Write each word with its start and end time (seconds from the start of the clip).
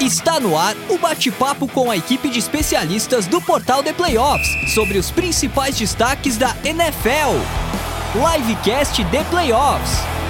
Está 0.00 0.40
no 0.40 0.58
ar 0.58 0.74
o 0.90 0.98
bate-papo 0.98 1.68
com 1.68 1.90
a 1.90 1.96
equipe 1.96 2.28
de 2.28 2.38
especialistas 2.38 3.26
do 3.26 3.40
Portal 3.40 3.82
The 3.82 3.92
Playoffs 3.92 4.74
sobre 4.74 4.98
os 4.98 5.10
principais 5.10 5.78
destaques 5.78 6.36
da 6.36 6.54
NFL. 6.64 7.38
Livecast 8.14 9.04
The 9.04 9.24
Playoffs. 9.30 10.23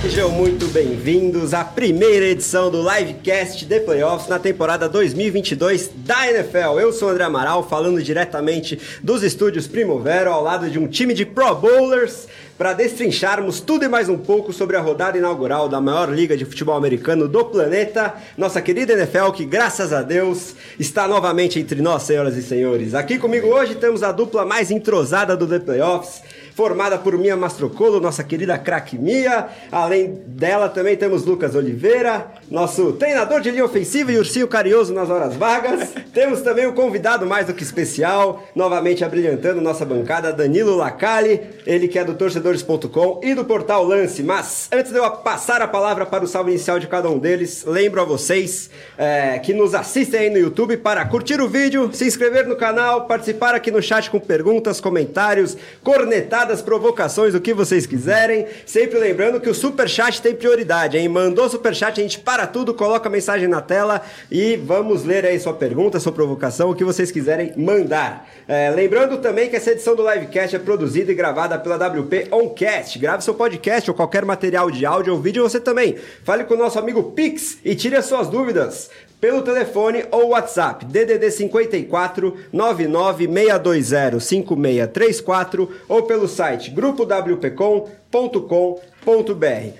Sejam 0.00 0.30
muito 0.30 0.68
bem-vindos 0.68 1.52
à 1.52 1.64
primeira 1.64 2.26
edição 2.26 2.70
do 2.70 2.80
Livecast 2.88 3.66
The 3.66 3.80
Playoffs 3.80 4.28
na 4.28 4.38
temporada 4.38 4.88
2022 4.88 5.90
da 5.96 6.30
NFL. 6.30 6.78
Eu 6.78 6.92
sou 6.92 7.08
o 7.08 7.10
André 7.10 7.24
Amaral, 7.24 7.68
falando 7.68 8.00
diretamente 8.00 8.78
dos 9.02 9.24
estúdios 9.24 9.66
Primavera, 9.66 10.30
ao 10.30 10.40
lado 10.40 10.70
de 10.70 10.78
um 10.78 10.86
time 10.86 11.12
de 11.12 11.26
Pro 11.26 11.52
Bowlers, 11.56 12.28
para 12.56 12.74
destrincharmos 12.74 13.60
tudo 13.60 13.84
e 13.84 13.88
mais 13.88 14.08
um 14.08 14.16
pouco 14.16 14.52
sobre 14.52 14.76
a 14.76 14.80
rodada 14.80 15.18
inaugural 15.18 15.68
da 15.68 15.80
maior 15.80 16.14
liga 16.14 16.36
de 16.36 16.44
futebol 16.44 16.76
americano 16.76 17.26
do 17.26 17.44
planeta, 17.46 18.14
nossa 18.36 18.62
querida 18.62 18.92
NFL, 18.92 19.32
que 19.32 19.44
graças 19.44 19.92
a 19.92 20.02
Deus 20.02 20.54
está 20.78 21.08
novamente 21.08 21.58
entre 21.58 21.82
nós, 21.82 22.04
senhoras 22.04 22.36
e 22.36 22.42
senhores. 22.42 22.94
Aqui 22.94 23.18
comigo 23.18 23.48
hoje 23.48 23.74
temos 23.74 24.04
a 24.04 24.12
dupla 24.12 24.44
mais 24.44 24.70
entrosada 24.70 25.36
do 25.36 25.46
The 25.46 25.58
Playoffs 25.58 26.22
formada 26.58 26.98
por 26.98 27.16
Mia 27.16 27.36
Mastrocolo, 27.36 28.00
nossa 28.00 28.24
querida 28.24 28.58
craque 28.58 28.98
Mia. 28.98 29.46
Além 29.70 30.20
dela 30.26 30.68
também 30.68 30.96
temos 30.96 31.24
Lucas 31.24 31.54
Oliveira, 31.54 32.32
nosso 32.50 32.94
treinador 32.94 33.40
de 33.40 33.52
linha 33.52 33.64
ofensiva 33.64 34.10
e 34.10 34.18
ursinho 34.18 34.48
carinhoso 34.48 34.92
nas 34.92 35.08
horas 35.08 35.36
vagas. 35.36 35.90
temos 36.12 36.40
também 36.40 36.66
o 36.66 36.70
um 36.70 36.74
convidado 36.74 37.24
mais 37.24 37.46
do 37.46 37.54
que 37.54 37.62
especial, 37.62 38.42
novamente 38.56 39.04
abrilhantando 39.04 39.60
nossa 39.60 39.84
bancada, 39.84 40.32
Danilo 40.32 40.74
Lacalle, 40.74 41.42
ele 41.64 41.86
que 41.86 41.96
é 41.96 42.04
do 42.04 42.14
torcedores.com 42.14 43.20
e 43.22 43.36
do 43.36 43.44
portal 43.44 43.84
Lance. 43.84 44.24
Mas 44.24 44.68
antes 44.72 44.90
de 44.90 44.98
eu 44.98 45.08
passar 45.12 45.62
a 45.62 45.68
palavra 45.68 46.04
para 46.06 46.24
o 46.24 46.26
salve 46.26 46.50
inicial 46.50 46.80
de 46.80 46.88
cada 46.88 47.08
um 47.08 47.20
deles, 47.20 47.64
lembro 47.64 48.00
a 48.00 48.04
vocês 48.04 48.68
é, 48.96 49.38
que 49.38 49.54
nos 49.54 49.76
assistem 49.76 50.22
aí 50.22 50.30
no 50.30 50.38
YouTube 50.38 50.76
para 50.78 51.04
curtir 51.04 51.40
o 51.40 51.46
vídeo, 51.46 51.88
se 51.92 52.04
inscrever 52.04 52.48
no 52.48 52.56
canal, 52.56 53.06
participar 53.06 53.54
aqui 53.54 53.70
no 53.70 53.80
chat 53.80 54.10
com 54.10 54.18
perguntas, 54.18 54.80
comentários, 54.80 55.56
cornetadas 55.84 56.47
piadas, 56.48 56.62
provocações, 56.62 57.34
o 57.34 57.40
que 57.40 57.52
vocês 57.52 57.86
quiserem. 57.86 58.46
Sempre 58.64 58.98
lembrando 58.98 59.40
que 59.40 59.50
o 59.50 59.54
superchat 59.54 60.22
tem 60.22 60.34
prioridade, 60.34 60.96
hein? 60.96 61.06
Mandou 61.08 61.48
superchat, 61.48 62.00
a 62.00 62.02
gente 62.02 62.18
para 62.18 62.46
tudo, 62.46 62.72
coloca 62.72 63.08
a 63.08 63.12
mensagem 63.12 63.46
na 63.46 63.60
tela 63.60 64.00
e 64.30 64.56
vamos 64.56 65.04
ler 65.04 65.26
aí 65.26 65.38
sua 65.38 65.52
pergunta, 65.52 66.00
sua 66.00 66.12
provocação, 66.12 66.70
o 66.70 66.74
que 66.74 66.84
vocês 66.84 67.10
quiserem 67.10 67.52
mandar. 67.56 68.26
É, 68.46 68.70
lembrando 68.70 69.18
também 69.18 69.50
que 69.50 69.56
essa 69.56 69.72
edição 69.72 69.94
do 69.94 70.08
Livecast 70.10 70.56
é 70.56 70.58
produzida 70.58 71.12
e 71.12 71.14
gravada 71.14 71.58
pela 71.58 71.76
WP 71.76 72.28
Oncast. 72.32 72.98
Grave 72.98 73.22
seu 73.22 73.34
podcast 73.34 73.90
ou 73.90 73.94
qualquer 73.94 74.24
material 74.24 74.70
de 74.70 74.86
áudio 74.86 75.12
ou 75.12 75.20
vídeo 75.20 75.42
você 75.42 75.60
também. 75.60 75.96
Fale 76.24 76.44
com 76.44 76.54
o 76.54 76.58
nosso 76.58 76.78
amigo 76.78 77.12
Pix 77.12 77.58
e 77.62 77.74
tire 77.74 77.96
as 77.96 78.06
suas 78.06 78.28
dúvidas 78.28 78.88
pelo 79.20 79.42
telefone 79.42 80.04
ou 80.10 80.30
WhatsApp. 80.30 80.84
DDD 80.84 81.30
54 81.30 82.36
99620 82.52 84.20
5634 84.20 85.70
ou 85.88 86.02
pelo 86.04 86.28
site 86.28 86.70
grupowpcom.com.br 86.70 88.87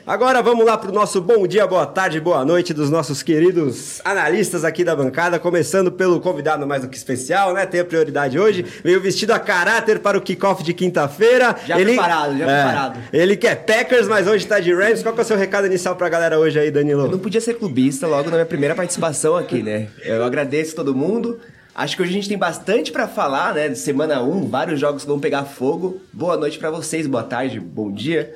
Agora 0.07 0.41
vamos 0.43 0.65
lá 0.65 0.79
para 0.79 0.91
o 0.91 0.95
nosso 0.95 1.21
bom 1.21 1.47
dia, 1.47 1.67
boa 1.67 1.85
tarde, 1.85 2.21
boa 2.21 2.45
noite 2.45 2.73
dos 2.73 2.89
nossos 2.89 3.23
queridos 3.23 4.01
analistas 4.05 4.65
aqui 4.65 4.83
da 4.83 4.97
bancada, 4.97 5.39
começando 5.39 5.93
pelo 5.93 6.21
convidado 6.21 6.67
mais 6.67 6.83
do 6.83 6.89
que 6.89 6.97
especial, 6.97 7.53
né? 7.53 7.67
Tem 7.67 7.81
a 7.81 7.85
prioridade 7.85 8.39
hoje, 8.39 8.65
veio 8.83 9.01
vestido 9.01 9.33
a 9.33 9.39
caráter 9.39 9.99
para 9.99 10.17
o 10.17 10.21
kickoff 10.21 10.63
de 10.63 10.73
quinta-feira. 10.73 11.55
Já 11.67 11.79
ele, 11.79 11.93
preparado, 11.95 12.39
já 12.39 12.51
é, 12.51 12.63
preparado. 12.63 13.01
Ele 13.13 13.37
quer 13.37 13.57
Packers, 13.67 14.09
mas 14.09 14.27
hoje 14.27 14.45
está 14.45 14.61
de 14.61 14.73
Rams. 14.73 15.03
Qual 15.03 15.15
que 15.15 15.21
é 15.21 15.25
o 15.25 15.27
seu 15.27 15.37
recado 15.37 15.67
inicial 15.67 15.95
para 15.95 16.07
a 16.07 16.11
galera 16.11 16.39
hoje 16.39 16.59
aí, 16.59 16.71
Danilo? 16.71 17.05
Eu 17.05 17.11
não 17.11 17.19
podia 17.19 17.41
ser 17.41 17.55
clubista 17.55 18.07
logo 18.07 18.31
na 18.31 18.37
minha 18.37 18.47
primeira 18.47 18.75
participação 18.75 19.37
aqui, 19.37 19.63
né? 19.63 19.89
Eu 20.05 20.25
agradeço 20.25 20.75
todo 20.75 20.95
mundo. 20.95 21.39
Acho 21.75 21.97
que 21.97 22.03
hoje 22.03 22.11
a 22.11 22.15
gente 22.15 22.29
tem 22.29 22.39
bastante 22.39 22.91
para 22.91 23.07
falar, 23.07 23.55
né? 23.55 23.75
Semana 23.75 24.23
1, 24.23 24.49
vários 24.49 24.81
jogos 24.81 25.03
que 25.03 25.09
vão 25.09 25.21
pegar 25.21 25.45
fogo. 25.45 26.01
Boa 26.12 26.37
noite 26.37 26.59
para 26.59 26.71
vocês, 26.71 27.07
boa 27.07 27.23
tarde, 27.23 27.61
bom 27.61 27.93
dia. 27.93 28.34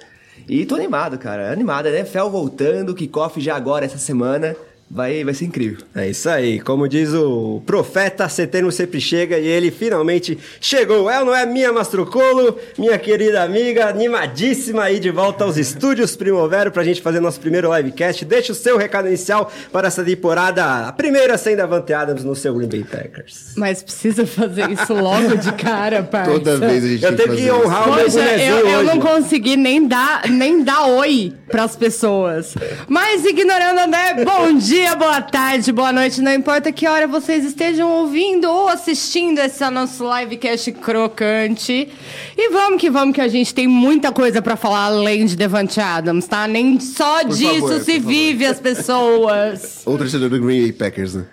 E 0.49 0.67
tô 0.67 0.75
animado, 0.75 1.19
cara. 1.19 1.53
Animado, 1.53 1.91
né? 1.91 2.05
Fel 2.05 2.31
voltando, 2.31 2.95
kickoff 2.95 3.41
já 3.41 3.57
agora 3.57 3.85
essa 3.85 3.99
semana. 3.99 4.57
Vai, 4.95 5.25
vai 5.25 5.33
ser 5.33 5.47
incrível. 5.47 5.79
É 5.95 6.11
isso 6.11 6.29
aí. 6.29 6.61
Como 6.61 6.87
diz 6.87 7.15
o 7.15 7.63
profeta, 7.65 8.29
setembro 8.29 8.71
sempre 8.71 9.01
chega 9.01 9.39
e 9.39 9.47
ele 9.47 9.71
finalmente 9.71 10.39
chegou. 10.61 11.09
É 11.09 11.19
ou 11.19 11.25
não 11.25 11.35
é 11.35 11.47
minha 11.47 11.73
Mastrocolo, 11.73 12.59
minha 12.77 12.99
querida 12.99 13.43
amiga, 13.43 13.89
animadíssima 13.89 14.83
aí 14.83 15.01
de 15.01 15.11
volta 15.11 15.45
aos 15.45 15.57
estúdios 15.57 16.15
Primavera 16.15 16.71
pra 16.71 16.85
gente 16.85 17.01
fazer 17.01 17.21
nosso 17.21 17.41
primeiro 17.41 17.75
livecast. 17.75 18.23
Deixa 18.27 18.53
o 18.53 18.55
seu 18.55 18.77
recado 18.77 19.09
inicial 19.09 19.51
para 19.73 19.89
essa 19.89 20.05
temporada, 20.05 20.87
a 20.87 20.93
primeira 20.93 21.39
sendo 21.39 21.61
a 21.61 21.67
Vante 21.67 21.95
Adams 21.95 22.23
no 22.23 22.37
seu 22.37 22.55
Green 22.55 22.69
Bay 22.69 22.85
Packers. 22.85 23.55
Mas 23.57 23.83
precisa 23.83 24.27
fazer 24.27 24.71
isso 24.71 24.93
logo 24.93 25.39
de 25.39 25.53
cara, 25.53 26.03
parça. 26.05 26.33
Toda 26.33 26.59
vez 26.59 26.85
a 26.85 26.89
gente 26.89 27.03
Eu 27.03 27.17
tenho 27.17 27.31
que, 27.31 27.43
que 27.45 27.51
honrar 27.51 27.89
o 27.89 27.95
meu 27.95 28.07
eu, 28.07 28.69
eu 28.69 28.83
não 28.85 29.01
consegui 29.01 29.57
nem 29.57 29.89
dar, 29.89 30.29
nem 30.29 30.63
dar 30.63 30.85
oi 30.85 31.33
pras 31.49 31.77
pessoas. 31.77 32.55
Mas 32.87 33.25
ignorando, 33.25 33.91
né? 33.91 34.23
Bom 34.23 34.53
dia! 34.59 34.82
Dia, 34.83 34.97
boa 34.97 35.23
tarde, 35.23 35.71
boa 35.71 35.93
noite, 35.93 36.21
não 36.21 36.35
importa 36.35 36.73
que 36.73 36.89
hora 36.89 37.07
vocês 37.07 37.45
estejam 37.45 37.89
ouvindo 37.89 38.51
ou 38.51 38.69
assistindo 38.69 39.39
esse 39.39 39.71
nosso 39.71 40.03
livecast 40.13 40.73
crocante. 40.73 41.89
E 42.37 42.51
vamos 42.51 42.81
que 42.81 42.91
vamos, 42.91 43.15
que 43.15 43.21
a 43.21 43.29
gente 43.29 43.55
tem 43.55 43.69
muita 43.69 44.11
coisa 44.11 44.43
para 44.43 44.57
falar 44.57 44.87
além 44.87 45.25
de 45.25 45.37
Devante 45.37 45.81
Adams, 45.81 46.27
tá? 46.27 46.49
Nem 46.49 46.81
só 46.81 47.21
por 47.21 47.29
disso 47.29 47.61
favor, 47.61 47.81
se 47.81 48.01
vive 48.01 48.45
as 48.45 48.59
pessoas. 48.59 49.83
Outro 49.87 50.03
torcedor 50.03 50.29
do 50.29 50.41
Green 50.41 50.63
Bay 50.63 50.73
Packers, 50.73 51.15
né? 51.15 51.27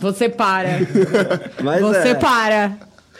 Você 0.00 0.28
para. 0.28 0.80
Você 1.80 2.08
é. 2.08 2.14
para. 2.14 2.78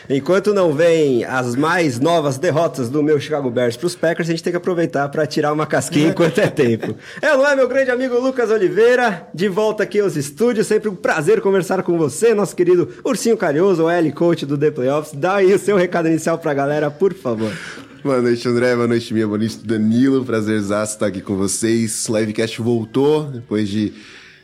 Enquanto 0.09 0.53
não 0.53 0.73
vem 0.73 1.25
as 1.25 1.55
mais 1.55 2.01
novas 2.01 2.39
derrotas 2.39 2.89
do 2.89 3.03
meu 3.03 3.21
Chicago 3.21 3.51
Bears 3.51 3.77
para 3.77 3.87
os 3.87 3.95
Packers, 3.95 4.29
a 4.29 4.33
gente 4.33 4.43
tem 4.43 4.53
que 4.53 4.57
aproveitar 4.57 5.09
para 5.09 5.27
tirar 5.27 5.53
uma 5.53 5.67
casquinha 5.67 6.09
enquanto 6.09 6.39
é 6.39 6.49
tempo. 6.49 6.97
É, 7.21 7.37
não 7.37 7.47
é, 7.47 7.55
meu 7.55 7.69
grande 7.69 7.91
amigo 7.91 8.19
Lucas 8.19 8.51
Oliveira? 8.51 9.29
De 9.33 9.49
volta 9.49 9.83
aqui 9.83 10.01
aos 10.01 10.17
estúdios, 10.17 10.67
sempre 10.67 10.89
um 10.89 10.95
prazer 10.95 11.41
conversar 11.41 11.83
com 11.83 11.97
você, 11.97 12.35
nosso 12.35 12.57
querido 12.57 12.89
Ursinho 13.05 13.37
Carinhoso, 13.37 13.85
o 13.85 13.91
L 13.91 14.13
Coach 14.13 14.45
do 14.45 14.59
The 14.59 14.71
Playoffs. 14.71 15.13
Dá 15.15 15.37
aí 15.37 15.53
o 15.53 15.59
seu 15.59 15.77
recado 15.77 16.09
inicial 16.09 16.39
para 16.39 16.51
a 16.51 16.55
galera, 16.55 16.91
por 16.91 17.15
favor. 17.15 17.53
Boa 18.03 18.21
noite, 18.21 18.49
André. 18.49 18.75
Boa 18.75 18.89
noite, 18.89 19.15
minha. 19.15 19.27
Boa 19.27 19.39
noite, 19.39 19.59
Danilo. 19.65 20.25
Prazerzaço 20.25 20.95
estar 20.95 21.07
aqui 21.07 21.21
com 21.21 21.37
vocês. 21.37 22.09
Livecast 22.09 22.61
voltou 22.61 23.25
depois 23.25 23.69
de 23.69 23.93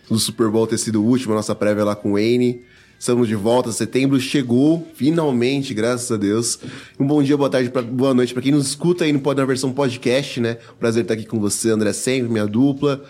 o 0.08 0.16
Super 0.16 0.48
Bowl 0.48 0.64
ter 0.64 0.78
sido 0.78 1.02
o 1.02 1.04
último, 1.04 1.32
a 1.32 1.36
nossa 1.36 1.56
prévia 1.56 1.84
lá 1.84 1.96
com 1.96 2.10
o 2.10 2.12
Wayne. 2.12 2.62
Estamos 2.98 3.28
de 3.28 3.36
volta, 3.36 3.70
setembro 3.70 4.18
chegou, 4.18 4.84
finalmente, 4.96 5.72
graças 5.72 6.10
a 6.10 6.16
Deus. 6.16 6.58
Um 6.98 7.06
bom 7.06 7.22
dia, 7.22 7.36
boa 7.36 7.48
tarde, 7.48 7.70
pra, 7.70 7.80
boa 7.80 8.12
noite 8.12 8.34
para 8.34 8.42
quem 8.42 8.50
nos 8.50 8.66
escuta 8.66 9.04
aí 9.04 9.12
no, 9.12 9.22
na 9.34 9.44
versão 9.44 9.72
podcast, 9.72 10.40
né? 10.40 10.58
Prazer 10.80 11.02
estar 11.02 11.14
aqui 11.14 11.24
com 11.24 11.38
você, 11.38 11.70
André, 11.70 11.92
sempre, 11.92 12.28
minha 12.28 12.44
dupla. 12.44 13.04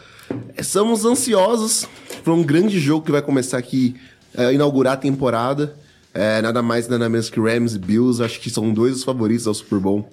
Estamos 0.59 1.06
ansiosos 1.06 1.88
para 2.22 2.34
um 2.34 2.43
grande 2.43 2.78
jogo 2.78 3.06
que 3.06 3.10
vai 3.10 3.22
começar 3.22 3.56
aqui, 3.56 3.97
é, 4.37 4.53
inaugurar 4.53 4.93
a 4.93 4.97
temporada. 4.99 5.75
É, 6.12 6.43
nada 6.43 6.60
mais, 6.60 6.87
nada 6.87 7.09
menos 7.09 7.31
que 7.31 7.41
Rams 7.41 7.75
e 7.75 7.78
Bills, 7.78 8.22
acho 8.22 8.41
que 8.41 8.50
são 8.50 8.70
dois 8.75 8.93
dos 8.93 9.05
favoritos 9.05 9.47
ao 9.47 9.55
Super 9.55 9.78
Bowl. 9.78 10.06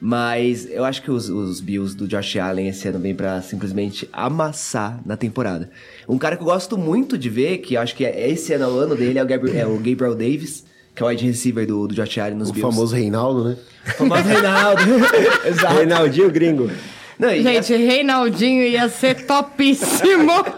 Mas 0.02 0.66
eu 0.72 0.86
acho 0.86 1.02
que 1.02 1.12
os, 1.12 1.28
os 1.30 1.60
Bills 1.60 1.94
do 1.96 2.08
Josh 2.08 2.38
Allen 2.38 2.70
esse 2.70 2.88
ano 2.88 3.00
vêm 3.00 3.14
pra 3.14 3.42
simplesmente 3.42 4.08
amassar 4.14 5.02
na 5.06 5.18
temporada. 5.18 5.70
Um 6.08 6.18
cara 6.18 6.38
que 6.38 6.42
eu 6.42 6.46
gosto 6.46 6.78
muito 6.78 7.18
de 7.18 7.30
ver, 7.30 7.58
que 7.58 7.74
eu 7.74 7.82
acho 7.82 7.94
que 7.96 8.06
é- 8.06 8.30
esse 8.30 8.54
ano 8.54 8.64
é 8.64 8.68
o 8.68 8.78
ano 8.80 8.96
dele, 8.96 9.20
é 9.20 9.24
o 9.24 9.28
Gabriel, 9.28 9.58
é 9.60 9.66
o 9.66 9.76
Gabriel 9.78 10.16
Davis, 10.16 10.64
que 10.96 11.04
é 11.04 11.06
o 11.06 11.10
wide 11.10 11.26
receiver 11.26 11.68
do, 11.68 11.86
do 11.88 11.94
Josh 11.94 12.18
Allen 12.18 12.36
nos 12.38 12.50
O 12.50 12.54
Bills. 12.54 12.74
famoso 12.74 12.96
Reinaldo, 12.96 13.44
né? 13.50 13.58
O 13.88 13.92
famoso 13.92 14.22
Reinaldo. 14.24 14.82
Exato. 15.46 15.74
Reinaldinho 15.76 16.32
Gringo. 16.32 16.72
Não, 17.20 17.30
Gente, 17.30 17.76
Reinaldinho 17.76 18.64
ia 18.64 18.88
ser 18.88 19.26
topíssimo. 19.26 20.32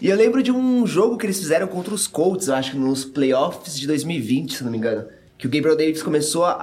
E 0.00 0.08
eu 0.08 0.16
lembro 0.16 0.42
de 0.42 0.50
um 0.50 0.86
jogo 0.86 1.18
que 1.18 1.26
eles 1.26 1.38
fizeram 1.38 1.66
contra 1.66 1.92
os 1.92 2.06
Colts, 2.06 2.48
eu 2.48 2.54
acho 2.54 2.70
que 2.70 2.78
nos 2.78 3.04
playoffs 3.04 3.78
de 3.78 3.86
2020, 3.86 4.56
se 4.56 4.64
não 4.64 4.70
me 4.70 4.78
engano. 4.78 5.04
Que 5.36 5.46
o 5.46 5.50
Gabriel 5.50 5.76
Davis 5.76 6.02
começou 6.02 6.46
a, 6.46 6.54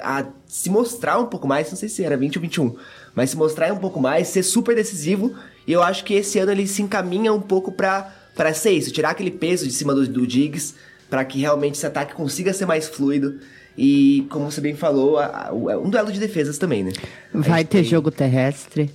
a, 0.00 0.18
a 0.20 0.26
se 0.46 0.70
mostrar 0.70 1.18
um 1.18 1.26
pouco 1.26 1.48
mais, 1.48 1.68
não 1.68 1.76
sei 1.76 1.88
se 1.88 2.04
era 2.04 2.16
20 2.16 2.36
ou 2.36 2.42
21, 2.42 2.76
mas 3.12 3.30
se 3.30 3.36
mostrar 3.36 3.72
um 3.72 3.78
pouco 3.78 4.00
mais, 4.00 4.28
ser 4.28 4.44
super 4.44 4.76
decisivo. 4.76 5.34
E 5.66 5.72
eu 5.72 5.82
acho 5.82 6.04
que 6.04 6.14
esse 6.14 6.38
ano 6.38 6.52
ele 6.52 6.68
se 6.68 6.80
encaminha 6.80 7.32
um 7.32 7.40
pouco 7.40 7.72
pra, 7.72 8.14
pra 8.36 8.54
ser 8.54 8.70
isso, 8.70 8.92
tirar 8.92 9.10
aquele 9.10 9.32
peso 9.32 9.66
de 9.66 9.72
cima 9.72 9.92
do, 9.92 10.06
do 10.06 10.24
Diggs, 10.24 10.76
pra 11.10 11.24
que 11.24 11.40
realmente 11.40 11.74
esse 11.74 11.86
ataque 11.86 12.14
consiga 12.14 12.52
ser 12.52 12.66
mais 12.66 12.86
fluido. 12.86 13.40
E, 13.76 14.26
como 14.30 14.50
você 14.50 14.60
bem 14.60 14.76
falou, 14.76 15.18
a- 15.18 15.48
a- 15.48 15.52
um 15.78 15.90
duelo 15.90 16.12
de 16.12 16.20
defesas 16.20 16.58
também, 16.58 16.84
né? 16.84 16.92
Vai 17.32 17.64
ter 17.64 17.82
jogo 17.84 18.10
terrestre. 18.10 18.90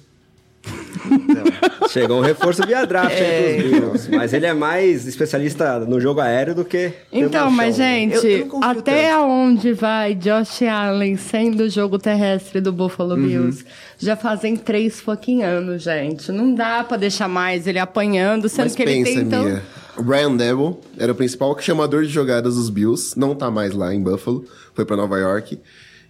Então, 1.06 1.44
Chegou 1.92 2.18
um 2.20 2.22
reforço 2.22 2.62
via 2.66 2.86
draft 2.86 3.12
É. 3.20 3.26
aí 3.48 3.62
pros 3.70 3.72
Bills. 3.80 4.12
Mas 4.16 4.34
ele 4.34 4.46
é 4.46 4.54
mais 4.54 5.08
especialista 5.08 5.80
no 5.80 6.00
jogo 6.00 6.20
aéreo 6.22 6.54
do 6.56 6.64
que. 6.64 6.92
Então, 7.12 7.46
no 7.50 7.52
mas 7.52 7.76
chão, 7.76 7.86
né? 7.86 7.94
gente, 8.00 8.28
Eu- 8.28 8.48
eu 8.54 8.60
até 8.64 9.12
aonde 9.12 9.74
vai 9.74 10.14
Josh 10.16 10.62
Allen 10.64 11.16
sendo 11.18 11.64
o 11.64 11.70
jogo 11.70 11.98
terrestre 11.98 12.62
do 12.62 12.72
Buffalo 12.72 13.16
Uhum. 13.16 13.24
Bills? 13.28 13.66
Já 13.98 14.16
fazem 14.16 14.56
três 14.56 15.00
fucking 15.02 15.44
anos, 15.44 15.84
gente. 15.84 16.32
Não 16.32 16.54
dá 16.54 16.84
pra 16.84 16.96
deixar 16.98 17.28
mais 17.28 17.66
ele 17.68 17.80
apanhando, 17.80 18.48
sendo 18.48 18.66
Mas 18.66 18.76
que 18.76 18.84
ele 18.84 18.92
pensa, 18.94 19.12
tem 19.12 19.22
então... 19.22 19.44
Mia. 19.46 19.64
O 19.98 20.04
Brian 20.04 20.34
Devil 20.36 20.80
era 20.98 21.12
o 21.12 21.16
principal 21.16 21.58
chamador 21.60 22.04
de 22.04 22.10
jogadas 22.10 22.56
dos 22.56 22.70
Bills. 22.70 23.20
Não 23.20 23.36
tá 23.36 23.52
mais 23.52 23.74
lá 23.74 23.94
em 23.94 24.02
Buffalo. 24.02 24.46
Foi 24.74 24.86
pra 24.86 24.96
Nova 24.96 25.18
York. 25.18 25.60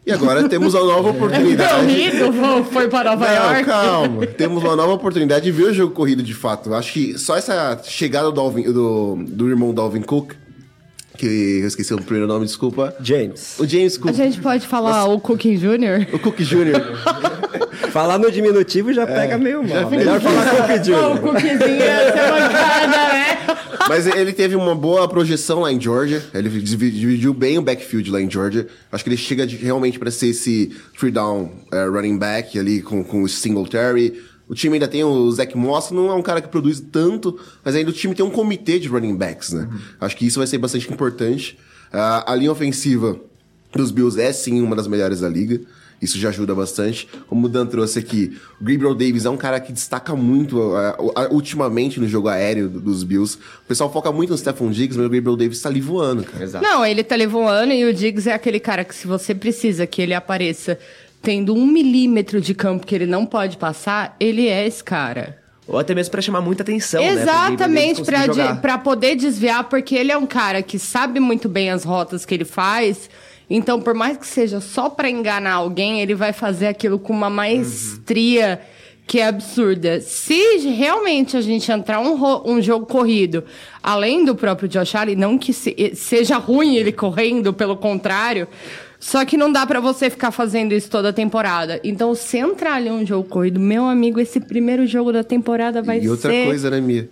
E 0.06 0.12
agora 0.12 0.48
temos 0.50 0.74
uma 0.74 0.84
nova 0.86 1.10
oportunidade. 1.10 1.76
Corrido 1.86 2.64
foi 2.72 2.88
para 2.88 3.12
Nova 3.12 3.28
Não, 3.28 3.34
York. 3.52 3.66
calma. 3.66 4.26
Temos 4.26 4.64
uma 4.64 4.76
nova 4.76 4.94
oportunidade 4.94 5.46
de 5.46 5.52
ver 5.52 5.66
o 5.66 5.74
jogo 5.74 5.94
corrido 5.94 6.24
de 6.24 6.34
fato. 6.34 6.74
Acho 6.74 6.94
que 6.94 7.18
só 7.18 7.36
essa 7.38 7.80
chegada 7.84 8.32
do, 8.32 8.42
Alvin- 8.42 8.72
do, 8.72 9.18
do 9.28 9.48
irmão 9.50 9.74
do 9.74 9.82
Alvin 9.82 10.02
Cook, 10.02 10.34
que 11.20 11.60
eu 11.62 11.68
esqueci 11.68 11.94
o 11.94 12.02
primeiro 12.02 12.28
nome, 12.28 12.46
desculpa. 12.46 12.96
James. 13.02 13.56
O 13.60 13.68
James 13.68 13.98
A 13.98 14.00
Cook. 14.00 14.14
gente 14.16 14.40
pode 14.42 14.66
falar 14.66 15.06
o 15.06 15.20
Cookie 15.20 15.58
Jr.? 15.58 16.08
O 16.14 16.20
Cook 16.20 16.40
Jr. 16.40 17.90
Falar 17.92 18.18
no 18.18 18.32
diminutivo 18.32 18.94
já 18.94 19.06
pega 19.06 19.38
meio 19.38 19.62
mal. 19.68 19.90
Melhor 19.90 20.20
falar 20.22 20.46
com 20.50 20.64
o 20.64 20.68
Pô, 20.68 20.74
o 20.74 20.78
Jr. 20.80 21.20
Cookiezinho 21.22 21.76
ia 21.76 22.12
ser 22.12 22.32
bancada, 22.32 22.88
né? 22.88 23.38
Mas 23.88 24.06
ele 24.06 24.32
teve 24.32 24.56
uma 24.56 24.76
boa 24.76 25.08
projeção 25.08 25.62
lá 25.62 25.72
em 25.74 25.82
Georgia. 25.82 26.22
Ele 26.34 26.48
divi- 26.62 26.92
dividiu 26.92 27.34
bem 27.34 27.58
o 27.58 27.62
backfield 27.62 28.12
lá 28.12 28.22
em 28.22 28.30
Georgia. 28.30 28.68
Acho 28.92 29.04
que 29.04 29.10
ele 29.10 29.18
chega 29.18 29.48
de- 29.48 29.56
realmente 29.56 29.98
para 29.98 30.12
ser 30.12 30.28
esse 30.28 30.72
three 30.98 31.12
down 31.12 31.52
eh, 31.72 31.86
running 31.86 32.18
back 32.18 32.58
ali 32.60 32.82
com, 32.82 33.04
com 33.04 33.24
o 33.24 33.28
Singletary. 33.30 34.22
O 34.50 34.56
time 34.56 34.74
ainda 34.74 34.88
tem 34.88 35.04
o 35.04 35.32
Zach 35.32 35.56
Moss, 35.56 35.92
não 35.92 36.10
é 36.10 36.14
um 36.16 36.22
cara 36.24 36.42
que 36.42 36.48
produz 36.50 36.80
tanto, 36.92 37.40
mas 37.64 37.76
ainda 37.76 37.92
o 37.92 37.94
time 37.94 38.16
tem 38.16 38.26
um 38.26 38.32
comitê 38.32 38.80
de 38.80 38.88
running 38.88 39.16
backs, 39.16 39.54
né? 39.54 39.70
Acho 40.02 40.18
que 40.18 40.26
isso 40.26 40.40
vai 40.40 40.48
ser 40.48 40.58
bastante 40.58 40.92
importante. 40.92 41.58
Ah, 41.94 42.32
a 42.32 42.36
linha 42.36 42.52
ofensiva 42.52 43.20
dos 43.72 43.92
Bills 43.92 44.20
é 44.20 44.34
sim 44.34 44.60
uma 44.62 44.76
das 44.76 44.88
melhores 44.88 45.20
da 45.20 45.30
liga. 45.30 45.62
Isso 46.02 46.18
já 46.18 46.30
ajuda 46.30 46.56
bastante. 46.56 47.10
Como 47.28 47.46
o 47.48 47.50
Dan 47.50 47.66
trouxe 47.66 48.00
aqui, 48.00 48.38
o 48.60 48.64
Gabriel 48.64 48.96
Davis 48.96 49.26
é 49.26 49.30
um 49.30 49.36
cara 49.36 49.60
que 49.60 49.74
destaca 49.74 50.16
muito 50.16 50.74
ah, 50.74 50.96
ah, 51.16 51.28
ultimamente 51.30 52.00
no 52.00 52.08
jogo 52.08 52.30
aéreo 52.30 52.70
do- 52.70 52.80
dos 52.80 53.04
Bills. 53.04 53.38
O 53.66 53.68
pessoal 53.68 53.92
foca 53.92 54.10
muito 54.10 54.30
no 54.30 54.38
Stephon 54.38 54.72
Diggs, 54.72 54.98
mas 54.98 55.06
o 55.06 55.10
Gabriel 55.10 55.36
Davis 55.36 55.62
tá 55.62 55.68
ali 55.68 55.82
voando, 55.82 56.24
cara. 56.24 56.42
Exato. 56.44 56.64
Não, 56.64 56.86
ele 56.86 57.04
tá 57.04 57.18
levando 57.18 57.74
e 57.74 57.84
o 57.84 57.94
Diggs 57.94 58.30
é 58.30 58.34
aquele 58.34 58.62
cara 58.62 58.86
que 58.86 58.96
se 58.96 59.06
você 59.08 59.36
precisa 59.36 59.86
que 59.86 60.02
ele 60.02 60.14
apareça 60.14 60.80
tendo 61.22 61.54
um 61.54 61.66
milímetro 61.66 62.40
de 62.40 62.54
campo 62.54 62.86
que 62.86 62.96
ele 62.96 63.06
não 63.06 63.26
pode 63.26 63.58
passar, 63.58 64.16
ele 64.20 64.48
é 64.48 64.66
esse 64.66 64.84
cara. 64.84 65.38
Ou 65.68 65.78
até 65.78 65.94
mesmo 65.94 66.10
pra 66.12 66.22
chamar 66.22 66.42
muita 66.42 66.64
atenção, 66.64 67.00
né? 67.02 67.14
Exatamente, 67.14 68.04
jogar. 68.44 68.62
pra 68.62 68.78
poder 68.78 69.16
desviar, 69.16 69.66
porque 69.66 69.94
ele 69.96 70.12
é 70.12 70.18
um 70.18 70.26
cara 70.26 70.64
que 70.64 70.80
sabe 70.80 71.20
muito 71.20 71.48
bem 71.48 71.70
as 71.70 71.84
rotas 71.84 72.26
que 72.26 72.34
ele 72.34 72.46
faz. 72.46 73.10
Então, 73.48 73.80
por 73.82 73.94
mais 73.94 74.18
que 74.18 74.26
seja 74.26 74.60
só 74.62 74.90
pra 74.90 75.10
enganar 75.10 75.54
alguém, 75.54 76.02
ele 76.02 76.16
vai 76.16 76.34
fazer 76.34 76.68
aquilo 76.68 76.98
com 76.98 77.14
uma 77.14 77.30
maestria 77.30 78.62
que 79.06 79.20
é 79.20 79.26
absurda. 79.28 80.00
Se 80.02 80.58
realmente 80.70 81.36
a 81.36 81.42
gente 81.42 81.72
entrar 81.72 82.00
um, 82.00 82.16
um 82.46 82.62
jogo 82.62 82.86
corrido, 82.86 83.44
além 83.82 84.24
do 84.24 84.36
próprio 84.36 84.70
Josh 84.70 84.94
Allen, 84.94 85.16
não 85.16 85.36
que 85.38 85.52
se- 85.52 85.94
seja 85.96 86.38
ruim 86.38 86.76
ele 86.76 86.92
correndo, 86.92 87.52
pelo 87.52 87.76
contrário, 87.76 88.48
só 89.00 89.24
que 89.24 89.38
não 89.38 89.52
dá 89.52 89.66
pra 89.66 89.80
você 89.80 90.10
ficar 90.10 90.32
fazendo 90.32 90.74
isso 90.74 90.90
toda 90.90 91.10
a 91.10 91.14
temporada. 91.14 91.80
Então, 91.84 92.14
se 92.14 92.38
entrar 92.38 92.74
ali 92.76 92.90
um 92.90 93.06
jogo 93.06 93.28
corrido, 93.28 93.60
meu 93.60 93.86
amigo, 93.86 94.20
esse 94.20 94.40
primeiro 94.40 94.86
jogo 94.86 95.14
da 95.14 95.24
temporada 95.24 95.82
vai 95.82 96.00
ser... 96.00 96.06
E 96.06 96.10
outra 96.10 96.32
coisa, 96.32 96.70
né, 96.70 96.82
Mia? 96.82 97.10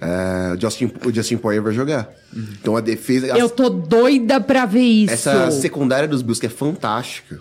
É, 0.00 0.54
o, 0.54 0.60
Justin, 0.60 0.90
o 1.04 1.12
Justin 1.12 1.36
Poyer 1.36 1.62
vai 1.62 1.74
jogar. 1.74 2.08
Então 2.34 2.74
a 2.74 2.80
defesa. 2.80 3.26
Eu 3.36 3.50
tô 3.50 3.68
doida 3.68 4.40
pra 4.40 4.64
ver 4.64 4.80
isso. 4.80 5.12
Essa 5.12 5.50
secundária 5.50 6.08
dos 6.08 6.22
Bills 6.22 6.40
que 6.40 6.46
é 6.46 6.50
fantástica. 6.50 7.40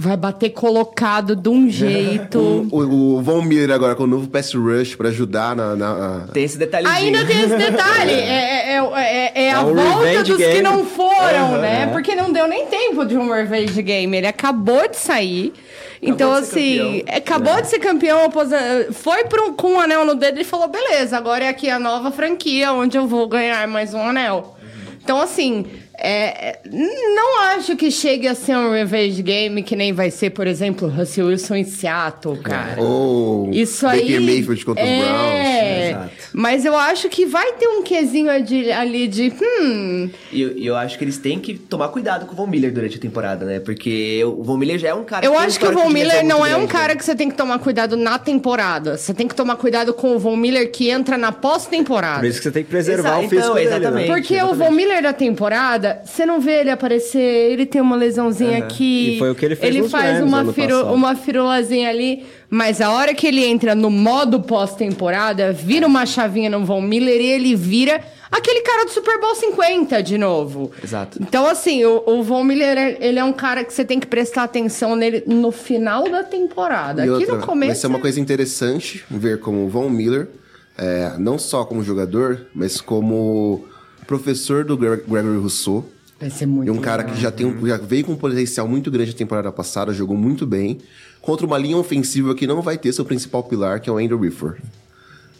Vai 0.00 0.16
bater 0.16 0.50
colocado 0.50 1.34
de 1.34 1.48
um 1.48 1.68
jeito. 1.68 2.38
O, 2.70 3.16
o 3.16 3.22
Von 3.22 3.42
Miller 3.42 3.70
agora 3.72 3.94
com 3.96 4.04
o 4.04 4.06
novo 4.06 4.28
pass 4.28 4.52
rush 4.54 4.94
pra 4.94 5.08
ajudar 5.08 5.56
na. 5.56 5.74
na- 5.74 6.28
Tem 6.32 6.44
esse 6.44 6.56
detalhezinho. 6.56 6.96
Ainda 7.18 7.26
tem 7.26 7.40
esse 7.40 7.56
detalhe. 7.56 8.12
É, 8.28 8.74
é, 8.74 9.32
é, 9.34 9.44
é 9.46 9.52
a 9.52 9.62
um 9.62 9.74
volta 9.74 10.22
dos 10.22 10.36
que 10.36 10.42
game. 10.46 10.62
não 10.62 10.84
foram, 10.84 11.58
né? 11.58 11.82
é. 11.82 11.86
Porque 11.88 12.14
não 12.14 12.32
deu 12.32 12.46
nem 12.46 12.66
tempo 12.66 13.04
de 13.04 13.16
um 13.16 13.28
revenge 13.32 13.80
game. 13.82 14.16
Ele 14.16 14.26
acabou 14.26 14.88
de 14.88 14.96
sair. 14.96 15.52
então, 16.00 16.32
de 16.32 16.38
assim, 16.38 16.78
campeão. 16.78 17.02
é, 17.06 17.16
acabou 17.16 17.60
de 17.62 17.68
ser 17.68 17.78
campeão, 17.80 18.30
foi 18.92 19.24
pro, 19.24 19.52
com 19.54 19.72
um 19.72 19.80
anel 19.80 20.04
no 20.04 20.14
dedo 20.14 20.38
e 20.40 20.44
falou: 20.44 20.68
beleza, 20.68 21.16
agora 21.16 21.44
é 21.44 21.48
aqui 21.48 21.68
a 21.68 21.78
nova 21.78 22.12
franquia 22.12 22.72
onde 22.72 22.96
eu 22.96 23.06
vou 23.08 23.26
ganhar 23.26 23.66
mais 23.66 23.92
um 23.94 24.00
anel. 24.02 24.56
Então, 25.02 25.20
assim, 25.20 25.64
é, 26.00 26.50
é, 26.50 26.58
não 26.64 27.40
acho 27.46 27.74
que 27.76 27.90
chegue 27.90 28.28
a 28.28 28.34
ser 28.34 28.56
um 28.56 28.70
revenge 28.72 29.20
game 29.20 29.62
que 29.64 29.74
nem 29.74 29.92
vai 29.92 30.10
ser, 30.10 30.30
por 30.30 30.46
exemplo, 30.46 30.88
Russell 30.88 31.26
Wilson 31.26 31.56
em 31.56 31.64
Seattle, 31.64 32.38
cara. 32.38 32.80
Ou 32.80 33.50
Isso 33.52 33.84
Baker 33.84 34.04
aí. 34.04 34.20
Mayfield 34.20 34.64
contra 34.64 34.84
os 34.84 34.90
Browns. 34.90 35.32
é, 35.34 35.90
Exato. 35.90 36.10
Mas 36.32 36.64
eu 36.64 36.76
acho 36.76 37.08
que 37.08 37.26
vai 37.26 37.52
ter 37.54 37.66
um 37.66 37.82
quesinho 37.82 38.30
ali, 38.30 38.70
ali 38.70 39.08
de. 39.08 39.32
Hum. 39.60 40.10
E 40.30 40.40
eu, 40.40 40.56
eu 40.56 40.76
acho 40.76 40.96
que 40.96 41.04
eles 41.04 41.18
têm 41.18 41.40
que 41.40 41.54
tomar 41.54 41.88
cuidado 41.88 42.26
com 42.26 42.32
o 42.32 42.36
Von 42.36 42.46
Miller 42.46 42.72
durante 42.72 42.96
a 42.96 43.00
temporada, 43.00 43.44
né? 43.44 43.58
Porque 43.58 44.22
o 44.24 44.42
Von 44.44 44.56
Miller 44.56 44.78
já 44.78 44.88
é 44.88 44.94
um 44.94 45.04
cara 45.04 45.24
Eu 45.26 45.32
tem 45.32 45.40
um 45.40 45.42
acho 45.42 45.58
que 45.58 45.66
o 45.66 45.72
Von 45.72 45.88
Miller 45.88 46.24
não 46.24 46.44
é 46.46 46.50
um 46.50 46.58
grande, 46.58 46.72
cara 46.72 46.88
né? 46.88 46.96
que 46.96 47.04
você 47.04 47.14
tem 47.16 47.28
que 47.28 47.36
tomar 47.36 47.58
cuidado 47.58 47.96
na 47.96 48.18
temporada. 48.18 48.96
Você 48.96 49.12
tem 49.12 49.26
que 49.26 49.34
tomar 49.34 49.56
cuidado 49.56 49.92
com 49.92 50.14
o 50.14 50.18
Von 50.18 50.36
Miller 50.36 50.70
que 50.70 50.90
entra 50.90 51.18
na 51.18 51.32
pós-temporada. 51.32 52.20
Por 52.20 52.26
isso 52.26 52.38
que 52.38 52.44
você 52.44 52.52
tem 52.52 52.62
que 52.62 52.70
preservar 52.70 53.18
Exato, 53.20 53.26
o 53.26 53.28
físico 53.28 53.44
então, 53.44 53.54
dele, 53.54 53.68
exatamente. 53.68 54.08
né? 54.08 54.14
Porque 54.14 54.34
o 54.34 54.36
exatamente. 54.36 54.58
Von 54.58 54.70
Miller 54.70 55.02
da 55.02 55.12
temporada, 55.12 55.87
você 56.04 56.24
não 56.26 56.40
vê 56.40 56.60
ele 56.60 56.70
aparecer, 56.70 57.20
ele 57.20 57.66
tem 57.66 57.80
uma 57.80 57.96
lesãozinha 57.96 58.58
aqui. 58.58 59.14
E 59.16 59.18
foi 59.18 59.30
o 59.30 59.34
que 59.34 59.44
ele 59.44 59.56
fez 59.56 59.74
Ele 59.74 59.88
faz 59.88 60.22
uma, 60.22 60.40
ano 60.40 60.52
firu, 60.52 60.86
uma 60.92 61.14
firulazinha 61.14 61.88
ali, 61.88 62.24
mas 62.50 62.80
a 62.80 62.90
hora 62.92 63.14
que 63.14 63.26
ele 63.26 63.44
entra 63.44 63.74
no 63.74 63.90
modo 63.90 64.40
pós-temporada, 64.40 65.52
vira 65.52 65.86
uma 65.86 66.06
chavinha 66.06 66.48
no 66.50 66.64
Von 66.64 66.80
Miller 66.80 67.20
e 67.20 67.26
ele 67.26 67.54
vira 67.54 68.00
aquele 68.30 68.60
cara 68.60 68.84
do 68.84 68.90
Super 68.90 69.20
Bowl 69.20 69.34
50 69.34 70.02
de 70.02 70.18
novo. 70.18 70.70
Exato. 70.82 71.18
Então, 71.20 71.46
assim, 71.46 71.84
o, 71.84 72.02
o 72.06 72.22
Von 72.22 72.44
Miller, 72.44 72.76
é- 72.76 72.96
ele 73.00 73.18
é 73.18 73.24
um 73.24 73.32
cara 73.32 73.64
que 73.64 73.72
você 73.72 73.84
tem 73.84 73.98
que 73.98 74.06
prestar 74.06 74.44
atenção 74.44 74.94
nele 74.94 75.22
no 75.26 75.50
final 75.50 76.08
da 76.08 76.22
temporada. 76.22 77.02
E 77.06 77.08
Aqui 77.10 77.22
outra, 77.22 77.36
no 77.36 77.46
começo. 77.46 77.68
Vai 77.68 77.76
ser 77.76 77.86
uma 77.86 77.98
coisa 78.00 78.20
interessante 78.20 79.04
ver 79.10 79.40
como 79.40 79.64
o 79.64 79.68
Von 79.68 79.88
Miller, 79.88 80.28
é, 80.76 81.14
não 81.18 81.38
só 81.38 81.64
como 81.64 81.82
jogador, 81.82 82.46
mas 82.54 82.80
como 82.80 83.64
professor 84.08 84.64
do 84.64 84.76
Gre- 84.76 85.02
Gregory 85.06 85.38
Rousseau. 85.38 85.88
Vai 86.18 86.30
ser 86.30 86.46
muito 86.46 86.66
E 86.66 86.70
um 86.70 86.80
cara 86.80 87.04
que 87.04 87.20
já, 87.20 87.30
tem 87.30 87.46
um- 87.46 87.64
já 87.64 87.76
veio 87.76 88.04
com 88.06 88.12
um 88.12 88.16
potencial 88.16 88.66
muito 88.66 88.90
grande 88.90 89.12
na 89.12 89.16
temporada 89.16 89.52
passada, 89.52 89.92
jogou 89.92 90.16
muito 90.16 90.44
bem, 90.44 90.78
contra 91.22 91.46
uma 91.46 91.56
linha 91.58 91.76
ofensiva 91.76 92.34
que 92.34 92.46
não 92.46 92.60
vai 92.60 92.76
ter 92.76 92.92
seu 92.92 93.04
principal 93.04 93.44
pilar, 93.44 93.80
que 93.80 93.88
é 93.88 93.92
o 93.92 93.98
Andrew 93.98 94.18
Whitford. 94.18 94.60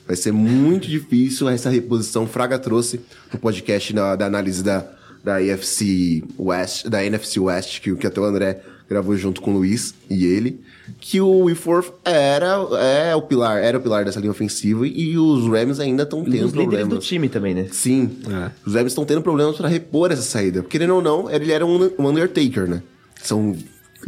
Vai 0.06 0.14
ser 0.16 0.32
muito 0.32 0.86
difícil 0.86 1.48
essa 1.48 1.68
reposição. 1.68 2.26
Fraga 2.26 2.58
trouxe 2.58 3.00
no 3.32 3.38
podcast 3.40 3.92
da, 3.92 4.14
da 4.14 4.26
análise 4.26 4.62
da, 4.62 4.86
da 5.24 5.42
NFC 5.42 6.22
West, 6.38 6.86
da 6.88 7.04
NFC 7.04 7.40
West, 7.40 7.80
que, 7.80 7.94
que 7.96 8.06
até 8.06 8.20
o 8.20 8.24
André 8.24 8.62
gravou 8.88 9.16
junto 9.16 9.40
com 9.42 9.50
o 9.50 9.54
Luiz 9.54 9.94
e 10.08 10.24
ele, 10.24 10.60
que 11.00 11.20
o 11.20 11.44
Whitford 11.44 11.90
era, 12.04 12.56
é 12.80 13.14
o 13.14 13.22
pilar, 13.22 13.58
era 13.62 13.78
o 13.78 13.80
pilar 13.80 14.04
dessa 14.04 14.20
linha 14.20 14.30
ofensiva 14.30 14.86
e 14.86 15.16
os 15.18 15.46
Rams 15.46 15.80
ainda 15.80 16.02
estão 16.02 16.22
tendo 16.22 16.32
líderes 16.32 16.52
problemas. 16.52 16.88
do 16.88 16.98
time 16.98 17.28
também, 17.28 17.54
né? 17.54 17.66
Sim. 17.70 18.10
É. 18.28 18.50
Os 18.66 18.74
Rams 18.74 18.92
estão 18.92 19.04
tendo 19.04 19.22
problemas 19.22 19.56
para 19.56 19.68
repor 19.68 20.10
essa 20.12 20.22
saída. 20.22 20.62
Querendo 20.62 20.94
ou 20.94 21.02
não, 21.02 21.30
ele 21.30 21.52
era 21.52 21.64
um, 21.64 21.90
um 21.98 22.08
Undertaker, 22.08 22.68
né? 22.68 22.82
São. 23.22 23.56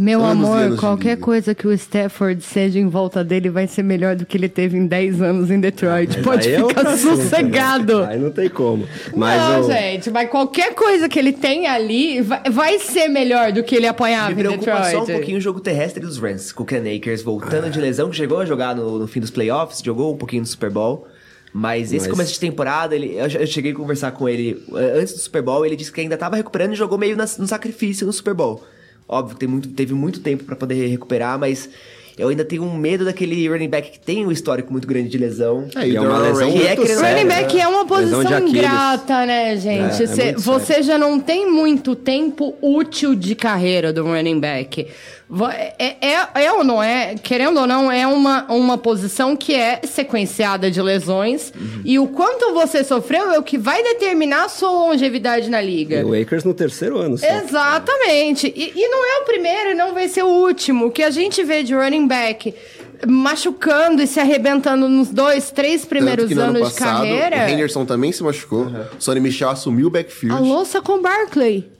Meu 0.00 0.22
anos 0.24 0.48
amor, 0.48 0.76
qualquer 0.78 1.18
coisa 1.18 1.54
que 1.54 1.66
o 1.66 1.72
Stafford 1.72 2.42
seja 2.42 2.78
em 2.78 2.88
volta 2.88 3.22
dele 3.22 3.50
vai 3.50 3.66
ser 3.66 3.82
melhor 3.82 4.16
do 4.16 4.24
que 4.24 4.36
ele 4.36 4.48
teve 4.48 4.78
em 4.78 4.86
10 4.86 5.20
anos 5.20 5.50
em 5.50 5.60
Detroit. 5.60 6.22
Pode 6.22 6.48
Aí 6.48 6.54
é 6.54 6.66
ficar 6.66 6.86
assunto, 6.86 7.16
sossegado. 7.22 8.00
né? 8.00 8.08
Aí 8.14 8.18
não 8.18 8.30
tem 8.30 8.48
como. 8.48 8.86
Mas 9.14 9.40
não, 9.42 9.60
o- 9.60 9.72
gente, 9.72 10.10
mas 10.10 10.30
qualquer 10.30 10.74
coisa 10.74 11.08
que 11.08 11.18
ele 11.18 11.32
tem 11.32 11.66
ali 11.66 12.22
vai, 12.22 12.42
vai 12.50 12.78
ser 12.78 13.08
melhor 13.08 13.52
do 13.52 13.62
que 13.62 13.76
ele 13.76 13.86
apanhava 13.86 14.34
Me 14.34 14.42
em 14.42 14.48
Detroit. 14.48 14.90
só 14.90 15.02
um 15.02 15.06
pouquinho 15.06 15.36
o 15.38 15.40
jogo 15.40 15.60
terrestre 15.60 16.00
dos 16.00 16.18
Rams, 16.18 16.52
com 16.52 16.62
o 16.62 16.66
Ken 16.66 16.82
Akers 16.96 17.22
voltando 17.22 17.68
de 17.70 17.78
lesão, 17.78 18.08
que 18.08 18.16
chegou 18.16 18.40
a 18.40 18.46
jogar 18.46 18.74
no, 18.74 18.98
no 18.98 19.06
fim 19.06 19.20
dos 19.20 19.30
playoffs, 19.30 19.82
jogou 19.84 20.14
um 20.14 20.16
pouquinho 20.16 20.40
no 20.40 20.46
Super 20.48 20.70
Bowl. 20.70 21.06
Mas 21.52 21.92
esse 21.92 22.04
Mas- 22.06 22.10
começo 22.12 22.32
de 22.32 22.40
temporada, 22.40 22.94
ele, 22.94 23.16
eu, 23.16 23.26
eu 23.26 23.46
cheguei 23.46 23.72
a 23.72 23.74
conversar 23.74 24.12
com 24.12 24.28
ele 24.28 24.64
eh, 24.76 24.98
antes 25.00 25.12
do 25.14 25.18
Super 25.20 25.42
Bowl, 25.42 25.66
ele 25.66 25.74
disse 25.76 25.92
que 25.92 26.00
ainda 26.00 26.16
tava 26.16 26.36
recuperando 26.36 26.72
e 26.72 26.76
jogou 26.76 26.96
meio 26.96 27.16
nas- 27.16 27.36
no 27.38 27.46
sacrifício 27.46 28.06
no 28.06 28.12
Super 28.12 28.34
Bowl. 28.34 28.62
Óbvio 29.12 29.34
que 29.34 29.40
tem 29.40 29.48
muito, 29.48 29.68
teve 29.70 29.92
muito 29.92 30.20
tempo 30.20 30.44
pra 30.44 30.54
poder 30.54 30.86
recuperar, 30.86 31.36
mas 31.36 31.68
eu 32.16 32.28
ainda 32.28 32.44
tenho 32.44 32.62
um 32.62 32.76
medo 32.76 33.04
daquele 33.04 33.48
running 33.48 33.68
back 33.68 33.90
que 33.92 33.98
tem 33.98 34.24
um 34.26 34.30
histórico 34.30 34.70
muito 34.70 34.86
grande 34.86 35.08
de 35.08 35.18
lesão. 35.18 35.66
É, 35.74 35.88
E 35.88 35.96
é 35.96 36.00
uma 36.00 36.18
lesão 36.18 36.52
Que 36.52 36.62
é 36.66 36.76
séria, 36.76 37.08
Running 37.16 37.26
back 37.28 37.56
né? 37.56 37.62
é 37.62 37.66
uma 37.68 37.84
posição 37.86 38.38
ingrata, 38.46 39.26
né, 39.26 39.56
gente? 39.56 40.02
É, 40.02 40.04
é 40.04 40.06
Cê- 40.06 40.24
muito 40.26 40.40
você 40.42 40.82
já 40.82 40.96
não 40.98 41.18
tem 41.18 41.50
muito 41.50 41.96
tempo 41.96 42.54
útil 42.62 43.14
de 43.14 43.34
carreira 43.34 43.92
do 43.92 44.04
running 44.04 44.38
back. 44.38 44.86
Va- 45.32 45.54
É, 45.54 45.96
é, 46.00 46.44
é 46.44 46.52
ou 46.52 46.64
não 46.64 46.82
é, 46.82 47.14
querendo 47.22 47.60
ou 47.60 47.66
não, 47.66 47.90
é 47.90 48.04
uma, 48.06 48.44
uma 48.52 48.76
posição 48.76 49.36
que 49.36 49.54
é 49.54 49.80
sequenciada 49.84 50.68
de 50.70 50.82
lesões. 50.82 51.52
E 51.84 51.98
o 52.00 52.08
quanto 52.08 52.52
você 52.52 52.82
sofreu 52.82 53.30
é 53.30 53.38
o 53.38 53.42
que 53.42 53.56
vai 53.56 53.80
determinar 53.82 54.46
a 54.46 54.48
sua 54.48 54.70
longevidade 54.72 55.48
na 55.48 55.60
liga. 55.60 56.04
O 56.04 56.20
Akers 56.20 56.42
no 56.42 56.52
terceiro 56.52 56.98
ano 56.98 57.16
só. 57.16 57.26
Exatamente. 57.26 58.52
E, 58.56 58.72
e 58.74 58.88
não 58.88 59.04
é 59.04 59.22
o 59.22 59.24
primeiro 59.24 59.70
e 59.70 59.74
não 59.74 59.94
vai 59.94 60.08
ser 60.08 60.24
o 60.24 60.28
último. 60.28 60.86
O 60.86 60.90
que 60.90 61.02
a 61.02 61.10
gente 61.10 61.44
vê 61.44 61.62
de 61.62 61.74
running 61.74 62.08
back 62.08 62.52
machucando 63.06 64.02
e 64.02 64.06
se 64.06 64.20
arrebentando 64.20 64.88
nos 64.88 65.08
dois, 65.08 65.50
três 65.50 65.82
Tanto 65.82 65.88
primeiros 65.90 66.26
que 66.28 66.34
no 66.34 66.42
ano 66.42 66.56
anos 66.58 66.68
de 66.68 66.74
passado, 66.74 66.96
carreira. 66.98 67.36
o 67.36 67.48
Henderson 67.48 67.84
também 67.86 68.12
se 68.12 68.22
machucou. 68.22 68.66
Sonny 68.98 69.20
Michel 69.20 69.48
assumiu 69.50 69.86
o 69.86 69.90
backfield. 69.90 70.36
A 70.36 70.40
louça 70.40 70.80
com 70.82 71.00
Barkley. 71.00 71.70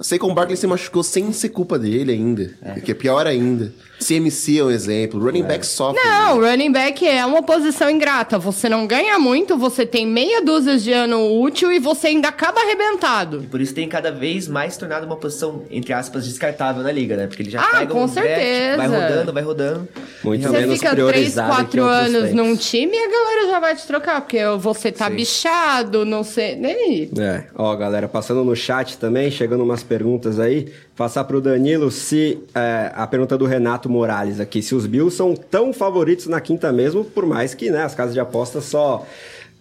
Sei 0.00 0.18
que 0.18 0.24
o 0.26 0.34
Barkley 0.34 0.56
se 0.56 0.66
machucou 0.66 1.02
sem 1.02 1.32
ser 1.32 1.48
culpa 1.50 1.78
dele 1.78 2.12
ainda. 2.12 2.50
Que 2.84 2.92
é 2.92 2.94
pior 2.94 3.26
ainda. 3.26 3.72
CMC 3.98 4.58
é 4.58 4.64
um 4.64 4.70
exemplo. 4.70 5.20
Running 5.22 5.42
back 5.44 5.66
sofre. 5.66 6.02
Não, 6.04 6.40
running 6.40 6.70
back 6.70 7.06
é 7.06 7.24
uma 7.24 7.42
posição 7.42 7.88
ingrata. 7.90 8.38
Você 8.38 8.68
não 8.68 8.86
ganha 8.86 9.18
muito, 9.18 9.56
você 9.56 9.86
tem 9.86 10.06
meia 10.06 10.42
dúzia 10.42 10.76
de 10.78 10.92
ano 10.92 11.40
útil 11.40 11.72
e 11.72 11.78
você 11.78 12.08
ainda 12.08 12.28
acaba 12.28 12.60
arrebentado. 12.60 13.44
Por 13.50 13.60
isso 13.60 13.74
tem 13.74 13.88
cada 13.88 14.12
vez 14.12 14.46
mais 14.48 14.74
se 14.74 14.78
tornado 14.78 15.06
uma 15.06 15.16
posição, 15.16 15.62
entre 15.70 15.92
aspas, 15.92 16.24
descartável 16.26 16.82
na 16.82 16.92
liga, 16.92 17.16
né? 17.16 17.26
Porque 17.26 17.42
ele 17.42 17.50
já 17.50 17.60
Ah, 17.62 17.78
pega 17.78 17.92
com 17.92 18.04
um 18.04 18.06
draft, 18.06 18.28
certeza. 18.28 18.76
vai 18.76 18.86
rodando, 18.88 19.32
vai 19.32 19.42
rodando. 19.42 19.88
Muito 20.22 20.42
Você 20.46 20.52
menos 20.60 20.74
fica 20.78 20.90
três, 20.90 21.08
priorizado 21.08 21.48
que 21.50 21.56
quatro 21.56 21.82
outros 21.82 21.98
anos 21.98 22.28
tempos. 22.30 22.34
num 22.36 22.56
time 22.56 22.96
e 22.96 23.04
a 23.04 23.08
galera 23.10 23.50
já 23.50 23.60
vai 23.60 23.76
te 23.76 23.86
trocar, 23.86 24.20
porque 24.20 24.38
você 24.58 24.92
tá 24.92 25.08
bichado, 25.08 26.04
não 26.04 26.22
sei. 26.22 26.54
Nem. 26.56 27.10
É, 27.18 27.44
ó, 27.54 27.74
galera, 27.76 28.08
passando 28.08 28.44
no 28.44 28.54
chat 28.54 28.98
também, 28.98 29.30
chegando 29.30 29.62
umas 29.64 29.82
perguntas 29.82 30.38
aí. 30.38 30.70
Passar 30.96 31.24
pro 31.24 31.42
Danilo 31.42 31.90
se 31.90 32.38
é, 32.54 32.90
a 32.94 33.06
pergunta 33.06 33.36
do 33.36 33.44
Renato 33.44 33.85
Morales 33.88 34.40
aqui, 34.40 34.62
se 34.62 34.74
os 34.74 34.86
Bills 34.86 35.16
são 35.16 35.34
tão 35.34 35.72
favoritos 35.72 36.26
na 36.26 36.40
quinta 36.40 36.72
mesmo, 36.72 37.04
por 37.04 37.26
mais 37.26 37.54
que 37.54 37.70
né, 37.70 37.82
as 37.82 37.94
casas 37.94 38.14
de 38.14 38.20
apostas 38.20 38.64
só 38.64 39.06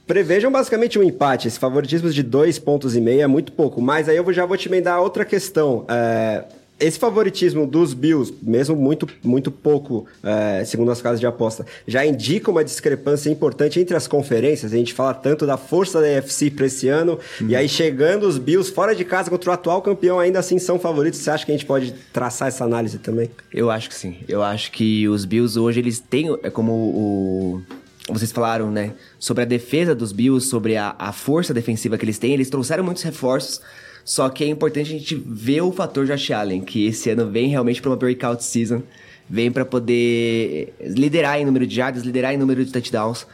prevejam 0.07 0.51
basicamente 0.51 0.99
um 0.99 1.03
empate. 1.03 1.47
Esse 1.47 1.59
favoritismo 1.59 2.09
de 2.09 2.23
dois 2.23 2.59
pontos 2.59 2.95
e 2.95 3.01
meio 3.01 3.21
é 3.21 3.27
muito 3.27 3.51
pouco. 3.51 3.81
Mas 3.81 4.07
aí 4.07 4.17
eu 4.17 4.33
já 4.33 4.45
vou 4.45 4.57
te 4.57 4.67
emendar 4.67 5.01
outra 5.01 5.25
questão. 5.25 5.85
É, 5.87 6.43
esse 6.79 6.99
favoritismo 6.99 7.65
dos 7.65 7.93
Bills, 7.93 8.33
mesmo 8.41 8.75
muito, 8.75 9.07
muito 9.23 9.49
pouco, 9.49 10.05
é, 10.21 10.63
segundo 10.65 10.91
as 10.91 11.01
casas 11.01 11.19
de 11.19 11.25
aposta, 11.25 11.65
já 11.87 12.05
indica 12.05 12.51
uma 12.51 12.63
discrepância 12.63 13.29
importante 13.29 13.79
entre 13.79 13.95
as 13.95 14.07
conferências. 14.07 14.73
A 14.73 14.75
gente 14.75 14.93
fala 14.93 15.13
tanto 15.13 15.45
da 15.45 15.55
força 15.55 16.01
da 16.01 16.07
AFC 16.17 16.51
para 16.51 16.65
esse 16.65 16.89
ano, 16.89 17.17
e 17.47 17.55
aí 17.55 17.69
chegando 17.69 18.27
os 18.27 18.37
Bills 18.37 18.71
fora 18.71 18.93
de 18.93 19.05
casa 19.05 19.29
contra 19.29 19.51
o 19.51 19.53
atual 19.53 19.81
campeão, 19.81 20.19
ainda 20.19 20.39
assim 20.39 20.59
são 20.59 20.77
favoritos. 20.77 21.19
Você 21.19 21.29
acha 21.29 21.45
que 21.45 21.51
a 21.51 21.55
gente 21.55 21.65
pode 21.65 21.93
traçar 22.11 22.49
essa 22.49 22.65
análise 22.65 22.97
também? 22.97 23.29
Eu 23.53 23.71
acho 23.71 23.87
que 23.87 23.95
sim. 23.95 24.17
Eu 24.27 24.43
acho 24.43 24.71
que 24.71 25.07
os 25.07 25.23
Bills 25.23 25.57
hoje, 25.57 25.79
eles 25.79 25.99
têm, 25.99 26.27
é 26.43 26.49
como 26.49 26.73
o... 26.73 27.61
Vocês 28.09 28.31
falaram, 28.31 28.69
né? 28.69 28.93
Sobre 29.17 29.43
a 29.43 29.45
defesa 29.47 29.95
dos 29.95 30.11
Bills, 30.11 30.47
sobre 30.47 30.77
a, 30.77 30.93
a 30.99 31.11
força 31.11 31.53
defensiva 31.53 31.97
que 31.97 32.05
eles 32.05 32.19
têm. 32.19 32.33
Eles 32.33 32.51
trouxeram 32.51 32.83
muitos 32.83 33.01
reforços. 33.01 33.59
Só 34.05 34.29
que 34.29 34.43
é 34.43 34.47
importante 34.47 34.93
a 34.93 34.97
gente 34.99 35.15
ver 35.15 35.61
o 35.61 35.71
fator 35.71 36.05
Josh 36.05 36.29
Allen, 36.31 36.61
que 36.61 36.85
esse 36.85 37.09
ano 37.09 37.27
vem 37.29 37.47
realmente 37.49 37.81
para 37.81 37.89
uma 37.89 37.97
breakout 37.97 38.43
season. 38.43 38.83
Vem 39.27 39.51
para 39.51 39.65
poder 39.65 40.73
liderar 40.79 41.39
em 41.41 41.45
número 41.45 41.65
de 41.65 41.79
yards, 41.79 42.03
liderar 42.03 42.31
em 42.33 42.37
número 42.37 42.63
de 42.63 42.71
touchdowns. 42.71 43.25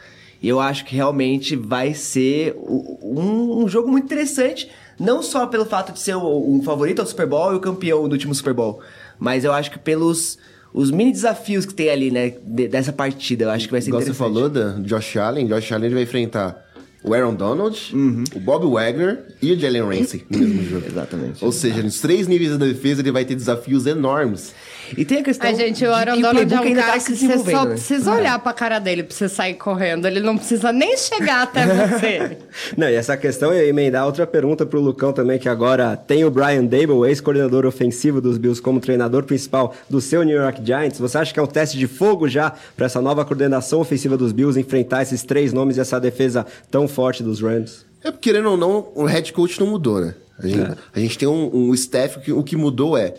E 0.42 0.48
eu 0.48 0.58
acho 0.58 0.84
que 0.86 0.96
realmente 0.96 1.54
vai 1.54 1.92
ser 1.92 2.56
um, 2.56 3.62
um 3.64 3.68
jogo 3.68 3.88
muito 3.88 4.04
interessante. 4.06 4.70
Não 4.98 5.22
só 5.22 5.46
pelo 5.46 5.66
fato 5.66 5.92
de 5.92 6.00
ser 6.00 6.16
o, 6.16 6.50
um 6.54 6.62
favorito 6.62 7.00
ao 7.00 7.06
Super 7.06 7.26
Bowl 7.26 7.52
e 7.52 7.56
o 7.56 7.60
campeão 7.60 8.08
do 8.08 8.12
último 8.12 8.34
Super 8.34 8.54
Bowl. 8.54 8.80
Mas 9.18 9.44
eu 9.44 9.52
acho 9.52 9.70
que 9.70 9.78
pelos 9.78 10.38
os 10.72 10.90
mini 10.90 11.12
desafios 11.12 11.66
que 11.66 11.74
tem 11.74 11.90
ali, 11.90 12.10
né? 12.10 12.32
de- 12.42 12.66
dessa 12.68 12.92
partida. 12.94 13.44
Eu 13.44 13.50
acho 13.50 13.66
que 13.66 13.72
vai 13.72 13.82
ser 13.82 13.88
Igual 13.90 14.00
você 14.02 14.10
interessante. 14.10 14.32
falou 14.34 14.48
da 14.48 14.70
Josh 14.80 15.16
Allen, 15.18 15.46
Josh 15.46 15.70
Allen 15.70 15.86
ele 15.86 15.94
vai 15.94 16.04
enfrentar 16.04 16.71
o 17.02 17.12
Aaron 17.14 17.34
Donald, 17.34 17.90
Uhum. 17.94 18.24
o 18.34 18.40
Bob 18.40 18.64
Wagner 18.70 19.24
e 19.40 19.52
o 19.52 19.58
Jalen 19.58 19.82
Ramsey 19.82 20.24
no 20.30 20.38
mesmo 20.38 20.64
jogo. 20.68 20.86
Exatamente. 20.86 21.44
Ou 21.44 21.50
seja, 21.52 21.82
nos 21.82 22.00
três 22.00 22.28
níveis 22.28 22.50
da 22.56 22.64
defesa 22.64 23.00
ele 23.02 23.10
vai 23.12 23.24
ter 23.24 23.34
desafios 23.34 23.86
enormes. 23.86 24.54
E 24.96 25.04
tem 25.04 25.18
a 25.18 25.22
questão. 25.22 25.50
A 25.50 25.54
gente, 25.54 25.84
o 25.84 25.88
de 25.88 25.92
Aaron 25.92 26.20
Donald 26.20 26.52
é 26.52 26.60
um 26.60 26.62
ainda 26.62 26.82
cara 26.82 26.92
tá 26.92 27.04
que 27.04 27.14
você 27.14 27.50
só 27.50 27.64
né? 27.64 27.70
precisa 27.70 28.12
olhar 28.12 28.38
pra 28.38 28.52
cara 28.52 28.78
dele 28.78 29.02
pra 29.02 29.14
você 29.14 29.28
sair 29.28 29.54
correndo. 29.54 30.06
Ele 30.06 30.20
não 30.20 30.36
precisa 30.36 30.72
nem 30.72 30.96
chegar 30.96 31.42
até 31.42 31.66
você. 31.66 32.38
Não, 32.76 32.88
e 32.88 32.94
essa 32.94 33.16
questão 33.16 33.52
eu 33.52 33.62
ia 33.62 33.68
emendar 33.68 34.06
outra 34.06 34.26
pergunta 34.26 34.64
pro 34.64 34.80
Lucão 34.80 35.12
também, 35.12 35.38
que 35.38 35.48
agora 35.48 35.96
tem 35.96 36.24
o 36.24 36.30
Brian 36.30 36.64
Dable, 36.64 37.06
ex-coordenador 37.06 37.66
ofensivo 37.66 38.20
dos 38.20 38.38
Bills, 38.38 38.60
como 38.60 38.80
treinador 38.80 39.24
principal 39.24 39.74
do 39.88 40.00
seu 40.00 40.22
New 40.22 40.36
York 40.36 40.64
Giants. 40.64 40.98
Você 40.98 41.18
acha 41.18 41.32
que 41.32 41.40
é 41.40 41.42
um 41.42 41.46
teste 41.46 41.78
de 41.78 41.86
fogo 41.86 42.28
já 42.28 42.52
para 42.76 42.86
essa 42.86 43.00
nova 43.00 43.24
coordenação 43.24 43.80
ofensiva 43.80 44.16
dos 44.16 44.32
Bills 44.32 44.58
enfrentar 44.58 45.02
esses 45.02 45.22
três 45.22 45.52
nomes 45.52 45.76
e 45.76 45.80
essa 45.80 45.98
defesa 45.98 46.46
tão 46.70 46.86
forte 46.86 47.22
dos 47.22 47.40
Rams? 47.40 47.84
É 48.04 48.10
porque, 48.10 48.30
querendo 48.30 48.50
ou 48.50 48.56
não, 48.56 48.88
o 48.94 49.04
head 49.04 49.32
coach 49.32 49.60
não 49.60 49.66
mudou, 49.66 50.00
né? 50.00 50.14
A 50.38 50.46
gente, 50.46 50.78
a 50.94 50.98
gente 50.98 51.18
tem 51.18 51.28
um, 51.28 51.68
um 51.68 51.74
staff 51.74 52.18
que 52.20 52.32
o 52.32 52.42
que 52.42 52.56
mudou 52.56 52.96
é. 52.96 53.14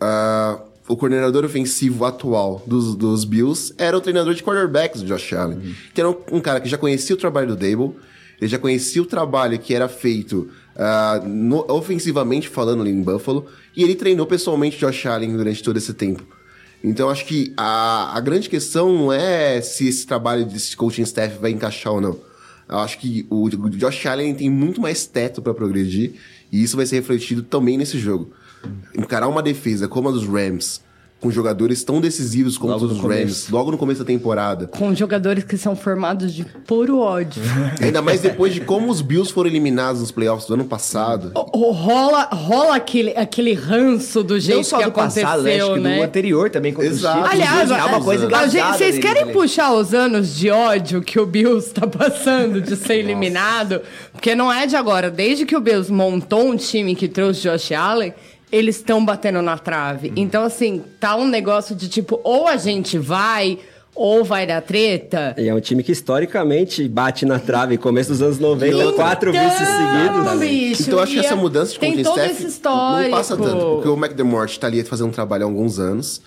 ah, 0.00 0.58
o 0.88 0.96
coordenador 0.96 1.44
ofensivo 1.44 2.04
atual 2.04 2.62
dos, 2.66 2.94
dos 2.94 3.24
Bills 3.24 3.74
era 3.76 3.96
o 3.96 4.00
treinador 4.00 4.34
de 4.34 4.42
quarterbacks, 4.42 5.02
Josh 5.02 5.32
Allen. 5.32 5.74
Que 5.94 6.00
era 6.00 6.10
um, 6.10 6.16
um 6.32 6.40
cara 6.40 6.60
que 6.60 6.68
já 6.68 6.78
conhecia 6.78 7.14
o 7.14 7.18
trabalho 7.18 7.48
do 7.48 7.56
Dable, 7.56 7.94
ele 8.40 8.48
já 8.50 8.58
conhecia 8.58 9.02
o 9.02 9.06
trabalho 9.06 9.58
que 9.58 9.74
era 9.74 9.88
feito 9.88 10.48
ah, 10.76 11.22
no- 11.26 11.64
ofensivamente 11.68 12.48
falando 12.48 12.82
ali 12.82 12.90
em 12.90 13.02
Buffalo, 13.02 13.46
e 13.76 13.82
ele 13.82 13.94
treinou 13.94 14.26
pessoalmente 14.26 14.78
Josh 14.78 15.06
Allen 15.06 15.36
durante 15.36 15.62
todo 15.62 15.76
esse 15.76 15.92
tempo. 15.94 16.22
Então, 16.84 17.08
acho 17.08 17.24
que 17.24 17.52
a, 17.56 18.16
a 18.16 18.20
grande 18.20 18.48
questão 18.48 18.92
não 18.92 19.12
é 19.12 19.60
se 19.60 19.88
esse 19.88 20.06
trabalho 20.06 20.44
desse 20.44 20.76
coaching 20.76 21.02
staff 21.02 21.38
vai 21.40 21.50
encaixar 21.50 21.92
ou 21.94 22.00
não. 22.00 22.18
Eu 22.68 22.78
acho 22.78 22.98
que 22.98 23.26
o, 23.30 23.44
o 23.44 23.70
Josh 23.70 24.06
Allen 24.06 24.34
tem 24.34 24.50
muito 24.50 24.80
mais 24.80 25.06
teto 25.06 25.40
para 25.40 25.54
progredir 25.54 26.12
e 26.52 26.62
isso 26.62 26.76
vai 26.76 26.84
ser 26.84 26.96
refletido 26.96 27.42
também 27.42 27.78
nesse 27.78 27.98
jogo. 27.98 28.30
Encarar 28.96 29.28
uma 29.28 29.42
defesa 29.42 29.86
como 29.88 30.08
a 30.08 30.12
dos 30.12 30.26
Rams, 30.26 30.84
com 31.18 31.30
jogadores 31.30 31.82
tão 31.82 31.98
decisivos 31.98 32.58
como 32.58 32.74
Logo 32.74 32.84
os 32.84 32.92
Rams, 32.92 33.02
começo. 33.02 33.52
logo 33.54 33.70
no 33.70 33.78
começo 33.78 34.00
da 34.00 34.04
temporada. 34.06 34.66
Com 34.66 34.94
jogadores 34.94 35.44
que 35.44 35.56
são 35.56 35.74
formados 35.74 36.32
de 36.32 36.44
puro 36.44 36.98
ódio. 36.98 37.42
Ainda 37.80 38.02
mais 38.02 38.20
depois 38.20 38.52
de 38.52 38.60
como 38.60 38.90
os 38.90 39.00
Bills 39.00 39.32
foram 39.32 39.48
eliminados 39.48 40.02
nos 40.02 40.10
playoffs 40.10 40.46
do 40.46 40.52
ano 40.54 40.66
passado. 40.66 41.32
O- 41.34 41.58
o- 41.68 41.72
rola 41.72 42.24
rola 42.30 42.76
aquele, 42.76 43.12
aquele 43.16 43.54
ranço 43.54 44.22
do 44.22 44.38
jeito 44.38 44.58
Não 44.58 44.64
só 44.64 44.76
que 44.76 44.84
do 44.84 44.90
aconteceu, 44.90 45.22
passado, 45.22 45.42
né? 45.42 45.56
Acho 45.58 45.72
que 45.74 45.80
né? 45.80 45.96
do 45.96 46.02
anterior 46.04 46.50
também 46.50 46.74
contra 46.74 46.90
Exato. 46.90 47.20
os. 47.22 47.30
Aliás, 47.30 47.70
é 47.70 47.84
uma 47.84 48.00
coisa 48.02 48.24
a 48.24 48.26
engraçada 48.26 48.50
gente- 48.50 48.66
vocês 48.78 48.94
deles 48.96 48.98
querem 49.14 49.32
puxar 49.32 49.72
os 49.72 49.94
anos 49.94 50.36
de 50.36 50.50
ódio 50.50 51.00
que 51.00 51.18
o 51.18 51.24
Bills 51.24 51.72
tá 51.72 51.86
passando 51.86 52.60
de 52.60 52.76
ser 52.76 52.96
eliminado? 53.00 53.80
Porque 54.12 54.34
não 54.34 54.52
é 54.52 54.66
de 54.66 54.76
agora. 54.76 55.10
Desde 55.10 55.46
que 55.46 55.56
o 55.56 55.60
Bills 55.60 55.90
montou 55.90 56.46
um 56.46 56.56
time 56.56 56.94
que 56.94 57.08
trouxe 57.08 57.40
Josh 57.48 57.72
Allen, 57.72 58.12
eles 58.50 58.76
estão 58.76 59.04
batendo 59.04 59.42
na 59.42 59.58
trave. 59.58 60.12
Então, 60.16 60.44
assim, 60.44 60.82
tá 61.00 61.16
um 61.16 61.26
negócio 61.26 61.74
de 61.74 61.88
tipo, 61.88 62.20
ou 62.22 62.46
a 62.46 62.56
gente 62.56 62.96
vai, 62.98 63.58
ou 63.94 64.24
vai 64.24 64.46
dar 64.46 64.60
treta. 64.62 65.34
E 65.36 65.48
é 65.48 65.54
um 65.54 65.60
time 65.60 65.82
que 65.82 65.90
historicamente 65.92 66.86
bate 66.88 67.24
na 67.26 67.38
trave, 67.38 67.76
começo 67.78 68.10
dos 68.10 68.22
anos 68.22 68.38
90, 68.38 68.92
quatro 68.92 69.32
vices 69.32 69.56
seguidos. 69.58 70.20
Então, 70.20 70.38
bicho, 70.38 70.82
Então 70.82 70.94
eu 70.98 71.02
acho 71.02 71.12
que 71.12 71.18
essa 71.18 71.36
mudança 71.36 71.72
de 71.72 71.78
Tem 71.80 72.02
todo 72.02 72.20
esse 72.20 72.46
histórico. 72.46 73.10
não 73.10 73.16
passa 73.16 73.36
tanto, 73.36 73.66
porque 73.76 73.88
o 73.88 73.96
McDermott 73.96 74.60
tá 74.60 74.66
ali 74.66 74.82
fazendo 74.84 75.08
um 75.08 75.12
trabalho 75.12 75.44
há 75.44 75.46
alguns 75.46 75.78
anos. 75.78 76.22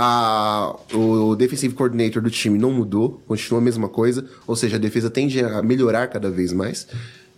A, 0.00 0.76
o 0.94 1.34
defensive 1.34 1.74
coordinator 1.74 2.22
do 2.22 2.30
time 2.30 2.56
não 2.56 2.70
mudou, 2.70 3.20
continua 3.26 3.60
a 3.60 3.62
mesma 3.62 3.88
coisa, 3.88 4.24
ou 4.46 4.54
seja, 4.54 4.76
a 4.76 4.78
defesa 4.78 5.10
tende 5.10 5.42
a 5.44 5.60
melhorar 5.60 6.06
cada 6.06 6.30
vez 6.30 6.52
mais. 6.52 6.86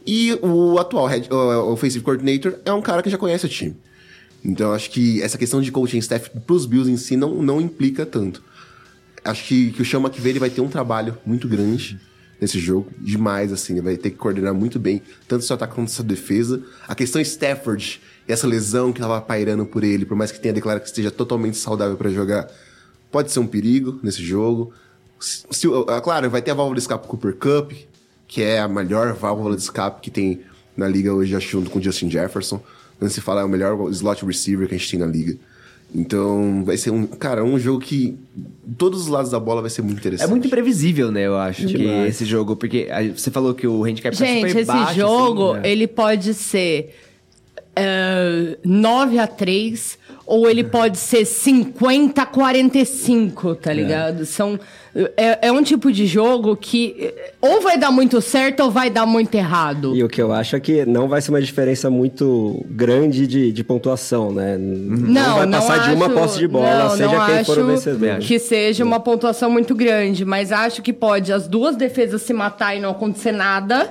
E 0.06 0.38
o 0.42 0.78
atual 0.78 1.06
head, 1.06 1.26
o 1.32 1.72
offensive 1.72 2.04
coordinator 2.04 2.54
é 2.64 2.72
um 2.72 2.82
cara 2.82 3.02
que 3.02 3.08
já 3.08 3.16
conhece 3.16 3.46
o 3.46 3.48
time. 3.48 3.74
Então 4.44 4.72
acho 4.72 4.90
que 4.90 5.22
essa 5.22 5.36
questão 5.36 5.60
de 5.60 5.70
coaching 5.70 5.98
staff 5.98 6.30
pros 6.46 6.64
Bills 6.66 6.90
em 6.90 6.96
si 6.96 7.16
não, 7.16 7.42
não 7.42 7.60
implica 7.60 8.06
tanto. 8.06 8.42
Acho 9.24 9.44
que, 9.46 9.70
que 9.72 9.82
o 9.82 9.84
Chama 9.84 10.08
que 10.08 10.26
ele 10.26 10.38
vai 10.38 10.48
ter 10.48 10.60
um 10.62 10.68
trabalho 10.68 11.18
muito 11.26 11.46
grande 11.46 12.00
nesse 12.40 12.58
jogo, 12.58 12.90
demais, 12.98 13.52
assim, 13.52 13.74
ele 13.74 13.82
vai 13.82 13.96
ter 13.98 14.08
que 14.10 14.16
coordenar 14.16 14.54
muito 14.54 14.78
bem, 14.78 15.02
tanto 15.28 15.44
seu 15.44 15.52
ataque 15.54 15.74
quanto 15.74 15.90
sua 15.90 16.02
defesa. 16.04 16.62
A 16.88 16.94
questão 16.94 17.20
Stafford, 17.20 18.00
e 18.26 18.32
essa 18.32 18.46
lesão 18.46 18.94
que 18.94 19.00
tava 19.00 19.20
pairando 19.20 19.66
por 19.66 19.84
ele, 19.84 20.06
por 20.06 20.16
mais 20.16 20.32
que 20.32 20.40
tenha 20.40 20.54
declarado 20.54 20.80
que 20.82 20.88
esteja 20.88 21.10
totalmente 21.10 21.58
saudável 21.58 21.98
para 21.98 22.08
jogar, 22.08 22.50
pode 23.12 23.30
ser 23.30 23.40
um 23.40 23.46
perigo 23.46 24.00
nesse 24.02 24.24
jogo. 24.24 24.72
Se, 25.20 25.44
se- 25.50 25.68
ah, 25.88 26.00
claro, 26.00 26.30
vai 26.30 26.40
ter 26.40 26.52
a 26.52 26.54
válvula 26.54 26.76
de 26.76 26.80
escape 26.80 27.06
Cooper 27.06 27.36
Cup, 27.36 27.72
que 28.26 28.40
é 28.42 28.58
a 28.58 28.66
melhor 28.68 29.12
válvula 29.12 29.54
de 29.54 29.60
escape 29.60 30.00
que 30.00 30.10
tem 30.10 30.40
na 30.74 30.88
liga 30.88 31.12
hoje, 31.12 31.38
junto 31.40 31.68
com 31.68 31.78
Justin 31.78 32.10
Jefferson. 32.10 32.62
Quando 33.00 33.10
se 33.10 33.20
fala, 33.20 33.40
é 33.40 33.44
o 33.44 33.48
melhor 33.48 33.90
slot 33.90 34.24
receiver 34.24 34.68
que 34.68 34.74
a 34.76 34.78
gente 34.78 34.90
tem 34.90 35.00
na 35.00 35.06
liga. 35.06 35.36
Então, 35.92 36.62
vai 36.64 36.76
ser 36.76 36.90
um, 36.90 37.04
cara, 37.04 37.42
um 37.42 37.58
jogo 37.58 37.80
que 37.80 38.16
todos 38.78 39.00
os 39.00 39.06
lados 39.08 39.28
da 39.32 39.40
bola 39.40 39.60
vai 39.60 39.70
ser 39.70 39.82
muito 39.82 39.98
interessante. 39.98 40.24
É 40.28 40.30
muito 40.30 40.46
imprevisível, 40.46 41.10
né? 41.10 41.26
Eu 41.26 41.36
acho 41.36 41.66
que 41.66 41.82
esse 42.06 42.24
jogo, 42.24 42.54
porque 42.54 42.86
a- 42.92 43.02
você 43.08 43.28
falou 43.28 43.54
que 43.54 43.66
o 43.66 43.82
handicap 43.84 44.16
tá 44.16 44.24
Gente, 44.24 44.48
super 44.50 44.60
esse 44.60 44.66
baixo. 44.66 44.94
jogo, 45.00 45.52
assim, 45.54 45.60
né? 45.62 45.68
ele 45.72 45.86
pode 45.88 46.32
ser 46.34 46.94
é, 47.74 48.56
9 48.64 49.18
a 49.18 49.26
3 49.26 49.98
ou 50.30 50.48
ele 50.48 50.62
pode 50.62 50.96
ser 50.96 51.24
50 51.24 52.22
a 52.22 52.24
45, 52.24 53.56
tá 53.56 53.72
ligado? 53.72 54.24
São, 54.24 54.60
é, 55.16 55.48
é 55.48 55.52
um 55.52 55.60
tipo 55.60 55.90
de 55.90 56.06
jogo 56.06 56.56
que 56.56 57.12
ou 57.40 57.60
vai 57.60 57.76
dar 57.76 57.90
muito 57.90 58.20
certo 58.20 58.62
ou 58.62 58.70
vai 58.70 58.88
dar 58.88 59.04
muito 59.06 59.34
errado. 59.34 59.92
E 59.96 60.04
o 60.04 60.08
que 60.08 60.22
eu 60.22 60.32
acho 60.32 60.54
é 60.54 60.60
que 60.60 60.86
não 60.86 61.08
vai 61.08 61.20
ser 61.20 61.32
uma 61.32 61.42
diferença 61.42 61.90
muito 61.90 62.64
grande 62.70 63.26
de, 63.26 63.50
de 63.50 63.64
pontuação, 63.64 64.30
né? 64.30 64.56
Não, 64.56 65.34
vai 65.34 65.46
não 65.46 65.58
passar 65.58 65.88
de 65.88 65.96
uma 65.96 66.08
posse 66.08 66.38
de 66.38 66.46
bola, 66.46 66.84
não, 66.84 66.90
seja 66.90 67.08
não 67.08 67.26
quem 67.26 67.44
for 67.44 67.58
o 67.58 67.66
vencedor. 67.66 68.18
Que 68.20 68.38
seja 68.38 68.84
uma 68.84 69.00
pontuação 69.00 69.50
muito 69.50 69.74
grande, 69.74 70.24
mas 70.24 70.52
acho 70.52 70.80
que 70.80 70.92
pode 70.92 71.32
as 71.32 71.48
duas 71.48 71.74
defesas 71.74 72.22
se 72.22 72.32
matar 72.32 72.76
e 72.76 72.78
não 72.78 72.90
acontecer 72.90 73.32
nada, 73.32 73.90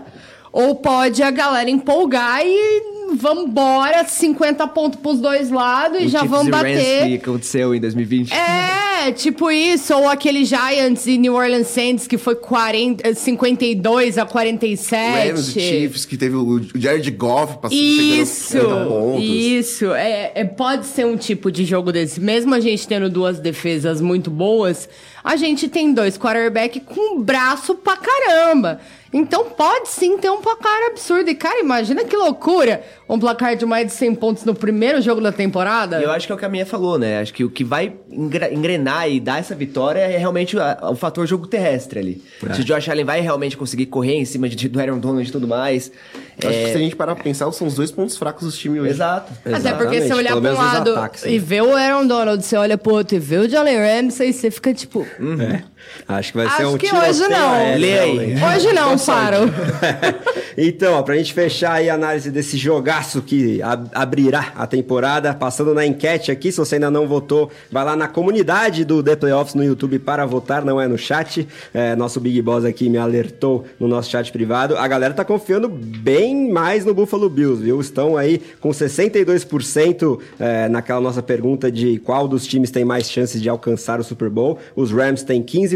ou 0.54 0.76
pode 0.76 1.22
a 1.22 1.32
galera 1.32 1.70
empolgar 1.70 2.40
e 2.46 2.99
vambora, 3.16 4.04
50 4.06 4.68
pontos 4.68 5.00
pros 5.00 5.20
dois 5.20 5.50
lados 5.50 6.00
e 6.02 6.08
já 6.08 6.20
Chiefs 6.20 6.36
vão 6.38 6.50
bater. 6.50 7.08
que 7.08 7.16
aconteceu 7.16 7.74
em 7.76 7.80
2020. 7.80 8.32
É, 8.34 9.12
tipo 9.12 9.50
isso, 9.52 9.94
ou 9.96 10.08
aquele 10.10 10.44
Giants 10.46 11.06
e 11.08 11.18
New 11.18 11.34
Orleans 11.36 11.68
Saints 11.68 12.08
que 12.08 12.18
foi 12.18 12.36
40, 12.36 13.14
52 13.14 14.18
a 14.18 14.26
47. 14.26 15.28
Rams 15.30 15.50
e 15.56 15.60
Chiefs, 15.60 16.06
que 16.06 16.18
teve 16.18 16.36
o 16.36 16.62
Jared 16.76 17.10
Goff 17.12 17.58
passando 17.58 17.80
Isso, 17.80 18.52
50 18.60 18.86
pontos. 18.86 19.24
isso. 19.24 19.94
É, 19.94 20.32
é- 20.36 20.44
pode 20.46 20.86
ser 20.88 21.06
um 21.06 21.16
tipo 21.16 21.52
de 21.52 21.64
jogo 21.66 21.92
desse. 21.92 22.20
Mesmo 22.20 22.54
a 22.54 22.60
gente 22.60 22.88
tendo 22.88 23.10
duas 23.10 23.40
defesas 23.40 24.02
muito 24.02 24.30
boas, 24.30 24.90
a 25.24 25.36
gente 25.36 25.68
tem 25.70 25.94
dois 25.94 26.18
quarterback 26.18 26.80
com 26.82 27.22
braço 27.22 27.76
pra 27.76 27.96
caramba. 27.98 28.80
Então 29.14 29.46
pode 29.46 29.90
sim 29.90 30.18
ter 30.18 30.30
um 30.30 30.42
placar 30.42 30.88
absurdo. 30.92 31.30
E, 31.30 31.36
cara, 31.36 31.60
imagina 31.60 32.04
que 32.04 32.16
loucura 32.16 32.84
um 33.10 33.20
placar 33.20 33.56
de 33.56 33.66
mais 33.66 33.88
de 33.88 33.94
100 33.94 34.16
pontos 34.16 34.46
no 34.46 34.54
primeiro 34.54 35.02
jogo 35.02 35.20
da 35.20 35.32
temporada. 35.32 36.00
E 36.00 36.04
eu 36.04 36.12
acho 36.12 36.28
que 36.28 36.32
é 36.32 36.36
o 36.36 36.38
que 36.38 36.46
a 36.46 36.50
minha 36.50 36.66
falou, 36.66 37.00
né? 37.00 37.20
Acho 37.20 37.34
que 37.34 37.44
o 37.44 37.50
que 37.50 37.64
vai 37.64 37.92
engrenar 38.12 39.10
e 39.10 39.20
dar 39.20 39.40
essa 39.40 39.56
vitória 39.56 40.00
é 40.00 40.16
realmente 40.16 40.56
o 40.56 40.96
fator 40.96 41.26
jogo 41.26 41.48
terrestre 41.48 42.00
ali. 42.00 42.24
Se 42.54 42.62
o 42.62 42.64
Josh 42.64 42.88
Allen 42.88 43.04
vai 43.04 43.20
realmente 43.20 43.58
conseguir 43.58 43.88
correr 43.88 44.14
em 44.14 44.26
cima 44.26 44.48
de, 44.48 44.70
do 44.70 44.80
Aaron 44.80 45.00
Donald 45.00 45.28
e 45.28 45.32
tudo 45.32 45.48
mais. 45.48 45.92
Acho 46.38 46.48
é, 46.48 46.64
que 46.66 46.72
se 46.72 46.78
a 46.78 46.80
gente 46.80 46.96
parar 46.96 47.16
pra 47.16 47.24
pensar, 47.24 47.52
são 47.52 47.66
os 47.66 47.74
dois 47.74 47.92
pontos 47.92 48.16
fracos 48.16 48.44
dos 48.44 48.58
times 48.58 48.80
hoje. 48.80 48.92
Exato. 48.92 49.34
Até 49.44 49.74
porque 49.74 50.02
você 50.02 50.14
olhar 50.14 50.40
pra 50.40 50.52
um 50.52 50.56
lado 50.56 50.92
ataques, 50.92 51.24
né? 51.24 51.32
e 51.32 51.40
ver 51.40 51.64
o 51.64 51.76
Aaron 51.76 52.06
Donald, 52.06 52.46
você 52.46 52.56
olha 52.56 52.78
pro 52.78 52.94
outro 52.94 53.18
e 53.18 53.20
vê 53.20 53.38
o 53.38 53.50
Jalen 53.50 53.78
Ramsey, 53.78 54.32
você 54.32 54.52
fica 54.52 54.72
tipo... 54.72 55.02
É. 55.02 55.64
Acho 56.08 56.32
que 56.32 56.38
vai 56.38 56.48
ser 56.50 56.64
Acho 56.64 56.76
um 56.76 56.78
que 56.78 56.86
tiroteio 56.88 57.12
hoje 57.12 57.28
não. 57.28 57.52
aéreo, 57.52 57.80
Lê 57.82 58.00
aí. 58.00 58.36
Hoje 58.56 58.74
não, 58.74 58.98
Faro. 58.98 59.38
então, 60.58 60.94
ó, 60.94 61.02
pra 61.04 61.16
gente 61.16 61.34
fechar 61.34 61.74
aí 61.74 61.90
a 61.90 61.94
análise 61.96 62.32
desse 62.32 62.58
jogaço 62.58 63.22
que 63.22 63.62
ab- 63.62 63.90
abrirá 63.94 64.54
a 64.56 64.66
temporada, 64.68 65.34
passando 65.34 65.74
na 65.74 65.86
enquete 65.86 66.32
aqui, 66.32 66.52
se 66.52 66.58
você 66.58 66.76
ainda 66.76 66.90
não 66.92 67.08
votou, 67.08 67.52
vai 67.72 67.84
lá 67.86 67.96
na 67.96 68.08
comunidade 68.08 68.84
do 68.86 69.02
The 69.04 69.16
Playoffs 69.16 69.56
no 69.56 69.64
YouTube 69.64 70.00
para 70.00 70.26
votar, 70.26 70.64
não 70.66 70.80
é 70.80 70.88
no 70.88 70.98
chat. 70.98 71.48
É, 71.74 71.96
nosso 71.96 72.20
Big 72.20 72.42
Boss 72.42 72.66
aqui 72.66 72.90
me 72.90 72.98
alertou 72.98 73.66
no 73.80 73.88
nosso 73.88 74.10
chat 74.10 74.32
privado. 74.32 74.78
A 74.78 74.88
galera 74.88 75.14
tá 75.14 75.24
confiando 75.26 75.68
bem 75.70 76.52
mais 76.52 76.86
no 76.86 76.94
Buffalo 76.94 77.30
Bills, 77.30 77.62
viu? 77.64 77.80
Estão 77.80 78.18
aí 78.18 78.42
com 78.60 78.70
62% 78.70 80.20
é, 80.40 80.68
naquela 80.70 81.00
nossa 81.02 81.22
pergunta 81.22 81.72
de 81.72 82.00
qual 82.00 82.28
dos 82.28 82.46
times 82.46 82.72
tem 82.72 82.84
mais 82.86 83.10
chances 83.10 83.42
de 83.42 83.50
alcançar 83.50 84.00
o 84.00 84.04
Super 84.04 84.30
Bowl. 84.30 84.58
Os 84.76 84.92
Rams 84.92 85.24
têm 85.24 85.42
15%, 85.44 85.69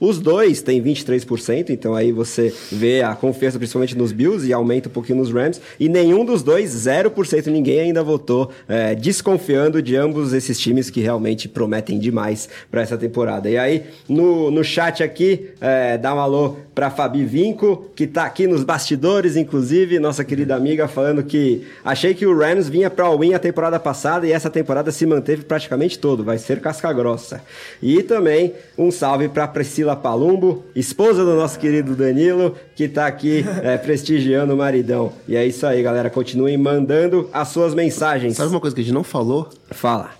os 0.00 0.18
dois 0.18 0.60
têm 0.62 0.82
23%, 0.82 1.70
então 1.70 1.94
aí 1.94 2.12
você 2.12 2.52
vê 2.70 3.02
a 3.02 3.14
confiança 3.14 3.58
principalmente 3.58 3.96
nos 3.96 4.12
Bills 4.12 4.46
e 4.46 4.52
aumenta 4.52 4.88
um 4.88 4.92
pouquinho 4.92 5.18
nos 5.18 5.32
Rams. 5.32 5.60
E 5.78 5.88
nenhum 5.88 6.24
dos 6.24 6.42
dois, 6.42 6.70
0%, 6.74 7.46
ninguém 7.46 7.80
ainda 7.80 8.02
votou 8.02 8.50
é, 8.68 8.94
desconfiando 8.94 9.80
de 9.80 9.96
ambos 9.96 10.32
esses 10.32 10.58
times 10.58 10.90
que 10.90 11.00
realmente 11.00 11.48
prometem 11.48 11.98
demais 11.98 12.48
para 12.70 12.82
essa 12.82 12.96
temporada. 12.96 13.48
E 13.48 13.56
aí, 13.56 13.84
no, 14.08 14.50
no 14.50 14.64
chat 14.64 15.02
aqui, 15.02 15.50
é, 15.60 15.96
dá 15.98 16.14
um 16.14 16.20
alô 16.20 16.56
pra 16.74 16.90
Fabi 16.90 17.24
Vinco, 17.24 17.90
que 17.96 18.06
tá 18.06 18.24
aqui 18.24 18.46
nos 18.46 18.62
bastidores, 18.62 19.36
inclusive, 19.36 19.98
nossa 19.98 20.24
querida 20.24 20.54
amiga, 20.54 20.86
falando 20.86 21.24
que 21.24 21.66
achei 21.84 22.14
que 22.14 22.24
o 22.24 22.36
Rams 22.36 22.68
vinha 22.68 22.88
pra 22.88 23.10
win 23.10 23.34
a 23.34 23.38
temporada 23.38 23.80
passada 23.80 24.26
e 24.26 24.32
essa 24.32 24.48
temporada 24.48 24.92
se 24.92 25.04
manteve 25.04 25.42
praticamente 25.42 25.98
todo, 25.98 26.22
vai 26.22 26.38
ser 26.38 26.60
casca 26.60 26.92
grossa. 26.92 27.42
E 27.82 28.02
também 28.02 28.54
um 28.76 28.90
salve 28.98 29.28
pra 29.28 29.46
Priscila 29.46 29.94
Palumbo, 29.94 30.64
esposa 30.74 31.24
do 31.24 31.34
nosso 31.36 31.58
querido 31.58 31.94
Danilo, 31.94 32.56
que 32.74 32.88
tá 32.88 33.06
aqui 33.06 33.44
é, 33.62 33.76
prestigiando 33.78 34.52
o 34.54 34.56
maridão. 34.56 35.12
E 35.28 35.36
é 35.36 35.46
isso 35.46 35.64
aí, 35.66 35.80
galera, 35.82 36.10
continuem 36.10 36.56
mandando 36.58 37.30
as 37.32 37.48
suas 37.48 37.74
mensagens. 37.74 38.36
Sabe 38.36 38.50
uma 38.50 38.60
coisa 38.60 38.74
que 38.74 38.82
a 38.82 38.84
gente 38.84 38.92
não 38.94 39.04
falou? 39.04 39.48
Fala. 39.70 40.10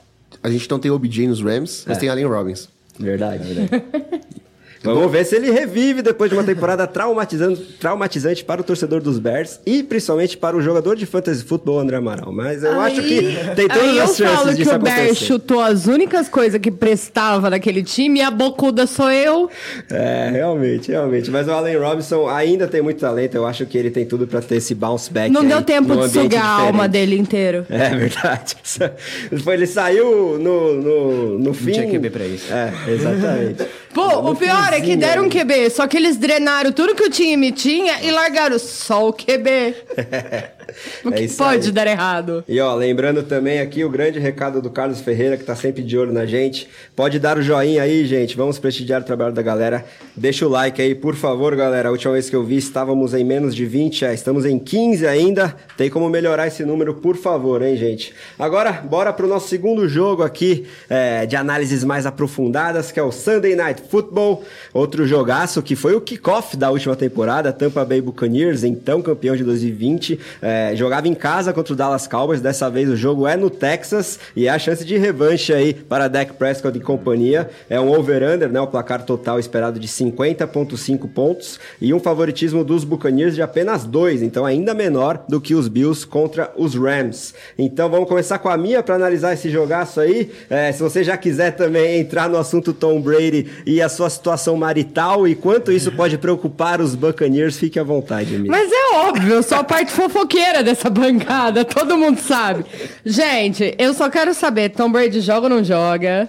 A 0.43 0.49
gente 0.49 0.71
não 0.71 0.79
tem 0.79 0.91
OBJ 0.91 1.27
nos 1.27 1.43
Rams, 1.43 1.85
mas 1.87 1.97
É. 1.97 2.01
tem 2.01 2.09
Allen 2.09 2.27
Robbins. 2.27 2.69
Verdade, 2.99 3.43
verdade. 3.53 3.83
Vamos 4.83 5.11
ver 5.11 5.25
se 5.25 5.35
ele 5.35 5.51
revive 5.51 6.03
depois 6.03 6.31
de 6.31 6.37
uma 6.37 6.45
temporada 6.45 6.87
traumatizante, 6.87 7.62
traumatizante 7.81 8.45
para 8.45 8.61
o 8.61 8.64
torcedor 8.64 9.01
dos 9.01 9.19
Bears 9.19 9.59
e 9.67 9.83
principalmente 9.83 10.37
para 10.37 10.57
o 10.57 10.61
jogador 10.62 10.95
de 10.97 11.05
fantasy 11.05 11.43
futebol 11.45 11.79
André 11.81 11.97
Amaral. 11.97 12.33
Mas 12.33 12.62
eu 12.62 12.81
acho 12.81 13.03
que 13.03 13.21
tem 13.57 13.67
todas 13.69 13.83
aí 13.83 14.01
as 14.01 14.11
eu 14.21 14.27
chances 14.27 14.37
falo 14.38 14.49
que 14.51 14.55
disso 14.57 14.75
o 14.75 14.79
Bear 14.79 14.97
acontecer. 14.99 15.25
chutou 15.27 15.61
as 15.61 15.87
únicas 15.87 16.29
coisas 16.29 16.61
que 16.61 16.71
prestava 16.71 17.51
naquele 17.51 17.83
time 17.83 18.21
e 18.21 18.23
a 18.23 18.31
bocuda 18.31 18.87
sou 18.87 19.11
eu. 19.11 19.51
É, 19.91 20.31
realmente, 20.33 20.91
realmente. 20.93 21.31
Mas 21.31 21.49
o 21.49 21.53
Allen 21.53 21.77
Robinson 21.77 22.29
ainda 22.29 22.69
tem 22.69 22.81
muito 22.81 23.01
talento. 23.01 23.35
Eu 23.35 23.47
acho 23.47 23.67
que 23.67 23.77
ele 23.77 23.91
tem 23.91 24.07
tudo 24.07 24.27
para 24.27 24.41
ter 24.41 24.57
esse 24.57 24.75
bounce 24.75 25.12
back. 25.12 25.31
Não 25.33 25.41
aí, 25.43 25.49
deu 25.49 25.62
tempo 25.62 25.97
de 25.97 26.09
sugar 26.09 26.45
a 26.45 26.49
alma 26.49 26.88
diferente. 26.88 26.91
dele 26.93 27.19
inteiro. 27.19 27.67
É 27.69 27.91
verdade. 27.97 28.57
Foi, 29.43 29.55
ele 29.55 29.67
saiu 29.67 30.38
no, 30.38 30.75
no, 30.75 31.38
no 31.38 31.55
fim. 31.55 31.73
tinha 31.73 31.91
QB 31.91 32.11
pra 32.11 32.25
isso. 32.25 32.53
É, 32.53 32.73
exatamente. 32.93 33.67
Pô, 33.93 34.07
No 34.23 34.31
o 34.33 34.37
pior 34.37 34.67
é 34.76 34.81
que 34.81 34.96
deram 34.96 35.22
um 35.22 35.26
ali. 35.26 35.40
QB, 35.40 35.70
só 35.70 35.87
que 35.87 35.96
eles 35.96 36.16
drenaram 36.16 36.72
tudo 36.72 36.94
que 36.94 37.04
o 37.04 37.11
time 37.11 37.52
tinha 37.52 38.02
e 38.02 38.11
largaram 38.11 38.59
só 38.59 39.09
o 39.09 39.12
QB. 39.12 39.74
o 41.04 41.11
que 41.12 41.24
É 41.24 41.28
pode 41.28 41.66
aí. 41.68 41.72
dar 41.72 41.87
errado? 41.87 42.44
E 42.48 42.61
ó, 42.61 42.74
lembrando 42.74 43.22
também 43.22 43.61
aqui 43.61 43.85
o 43.85 43.90
grande 43.90 44.18
recado 44.18 44.61
do 44.61 44.70
Carlos 44.70 45.00
Ferreira, 45.00 45.37
que 45.37 45.44
tá 45.44 45.57
sempre 45.57 45.83
de 45.83 45.96
olho 45.96 46.12
na 46.12 46.26
gente. 46.26 46.68
Pode 46.94 47.18
dar 47.18 47.38
o 47.38 47.42
joinha 47.42 47.83
aí, 47.83 48.04
gente. 48.07 48.37
Vamos 48.37 48.59
prestigiar 48.59 49.00
o 49.00 49.04
trabalho 49.04 49.33
da 49.33 49.42
galera. 49.42 49.85
Deixa 50.16 50.46
o 50.46 50.48
like 50.48 50.81
aí, 50.81 50.94
por 50.94 51.14
favor, 51.14 51.54
galera. 51.57 51.88
A 51.88 51.92
última 51.92 52.12
vez 52.12 52.28
que 52.28 52.37
eu 52.37 52.44
vi, 52.44 52.57
estávamos 52.57 53.14
em 53.14 53.24
menos 53.24 53.54
de 53.54 53.64
20, 53.64 54.00
já 54.00 54.12
estamos 54.12 54.44
em 54.44 54.59
15 54.59 55.07
ainda. 55.07 55.54
Tem 55.76 55.88
como 55.88 56.09
melhorar 56.11 56.46
esse 56.46 56.64
número, 56.64 56.94
por 56.94 57.16
favor, 57.16 57.62
hein, 57.62 57.76
gente? 57.76 58.12
Agora, 58.38 58.72
bora 58.72 59.12
pro 59.12 59.26
nosso 59.26 59.48
segundo 59.48 59.88
jogo 59.88 60.22
aqui 60.22 60.66
é, 60.90 61.24
de 61.26 61.37
análises 61.37 61.85
mais 61.85 62.04
aprofundadas, 62.07 62.92
que 62.92 63.00
é 63.00 63.02
o 63.02 63.11
Sunday 63.12 63.54
Night 63.54 63.83
Football. 63.90 64.44
Outro 64.74 65.07
jogaço 65.07 65.62
que 65.62 65.74
foi 65.76 65.94
o 65.94 66.00
kickoff 66.00 66.57
da 66.57 66.70
última 66.70 66.94
temporada, 66.96 67.52
Tampa 67.52 67.85
Bay 67.85 68.00
Buccaneers, 68.00 68.64
então 68.64 69.00
campeão 69.00 69.37
de 69.37 69.44
2020. 69.44 70.18
É, 70.42 70.58
jogava 70.75 71.09
em 71.09 71.14
casa 71.14 71.53
contra 71.53 71.73
o 71.73 71.77
Dallas 71.77 72.07
Cowboys. 72.07 72.40
Dessa 72.40 72.71
vez 72.71 72.88
o 72.88 72.97
jogo 72.97 73.27
é 73.27 73.37
no 73.37 73.51
Texas 73.51 74.18
e 74.35 74.47
é 74.47 74.51
a 74.51 74.59
chance 74.59 74.85
de 74.85 74.97
revanche 74.97 75.53
aí 75.53 75.75
para 75.75 76.09
Dak 76.09 76.35
Prescott 76.35 76.77
e 76.77 76.81
companhia. 76.81 77.49
É 77.68 77.81
um 77.81 77.90
over-under, 77.90 78.51
né? 78.51 78.61
O 78.61 78.66
placar 78.66 79.03
total 79.05 79.38
esperado 79.38 79.79
de 79.79 79.88
50,5 79.88 81.09
pontos 81.12 81.59
e 81.81 81.92
um 81.92 82.01
favoritismo 82.01 82.64
dos 82.64 82.85
Buccaneers 82.85 83.35
de 83.35 83.42
apenas 83.42 83.85
dois, 83.85 84.23
então 84.23 84.44
ainda 84.44 84.75
menor 84.75 85.25
do 85.29 85.40
que 85.40 85.55
os 85.55 85.68
Bills 85.68 86.07
contra 86.07 86.53
os 86.57 86.75
Rams. 86.75 87.35
Então 87.59 87.88
vamos 87.88 88.09
começar 88.09 88.38
com 88.38 88.49
a 88.49 88.57
minha 88.57 88.83
para 88.83 88.94
analisar 88.94 89.33
esse 89.33 89.51
jogaço 89.51 90.01
aí. 90.01 90.31
É, 90.49 90.73
se 90.73 90.83
você 90.83 91.05
já 91.05 91.16
quiser 91.16 91.53
também 91.53 92.01
entrar 92.01 92.29
no 92.29 92.37
assunto 92.37 92.73
Tom 92.73 93.01
Brady 93.01 93.47
e 93.66 93.81
a 93.83 93.88
sua 93.88 94.11
situação 94.11 94.57
marital 94.57 95.27
e 95.27 95.35
quanto 95.35 95.73
isso 95.73 95.92
pode 95.92 96.18
preocupar 96.18 96.81
os 96.81 96.94
Buccaneers, 96.94 97.57
fique 97.57 97.79
à 97.79 97.85
vontade, 97.85 98.35
amigo. 98.35 98.51
Mas 98.51 98.71
é 98.71 98.97
óbvio, 98.97 99.35
eu 99.35 99.42
sou 99.42 99.59
a 99.59 99.64
parte 99.64 99.92
fofoqueira 99.92 100.47
dessa 100.62 100.90
bancada, 100.90 101.64
todo 101.64 101.96
mundo 101.96 102.18
sabe. 102.18 102.64
Gente, 103.04 103.74
eu 103.78 103.94
só 103.94 104.11
quero 104.11 104.34
saber, 104.34 104.70
Tom 104.70 104.90
Brady 104.90 105.20
joga 105.20 105.46
ou 105.46 105.50
não 105.50 105.64
joga? 105.64 106.28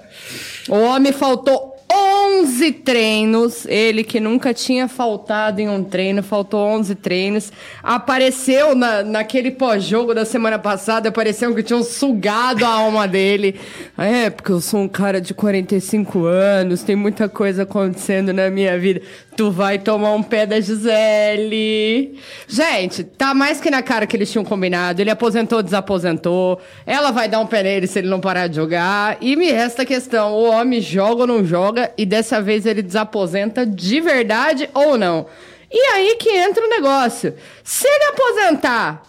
O 0.67 0.77
homem 0.77 1.11
faltou 1.11 1.79
11 1.91 2.71
treinos, 2.71 3.65
ele 3.65 4.03
que 4.03 4.19
nunca 4.19 4.53
tinha 4.53 4.87
faltado 4.87 5.59
em 5.59 5.67
um 5.67 5.83
treino, 5.83 6.21
faltou 6.21 6.59
11 6.59 6.93
treinos. 6.95 7.51
Apareceu 7.81 8.75
na, 8.75 9.01
naquele 9.01 9.49
pós-jogo 9.49 10.13
da 10.13 10.23
semana 10.23 10.59
passada, 10.59 11.11
pareceu 11.11 11.53
que 11.55 11.63
tinham 11.63 11.81
sugado 11.83 12.63
a 12.63 12.69
alma 12.69 13.07
dele. 13.07 13.59
É, 13.97 14.29
porque 14.29 14.51
eu 14.51 14.61
sou 14.61 14.81
um 14.81 14.87
cara 14.87 15.19
de 15.19 15.33
45 15.33 16.25
anos, 16.25 16.83
tem 16.83 16.95
muita 16.95 17.27
coisa 17.27 17.63
acontecendo 17.63 18.31
na 18.31 18.51
minha 18.51 18.77
vida. 18.77 19.01
Tu 19.39 19.49
vai 19.49 19.79
tomar 19.79 20.11
um 20.15 20.21
pé 20.21 20.45
da 20.45 20.59
Gisele. 20.59 22.19
Gente, 22.45 23.05
tá 23.05 23.33
mais 23.33 23.61
que 23.61 23.71
na 23.71 23.81
cara 23.81 24.05
que 24.05 24.17
eles 24.17 24.29
tinham 24.29 24.43
combinado. 24.43 25.01
Ele 25.01 25.09
aposentou, 25.09 25.63
desaposentou. 25.63 26.59
Ela 26.85 27.11
vai 27.11 27.29
dar 27.29 27.39
um 27.39 27.47
pé 27.47 27.63
nele 27.63 27.87
se 27.87 27.99
ele 27.99 28.09
não 28.09 28.19
parar 28.19 28.47
de 28.47 28.57
jogar. 28.57 29.15
E 29.21 29.37
me 29.37 29.49
resta 29.49 29.83
a 29.83 29.85
questão: 29.85 30.33
o 30.33 30.49
homem 30.49 30.81
joga 30.81 31.21
ou 31.21 31.27
não 31.27 31.45
joga? 31.45 31.89
E 31.97 32.05
dessa 32.05 32.41
vez 32.41 32.65
ele 32.65 32.81
desaposenta 32.81 33.65
de 33.65 34.01
verdade 34.01 34.69
ou 34.73 34.97
não? 34.97 35.25
E 35.71 35.79
aí 35.93 36.17
que 36.17 36.31
entra 36.31 36.61
o 36.61 36.69
negócio. 36.69 37.33
Se 37.63 37.87
ele 37.87 38.03
aposentar 38.07 39.03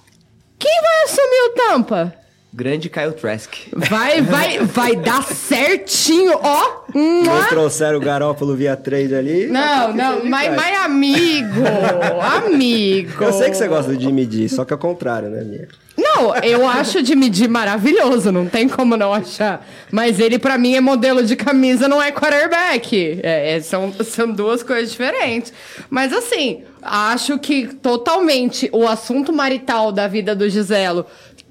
Quem 0.60 0.80
vai 0.80 1.02
assumir 1.06 1.42
o 1.48 1.54
Tampa? 1.56 2.19
Grande 2.52 2.90
Kyle 2.90 3.12
Trask. 3.12 3.52
Vai, 3.72 4.20
vai, 4.22 4.58
vai 4.58 4.96
dar 4.96 5.22
certinho, 5.22 6.32
ó. 6.42 6.80
Não 6.92 7.46
trouxeram 7.48 7.98
o 7.98 8.00
Garópolo 8.00 8.56
via 8.56 8.76
trade 8.76 9.14
ali. 9.14 9.46
Não, 9.46 9.92
não, 9.94 10.24
mas, 10.24 10.54
mas 10.56 10.80
amigo, 10.80 11.60
amigo. 12.44 13.22
Eu 13.22 13.32
sei 13.32 13.50
que 13.50 13.56
você 13.56 13.68
gosta 13.68 13.92
do 13.92 14.00
Jimmy 14.00 14.26
D, 14.26 14.48
só 14.48 14.64
que 14.64 14.72
é 14.72 14.76
o 14.76 14.78
contrário, 14.78 15.30
né, 15.30 15.44
Mia? 15.44 15.68
Não, 15.96 16.34
eu 16.36 16.66
acho 16.66 17.02
de 17.02 17.14
medir 17.14 17.48
maravilhoso, 17.48 18.32
não 18.32 18.46
tem 18.46 18.66
como 18.68 18.96
não 18.96 19.12
achar. 19.12 19.66
Mas 19.92 20.18
ele, 20.18 20.38
pra 20.38 20.56
mim, 20.56 20.74
é 20.74 20.80
modelo 20.80 21.22
de 21.22 21.36
camisa, 21.36 21.86
não 21.86 22.02
é 22.02 22.10
quarterback. 22.10 23.20
É, 23.22 23.56
é, 23.56 23.60
são, 23.60 23.92
são 24.02 24.32
duas 24.32 24.62
coisas 24.62 24.90
diferentes. 24.90 25.52
Mas 25.90 26.12
assim, 26.12 26.62
acho 26.82 27.38
que 27.38 27.68
totalmente 27.74 28.68
o 28.72 28.88
assunto 28.88 29.32
marital 29.32 29.92
da 29.92 30.08
vida 30.08 30.34
do 30.34 30.48
Giselo 30.48 31.04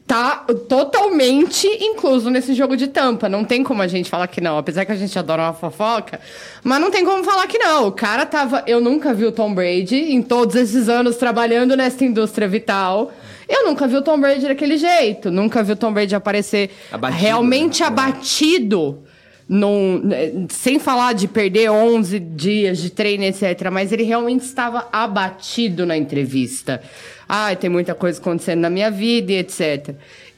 tá 0.09 0.43
totalmente 0.67 1.67
incluso 1.67 2.31
nesse 2.31 2.55
jogo 2.55 2.75
de 2.75 2.87
tampa. 2.87 3.29
Não 3.29 3.45
tem 3.45 3.63
como 3.63 3.83
a 3.83 3.87
gente 3.87 4.09
falar 4.09 4.25
que 4.25 4.41
não. 4.41 4.57
Apesar 4.57 4.83
que 4.83 4.91
a 4.91 4.95
gente 4.95 5.17
adora 5.19 5.43
uma 5.43 5.53
fofoca, 5.53 6.19
mas 6.63 6.81
não 6.81 6.89
tem 6.89 7.05
como 7.05 7.23
falar 7.23 7.45
que 7.45 7.59
não. 7.59 7.89
O 7.89 7.91
cara 7.91 8.25
tava. 8.25 8.63
Eu 8.65 8.81
nunca 8.81 9.13
vi 9.13 9.25
o 9.25 9.31
Tom 9.31 9.53
Brady 9.53 10.11
em 10.11 10.23
todos 10.23 10.55
esses 10.55 10.89
anos 10.89 11.17
trabalhando 11.17 11.77
nessa 11.77 12.03
indústria 12.03 12.47
vital. 12.47 13.11
Eu 13.47 13.67
nunca 13.67 13.87
vi 13.87 13.97
o 13.97 14.01
Tom 14.01 14.19
Brady 14.19 14.47
daquele 14.47 14.77
jeito. 14.77 15.29
Nunca 15.29 15.61
vi 15.61 15.73
o 15.73 15.75
Tom 15.75 15.93
Brady 15.93 16.15
aparecer 16.15 16.71
Abatido, 16.91 17.21
realmente 17.21 17.81
né? 17.81 17.87
abatido. 17.87 19.03
Num, 19.47 20.47
sem 20.49 20.77
falar 20.77 21.13
de 21.13 21.27
perder 21.27 21.71
11 21.71 22.19
dias 22.19 22.77
de 22.79 22.91
treino, 22.91 23.23
etc. 23.23 23.69
Mas 23.71 23.91
ele 23.91 24.03
realmente 24.03 24.41
estava 24.41 24.87
abatido 24.91 25.87
na 25.87 25.97
entrevista. 25.97 26.81
Ah, 27.29 27.55
tem 27.55 27.69
muita 27.69 27.93
coisa 27.93 28.19
acontecendo 28.19 28.59
na 28.61 28.69
minha 28.71 28.89
vida 28.89 29.31
e 29.31 29.35
etc. 29.37 29.93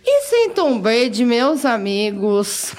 E 0.06 0.22
sem 0.28 0.50
Tom 0.50 0.78
Brady, 0.80 1.24
meus 1.24 1.64
amigos. 1.64 2.74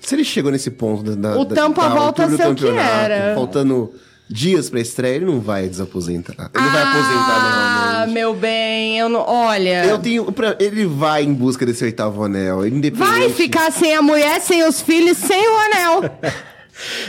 Se 0.00 0.14
ele 0.14 0.24
chegou 0.24 0.50
nesse 0.50 0.70
ponto 0.70 1.02
da, 1.02 1.14
da 1.34 1.38
O 1.38 1.44
da- 1.44 1.54
Tampa 1.54 1.82
da 1.82 1.88
volta 1.90 2.22
altura 2.22 2.42
a 2.42 2.46
ser 2.46 2.52
o 2.52 2.54
que 2.54 2.66
era. 2.78 3.34
Faltando 3.34 3.92
dias 4.30 4.70
pra 4.70 4.80
estreia, 4.80 5.16
ele 5.16 5.26
não 5.26 5.40
vai 5.40 5.68
desaposentar. 5.68 6.50
Ele 6.54 6.64
não 6.64 6.72
vai 6.72 6.82
aposentar 6.82 7.36
Ah, 7.36 7.90
novamente. 7.92 8.14
meu 8.14 8.34
bem, 8.34 8.98
eu 8.98 9.08
não. 9.10 9.20
Olha. 9.20 9.84
Eu 9.84 9.98
tenho. 9.98 10.30
pra- 10.32 10.56
ele 10.58 10.86
vai 10.86 11.22
em 11.24 11.34
busca 11.34 11.66
desse 11.66 11.84
oitavo 11.84 12.24
anel. 12.24 12.66
Independente. 12.66 13.06
Vai 13.10 13.28
ficar 13.30 13.70
sem 13.70 13.94
a 13.94 14.00
mulher, 14.00 14.40
sem 14.40 14.62
os 14.66 14.80
filhos, 14.80 15.18
sem 15.18 15.46
o 15.46 15.56
anel. 15.58 16.10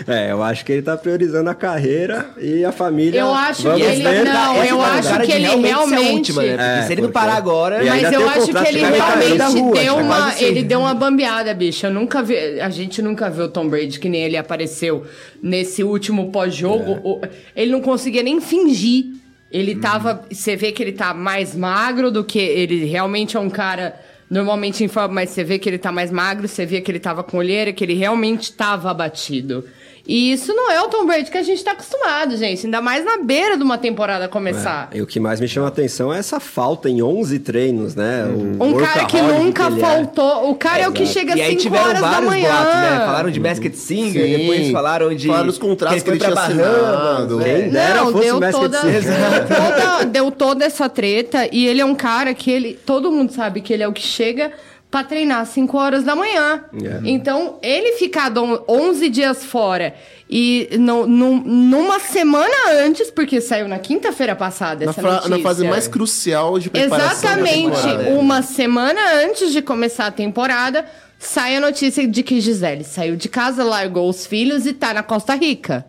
É, 0.08 0.32
eu 0.32 0.42
acho 0.42 0.66
que 0.66 0.72
ele 0.72 0.82
tá 0.82 0.98
priorizando 0.98 1.50
a 1.50 1.54
carreira 1.56 2.30
e 2.40 2.66
a 2.66 2.72
família. 2.72 3.20
Eu 3.20 3.34
acho 3.34 3.64
Vamos 3.64 3.82
que 3.82 3.88
ele- 3.88 4.04
ver. 4.04 4.24
não, 4.26 4.56
Essa 4.62 4.72
eu 4.72 4.78
tá 4.78 4.94
acho 4.94 5.20
que 5.22 5.32
ele 5.32 5.46
realmente 5.48 5.68
realmente- 5.70 6.12
última, 6.14 6.42
né? 6.44 6.80
É, 6.80 6.82
se 6.88 6.92
ele 6.94 7.02
não 7.04 7.12
parar 7.12 7.36
agora. 7.36 7.84
E 7.84 7.88
Mas 7.90 8.12
eu 8.12 8.28
acho 8.30 8.48
que 8.52 8.68
ele 8.68 8.80
realmente 8.80 9.60
rua, 9.60 9.74
deu 9.80 9.96
uma. 9.98 10.28
assim. 10.30 10.46
Ele 10.46 10.64
deu 10.64 10.80
uma 10.80 10.94
bambeada, 10.94 11.54
bicho. 11.54 11.86
Eu 11.86 11.92
nunca 11.94 12.24
vi. 12.24 12.60
A 12.60 12.70
gente 12.70 13.02
nunca 13.02 13.30
viu 13.30 13.46
o 13.46 13.48
Tom 13.50 13.68
Brady 13.68 14.00
que 14.00 14.10
nem 14.10 14.22
ele 14.24 14.38
apareceu 14.38 15.06
nesse 15.42 15.84
último 15.84 16.32
pós-jogo. 16.32 17.20
É. 17.24 17.30
Ele 17.62 17.72
não 17.72 17.82
conseguia 17.82 18.24
nem 18.24 18.42
fingir. 18.42 19.06
Ele 19.52 19.76
Uhum. 19.76 19.82
tava. 19.82 20.22
Você 20.32 20.56
vê 20.56 20.72
que 20.72 20.82
ele 20.82 20.92
tá 20.94 21.14
mais 21.14 21.56
magro 21.56 22.12
do 22.12 22.24
que. 22.24 22.40
Ele 22.40 22.86
realmente 22.86 23.38
é 23.38 23.40
um 23.40 23.50
cara. 23.50 23.96
Normalmente 24.30 24.84
em 24.84 24.88
forma, 24.88 25.16
mas 25.16 25.32
você 25.32 25.44
vê 25.44 25.58
que 25.58 25.68
ele 25.68 25.80
tá 25.80 25.92
mais 25.92 26.12
magro, 26.12 26.48
você 26.48 26.66
vê 26.66 26.82
que 26.82 26.92
ele 26.92 27.00
tava 27.00 27.24
com 27.24 27.38
olheira, 27.38 27.74
que 27.74 27.84
ele 27.84 27.96
realmente 27.96 28.54
tava 28.54 28.92
abatido. 28.92 29.66
E 30.10 30.32
isso 30.32 30.52
não 30.56 30.72
é 30.72 30.82
o 30.82 30.88
Tom 30.88 31.06
Brady 31.06 31.30
que 31.30 31.38
a 31.38 31.44
gente 31.44 31.64
tá 31.64 31.74
acostumado, 31.74 32.36
gente. 32.36 32.66
Ainda 32.66 32.82
mais 32.82 33.06
na 33.06 33.18
beira 33.18 33.56
de 33.56 33.62
uma 33.62 33.78
temporada 33.78 34.28
começar. 34.28 34.90
E 34.92 35.04
o 35.04 35.06
que 35.06 35.20
mais 35.20 35.40
me 35.40 35.48
chama 35.48 35.68
a 35.68 35.70
atenção 35.70 36.12
é 36.12 36.18
essa 36.18 36.40
falta 36.40 36.90
em 36.90 37.00
11 37.00 37.38
treinos, 37.38 37.94
né? 37.94 38.26
O 38.60 38.64
Um 38.64 38.74
cara 38.74 39.06
que 39.06 39.22
nunca 39.22 39.68
ele 39.68 39.78
é. 39.78 39.80
faltou. 39.80 40.50
O 40.50 40.56
cara 40.56 40.82
é, 40.82 40.88
o 40.88 40.92
que 40.92 41.06
chega 41.06 41.36
às 41.36 41.40
aí 41.40 41.52
5 41.52 41.62
tiveram 41.62 41.86
horas 41.90 42.02
da 42.02 42.10
vários 42.10 42.28
manhã. 42.32 42.50
boatos, 42.50 42.74
né? 42.74 43.00
Falaram 43.06 43.30
de 43.30 43.40
Basket 43.40 43.74
Singer, 43.76 44.26
Sim. 44.26 44.38
depois 44.38 44.72
falaram 44.72 45.14
de. 45.14 45.28
Falaram 45.28 45.46
dos 45.46 45.58
contratos 45.60 46.02
que 46.02 46.10
ele 46.10 46.18
tinha 46.18 46.34
assinado. 46.34 47.38
Bahamas, 47.38 47.44
Quem 47.44 47.54
é. 47.54 47.70
dera 47.70 47.96
Não, 47.96 48.12
fosse 48.12 48.26
deu 48.26 48.40
toda, 48.52 48.80
toda, 48.82 50.06
deu 50.06 50.32
toda 50.32 50.66
essa 50.66 50.90
treta. 50.90 51.48
E 51.52 51.68
ele 51.68 51.82
é 51.82 51.86
um 51.86 51.94
cara 51.94 52.34
que 52.34 52.50
ele. 52.50 52.80
Todo 52.84 53.12
mundo 53.12 53.32
sabe 53.32 53.62
que 53.62 53.72
ele 53.72 53.84
é 53.84 53.88
o 53.88 53.94
que 53.94 54.02
chega 54.02 54.52
pra 54.92 55.04
treinar 55.04 55.42
às 55.42 55.50
5 55.50 55.78
horas 55.78 56.04
da 56.04 56.16
manhã. 56.16 56.64
É. 56.74 57.02
Então, 57.10 57.60
ele 57.62 57.94
ficar 57.98 58.30
don- 58.30 58.64
11 58.68 59.08
dias 59.10 59.44
fora 59.46 59.94
e 60.30 60.68
no, 60.80 61.06
num- 61.06 61.42
numa 61.44 62.00
semana 62.00 62.56
antes, 62.84 63.12
porque 63.12 63.40
saiu 63.40 63.68
na 63.68 63.78
quinta-feira 63.78 64.36
passada 64.36 64.86
Na, 64.86 64.92
essa 64.92 65.02
fra- 65.02 65.12
notícia. 65.12 65.30
na 65.38 65.40
fase 65.44 65.68
mais 65.68 65.88
crucial 65.88 66.58
de 66.58 66.70
preparação. 66.72 67.30
Exatamente. 67.32 67.78
Uma 68.18 68.42
semana 68.42 69.00
antes 69.26 69.52
de 69.52 69.62
começar 69.62 70.08
a 70.08 70.12
temporada, 70.12 70.84
sai 71.20 71.56
a 71.58 71.60
notícia 71.62 72.08
de 72.08 72.24
que 72.24 72.42
Gisele 72.42 72.84
saiu 72.84 73.16
de 73.16 73.30
casa, 73.30 73.64
largou 73.64 74.10
os 74.10 74.26
filhos 74.26 74.66
e 74.66 74.74
tá 74.74 74.94
na 74.94 75.04
Costa 75.04 75.36
Rica. 75.36 75.86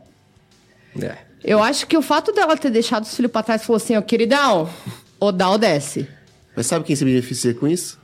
É. 1.00 1.16
Eu 1.42 1.62
acho 1.62 1.86
que 1.86 1.96
o 1.96 2.02
fato 2.02 2.32
dela 2.32 2.56
ter 2.56 2.70
deixado 2.70 3.04
os 3.04 3.14
filhos 3.14 3.30
pra 3.32 3.42
trás 3.42 3.62
falou 3.64 3.76
assim, 3.78 3.96
ó, 3.96 4.02
queridão, 4.02 4.68
o 5.18 5.32
Dal 5.32 5.56
desce. 5.56 6.06
Mas 6.54 6.66
sabe 6.66 6.84
quem 6.84 6.94
se 6.96 7.04
beneficia 7.04 7.54
com 7.54 7.66
isso? 7.68 7.98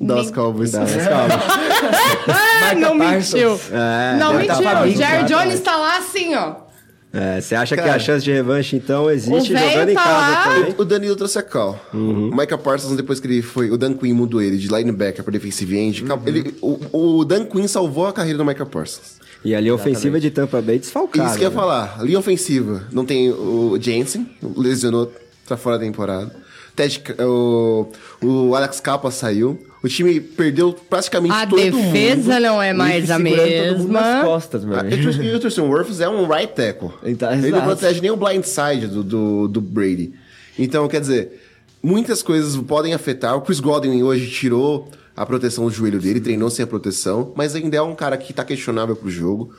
Nem- 0.00 0.32
Cowboys. 0.32 0.74
Ah, 0.74 0.84
não 2.76 2.98
Parsons. 2.98 3.32
mentiu. 3.34 3.60
É, 3.72 4.16
não 4.18 4.34
mentiu. 4.34 4.62
Marca 4.62 5.22
Jones 5.24 5.60
tá 5.60 5.76
lá 5.76 5.98
assim, 5.98 6.34
ó. 6.34 6.68
É, 7.10 7.40
você 7.40 7.54
acha 7.54 7.74
que 7.74 7.82
Cara, 7.82 7.94
a 7.94 7.98
chance 7.98 8.22
de 8.22 8.30
revanche, 8.30 8.76
então, 8.76 9.10
existe 9.10 9.48
jogando 9.56 9.88
em 9.88 9.94
tá 9.94 10.04
casa 10.04 10.30
lá. 10.30 10.44
também? 10.44 10.74
O 10.76 10.84
Danilo 10.84 11.16
trouxe 11.16 11.38
a 11.38 11.42
cal. 11.42 11.80
O 11.92 12.30
Micah 12.36 12.58
Parsons, 12.58 12.96
depois 12.96 13.18
que 13.18 13.26
ele 13.26 13.40
foi. 13.40 13.70
O 13.70 13.78
Dan 13.78 13.94
Quinn 13.94 14.12
mudou 14.14 14.42
ele 14.42 14.58
de 14.58 14.68
linebacker 14.68 15.24
pra 15.24 15.32
defensive 15.32 15.74
end. 15.76 16.04
ele- 16.26 16.54
o, 16.60 16.78
o 17.20 17.24
Dan 17.24 17.46
Quinn 17.46 17.66
salvou 17.66 18.06
a 18.06 18.12
carreira 18.12 18.36
do 18.36 18.44
Micah 18.44 18.66
Parsons. 18.66 19.16
E 19.44 19.54
ali 19.54 19.68
a 19.70 19.74
ofensiva 19.74 20.20
de 20.20 20.30
Tampa 20.30 20.60
Bay 20.60 20.78
desfalcada. 20.80 21.28
Isso 21.28 21.38
que 21.38 21.44
eu 21.44 21.48
ia 21.48 21.54
né? 21.54 21.60
falar. 21.60 21.98
Linha 22.04 22.18
ofensiva. 22.18 22.82
Não 22.92 23.04
tem 23.06 23.30
o 23.30 23.78
Jensen, 23.80 24.28
lesionou, 24.56 25.10
tá 25.46 25.56
fora 25.56 25.78
da 25.78 25.84
temporada. 25.84 26.30
Ted, 26.76 27.02
o, 27.20 27.86
o 28.22 28.54
Alex 28.54 28.80
Capa 28.80 29.10
saiu. 29.10 29.58
O 29.82 29.88
time 29.88 30.18
perdeu 30.20 30.72
praticamente 30.72 31.32
A 31.34 31.46
todo 31.46 31.60
defesa 31.62 32.32
mundo. 32.34 32.42
não 32.42 32.60
é 32.62 32.72
mais 32.72 33.08
a 33.10 33.16
Segurando 33.16 33.36
todo 33.38 33.78
mundo 33.78 33.92
nas 33.92 34.02
mesma. 34.14 34.24
costas, 34.24 34.64
Ah, 34.64 34.66
mano. 34.66 34.90
E 34.90 34.94
o 35.34 35.38
Tristan- 35.40 35.62
e 35.64 35.68
Wirfs 35.68 36.00
é 36.00 36.08
um 36.08 36.26
right 36.26 36.52
tackle. 36.52 36.90
Então, 37.04 37.30
ele 37.32 37.42
não 37.42 37.48
exato. 37.58 37.64
protege 37.66 38.00
nem 38.00 38.10
o 38.10 38.16
blind 38.16 38.42
side 38.44 38.88
do, 38.88 39.04
do, 39.04 39.46
do 39.48 39.60
Brady. 39.60 40.12
Então, 40.58 40.88
quer 40.88 41.00
dizer, 41.00 41.40
muitas 41.80 42.22
coisas 42.24 42.56
podem 42.56 42.92
afetar. 42.92 43.36
O 43.36 43.40
Chris 43.40 43.60
Godwin 43.60 44.02
hoje 44.02 44.28
tirou 44.28 44.88
a 45.16 45.24
proteção 45.24 45.64
do 45.64 45.70
joelho 45.70 46.00
dele, 46.00 46.20
treinou 46.20 46.50
sem 46.50 46.64
a 46.64 46.66
proteção, 46.66 47.32
mas 47.36 47.54
ainda 47.54 47.76
é 47.76 47.82
um 47.82 47.94
cara 47.94 48.16
que 48.16 48.32
tá 48.32 48.44
questionável 48.44 48.96
pro 48.96 49.08
jogo. 49.08 49.52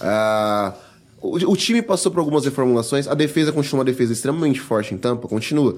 Ah, 0.00 0.72
o, 1.20 1.36
o 1.52 1.56
time 1.56 1.82
passou 1.82 2.10
por 2.10 2.18
algumas 2.20 2.44
reformulações. 2.46 3.06
A 3.08 3.14
defesa 3.14 3.52
continua 3.52 3.80
uma 3.80 3.84
defesa 3.84 4.12
extremamente 4.14 4.58
forte 4.60 4.94
em 4.94 4.96
Tampa, 4.98 5.28
continua. 5.28 5.76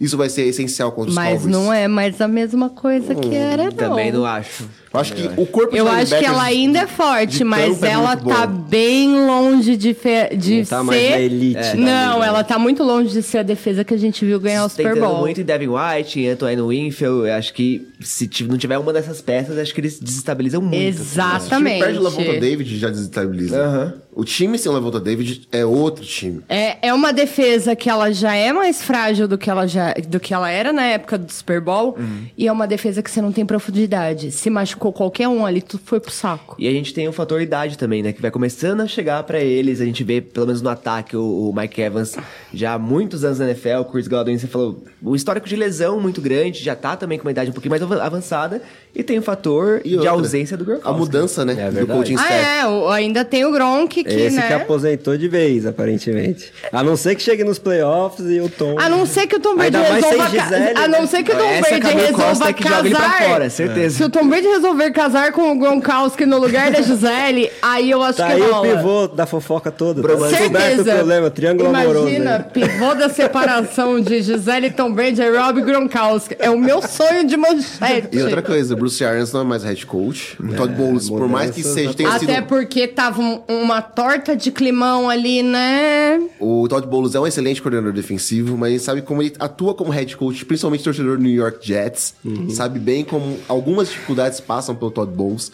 Isso 0.00 0.16
vai 0.16 0.28
ser 0.28 0.42
essencial 0.46 0.90
contra 0.90 1.10
os 1.10 1.14
Mas 1.14 1.42
Cowboys. 1.42 1.52
não 1.52 1.72
é 1.72 1.86
mais 1.86 2.20
a 2.20 2.26
mesma 2.26 2.68
coisa 2.68 3.14
que 3.14 3.32
era, 3.36 3.64
não. 3.66 3.70
Também 3.72 4.10
não 4.10 4.26
acho. 4.26 4.64
Eu 4.92 4.98
acho 5.00 5.14
que 5.14 5.30
o 5.40 5.46
corpo 5.46 5.72
de 5.72 5.78
Eu 5.78 5.86
acho 5.88 6.18
que 6.18 6.24
ela 6.24 6.42
ainda 6.42 6.80
é 6.80 6.86
forte, 6.88 7.44
mas 7.44 7.80
é 7.82 7.90
ela 7.90 8.16
muito 8.16 8.28
tá 8.28 8.46
bom. 8.46 8.58
bem 8.62 9.26
longe 9.26 9.76
de, 9.76 9.94
fe- 9.94 10.34
de 10.36 10.58
Não 10.58 10.64
tá 10.64 10.78
ser. 10.78 10.82
mais 10.84 11.10
na 11.10 11.20
elite 11.20 11.54
da 11.60 11.74
Não, 11.76 12.14
liga, 12.14 12.26
ela 12.26 12.42
tá 12.44 12.58
muito 12.58 12.82
longe 12.82 13.12
de 13.12 13.22
ser 13.22 13.38
a 13.38 13.42
defesa 13.44 13.84
que 13.84 13.94
a 13.94 13.96
gente 13.96 14.24
viu 14.24 14.40
ganhar 14.40 14.64
o 14.64 14.68
Super 14.68 14.98
Bowl. 14.98 15.20
muito 15.20 15.40
em 15.40 15.44
Devin 15.44 15.68
White, 15.68 16.20
em 16.20 16.28
Antoine 16.30 16.60
Winfield. 16.62 17.28
Eu 17.28 17.34
acho 17.34 17.54
que 17.54 17.86
se 18.00 18.28
não 18.42 18.58
tiver 18.58 18.78
uma 18.78 18.92
dessas 18.92 19.20
peças, 19.20 19.56
acho 19.56 19.72
que 19.72 19.80
eles 19.80 20.00
desestabilizam 20.00 20.60
muito. 20.60 20.74
assim, 20.74 20.84
né? 20.84 20.90
Exatamente. 21.36 21.78
perde 21.80 21.98
o 21.98 22.02
Lavonta 22.02 22.40
David 22.40 22.76
já 22.78 22.88
desestabiliza. 22.90 23.56
Aham. 23.56 23.94
O 24.14 24.24
time 24.24 24.58
sem 24.58 24.70
o 24.70 24.74
Lavonta 24.74 25.00
David 25.00 25.48
é 25.50 25.64
outro 25.64 26.04
time. 26.04 26.42
É, 26.48 26.88
é 26.88 26.92
uma 26.92 27.12
defesa 27.14 27.74
que 27.74 27.88
ela 27.88 28.12
já 28.12 28.34
é 28.34 28.52
mais 28.52 28.82
frágil 28.82 29.26
do 29.26 29.38
que 29.38 29.48
ela, 29.48 29.66
já, 29.66 29.94
do 30.06 30.20
que 30.20 30.34
ela 30.34 30.50
era 30.50 30.70
na 30.70 30.84
época 30.84 31.16
do 31.16 31.32
Super 31.32 31.62
Bowl. 31.62 31.96
Uhum. 31.98 32.26
E 32.36 32.46
é 32.46 32.52
uma 32.52 32.66
defesa 32.66 33.02
que 33.02 33.10
você 33.10 33.22
não 33.22 33.32
tem 33.32 33.46
profundidade. 33.46 34.30
Se 34.30 34.50
machucou 34.50 34.92
qualquer 34.92 35.28
um 35.28 35.46
ali, 35.46 35.62
tudo 35.62 35.82
foi 35.86 35.98
pro 35.98 36.10
saco. 36.10 36.56
E 36.58 36.68
a 36.68 36.70
gente 36.72 36.92
tem 36.92 37.08
o 37.08 37.12
fator 37.12 37.40
idade 37.40 37.78
também, 37.78 38.02
né? 38.02 38.12
Que 38.12 38.20
vai 38.20 38.30
começando 38.30 38.82
a 38.82 38.86
chegar 38.86 39.22
pra 39.22 39.40
eles. 39.40 39.80
A 39.80 39.84
gente 39.86 40.04
vê, 40.04 40.20
pelo 40.20 40.46
menos 40.46 40.60
no 40.60 40.68
ataque, 40.68 41.16
o, 41.16 41.48
o 41.48 41.54
Mike 41.56 41.80
Evans 41.80 42.14
já 42.52 42.74
há 42.74 42.78
muitos 42.78 43.24
anos 43.24 43.38
na 43.38 43.46
NFL. 43.46 43.78
O 43.80 43.84
Chris 43.86 44.08
Godwin, 44.08 44.36
você 44.36 44.46
falou, 44.46 44.84
o 45.02 45.16
histórico 45.16 45.48
de 45.48 45.56
lesão 45.56 45.98
muito 45.98 46.20
grande, 46.20 46.62
já 46.62 46.76
tá 46.76 46.96
também 46.96 47.16
com 47.18 47.24
uma 47.24 47.30
idade 47.30 47.48
um 47.48 47.54
pouquinho 47.54 47.70
mais 47.70 47.82
av- 47.82 47.92
avançada. 48.00 48.60
E 48.94 49.02
tem 49.02 49.18
o 49.18 49.22
fator 49.22 49.80
E 49.82 49.88
de 49.88 49.94
outra, 49.96 50.10
ausência 50.10 50.54
do 50.54 50.64
A 50.64 50.66
Gronkowski. 50.66 50.98
mudança, 51.00 51.44
né? 51.46 51.56
É 51.58 51.70
do 51.70 51.86
coaching 51.86 52.14
Ah, 52.16 52.22
staff. 52.22 52.44
é. 52.60 52.66
o- 52.66 52.88
ainda 52.90 53.24
tem 53.24 53.46
o 53.46 53.50
Gronk, 53.52 54.01
que, 54.04 54.12
Esse 54.14 54.36
né? 54.36 54.46
que 54.46 54.52
aposentou 54.52 55.16
de 55.16 55.28
vez, 55.28 55.66
aparentemente. 55.66 56.52
A 56.72 56.82
não 56.82 56.96
ser 56.96 57.14
que 57.14 57.22
chegue 57.22 57.44
nos 57.44 57.58
playoffs 57.58 58.24
e 58.28 58.40
o 58.40 58.48
Tom. 58.48 58.78
A 58.78 58.88
não 58.88 59.04
ser 59.06 59.26
que 59.26 59.36
o 59.36 59.40
Tom 59.40 59.56
Brady 59.56 59.76
resolva. 59.76 60.28
Gisele, 60.30 60.78
A 60.78 60.88
não 60.88 61.00
né? 61.02 61.06
ser 61.06 61.22
que 61.22 61.32
o 61.32 61.36
Tom 61.36 61.60
Brady 61.60 61.86
resolva 61.96 62.52
casar. 62.54 63.22
fora, 63.28 63.50
certeza. 63.50 63.96
Se 63.96 64.04
o 64.04 64.10
Tom 64.10 64.28
Brady 64.28 64.46
resolver 64.46 64.90
casar 64.92 65.32
com 65.32 65.52
o 65.52 65.58
Gronkowski 65.58 66.26
no 66.26 66.38
lugar 66.38 66.70
da 66.70 66.80
Gisele, 66.82 67.50
aí 67.60 67.90
eu 67.90 68.02
acho 68.02 68.18
Tá 68.18 68.26
que 68.28 68.32
aí 68.34 68.42
o 68.42 68.52
rola. 68.52 68.76
pivô 68.76 69.08
da 69.08 69.26
fofoca 69.26 69.70
toda. 69.70 70.02
Tá 70.02 70.14
descoberto 70.28 70.80
o 70.80 70.84
problema, 70.84 71.30
triângulo 71.30 71.68
amoroso. 71.68 72.08
Imagina, 72.08 72.40
pivô 72.40 72.94
da 72.94 73.08
separação 73.08 74.00
de 74.00 74.22
Gisele 74.22 74.70
Tom 74.70 74.92
Brady 74.92 75.20
e 75.22 75.30
Rob 75.36 75.60
Gronkowski. 75.62 76.36
É 76.38 76.50
o 76.50 76.58
meu 76.58 76.80
sonho 76.82 77.26
de 77.26 77.36
manchete. 77.36 78.08
E 78.12 78.22
outra 78.22 78.42
coisa, 78.42 78.74
Bruce 78.76 79.04
Arians 79.04 79.32
não 79.32 79.40
é 79.42 79.44
mais 79.44 79.64
head 79.64 79.84
coach. 79.86 80.36
O 80.42 80.54
Todd 80.54 80.72
Bowles, 80.74 81.08
por 81.08 81.28
mais 81.28 81.50
que 81.50 81.62
seja, 81.62 81.94
tenha 81.94 82.18
sido... 82.18 82.30
Até 82.30 82.40
porque 82.42 82.86
tava 82.86 83.20
um- 83.20 83.42
uma 83.48 83.80
torta 83.94 84.36
de 84.36 84.50
climão 84.50 85.08
ali, 85.08 85.42
né? 85.42 86.20
O 86.40 86.66
Todd 86.68 86.86
Bowles 86.86 87.14
é 87.14 87.20
um 87.20 87.26
excelente 87.26 87.60
coordenador 87.60 87.92
defensivo, 87.92 88.56
mas 88.56 88.70
ele 88.70 88.80
sabe 88.80 89.02
como 89.02 89.22
ele 89.22 89.34
atua 89.38 89.74
como 89.74 89.90
head 89.90 90.16
coach, 90.16 90.44
principalmente 90.44 90.84
torcedor 90.84 91.16
do 91.16 91.22
New 91.22 91.32
York 91.32 91.66
Jets. 91.66 92.14
Sabe 92.50 92.78
bem 92.78 93.04
como 93.04 93.38
algumas 93.48 93.88
dificuldades 93.88 94.40
passam 94.40 94.74
pelo 94.74 94.90
Todd 94.90 95.12
Bowles. 95.12 95.52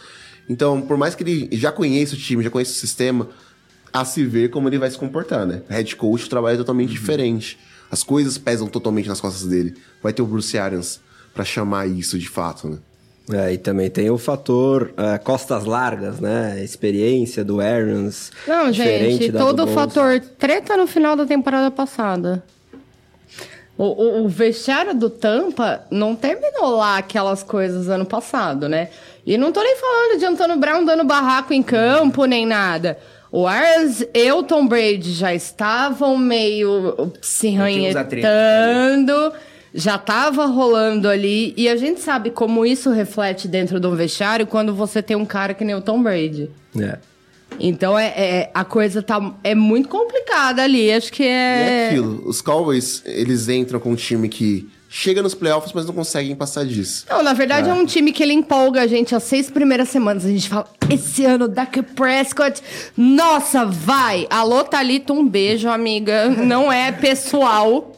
Então, 0.48 0.81
por 0.81 0.96
mais 0.96 1.14
que 1.14 1.22
ele 1.22 1.48
já 1.53 1.70
conheça 1.70 2.14
o 2.14 2.18
time, 2.18 2.42
já 2.42 2.51
conheça 2.51 2.72
o 2.72 2.74
sistema, 2.74 3.29
a 3.92 4.05
se 4.05 4.24
ver 4.24 4.51
como 4.51 4.68
ele 4.68 4.79
vai 4.79 4.90
se 4.90 4.96
comportar, 4.98 5.46
né? 5.46 5.62
Head 5.68 5.96
coach, 5.96 6.27
o 6.27 6.29
trabalho 6.29 6.55
é 6.55 6.59
totalmente 6.59 6.90
diferente. 6.90 7.59
As 7.90 8.03
coisas 8.03 8.38
pesam 8.38 8.66
totalmente 8.68 9.09
nas 9.09 9.20
costas 9.20 9.48
dele. 9.48 9.74
Vai 10.03 10.12
ter 10.12 10.22
o 10.22 10.27
Bruce 10.27 10.57
Arians 10.59 11.01
pra 11.35 11.44
chamar 11.44 11.87
isso 11.87 12.18
de 12.18 12.29
fato, 12.29 12.68
né? 12.68 12.79
É, 13.33 13.53
e 13.53 13.59
também 13.59 13.91
tem 13.91 14.11
o 14.11 14.17
fator 14.17 14.93
é, 14.97 15.19
costas 15.19 15.64
largas, 15.64 16.19
né? 16.19 16.55
A 16.59 16.62
experiência 16.62 17.45
do 17.45 17.61
Arians. 17.61 18.31
Não, 18.47 18.73
gente, 18.73 19.31
todo 19.33 19.67
do 19.67 19.71
o 19.71 19.75
fator 19.75 20.19
treta 20.38 20.77
no 20.77 20.87
final 20.87 21.14
da 21.14 21.27
temporada 21.27 21.71
passada. 21.71 22.43
O, 23.77 23.85
o, 23.85 24.25
o 24.25 24.29
vestiário 24.29 24.95
do 24.95 25.09
Tampa 25.09 25.85
não 25.91 26.17
terminou 26.17 26.77
lá 26.77 26.99
aquelas 26.99 27.43
coisas 27.43 27.88
ano 27.88 28.05
passado, 28.05 28.69
né? 28.69 28.88
E 29.27 29.37
não 29.37 29.53
tô 29.53 29.62
nem 29.62 29.77
falando 29.77 30.19
de 30.19 30.25
Antônio 30.25 30.57
Brown 30.57 30.85
dando 30.85 31.05
barraco 31.05 31.53
em 31.53 31.62
campo, 31.62 32.25
nem 32.25 32.47
nada. 32.47 32.99
O 33.31 33.47
Arians 33.47 34.03
e 34.14 34.33
o 34.33 34.43
Tom 34.43 34.67
Brady 34.67 35.12
já 35.12 35.35
estavam 35.35 36.17
meio 36.17 37.12
se 37.21 37.51
ranhetando, 37.51 39.33
já 39.75 39.99
tava 39.99 40.47
rolando 40.47 41.09
ali. 41.09 41.55
E 41.57 41.69
a 41.69 41.77
gente 41.77 42.01
sabe 42.01 42.31
como 42.31 42.65
isso 42.65 42.91
reflete 42.91 43.47
dentro 43.49 43.79
de 43.79 43.87
um 43.87 43.95
vestiário 43.95 44.47
quando 44.47 44.75
você 44.75 45.03
tem 45.03 45.17
um 45.17 45.27
cara 45.27 45.55
que 45.55 45.65
nem 45.65 45.75
o 45.75 45.81
Tom 45.81 46.03
Brady. 46.03 46.51
É. 46.79 46.99
Então 47.61 47.99
é, 47.99 48.07
é- 48.17 48.51
a 48.55 48.65
coisa 48.65 49.03
tá 49.03 49.35
é 49.43 49.55
muito 49.55 49.89
complicada 49.89 50.63
ali. 50.63 50.93
Acho 50.93 51.13
que 51.13 51.23
E 51.23 51.27
é 51.27 51.31
é. 51.31 51.87
aquilo. 51.89 52.23
Os 52.27 52.41
Cowboys, 52.41 53.03
eles 53.05 53.49
entram 53.49 53.81
com 53.81 53.91
um 53.93 53.97
time 53.97 54.29
que 54.29 54.69
chega 54.91 55.23
nos 55.23 55.35
playoffs, 55.35 55.73
mas 55.75 55.85
não 55.85 55.93
conseguem 55.93 56.35
passar 56.35 56.65
disso. 56.65 57.05
Não, 57.11 57.23
na 57.23 57.33
verdade 57.33 57.69
é. 57.69 57.73
um 57.73 57.85
time 57.85 58.13
que 58.13 58.23
ele 58.23 58.33
empolga 58.33 58.83
a 58.83 58.87
gente 58.87 59.15
as 59.15 59.23
seis 59.25 59.51
primeiras 59.51 59.89
semanas. 59.89 60.25
A 60.25 60.29
gente 60.29 60.49
fala, 60.49 60.67
esse 60.91 61.25
ano, 61.25 61.47
Dak 61.49 61.83
Prescott, 61.83 62.63
nossa, 62.97 63.65
vai! 63.67 64.27
Alô, 64.31 64.65
Thalita, 64.65 65.13
um 65.13 65.27
beijo, 65.27 65.69
amiga. 65.69 66.29
Não 66.29 66.73
é 66.73 66.91
pessoal. 66.93 67.95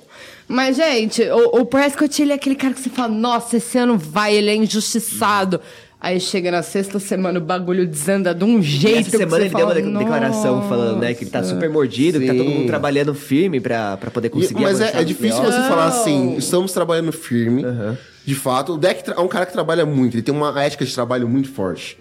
Mas, 0.52 0.76
gente, 0.76 1.22
o, 1.30 1.60
o 1.60 1.64
Prescott, 1.66 2.20
ele 2.20 2.32
é 2.32 2.34
aquele 2.34 2.56
cara 2.56 2.74
que 2.74 2.80
você 2.80 2.90
fala, 2.90 3.06
nossa, 3.14 3.56
esse 3.56 3.78
ano 3.78 3.96
vai, 3.96 4.34
ele 4.34 4.50
é 4.50 4.56
injustiçado. 4.56 5.60
Aí 6.00 6.18
chega 6.18 6.50
na 6.50 6.60
sexta 6.62 6.98
semana, 6.98 7.38
o 7.38 7.42
bagulho 7.42 7.86
desanda 7.86 8.34
de 8.34 8.42
um 8.42 8.58
E 8.58 8.62
jeito 8.62 8.98
essa 9.00 9.10
que 9.10 9.16
semana 9.18 9.36
você 9.36 9.42
ele 9.42 9.54
deu 9.54 9.68
fala, 9.68 9.80
uma 9.80 9.98
declaração 10.00 10.68
falando, 10.68 10.98
né, 10.98 11.14
que 11.14 11.22
ele 11.24 11.30
tá 11.30 11.44
super 11.44 11.70
mordido, 11.70 12.18
que 12.18 12.26
tá 12.26 12.32
todo 12.34 12.48
Sim. 12.48 12.54
mundo 12.54 12.66
trabalhando 12.66 13.14
firme 13.14 13.60
pra, 13.60 13.96
pra 13.96 14.10
poder 14.10 14.26
E- 14.26 14.30
conseguir 14.30 14.60
mas 14.62 14.80
é, 14.80 15.00
é 15.00 15.04
difícil 15.04 15.40
você 15.40 15.58
falar 15.68 15.84
assim, 15.86 16.36
estamos 16.36 16.72
trabalhando 16.72 17.12
firme. 17.12 17.62
De 18.24 18.34
fato, 18.34 18.74
o 18.74 18.78
Deck 18.78 19.08
é 19.08 19.20
um 19.20 19.28
cara 19.28 19.46
que 19.46 19.52
trabalha 19.52 19.86
muito, 19.86 20.14
ele 20.16 20.22
tem 20.22 20.34
uma 20.34 20.60
ética 20.60 20.84
de 20.84 20.92
trabalho 20.92 21.28
muito 21.28 21.48
forte. 21.52 21.96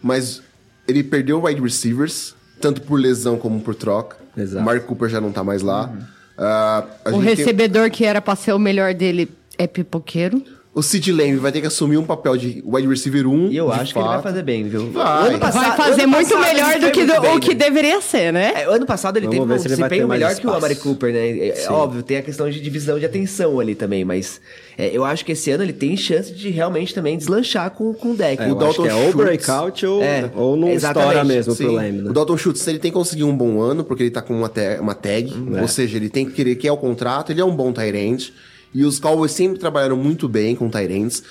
Mas 0.00 0.40
ele 0.88 1.02
perdeu 1.02 1.44
wide 1.44 1.60
receivers, 1.60 2.34
tanto 2.60 2.80
por 2.80 2.98
lesão 2.98 3.36
como 3.36 3.60
por 3.60 3.74
troca. 3.74 4.16
Exato. 4.36 4.62
O 4.62 4.64
Mark 4.64 4.84
Cooper 4.86 5.08
já 5.10 5.20
não 5.20 5.30
tá 5.32 5.44
mais 5.44 5.62
lá. 5.62 5.92
Ah, 5.92 6.06
a 6.46 6.84
O 7.06 7.12
gente 7.12 7.24
tem- 7.24 7.34
recebedor 7.36 7.90
que 7.90 8.04
era 8.04 8.20
pra 8.20 8.34
ser 8.36 8.52
o 8.52 8.58
melhor 8.58 8.94
dele 8.94 9.30
é 9.58 9.66
pipoqueiro. 9.66 10.42
O 10.74 10.80
Sid 10.82 11.12
Lamb 11.12 11.36
vai 11.36 11.52
ter 11.52 11.60
que 11.60 11.66
assumir 11.66 11.98
um 11.98 12.04
papel 12.04 12.34
de 12.34 12.62
wide 12.66 12.88
receiver 12.88 13.26
1. 13.26 13.50
E 13.50 13.56
eu 13.58 13.70
acho 13.70 13.92
que 13.92 13.98
ele 13.98 14.06
vai 14.06 14.14
fato. 14.16 14.22
fazer 14.22 14.42
bem, 14.42 14.66
viu? 14.66 14.90
Vai. 14.90 15.04
O 15.04 15.26
ano 15.26 15.38
passado- 15.38 15.76
Vai 15.76 15.76
fazer 15.90 16.06
muito 16.06 16.38
melhor 16.38 16.78
do 16.80 16.90
que 16.90 17.04
do- 17.04 17.20
bem, 17.20 17.36
o 17.36 17.40
que 17.40 17.48
né? 17.50 17.54
deveria 17.56 18.00
ser, 18.00 18.32
né? 18.32 18.52
É, 18.56 18.64
ano 18.64 18.86
passado 18.86 19.18
ele 19.18 19.26
Vamos 19.26 19.40
teve 19.48 19.52
um 19.52 19.62
desempenho 19.76 20.08
melhor 20.08 20.34
que 20.34 20.46
o. 20.46 20.50
Amari 20.50 20.74
Cooper, 20.76 21.12
né? 21.12 21.28
É, 21.28 21.64
é 21.64 21.70
óbvio, 21.70 22.02
tem 22.02 22.16
a 22.16 22.22
questão 22.22 22.48
de 22.48 22.58
divisão 22.58 22.98
de 22.98 23.04
atenção 23.04 23.60
ali 23.60 23.74
também, 23.74 24.02
mas 24.02 24.40
é, 24.78 24.88
eu 24.96 25.04
acho 25.04 25.26
que 25.26 25.32
esse 25.32 25.50
ano 25.50 25.62
ele 25.62 25.74
tem 25.74 25.94
chance 25.94 26.32
de 26.32 26.48
realmente 26.48 26.94
também 26.94 27.18
deslanchar 27.18 27.70
com, 27.72 27.92
com 27.92 28.12
o 28.12 28.16
deck. 28.16 28.42
É, 28.42 28.50
O 28.50 28.54
Dalton 28.54 28.86
é 28.86 28.94
ou 28.94 29.00
Schultz- 29.12 29.14
breakout 29.16 29.84
ou, 29.86 30.02
É, 30.02 30.30
ou 30.34 30.56
não 30.56 30.68
exatamente, 30.70 31.08
estoura 31.10 31.24
mesmo 31.24 31.54
Sim. 31.54 31.64
pro 31.64 31.72
Lamb, 31.74 31.92
né? 32.02 32.10
O 32.10 32.12
Dalton 32.14 32.38
Schultz, 32.38 32.66
ele 32.66 32.78
tem 32.78 32.90
que 32.90 32.96
conseguir 32.96 33.24
um 33.24 33.36
bom 33.36 33.60
ano, 33.60 33.84
porque 33.84 34.04
ele 34.04 34.10
tá 34.10 34.22
com 34.22 34.32
uma, 34.32 34.48
ta- 34.48 34.78
uma 34.80 34.94
tag. 34.94 35.30
É. 35.54 35.60
Ou 35.60 35.68
seja, 35.68 35.98
ele 35.98 36.08
tem 36.08 36.24
que 36.24 36.32
querer 36.32 36.54
que 36.56 36.66
é 36.66 36.72
o 36.72 36.78
contrato, 36.78 37.30
ele 37.30 37.42
é 37.42 37.44
um 37.44 37.54
bom 37.54 37.70
Tyrant. 37.74 38.30
E 38.74 38.84
os 38.84 38.98
Cowboys 38.98 39.32
sempre 39.32 39.58
trabalharam 39.58 39.96
muito 39.96 40.28
bem 40.28 40.54
com 40.56 40.68
Tyrants. 40.70 41.22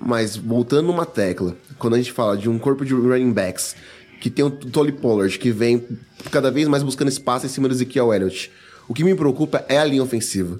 Mas 0.00 0.36
voltando 0.36 0.86
numa 0.88 1.06
tecla, 1.06 1.56
quando 1.78 1.94
a 1.94 1.96
gente 1.98 2.10
fala 2.10 2.36
de 2.36 2.48
um 2.50 2.58
corpo 2.58 2.84
de 2.84 2.92
running 2.92 3.32
backs 3.32 3.76
que 4.20 4.28
tem 4.28 4.44
o 4.44 4.50
Tolly 4.50 4.90
Pollard, 4.90 5.38
que 5.38 5.52
vem 5.52 5.84
cada 6.32 6.50
vez 6.50 6.66
mais 6.66 6.82
buscando 6.82 7.08
espaço 7.08 7.46
em 7.46 7.48
cima 7.48 7.68
do 7.68 7.74
Ezekiel 7.74 8.12
Elliott. 8.12 8.50
O 8.88 8.94
que 8.94 9.04
me 9.04 9.14
preocupa 9.14 9.64
é 9.68 9.78
a 9.78 9.84
linha 9.84 10.02
ofensiva. 10.02 10.58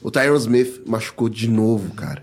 O 0.00 0.10
Tyron 0.10 0.36
Smith 0.36 0.82
machucou 0.86 1.28
de 1.28 1.48
novo, 1.48 1.94
cara. 1.94 2.22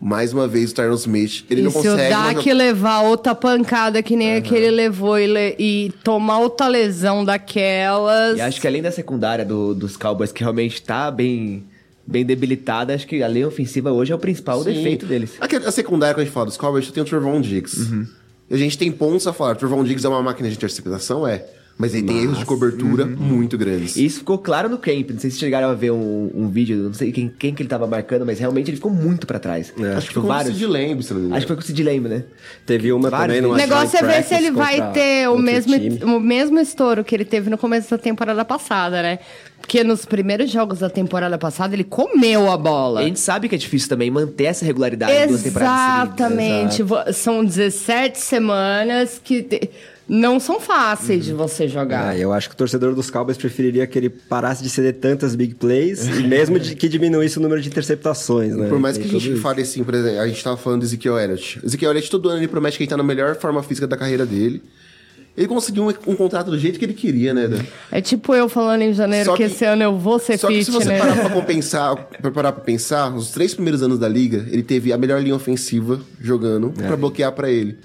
Mais 0.00 0.32
uma 0.32 0.46
vez 0.48 0.70
o 0.70 0.74
Tyron 0.74 0.94
Smith, 0.94 1.44
ele 1.50 1.60
e 1.60 1.64
não 1.64 1.70
se 1.70 1.78
o 1.78 1.82
consegue... 1.82 2.10
Dak 2.10 2.52
levar 2.52 3.02
outra 3.02 3.34
pancada 3.34 4.02
que 4.02 4.16
nem 4.16 4.36
aquele 4.36 4.70
levou 4.70 5.18
e, 5.18 5.26
le- 5.26 5.56
e 5.58 5.92
tomar 6.02 6.38
outra 6.38 6.66
lesão 6.68 7.24
daquelas. 7.24 8.38
E 8.38 8.40
acho 8.40 8.60
que 8.60 8.66
além 8.66 8.80
da 8.82 8.90
secundária 8.90 9.44
do- 9.44 9.74
dos 9.74 9.96
Cowboys, 9.96 10.32
que 10.32 10.40
realmente 10.42 10.80
tá 10.82 11.10
bem, 11.10 11.64
bem 12.06 12.24
debilitada, 12.24 12.94
acho 12.94 13.06
que 13.06 13.22
a 13.22 13.28
linha 13.28 13.48
ofensiva 13.48 13.92
hoje 13.92 14.12
é 14.12 14.14
o 14.14 14.18
principal 14.18 14.62
Sim. 14.62 14.72
defeito 14.72 15.06
deles. 15.06 15.32
Aqui, 15.40 15.56
a 15.56 15.70
secundária, 15.70 16.14
quando 16.14 16.22
a 16.22 16.24
gente 16.24 16.34
fala 16.34 16.46
dos 16.46 16.56
Cowboys, 16.56 16.90
tem 16.90 17.02
o 17.02 17.06
Trevon 17.06 17.40
Diggs. 17.40 17.80
Uhum. 17.80 18.06
A 18.50 18.56
gente 18.56 18.76
tem 18.76 18.92
pontos 18.92 19.26
a 19.26 19.32
falar. 19.32 19.52
O 19.52 19.56
Trevon 19.56 19.82
Diggs 19.82 20.04
é 20.04 20.08
uma 20.08 20.22
máquina 20.22 20.48
de 20.48 20.56
interceptação? 20.56 21.26
É. 21.26 21.46
Mas 21.76 21.92
ele 21.92 22.06
tem 22.06 22.22
erros 22.22 22.38
de 22.38 22.44
cobertura 22.44 23.04
muito 23.04 23.58
grandes. 23.58 23.96
isso 23.96 24.20
ficou 24.20 24.38
claro 24.38 24.68
no 24.68 24.78
camp. 24.78 25.10
Não 25.10 25.18
sei 25.18 25.28
se 25.30 25.38
chegaram 25.38 25.68
a 25.68 25.74
ver 25.74 25.90
um, 25.90 26.30
um 26.32 26.48
vídeo, 26.48 26.76
não 26.76 26.92
sei 26.94 27.10
quem, 27.10 27.28
quem 27.36 27.52
que 27.52 27.62
ele 27.62 27.68
tava 27.68 27.84
marcando, 27.86 28.24
mas 28.24 28.38
realmente 28.38 28.70
ele 28.70 28.76
ficou 28.76 28.92
muito 28.92 29.26
pra 29.26 29.40
trás. 29.40 29.72
Acho 29.96 30.06
que 30.08 30.14
foi 30.14 30.22
com 30.22 30.28
o 30.28 30.32
vários. 30.32 30.60
Lamb, 30.60 31.02
se 31.02 31.12
não 31.12 31.20
me 31.20 31.26
engano. 31.26 31.36
Acho 31.36 31.46
que 31.46 31.48
foi 31.48 31.56
com 31.56 31.62
o 31.62 31.64
Sid 31.64 31.82
Lamb, 31.82 32.08
né? 32.08 32.24
Teve 32.64 32.92
uma 32.92 33.10
Vários 33.10 33.36
também 33.38 33.50
O 33.50 33.56
negócio 33.56 33.98
é 33.98 34.02
ver 34.04 34.22
se 34.22 34.34
ele 34.34 34.52
vai 34.52 34.92
ter 34.92 35.28
o 35.28 35.36
mesmo, 35.36 35.72
time. 35.78 36.04
o 36.04 36.20
mesmo 36.20 36.60
estouro 36.60 37.02
que 37.02 37.12
ele 37.12 37.24
teve 37.24 37.50
no 37.50 37.58
começo 37.58 37.90
da 37.90 37.98
temporada 37.98 38.44
passada, 38.44 39.02
né? 39.02 39.18
Porque 39.60 39.82
nos 39.82 40.04
primeiros 40.04 40.50
jogos 40.52 40.78
da 40.78 40.88
temporada 40.90 41.36
passada 41.38 41.74
ele 41.74 41.84
comeu 41.84 42.52
a 42.52 42.56
bola. 42.56 43.00
A 43.00 43.04
gente 43.04 43.18
sabe 43.18 43.48
que 43.48 43.54
é 43.54 43.58
difícil 43.58 43.88
também 43.88 44.10
manter 44.10 44.44
essa 44.44 44.64
regularidade 44.64 45.10
em 45.12 45.26
duas 45.26 45.42
temporadas 45.42 46.10
seguidas. 46.14 46.30
Exatamente. 46.30 47.14
São 47.14 47.44
17 47.44 48.18
semanas 48.18 49.20
que 49.24 49.42
te- 49.42 49.70
não 50.08 50.38
são 50.38 50.60
fáceis 50.60 51.24
de 51.24 51.32
você 51.32 51.66
jogar. 51.66 52.08
Ah, 52.10 52.16
eu 52.18 52.32
acho 52.32 52.48
que 52.48 52.54
o 52.54 52.58
torcedor 52.58 52.94
dos 52.94 53.10
Cowboys 53.10 53.36
preferiria 53.38 53.86
que 53.86 53.98
ele 53.98 54.08
parasse 54.10 54.62
de 54.62 54.68
ceder 54.68 54.94
tantas 54.94 55.34
big 55.34 55.54
plays 55.54 56.06
e 56.06 56.22
mesmo 56.24 56.58
de, 56.58 56.74
que 56.74 56.88
diminuísse 56.88 57.38
o 57.38 57.40
número 57.40 57.60
de 57.60 57.68
interceptações, 57.68 58.54
né? 58.54 58.68
Por 58.68 58.78
mais 58.78 58.98
que 58.98 59.08
Tem 59.08 59.16
a 59.16 59.20
gente 59.20 59.40
fale 59.40 59.62
assim, 59.62 59.82
por 59.82 59.94
exemplo, 59.94 60.20
a 60.20 60.28
gente 60.28 60.42
tava 60.44 60.56
falando 60.56 60.80
do 60.80 60.84
Ezekiel 60.86 61.18
Elliott. 61.18 61.60
Ezekiel 61.64 61.90
Elliott 61.92 62.10
todo 62.10 62.28
ano 62.28 62.38
ele 62.40 62.48
promete 62.48 62.76
que 62.76 62.82
ele 62.84 62.90
tá 62.90 62.96
na 62.96 63.02
melhor 63.02 63.34
forma 63.36 63.62
física 63.62 63.86
da 63.86 63.96
carreira 63.96 64.26
dele. 64.26 64.62
Ele 65.36 65.48
conseguiu 65.48 65.82
um, 65.88 66.12
um 66.12 66.14
contrato 66.14 66.48
do 66.48 66.56
jeito 66.58 66.78
que 66.78 66.84
ele 66.84 66.94
queria, 66.94 67.34
né, 67.34 67.48
Dan? 67.48 67.58
É 67.90 68.00
tipo 68.00 68.32
eu 68.36 68.48
falando 68.48 68.82
em 68.82 68.92
janeiro 68.92 69.24
Só 69.24 69.32
que, 69.36 69.44
que- 69.48 69.52
esse 69.52 69.64
ano 69.64 69.82
eu 69.82 69.98
vou 69.98 70.20
ser 70.20 70.38
Só 70.38 70.46
que 70.46 70.62
se 70.64 70.70
você 70.70 70.90
fitness. 70.90 71.00
parar 71.00 71.16
pra 71.22 71.30
compensar, 71.34 71.96
pra 71.96 72.30
parar 72.30 72.52
pra 72.52 72.62
pensar, 72.62 73.10
nos 73.10 73.30
três 73.32 73.52
primeiros 73.52 73.82
anos 73.82 73.98
da 73.98 74.08
liga, 74.08 74.46
ele 74.50 74.62
teve 74.62 74.92
a 74.92 74.98
melhor 74.98 75.20
linha 75.20 75.34
ofensiva 75.34 76.00
jogando 76.20 76.70
pra 76.70 76.96
bloquear 76.96 77.32
pra 77.32 77.50
ele. 77.50 77.78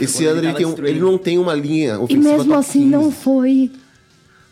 Esse 0.00 0.24
ano 0.26 0.38
ele 0.42 0.52
tem 0.54 0.66
um- 0.66 0.74
ele 0.86 1.00
não 1.00 1.18
tem 1.18 1.38
uma 1.38 1.54
linha 1.54 1.94
E 1.94 1.96
ofensiva 1.98 2.28
mesmo 2.36 2.44
top 2.54 2.54
assim 2.60 2.78
15. 2.80 2.90
não 2.90 3.10
foi. 3.10 3.70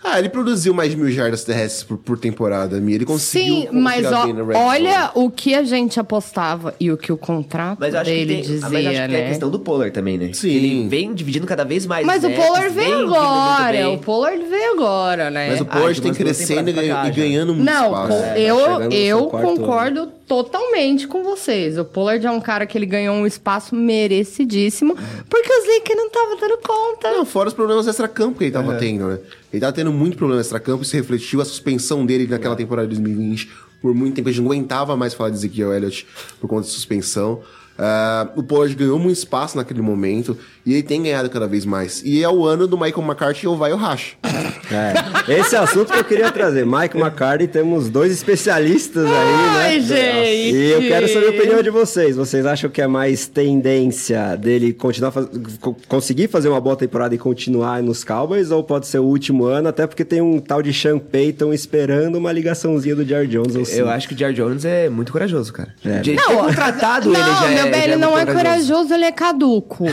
Ah, 0.02 0.18
ele 0.18 0.30
produziu 0.30 0.72
mais 0.72 0.90
de 0.90 0.96
mil 0.96 1.10
jardas 1.10 1.44
terrestres 1.44 1.82
por, 1.82 1.98
por 1.98 2.18
temporada, 2.18 2.80
Mi. 2.80 2.94
Ele 2.94 3.04
conseguiu 3.04 3.54
Sim, 3.64 3.68
mas 3.70 4.06
ó, 4.10 4.24
olha 4.54 5.10
o 5.14 5.30
que 5.30 5.54
a 5.54 5.62
gente 5.62 6.00
apostava 6.00 6.74
e 6.80 6.90
o 6.90 6.96
que 6.96 7.12
o 7.12 7.18
contrato 7.18 7.76
Mas 7.78 7.94
acho 7.94 8.06
dele 8.10 8.36
que 8.36 8.42
tem, 8.48 8.54
dizia, 8.54 8.68
mas 8.70 8.86
acho 8.86 8.96
que 8.96 9.08
tem 9.08 9.16
né? 9.18 9.24
a 9.26 9.28
questão 9.28 9.50
do 9.50 9.58
Pollard 9.58 9.92
também, 9.92 10.16
né? 10.16 10.30
Sim. 10.32 10.48
Ele 10.54 10.88
vem 10.88 11.12
dividindo 11.12 11.46
cada 11.46 11.64
vez 11.64 11.84
mais 11.84 12.06
Mas 12.06 12.24
o 12.24 12.30
snaps, 12.30 12.46
Pollard 12.46 12.74
vem 12.74 12.94
agora, 12.94 13.90
o 13.90 13.98
Pollard 13.98 14.42
veio 14.46 14.72
agora, 14.72 15.30
né? 15.30 15.48
Mas 15.50 15.60
o 15.60 15.64
Ah, 15.64 15.66
Pollard 15.66 16.00
tem 16.00 16.14
crescendo 16.14 16.70
e, 16.70 16.72
e 16.90 17.10
ganhando 17.10 17.52
muito 17.54 17.70
Não, 17.70 17.84
espaço. 17.84 18.12
É, 18.14 18.32
tá 18.34 18.38
eu, 18.38 18.90
eu 18.90 19.26
concordo 19.26 20.08
totalmente 20.30 21.08
com 21.08 21.24
vocês. 21.24 21.76
O 21.76 21.84
Pollard 21.84 22.24
é 22.24 22.30
um 22.30 22.40
cara 22.40 22.64
que 22.64 22.78
ele 22.78 22.86
ganhou 22.86 23.16
um 23.16 23.26
espaço 23.26 23.74
merecidíssimo, 23.74 24.96
porque 25.28 25.52
o 25.52 25.62
Zeke 25.62 25.92
não 25.96 26.08
tava 26.08 26.36
dando 26.36 26.56
conta. 26.58 27.10
Não, 27.10 27.26
fora 27.26 27.48
os 27.48 27.54
problemas 27.54 27.88
extra-campo 27.88 28.38
que 28.38 28.44
ele 28.44 28.52
tava 28.52 28.76
tendo, 28.76 29.08
né? 29.08 29.18
Ele 29.52 29.60
tava 29.60 29.72
tendo 29.72 29.92
muito 29.92 30.16
problema 30.16 30.40
extra-campo, 30.40 30.84
isso 30.84 30.94
refletiu 30.94 31.40
a 31.40 31.44
suspensão 31.44 32.06
dele 32.06 32.28
naquela 32.28 32.54
temporada 32.54 32.86
de 32.86 32.94
2020. 32.94 33.50
Por 33.82 33.92
muito 33.92 34.14
tempo 34.14 34.28
a 34.28 34.30
gente 34.30 34.40
não 34.40 34.52
aguentava 34.52 34.96
mais 34.96 35.14
falar 35.14 35.30
de 35.30 35.36
Ezekiel 35.36 35.72
Elliott 35.72 36.06
por 36.40 36.46
conta 36.46 36.62
de 36.62 36.74
suspensão. 36.74 37.42
Ah, 37.82 38.28
o 38.36 38.42
Pollard 38.42 38.74
ganhou 38.74 38.98
muito 38.98 39.16
espaço 39.16 39.56
naquele 39.56 39.80
momento 39.80 40.36
e 40.66 40.74
ele 40.74 40.82
tem 40.82 41.02
ganhado 41.02 41.30
cada 41.30 41.46
vez 41.48 41.64
mais. 41.64 42.02
E 42.04 42.22
é 42.22 42.28
o 42.28 42.44
ano 42.44 42.66
do 42.66 42.76
Michael 42.76 43.02
McCarthy 43.06 43.46
ou 43.46 43.56
vai 43.56 43.72
o 43.72 43.76
racha. 43.76 44.14
É, 44.72 45.40
esse 45.40 45.56
é 45.56 45.60
o 45.60 45.64
assunto 45.64 45.92
que 45.92 45.98
eu 45.98 46.04
queria 46.04 46.30
trazer. 46.30 46.64
Mike 46.64 46.96
McCarthy, 46.96 47.48
temos 47.48 47.90
dois 47.90 48.12
especialistas 48.12 49.04
aí, 49.04 49.12
Ai, 49.12 49.80
né? 49.80 49.80
gente! 49.80 50.54
E 50.56 50.70
eu 50.70 50.80
quero 50.82 51.08
saber 51.08 51.26
a 51.26 51.30
opinião 51.30 51.60
de 51.60 51.70
vocês. 51.70 52.14
Vocês 52.14 52.46
acham 52.46 52.70
que 52.70 52.80
é 52.80 52.86
mais 52.86 53.26
tendência 53.26 54.36
dele 54.36 54.72
continuar 54.72 55.10
faz... 55.10 55.26
co- 55.60 55.76
conseguir 55.88 56.28
fazer 56.28 56.48
uma 56.48 56.60
boa 56.60 56.76
temporada 56.76 57.12
e 57.14 57.18
continuar 57.18 57.82
nos 57.82 58.04
Cowboys 58.04 58.52
ou 58.52 58.62
pode 58.62 58.86
ser 58.86 59.00
o 59.00 59.04
último 59.04 59.44
ano, 59.44 59.68
até 59.68 59.88
porque 59.88 60.04
tem 60.04 60.20
um 60.20 60.38
tal 60.38 60.62
de 60.62 60.72
Sean 60.72 60.98
Payton 61.00 61.52
esperando 61.52 62.14
uma 62.16 62.30
ligaçãozinha 62.30 62.94
do 62.94 63.04
Jar 63.04 63.26
Jones 63.26 63.56
ou 63.56 63.62
Eu 63.76 63.88
acho 63.90 64.06
que 64.06 64.14
o 64.14 64.18
Jar 64.18 64.32
Jones 64.32 64.64
é 64.64 64.88
muito 64.88 65.10
corajoso, 65.10 65.52
cara. 65.52 65.74
É. 65.84 65.98
De 65.98 66.14
Não, 66.14 66.36
contratado 66.46 67.08
ele 67.12 67.18
já 67.18 67.50
é, 67.50 67.69
ele 67.78 67.96
não 67.96 68.12
muito 68.12 68.30
é 68.30 68.34
corajoso, 68.34 68.94
ele 68.94 69.04
é 69.04 69.12
caduco. 69.12 69.86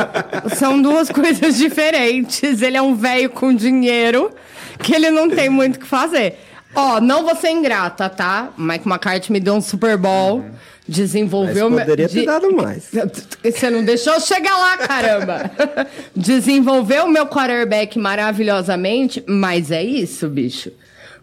São 0.56 0.80
duas 0.80 1.08
coisas 1.08 1.56
diferentes. 1.56 2.62
Ele 2.62 2.76
é 2.76 2.82
um 2.82 2.94
velho 2.94 3.30
com 3.30 3.54
dinheiro 3.54 4.30
que 4.78 4.94
ele 4.94 5.10
não 5.10 5.28
tem 5.28 5.48
muito 5.48 5.76
o 5.76 5.78
que 5.80 5.86
fazer. 5.86 6.38
Ó, 6.74 7.00
não 7.00 7.24
vou 7.24 7.36
ser 7.36 7.50
ingrata, 7.50 8.08
tá? 8.08 8.50
Mike 8.56 8.88
McCarthy 8.88 9.30
me 9.30 9.40
deu 9.40 9.54
um 9.54 9.60
Super 9.60 9.96
Bowl, 9.98 10.44
desenvolveu... 10.88 11.68
Mas 11.68 11.80
poderia 11.80 12.08
ter 12.08 12.24
dado 12.24 12.50
mais. 12.54 12.90
Você 13.44 13.70
não 13.70 13.84
deixou 13.84 14.18
chegar 14.20 14.56
lá, 14.56 14.76
caramba! 14.78 15.50
Desenvolveu 16.16 17.04
o 17.04 17.10
meu 17.10 17.26
quarterback 17.26 17.98
maravilhosamente, 17.98 19.22
mas 19.26 19.70
é 19.70 19.82
isso, 19.82 20.28
bicho. 20.28 20.72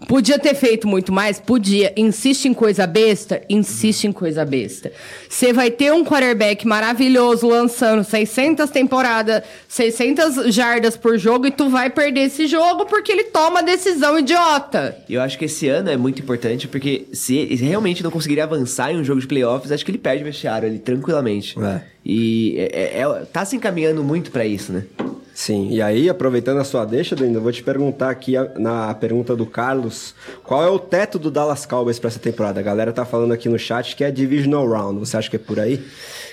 Podia 0.07 0.39
ter 0.39 0.55
feito 0.55 0.87
muito 0.87 1.11
mais? 1.11 1.39
Podia. 1.39 1.93
Insiste 1.95 2.45
em 2.45 2.53
coisa 2.53 2.87
besta? 2.87 3.41
Insiste 3.49 4.05
em 4.05 4.11
coisa 4.11 4.45
besta. 4.45 4.91
Você 5.29 5.51
vai 5.53 5.69
ter 5.69 5.91
um 5.93 6.03
quarterback 6.03 6.65
maravilhoso 6.65 7.47
lançando 7.47 8.03
600 8.03 8.69
temporadas, 8.69 9.43
600 9.67 10.53
jardas 10.53 10.95
por 10.97 11.17
jogo 11.17 11.47
e 11.47 11.51
tu 11.51 11.69
vai 11.69 11.89
perder 11.89 12.21
esse 12.21 12.47
jogo 12.47 12.85
porque 12.85 13.11
ele 13.11 13.25
toma 13.25 13.61
decisão 13.61 14.17
idiota. 14.17 14.97
Eu 15.09 15.21
acho 15.21 15.37
que 15.37 15.45
esse 15.45 15.67
ano 15.67 15.89
é 15.89 15.97
muito 15.97 16.21
importante 16.21 16.67
porque 16.67 17.05
se 17.13 17.35
ele 17.37 17.55
realmente 17.55 18.03
não 18.03 18.09
conseguir 18.11 18.39
avançar 18.41 18.91
em 18.91 18.97
um 18.97 19.03
jogo 19.03 19.21
de 19.21 19.27
playoffs, 19.27 19.71
acho 19.71 19.83
que 19.85 19.91
ele 19.91 19.97
perde 19.97 20.23
o 20.23 20.25
vestiário 20.25 20.67
ali 20.67 20.79
tranquilamente. 20.79 21.55
É. 21.59 21.81
E 22.05 22.55
é, 22.57 23.01
é- 23.01 23.25
tá 23.31 23.43
se 23.45 23.55
encaminhando 23.55 24.03
muito 24.03 24.31
pra 24.31 24.45
isso, 24.45 24.71
né? 24.71 24.83
Sim, 25.39 25.69
e 25.69 25.81
aí, 25.81 26.09
aproveitando 26.09 26.57
a 26.57 26.65
sua 26.65 26.83
deixa, 26.83 27.15
eu 27.15 27.41
vou 27.41 27.49
te 27.49 27.63
perguntar 27.63 28.09
aqui 28.09 28.33
na 28.57 28.93
pergunta 28.93 29.37
do 29.37 29.45
Carlos, 29.45 30.13
qual 30.43 30.61
é 30.61 30.69
o 30.69 30.77
teto 30.77 31.17
do 31.17 31.31
Dallas 31.31 31.65
Cowboys 31.65 31.97
pra 31.97 32.09
essa 32.09 32.19
temporada? 32.19 32.59
A 32.59 32.63
galera 32.63 32.91
tá 32.91 33.05
falando 33.05 33.31
aqui 33.31 33.47
no 33.47 33.57
chat 33.57 33.95
que 33.95 34.03
é 34.03 34.11
Divisional 34.11 34.67
Round, 34.67 34.99
você 34.99 35.15
acha 35.15 35.29
que 35.29 35.37
é 35.37 35.39
por 35.39 35.57
aí? 35.57 35.81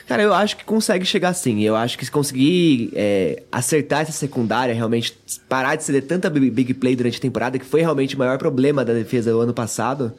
Cara, 0.09 0.25
eu 0.25 0.35
acho 0.35 0.57
que 0.57 0.65
consegue 0.65 1.05
chegar 1.05 1.35
sim. 1.35 1.63
Eu 1.63 1.77
acho 1.77 1.97
que 1.97 2.05
se 2.05 2.11
conseguir 2.11 2.91
é, 2.97 3.45
acertar 3.53 4.01
essa 4.01 4.11
secundária, 4.11 4.75
realmente 4.75 5.17
parar 5.49 5.77
de 5.77 5.85
ceder 5.85 6.05
tanta 6.05 6.29
big 6.29 6.51
big 6.51 6.75
play 6.75 6.97
durante 6.97 7.19
a 7.19 7.23
temporada, 7.23 7.61
que 7.61 7.65
foi 7.65 7.83
realmente 7.83 8.17
o 8.17 8.19
maior 8.19 8.39
problema 8.39 8.85
da 8.85 8.93
defesa 8.93 9.31
do 9.31 9.41
ano 9.41 9.55
passado, 9.55 10.15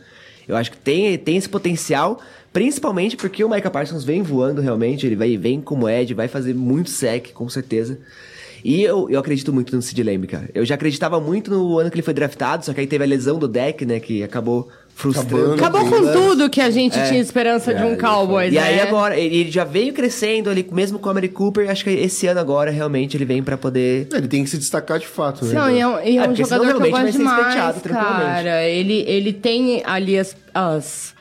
eu 0.47 0.55
acho 0.55 0.71
que 0.71 0.77
tem, 0.77 1.17
tem 1.17 1.35
esse 1.35 1.49
potencial, 1.49 2.21
principalmente 2.53 3.17
porque 3.17 3.43
o 3.43 3.49
Micah 3.49 3.69
Parsons 3.69 4.05
vem 4.05 4.21
voando 4.21 4.61
realmente, 4.61 5.05
ele 5.05 5.17
vai, 5.17 5.35
vem 5.35 5.59
como 5.59 5.89
Ed, 5.89 6.13
vai 6.13 6.29
fazer 6.29 6.55
muito 6.55 6.89
sec, 6.89 7.33
com 7.33 7.49
certeza. 7.49 7.99
E 8.63 8.83
eu, 8.83 9.09
eu 9.09 9.19
acredito 9.19 9.53
muito 9.53 9.75
no 9.75 9.81
Sid 9.81 10.01
Lamb, 10.03 10.27
cara. 10.27 10.49
Eu 10.53 10.65
já 10.65 10.75
acreditava 10.75 11.19
muito 11.19 11.51
no 11.51 11.79
ano 11.79 11.89
que 11.89 11.95
ele 11.95 12.01
foi 12.03 12.13
draftado, 12.13 12.65
só 12.65 12.73
que 12.73 12.79
aí 12.81 12.87
teve 12.87 13.03
a 13.03 13.07
lesão 13.07 13.37
do 13.37 13.47
deck, 13.47 13.85
né, 13.85 13.99
que 13.99 14.23
acabou 14.23 14.67
frustrando. 14.95 15.53
Acabou 15.53 15.85
com 15.87 16.11
tudo 16.11 16.49
que 16.49 16.59
a 16.59 16.71
gente 16.71 16.93
tinha 17.07 17.19
esperança 17.19 17.71
de 17.73 17.83
um 17.83 17.93
É, 17.93 17.95
Cowboys, 17.97 18.51
E 18.51 18.55
né? 18.55 18.61
aí 18.63 18.79
agora, 18.79 19.15
ele 19.15 19.51
já 19.51 19.63
veio 19.63 19.93
crescendo 19.93 20.49
ali, 20.49 20.67
mesmo 20.71 20.97
com 20.97 21.07
o 21.07 21.11
Amari 21.11 21.29
Cooper, 21.29 21.69
acho 21.69 21.83
que 21.83 21.91
esse 21.91 22.25
ano 22.25 22.39
agora 22.39 22.71
realmente 22.71 23.15
ele 23.15 23.25
vem 23.25 23.43
pra 23.43 23.57
poder... 23.57 24.07
Ele 24.11 24.27
tem 24.27 24.43
que 24.43 24.49
se 24.49 24.57
destacar 24.57 24.97
de 24.97 25.07
fato, 25.07 25.45
né? 25.45 25.53
Não, 25.53 25.69
e 25.69 25.79
é 25.79 25.87
um, 25.87 25.99
e 26.03 26.17
é 26.17 26.25
É, 26.25 26.29
um 26.29 26.35
jogador 26.35 26.65
que 26.65 26.71
eu 26.71 26.79
realmente 26.79 26.91
vai 26.91 27.01
gosto 27.03 27.13
ser 27.13 27.89
demais, 27.89 28.43
cara. 28.43 28.63
Ele, 28.63 29.03
ele 29.07 29.33
tem 29.33 29.83
ali 29.85 30.17
as, 30.17 30.35
as 30.53 31.13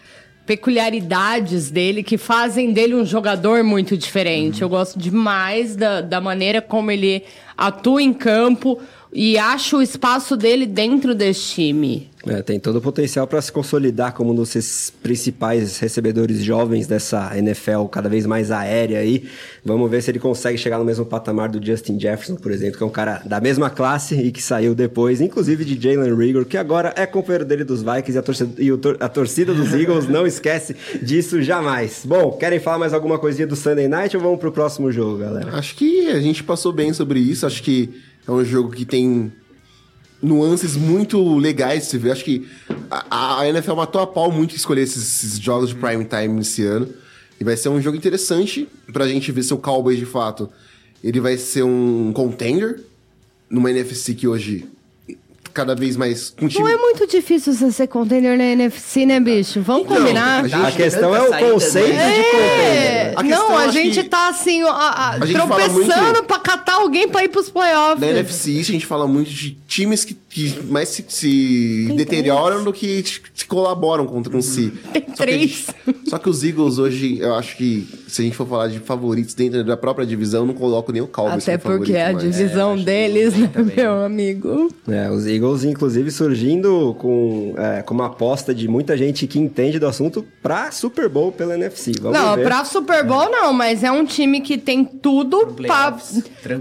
peculiaridades 0.47 1.71
dele 1.71 2.03
que 2.03 2.17
fazem 2.17 2.73
dele 2.73 2.95
um 2.95 3.05
jogador 3.05 3.65
muito 3.65 3.97
diferente. 3.97 4.63
Eu 4.63 4.69
gosto 4.69 4.99
demais 4.99 5.75
da, 5.75 6.01
da 6.01 6.21
maneira 6.21 6.63
como 6.63 6.91
ele 6.91 7.25
atua 7.59 8.01
em 8.01 8.13
campo 8.13 8.81
e 9.13 9.37
acho 9.37 9.79
o 9.79 9.83
espaço 9.83 10.37
dele 10.37 10.65
dentro 10.65 11.15
desse 11.15 11.55
time. 11.55 12.09
É, 12.27 12.43
tem 12.43 12.59
todo 12.59 12.77
o 12.77 12.81
potencial 12.81 13.27
para 13.27 13.41
se 13.41 13.53
consolidar 13.53 14.13
como 14.13 14.33
um 14.33 14.35
dos 14.35 14.93
principais 15.03 15.79
recebedores 15.79 16.43
jovens 16.43 16.87
dessa 16.87 17.37
NFL 17.39 17.85
cada 17.85 18.09
vez 18.09 18.27
mais 18.27 18.51
aérea 18.51 18.99
aí. 18.99 19.29
Vamos 19.65 19.89
ver 19.89 20.03
se 20.03 20.11
ele 20.11 20.19
consegue 20.19 20.59
chegar 20.59 20.79
no 20.79 20.85
mesmo 20.85 21.07
patamar 21.07 21.49
do 21.49 21.65
Justin 21.65 22.01
Jefferson, 22.01 22.35
por 22.35 22.51
exemplo, 22.51 22.79
que 22.79 22.83
é 22.83 22.87
um 22.87 22.91
cara 22.91 23.23
da 23.25 23.41
mesma 23.41 23.71
classe 23.71 24.17
e 24.17 24.33
que 24.33 24.43
saiu 24.43 24.75
depois, 24.75 25.21
inclusive 25.21 25.65
de 25.65 25.81
Jalen 25.81 26.17
Rigor, 26.17 26.45
que 26.45 26.57
agora 26.57 26.93
é 26.97 27.07
companheiro 27.07 27.45
dele 27.45 27.63
dos 27.63 27.83
Vikings 27.83 28.15
e 28.15 28.19
a 28.19 28.23
torcida, 28.23 28.63
e 28.63 28.71
a 29.01 29.09
torcida 29.09 29.55
dos 29.55 29.73
Eagles 29.75 30.09
não 30.09 30.27
esquece 30.27 30.75
disso 31.01 31.41
jamais. 31.43 32.03
Bom, 32.05 32.33
querem 32.33 32.59
falar 32.59 32.79
mais 32.79 32.93
alguma 32.93 33.19
coisinha 33.19 33.47
do 33.47 33.55
Sunday 33.55 33.87
Night 33.87 34.17
ou 34.17 34.23
vamos 34.23 34.41
pro 34.41 34.51
próximo 34.51 34.91
jogo, 34.91 35.19
galera? 35.19 35.57
Acho 35.57 35.77
que 35.77 36.09
a 36.09 36.21
gente 36.21 36.43
passou 36.43 36.73
bem 36.73 36.93
sobre 36.93 37.21
isso. 37.21 37.47
Acho 37.47 37.63
que 37.63 38.03
é 38.27 38.31
um 38.33 38.45
jogo 38.45 38.71
que 38.71 38.85
tem 38.85 39.33
nuances 40.23 40.77
muito 40.77 41.37
legais 41.37 41.85
de 41.85 41.89
se 41.91 41.99
ver. 41.99 42.13
Acho 42.13 42.25
que 42.25 42.49
a, 42.91 43.41
a 43.41 43.49
NFL 43.49 43.75
matou 43.75 44.01
a 44.01 44.07
pau 44.07 44.31
muito 44.31 44.55
escolher 44.55 44.83
esses, 44.83 45.25
esses 45.25 45.39
jogos 45.39 45.71
de 45.71 45.75
prime 45.75 46.05
time 46.05 46.41
esse 46.41 46.65
ano. 46.65 46.89
E 47.39 47.45
vai 47.45 47.57
ser 47.57 47.69
um 47.69 47.81
jogo 47.81 47.97
interessante 47.97 48.69
pra 48.93 49.07
gente 49.07 49.31
ver 49.31 49.43
se 49.43 49.53
o 49.53 49.59
Cowboys, 49.59 49.99
de 49.99 50.07
fato, 50.07 50.49
ele 51.05 51.21
vai 51.21 51.37
ser 51.37 51.63
um 51.63 52.13
contender 52.13 52.83
numa 53.51 53.71
NFC 53.71 54.15
que 54.15 54.27
hoje 54.27 54.67
cada 55.57 55.75
vez 55.75 55.97
mais 55.97 56.31
com 56.31 56.45
um 56.45 56.49
time 56.49 56.63
Não 56.63 56.71
é 56.71 56.77
muito 56.77 57.07
difícil 57.07 57.53
você 57.55 57.73
ser 57.73 57.87
contender 57.87 58.37
na 58.37 58.45
NFC, 58.45 59.07
né, 59.07 59.19
bicho? 59.19 59.63
Vamos 59.63 59.87
Então, 59.87 59.97
combinar? 59.97 60.45
a 60.45 60.67
A 60.69 60.73
questão 60.73 61.17
é 61.17 61.23
o 61.23 61.29
Saídas, 61.31 61.51
conceito 61.53 61.95
né? 61.95 62.11
de 62.15 62.23
contender. 62.25 62.37
É, 62.77 63.13
A 63.17 63.23
questão, 63.25 63.49
não, 63.49 63.59
a 63.59 63.69
gente 63.69 64.03
que- 64.03 64.09
tá 64.09 64.29
assim, 64.29 64.63
ó, 64.63 64.69
a- 64.71 65.17
A 65.17 65.27
fala 65.27 65.33
tropeçando 65.33 66.05
muito- 66.05 66.25
pra 66.25 66.39
catar 66.39 66.75
alguém 66.75 67.09
pra 67.09 67.25
ir 67.25 67.29
pros 67.29 67.49
playoffs. 67.49 68.01
Na 68.01 68.09
NFC 68.09 68.59
a 68.61 68.63
gente 68.65 68.85
fala 68.87 69.07
muito 69.07 69.31
de 69.31 69.57
times 69.67 70.05
que, 70.05 70.15
que 70.29 70.63
mais 70.69 70.91
se, 70.91 71.05
se 71.09 71.93
deterioram 71.97 72.63
do 72.65 72.73
que 72.73 73.03
se 73.35 73.47
colaboram 73.47 74.07
contra 74.07 74.31
com 74.33 74.43
si. 74.43 74.73
Tem 74.93 75.05
Só 75.17 75.25
que 75.25 75.31
a 75.31 75.39
gente- 75.39 75.65
três. 75.65 75.67
só 76.09 76.19
que 76.19 76.29
os 76.29 76.45
Eagles 76.45 76.79
hoje, 76.79 77.19
eu 77.21 77.35
acho 77.35 77.57
que 77.57 77.87
se 78.07 78.21
a 78.21 78.25
gente 78.25 78.37
for 78.37 78.47
falar 78.47 78.69
de 78.69 78.79
favoritos 78.81 79.35
dentro 79.35 79.65
da 79.65 79.77
própria 79.77 80.07
divisão, 80.07 80.43
eu 80.43 80.47
não 80.47 80.55
coloco 80.55 80.93
nem 80.93 81.01
o 81.03 81.07
Cowboys 81.07 81.43
Até 81.43 81.57
porque 81.59 81.93
é 81.95 82.03
a 82.03 82.07
favorito 82.09 82.25
mais. 82.27 82.37
divisão 82.37 82.77
deles, 82.77 83.35
né, 83.35 83.51
meu 83.77 84.05
amigo? 84.05 84.69
É, 84.89 85.11
os 85.11 85.27
Eagles, 85.27 85.46
inclusive, 85.65 86.11
surgindo 86.11 86.95
com, 86.99 87.55
é, 87.57 87.83
com 87.83 87.95
uma 87.95 88.07
aposta 88.07 88.55
de 88.55 88.67
muita 88.69 88.97
gente 88.97 89.27
que 89.27 89.39
entende 89.39 89.79
do 89.79 89.87
assunto 89.87 90.25
pra 90.43 90.71
Super 90.71 91.09
Bowl 91.09 91.31
pela 91.33 91.55
NFC. 91.55 91.93
Vamos 92.01 92.19
não, 92.19 92.35
ver. 92.37 92.45
pra 92.45 92.65
Super 92.65 93.05
Bowl 93.05 93.31
não, 93.31 93.53
mas 93.53 93.83
é 93.85 93.91
um 93.91 94.05
time 94.05 94.41
que 94.41 94.57
tem 94.59 94.85
tudo 94.85 95.47
pra, 95.57 95.97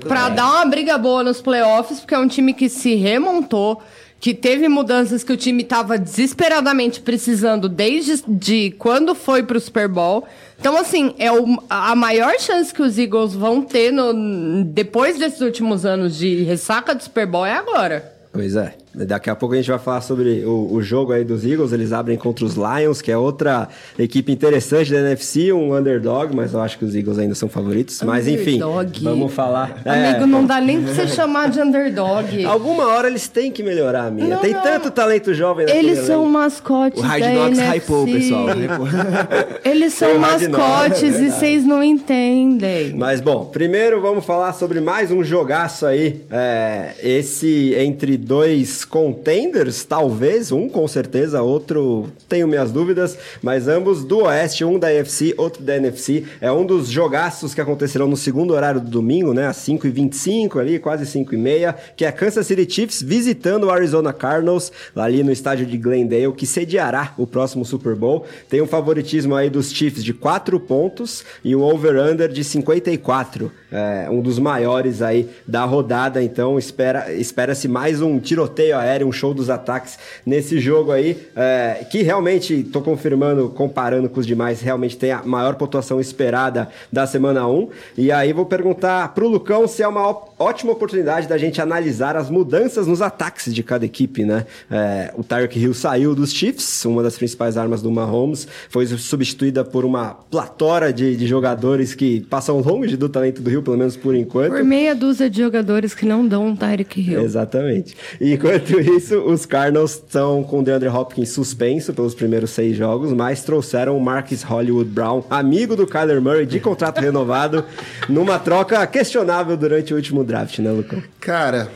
pra 0.07 0.27
É. 0.27 0.29
dar 0.31 0.45
uma 0.51 0.65
briga 0.65 0.97
boa 0.97 1.23
nos 1.23 1.41
playoffs, 1.41 1.99
porque 1.99 2.13
é 2.15 2.19
um 2.19 2.27
time 2.27 2.53
que 2.53 2.69
se 2.69 2.95
remontou, 2.95 3.81
que 4.19 4.33
teve 4.33 4.67
mudanças 4.67 5.23
que 5.23 5.31
o 5.31 5.37
time 5.37 5.63
tava 5.63 5.97
desesperadamente 5.99 6.99
precisando 7.01 7.69
desde 7.69 8.23
de 8.27 8.71
quando 8.79 9.13
foi 9.13 9.43
pro 9.43 9.59
Super 9.59 9.87
Bowl. 9.87 10.23
Então, 10.59 10.77
assim, 10.77 11.13
é 11.19 11.31
o- 11.31 11.61
a 11.69 11.95
maior 11.95 12.33
chance 12.39 12.73
que 12.73 12.81
os 12.81 12.97
Eagles 12.97 13.33
vão 13.33 13.61
ter 13.61 13.91
no, 13.91 14.63
depois 14.63 15.19
desses 15.19 15.41
últimos 15.41 15.85
anos 15.85 16.15
de 16.17 16.43
ressaca 16.43 16.95
do 16.95 17.03
Super 17.03 17.27
Bowl 17.27 17.45
é 17.45 17.53
agora. 17.53 18.14
Pois 18.35 18.57
é. 18.57 18.75
Daqui 18.95 19.29
a 19.29 19.35
pouco 19.35 19.53
a 19.53 19.57
gente 19.57 19.69
vai 19.69 19.79
falar 19.79 20.01
sobre 20.01 20.45
o, 20.45 20.73
o 20.73 20.81
jogo 20.81 21.11
aí 21.11 21.23
dos 21.23 21.45
Eagles. 21.45 21.71
Eles 21.73 21.91
abrem 21.91 22.17
contra 22.17 22.45
os 22.45 22.55
Lions, 22.55 23.01
que 23.01 23.11
é 23.11 23.17
outra 23.17 23.67
equipe 23.99 24.31
interessante 24.31 24.91
da 24.91 24.99
NFC, 24.99 25.51
um 25.51 25.75
underdog, 25.75 26.35
mas 26.35 26.53
eu 26.53 26.61
acho 26.61 26.77
que 26.77 26.85
os 26.85 26.95
Eagles 26.95 27.19
ainda 27.19 27.35
são 27.35 27.49
favoritos. 27.49 28.01
Mas 28.03 28.27
enfim, 28.27 28.55
Underdog. 28.55 29.03
vamos 29.03 29.33
falar. 29.33 29.81
É, 29.83 30.09
Amigo, 30.09 30.25
não 30.25 30.45
dá 30.45 30.61
nem 30.61 30.81
pra 30.81 30.93
você 30.93 31.07
chamar 31.13 31.49
de 31.49 31.59
underdog. 31.59 32.45
Alguma 32.45 32.87
hora 32.87 33.07
eles 33.07 33.27
têm 33.27 33.51
que 33.51 33.61
melhorar, 33.61 34.11
minha. 34.11 34.27
Não, 34.27 34.37
Tem 34.37 34.53
não. 34.53 34.61
tanto 34.61 34.89
talento 34.91 35.33
jovem 35.33 35.65
naquele 35.65 35.89
Eles 35.89 35.99
são 36.05 36.25
mascotes 36.25 36.99
O 36.99 37.03
Hard 37.03 37.23
Knocks 37.23 37.59
hypou, 37.59 38.05
pessoal. 38.05 38.47
Eles 39.65 39.93
são 39.93 40.17
mascotes 40.19 41.03
é 41.03 41.07
e 41.07 41.31
vocês 41.31 41.65
não 41.65 41.83
entendem. 41.83 42.93
Mas 42.95 43.19
bom, 43.21 43.45
primeiro 43.45 44.01
vamos 44.01 44.23
falar 44.25 44.53
sobre 44.53 44.79
mais 44.79 45.11
um 45.11 45.23
jogaço 45.23 45.85
aí. 45.85 46.21
É, 46.31 46.93
esse 47.01 47.73
entre 47.77 48.17
dois 48.17 48.84
contenders, 48.85 49.83
talvez, 49.83 50.51
um 50.51 50.69
com 50.69 50.87
certeza, 50.87 51.41
outro 51.41 52.09
tenho 52.29 52.47
minhas 52.47 52.71
dúvidas, 52.71 53.17
mas 53.41 53.67
ambos 53.67 54.03
do 54.03 54.23
Oeste, 54.23 54.63
um 54.63 54.77
da 54.77 54.87
AFC, 54.87 55.33
outro 55.37 55.63
da 55.63 55.75
NFC. 55.75 56.23
É 56.39 56.51
um 56.51 56.65
dos 56.65 56.89
jogaços 56.89 57.53
que 57.53 57.61
acontecerão 57.61 58.07
no 58.07 58.17
segundo 58.17 58.53
horário 58.53 58.79
do 58.79 58.89
domingo, 58.89 59.33
né, 59.33 59.47
às 59.47 59.57
5h25 59.57 60.59
ali, 60.59 60.79
quase 60.79 61.05
5h30, 61.05 61.75
que 61.95 62.05
é 62.05 62.11
Kansas 62.11 62.45
City 62.45 62.71
Chiefs 62.71 63.01
visitando 63.01 63.65
o 63.65 63.71
Arizona 63.71 64.13
Cardinals, 64.13 64.71
ali 64.95 65.23
no 65.23 65.31
estádio 65.31 65.65
de 65.65 65.77
Glendale, 65.77 66.33
que 66.33 66.45
sediará 66.45 67.13
o 67.17 67.25
próximo 67.25 67.65
Super 67.65 67.95
Bowl. 67.95 68.25
Tem 68.49 68.61
um 68.61 68.67
favoritismo 68.67 69.35
aí 69.35 69.49
dos 69.49 69.71
Chiefs 69.71 70.03
de 70.03 70.13
4 70.13 70.59
pontos 70.59 71.23
e 71.43 71.55
um 71.55 71.61
over-under 71.61 72.29
de 72.29 72.43
54, 72.43 73.51
é, 73.71 74.07
um 74.09 74.21
dos 74.21 74.39
maiores 74.39 75.01
aí 75.01 75.29
da 75.47 75.65
rodada, 75.65 76.21
então 76.23 76.57
espera, 76.57 77.13
espera-se 77.13 77.67
mais 77.67 78.01
um 78.01 78.19
tiroteio 78.19 78.74
aéreo, 78.75 79.07
um 79.07 79.11
show 79.11 79.33
dos 79.33 79.49
ataques 79.49 79.97
nesse 80.25 80.59
jogo 80.59 80.91
aí, 80.91 81.27
é, 81.35 81.85
que 81.89 82.01
realmente, 82.01 82.63
tô 82.63 82.81
confirmando, 82.81 83.49
comparando 83.49 84.09
com 84.09 84.19
os 84.19 84.25
demais, 84.25 84.61
realmente 84.61 84.97
tem 84.97 85.11
a 85.11 85.23
maior 85.23 85.55
pontuação 85.55 85.99
esperada 85.99 86.69
da 86.91 87.07
semana 87.07 87.47
1, 87.47 87.69
e 87.97 88.11
aí 88.11 88.33
vou 88.33 88.45
perguntar 88.45 89.13
pro 89.13 89.27
Lucão 89.27 89.67
se 89.67 89.83
é 89.83 89.87
uma 89.87 90.05
ótima 90.37 90.71
oportunidade 90.71 91.27
da 91.27 91.37
gente 91.37 91.61
analisar 91.61 92.15
as 92.15 92.29
mudanças 92.29 92.87
nos 92.87 93.01
ataques 93.01 93.53
de 93.53 93.63
cada 93.63 93.85
equipe, 93.85 94.25
né? 94.25 94.45
É, 94.69 95.13
o 95.15 95.23
Tyreek 95.23 95.57
Hill 95.57 95.73
saiu 95.73 96.15
dos 96.15 96.31
Chiefs, 96.31 96.85
uma 96.85 97.01
das 97.01 97.17
principais 97.17 97.57
armas 97.57 97.81
do 97.81 97.91
Mahomes, 97.91 98.47
foi 98.69 98.85
substituída 98.87 99.63
por 99.63 99.85
uma 99.85 100.13
platora 100.29 100.91
de, 100.91 101.15
de 101.15 101.27
jogadores 101.27 101.93
que 101.93 102.21
passam 102.21 102.59
longe 102.59 102.97
do 102.97 103.07
talento 103.07 103.41
do 103.41 103.49
Hill, 103.49 103.63
pelo 103.63 103.77
menos 103.77 103.95
por 103.95 104.15
enquanto. 104.15 104.51
Por 104.51 104.63
meia 104.63 104.95
dúzia 104.95 105.29
de 105.29 105.41
jogadores 105.41 105.93
que 105.93 106.05
não 106.05 106.27
dão 106.27 106.47
um 106.47 106.55
Tyreek 106.55 106.99
Hill. 107.01 107.21
Exatamente. 107.21 107.95
E 108.19 108.33
enquanto 108.33 108.64
isso, 108.73 109.19
os 109.19 109.45
Cardinals 109.45 109.93
estão 109.93 110.43
com 110.43 110.59
o 110.59 110.63
DeAndre 110.63 110.89
Hopkins 110.89 111.29
suspenso 111.29 111.93
pelos 111.93 112.15
primeiros 112.15 112.51
seis 112.51 112.75
jogos, 112.75 113.11
mas 113.13 113.43
trouxeram 113.43 113.97
o 113.97 114.01
Marcus 114.01 114.43
Hollywood 114.43 114.89
Brown, 114.89 115.23
amigo 115.29 115.75
do 115.75 115.85
Kyler 115.85 116.21
Murray, 116.21 116.45
de 116.45 116.59
contrato 116.59 116.99
renovado, 116.99 117.65
numa 118.09 118.39
troca 118.39 118.85
questionável 118.87 119.55
durante 119.57 119.93
o 119.93 119.97
último 119.97 120.23
draft, 120.23 120.59
né, 120.59 120.71
Lucão? 120.71 121.01
Cara, 121.19 121.69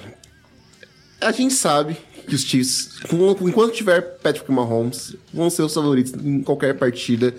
a 1.22 1.32
gente 1.32 1.54
sabe 1.54 1.98
que 2.28 2.36
os 2.36 2.44
Chiefs, 2.44 3.00
enquanto 3.42 3.74
tiver 3.74 4.02
Patrick 4.02 4.50
Mahomes, 4.52 5.16
vão 5.34 5.50
ser 5.50 5.64
os 5.64 5.74
favoritos 5.74 6.14
em 6.14 6.42
qualquer 6.42 6.78
partida. 6.78 7.34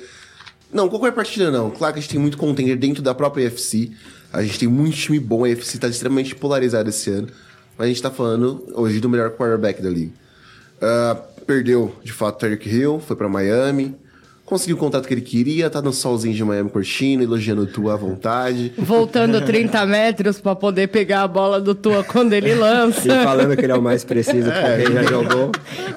Não, 0.72 0.88
qualquer 0.88 1.12
partida 1.12 1.51
não. 1.51 1.70
Claro 1.70 1.94
que 1.94 2.01
a 2.01 2.03
gente 2.03 2.11
tem 2.11 2.20
muito 2.20 2.36
contender 2.36 2.76
dentro 2.76 3.03
da 3.03 3.14
própria 3.14 3.44
UFC. 3.44 3.90
A 4.32 4.42
gente 4.42 4.59
tem 4.59 4.68
muito 4.68 4.96
time 4.96 5.18
bom. 5.18 5.44
A 5.44 5.48
UFC 5.48 5.78
tá 5.78 5.88
extremamente 5.88 6.34
polarizada 6.34 6.90
esse 6.90 7.11
ano. 7.11 7.28
Mas 7.81 7.87
a 7.87 7.89
gente 7.89 8.03
tá 8.03 8.11
falando 8.11 8.62
hoje 8.74 9.01
do 9.01 9.09
melhor 9.09 9.31
quarterback 9.31 9.81
da 9.81 9.89
liga. 9.89 10.12
Ah, 10.83 11.16
perdeu, 11.47 11.97
de 12.05 12.12
fato, 12.12 12.39
Tarek 12.39 12.68
Hill, 12.68 13.01
foi 13.01 13.16
pra 13.16 13.26
Miami. 13.26 13.97
Conseguiu 14.51 14.74
o 14.76 14.78
contrato 14.80 15.07
que 15.07 15.14
ele 15.14 15.20
queria, 15.20 15.70
tá 15.70 15.80
no 15.80 15.92
solzinho 15.92 16.34
de 16.34 16.44
Miami 16.44 16.68
curtindo, 16.70 17.22
elogiando 17.22 17.62
o 17.62 17.66
Tua 17.66 17.94
à 17.94 17.96
vontade. 17.96 18.72
Voltando 18.76 19.40
30 19.46 19.86
metros 19.86 20.40
pra 20.40 20.57
poder 20.57 20.88
pegar 20.88 21.22
a 21.22 21.28
bola 21.28 21.61
do 21.61 21.72
Tua 21.74 22.03
quando 22.03 22.32
ele 22.32 22.51
E 22.51 22.55
lança. 22.55 23.01
falando 23.22 23.57
que 23.57 23.64
ele 23.64 23.70
é 23.72 23.76
o 23.76 23.80
mais 23.80 24.03
preciso 24.05 24.51
pra 24.51 24.76
quem 24.76 24.92
já 24.92 25.03
jogou. 25.05 25.53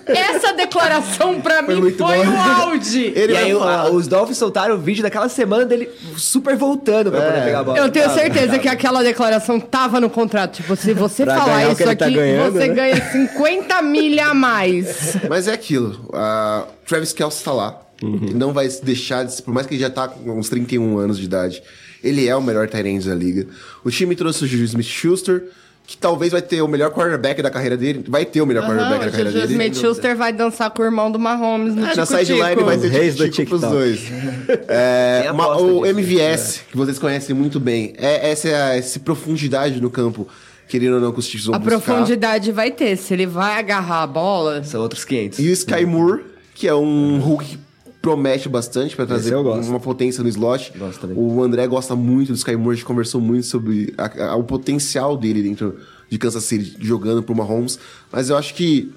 Essa 0.05 0.53
declaração 0.53 1.41
pra 1.41 1.63
Foi 1.63 1.75
mim 1.81 1.91
foi 1.91 1.97
bom. 1.97 2.31
o 2.31 2.61
auge. 2.69 3.11
e 3.15 3.19
Ele 3.19 3.33
vai 3.33 3.43
aí 3.45 3.55
o- 3.55 3.59
falar- 3.59 3.81
a- 3.81 3.89
os 3.91 4.07
Dolphins 4.07 4.37
soltaram 4.37 4.75
o 4.75 4.77
vídeo 4.77 5.01
daquela 5.01 5.27
semana 5.29 5.65
dele 5.65 5.89
super 6.15 6.55
voltando 6.55 7.09
pra 7.11 7.21
poder 7.21 7.43
pegar 7.43 7.59
a 7.59 7.63
bola. 7.63 7.77
Eu 7.79 7.89
tenho 7.89 8.05
Tava, 8.05 8.19
certeza 8.19 8.45
tava. 8.47 8.59
que 8.59 8.67
aquela 8.67 9.01
declaração 9.03 9.59
tava 9.59 9.99
no 9.99 10.11
contrato. 10.11 10.57
Tipo, 10.57 10.75
se 10.75 10.93
você 10.93 11.23
Pra 11.23 11.37
falar 11.37 11.65
que 11.65 11.71
isso 11.73 11.81
ele 11.83 11.95
tá 11.95 12.05
aqui, 12.05 12.13
ganhando, 12.15 12.53
você 12.53 12.67
né? 12.67 12.73
ganha 12.75 13.11
50 13.11 13.81
milha 13.81 14.27
a 14.27 14.33
mais. 14.35 15.17
Mas 15.27 15.47
é 15.47 15.53
aquilo. 15.53 16.07
A 16.13 16.65
Travis 16.85 17.13
Kelce 17.13 17.43
tá 17.43 17.51
lá. 17.51 17.79
Ele 18.03 18.33
não 18.33 18.53
vai 18.53 18.67
deixar, 18.83 19.23
de, 19.23 19.41
por 19.41 19.53
mais 19.53 19.65
que 19.67 19.73
ele 19.75 19.81
já 19.81 19.89
tá 19.89 20.07
com 20.07 20.37
uns 20.39 20.49
31 20.49 20.97
anos 20.97 21.17
de 21.17 21.25
idade, 21.25 21.61
ele 22.03 22.27
é 22.27 22.35
o 22.35 22.41
melhor 22.41 22.67
end 22.73 23.07
da 23.07 23.15
liga. 23.15 23.47
O 23.83 23.89
time 23.89 24.15
trouxe 24.15 24.43
o 24.43 24.47
Juju 24.47 24.63
Smith-Schuster, 24.65 25.43
que 25.85 25.97
talvez 25.97 26.31
vai 26.31 26.41
ter 26.41 26.61
o 26.61 26.67
melhor 26.67 26.91
quarterback 26.91 27.41
da 27.41 27.49
carreira 27.49 27.75
dele. 27.75 28.05
Vai 28.07 28.25
ter 28.25 28.41
o 28.41 28.45
melhor 28.45 28.61
quarterback 28.65 28.91
Aham, 28.93 28.99
da 29.01 29.07
o 29.07 29.11
carreira 29.11 29.31
Juju 29.31 29.47
dele. 29.47 29.53
Smith-Schuster 29.63 30.15
vai 30.15 30.31
dançar 30.31 30.69
com 30.71 30.81
o 30.81 30.85
irmão 30.85 31.11
do 31.11 31.19
Mahomes 31.19 31.75
no 31.75 31.85
É, 31.85 31.95
na 31.95 32.05
sideline 32.05 32.63
vai 32.63 32.77
ter 32.77 32.87
reis 32.89 33.15
do 33.15 33.29
tico-tico 33.29 33.49
pros 33.49 33.61
TikTok. 33.61 33.77
dois. 33.77 34.59
É, 34.69 35.21
Tem 35.23 35.31
uma- 35.31 35.57
o 35.57 35.81
disso, 35.81 35.85
MVS, 35.87 36.61
que 36.71 36.77
vocês 36.77 36.97
conhecem 36.99 37.35
muito 37.35 37.59
bem, 37.59 37.93
é 37.97 38.31
essa, 38.31 38.47
é 38.47 38.77
essa 38.77 38.99
profundidade 38.99 39.81
no 39.81 39.89
campo, 39.89 40.27
querendo 40.69 40.95
ou 40.95 41.01
não, 41.01 41.11
que 41.11 41.19
os 41.19 41.25
Chiefs 41.25 41.47
vão 41.47 41.55
A 41.55 41.59
buscar. 41.59 41.79
profundidade 41.81 42.51
vai 42.51 42.71
ter. 42.71 42.95
Se 42.97 43.13
ele 43.13 43.25
vai 43.25 43.59
agarrar 43.59 44.03
a 44.03 44.07
bola... 44.07 44.63
São 44.63 44.81
outros 44.81 45.03
500. 45.05 45.39
E 45.39 45.49
o 45.49 45.51
Sky 45.53 45.85
Moore, 45.85 46.23
que 46.55 46.65
é 46.67 46.73
um 46.73 47.19
Hulk 47.19 47.57
promete 48.03 48.49
bastante 48.49 48.97
pra 48.97 49.05
trazer 49.05 49.29
uma 49.69 49.79
potência 49.79 50.21
no 50.21 50.27
slot. 50.27 50.73
O 51.15 51.41
André 51.41 51.65
gosta 51.67 51.95
muito 51.95 52.33
do 52.33 52.35
Sky 52.35 52.57
Moore, 52.57 52.71
a 52.71 52.75
gente 52.75 52.85
conversou 52.85 53.21
muito 53.21 53.47
sobre 53.47 53.93
a- 53.97 54.25
a- 54.31 54.35
o 54.35 54.43
potencial 54.43 55.15
dele 55.15 55.41
dentro 55.41 55.77
de 56.09 56.17
Kansas 56.17 56.43
City, 56.43 56.75
jogando 56.81 57.23
pro 57.23 57.33
Mahomes. 57.33 57.79
Mas 58.11 58.29
eu 58.29 58.35
acho 58.35 58.53
que 58.55 58.91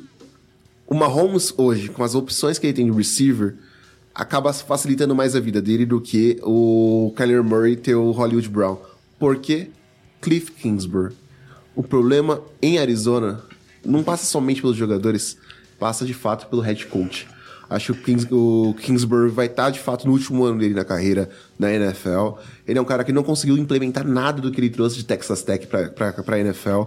o 0.88 0.94
Mahomes 0.96 1.54
hoje, 1.57 1.88
com 1.88 2.02
as 2.02 2.16
opções 2.16 2.59
que 2.59 2.66
ele 2.66 2.72
tem 2.74 2.90
de 2.90 2.96
receiver, 2.96 3.54
acaba 4.12 4.52
facilitando 4.52 5.14
mais 5.14 5.36
a 5.36 5.40
vida 5.40 5.62
dele 5.62 5.86
do 5.86 6.00
que 6.00 6.40
o 6.42 7.12
Kyler 7.16 7.44
Murray 7.44 7.76
ter 7.76 7.94
o 7.94 8.11
Hollywood 8.11 8.48
Brown. 8.48 8.76
Por 9.20 9.36
quê? 9.36 9.68
Cliff 10.20 10.50
Kingsbury. 10.50 11.14
O 11.76 11.82
problema 11.84 12.40
em 12.61 12.76
Arizona 12.78 13.40
não 13.84 14.02
passa 14.02 14.26
somente 14.26 14.61
pelos 14.61 14.76
jogadores, 14.76 15.36
passa 15.78 16.04
de 16.04 16.12
fato 16.12 16.48
pelo 16.48 16.61
head 16.61 16.86
coach. 16.86 17.28
Acho 17.69 17.93
que 17.95 18.01
o, 18.01 18.05
Kings, 18.05 18.29
o 18.33 18.75
Kingsbury 18.81 19.31
vai 19.31 19.47
estar 19.47 19.71
de 19.71 19.81
fato 19.81 20.07
no 20.07 20.12
último 20.12 20.45
ano 20.45 20.59
dele 20.61 20.75
na 20.75 20.85
carreira 20.85 21.29
na 21.59 21.73
NFL. 21.73 22.39
Ele 22.67 22.79
é 22.79 22.83
um 22.83 22.85
cara 22.85 23.03
que 23.03 23.12
não 23.12 23.23
conseguiu 23.23 23.57
implementar 23.59 24.07
nada 24.07 24.41
do 24.41 24.51
que 24.53 24.61
ele 24.61 24.71
trouxe 24.71 24.97
de 24.97 25.05
Texas 25.05 25.43
Tech 25.43 25.67
pra, 25.67 25.89
pra, 25.89 26.12
pra 26.12 26.39
NFL. 26.39 26.83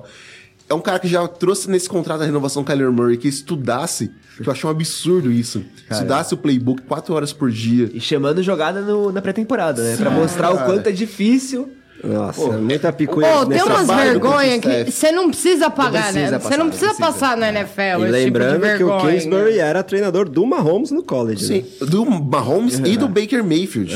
É 0.70 0.74
um 0.74 0.80
cara 0.80 1.00
que 1.00 1.08
já 1.08 1.28
trouxe 1.28 1.70
nesse 1.70 1.90
contrato 1.90 2.20
da 2.20 2.26
renovação 2.26 2.64
Kyler 2.64 2.92
Murray 2.92 3.18
que 3.18 3.28
estudasse, 3.28 4.12
que 4.38 4.48
eu 4.48 4.52
achei 4.54 4.68
um 4.68 4.72
absurdo 4.72 5.32
isso. 5.32 5.66
Estudasse 5.90 6.34
o 6.34 6.38
playbook 6.38 6.84
quatro 6.84 7.14
horas 7.16 7.34
por 7.34 7.50
dia. 7.52 7.90
E 7.92 8.00
chamando 8.00 8.44
jogada 8.44 8.80
no- 8.82 9.12
na 9.12 9.20
pré-temporada, 9.22 9.82
né? 9.84 9.98
Pra 9.98 10.12
mostrar 10.12 10.52
o 10.52 10.56
cara. 10.58 10.66
quanto 10.68 10.88
é 10.88 10.92
difícil. 10.92 11.74
Nossa, 12.04 12.52
muita 12.58 12.94
picuinha 12.94 13.30
Pô, 13.32 13.46
tem 13.46 13.62
umas 13.62 13.88
vergonhas 13.88 14.60
que 14.62 14.92
você 14.92 15.12
não 15.12 15.30
precisa 15.30 15.70
pagar, 15.70 16.12
precisa 16.14 16.32
né? 16.32 16.40
Você 16.40 16.58
não 16.58 16.66
não 16.66 16.70
precisa, 16.72 16.94
passar 16.96 17.36
na 17.36 17.50
NFL 17.50 17.82
E 17.82 17.84
esse 17.84 17.96
tipo 17.98 18.08
de 18.08 18.10
lembrando 18.10 18.62
que 18.78 18.84
o 18.84 18.88
vergonha. 18.88 19.12
Kingsbury 19.12 19.60
era 19.60 19.84
treinador 19.84 20.30
do 20.30 20.46
Mahomes 20.46 20.92
no 20.92 21.04
college. 21.04 21.46
Sim, 21.46 21.66
Né? 21.82 21.88
do 21.88 22.06
Mahomes 22.06 22.80
e 22.80 22.96
do 22.96 23.08
Baker 23.08 23.44
Mayfield. 23.44 23.94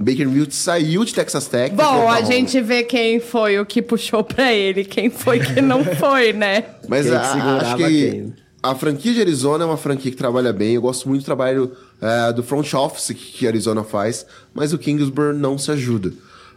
O 0.00 0.02
Baker 0.02 0.26
Mayfield 0.26 0.54
saiu 0.54 1.04
de 1.04 1.14
Texas 1.14 1.46
Tech. 1.46 1.74
Bom, 1.74 2.08
a 2.08 2.22
gente 2.22 2.60
vê 2.60 2.82
quem 2.82 3.20
foi 3.20 3.58
o 3.60 3.66
que 3.66 3.82
puxou 3.82 4.24
pra 4.24 4.52
ele, 4.52 4.84
quem 4.84 5.10
foi 5.10 5.38
que 5.38 5.60
não 5.60 5.84
foi, 5.96 6.32
né? 6.32 6.64
Mas 6.88 7.06
Quem 7.06 7.14
a- 7.14 7.58
acho 7.60 7.76
que 7.76 7.84
quem? 8.10 8.34
a 8.62 8.74
franquia 8.74 9.12
de 9.12 9.20
Arizona 9.20 9.64
é 9.64 9.66
uma 9.66 9.76
franquia 9.76 10.10
que 10.10 10.16
trabalha 10.16 10.52
bem. 10.52 10.74
Eu 10.74 10.82
gosto 10.82 11.08
muito 11.08 11.22
do 11.22 11.24
trabalho 11.26 11.72
eh, 12.00 12.32
do 12.32 12.42
front 12.42 12.72
office 12.74 13.08
que, 13.08 13.14
que 13.38 13.46
a 13.46 13.50
Arizona 13.50 13.84
faz, 13.84 14.24
mas 14.54 14.72
o 14.72 14.78
Kingsbury 14.78 15.36
não 15.36 15.58
se 15.58 15.70
ajuda. 15.70 16.12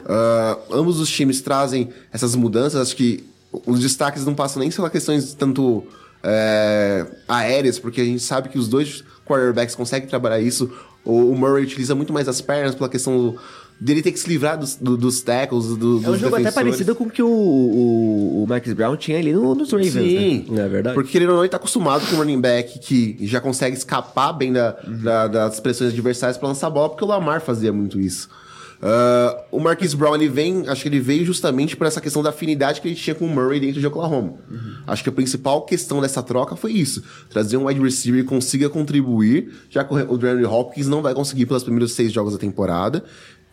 Ah, 0.08 0.58
ambos 0.72 0.99
os 0.99 1.10
times 1.10 1.41
trazem 1.41 1.89
essas 2.14 2.36
mudanças. 2.36 2.80
Acho 2.82 2.95
que 2.95 3.24
os 3.66 3.80
destaques 3.80 4.26
não 4.26 4.36
passam 4.36 4.60
nem 4.60 4.70
pela 4.72 4.89
questões 4.89 5.34
tanto 5.34 5.84
eh, 6.24 7.06
aéreas, 7.28 7.80
porque 7.80 8.01
a 8.01 8.06
gente 8.06 8.22
sabe 8.22 8.49
que 8.49 8.58
os 8.58 8.68
dois 8.68 9.03
quarterbacks 9.26 9.76
conseguem 9.76 10.08
trabalhar 10.08 10.39
isso. 10.39 10.70
O, 11.03 11.32
o 11.32 11.36
Murray 11.38 11.64
utiliza 11.64 11.93
muito 11.95 12.12
mais 12.12 12.28
as 12.28 12.41
pernas 12.41 12.76
pela 12.76 12.89
questão 12.89 13.16
do- 13.18 13.39
dele 13.80 14.01
ter 14.01 14.12
que 14.12 14.20
se 14.20 14.28
livrar 14.28 14.58
dos, 14.58 14.76
do- 14.76 14.97
dos 14.97 15.22
tackles, 15.22 15.68
do, 15.68 15.76
dos 15.76 16.03
É 16.06 16.10
um 16.10 16.16
jogo 16.16 16.36
até 16.36 16.45
defensores. 16.45 16.53
parecido 16.53 16.95
com 16.95 17.03
o 17.06 17.10
que 17.10 17.22
o, 17.22 17.28
o, 17.28 18.43
o 18.43 18.47
Marcus 18.47 18.74
Brown 18.74 18.95
tinha 18.97 19.18
ali 19.20 19.32
no- 19.34 19.53
nos 19.53 19.72
Ravens, 19.72 19.93
né? 19.95 20.01
Sim, 20.01 20.45
Não 20.49 20.64
é 20.64 20.68
verdade? 20.68 20.95
Porque 20.95 21.18
ele 21.18 21.28
não 21.28 21.43
está 21.45 21.58
acostumado 21.58 22.06
com 22.08 22.16
um 22.16 22.20
running 22.20 22.39
back 22.41 22.80
que 22.80 23.18
já 23.28 23.39
consegue 23.39 23.76
escapar 23.78 24.34
bem 24.34 24.51
da, 24.53 24.72
da- 25.03 25.28
das 25.28 25.60
pressões 25.60 25.91
adversárias 25.91 26.38
para 26.38 26.47
lançar 26.47 26.68
a 26.68 26.70
bola, 26.72 26.89
porque 26.89 27.03
o 27.03 27.08
Lamar 27.08 27.41
fazia 27.41 27.72
muito 27.72 27.99
isso. 27.99 28.30
Ah, 28.82 29.44
o 29.52 29.60
Marquis 29.60 29.94
Brown, 29.94 30.16
ele 30.16 30.30
vem, 30.30 30.68
acho 30.68 30.82
que 30.82 30.90
ele 30.90 31.00
veio 31.00 31.26
justamente 31.26 31.76
por 31.76 31.88
essa 31.88 32.02
questão 32.02 32.22
da 32.22 32.30
afinidade 32.30 32.82
que 32.82 32.88
ele 32.88 32.96
tinha 32.96 33.16
com 33.16 33.26
o 33.26 33.30
Murray 33.30 33.60
dentro 33.60 33.80
de 33.80 33.88
Oklahoma. 33.88 34.36
Acho 34.86 35.04
que 35.04 35.10
a 35.10 35.12
principal 35.12 35.62
questão 35.64 36.02
dessa 36.02 36.22
troca 36.22 36.56
foi 36.56 36.74
isso: 36.74 37.04
trazer 37.30 37.58
um 37.58 37.66
wide 37.66 37.82
receiver 37.82 38.24
que 38.24 38.30
consiga 38.30 38.70
contribuir, 38.70 39.52
já 39.70 39.84
que 39.84 39.94
o 39.94 40.18
DeAndre 40.18 40.46
Hopkins 40.46 40.88
não 40.88 41.02
vai 41.02 41.14
conseguir 41.14 41.46
pelos 41.46 41.64
primeiros 41.64 41.94
seis 41.94 42.12
jogos 42.12 42.34
da 42.34 42.40
temporada. 42.40 43.04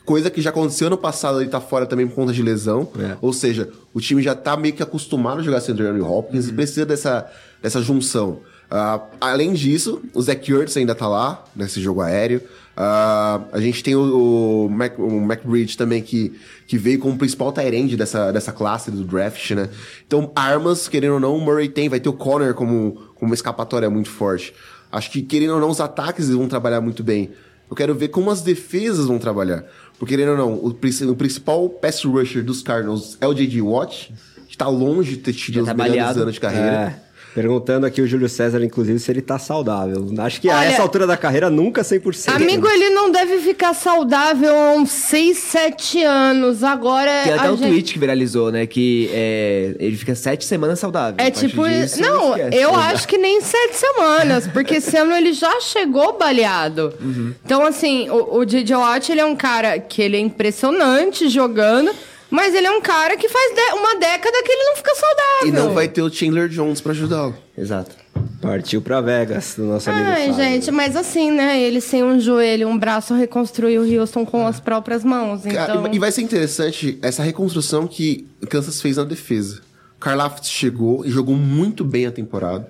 Coisa 0.04 0.28
que 0.28 0.42
já 0.42 0.50
aconteceu 0.50 0.90
no 0.90 0.98
passado, 0.98 1.40
ele 1.40 1.48
tá 1.48 1.60
fora 1.60 1.86
também 1.86 2.08
por 2.08 2.16
conta 2.16 2.32
de 2.32 2.42
lesão. 2.42 2.88
É. 2.98 3.16
Ou 3.20 3.32
seja, 3.32 3.70
o 3.94 4.00
time 4.00 4.20
já 4.20 4.34
tá 4.34 4.56
meio 4.56 4.74
que 4.74 4.82
acostumado 4.82 5.38
a 5.40 5.42
jogar 5.44 5.60
sem 5.60 5.72
o 5.72 5.78
DeAndre 5.78 6.02
Hopkins 6.02 6.48
e 6.48 6.52
precisa 6.52 6.84
dessa, 6.84 7.30
dessa 7.62 7.80
junção. 7.80 8.40
Ah, 8.74 9.02
além 9.20 9.52
disso, 9.52 10.00
o 10.14 10.22
Zach 10.22 10.50
Ertz 10.50 10.78
ainda 10.78 10.94
tá 10.94 11.06
lá, 11.06 11.44
nesse 11.54 11.78
jogo 11.78 12.00
aéreo. 12.00 12.40
Ah, 12.74 13.42
a 13.52 13.60
gente 13.60 13.84
tem 13.84 13.94
o, 13.94 14.64
o, 14.64 14.70
Mac, 14.70 14.98
o 14.98 15.18
McBridge 15.18 15.76
também, 15.76 16.00
que, 16.00 16.32
que 16.66 16.78
veio 16.78 16.98
como 16.98 17.18
principal 17.18 17.52
tight 17.52 17.94
dessa, 17.98 18.32
dessa 18.32 18.50
classe 18.50 18.90
do 18.90 19.04
draft, 19.04 19.50
né? 19.50 19.68
Então, 20.06 20.32
armas, 20.34 20.88
querendo 20.88 21.12
ou 21.12 21.20
não, 21.20 21.36
o 21.36 21.40
Murray 21.40 21.68
tem. 21.68 21.90
Vai 21.90 22.00
ter 22.00 22.08
o 22.08 22.14
Connor 22.14 22.54
como, 22.54 22.92
como 23.14 23.30
uma 23.30 23.34
escapatória 23.34 23.90
muito 23.90 24.08
forte. 24.08 24.54
Acho 24.90 25.10
que, 25.10 25.20
querendo 25.20 25.52
ou 25.52 25.60
não, 25.60 25.68
os 25.68 25.80
ataques 25.80 26.30
vão 26.30 26.48
trabalhar 26.48 26.80
muito 26.80 27.04
bem. 27.04 27.30
Eu 27.68 27.76
quero 27.76 27.94
ver 27.94 28.08
como 28.08 28.30
as 28.30 28.40
defesas 28.40 29.04
vão 29.04 29.18
trabalhar. 29.18 29.66
Porque, 29.98 30.16
querendo 30.16 30.30
ou 30.30 30.38
não, 30.38 30.54
o, 30.54 30.68
o 30.68 31.14
principal 31.14 31.68
pass 31.68 32.02
rusher 32.04 32.42
dos 32.42 32.62
Cardinals 32.62 33.18
é 33.20 33.26
o 33.26 33.34
J.J. 33.34 33.60
Watt, 33.60 34.14
que 34.48 34.56
tá 34.56 34.66
longe 34.66 35.10
de 35.10 35.16
ter 35.18 35.34
tido 35.34 35.56
Já 35.56 35.60
os 35.60 35.66
tá 35.66 35.74
melhores 35.74 35.98
baleado. 35.98 36.22
anos 36.22 36.34
de 36.34 36.40
carreira. 36.40 36.96
É. 37.08 37.11
Perguntando 37.34 37.86
aqui 37.86 38.02
o 38.02 38.06
Júlio 38.06 38.28
César, 38.28 38.62
inclusive, 38.62 38.98
se 38.98 39.10
ele 39.10 39.22
tá 39.22 39.38
saudável. 39.38 40.06
Acho 40.18 40.40
que 40.40 40.50
a 40.50 40.58
Olha- 40.58 40.66
essa 40.66 40.82
altura 40.82 41.06
da 41.06 41.16
carreira 41.16 41.48
nunca 41.48 41.82
100%. 41.82 42.34
Amigo, 42.34 42.68
ele 42.68 42.90
não 42.90 43.10
deve 43.10 43.38
ficar 43.38 43.72
saudável 43.74 44.54
há 44.54 44.72
uns 44.74 44.90
6, 44.90 45.38
7 45.38 46.02
anos. 46.02 46.62
Agora 46.62 47.10
Tem 47.24 47.32
até 47.32 47.46
a 47.48 47.52
um 47.52 47.56
gente... 47.56 47.68
tweet 47.68 47.92
que 47.94 47.98
viralizou, 47.98 48.52
né? 48.52 48.66
Que 48.66 49.08
é, 49.12 49.74
ele 49.78 49.96
fica 49.96 50.14
sete 50.14 50.44
semanas 50.44 50.78
saudável. 50.78 51.14
É 51.18 51.28
A 51.28 51.30
tipo. 51.30 51.66
disso, 51.66 52.00
não, 52.00 52.36
esquece. 52.36 52.56
eu 52.62 52.74
acho 52.74 53.08
que 53.08 53.16
nem 53.16 53.40
sete 53.40 53.76
semanas, 53.76 54.46
porque 54.48 54.74
esse 54.74 54.96
ano 54.96 55.14
ele 55.14 55.32
já 55.32 55.60
chegou 55.60 56.18
baleado. 56.18 56.92
Uhum. 57.00 57.32
Então, 57.44 57.64
assim, 57.64 58.10
o, 58.10 58.38
o 58.40 58.44
DJ 58.44 58.76
Watt, 58.76 59.10
ele 59.10 59.20
é 59.20 59.24
um 59.24 59.36
cara 59.36 59.78
que 59.78 60.02
ele 60.02 60.16
é 60.16 60.20
impressionante 60.20 61.28
jogando, 61.28 61.90
mas 62.32 62.54
ele 62.54 62.66
é 62.66 62.70
um 62.70 62.80
cara 62.80 63.16
que 63.16 63.28
faz 63.28 63.54
de- 63.54 63.74
uma 63.74 63.94
década 63.96 64.42
que 64.42 64.50
ele 64.50 64.64
não 64.64 64.76
fica 64.76 64.94
saudável. 64.94 65.48
E 65.48 65.52
não 65.52 65.74
vai 65.74 65.86
ter 65.86 66.02
o 66.02 66.10
Chandler 66.12 66.48
Jones 66.48 66.80
pra 66.80 66.92
ajudá-lo. 66.92 67.36
Exato. 67.56 67.94
Partiu 68.40 68.80
pra 68.82 69.00
Vegas, 69.00 69.54
do 69.56 69.64
nosso 69.64 69.88
amigo 69.90 70.06
Ai, 70.08 70.32
gente, 70.32 70.70
mas 70.70 70.96
assim, 70.96 71.30
né? 71.30 71.60
Ele 71.60 71.80
sem 71.80 72.02
um 72.02 72.18
joelho, 72.18 72.66
um 72.68 72.76
braço, 72.76 73.14
reconstruiu 73.14 73.82
o 73.82 74.00
Houston 74.00 74.24
com 74.26 74.46
as 74.46 74.58
próprias 74.58 75.04
mãos. 75.04 75.42
Cara, 75.42 75.74
Então. 75.76 75.92
E 75.94 75.98
vai 75.98 76.10
ser 76.10 76.22
interessante 76.22 76.98
essa 77.02 77.22
reconstrução 77.22 77.86
que 77.86 78.26
o 78.42 78.46
Kansas 78.46 78.80
fez 78.80 78.96
na 78.96 79.04
defesa. 79.04 79.60
Karloff 80.00 80.44
chegou 80.44 81.04
e 81.06 81.10
jogou 81.10 81.36
muito 81.36 81.84
bem 81.84 82.06
a 82.06 82.10
temporada. 82.10 82.68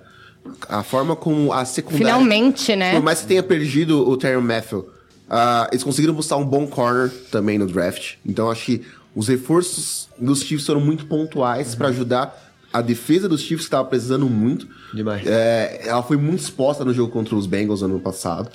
A 0.68 0.82
forma 0.82 1.16
como 1.16 1.52
a 1.52 1.64
secundária... 1.64 2.06
Finalmente, 2.06 2.74
né? 2.76 2.92
Por 2.92 3.02
mais 3.02 3.20
que 3.20 3.26
tenha 3.28 3.42
perdido 3.42 4.06
o 4.08 4.16
Terry 4.16 4.40
Matthew, 4.42 4.86
ah, 5.30 5.68
eles 5.72 5.82
conseguiram 5.82 6.12
buscar 6.12 6.36
um 6.36 6.44
bom 6.44 6.66
corner 6.66 7.10
também 7.30 7.56
no 7.58 7.66
draft. 7.66 8.14
Então 8.26 8.50
acho 8.50 8.66
que 8.66 8.82
os 9.14 9.28
reforços 9.28 10.08
dos 10.18 10.42
Chiefs 10.42 10.66
foram 10.66 10.80
muito 10.80 11.06
pontuais 11.06 11.74
pra 11.74 11.88
ajudar 11.88 12.40
a 12.72 12.80
defesa 12.80 13.28
dos 13.28 13.42
Chiefs, 13.42 13.66
que 13.66 13.68
estava 13.68 13.86
precisando 13.86 14.24
muito. 14.26 14.66
Demais. 14.94 15.26
É, 15.26 15.82
ela 15.84 16.02
foi 16.02 16.16
muito 16.16 16.40
exposta 16.40 16.82
no 16.82 16.94
jogo 16.94 17.12
contra 17.12 17.34
os 17.36 17.44
Bengals 17.46 17.82
ano 17.82 18.00
passado. 18.00 18.48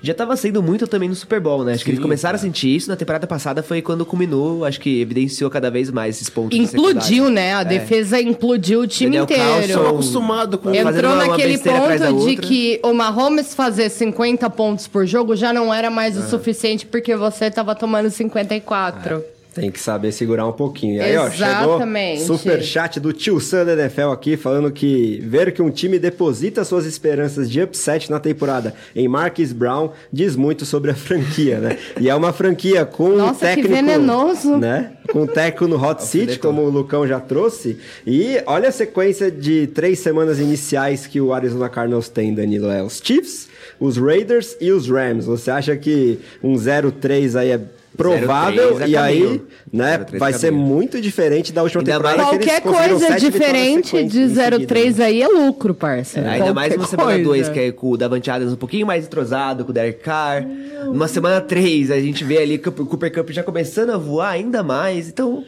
Já 0.00 0.14
tava 0.14 0.36
sendo 0.36 0.62
muito 0.62 0.86
também 0.86 1.08
no 1.08 1.14
Super 1.16 1.40
Bowl, 1.40 1.64
né? 1.64 1.72
Acho 1.72 1.82
que 1.82 1.90
eles 1.90 1.98
Sim, 1.98 2.02
começaram 2.02 2.38
cara. 2.38 2.46
a 2.48 2.52
sentir 2.52 2.68
isso. 2.76 2.88
Na 2.88 2.94
temporada 2.94 3.26
passada 3.26 3.64
foi 3.64 3.82
quando 3.82 4.06
culminou, 4.06 4.64
acho 4.64 4.78
que 4.80 5.00
evidenciou 5.00 5.50
cada 5.50 5.72
vez 5.72 5.90
mais 5.90 6.14
esses 6.16 6.30
pontos. 6.30 6.56
Implodiu, 6.56 7.28
né? 7.30 7.54
A 7.54 7.64
defesa 7.64 8.20
implodiu 8.20 8.82
o 8.82 8.86
time 8.86 9.16
Daniel 9.18 9.24
inteiro. 9.24 9.42
Carlson- 9.44 9.66
Estava 9.66 9.90
acostumado 9.90 10.58
com 10.58 10.72
Entrou 10.72 11.12
uma- 11.12 11.24
uma 11.24 11.26
naquele 11.28 11.58
da 11.58 11.72
ponto 12.12 12.26
de 12.28 12.36
que 12.36 12.80
o 12.84 12.92
Mahomes 12.94 13.54
fazer 13.54 13.88
50 13.90 14.48
pontos 14.50 14.86
por 14.86 15.04
jogo 15.04 15.34
já 15.34 15.52
não 15.52 15.74
era 15.74 15.90
mais 15.90 16.16
o 16.16 16.20
É. 16.20 16.26
suficiente 16.28 16.86
porque 16.86 17.16
você 17.16 17.50
tava 17.50 17.74
tomando 17.74 18.08
54. 18.08 19.24
Tem 19.54 19.70
que 19.70 19.78
saber 19.78 20.10
segurar 20.10 20.46
um 20.46 20.52
pouquinho. 20.52 20.96
E 20.96 21.00
aí, 21.00 21.16
ó, 21.16 21.28
Exatamente. 21.28 22.22
chegou 22.22 22.38
super 22.38 22.62
chat 22.62 22.98
do 22.98 23.12
tio 23.12 23.38
Sam 23.38 23.64
da 23.64 23.72
NFL 23.74 24.10
aqui, 24.10 24.36
falando 24.36 24.70
que 24.72 25.20
ver 25.22 25.52
que 25.52 25.62
um 25.62 25.70
time 25.70 25.98
deposita 25.98 26.64
suas 26.64 26.84
esperanças 26.86 27.48
de 27.48 27.62
upset 27.62 28.10
na 28.10 28.18
temporada 28.18 28.74
em 28.96 29.06
Marquis 29.06 29.52
Brown 29.52 29.90
diz 30.12 30.34
muito 30.34 30.64
sobre 30.64 30.90
a 30.90 30.94
franquia, 30.94 31.58
né? 31.58 31.78
E 32.00 32.10
é 32.10 32.14
uma 32.14 32.32
franquia 32.32 32.84
com 32.84 33.10
um 33.10 33.16
Nossa, 33.16 33.34
que 33.34 33.62
técnico... 33.62 33.68
venenoso. 33.68 34.56
Né? 34.56 34.92
Com 35.10 35.22
um 35.22 35.26
técnico 35.26 35.68
no 35.68 35.82
Hot 35.82 36.02
Seat, 36.02 36.38
como 36.38 36.62
o 36.62 36.70
Lucão 36.70 37.06
já 37.06 37.20
trouxe. 37.20 37.78
E 38.06 38.42
olha 38.46 38.68
a 38.68 38.72
sequência 38.72 39.30
de 39.30 39.68
três 39.68 40.00
semanas 40.00 40.40
iniciais 40.40 41.06
que 41.06 41.20
o 41.20 41.32
Arizona 41.32 41.68
Cardinals 41.68 42.08
tem, 42.08 42.34
Danilo. 42.34 42.70
É 42.70 42.82
os 42.82 43.00
Chiefs, 43.02 43.48
os 43.78 43.96
Raiders 43.96 44.56
e 44.60 44.72
os 44.72 44.88
Rams. 44.88 45.26
Você 45.26 45.50
acha 45.50 45.76
que 45.76 46.18
um 46.42 46.54
0-3 46.54 47.38
aí 47.38 47.50
é 47.50 47.60
provável 47.96 48.76
0-3 48.76 48.80
é 48.82 48.88
e 48.88 48.96
aí, 48.96 49.42
né, 49.72 49.98
0-3 49.98 50.18
vai 50.18 50.32
é 50.32 50.34
ser 50.38 50.50
muito 50.50 51.00
diferente 51.00 51.52
da 51.52 51.62
última 51.62 51.80
Ainda 51.80 51.92
temporada 51.92 52.16
mais- 52.22 52.28
que 52.30 52.44
eles 52.44 52.60
Qualquer 52.60 52.88
coisa 52.90 53.16
diferente 53.18 53.90
de 54.08 54.20
em 54.22 54.28
seguida, 54.28 54.58
03 54.66 54.98
né? 54.98 55.04
aí 55.06 55.22
é 55.22 55.28
lucro, 55.28 55.74
parça. 55.74 56.20
Ainda 56.20 56.52
mais 56.52 56.74
numa 56.74 56.86
semana 56.86 57.10
coisa. 57.10 57.24
2, 57.24 57.48
que 57.48 57.60
é 57.60 57.72
com 57.72 57.90
o 57.90 57.96
Davante 57.96 58.30
Adams 58.30 58.52
um 58.52 58.56
pouquinho 58.56 58.86
mais 58.86 59.04
entrosado, 59.04 59.64
com 59.64 59.70
o 59.70 59.74
Derek 59.74 60.00
Carr. 60.00 60.44
Numa 60.86 61.08
semana 61.08 61.40
3, 61.40 61.90
a 61.90 62.00
gente 62.00 62.24
vê 62.24 62.38
ali 62.38 62.58
que 62.58 62.68
o 62.68 62.72
Cooper 62.72 63.12
Cup 63.12 63.30
já 63.30 63.42
começando 63.42 63.90
a 63.90 63.96
voar 63.96 64.30
ainda 64.30 64.62
mais. 64.62 65.08
Então, 65.08 65.44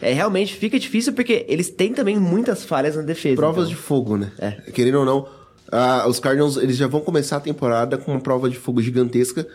é, 0.00 0.12
realmente 0.12 0.54
fica 0.54 0.78
difícil 0.78 1.12
porque 1.12 1.44
eles 1.48 1.70
têm 1.70 1.92
também 1.92 2.18
muitas 2.18 2.64
falhas 2.64 2.96
na 2.96 3.02
defesa. 3.02 3.36
Provas 3.36 3.64
então. 3.64 3.76
de 3.76 3.76
fogo, 3.76 4.16
né? 4.16 4.30
É. 4.38 4.50
Querendo 4.72 4.98
ou 4.98 5.04
não, 5.04 5.26
ah, 5.72 6.06
os 6.08 6.20
Cardinals 6.20 6.56
eles 6.56 6.76
já 6.76 6.86
vão 6.86 7.00
começar 7.00 7.36
a 7.36 7.40
temporada 7.40 7.98
com 7.98 8.12
uma 8.12 8.20
prova 8.20 8.48
de 8.48 8.56
fogo 8.56 8.80
gigantesca. 8.80 9.46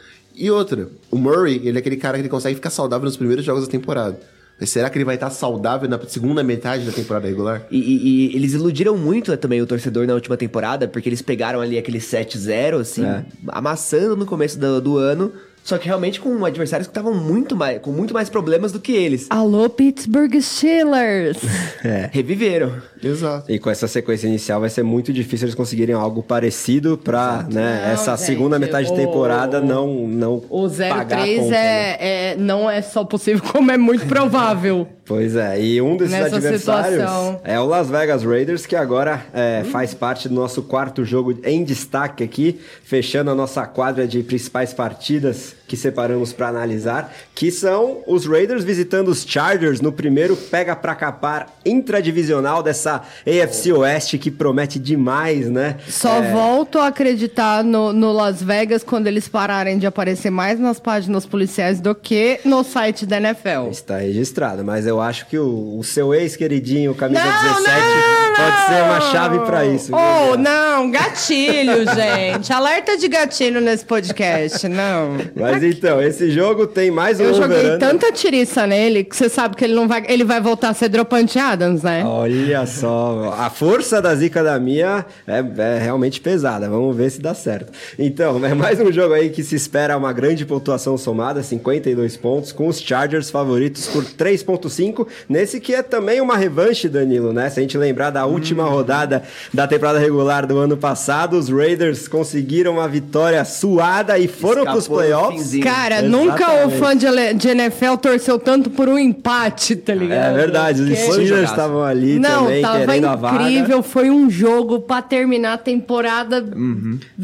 E 0.44 0.50
outra, 0.50 0.90
o 1.12 1.18
Murray, 1.18 1.62
ele 1.64 1.78
é 1.78 1.80
aquele 1.80 1.98
cara 1.98 2.18
que 2.18 2.22
ele 2.24 2.30
consegue 2.30 2.56
ficar 2.56 2.70
saudável 2.72 3.06
nos 3.06 3.16
primeiros 3.16 3.46
jogos 3.46 3.66
da 3.66 3.72
temporada. 3.72 4.20
Mas 4.60 4.70
será 4.70 4.90
que 4.90 4.98
ele 4.98 5.06
vai 5.06 5.16
estar 5.16 5.30
saudável 5.32 5.90
na 5.90 6.00
segunda 6.08 6.44
metade 6.44 6.86
da 6.86 6.92
temporada 6.92 7.28
regular? 7.28 7.66
E, 7.72 7.78
e- 7.80 8.32
e 8.32 8.36
eles 8.36 8.54
iludiram 8.54 8.96
muito 8.98 9.36
também 9.38 9.62
o 9.62 9.66
torcedor 9.66 10.06
na 10.06 10.14
última 10.14 10.38
temporada, 10.38 10.88
porque 10.88 11.10
eles 11.10 11.22
pegaram 11.22 11.62
ali 11.62 11.78
aquele 11.78 12.00
7-0, 12.00 12.80
assim, 12.80 13.04
É. 13.06 13.24
amassando 13.48 14.16
no 14.16 14.26
começo 14.26 14.60
do, 14.60 14.80
do 14.82 14.98
ano. 14.98 15.32
Só 15.64 15.78
que 15.78 15.86
realmente 15.86 16.20
com 16.20 16.44
adversários 16.44 16.88
que 16.88 16.92
estavam 16.92 17.14
muito 17.14 17.56
mais, 17.56 17.80
com 17.82 17.92
muito 17.92 18.14
mais 18.14 18.30
problemas 18.30 18.72
do 18.72 18.80
que 18.80 18.92
eles. 18.94 19.28
Alô, 19.30 19.70
Pittsburgh 19.70 20.34
Steelers. 20.42 21.38
Reviveram. 22.12 22.74
Exato. 23.04 23.52
E 23.52 23.58
com 23.60 23.70
essa 23.70 23.88
sequência 23.88 24.28
inicial 24.28 24.60
vai 24.60 24.70
ser 24.70 24.84
muito 24.84 25.12
difícil 25.14 25.46
eles 25.46 25.56
conseguirem 25.56 25.96
algo 25.96 26.22
parecido 26.24 26.98
pra, 26.98 27.46
né, 27.52 27.82
Não, 27.86 27.92
essa 27.94 28.16
gente, 28.16 28.26
segunda 28.26 28.60
metade 28.60 28.88
de 28.88 28.94
o- 28.94 28.96
temporada 28.96 29.60
não 29.62 30.08
não 30.08 30.44
O 30.50 30.68
pagar 30.70 31.20
a 31.20 31.22
03 31.24 31.40
conta, 31.40 31.52
né? 31.52 31.58
é, 31.58 31.98
é, 32.32 32.36
não 32.38 32.70
é 32.70 32.82
só 32.82 33.04
possível, 33.04 33.42
como 33.52 33.72
é 33.72 33.78
muito 33.78 34.06
provável. 34.06 34.88
Pois 35.06 35.36
é, 35.36 35.62
e 35.62 35.82
um 35.82 35.98
desses 35.98 36.14
Nessa 36.14 36.36
adversários 36.38 37.02
situação. 37.02 37.42
é 37.44 37.60
o 37.60 37.66
Las 37.66 37.90
Vegas 37.90 38.24
Raiders, 38.24 38.66
que 38.66 38.76
agora 38.76 39.26
é, 39.34 39.64
faz 39.72 39.94
parte 39.94 40.30
do 40.30 40.36
nosso 40.36 40.62
quarto 40.64 41.04
jogo 41.04 41.38
em 41.44 41.64
destaque 41.64 42.24
aqui, 42.24 42.60
fechando 42.84 43.30
a 43.32 43.36
nossa 43.36 43.66
quadra 43.66 44.08
de 44.08 44.22
principais 44.24 44.74
partidas 44.74 45.51
que 45.68 45.78
separamos 45.78 46.34
para 46.34 46.48
analisar, 46.50 47.14
que 47.34 47.50
são 47.52 48.00
os 48.06 48.26
Raiders 48.26 48.64
visitando 48.64 49.08
os 49.08 49.24
Chargers 49.26 49.82
no 49.82 49.92
primeiro 49.92 50.36
pega 50.36 50.76
pra 50.76 50.94
capar 50.96 51.48
intradivisional 51.66 52.62
dessa 52.64 53.02
AFC 53.26 53.72
Oeste 53.72 54.18
que 54.18 54.30
promete 54.32 54.80
demais, 54.80 55.50
né? 55.50 55.78
Só 55.88 56.22
É, 56.22 56.32
volto 56.32 56.78
a 56.80 56.88
acreditar 56.88 57.64
no, 57.64 57.92
no 57.94 58.12
Las 58.12 58.42
Vegas 58.42 58.84
quando 58.84 59.08
eles 59.08 59.28
pararem 59.28 59.78
de 59.78 59.86
aparecer 59.88 60.30
mais 60.30 60.60
nas 60.60 60.80
páginas 60.80 61.26
policiais 61.26 61.80
do 61.80 61.94
que 61.96 62.40
no 62.46 62.64
site 62.64 63.06
da 63.06 63.18
NFL. 63.18 63.70
Está 63.72 63.98
registrado, 63.98 64.64
mas 64.64 64.86
eu 64.86 65.00
acho 65.02 65.26
que 65.28 65.38
o, 65.38 65.78
o 65.78 65.84
seu 65.84 66.14
ex-queridinho, 66.14 66.94
camisa 66.96 67.24
Não, 67.24 67.32
17, 67.32 67.66
não, 67.68 68.36
pode 68.36 68.66
ser 68.68 68.84
uma 68.84 69.00
não. 69.00 69.12
chave 69.12 69.40
para 69.40 69.66
isso. 69.66 69.92
Oh, 69.94 70.38
não, 70.38 70.92
gatilho, 70.92 71.86
gente. 71.96 72.52
Alerta 72.52 72.98
de 72.98 73.08
gatilho 73.08 73.62
nesse 73.62 73.86
podcast, 73.86 74.68
não. 74.68 75.18
Mas 75.42 75.64
então, 75.64 76.02
esse 76.02 76.30
jogo 76.32 76.68
tem 76.68 76.92
mais 76.92 77.20
um 77.20 77.24
Eu 77.24 77.34
joguei 77.34 77.78
tanta 77.78 78.12
tiriça 78.12 78.68
nele 78.68 79.04
que 79.04 79.16
você 79.16 79.30
sabe 79.30 79.56
que 79.56 79.64
ele 79.64 79.74
não 79.74 79.88
vai, 79.88 80.04
ele 80.08 80.24
vai 80.24 80.40
voltar 80.40 80.70
a 80.70 80.74
ser 80.74 80.90
Dropante 80.90 81.40
Adams, 81.40 81.84
né? 81.84 82.04
Olha 82.06 82.66
só, 82.66 83.36
a 83.38 83.50
força 83.50 84.02
da 84.02 84.14
zica 84.16 84.44
da 84.44 84.60
minha 84.60 85.06
é, 85.28 85.44
é 85.58 85.80
realmente 85.80 86.22
pesada. 86.22 86.70
Vamos 86.70 86.96
ver 86.96 87.10
se 87.10 87.22
dá 87.22 87.34
certo. 87.34 87.72
Então, 87.98 88.44
é 88.46 88.54
mais 88.54 88.80
um 88.80 88.92
jogo 88.92 89.14
aí 89.14 89.30
que 89.30 89.44
se 89.44 89.56
espera 89.56 89.98
uma 89.98 90.14
grande 90.14 90.46
pontuação 90.46 90.98
somada, 90.98 91.42
52 91.42 92.18
pontos, 92.18 92.52
com 92.52 92.68
os 92.68 92.80
Chargers 92.80 93.30
favoritos 93.30 93.88
por 93.88 94.04
3.5. 94.04 95.08
Nesse 95.28 95.60
que 95.60 95.74
é 95.74 95.82
também 95.82 96.22
uma 96.22 96.38
revanche, 96.38 96.88
Danilo, 96.88 97.34
né? 97.34 97.50
Se 97.50 97.60
a 97.60 97.64
gente 97.64 97.78
lembrar 97.78 98.10
da 98.10 98.26
última 98.26 98.66
rodada 98.66 99.24
da 99.54 99.68
temporada 99.68 100.00
regular 100.00 100.46
do 100.46 100.58
ano 100.58 100.78
passado, 100.78 101.38
os 101.38 101.50
Raiders 101.50 102.08
conseguiram 102.08 102.74
uma 102.74 102.88
vitória 102.88 103.44
suada 103.46 104.18
e 104.18 104.28
foram 104.28 104.64
pros 104.66 104.88
no 104.88 104.96
playoffs. 104.96 105.31
Finzinho. 105.32 105.64
Cara, 105.64 106.00
Exatamente. 106.04 106.26
nunca 106.30 106.66
o 106.66 106.70
fã 106.72 106.96
de, 106.96 107.34
de 107.36 107.48
NFL 107.50 107.96
torceu 108.02 108.38
tanto 108.40 108.70
por 108.70 108.88
um 108.90 108.98
empate, 108.98 109.76
tá 109.76 109.94
ligado? 109.94 110.32
É 110.32 110.34
verdade, 110.34 110.82
os 110.82 110.88
Porque- 110.90 111.02
Steelers 111.02 111.28
jogaço. 111.30 111.54
estavam 111.54 111.84
ali 111.84 112.20
Não, 112.20 112.44
também 112.46 112.62
tava 112.62 112.80
querendo 112.86 113.06
a 113.08 113.16
vaga. 113.16 113.50
incrível. 113.50 113.84
Foi 113.84 114.10
um 114.10 114.30
jogo 114.30 114.80
pra 114.82 115.02
terminar 115.02 115.54
a 115.54 115.58
temporada. 115.58 116.44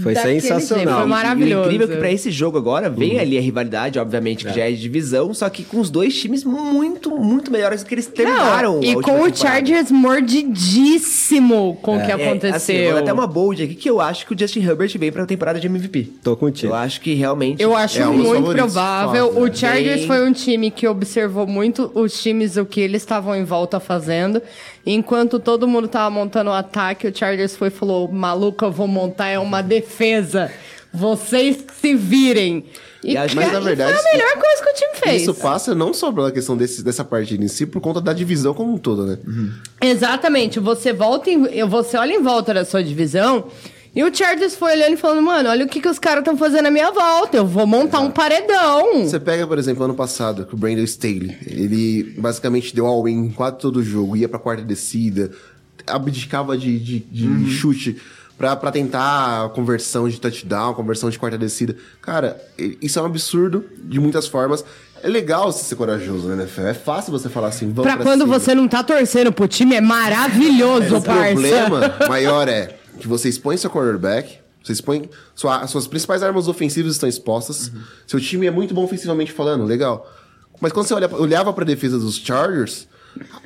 Foi 0.02 0.14
daquele 0.14 0.42
sensacional. 0.42 0.78
jeito, 0.86 0.98
Foi 0.98 1.06
E- 1.06 1.10
maravilhoso. 1.10 1.54
E 1.54 1.64
o 1.64 1.66
incrível 1.66 1.88
é 1.88 1.90
que 1.92 1.98
pra 1.98 2.12
esse 2.12 2.32
jogo 2.32 2.58
agora 2.58 2.90
Uhum. 2.90 2.96
vem 2.96 3.20
ali 3.20 3.38
a 3.38 3.42
rivalidade, 3.42 4.00
obviamente, 4.00 4.46
que 4.46 4.54
já 4.54 4.64
é 4.68 4.72
de 4.72 4.78
divisão, 4.82 5.34
só 5.34 5.50
que 5.50 5.64
com 5.64 5.80
os 5.80 5.90
dois 5.90 6.16
times 6.20 6.44
muito, 6.44 7.12
muito 7.18 7.52
melhores 7.52 7.84
do 7.84 7.88
que 7.88 7.96
eles 7.96 8.08
terminaram. 8.08 8.76
Não, 8.76 8.84
e 8.84 8.94
com 8.94 9.00
o 9.00 9.04
temporada. 9.04 9.36
Chargers 9.36 9.92
mordidíssimo 9.92 11.78
com 11.82 11.98
o 11.98 12.00
que 12.06 12.12
É, 12.12 12.14
assim, 12.16 12.24
aconteceu. 12.24 12.84
vou 12.86 12.94
dar 12.96 13.00
até 13.02 13.14
uma 13.14 13.28
bold 13.28 13.64
aqui 13.64 13.76
que 13.76 13.90
eu 13.90 14.00
acho 14.02 14.26
que 14.26 14.34
o 14.34 14.40
Justin 14.40 14.62
Herbert 14.62 14.98
vem 14.98 15.12
pra 15.12 15.26
temporada 15.26 15.60
de 15.60 15.68
MVP. 15.68 16.10
Tô 16.24 16.36
contigo. 16.36 16.72
Eu 16.72 16.76
acho 16.76 17.02
que 17.02 17.14
realmente. 17.14 17.62
Eu 17.62 17.76
acho 17.76 17.97
É 18.04 18.08
um 18.08 18.14
muito 18.18 18.52
provável. 18.52 19.28
fácil, 19.28 19.42
O 19.42 19.46
né? 19.48 19.54
Chargers 19.54 19.98
Bem- 20.00 20.08
foi 20.08 20.28
um 20.30 20.34
time 20.34 20.72
que 20.72 20.88
observou 20.88 21.46
muito 21.48 21.92
os 21.96 22.22
times, 22.22 22.58
o 22.58 22.66
que 22.66 22.80
eles 22.82 23.02
estavam 23.02 23.36
em 23.36 23.44
volta 23.44 23.80
fazendo. 23.80 24.42
Enquanto 24.86 25.40
todo 25.40 25.68
mundo 25.68 25.88
tava 25.88 26.10
montando 26.10 26.50
o 26.50 26.54
ataque, 26.54 27.08
o 27.08 27.16
Chargers 27.16 27.56
foi 27.56 27.68
e 27.70 27.72
falou: 27.72 28.12
maluco, 28.12 28.64
eu 28.66 28.72
vou 28.72 28.88
montar 28.88 29.28
é 29.28 29.40
uma 29.40 29.62
defesa. 29.62 30.52
Vocês 30.94 31.58
se 31.82 31.94
virem. 31.96 32.66
E, 33.04 33.14
E 33.14 33.18
acho- 33.18 33.36
mas, 33.36 33.52
na 33.52 33.60
verdade, 33.60 33.94
foi 34.02 34.10
a 34.10 34.14
melhor 34.14 34.34
coisa 34.34 34.64
que 34.64 34.70
o 34.70 34.74
time 34.74 34.96
fez. 34.96 35.22
Isso 35.22 35.34
passa 35.36 35.76
não 35.76 35.94
só 35.94 36.12
pela 36.12 36.32
questão 36.32 36.58
desse, 36.58 36.84
dessa 36.84 37.04
partida 37.04 37.44
em 37.44 37.48
si, 37.48 37.66
por 37.66 37.80
conta 37.80 38.02
da 38.02 38.12
divisão 38.12 38.54
como 38.54 38.74
um 38.74 38.78
todo, 38.78 39.06
né? 39.06 39.18
Exatamente. 39.82 40.60
Você 40.60 40.94
volta 40.94 41.30
em, 41.30 41.64
você 41.68 41.98
olha 41.98 42.14
em 42.14 42.22
volta 42.24 42.54
da 42.54 42.66
sua 42.66 42.84
divisão 42.84 43.46
e 43.98 44.04
o 44.04 44.14
Chargers 44.16 44.56
foi 44.56 44.74
olhando 44.74 44.94
e 44.94 44.98
falando, 44.98 45.22
mano, 45.24 45.50
olha 45.50 45.66
o 45.66 45.68
que, 45.68 45.82
que 45.82 45.90
os 45.90 45.98
caras 45.98 46.20
estão 46.20 46.38
fazendo 46.38 46.68
à 46.68 46.72
minha 46.72 46.92
volta. 46.92 47.36
Eu 47.38 47.46
vou 47.48 47.66
montar 47.66 48.00
um 48.00 48.12
paredão. 48.12 49.04
Você 49.04 49.20
pega, 49.20 49.48
por 49.48 49.58
exemplo, 49.58 49.84
ano 49.84 49.96
passado, 49.96 50.46
que 50.46 50.54
o 50.54 50.58
Brandon 50.58 50.84
Staley, 50.84 51.36
ele 51.48 52.14
basicamente 52.18 52.76
deu 52.76 52.86
all-in 52.86 53.26
em 53.26 53.30
quase 53.32 53.58
todo 53.58 53.78
o 53.78 53.84
jogo, 53.84 54.16
ia 54.16 54.30
pra 54.30 54.38
quarta 54.40 54.64
descida, 54.64 55.32
abdicava 55.86 56.58
de, 56.58 56.78
de, 56.80 57.00
de 57.00 57.50
chute 57.52 57.98
pra, 58.38 58.56
pra 58.56 58.72
tentar 58.72 59.46
a 59.46 59.50
conversão 59.50 60.08
de 60.08 60.20
touchdown, 60.20 60.74
conversão 60.74 61.10
de 61.10 61.18
quarta 61.18 61.38
descida. 61.38 61.76
Cara, 62.02 62.40
isso 62.82 63.00
é 63.00 63.02
um 63.02 63.06
absurdo 63.06 63.66
de 63.84 64.00
muitas 64.00 64.28
formas. 64.28 64.64
É 65.04 65.08
legal 65.08 65.52
você 65.52 65.64
ser 65.64 65.76
corajoso, 65.76 66.28
né, 66.28 66.36
NFL? 66.44 66.62
É 66.68 66.74
fácil 66.74 67.12
você 67.12 67.30
falar 67.30 67.50
assim, 67.50 67.68
vamos 67.72 67.84
Pra 67.84 67.96
pra 67.96 68.04
quando 68.06 68.22
cima. 68.22 68.40
você 68.40 68.56
não 68.56 68.68
tá 68.68 68.84
torcendo 68.84 69.32
pro 69.32 69.48
time, 69.48 69.76
é 69.76 69.82
maravilhoso, 69.82 70.98
O 70.98 71.02
parça. 71.02 71.34
problema 71.34 71.96
maior 72.10 72.48
é 72.48 72.77
que 72.98 73.08
você 73.08 73.30
expõe 73.30 73.56
seu 73.58 73.70
quarterback, 73.70 74.40
você 74.64 74.74
expõe. 74.74 75.10
Sua, 75.36 75.66
suas 75.68 75.88
principais 75.88 76.22
armas 76.24 76.48
ofensivas 76.48 76.94
estão 76.94 77.08
expostas. 77.08 77.72
Seu 78.06 78.20
time 78.20 78.48
é 78.48 78.52
muito 78.52 78.74
bom 78.74 78.84
ofensivamente 78.84 79.32
falando, 79.32 79.64
legal. 79.66 80.12
Mas 80.60 80.72
quando 80.74 80.88
você 80.88 80.94
olha, 80.94 81.10
olhava 81.16 81.54
pra 81.54 81.64
defesa 81.64 81.98
dos 82.00 82.18
Chargers, 82.18 82.88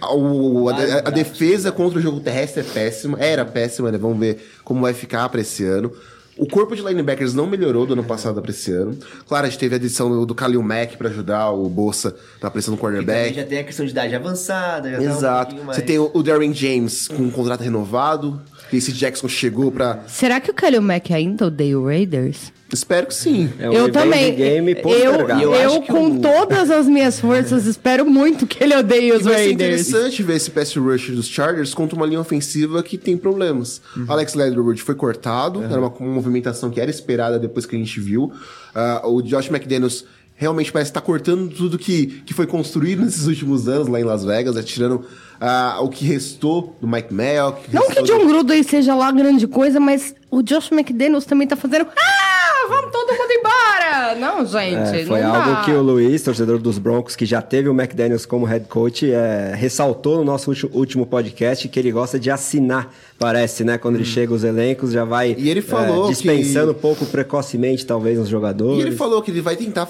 a, 0.01 0.13
o- 0.13 0.69
a- 0.69 0.73
a- 0.75 0.97
a 1.07 1.09
defesa 1.11 1.71
contra 1.71 1.99
o 1.99 2.01
jogo 2.01 2.19
terrestre 2.21 2.61
é 2.61 2.63
péssima. 2.63 3.19
Era 3.19 3.45
péssima, 3.45 3.91
né? 3.91 3.97
Vamos 3.97 4.17
ver 4.19 4.41
como 4.63 4.81
vai 4.81 4.93
ficar 4.93 5.27
pra 5.29 5.41
esse 5.41 5.63
ano. 5.65 5.91
O 6.37 6.47
corpo 6.47 6.73
de 6.75 6.81
linebackers 6.81 7.33
não 7.33 7.45
melhorou 7.45 7.85
do 7.85 7.93
ano 7.93 8.03
passado 8.05 8.41
pra 8.41 8.49
esse 8.49 8.71
ano. 8.71 8.97
Claro, 9.27 9.45
a 9.45 9.49
gente 9.49 9.59
teve 9.59 9.75
a 9.75 9.77
adição 9.77 10.09
do, 10.09 10.25
do 10.25 10.33
Khalil 10.33 10.63
Mack 10.63 10.95
pra 10.97 11.09
ajudar 11.09 11.51
o 11.51 11.69
Bolsa 11.69 12.15
na 12.41 12.49
pressão 12.49 12.73
do 12.73 12.79
quarterback. 12.81 13.35
já 13.35 13.43
tem 13.45 13.59
a 13.59 13.63
questão 13.63 13.85
de 13.85 13.91
idade 13.91 14.15
avançada. 14.15 14.89
Tá 14.89 14.97
um 14.97 15.01
Exato. 15.01 15.55
mais- 15.63 15.75
Você 15.77 15.83
tem 15.83 15.99
o, 15.99 16.09
o 16.13 16.23
Darren 16.23 16.53
James 16.53 17.07
com 17.09 17.21
um 17.23 17.29
contrato 17.29 17.61
renovado. 17.61 18.41
Esse 18.71 18.91
Jackson 18.91 19.27
chegou 19.27 19.71
pra. 19.71 20.03
Será 20.07 20.39
que 20.39 20.49
o 20.49 20.53
Kalil 20.53 20.81
Mack 20.81 21.11
ainda 21.13 21.47
odeia 21.47 21.77
o 21.79 21.85
Raiders? 21.85 22.51
Espero 22.73 23.07
que 23.07 23.13
sim. 23.13 23.49
É 23.59 23.69
o 23.69 23.73
eu 23.73 23.91
também. 23.91 24.33
Game 24.33 24.71
eu, 24.85 25.27
eu, 25.41 25.53
Eu 25.53 25.81
com 25.81 26.11
o- 26.11 26.19
todas 26.21 26.71
as 26.71 26.87
minhas 26.87 27.19
forças, 27.19 27.65
espero 27.65 28.05
muito 28.05 28.47
que 28.47 28.63
ele 28.63 28.73
odeie 28.73 29.09
E 29.09 29.11
os 29.11 29.23
vai 29.23 29.33
ser 29.33 29.39
Raiders. 29.47 29.81
interessante 29.89 30.23
ver 30.23 30.37
esse 30.37 30.49
pass 30.51 30.73
rush 30.77 31.09
dos 31.09 31.27
Chargers 31.27 31.73
contra 31.73 31.97
uma 31.97 32.05
linha 32.05 32.21
ofensiva 32.21 32.81
que 32.81 32.97
tem 32.97 33.17
problemas. 33.17 33.81
Uhum. 33.97 34.05
Alex 34.07 34.35
Leatherwood 34.35 34.81
foi 34.81 34.95
cortado, 34.95 35.61
era 35.63 35.77
uma, 35.79 35.89
uma 35.89 36.13
movimentação 36.13 36.69
que 36.69 36.79
era 36.79 36.89
esperada 36.89 37.37
depois 37.37 37.65
que 37.65 37.75
a 37.75 37.79
gente 37.79 37.99
viu. 37.99 38.31
Ah, 38.73 39.01
o 39.05 39.21
Josh 39.21 39.49
McDaniels 39.49 40.05
realmente 40.41 40.71
parece 40.71 40.89
estar 40.89 41.01
cortando 41.01 41.47
tudo 41.53 41.77
que, 41.77 42.07
que 42.25 42.33
foi 42.33 42.47
construído 42.47 43.03
nesses 43.05 43.27
últimos 43.27 43.67
anos 43.67 43.87
lá 43.87 43.99
em 44.01 44.03
Las 44.03 44.25
Vegas, 44.25 44.55
né, 44.55 44.63
tirando 44.63 45.05
ah, 45.39 45.77
o 45.81 45.87
que 45.87 46.03
restou 46.03 46.75
do 46.81 46.87
Mike 46.87 47.13
Mayock. 47.13 47.71
Não 47.71 47.87
que 47.87 48.01
John 48.01 48.17
do- 48.19 48.25
Gruden 48.27 48.63
seja 48.63 48.95
lá 48.95 49.11
grande 49.11 49.45
coisa, 49.47 49.79
mas 49.79 50.15
o 50.31 50.41
Josh 50.41 50.71
McDaniels 50.71 51.25
também 51.25 51.47
tá 51.47 51.55
fazendo. 51.55 51.85
Ah, 51.95 52.67
vamos 52.67 52.91
todo 52.91 53.11
mundo 53.11 53.31
embora! 53.31 54.15
Não, 54.19 54.45
gente. 54.45 54.95
É, 54.97 55.05
foi 55.05 55.21
não 55.21 55.35
algo 55.35 55.51
dá. 55.51 55.61
que 55.63 55.71
o 55.71 55.81
Luiz, 55.81 56.21
torcedor 56.23 56.57
dos 56.57 56.77
Broncos, 56.79 57.15
que 57.15 57.25
já 57.25 57.41
teve 57.41 57.69
o 57.69 57.73
McDaniels 57.73 58.25
como 58.25 58.45
head 58.45 58.65
coach, 58.67 59.09
é, 59.11 59.53
ressaltou 59.55 60.17
no 60.17 60.23
nosso 60.23 60.51
último, 60.73 61.05
podcast 61.05 61.67
que 61.67 61.79
ele 61.79 61.91
gosta 61.91 62.19
de 62.19 62.29
assinar, 62.31 62.93
parece, 63.19 63.63
né? 63.63 63.77
Quando 63.77 63.95
ele 63.95 64.05
chega 64.05 64.33
os 64.33 64.43
elencos, 64.43 64.91
já 64.91 65.05
vai 65.05 65.35
E 65.37 65.49
ele 65.49 65.61
falou 65.61 66.05
é, 66.07 66.09
dispensando 66.09 66.73
que- 66.73 66.79
um 66.79 66.81
pouco 66.81 67.05
precocemente, 67.05 67.85
talvez, 67.85 68.17
uns 68.19 68.27
jogadores. 68.29 68.79
E 68.79 68.87
ele 68.87 68.95
falou 68.95 69.21
que 69.21 69.31
ele 69.31 69.41
vai 69.41 69.55
tentar 69.55 69.83
é, 69.83 69.87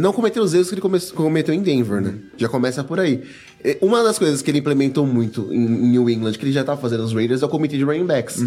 não 0.00 0.12
cometer 0.12 0.40
os 0.40 0.54
erros 0.54 0.68
que 0.68 0.74
ele 0.74 0.80
come- 0.80 1.00
cometeu 1.00 1.54
em 1.54 1.62
Denver, 1.62 2.00
né? 2.00 2.14
Já 2.36 2.48
começa 2.48 2.84
por 2.84 3.00
aí. 3.00 3.22
É, 3.62 3.78
Uma 3.80 4.02
das 4.02 4.18
coisas 4.18 4.42
que 4.42 4.50
ele 4.50 4.58
implementou 4.58 5.06
muito 5.06 5.48
em, 5.52 5.66
New 5.90 6.08
England, 6.08 6.32
que 6.32 6.44
ele 6.44 6.52
já 6.52 6.64
tá 6.64 6.76
fazendo 6.76 7.02
nos 7.02 7.12
Raiders, 7.12 7.42
é 7.42 7.46
o 7.46 7.48
comitê 7.48 7.76
de 7.76 7.84
running 7.84 8.06
backs. 8.06 8.42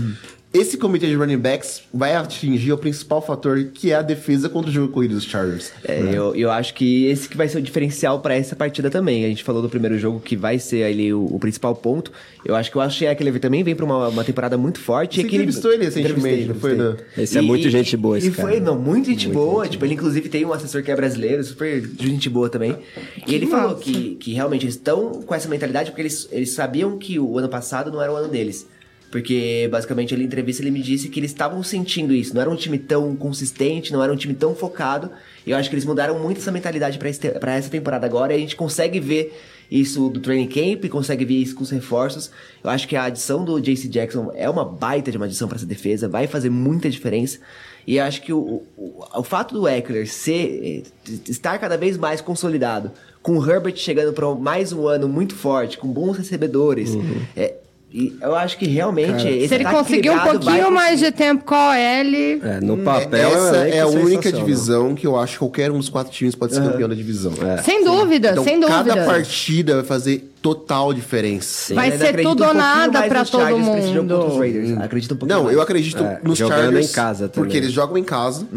Esse 0.54 0.78
comitê 0.78 1.08
de 1.08 1.16
running 1.16 1.40
backs 1.40 1.82
vai 1.92 2.16
atingir 2.16 2.72
o 2.74 2.78
principal 2.78 3.24
fator, 3.26 3.64
que 3.74 3.90
é 3.92 3.96
a 3.96 4.04
defesa 4.04 4.48
contra 4.48 4.70
o 4.70 4.74
jogo 4.74 4.94
corrido 4.94 5.16
dos 5.16 5.24
Chargers. 5.24 5.72
É, 5.84 6.00
eu, 6.14 6.36
eu 6.36 6.52
acho 6.52 6.76
que 6.76 7.08
esse 7.08 7.28
que 7.28 7.36
vai 7.36 7.48
ser 7.50 7.58
o 7.58 7.62
diferencial 7.62 8.20
pra 8.20 8.36
essa 8.36 8.56
partida 8.56 8.88
também. 8.88 9.26
A 9.26 9.30
gente 9.30 9.44
falou 9.44 9.64
do 9.64 9.70
primeiro 9.70 9.98
jogo 9.98 10.20
que 10.20 10.36
vai 10.38 10.60
ser 10.60 10.84
ali 10.84 11.12
o, 11.12 11.26
o 11.26 11.40
principal 11.40 11.74
ponto. 11.76 12.12
Eu 12.46 12.56
acho 12.56 12.70
que 12.70 12.78
o 12.78 12.82
Ashley 12.82 13.10
Eckler 13.10 13.40
também 13.40 13.64
vem 13.64 13.74
pra 13.74 13.84
uma, 13.84 14.08
uma 14.10 14.24
temporada 14.24 14.56
muito 14.56 14.80
forte. 14.80 15.16
Você 15.16 15.22
e 15.22 15.24
que 15.24 15.36
ele- 15.36 15.44
entrevistou 15.46 15.74
ele 15.74 15.86
recentemente, 15.86 16.46
não 16.46 16.56
foi, 16.56 16.74
entrevistei. 16.74 17.24
Esse 17.24 17.38
é 17.40 17.42
muito 17.42 17.68
gente 17.72 17.98
boa, 17.98 18.20
esse 18.20 18.28
e 18.28 18.32
cara. 18.32 18.50
foi, 18.50 18.60
não, 18.60 18.78
muito 18.78 19.08
gente 19.10 19.30
boa. 19.30 19.68
Tipo, 19.68 19.86
ele 19.86 19.96
inclusive 19.96 20.30
tem 20.30 20.46
um 20.46 20.54
assessor 20.54 20.84
que 20.84 20.92
é 20.92 20.96
brasileiro, 20.96 21.44
super 21.44 21.82
gente 22.00 22.30
boa 22.30 22.48
também. 22.48 22.78
E 23.26 23.34
ele 23.34 23.48
falou 23.48 23.76
que, 23.76 24.16
que 24.20 24.34
realmente 24.34 24.66
eles 24.66 24.76
estão 24.76 25.03
com 25.10 25.36
essa 25.36 25.48
mentalidade 25.48 25.92
porque 25.92 26.02
eles, 26.02 26.28
eles 26.32 26.52
sabiam 26.52 26.98
que 26.98 27.20
o 27.20 27.38
ano 27.38 27.50
passado 27.50 27.92
não 27.92 28.02
era 28.02 28.12
o 28.12 28.16
ano 28.16 28.28
deles. 28.28 28.68
Porque, 29.14 29.70
basicamente, 29.72 30.12
ele 30.12 30.24
em 30.24 30.26
entrevista 30.26 30.64
ele 30.64 30.72
me 30.72 30.82
disse 30.82 31.08
que 31.08 31.20
eles 31.20 31.30
estavam 31.30 31.62
sentindo 31.62 32.16
isso. 32.16 32.34
Não 32.34 32.42
era 32.42 32.50
um 32.50 32.56
time 32.56 32.80
tão 32.80 33.16
consistente, 33.16 33.94
não 33.94 34.04
era 34.04 34.12
um 34.12 34.16
time 34.16 34.34
tão 34.34 34.56
focado. 34.56 35.12
E 35.46 35.52
eu 35.52 35.58
acho 35.58 35.70
que 35.70 35.76
eles 35.76 35.86
mudaram 35.86 36.18
muito 36.18 36.40
essa 36.40 36.52
mentalidade 36.52 36.98
pra 36.98 37.54
essa 37.54 37.70
temporada 37.70 38.08
agora. 38.08 38.34
E 38.34 38.38
a 38.38 38.40
gente 38.40 38.56
consegue 38.56 39.00
ver 39.00 39.40
isso 39.70 40.10
do 40.10 40.20
training 40.20 40.48
camp, 40.48 40.90
consegue 40.90 41.26
ver 41.26 41.36
isso 41.36 41.54
com 41.54 41.62
os 41.62 41.70
reforços. 41.70 42.32
Eu 42.64 42.72
acho 42.72 42.88
que 42.88 42.96
a 42.96 43.04
adição 43.04 43.46
do 43.46 43.62
JC 43.62 43.88
Jackson 43.88 44.32
é 44.34 44.50
uma 44.50 44.66
baita 44.66 45.12
de 45.12 45.18
uma 45.18 45.28
adição 45.28 45.48
pra 45.48 45.58
essa 45.58 45.66
defesa. 45.68 46.10
Vai 46.10 46.26
fazer 46.26 46.50
muita 46.50 46.90
diferença. 46.90 47.38
E 47.86 47.98
eu 47.98 48.04
acho 48.06 48.20
que 48.20 48.34
o, 48.34 48.64
o, 48.76 49.06
o 49.16 49.24
fato 49.24 49.54
do 49.54 49.68
Eckler 49.68 50.08
ser, 50.10 50.84
eh, 51.08 51.12
estar 51.30 51.60
cada 51.60 51.78
vez 51.78 51.98
mais 51.98 52.20
consolidado, 52.20 52.92
com 53.24 53.38
o 53.38 53.50
Herbert 53.50 53.76
chegando 53.78 54.14
para 54.14 54.30
mais 54.36 54.72
um 54.72 54.88
ano 54.88 55.08
muito 55.08 55.34
forte, 55.34 55.78
com 55.80 55.88
bons 55.88 56.18
recebedores, 56.18 56.92
é, 57.36 57.56
e 57.96 58.18
eu 58.22 58.36
acho 58.36 58.58
que 58.58 58.66
realmente 58.66 59.28
esse 59.28 59.50
Se 59.50 59.54
ele 59.56 59.66
conseguir 59.66 60.10
um 60.10 60.20
pouquinho 60.20 60.72
mais 60.72 61.00
de 61.00 61.12
tempo 61.12 61.46
com 61.46 61.54
a 61.54 61.70
OL. 61.70 61.76
É, 61.76 62.60
no 62.60 62.80
papel, 62.80 63.30
Essa 63.30 63.60
um 63.60 63.64
é 63.66 63.80
a 63.82 63.88
única 63.88 64.24
sensacional. 64.24 64.40
divisão 64.46 64.96
que 64.96 65.06
eu 65.08 65.16
acho 65.16 65.34
que 65.34 65.40
qualquer 65.40 65.72
um 65.72 65.78
dos 65.78 65.90
quatro 65.90 66.12
times 66.12 66.34
pode 66.34 66.56
ser 66.56 66.62
campeão 66.64 66.90
da 66.90 66.96
divisão. 66.96 67.32
Sem 67.64 67.84
dúvida, 67.86 68.32
Então, 68.32 68.44
sem 68.44 68.60
dúvida. 68.60 68.84
cada 68.84 69.06
partida 69.06 69.76
vai 69.76 69.84
fazer 69.84 70.28
total 70.42 70.92
diferença. 70.92 71.68
Sim. 71.68 71.76
Vai 71.76 71.94
Eu 71.94 71.98
ser 72.00 72.16
tudo 72.18 72.26
um 72.26 72.30
ou 72.30 72.36
pouquinho 72.36 72.54
nada 72.56 73.08
nos 73.20 73.30
todo 73.30 73.42
Chargers 73.42 73.68
pra 73.70 73.78
esse 73.80 73.94
jogo 73.94 74.10
contra 74.10 74.18
os 74.26 74.34
mundo. 74.34 74.40
Raiders. 74.40 74.78
Acredito 74.82 75.14
um 75.14 75.18
pouquinho 75.18 75.38
Não, 75.38 75.44
mais. 75.46 75.56
eu 75.56 75.62
acredito 75.64 76.04
É, 76.04 76.20
nos 76.24 76.38
jogando 76.40 76.60
Chargers. 76.64 76.90
em 76.90 76.94
casa 76.94 77.30
também. 77.30 77.44
Porque 77.46 77.58
eles 77.58 77.72
jogam 77.72 77.96
em 77.98 78.04
casa. 78.04 78.48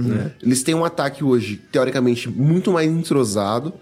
Eles 0.42 0.62
têm 0.62 0.74
um 0.74 0.84
ataque 0.84 1.22
hoje, 1.22 1.60
teoricamente, 1.70 2.28
muito 2.30 2.72
mais 2.72 2.90
entrosado. 2.90 3.72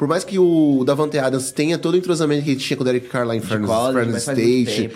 Por 0.00 0.08
mais 0.08 0.24
que 0.24 0.38
o 0.38 0.82
Davante 0.82 1.18
Adams 1.18 1.50
tenha 1.50 1.76
todo 1.76 1.92
o 1.92 1.96
entrosamento 1.98 2.42
que 2.42 2.52
ele 2.52 2.58
tinha 2.58 2.74
com 2.74 2.82
o 2.82 2.86
Derek 2.86 3.06
Carr 3.06 3.26
lá 3.26 3.36
em 3.36 3.40
Fernando 3.42 4.16
State. 4.16 4.90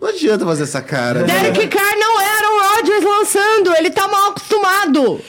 Não 0.00 0.08
adianta 0.08 0.44
fazer 0.46 0.62
essa 0.62 0.80
cara. 0.80 1.26
né? 1.26 1.50
Derek 1.50 1.66
Carr 1.66 1.98
não 1.98 2.20
era 2.20 2.46
o 2.48 2.76
Rodgers 2.76 3.04
lançando, 3.04 3.74
ele 3.76 3.90
tá 3.90 4.06
mal 4.06 4.30
acostumado. 4.30 5.20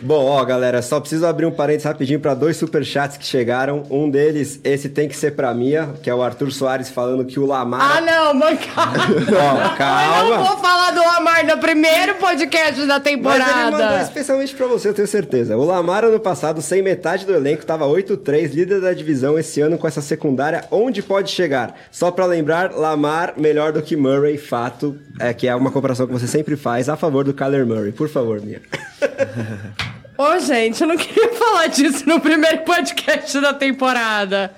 Bom, 0.00 0.26
ó, 0.26 0.44
galera, 0.44 0.80
só 0.80 1.00
preciso 1.00 1.26
abrir 1.26 1.46
um 1.46 1.50
parênteses 1.50 1.86
rapidinho 1.86 2.20
para 2.20 2.34
dois 2.34 2.56
superchats 2.56 3.16
que 3.16 3.26
chegaram. 3.26 3.82
Um 3.90 4.08
deles, 4.08 4.60
esse 4.62 4.88
tem 4.88 5.08
que 5.08 5.16
ser 5.16 5.32
pra 5.32 5.52
Mia, 5.52 5.90
que 6.02 6.08
é 6.08 6.14
o 6.14 6.22
Arthur 6.22 6.52
Soares 6.52 6.88
falando 6.88 7.24
que 7.24 7.40
o 7.40 7.46
Lamar. 7.46 7.98
Ah, 7.98 8.00
não, 8.00 8.34
mancada. 8.34 8.98
Ó, 9.32 9.76
calma. 9.76 10.18
Eu 10.28 10.30
não 10.38 10.44
vou 10.44 10.58
falar 10.58 10.92
do 10.92 11.00
Lamar 11.00 11.44
no 11.46 11.58
primeiro 11.58 12.14
podcast 12.16 12.80
da 12.86 12.98
Mas 12.98 13.06
ele 13.06 13.16
mandou 13.16 13.32
temporada. 13.32 14.02
especialmente 14.02 14.54
pra 14.54 14.66
você, 14.66 14.88
eu 14.88 14.94
tenho 14.94 15.08
certeza. 15.08 15.56
O 15.56 15.64
Lamar, 15.64 16.04
ano 16.04 16.20
passado, 16.20 16.62
sem 16.62 16.80
metade 16.82 17.26
do 17.26 17.34
elenco, 17.34 17.66
tava 17.66 17.84
8-3, 17.86 18.52
líder 18.54 18.80
da 18.80 18.92
divisão 18.92 19.38
esse 19.38 19.60
ano 19.60 19.78
com 19.78 19.86
essa 19.88 20.00
secundária. 20.00 20.64
Onde 20.70 21.02
pode 21.02 21.30
chegar? 21.30 21.74
Só 21.90 22.10
pra 22.10 22.26
lembrar, 22.26 22.72
Lamar 22.72 23.34
melhor 23.36 23.72
do 23.72 23.82
que 23.82 23.96
Murray, 23.96 24.38
fato, 24.38 24.96
é 25.18 25.34
que 25.34 25.48
é 25.48 25.54
uma 25.54 25.70
comparação 25.70 26.06
que 26.06 26.12
você 26.12 26.26
sempre 26.26 26.56
faz 26.56 26.88
a 26.88 26.96
favor 26.96 27.24
do 27.24 27.34
Kyler 27.34 27.66
Murray. 27.66 27.92
Por 27.92 28.08
favor, 28.08 28.40
Mia. 28.40 28.62
Ô, 30.18 30.38
gente, 30.40 30.80
eu 30.82 30.88
não 30.88 30.96
queria 30.96 31.32
falar 31.38 31.68
disso 31.68 32.02
no 32.08 32.18
primeiro 32.20 32.58
podcast 32.64 33.40
da 33.40 33.54
temporada. 33.54 34.50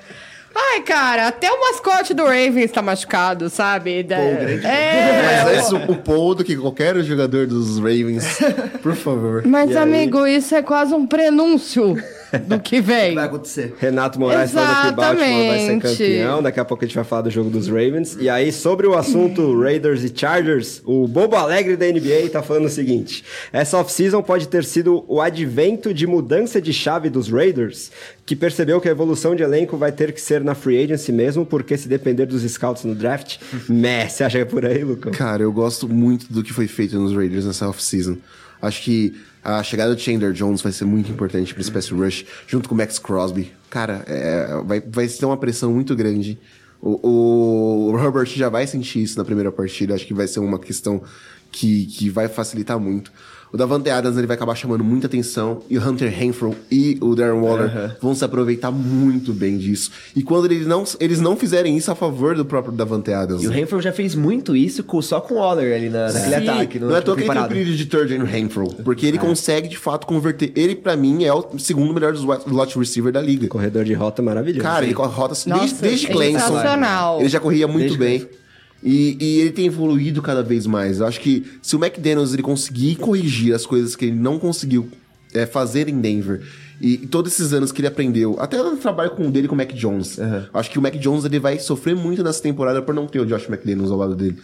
Ai, 0.56 0.80
cara, 0.80 1.28
até 1.28 1.48
o 1.52 1.60
mascote 1.60 2.12
do 2.12 2.24
Ravens 2.24 2.72
tá 2.72 2.82
machucado, 2.82 3.48
sabe? 3.48 4.02
Da- 4.02 4.16
é, 4.18 5.44
Mas 5.44 5.68
antes, 5.70 5.88
o 5.88 5.94
Paul 5.96 6.34
do 6.34 6.42
que 6.42 6.56
qualquer 6.56 6.96
jogador 7.04 7.46
dos 7.46 7.76
Ravens. 7.78 8.38
Por 8.82 8.96
favor. 8.96 9.46
Mas, 9.46 9.70
E 9.70 9.76
aí? 9.76 9.82
amigo, 9.82 10.26
isso 10.26 10.54
é 10.54 10.62
quase 10.62 10.92
um 10.92 11.06
prenúncio 11.06 11.94
do 12.38 12.60
que 12.60 12.80
vem. 12.80 13.14
Vai 13.14 13.26
acontecer. 13.26 13.74
Renato 13.78 14.18
Moraes 14.18 14.52
falando 14.52 14.82
que 14.82 14.88
o 14.88 14.96
Baltimore 14.96 15.48
vai 15.48 15.58
ser 15.66 15.78
campeão. 15.78 16.42
Daqui 16.42 16.60
a 16.60 16.64
pouco 16.64 16.84
a 16.84 16.86
gente 16.86 16.94
vai 16.94 17.04
falar 17.04 17.22
do 17.22 17.30
jogo 17.30 17.50
dos 17.50 17.68
Ravens. 17.68 18.16
E 18.20 18.28
aí, 18.28 18.52
sobre 18.52 18.86
o 18.86 18.94
assunto 18.94 19.58
Raiders 19.60 20.04
e 20.04 20.12
Chargers, 20.14 20.82
o 20.84 21.06
Bobo 21.06 21.36
Alegre 21.36 21.76
da 21.76 21.86
NBA 21.86 22.28
tá 22.30 22.42
falando 22.42 22.66
o 22.66 22.70
seguinte: 22.70 23.24
essa 23.52 23.78
off-season 23.78 24.22
pode 24.22 24.48
ter 24.48 24.64
sido 24.64 25.04
o 25.08 25.20
advento 25.20 25.92
de 25.92 26.06
mudança 26.06 26.60
de 26.60 26.72
chave 26.72 27.10
dos 27.10 27.28
Raiders, 27.28 27.90
que 28.24 28.36
percebeu 28.36 28.80
que 28.80 28.88
a 28.88 28.92
evolução 28.92 29.34
de 29.34 29.42
elenco 29.42 29.76
vai 29.76 29.92
ter 29.92 30.12
que 30.12 30.20
ser 30.20 30.42
na 30.42 30.54
free 30.54 30.82
agency 30.82 31.12
mesmo, 31.12 31.44
porque 31.44 31.76
se 31.76 31.88
depender 31.88 32.26
dos 32.26 32.42
scouts 32.42 32.84
no 32.84 32.94
draft, 32.94 33.38
meh, 33.68 34.08
você 34.08 34.24
acha 34.24 34.38
que 34.38 34.42
é 34.42 34.44
por 34.44 34.64
aí, 34.64 34.84
Lucão? 34.84 35.12
Cara, 35.12 35.42
eu 35.42 35.52
gosto 35.52 35.88
muito 35.88 36.32
do 36.32 36.42
que 36.42 36.52
foi 36.52 36.66
feito 36.66 36.98
nos 36.98 37.14
Raiders 37.14 37.44
nessa 37.44 37.68
off-season. 37.68 38.16
Acho 38.62 38.82
que 38.82 39.14
a 39.42 39.62
chegada 39.62 39.94
do 39.94 40.00
Chandler 40.00 40.32
Jones 40.32 40.60
vai 40.60 40.72
ser 40.72 40.84
muito 40.84 41.10
importante 41.10 41.54
para 41.54 41.60
esse 41.60 41.70
pass 41.70 41.90
rush, 41.90 42.26
junto 42.46 42.68
com 42.68 42.74
o 42.74 42.78
Max 42.78 42.98
Crosby. 42.98 43.52
Cara, 43.68 44.04
é, 44.06 44.62
vai, 44.64 44.80
vai 44.80 45.06
ter 45.08 45.24
uma 45.24 45.36
pressão 45.36 45.72
muito 45.72 45.94
grande. 45.96 46.38
O, 46.80 47.90
o 47.92 47.98
Herbert 47.98 48.26
já 48.26 48.48
vai 48.48 48.66
sentir 48.66 49.02
isso 49.02 49.18
na 49.18 49.24
primeira 49.24 49.52
partida. 49.52 49.94
Acho 49.94 50.06
que 50.06 50.14
vai 50.14 50.26
ser 50.26 50.40
uma 50.40 50.58
questão 50.58 51.02
que, 51.50 51.86
que 51.86 52.08
vai 52.08 52.28
facilitar 52.28 52.78
muito. 52.78 53.12
O 53.52 53.56
Davante 53.56 53.90
Adams 53.90 54.16
ele 54.16 54.26
vai 54.26 54.36
acabar 54.36 54.54
chamando 54.54 54.84
muita 54.84 55.06
atenção 55.06 55.60
e 55.68 55.76
o 55.76 55.88
Hunter 55.88 56.10
Renfro 56.12 56.54
e 56.70 56.96
o 57.00 57.14
Darren 57.16 57.40
Waller 57.40 57.96
vão 58.00 58.14
se 58.14 58.24
aproveitar 58.24 58.70
muito 58.70 59.32
bem 59.32 59.58
disso. 59.58 59.90
E 60.14 60.22
quando 60.22 60.44
eles 60.46 60.66
não, 60.66 60.84
eles 61.00 61.20
não 61.20 61.36
fizerem 61.36 61.76
isso 61.76 61.90
a 61.90 61.94
favor 61.94 62.36
do 62.36 62.44
próprio 62.44 62.72
Davante 62.72 63.12
Adams. 63.12 63.42
E 63.42 63.48
o 63.48 63.50
Renfro 63.50 63.80
já 63.80 63.92
fez 63.92 64.14
muito 64.14 64.54
isso 64.54 64.84
com, 64.84 65.02
só 65.02 65.20
com 65.20 65.34
o 65.34 65.36
Waller 65.38 65.74
ali 65.74 65.88
na, 65.88 66.12
naquele 66.12 66.36
Sim, 66.36 66.48
ataque. 66.48 66.78
No, 66.78 66.88
não 66.90 66.96
é 66.96 67.00
toa 67.00 67.16
que 67.16 67.22
ele 67.22 67.48
tem 67.48 67.62
o 67.62 67.76
de 67.76 67.86
third 67.86 68.14
and 68.14 68.24
Renfro, 68.24 68.68
porque 68.84 69.06
ele 69.06 69.18
consegue 69.18 69.68
de 69.68 69.76
fato 69.76 70.06
converter. 70.06 70.52
Ele, 70.54 70.76
pra 70.76 70.96
mim, 70.96 71.24
é 71.24 71.32
o 71.34 71.58
segundo 71.58 71.92
melhor 71.92 72.14
slot 72.14 72.78
receiver 72.78 73.12
da 73.12 73.20
liga. 73.20 73.48
Corredor 73.48 73.84
de 73.84 73.94
rota 73.94 74.22
maravilhoso. 74.22 74.62
Cara, 74.62 74.84
ele 74.84 74.94
corre 74.94 75.12
rotas 75.12 75.44
Nossa, 75.46 75.60
desde, 75.62 75.80
desde 75.80 76.06
Clemson. 76.06 76.38
sensacional. 76.38 77.20
Ele 77.20 77.28
já 77.28 77.40
corria 77.40 77.66
muito 77.66 77.96
Desde 77.96 77.98
bem. 77.98 78.39
E, 78.82 79.16
e 79.20 79.40
ele 79.40 79.50
tem 79.50 79.66
evoluído 79.66 80.22
cada 80.22 80.42
vez 80.42 80.66
mais. 80.66 81.00
Eu 81.00 81.06
acho 81.06 81.20
que 81.20 81.44
se 81.60 81.76
o 81.76 81.84
McDaniels 81.84 82.32
ele 82.32 82.42
conseguir 82.42 82.96
corrigir 82.96 83.54
as 83.54 83.66
coisas 83.66 83.94
que 83.94 84.06
ele 84.06 84.16
não 84.16 84.38
conseguiu 84.38 84.88
é, 85.34 85.44
fazer 85.46 85.88
em 85.88 86.00
Denver, 86.00 86.42
e, 86.80 86.94
e 86.94 87.06
todos 87.06 87.32
esses 87.32 87.52
anos 87.52 87.70
que 87.72 87.80
ele 87.80 87.88
aprendeu, 87.88 88.36
até 88.40 88.56
no 88.62 88.76
trabalho 88.76 89.10
com 89.10 89.30
dele 89.30 89.46
com 89.46 89.54
o 89.54 89.58
Mac 89.58 89.72
Jones, 89.72 90.16
eu 90.18 90.48
acho 90.54 90.70
que 90.70 90.78
o 90.78 90.82
Mac 90.82 90.94
Jones 90.94 91.24
ele 91.24 91.38
vai 91.38 91.58
sofrer 91.58 91.94
muito 91.94 92.24
nessa 92.24 92.42
temporada 92.42 92.80
por 92.80 92.94
não 92.94 93.06
ter 93.06 93.20
o 93.20 93.26
Josh 93.26 93.48
McDaniels 93.48 93.90
ao 93.90 93.98
lado 93.98 94.16
dele. 94.16 94.38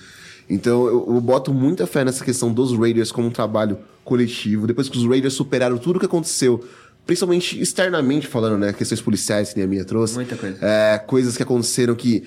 Então 0.49 0.87
eu, 0.87 1.07
eu 1.09 1.21
boto 1.21 1.53
muita 1.53 1.87
fé 1.87 2.05
nessa 2.05 2.25
questão 2.25 2.53
dos 2.53 2.77
Raiders 2.77 3.11
como 3.11 3.29
um 3.29 3.31
trabalho 3.31 3.79
coletivo. 4.05 4.67
Depois 4.67 4.89
que 4.89 4.97
os 4.97 5.07
Raiders 5.07 5.35
superaram 5.35 5.79
tudo 5.79 5.97
o 5.97 5.99
que 5.99 6.07
aconteceu, 6.07 6.63
principalmente 7.07 7.61
externamente 7.61 8.27
falando, 8.27 8.59
né? 8.59 8.73
Questões 8.73 9.01
policiais 9.01 9.51
que 9.51 9.57
nem 9.57 9.65
a 9.65 9.69
minha 9.69 9.85
trouxe. 9.85 10.15
Muita 10.15 10.37
coisa. 10.37 10.59
É, 10.61 10.99
coisas 10.99 11.37
que 11.37 11.43
aconteceram 11.43 11.95
que 11.95 12.25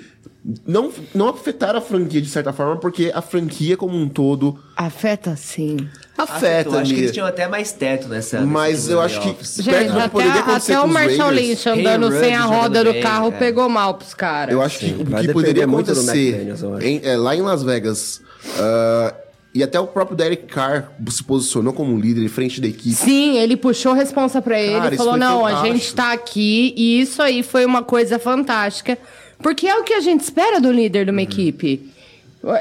não, 0.65 0.89
não 1.13 1.27
afetaram 1.27 1.79
a 1.79 1.81
franquia 1.81 2.21
de 2.21 2.29
certa 2.29 2.53
forma, 2.53 2.77
porque 2.77 3.11
a 3.13 3.21
franquia 3.21 3.75
como 3.75 3.97
um 3.97 4.07
todo 4.07 4.57
Afeta 4.77 5.35
sim. 5.35 5.75
afeta. 6.17 6.69
Eu 6.69 6.79
acho 6.79 6.93
que 6.93 6.99
eles 6.99 7.11
tinham 7.11 7.27
até 7.27 7.45
mais 7.47 7.73
teto 7.73 8.07
nessa. 8.07 8.39
Mas 8.41 8.87
eu 8.87 9.01
acho 9.01 9.19
que 9.19 9.33
perto 9.33 9.61
Gente, 9.61 9.91
que 9.91 9.97
até, 9.99 10.07
poderia 10.07 10.39
acontecer 10.39 10.71
até 10.73 10.81
o 10.81 10.87
Marshall 10.87 11.27
Raiders, 11.29 11.47
Lynch 11.65 11.69
andando 11.69 12.13
Hey, 12.13 12.19
sem 12.21 12.35
a 12.35 12.45
roda 12.45 12.83
do 12.85 12.93
bem, 12.93 13.01
carro 13.03 13.27
é. 13.27 13.31
pegou 13.31 13.67
mal 13.67 13.95
pros 13.95 14.13
caras. 14.13 14.53
Eu 14.53 14.61
acho 14.61 14.79
que 14.79 14.85
Sim, 14.87 15.01
o 15.01 15.05
vai 15.05 15.25
que 15.25 15.33
poderia 15.33 15.65
acontecer 15.65 16.47
em- 16.81 17.01
é, 17.03 17.17
lá 17.17 17.35
em 17.35 17.41
Las 17.41 17.61
Vegas. 17.63 18.21
ah, 18.57 19.13
e 19.59 19.63
até 19.63 19.77
o 19.77 19.87
próprio 19.87 20.15
Derek 20.15 20.43
Carr 20.45 20.89
se 21.09 21.21
posicionou 21.21 21.73
como 21.73 21.93
um 21.93 21.99
líder 21.99 22.23
em 22.23 22.29
frente 22.29 22.61
da 22.61 22.67
equipe. 22.67 22.95
Sim, 22.95 23.37
ele 23.37 23.57
puxou 23.57 23.91
a 23.91 23.95
responsa 23.95 24.41
pra 24.41 24.57
ele 24.59 24.79
Cara, 24.79 24.95
e 24.95 24.97
falou: 24.97 25.17
não, 25.17 25.45
a 25.45 25.49
fantástico. 25.49 25.75
gente 25.77 25.95
tá 25.95 26.13
aqui 26.13 26.73
e 26.77 27.01
isso 27.01 27.21
aí 27.21 27.43
foi 27.43 27.65
uma 27.65 27.83
coisa 27.83 28.17
fantástica. 28.17 28.97
Porque 29.39 29.67
é 29.67 29.75
o 29.77 29.83
que 29.83 29.93
a 29.93 29.99
gente 29.99 30.21
espera 30.21 30.61
do 30.61 30.71
líder 30.71 31.05
de 31.05 31.11
uma 31.11 31.21
equipe. 31.21 31.89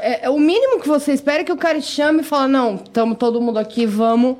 É, 0.01 0.25
é 0.25 0.29
o 0.29 0.37
mínimo 0.37 0.81
que 0.81 0.87
você 0.89 1.13
espera 1.13 1.39
é 1.39 1.43
que 1.45 1.53
o 1.53 1.55
cara 1.57 1.79
te 1.79 1.87
chame 1.87 2.19
e 2.19 2.23
fale, 2.23 2.51
não, 2.51 2.75
estamos 2.75 3.17
todo 3.17 3.39
mundo 3.39 3.57
aqui, 3.57 3.85
vamos, 3.85 4.35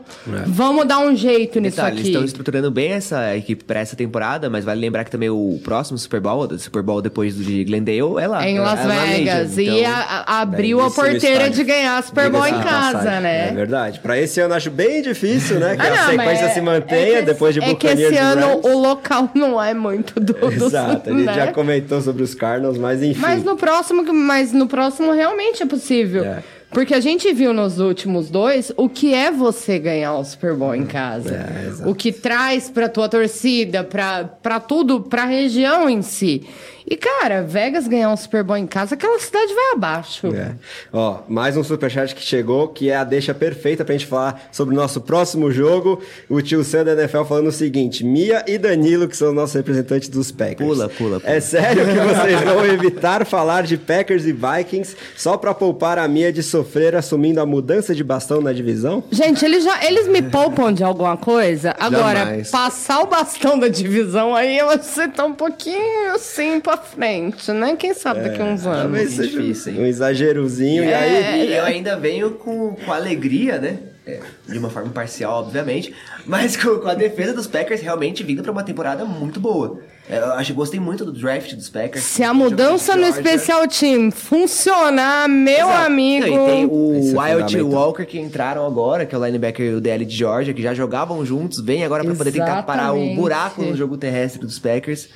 vamos 0.45 0.85
dar 0.85 0.99
um 0.99 1.15
jeito 1.15 1.61
nisso 1.61 1.77
Detalhe, 1.77 1.93
eles 1.95 2.01
aqui. 2.01 2.09
estão 2.09 2.25
estruturando 2.25 2.69
bem 2.69 2.91
essa 2.91 3.37
equipe 3.37 3.63
pra 3.63 3.79
essa 3.79 3.95
temporada, 3.95 4.49
mas 4.49 4.65
vale 4.65 4.81
lembrar 4.81 5.05
que 5.05 5.11
também 5.11 5.29
o 5.29 5.57
próximo 5.63 5.97
Super 5.97 6.19
Bowl, 6.19 6.41
o 6.45 6.59
Super 6.59 6.81
Bowl 6.83 7.01
depois 7.01 7.35
do 7.35 7.43
de 7.43 7.63
Glendale, 7.63 7.99
é 8.19 8.27
lá. 8.27 8.45
É 8.45 8.49
em 8.49 8.57
é 8.57 8.61
Las 8.61 8.79
Vegas. 8.85 9.55
Legion, 9.55 9.73
e 9.75 9.79
então- 9.79 9.91
a- 9.93 10.23
a- 10.27 10.41
abriu 10.41 10.81
a 10.81 10.91
porteira 10.91 11.49
de 11.49 11.63
ganhar 11.63 12.03
Super 12.03 12.29
Bowl 12.29 12.45
em 12.45 12.61
casa, 12.61 12.97
passagem. 12.97 13.21
né? 13.21 13.47
É 13.49 13.53
verdade. 13.53 13.99
Pra 14.01 14.19
esse 14.19 14.41
ano 14.41 14.53
acho 14.55 14.69
bem 14.69 15.01
difícil, 15.01 15.57
né? 15.57 15.77
Que 15.77 15.81
Ah, 15.81 15.85
a 15.85 15.95
não, 15.95 16.05
sequência 16.19 16.45
é- 16.45 16.49
se 16.49 16.59
mantenha 16.61 17.15
é 17.15 17.19
que 17.21 17.25
depois 17.27 17.53
de 17.53 17.61
esse- 17.61 17.69
É 17.69 17.75
que 17.75 17.87
Buccaneers 17.87 18.11
esse 18.13 18.21
ano 18.21 18.47
Rams. 18.61 18.65
o 18.65 18.77
local 18.77 19.29
não 19.33 19.63
é 19.63 19.73
muito 19.73 20.19
do. 20.19 20.33
do- 20.33 20.65
Exato, 20.65 21.09
a 21.09 21.13
gente 21.13 21.23
né? 21.25 21.33
já 21.33 21.53
comentou 21.53 22.01
sobre 22.01 22.23
os 22.23 22.35
Cardinals, 22.35 22.77
mas 22.77 23.01
enfim. 23.01 23.21
Mas 23.21 23.41
no 23.41 23.55
próximo, 23.55 24.03
mas 24.13 24.51
no 24.51 24.67
próximo 24.67 25.13
realmente 25.13 25.29
é 25.39 25.65
possível. 25.65 26.23
É. 26.23 26.43
Porque 26.71 26.93
a 26.93 26.99
gente 26.99 27.33
viu 27.33 27.51
nos 27.51 27.79
últimos 27.79 28.29
dois 28.29 28.71
o 28.77 28.87
que 28.87 29.13
é 29.13 29.31
você 29.31 29.79
ganhar 29.79 30.13
o 30.13 30.23
Super 30.23 30.53
Bowl 30.53 30.75
em 30.75 30.85
casa. 30.85 31.33
É, 31.33 31.87
o 31.87 31.95
que 31.95 32.11
traz 32.11 32.69
pra 32.69 32.87
tua 32.87 33.09
torcida, 33.09 33.83
pra, 33.83 34.23
pra 34.23 34.59
tudo, 34.59 35.01
pra 35.01 35.25
região 35.25 35.89
em 35.89 36.03
si. 36.03 36.47
E, 36.89 36.97
cara, 36.97 37.43
Vegas 37.43 37.87
ganhar 37.87 38.09
um 38.09 38.17
Super 38.17 38.43
Bowl 38.43 38.57
em 38.57 38.65
casa, 38.65 38.95
aquela 38.95 39.19
cidade 39.19 39.53
vai 39.53 39.73
abaixo. 39.73 40.27
É. 40.35 40.55
Ó, 40.91 41.19
mais 41.27 41.55
um 41.55 41.63
superchat 41.63 42.15
que 42.15 42.21
chegou, 42.21 42.69
que 42.69 42.89
é 42.89 42.95
a 42.95 43.03
deixa 43.03 43.31
perfeita 43.31 43.85
pra 43.85 43.93
gente 43.93 44.07
falar 44.07 44.49
sobre 44.51 44.73
o 44.73 44.77
nosso 44.77 44.99
próximo 44.99 45.51
jogo. 45.51 46.01
O 46.27 46.41
tio 46.41 46.63
Sam 46.63 46.85
da 46.85 46.93
NFL 46.93 47.25
falando 47.25 47.47
o 47.47 47.51
seguinte: 47.51 48.03
Mia 48.03 48.43
e 48.47 48.57
Danilo, 48.57 49.07
que 49.07 49.15
são 49.15 49.29
os 49.29 49.35
nossos 49.35 49.53
representantes 49.53 50.09
dos 50.09 50.31
Packers. 50.31 50.67
Pula, 50.67 50.89
pula, 50.89 51.19
pula. 51.19 51.31
É 51.31 51.39
sério 51.39 51.85
que 51.85 51.93
vocês 51.93 52.41
vão 52.41 52.65
evitar 52.65 53.23
falar 53.23 53.63
de 53.63 53.77
Packers 53.77 54.25
e 54.25 54.33
Vikings 54.33 54.95
só 55.15 55.37
pra 55.37 55.53
poupar 55.53 55.99
a 55.99 56.07
Mia 56.07 56.33
de 56.33 56.41
sofrer 56.41 56.95
assumindo 56.95 57.39
a 57.39 57.45
mudança 57.45 57.93
de 57.93 58.03
bastão 58.03 58.41
na 58.41 58.51
divisão? 58.51 59.03
Gente, 59.11 59.45
eles, 59.45 59.63
já, 59.63 59.85
eles 59.85 60.07
me 60.07 60.23
poupam 60.23 60.73
de 60.73 60.83
alguma 60.83 61.17
coisa. 61.17 61.75
Agora, 61.79 62.19
Jamais. 62.19 62.49
passar 62.49 63.01
o 63.01 63.05
bastão 63.05 63.59
da 63.59 63.67
divisão 63.67 64.35
aí, 64.35 64.57
eu 64.57 64.69
acho 64.69 64.79
que 64.79 64.85
você 64.85 65.07
tá 65.07 65.23
um 65.23 65.33
pouquinho 65.33 66.13
assim 66.15 66.59
pra 66.59 66.78
frente, 66.79 67.51
né? 67.51 67.75
Quem 67.77 67.93
sabe 67.93 68.21
daqui 68.21 68.41
a 68.41 68.45
uns 68.45 68.65
anos. 68.65 68.81
Talvez 68.81 69.09
muito 69.15 69.23
seja 69.23 69.39
difícil, 69.41 69.73
hein? 69.73 69.79
um 69.81 69.85
exagerozinho. 69.85 70.83
E 70.83 70.87
É. 70.87 70.95
aí, 70.95 71.53
eu 71.55 71.63
ainda 71.65 71.97
venho 71.97 72.31
com, 72.31 72.75
com 72.75 72.91
alegria, 72.93 73.59
né? 73.59 73.77
É, 74.07 74.19
de 74.47 74.57
uma 74.57 74.71
forma 74.71 74.87
imparcial, 74.89 75.39
obviamente. 75.41 75.93
Mas 76.25 76.57
com, 76.57 76.79
com 76.79 76.87
a 76.87 76.95
defesa 76.95 77.31
dos 77.33 77.45
Packers 77.45 77.79
realmente 77.81 78.23
vindo 78.23 78.41
pra 78.41 78.51
uma 78.51 78.63
temporada 78.63 79.05
muito 79.05 79.39
boa. 79.39 79.81
É, 80.09 80.17
Eu 80.17 80.33
acho 80.33 80.51
que 80.51 80.57
gostei 80.57 80.79
muito 80.79 81.05
do 81.05 81.11
draft 81.11 81.53
dos 81.53 81.69
Packers. 81.69 82.03
Se 82.03 82.23
a 82.23 82.33
mudança 82.33 82.95
no 82.95 83.05
especial 83.05 83.67
team 83.67 84.09
funcionar, 84.09 85.29
meu 85.29 85.53
Exato. 85.67 85.85
amigo. 85.85 86.25
Não, 86.27 86.47
e 86.47 86.51
tem 86.51 86.65
o 86.65 87.15
é 87.19 87.35
Wild. 87.35 87.61
Walker 87.61 88.05
que 88.05 88.19
entraram 88.19 88.65
agora, 88.65 89.05
que 89.05 89.13
é 89.13 89.17
o 89.17 89.23
linebacker 89.23 89.65
e 89.67 89.75
o 89.75 89.81
DL 89.81 90.03
de 90.05 90.15
Georgia, 90.17 90.53
que 90.55 90.61
já 90.63 90.73
jogavam 90.73 91.23
juntos, 91.23 91.59
vem 91.59 91.83
agora 91.83 92.03
pra 92.03 92.15
poder 92.15 92.31
tentar 92.31 92.63
parar 92.63 92.93
o 92.93 92.95
Exatamente. 92.95 93.15
buraco 93.15 93.61
no 93.61 93.75
jogo 93.77 93.95
terrestre 93.97 94.41
dos 94.41 94.57
Packers. 94.57 95.09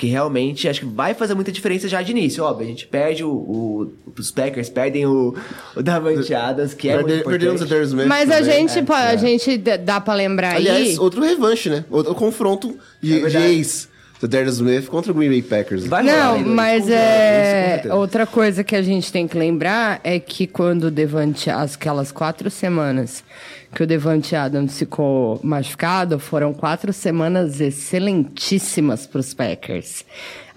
Que 0.00 0.06
realmente 0.06 0.66
acho 0.66 0.80
que 0.80 0.86
vai 0.86 1.12
fazer 1.12 1.34
muita 1.34 1.52
diferença 1.52 1.86
já 1.86 2.00
de 2.00 2.10
início. 2.10 2.42
Óbvio, 2.42 2.64
a 2.66 2.70
gente 2.70 2.86
perde 2.86 3.22
o. 3.22 3.30
o 3.30 3.92
os 4.18 4.30
Packers 4.30 4.70
perdem 4.70 5.04
o, 5.04 5.34
o 5.76 5.82
Davante 5.82 6.32
Adams, 6.34 6.72
que 6.72 6.88
é 6.88 6.94
muito 6.94 7.06
Perde- 7.08 7.24
Perdemos 7.24 7.52
o 7.60 7.64
importante. 7.64 7.68
Darius 7.68 7.88
Smith 7.90 8.06
Mas 8.06 8.30
a 8.30 8.38
também. 8.38 8.66
gente, 8.68 8.82
pô, 8.86 8.94
a 8.94 9.16
gente 9.16 9.58
dá 9.58 10.00
pra 10.00 10.14
lembrar 10.14 10.56
Aliás, 10.56 10.88
aí. 10.88 10.98
outro 10.98 11.20
revanche, 11.22 11.68
né? 11.68 11.84
Outro 11.90 12.14
confronto 12.14 12.74
de, 13.02 13.22
É 13.26 13.50
ex 13.50 13.89
do 14.20 14.28
Darius 14.28 14.56
Smith 14.56 14.86
contra 14.86 15.10
o 15.10 15.14
Green 15.14 15.30
Bay 15.30 15.42
Packers. 15.42 15.86
Vai 15.86 16.02
Não, 16.02 16.34
ainda, 16.34 16.48
mas 16.50 16.84
isso 16.84 16.92
é 16.92 17.70
certeza. 17.74 17.94
outra 17.94 18.26
coisa 18.26 18.62
que 18.62 18.76
a 18.76 18.82
gente 18.82 19.10
tem 19.10 19.26
que 19.26 19.36
lembrar 19.36 20.00
é 20.04 20.20
que 20.20 20.46
quando 20.46 20.84
o 20.84 20.90
Devante, 20.90 21.48
aquelas 21.48 22.12
quatro 22.12 22.50
semanas 22.50 23.24
que 23.74 23.82
o 23.82 23.86
Devante 23.86 24.36
Adams 24.36 24.78
ficou 24.78 25.40
machucado, 25.42 26.18
foram 26.18 26.52
quatro 26.52 26.92
semanas 26.92 27.60
excelentíssimas 27.60 29.06
para 29.06 29.20
os 29.20 29.32
Packers. 29.32 30.04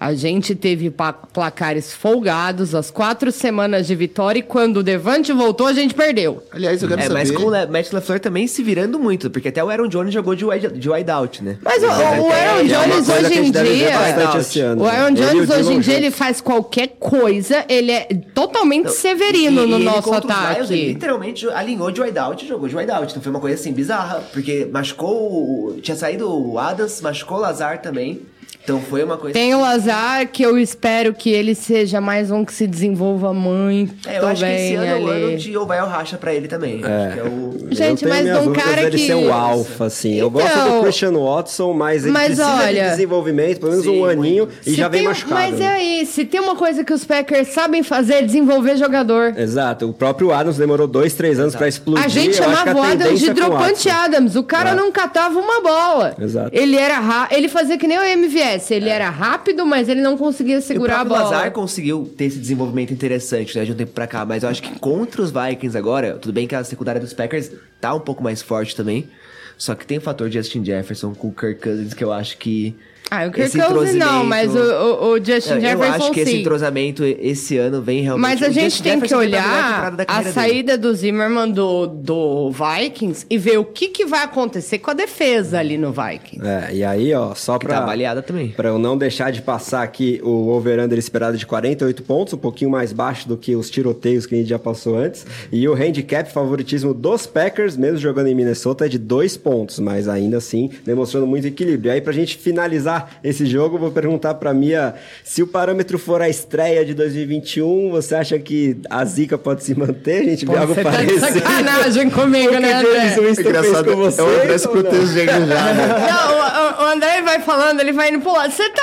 A 0.04 0.12
gente 0.12 0.54
teve 0.54 0.92
placares 1.32 1.94
folgados, 1.94 2.74
as 2.74 2.90
quatro 2.90 3.32
semanas 3.32 3.86
de 3.86 3.94
vitória, 3.94 4.38
e 4.40 4.42
quando 4.42 4.78
o 4.78 4.82
Devante 4.82 5.32
voltou, 5.32 5.66
a 5.66 5.72
gente 5.72 5.94
perdeu. 5.94 6.42
Aliás, 6.52 6.82
eu 6.82 6.88
quero 6.90 7.00
É, 7.00 7.04
saber... 7.04 7.14
mas 7.14 7.30
com 7.30 7.44
o 7.44 7.50
Le- 7.50 7.66
Matt 7.68 7.90
LaFleur 7.90 8.20
também 8.20 8.46
se 8.46 8.62
virando 8.62 8.98
muito, 8.98 9.30
porque 9.30 9.48
até 9.48 9.64
o 9.64 9.70
Aaron 9.70 9.88
Jones 9.88 10.12
jogou 10.12 10.34
de 10.34 10.44
wide, 10.44 10.68
de 10.78 10.90
wide 10.90 11.10
out, 11.10 11.42
né? 11.42 11.56
Mas 11.62 11.82
o, 11.82 11.86
o 11.86 11.90
Aaron 11.90 12.30
é 12.30 12.52
uma 12.52 12.64
Jones 12.64 13.06
coisa 13.06 13.30
que 13.30 13.40
hoje 13.40 13.48
em 13.48 13.50
dia. 13.50 14.70
ano, 14.70 14.82
O? 14.82 14.86
Aaron 14.86 15.08
e 15.08 15.12
o 15.12 15.14
Jones 15.16 15.50
hoje 15.50 15.72
em 15.72 15.80
dia 15.80 15.94
ele 15.94 16.10
faz 16.10 16.40
qualquer 16.42 16.88
coisa, 17.00 17.64
ele 17.66 17.90
é 17.90 18.06
totalmente 18.34 18.90
severino 18.90 19.62
E- 19.64 19.66
no 19.66 19.76
ele 19.76 19.84
nosso 19.84 20.10
os 20.10 20.18
Lions, 20.18 20.30
ataque. 20.30 20.72
ele 20.74 20.88
literalmente 20.88 21.48
alinhou 21.48 21.90
de 21.90 22.02
wide 22.02 22.18
out 22.18 22.44
e 22.44 22.48
jogou 22.48 22.68
de 22.68 22.76
wide 22.76 22.90
out. 22.90 23.10
Então 23.10 23.22
foi 23.22 23.30
uma 23.30 23.40
coisa 23.40 23.56
assim 23.58 23.72
bizarra, 23.72 24.22
porque 24.34 24.68
machucou. 24.70 25.14
o- 25.14 25.78
Tinha 25.80 25.96
saído 25.96 26.28
o 26.30 26.58
Adams, 26.58 27.00
machucou 27.00 27.38
o 27.38 27.40
Lazar 27.40 27.80
também. 27.80 28.20
Então 28.64 28.80
foi 28.80 29.04
uma 29.04 29.18
coisa. 29.18 29.34
Tem 29.34 29.54
o 29.54 29.60
Lazar, 29.60 30.26
que 30.26 30.42
eu 30.42 30.58
espero 30.58 31.12
que 31.12 31.28
ele 31.30 31.54
seja 31.54 32.00
mais 32.00 32.30
um 32.30 32.44
que 32.46 32.52
se 32.52 32.66
desenvolva 32.66 33.32
muito 33.34 34.08
É, 34.08 34.18
eu 34.18 34.26
acho 34.26 34.42
que 34.42 34.50
esse 34.50 34.74
ano 34.74 34.86
é 34.86 34.96
o 34.98 35.06
ano 35.06 35.36
de 35.36 35.56
ou 35.56 35.66
vai 35.66 35.82
ou 35.82 35.86
racha 35.86 36.16
pra 36.16 36.32
ele 36.32 36.48
também. 36.48 36.80
Acho 36.82 37.12
que 37.14 37.20
é 37.20 37.22
o. 37.24 37.54
Gente, 37.74 38.06
mas 38.06 38.24
de 38.24 38.32
um 38.48 38.52
cara 38.54 38.90
que- 38.90 38.98
ser 38.98 39.14
o 39.14 39.30
alfa, 39.30 39.84
assim. 39.84 40.14
eu 40.14 40.30
gosto 40.30 40.48
Então, 40.50 40.76
do 40.78 40.82
Christian 40.82 41.12
Watson, 41.12 41.72
mas 41.74 42.04
ele 42.04 42.12
mas 42.12 42.26
precisa 42.36 42.56
olha- 42.56 42.84
de 42.84 42.90
desenvolvimento, 42.90 43.60
pelo 43.60 43.72
menos 43.72 43.84
Sim, 43.86 44.00
um 44.00 44.04
aninho, 44.06 44.48
e 44.66 44.70
Se 44.70 44.76
já 44.76 44.88
vem 44.88 45.00
tem- 45.00 45.08
machucado. 45.08 45.34
Mas 45.40 45.58
né? 45.58 45.64
é 45.66 45.68
aí, 45.68 46.06
se 46.06 46.24
tem 46.24 46.40
uma 46.40 46.56
coisa 46.56 46.82
que 46.82 46.92
os 46.92 47.04
Packers 47.04 47.48
sabem 47.48 47.82
fazer 47.82 48.14
é 48.14 48.22
desenvolver 48.22 48.76
jogador. 48.78 49.34
Exato, 49.36 49.90
o 49.90 49.92
próprio 49.92 50.32
Adams 50.32 50.56
demorou 50.56 50.86
dois, 50.86 51.12
três 51.12 51.38
anos 51.38 51.54
pra 51.54 51.68
explodir. 51.68 52.02
A 52.02 52.08
gente 52.08 52.34
chamava 52.36 52.72
o 52.74 52.82
Adams 52.82 53.20
de 53.20 53.28
é 53.28 53.34
dropante. 53.34 53.90
Adams. 53.90 54.36
O 54.36 54.42
cara 54.42 54.70
É. 54.70 54.74
não 54.74 54.90
catava 54.90 55.38
uma 55.38 55.60
bola. 55.60 56.14
Exato. 56.18 56.48
Ele 56.52 56.76
era 56.76 56.98
ra... 56.98 57.28
ele 57.30 57.48
fazia 57.48 57.76
que 57.76 57.86
nem 57.86 57.98
o 57.98 58.02
MVS. 58.02 58.53
Ele 58.70 58.88
era 58.88 59.10
rápido, 59.10 59.64
mas 59.64 59.88
ele 59.88 60.00
não 60.00 60.16
conseguia 60.16 60.58
o 60.58 60.62
segurar 60.62 61.00
a 61.00 61.04
bola. 61.04 61.24
Lazar 61.24 61.50
conseguiu 61.52 62.12
ter 62.16 62.24
esse 62.24 62.38
desenvolvimento 62.38 62.92
interessante, 62.92 63.56
né, 63.56 63.64
de 63.64 63.72
um 63.72 63.74
tempo 63.74 63.92
pra 63.92 64.06
cá. 64.06 64.24
Mas 64.24 64.42
eu 64.42 64.48
acho 64.48 64.62
que 64.62 64.78
contra 64.78 65.22
os 65.22 65.30
Vikings 65.30 65.76
agora, 65.76 66.18
tudo 66.18 66.32
bem 66.32 66.46
que 66.46 66.54
a 66.54 66.62
secundária 66.64 67.00
dos 67.00 67.12
Packers 67.12 67.50
tá 67.80 67.94
um 67.94 68.00
pouco 68.00 68.22
mais 68.22 68.42
forte 68.42 68.74
também. 68.74 69.08
Só 69.56 69.74
que 69.74 69.86
tem 69.86 69.98
o 69.98 70.00
fator 70.00 70.30
Justin 70.30 70.64
Jefferson 70.64 71.14
com 71.14 71.28
o 71.28 71.32
Kirk 71.32 71.60
Cousins 71.60 71.94
que 71.94 72.04
eu 72.04 72.12
acho 72.12 72.36
que. 72.38 72.74
Ah, 73.22 73.26
o 73.26 73.30
Kirk 73.30 73.40
esse 73.48 73.58
Cousins 73.58 73.94
não, 73.96 74.24
mas 74.24 74.54
o, 74.54 74.58
o- 74.58 75.12
o 75.12 75.16
Justin 75.24 75.50
Eu- 75.50 75.56
eu 75.56 75.60
Jefferson 75.60 75.94
acho 75.94 76.10
que 76.12 76.20
esse 76.20 76.30
sim. 76.32 76.40
entrosamento 76.40 77.04
esse 77.04 77.56
ano 77.58 77.80
vem 77.82 78.02
realmente. 78.02 78.22
Mas 78.22 78.42
a 78.42 78.48
gente 78.50 78.82
tem 78.82 78.92
que 78.94 79.06
Jefferson 79.06 79.18
melhor 79.18 79.40
olhar 79.44 79.90
da 79.92 80.02
a 80.02 80.06
carreira 80.06 80.32
dele. 80.32 80.34
saída 80.48 80.78
do 80.78 80.94
Zimmerman 80.94 81.50
do, 81.50 81.86
do 81.86 82.50
Vikings 82.50 83.26
e 83.30 83.38
ver 83.38 83.58
o 83.58 83.64
que, 83.64 83.88
que 83.88 84.04
vai 84.04 84.24
acontecer 84.24 84.78
com 84.78 84.90
a 84.90 84.94
defesa 84.94 85.58
ali 85.58 85.76
no 85.78 85.92
Vikings. 85.92 86.46
É, 86.46 86.74
e 86.74 86.84
aí, 86.84 87.12
ó, 87.14 87.34
só 87.34 87.58
Que 87.58 87.66
pra... 87.66 87.80
tá 87.80 87.86
baleada 87.86 88.22
também. 88.22 88.48
Pra 88.48 88.68
eu 88.70 88.78
não 88.78 88.96
deixar 88.96 89.30
de 89.30 89.42
passar 89.42 89.82
aqui 89.82 90.20
o 90.22 90.48
over-under 90.48 90.98
esperado 90.98 91.36
de 91.36 91.46
48 91.46 92.02
pontos, 92.02 92.34
um 92.34 92.38
pouquinho 92.38 92.70
mais 92.70 92.92
baixo 92.92 93.28
do 93.28 93.36
que 93.36 93.54
os 93.54 93.70
tiroteios 93.70 94.26
que 94.26 94.34
a 94.34 94.38
gente 94.38 94.48
já 94.48 94.58
passou 94.58 94.96
antes. 94.96 95.26
E 95.52 95.66
o 95.68 95.74
handicap 95.74 96.30
favoritismo 96.32 96.92
dos 96.94 97.26
Packers, 97.26 97.76
mesmo 97.76 97.98
jogando 97.98 98.26
em 98.28 98.34
Minnesota, 98.34 98.86
é 98.86 98.88
de 98.88 98.98
2 98.98 99.36
pontos, 99.36 99.78
mas 99.78 100.08
ainda 100.08 100.38
assim 100.38 100.70
demonstrando 100.84 101.26
muito 101.26 101.46
equilíbrio. 101.46 101.90
E 101.90 101.92
aí, 101.94 102.00
pra 102.00 102.12
gente 102.12 102.36
finalizar 102.38 103.03
esse 103.22 103.46
jogo, 103.46 103.78
vou 103.78 103.90
perguntar 103.90 104.34
pra 104.34 104.52
Mia 104.54 104.94
se 105.22 105.42
o 105.42 105.46
parâmetro 105.46 105.98
for 105.98 106.20
a 106.22 106.28
estreia 106.28 106.84
de 106.84 106.94
2021, 106.94 107.90
você 107.90 108.14
acha 108.14 108.38
que 108.38 108.76
a 108.88 109.04
zica 109.04 109.36
pode 109.38 109.64
se 109.64 109.74
manter? 109.74 110.20
A 110.20 110.24
gente 110.24 110.46
vê 110.46 110.56
algo 110.56 110.74
Você 110.74 110.82
tá 110.82 110.90
de 110.90 110.96
parecido. 111.14 111.40
sacanagem 111.40 112.10
comigo, 112.10 112.52
né, 112.54 112.82
James 112.82 113.18
André? 113.18 113.30
Engraçado, 113.42 113.84
com 113.90 113.96
você, 113.96 114.20
é 114.20 114.24
o 114.24 114.28
André 114.28 114.58
se 114.58 114.68
protegendo 114.68 115.46
já, 115.46 115.74
né? 115.74 115.86
Não, 116.10 116.82
o, 116.82 116.84
o- 116.84 116.94
André 116.94 117.22
vai 117.22 117.40
falando, 117.40 117.80
ele 117.80 117.92
vai 117.92 118.10
indo 118.10 118.20
pro 118.20 118.32
lado. 118.32 118.52
Você 118.52 118.68
tá, 118.70 118.82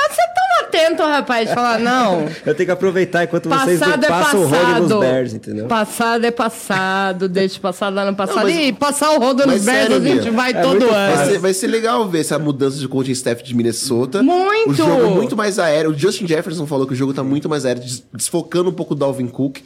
atento, 0.80 1.04
rapaz, 1.04 1.50
de 1.50 1.54
falar, 1.56 1.80
não. 1.80 2.26
Eu 2.46 2.56
tenho 2.56 2.68
que 2.68 2.72
aproveitar 2.72 3.24
enquanto 3.24 3.50
vocês 3.50 3.80
não 3.80 3.88
Passado 3.88 4.04
é 4.06 4.08
passam 4.08 4.40
o 4.42 4.48
rodo 4.48 4.56
nos 4.66 4.66
passado. 4.82 5.00
Bears, 5.00 5.34
entendeu? 5.34 5.66
Passado 5.68 6.26
é 6.26 6.32
passado, 6.32 7.30
deixa 7.30 7.60
passar 7.60 7.90
lá 7.90 8.06
no 8.10 8.16
passado. 8.16 8.44
mas- 8.44 8.56
e 8.56 8.74
passar 8.74 9.12
o 9.12 9.20
rodo 9.20 9.46
nos 9.46 9.64
Bears 9.64 9.80
sério, 9.90 9.98
a 9.98 10.00
gente 10.00 10.22
Bia, 10.24 10.32
vai 10.32 10.52
é 10.52 10.62
todo 10.62 10.84
ano. 10.90 11.16
Vai 11.16 11.26
ser, 11.28 11.38
vai 11.40 11.54
ser 11.54 11.68
legal 11.68 12.08
ver 12.08 12.22
essa 12.22 12.40
mudança 12.40 12.78
de 12.78 12.88
coaching 12.88 13.12
staff 13.12 13.44
de 13.44 13.54
Minnesota. 13.56 14.24
Muito! 14.24 14.72
O 14.72 14.74
jogo 14.74 15.10
muito 15.12 15.36
mais 15.36 15.60
aéreo. 15.60 15.92
O 15.92 15.98
Justin 15.98 16.28
Jefferson 16.28 16.66
falou 16.66 16.88
que 16.88 16.94
o 16.94 16.96
jogo 16.96 17.14
tá 17.14 17.24
muito 17.24 17.50
mais 17.50 17.66
aéreo, 17.66 17.82
des- 17.84 18.04
desfocando 18.14 18.70
um 18.70 18.74
pouco 18.74 18.94
o 18.94 18.98
Dalvin 18.98 19.28
Cook. 19.28 19.60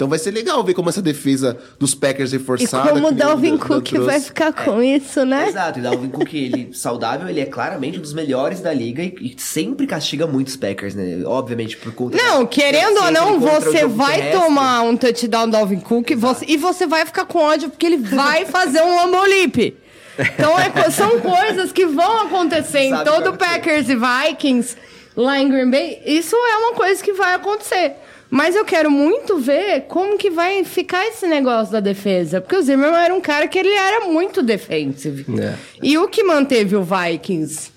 Então 0.00 0.08
vai 0.08 0.18
ser 0.18 0.30
legal 0.30 0.64
ver 0.64 0.72
como 0.72 0.88
essa 0.88 1.02
defesa 1.02 1.58
dos 1.78 1.94
Packers 1.94 2.32
E 2.32 2.38
reforçada. 2.38 2.88
como 2.88 3.08
o 3.08 3.12
Dalvin 3.12 3.58
Cook 3.58 3.84
trouxe. 3.90 4.06
vai 4.06 4.18
ficar 4.18 4.50
com 4.50 4.82
isso, 4.82 5.26
né? 5.26 5.46
Exato, 5.50 5.78
e 5.78 5.82
Dalvin 5.82 6.08
Cook, 6.08 6.32
ele 6.32 6.70
saudável, 6.72 7.28
ele 7.28 7.38
é 7.38 7.44
claramente 7.44 7.98
um 7.98 8.00
dos 8.00 8.14
melhores 8.14 8.60
da 8.60 8.72
liga 8.72 9.02
e, 9.02 9.14
e 9.20 9.34
sempre 9.38 9.86
castiga 9.86 10.26
muitos 10.26 10.56
Packers, 10.56 10.94
né? 10.94 11.20
Obviamente, 11.26 11.76
por 11.76 11.92
conta 11.92 12.16
Não, 12.16 12.44
da- 12.44 12.48
querendo 12.48 12.96
ou 12.96 13.02
sempre 13.02 13.12
não, 13.12 13.38
você 13.40 13.86
vai 13.86 14.16
terrestre. 14.22 14.40
tomar 14.40 14.80
um 14.84 14.96
touchdown 14.96 15.44
do 15.44 15.52
Dalvin 15.52 15.80
Cook 15.80 16.08
e 16.12 16.14
você, 16.14 16.46
e 16.48 16.56
você 16.56 16.86
vai 16.86 17.04
ficar 17.04 17.26
com 17.26 17.38
ódio 17.40 17.68
porque 17.68 17.84
ele 17.84 17.98
vai 17.98 18.46
fazer 18.48 18.80
um 18.80 18.96
Lambolip. 18.96 19.76
Então 20.18 20.58
é 20.58 20.90
são 20.90 21.20
coisas 21.20 21.72
que 21.72 21.84
vão 21.84 22.20
acontecer 22.22 22.84
em 22.84 23.04
todo 23.04 23.36
vai 23.36 23.36
Packers 23.36 23.86
e 23.90 23.96
Vikings 23.96 24.76
lá 25.14 25.38
em 25.38 25.46
Green 25.50 25.70
Bay. 25.70 26.00
Isso 26.06 26.34
é 26.34 26.56
uma 26.56 26.72
coisa 26.72 27.04
que 27.04 27.12
vai 27.12 27.34
acontecer. 27.34 27.96
Mas 28.30 28.54
eu 28.54 28.64
quero 28.64 28.90
muito 28.90 29.38
ver 29.38 29.82
como 29.88 30.16
que 30.16 30.30
vai 30.30 30.62
ficar 30.64 31.04
esse 31.08 31.26
negócio 31.26 31.72
da 31.72 31.80
defesa. 31.80 32.40
Porque 32.40 32.56
o 32.56 32.62
Zimmerman 32.62 33.00
era 33.00 33.12
um 33.12 33.20
cara 33.20 33.48
que 33.48 33.58
ele 33.58 33.74
era 33.74 34.06
muito 34.06 34.40
defensive. 34.40 35.26
É. 35.40 35.54
E 35.82 35.98
o 35.98 36.06
que 36.06 36.22
manteve 36.22 36.76
o 36.76 36.84
Vikings 36.84 37.72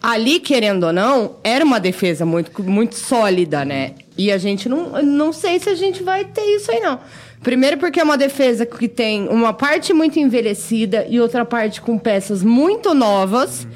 ali, 0.00 0.38
querendo 0.38 0.84
ou 0.84 0.92
não, 0.92 1.36
era 1.42 1.64
uma 1.64 1.80
defesa 1.80 2.24
muito, 2.24 2.62
muito 2.62 2.94
sólida, 2.94 3.64
né? 3.64 3.94
E 4.16 4.30
a 4.30 4.38
gente 4.38 4.68
não, 4.68 5.02
não 5.02 5.32
sei 5.32 5.58
se 5.58 5.68
a 5.68 5.74
gente 5.74 6.02
vai 6.04 6.24
ter 6.24 6.42
isso 6.54 6.70
aí, 6.70 6.78
não. 6.78 7.00
Primeiro 7.42 7.76
porque 7.76 7.98
é 7.98 8.04
uma 8.04 8.16
defesa 8.16 8.64
que 8.64 8.88
tem 8.88 9.28
uma 9.28 9.52
parte 9.52 9.92
muito 9.92 10.18
envelhecida 10.20 11.06
e 11.08 11.20
outra 11.20 11.44
parte 11.44 11.80
com 11.80 11.98
peças 11.98 12.42
muito 12.42 12.94
novas. 12.94 13.66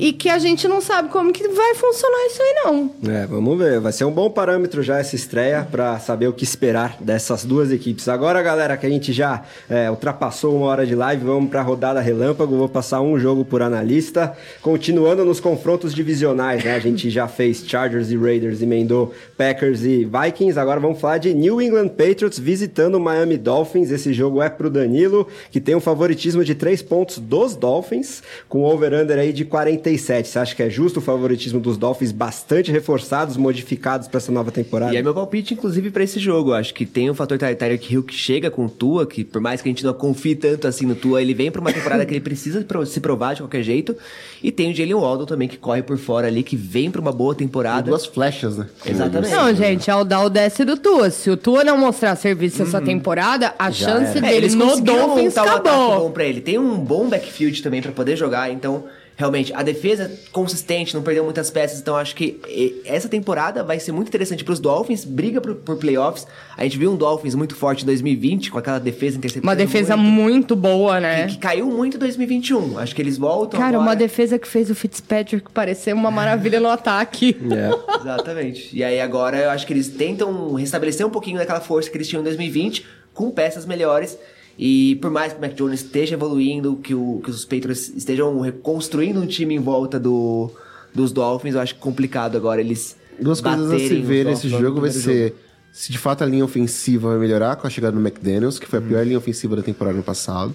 E 0.00 0.14
que 0.14 0.30
a 0.30 0.38
gente 0.38 0.66
não 0.66 0.80
sabe 0.80 1.10
como 1.10 1.30
que 1.30 1.46
vai 1.46 1.74
funcionar 1.74 2.26
isso 2.26 2.40
aí, 2.40 2.54
não. 2.64 2.90
É, 3.12 3.26
vamos 3.26 3.58
ver. 3.58 3.78
Vai 3.80 3.92
ser 3.92 4.06
um 4.06 4.10
bom 4.10 4.30
parâmetro 4.30 4.82
já 4.82 4.98
essa 4.98 5.14
estreia 5.14 5.68
para 5.70 5.98
saber 5.98 6.26
o 6.26 6.32
que 6.32 6.42
esperar 6.42 6.96
dessas 6.98 7.44
duas 7.44 7.70
equipes. 7.70 8.08
Agora, 8.08 8.40
galera, 8.40 8.78
que 8.78 8.86
a 8.86 8.88
gente 8.88 9.12
já 9.12 9.42
é, 9.68 9.90
ultrapassou 9.90 10.56
uma 10.56 10.68
hora 10.68 10.86
de 10.86 10.94
live, 10.94 11.22
vamos 11.22 11.50
para 11.50 11.60
a 11.60 11.62
rodada 11.62 12.00
relâmpago. 12.00 12.56
Vou 12.56 12.68
passar 12.68 13.02
um 13.02 13.18
jogo 13.18 13.44
por 13.44 13.60
analista. 13.60 14.34
Continuando 14.62 15.22
nos 15.22 15.38
confrontos 15.38 15.94
divisionais, 15.94 16.64
né? 16.64 16.76
A 16.76 16.80
gente 16.80 17.10
já 17.10 17.28
fez 17.28 17.62
Chargers 17.66 18.10
e 18.10 18.16
Raiders, 18.16 18.62
emendou 18.62 19.12
Packers 19.36 19.82
e 19.82 20.06
Vikings. 20.06 20.58
Agora 20.58 20.80
vamos 20.80 20.98
falar 20.98 21.18
de 21.18 21.34
New 21.34 21.60
England 21.60 21.88
Patriots 21.88 22.38
visitando 22.38 22.94
o 22.94 23.00
Miami 23.00 23.36
Dolphins. 23.36 23.90
Esse 23.90 24.14
jogo 24.14 24.40
é 24.40 24.48
pro 24.48 24.70
Danilo, 24.70 25.28
que 25.50 25.60
tem 25.60 25.74
um 25.74 25.80
favoritismo 25.80 26.42
de 26.42 26.54
3 26.54 26.80
pontos 26.80 27.18
dos 27.18 27.54
Dolphins, 27.54 28.22
com 28.48 28.64
over-under 28.64 29.18
aí 29.18 29.30
de 29.30 29.44
47. 29.90 30.28
Você 30.28 30.38
acha 30.38 30.54
que 30.54 30.62
é 30.62 30.70
justo 30.70 30.98
o 30.98 31.02
favoritismo 31.02 31.58
dos 31.60 31.76
Dolphins 31.76 32.12
bastante 32.12 32.70
reforçados, 32.70 33.36
modificados 33.36 34.06
para 34.08 34.18
essa 34.18 34.30
nova 34.30 34.50
temporada? 34.50 34.94
E 34.94 34.96
é 34.96 35.02
meu 35.02 35.12
palpite, 35.14 35.54
inclusive, 35.54 35.90
pra 35.90 36.04
esse 36.04 36.18
jogo. 36.18 36.52
Acho 36.52 36.72
que 36.72 36.86
tem 36.86 37.10
o 37.10 37.14
fator 37.14 37.38
Ty- 37.38 37.54
Tyreek 37.54 37.92
Hill 37.92 38.02
que 38.02 38.14
chega 38.14 38.50
com 38.50 38.66
o 38.66 38.68
Tua, 38.68 39.06
que 39.06 39.24
por 39.24 39.40
mais 39.40 39.60
que 39.60 39.68
a 39.68 39.70
gente 39.72 39.84
não 39.84 39.92
confie 39.92 40.34
tanto 40.34 40.66
assim 40.66 40.86
no 40.86 40.94
Tua, 40.94 41.20
ele 41.20 41.34
vem 41.34 41.50
pra 41.50 41.60
uma 41.60 41.72
temporada 41.72 42.04
que 42.06 42.12
ele 42.12 42.20
precisa 42.20 42.64
se 42.86 43.00
provar 43.00 43.34
de 43.34 43.42
qualquer 43.42 43.62
jeito. 43.62 43.96
E 44.42 44.50
tem 44.52 44.70
o 44.70 44.74
Jalen 44.74 44.94
Waddle 44.94 45.26
também, 45.26 45.48
que 45.48 45.56
corre 45.56 45.82
por 45.82 45.98
fora 45.98 46.26
ali, 46.28 46.42
que 46.42 46.56
vem 46.56 46.90
pra 46.90 47.00
uma 47.00 47.12
boa 47.12 47.34
Tem 47.34 47.46
temporada. 47.46 47.82
duas 47.90 48.06
flechas, 48.06 48.56
né? 48.56 48.66
Exatamente. 48.84 49.32
Não, 49.34 49.54
gente, 49.54 49.90
é 49.90 49.94
o 49.94 50.04
dar 50.04 50.22
o 50.24 50.30
desce 50.30 50.64
do 50.64 50.76
Tua. 50.76 51.10
Se 51.10 51.30
o 51.30 51.36
Tua 51.36 51.64
não 51.64 51.76
mostrar 51.76 52.14
serviço 52.16 52.62
essa 52.62 52.80
temporada, 52.80 53.54
a 53.58 53.70
chance 53.72 54.18
É, 54.18 54.20
dele 54.20 54.34
eles 54.34 54.54
no 54.54 54.80
Dolphins 54.80 55.34
montar 55.36 55.44
um 55.44 55.48
ataque 55.48 55.68
acabou. 55.68 56.00
bom 56.00 56.10
pra 56.10 56.24
ele. 56.24 56.40
Tem 56.40 56.58
um 56.58 56.78
bom 56.78 57.08
backfield 57.08 57.62
também 57.62 57.82
pra 57.82 57.92
poder 57.92 58.16
jogar, 58.16 58.50
então 58.52 58.84
realmente 59.20 59.52
a 59.54 59.62
defesa 59.62 60.10
consistente, 60.32 60.94
não 60.94 61.02
perdeu 61.02 61.22
muitas 61.22 61.50
peças, 61.50 61.78
então 61.78 61.94
acho 61.94 62.16
que 62.16 62.40
essa 62.86 63.06
temporada 63.06 63.62
vai 63.62 63.78
ser 63.78 63.92
muito 63.92 64.08
interessante 64.08 64.42
pros 64.42 64.58
Dolphins, 64.58 65.04
briga 65.04 65.40
por, 65.42 65.54
por 65.56 65.76
playoffs. 65.76 66.26
A 66.56 66.64
gente 66.64 66.78
viu 66.78 66.90
um 66.90 66.96
Dolphins 66.96 67.34
muito 67.34 67.54
forte 67.54 67.82
em 67.82 67.86
2020 67.86 68.50
com 68.50 68.58
aquela 68.58 68.80
defesa 68.80 69.18
interceptando 69.18 69.46
Uma 69.46 69.54
defesa 69.54 69.94
muito, 69.96 70.30
muito 70.30 70.56
boa, 70.56 70.98
né? 70.98 71.26
que, 71.26 71.34
que 71.34 71.38
caiu 71.38 71.66
muito 71.66 71.98
em 71.98 72.00
2021. 72.00 72.78
Acho 72.78 72.94
que 72.94 73.02
eles 73.02 73.18
voltam 73.18 73.60
Cara, 73.60 73.76
agora. 73.76 73.82
uma 73.82 73.94
defesa 73.94 74.38
que 74.38 74.48
fez 74.48 74.70
o 74.70 74.74
Fitzpatrick 74.74 75.50
parecer 75.52 75.94
uma 75.94 76.10
maravilha 76.10 76.58
no 76.58 76.68
ataque. 76.68 77.36
É. 77.50 77.96
Exatamente. 78.00 78.74
E 78.74 78.84
aí 78.84 79.00
agora 79.00 79.36
eu 79.36 79.50
acho 79.50 79.66
que 79.66 79.72
eles 79.72 79.88
tentam 79.88 80.54
restabelecer 80.54 81.04
um 81.04 81.10
pouquinho 81.10 81.36
daquela 81.36 81.60
força 81.60 81.90
que 81.90 81.96
eles 81.96 82.08
tinham 82.08 82.20
em 82.20 82.24
2020 82.24 82.86
com 83.12 83.30
peças 83.30 83.66
melhores. 83.66 84.16
E 84.62 84.96
por 84.96 85.10
mais 85.10 85.32
que 85.32 85.38
o 85.38 85.40
Mac 85.40 85.54
Jones 85.54 85.80
esteja 85.80 86.14
evoluindo, 86.16 86.76
que, 86.76 86.94
o, 86.94 87.22
que 87.24 87.30
os 87.30 87.46
Patriots 87.46 87.88
estejam 87.96 88.38
reconstruindo 88.40 89.18
um 89.18 89.26
time 89.26 89.54
em 89.54 89.58
volta 89.58 89.98
do, 89.98 90.50
dos 90.94 91.12
Dolphins, 91.12 91.54
eu 91.54 91.62
acho 91.62 91.76
complicado 91.76 92.36
agora 92.36 92.60
eles 92.60 92.94
Duas 93.18 93.40
coisas 93.40 93.72
a 93.72 93.78
se 93.78 94.00
ver 94.02 94.26
nesse 94.26 94.50
jogo 94.50 94.82
vai 94.82 94.90
ser 94.90 95.34
se 95.72 95.90
de 95.90 95.96
fato 95.98 96.24
a 96.24 96.26
linha 96.26 96.44
ofensiva 96.44 97.08
vai 97.08 97.18
melhorar 97.18 97.56
com 97.56 97.66
a 97.66 97.70
chegada 97.70 97.96
do 97.96 98.02
McDaniels, 98.06 98.58
que 98.58 98.66
foi 98.66 98.80
Uhum. 98.80 98.84
a 98.84 98.88
pior 98.88 99.06
linha 99.06 99.18
ofensiva 99.18 99.56
da 99.56 99.62
temporada 99.62 99.96
no 99.96 100.02
passado. 100.02 100.54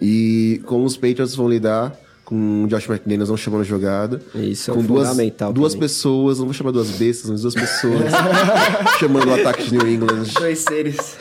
E 0.00 0.60
como 0.66 0.84
os 0.84 0.96
Patriots 0.96 1.34
vão 1.34 1.48
lidar 1.48 1.96
com 2.24 2.64
o 2.64 2.66
Josh 2.66 2.88
McDaniels 2.88 3.28
não 3.30 3.36
chamando 3.36 3.60
a 3.60 3.64
jogada. 3.64 4.20
Isso 4.34 4.70
é 4.70 4.74
com 4.74 4.82
duas, 4.82 5.08
fundamental 5.08 5.52
duas 5.52 5.72
também. 5.72 5.88
pessoas, 5.88 6.38
não 6.38 6.44
vou 6.46 6.52
chamar 6.54 6.70
duas 6.72 6.90
bestas, 6.90 7.30
mas 7.30 7.42
duas 7.42 7.54
pessoas 7.56 8.02
chamando 8.98 9.28
o 9.28 9.34
ataque 9.34 9.64
de 9.70 9.78
New 9.78 9.88
England. 9.88 10.24
Dois 10.38 10.58
seres. 10.58 11.16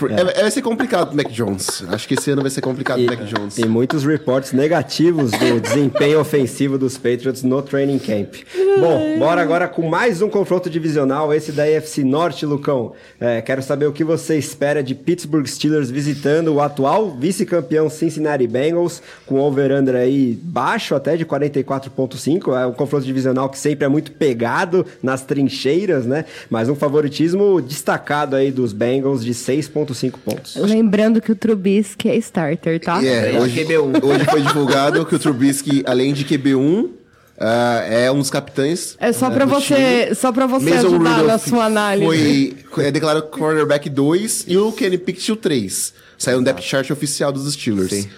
Por- 0.00 0.10
é- 0.10 0.24
vai 0.42 0.50
ser 0.50 0.62
complicado 0.62 1.08
pro 1.08 1.16
Mac 1.16 1.28
Jones. 1.30 1.84
Acho 1.88 2.08
que 2.08 2.14
esse 2.14 2.30
ano 2.30 2.42
vai 2.42 2.50
ser 2.50 2.60
complicado 2.60 3.00
E, 3.00 3.06
pro 3.06 3.16
Mac 3.16 3.26
Jones. 3.26 3.58
e 3.58 3.66
muitos 3.66 4.04
reportes 4.04 4.52
negativos 4.52 5.30
do 5.30 5.60
desempenho 5.60 6.18
ofensivo 6.20 6.76
dos 6.78 6.96
Patriots 6.96 7.42
no 7.42 7.60
training 7.62 7.98
camp. 7.98 8.34
Bom, 8.80 9.18
bora 9.18 9.42
agora 9.42 9.68
com 9.68 9.88
mais 9.88 10.22
um 10.22 10.28
confronto 10.30 10.70
divisional, 10.70 11.32
esse 11.34 11.52
da 11.52 11.64
AFC 11.64 12.02
Norte, 12.02 12.46
Lucão. 12.46 12.92
É, 13.20 13.42
quero 13.42 13.62
saber 13.62 13.86
o 13.86 13.92
que 13.92 14.02
você 14.02 14.36
espera 14.38 14.82
de 14.82 14.94
Pittsburgh 14.94 15.46
Steelers 15.46 15.90
visitando 15.90 16.54
o 16.54 16.60
atual 16.60 17.10
vice-campeão 17.10 17.90
Cincinnati 17.90 18.46
Bengals, 18.46 19.02
com 19.26 19.38
over-under 19.38 19.94
aí 19.96 20.38
baixo 20.42 20.94
até 20.94 21.16
de 21.16 21.26
44.5. 21.26 22.56
É 22.58 22.66
um 22.66 22.72
confronto 22.72 23.04
divisional 23.04 23.48
que 23.48 23.58
sempre 23.58 23.84
é 23.84 23.88
muito 23.88 24.12
pegado 24.12 24.86
nas 25.02 25.22
trincheiras, 25.22 26.06
né? 26.06 26.24
Mas 26.48 26.68
um 26.68 26.74
favoritismo 26.74 27.60
destacado 27.60 28.34
aí 28.36 28.50
dos 28.50 28.72
Bengals 28.72 29.24
de 29.24 29.34
6.5 29.34 29.89
pontos. 30.20 30.56
Lembrando 30.56 31.20
que 31.20 31.32
o 31.32 31.36
Trubisky 31.36 32.08
é 32.08 32.16
starter, 32.16 32.80
tá? 32.80 33.04
É, 33.04 33.34
É, 33.34 33.40
hoje, 33.40 33.64
QB1. 33.64 34.02
hoje 34.04 34.24
foi 34.24 34.42
divulgado 34.42 35.04
que 35.06 35.14
o 35.14 35.18
Trubisky, 35.18 35.82
além 35.86 36.12
de 36.12 36.24
QB1, 36.24 36.90
ah, 37.38 37.82
é 37.88 38.12
um 38.12 38.18
dos 38.18 38.28
capitães. 38.30 38.96
É 39.00 39.12
só 39.12 39.30
né, 39.30 39.34
pra 39.34 39.44
do 39.46 39.50
você, 39.50 40.02
time. 40.04 40.14
só 40.14 40.30
pra 40.30 40.46
você 40.46 40.70
Mason 40.70 40.86
ajudar 40.88 41.22
na 41.24 41.38
Rudolph 41.38 41.38
sua 41.38 41.64
análise. 41.64 42.56
Foi 42.70 42.86
é 42.86 42.90
declarado 42.90 43.26
quarterback 43.28 43.88
2 43.88 44.44
e 44.46 44.58
o 44.58 44.70
Kenny 44.72 44.98
Pickett 44.98 45.32
o 45.32 45.36
3. 45.36 45.94
Saiu 46.18 46.38
no 46.38 46.44
depth 46.44 46.62
chart 46.62 46.90
oficial 46.90 47.32
dos 47.32 47.50
Steelers. 47.52 47.90
Sim. 47.90 48.10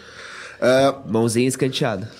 Ah, 0.60 0.96
Mãozinha 1.06 1.46
escanteada. 1.46 2.10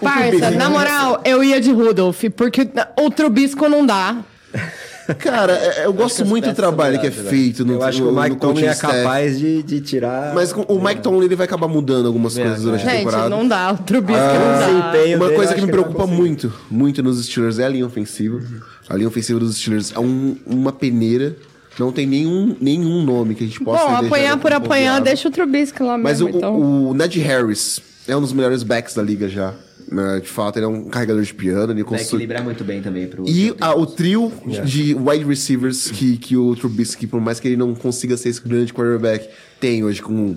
Parça, 0.00 0.50
na 0.50 0.68
moral, 0.68 1.22
eu 1.24 1.42
ia 1.42 1.60
de 1.60 1.72
Rudolph, 1.72 2.24
porque 2.36 2.68
o 3.00 3.10
Trubisco 3.10 3.68
não 3.68 3.84
dá. 3.84 4.18
cara, 5.14 5.52
é- 5.52 5.86
eu 5.86 5.92
gosto 5.92 6.22
as 6.22 6.28
muito 6.28 6.48
do 6.48 6.54
trabalho 6.54 7.00
que 7.00 7.06
é 7.06 7.10
feito 7.10 7.64
no 7.64 7.74
Eu 7.74 7.82
acho 7.82 8.02
que 8.02 8.08
o 8.08 8.12
Mike 8.12 8.36
Tomlin 8.36 8.64
é 8.64 8.74
capaz 8.74 9.38
de, 9.38 9.62
de 9.62 9.80
tirar. 9.80 10.34
Mas 10.34 10.52
com- 10.52 10.62
o 10.62 10.82
Mike 10.82 11.00
Tomlin 11.02 11.26
ele 11.26 11.36
vai 11.36 11.44
acabar 11.46 11.68
mudando 11.68 12.06
algumas 12.06 12.34
coisas 12.36 12.62
durante 12.62 12.86
a 12.86 12.90
Gente, 12.90 12.98
temporada. 12.98 13.28
não 13.28 13.46
dá, 13.46 13.72
o 13.72 13.78
Trubisky 13.78 14.20
Ah, 14.20 14.38
não 14.38 14.80
dá. 14.80 14.90
desempenho 14.90 15.16
Uma 15.18 15.30
coisa 15.30 15.54
que 15.54 15.60
me 15.60 15.70
preocupa 15.70 16.06
muito, 16.06 16.52
muito 16.70 17.02
nos 17.02 17.24
Steelers 17.24 17.58
é 17.58 17.64
a 17.64 17.68
linha 17.68 17.86
ofensiva. 17.86 18.40
A 18.88 18.96
linha 18.96 19.08
ofensiva 19.08 19.38
dos 19.38 19.56
Steelers 19.56 19.92
é 19.94 19.98
um- 20.00 20.36
uma 20.46 20.72
peneira. 20.72 21.36
Não 21.78 21.92
tem 21.92 22.06
nenhum, 22.06 22.56
nenhum 22.58 23.04
nome 23.04 23.34
que 23.34 23.44
a 23.44 23.46
gente 23.46 23.60
possa 23.60 23.84
Bom, 23.84 24.06
apanhar 24.06 24.38
por 24.38 24.50
apanhar, 24.50 24.98
deixa 25.00 25.28
o 25.28 25.30
Trubisky 25.30 25.82
lá 25.82 25.98
Mas 25.98 26.20
mesmo, 26.22 26.34
o, 26.34 26.38
então. 26.38 26.58
o 26.88 26.94
Ned 26.94 27.20
Harris 27.20 27.80
é 28.08 28.16
um 28.16 28.20
dos 28.22 28.32
melhores 28.32 28.62
backs 28.62 28.94
da 28.94 29.02
liga 29.02 29.28
já. 29.28 29.52
Né? 29.90 30.20
De 30.20 30.28
fato, 30.28 30.58
ele 30.58 30.66
é 30.66 30.68
um 30.68 30.84
carregador 30.84 31.22
de 31.22 31.32
piano. 31.34 31.72
Ele 31.72 31.82
Vai 31.82 31.90
consegue... 31.92 32.08
equilibrar 32.08 32.42
muito 32.44 32.64
bem 32.64 32.82
também 32.82 33.06
pro. 33.06 33.24
E 33.28 33.54
a- 33.60 33.74
o 33.74 33.86
trio 33.86 34.32
de 34.64 34.94
wide 34.94 35.24
receivers 35.24 35.90
que, 35.90 36.16
que 36.16 36.36
o 36.36 36.54
Trubisky, 36.56 37.06
por 37.06 37.20
mais 37.20 37.38
que 37.40 37.48
ele 37.48 37.56
não 37.56 37.74
consiga 37.74 38.16
ser 38.16 38.30
esse 38.30 38.40
grande 38.40 38.72
quarterback, 38.72 39.28
tem 39.60 39.84
hoje 39.84 40.02
com 40.02 40.36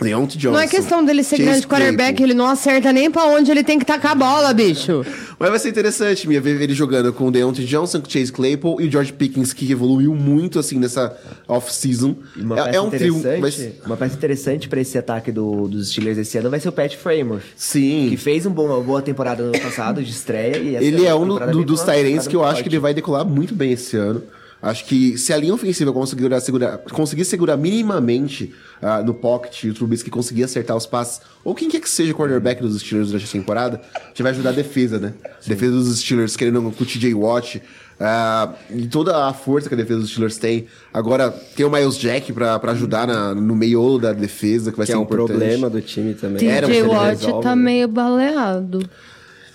Deontay 0.00 0.36
Johnson. 0.38 0.52
Não 0.56 0.60
é 0.60 0.66
questão 0.68 1.04
dele 1.04 1.22
ser 1.24 1.36
Chase 1.36 1.48
grande 1.48 1.66
quarterback, 1.66 1.96
Claypool. 2.16 2.26
ele 2.26 2.34
não 2.34 2.46
acerta 2.46 2.92
nem 2.92 3.10
pra 3.10 3.24
onde 3.24 3.50
ele 3.50 3.64
tem 3.64 3.78
que 3.78 3.84
tacar 3.84 4.12
a 4.12 4.14
bola, 4.14 4.52
bicho. 4.54 5.04
Mas 5.38 5.50
vai 5.50 5.58
ser 5.58 5.68
interessante, 5.68 6.26
Mia, 6.28 6.40
ver 6.40 6.60
ele 6.60 6.74
jogando 6.74 7.12
com 7.12 7.26
o 7.28 7.30
Deontay 7.30 7.64
Johnson, 7.64 8.00
com 8.00 8.08
o 8.08 8.10
Chase 8.10 8.32
Claypool 8.32 8.80
e 8.80 8.86
o 8.86 8.90
George 8.90 9.12
Pickens, 9.12 9.52
que 9.52 9.70
evoluiu 9.70 10.14
muito, 10.14 10.58
assim, 10.58 10.78
nessa 10.78 11.16
off-season. 11.46 12.16
Uma 12.36 12.58
É, 12.58 12.64
peça 12.64 12.76
é 12.76 12.80
um 12.80 12.90
trio, 12.90 13.22
mas... 13.40 13.68
uma 13.86 13.96
peça 13.96 14.14
interessante 14.16 14.68
pra 14.68 14.80
esse 14.80 14.96
ataque 14.98 15.30
do- 15.32 15.68
dos 15.68 15.90
Steelers 15.90 16.18
esse 16.18 16.36
ano 16.38 16.50
vai 16.50 16.58
ser 16.60 16.68
o 16.68 16.72
Pat 16.72 16.94
Framer. 16.96 17.40
Sim. 17.56 18.06
Que 18.10 18.16
fez 18.16 18.46
um 18.46 18.50
bom- 18.50 18.66
uma 18.66 18.80
boa 18.80 19.00
temporada 19.02 19.42
no 19.42 19.48
ano 19.50 19.60
passado 19.60 20.02
de 20.02 20.10
estreia. 20.10 20.56
E 20.58 20.74
essa 20.76 20.84
Ele 20.84 21.06
é 21.06 21.14
um 21.14 21.26
do- 21.26 21.64
dos 21.64 21.82
Tyrants 21.82 22.26
que 22.26 22.34
eu 22.36 22.44
acho 22.44 22.62
que 22.62 22.68
ele 22.68 22.78
vai 22.78 22.92
decolar 22.94 23.24
muito 23.24 23.54
bem 23.54 23.72
esse 23.72 23.96
ano. 23.96 24.22
Acho 24.60 24.84
que 24.86 25.16
se 25.16 25.32
a 25.32 25.36
linha 25.36 25.54
ofensiva 25.54 25.92
conseguir 25.92 26.28
segurar, 26.40 26.78
conseguir 26.78 27.24
segurar 27.24 27.56
minimamente 27.56 28.52
ah, 28.82 29.00
no 29.02 29.14
pocket 29.14 29.62
e 29.64 29.70
o 29.70 29.74
Trubisky 29.74 30.10
conseguir 30.10 30.42
acertar 30.44 30.76
os 30.76 30.84
passes, 30.84 31.20
ou 31.44 31.54
quem 31.54 31.68
quer 31.68 31.80
que 31.80 31.88
seja 31.88 32.12
o 32.12 32.16
quarterback 32.16 32.60
dos 32.60 32.80
Steelers 32.80 33.08
durante 33.08 33.26
a 33.28 33.32
temporada, 33.32 33.80
já 34.14 34.22
vai 34.24 34.32
ajudar 34.32 34.50
a 34.50 34.52
defesa, 34.52 34.98
né? 34.98 35.14
Defesa 35.46 35.72
dos 35.72 36.00
Steelers 36.00 36.36
querendo 36.36 36.60
com 36.60 36.68
o 36.82 36.86
TJ 36.86 37.14
Watt. 37.14 37.62
ah, 38.00 38.52
e 38.70 38.86
toda 38.88 39.26
a 39.28 39.32
força 39.32 39.68
que 39.68 39.74
a 39.74 39.78
defesa 39.78 40.00
dos 40.00 40.10
Steelers 40.10 40.36
tem. 40.38 40.66
Agora 40.92 41.30
tem 41.30 41.64
o 41.64 41.70
Miles 41.70 41.96
Jack 41.96 42.32
pra, 42.32 42.58
pra 42.58 42.72
ajudar 42.72 43.06
na- 43.06 43.34
no 43.34 43.54
meio 43.54 43.98
da 43.98 44.12
defesa, 44.12 44.70
que 44.72 44.76
vai 44.76 44.86
que 44.86 44.92
ser 44.92 44.96
é 44.96 45.00
um 45.00 45.04
importante. 45.04 45.38
problema 45.38 45.70
do 45.70 45.80
time 45.80 46.14
também. 46.14 46.38
TJ 46.38 46.82
Watt 46.82 47.26
tá 47.42 47.54
né? 47.54 47.62
meio 47.62 47.88
baleado. 47.88 48.80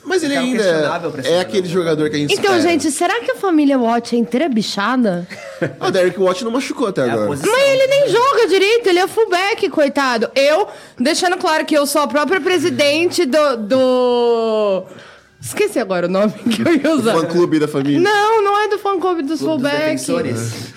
Mas 0.06 0.22
ele 0.22 0.36
ainda 0.36 0.64
é 1.24 1.40
aquele 1.40 1.68
jogador 1.68 2.10
que 2.10 2.16
a 2.16 2.20
gente 2.20 2.34
Então, 2.34 2.56
espera. 2.58 2.62
gente, 2.62 2.92
será 2.92 3.20
que 3.22 3.32
a 3.32 3.36
família 3.36 3.80
Watt 3.80 4.16
é 4.16 4.20
inteira 4.20 4.50
bichada? 4.50 5.28
O 5.80 5.90
Derek 5.90 6.20
Watt 6.20 6.44
não 6.44 6.52
machucou 6.52 6.88
até 6.88 7.02
É 7.08 7.10
agora. 7.10 7.30
Mas 7.30 7.42
ele 7.42 7.88
nem 7.88 8.10
joga 8.10 8.48
direito, 8.48 8.88
ele 8.88 9.00
é 9.00 9.08
fullback, 9.08 9.70
coitado. 9.70 10.30
Eu, 10.36 10.68
deixando 11.00 11.38
claro 11.38 11.64
que 11.66 11.74
eu 11.74 11.86
sou 11.88 12.02
a 12.02 12.08
própria 12.08 12.42
presidente 12.42 13.26
do. 13.26 13.58
do... 13.58 14.84
Esqueci 15.44 15.78
agora 15.78 16.08
o 16.08 16.10
nome 16.10 16.32
que 16.32 16.62
eu 16.62 16.74
ia 16.76 16.96
usar. 16.96 17.14
Fã 17.16 17.26
clube 17.26 17.60
da 17.60 17.68
família. 17.68 18.00
Não, 18.00 18.42
não 18.42 18.64
é 18.64 18.70
do 18.70 18.80
fã 18.80 18.98
clube 18.98 19.24
dos 19.24 19.40
Clube 19.42 19.64
fullbacks. 19.70 20.08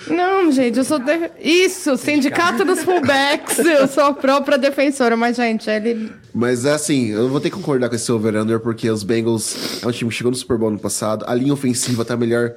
Não, 0.09 0.51
gente, 0.51 0.77
eu 0.77 0.83
sou. 0.83 0.99
de- 0.99 1.31
Isso, 1.41 1.95
sindicato 1.95 2.65
dos 2.65 2.83
fullbacks. 2.83 3.59
Eu 3.59 3.87
sou 3.87 4.03
a 4.03 4.13
própria 4.13 4.57
defensora, 4.57 5.15
mas, 5.15 5.37
gente, 5.37 5.69
ele. 5.69 6.11
Mas 6.33 6.65
é 6.65 6.73
assim, 6.73 7.07
eu 7.11 7.29
vou 7.29 7.39
ter 7.39 7.49
que 7.49 7.55
concordar 7.55 7.87
com 7.87 7.95
esse 7.95 8.11
over-under, 8.11 8.59
porque 8.59 8.89
os 8.89 9.03
Bengals 9.03 9.81
é 9.81 9.87
um 9.87 9.91
time 9.91 10.09
que 10.09 10.15
chegou 10.17 10.31
no 10.31 10.37
Super 10.37 10.57
Bowl 10.57 10.69
no 10.69 10.79
passado. 10.79 11.23
A 11.27 11.33
linha 11.33 11.53
ofensiva 11.53 12.03
tá 12.03 12.17
melhor 12.17 12.53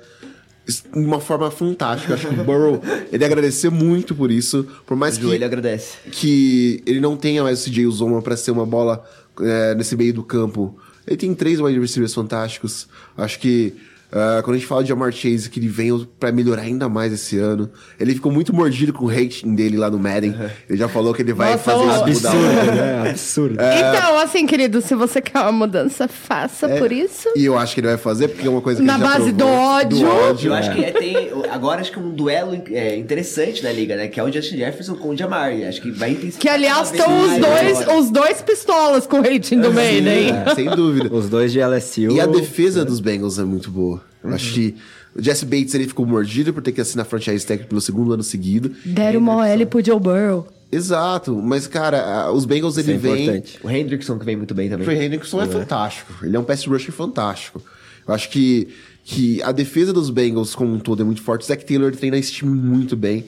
de 0.67 0.83
uma 0.93 1.21
forma 1.21 1.49
fantástica. 1.51 2.15
Acho 2.15 2.27
que 2.29 2.41
o 2.41 2.45
Burrow, 2.45 2.83
ele 3.13 3.25
agradecer 3.25 3.71
muito 3.71 4.15
por 4.17 4.31
isso. 4.33 4.67
Por 4.85 4.97
mais 4.97 5.15
O 5.17 5.21
que, 5.21 5.27
joelho 5.27 5.45
agradece. 5.45 5.97
que 6.11 6.83
ele 6.85 7.01
não 7.01 7.17
tenha 7.17 7.43
mais 7.45 7.61
o 7.61 7.65
CJ 7.71 7.87
Uzoma 7.87 8.21
pra 8.21 8.37
ser 8.37 8.51
uma 8.51 8.67
bola 8.67 9.05
é, 9.41 9.75
nesse 9.77 9.97
meio 9.97 10.13
do 10.13 10.25
campo. 10.25 10.77
Ele 11.07 11.17
tem 11.17 11.35
três 11.35 11.61
wide 11.61 11.79
receivers 11.79 12.15
fantásticos. 12.15 12.89
Acho 13.17 13.39
que 13.39 13.75
ah, 14.13 14.41
quando 14.43 14.57
a 14.57 14.59
gente 14.59 14.67
fala 14.67 14.83
de 14.83 14.89
Jamar 14.89 15.13
Chase, 15.13 15.49
que 15.49 15.61
ele 15.61 15.69
vem 15.69 16.07
pra 16.19 16.33
melhorar 16.33 16.63
ainda 16.63 16.89
mais 16.89 17.13
esse 17.13 17.39
ano. 17.39 17.71
Ele 17.99 18.15
ficou 18.15 18.33
muito 18.33 18.55
mordido 18.55 18.93
com 18.93 19.05
o 19.05 19.09
rating 19.09 19.55
dele 19.55 19.77
lá 19.77 19.91
no 19.91 19.99
Madden. 19.99 20.35
Ele 20.69 20.79
já 20.79 20.89
falou 20.89 21.15
que 21.15 21.23
ele 21.23 21.33
vai 21.33 21.53
Nossa, 21.53 21.65
fazer 21.65 22.11
isso 22.11 22.29
mudar. 22.29 22.31
Absurdo, 22.31 22.73
né? 22.75 23.11
Absurdo. 23.11 23.55
Então, 23.55 24.19
assim, 24.19 24.47
querido, 24.47 24.81
se 24.81 24.95
você 24.95 25.21
quer 25.21 25.39
uma 25.41 25.53
mudança, 25.53 26.09
faça 26.09 26.69
por 26.69 26.91
isso. 26.91 27.29
E 27.37 27.45
eu 27.45 27.57
acho 27.57 27.75
que 27.75 27.81
ele 27.81 27.89
vai 27.89 27.97
fazer, 27.97 28.29
porque 28.29 28.47
é 28.47 28.51
uma 28.51 28.61
coisa 28.61 28.81
que 28.81 28.87
Na 28.87 28.95
ele 28.95 29.03
já 29.03 29.09
base 29.09 29.33
provou. 29.33 29.55
do 29.55 29.61
ódio. 29.61 30.09
ódio. 30.09 30.51
Eu 30.51 30.55
acho 30.55 30.73
que 30.73 30.85
é, 30.85 30.91
tem. 30.91 31.31
Agora 31.51 31.81
acho 31.81 31.93
que 31.93 31.99
um 31.99 32.11
duelo 32.11 32.61
é, 32.71 32.97
interessante 32.97 33.63
na 33.63 33.71
liga, 33.71 33.97
né? 33.97 34.09
Que 34.09 34.19
é 34.19 34.25
o 34.25 34.33
Justin 34.33 34.57
Jefferson 34.57 34.97
com 34.97 35.11
o 35.11 35.17
Jamar. 35.17 35.53
Acho 35.69 35.81
que 35.81 35.91
vai 35.91 36.11
intensificar. 36.11 36.41
Que, 36.41 36.49
aliás, 36.49 36.91
estão 36.91 37.23
os 37.23 37.39
dois, 37.39 37.81
agora. 37.81 37.99
os 37.99 38.11
dois 38.11 38.43
pistolas 38.43 39.07
com 39.07 39.21
o 39.21 39.23
rating 39.23 39.61
do 39.61 39.73
Maiden. 39.73 40.31
É, 40.31 40.55
sem 40.55 40.69
dúvida. 40.71 41.15
Os 41.15 41.29
dois 41.29 41.53
de 41.53 41.61
LSU. 41.61 42.13
E 42.13 42.21
a 42.21 42.27
defesa 42.27 42.85
dos 42.85 43.01
Bengals 43.01 43.39
é 43.39 43.45
muito 43.45 43.71
boa. 43.71 44.00
Eu 44.23 44.35
Acho 44.35 44.53
que 44.55 44.75
o 45.15 45.23
Jesse 45.23 45.45
Bates 45.45 45.75
ele 45.75 45.87
ficou 45.87 46.05
mordido 46.05 46.53
por 46.53 46.63
ter 46.63 46.73
que 46.73 46.81
assinar 46.81 47.07
franchise 47.07 47.45
tag 47.47 47.65
pelo 47.65 47.81
segundo 47.81 48.13
ano 48.13 48.23
seguido. 48.23 48.73
Deram 48.85 49.21
uma 49.21 49.37
OL 49.37 49.67
pro 49.67 49.85
Joe 49.85 49.99
Burrow. 49.99 50.47
Exato, 50.73 51.35
mas 51.35 51.67
cara, 51.67 52.31
os 52.31 52.45
Bengals 52.45 52.77
Isso 52.77 52.89
é 52.89 52.93
ele 52.93 52.99
vem. 52.99 53.23
importante. 53.23 53.59
O 53.63 53.71
Hendrickson 53.71 54.19
que 54.19 54.25
vem 54.25 54.37
muito 54.37 54.55
bem 54.55 54.69
O 54.69 54.71
também. 54.71 54.87
Trey 54.87 55.05
Hendrickson 55.05 55.43
é 55.43 55.47
fantástico. 55.47 56.25
Ele 56.25 56.37
é 56.37 56.39
um 56.39 56.45
pass 56.45 56.65
rusher 56.65 56.93
fantástico. 56.93 57.61
Eu 58.07 58.15
acho 58.15 58.31
que, 58.31 58.69
que 59.05 59.43
a 59.43 59.51
defesa 59.53 59.93
dos 59.93 60.11
Bengals 60.11 60.55
como 60.55 60.73
um 60.73 60.79
todo 60.79 61.03
é 61.03 61.05
muito 61.05 61.23
forte. 61.23 61.43
O 61.43 61.47
Zach 61.47 61.65
Taylor 61.65 61.91
treina 61.95 62.17
esse 62.19 62.33
time 62.33 62.53
muito 62.55 62.97
bem. 62.97 63.25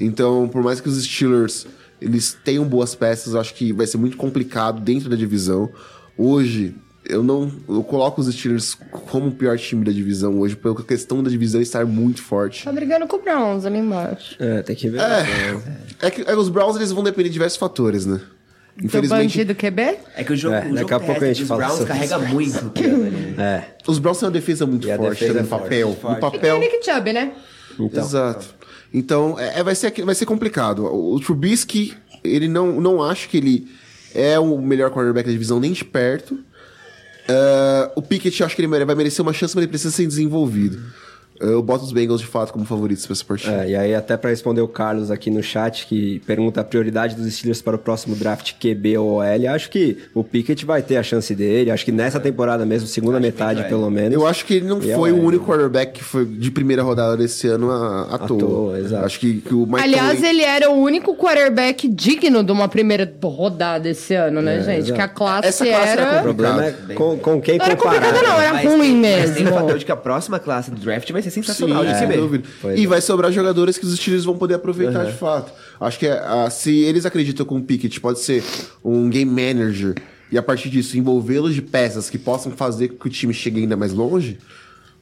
Então, 0.00 0.48
por 0.48 0.62
mais 0.62 0.80
que 0.80 0.88
os 0.88 1.02
Steelers 1.02 1.66
eles 2.00 2.36
tenham 2.44 2.64
boas 2.64 2.94
peças, 2.94 3.34
eu 3.34 3.40
acho 3.40 3.54
que 3.54 3.72
vai 3.72 3.86
ser 3.86 3.96
muito 3.96 4.16
complicado 4.16 4.80
dentro 4.80 5.08
da 5.08 5.16
divisão. 5.16 5.70
Hoje, 6.18 6.74
eu 7.04 7.22
não. 7.22 7.50
Eu 7.68 7.82
coloco 7.82 8.20
os 8.20 8.32
Steelers 8.34 8.74
como 8.90 9.28
o 9.28 9.32
pior 9.32 9.58
time 9.58 9.84
da 9.84 9.92
divisão 9.92 10.38
hoje, 10.40 10.56
pela 10.56 10.74
questão 10.82 11.22
da 11.22 11.30
divisão 11.30 11.60
estar 11.60 11.84
muito 11.86 12.22
forte. 12.22 12.64
Tá 12.64 12.72
brigando 12.72 13.06
com 13.06 13.16
o 13.16 13.22
Browns 13.22 13.64
ali 13.64 13.78
embaixo. 13.78 14.36
É, 14.38 14.62
tem 14.62 14.76
que 14.76 14.88
ver. 14.88 15.00
É 16.00 16.10
que 16.10 16.22
é, 16.22 16.34
os 16.36 16.48
Browns 16.48 16.76
eles 16.76 16.92
vão 16.92 17.02
depender 17.02 17.28
de 17.28 17.32
diversos 17.34 17.58
fatores, 17.58 18.06
né? 18.06 18.20
Seu 18.78 18.86
Infelizmente, 18.86 19.36
bandido 19.44 19.54
QB? 19.54 19.98
É 20.16 20.24
que 20.24 20.32
o 20.32 20.36
jogo, 20.36 20.54
É, 20.54 20.60
o 20.60 20.62
jogo 20.64 20.74
daqui 20.76 20.94
a 20.94 20.98
pouco 21.00 21.12
a 21.12 21.14
gente 21.14 21.20
terrestre 21.20 21.42
dos 21.44 21.48
fala 21.48 21.60
Browns 21.60 21.78
sobre 21.78 21.92
carrega 21.92 22.18
isso. 22.18 22.34
muito. 22.64 22.78
ele- 22.82 23.34
É. 23.40 23.64
os 23.86 23.98
Browns 23.98 24.18
têm 24.18 24.26
uma 24.26 24.32
defesa 24.32 24.66
muito 24.66 24.88
E 24.88 24.96
forte 24.96 25.20
defesa 25.20 25.38
é 25.38 25.42
no 25.42 25.48
forte, 25.48 25.62
papel. 25.64 25.94
forte. 26.00 26.14
No 26.14 26.20
papel. 26.32 26.58
Nick 26.58 26.82
Chubb, 26.84 27.12
né? 27.12 27.32
Então. 27.78 28.02
Exato. 28.02 28.46
Então, 28.94 29.38
é, 29.38 29.58
é- 29.60 29.62
vai, 29.62 29.74
ser, 29.74 29.92
vai 30.04 30.14
ser 30.14 30.24
complicado. 30.24 30.84
O, 30.86 31.14
o 31.16 31.20
Trubisky, 31.20 31.92
ele 32.24 32.48
não, 32.48 32.80
não 32.80 33.02
acho 33.02 33.28
que 33.28 33.36
ele 33.36 33.68
é 34.14 34.38
o 34.38 34.58
melhor 34.58 34.90
cornerback 34.90 35.26
da 35.26 35.32
divisão, 35.32 35.60
nem 35.60 35.72
de 35.72 35.84
perto. 35.84 36.38
Ah, 37.28 37.90
o 37.94 38.02
Pickett, 38.02 38.42
acho 38.42 38.56
que 38.56 38.62
ele 38.62 38.84
vai 38.84 38.94
merecer 38.94 39.22
uma 39.22 39.32
chance, 39.32 39.54
mas 39.54 39.62
ele 39.62 39.70
precisa 39.70 39.94
ser 39.94 40.06
desenvolvido. 40.06 40.80
Eu 41.40 41.62
boto 41.62 41.84
os 41.84 41.92
Bengals 41.92 42.20
de 42.20 42.26
fato 42.26 42.52
como 42.52 42.64
favoritos 42.64 43.04
pra 43.04 43.12
essa 43.14 43.24
partida. 43.24 43.64
É, 43.64 43.70
e 43.70 43.76
aí 43.76 43.94
até 43.94 44.16
para 44.16 44.30
responder 44.30 44.60
o 44.60 44.68
Carlos 44.68 45.10
aqui 45.10 45.28
no 45.30 45.42
chat, 45.42 45.86
que 45.86 46.20
pergunta 46.26 46.60
a 46.60 46.64
prioridade 46.64 47.16
dos 47.16 47.32
Steelers 47.34 47.60
para 47.60 47.74
o 47.76 47.78
próximo 47.78 48.14
draft 48.14 48.52
QB 48.60 48.98
ou 48.98 49.18
OL, 49.18 49.48
acho 49.52 49.68
que 49.70 49.98
o 50.14 50.22
Pickett 50.22 50.64
vai 50.64 50.82
ter 50.82 50.96
a 50.96 51.02
chance 51.02 51.34
dele, 51.34 51.70
acho 51.70 51.84
que 51.84 51.90
nessa 51.92 52.20
temporada 52.20 52.64
mesmo, 52.64 52.86
segunda 52.86 53.18
metade 53.18 53.60
vai. 53.60 53.68
pelo 53.68 53.90
menos. 53.90 54.12
Eu 54.14 54.26
acho 54.26 54.44
que 54.46 54.54
ele 54.54 54.66
não 54.66 54.78
E 54.78 54.94
foi 54.94 55.10
é, 55.10 55.12
o 55.12 55.20
único 55.22 55.44
quarterback 55.46 55.92
que 55.94 56.04
foi 56.04 56.24
de 56.24 56.50
primeira 56.50 56.82
rodada 56.82 57.16
desse 57.16 57.48
ano 57.48 57.70
à, 57.70 58.02
à 58.14 58.18
toa. 58.18 58.38
toa, 58.38 58.78
exato. 58.78 59.04
Acho 59.04 59.18
que, 59.18 59.40
que 59.40 59.54
o 59.54 59.66
Mike 59.66 59.80
Aliás, 59.82 60.12
Tomlin- 60.18 60.28
ele 60.28 60.42
era 60.42 60.70
o 60.70 60.74
único 60.74 61.16
quarterback 61.16 61.88
digno 61.88 62.44
de 62.44 62.52
uma 62.52 62.68
primeira 62.68 63.12
rodada 63.22 63.88
esse 63.88 64.14
ano, 64.14 64.40
né, 64.40 64.62
gente? 64.62 64.78
exato. 64.78 64.94
Que 64.94 65.00
a 65.00 65.08
classe, 65.08 65.48
Essa 65.48 65.66
classe 65.66 65.88
era 65.88 66.02
era. 66.02 66.20
O 66.20 66.22
problema 66.22 66.64
é 66.66 66.72
com, 66.94 67.18
com 67.18 67.40
quem 67.40 67.58
Não 67.58 67.64
era 67.66 67.76
comparar. 67.76 68.00
complicado, 68.02 68.22
não, 68.28 68.40
era 68.40 68.52
Mas 68.54 68.64
ruim 68.64 68.78
tem- 68.78 68.96
mesmo. 68.96 69.26
Mas 69.28 69.36
tem 69.36 69.46
o 69.48 69.52
fator 69.52 69.78
de 69.78 69.84
que 69.84 69.92
a 69.92 69.96
próxima 69.96 70.38
classe 70.38 70.70
do 70.70 70.76
draft 70.80 71.10
vai 71.10 71.20
ser 71.22 71.31
sensacional 71.32 71.82
Sim, 71.82 71.88
de 71.88 71.94
se 71.94 71.98
sem 72.00 72.08
ver. 72.08 72.78
E 72.78 72.84
é. 72.84 72.86
vai 72.86 73.00
sobrar 73.00 73.32
jogadores 73.32 73.78
que 73.78 73.84
os 73.84 73.96
Steelers 73.96 74.24
vão 74.24 74.36
poder 74.36 74.54
aproveitar 74.54 75.04
de 75.04 75.12
fato. 75.12 75.52
Acho 75.80 75.98
que 75.98 76.06
ah, 76.06 76.48
se 76.50 76.82
eles 76.82 77.04
acreditam 77.06 77.44
que 77.44 77.54
o 77.54 77.60
Pickett 77.60 78.00
pode 78.00 78.20
ser 78.20 78.42
um 78.84 79.08
game 79.10 79.30
manager 79.30 79.94
e 80.30 80.38
a 80.38 80.42
partir 80.42 80.70
disso 80.70 80.96
envolvê-los 80.96 81.54
de 81.54 81.62
peças 81.62 82.08
que 82.08 82.18
possam 82.18 82.52
fazer 82.52 82.88
com 82.88 82.96
que 82.96 83.06
o 83.06 83.10
time 83.10 83.34
chegue 83.34 83.60
ainda 83.60 83.76
mais 83.76 83.92
longe, 83.92 84.38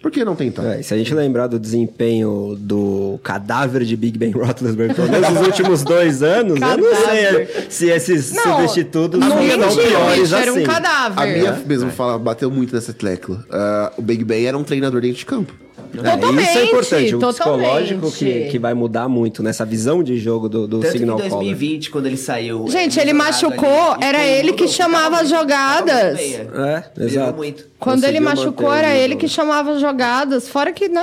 por 0.02 0.10
que 0.10 0.24
não 0.24 0.34
tentar? 0.34 0.64
É, 0.76 0.80
e 0.80 0.82
se 0.82 0.94
a 0.94 0.96
gente 0.96 1.12
lembrar 1.12 1.46
do 1.46 1.58
desempenho 1.58 2.56
do 2.58 3.20
cadáver 3.22 3.84
de 3.84 3.94
Big 3.96 4.18
Ben 4.18 4.30
Roethlisberger, 4.30 4.96
pelo 4.96 5.10
menos 5.10 5.28
nos 5.28 5.46
últimos 5.46 5.82
dois 5.84 6.22
anos, 6.22 6.58
eu 6.58 6.78
não 6.78 6.96
sei 6.96 7.22
Cadáver. 7.24 7.66
se 7.68 7.90
esses 7.90 8.32
Não, 8.32 8.42
substitutos 8.60 9.20
não 9.20 9.36
mentiu, 9.36 9.58
piores 9.58 10.20
bicho, 10.22 10.34
era 10.34 10.52
um 10.52 10.56
assim. 10.56 10.64
cadáver. 10.64 11.22
A 11.22 11.26
minha 11.26 11.52
mesmo 11.66 11.90
fala, 11.90 12.18
bateu 12.18 12.50
muito 12.50 12.74
nessa 12.74 12.94
tecla. 12.94 13.44
Ah, 13.50 13.92
o 13.98 14.00
Big 14.02 14.24
Ben 14.24 14.46
era 14.46 14.56
um 14.56 14.64
treinador 14.64 15.02
dentro 15.02 15.18
de 15.18 15.26
campo. 15.26 15.52
É, 15.98 16.42
isso 16.42 16.58
é 16.58 16.64
importante, 16.64 17.14
o 17.14 17.18
totalmente. 17.18 17.62
psicológico 17.62 18.12
que, 18.12 18.48
que 18.50 18.58
vai 18.58 18.74
mudar 18.74 19.08
muito 19.08 19.42
nessa 19.42 19.64
visão 19.64 20.02
de 20.02 20.18
jogo 20.18 20.48
do, 20.48 20.66
do 20.66 20.80
Tanto 20.80 20.90
que 20.92 20.96
em 20.96 21.00
Signal 21.00 21.16
Caller. 21.16 21.32
2020, 21.32 21.90
quando 21.90 22.06
ele 22.06 22.16
saiu... 22.16 22.66
Gente, 22.68 23.00
ele 23.00 23.12
machucou, 23.12 23.92
ali, 23.92 24.04
era 24.04 24.24
ele 24.24 24.52
que 24.52 24.68
chamava 24.68 25.20
as 25.20 25.28
jogadas. 25.28 26.20
É, 26.20 26.84
exato. 26.98 27.36
muito. 27.36 27.66
Quando 27.78 28.04
ele 28.04 28.18
Conseguiu 28.18 28.44
machucou, 28.44 28.68
manter 28.68 28.78
era 28.78 28.96
ele 28.96 29.16
que 29.16 29.28
chamava 29.28 29.72
as 29.72 29.80
jogadas. 29.80 30.48
Fora 30.48 30.72
que, 30.72 30.88
né? 30.88 31.02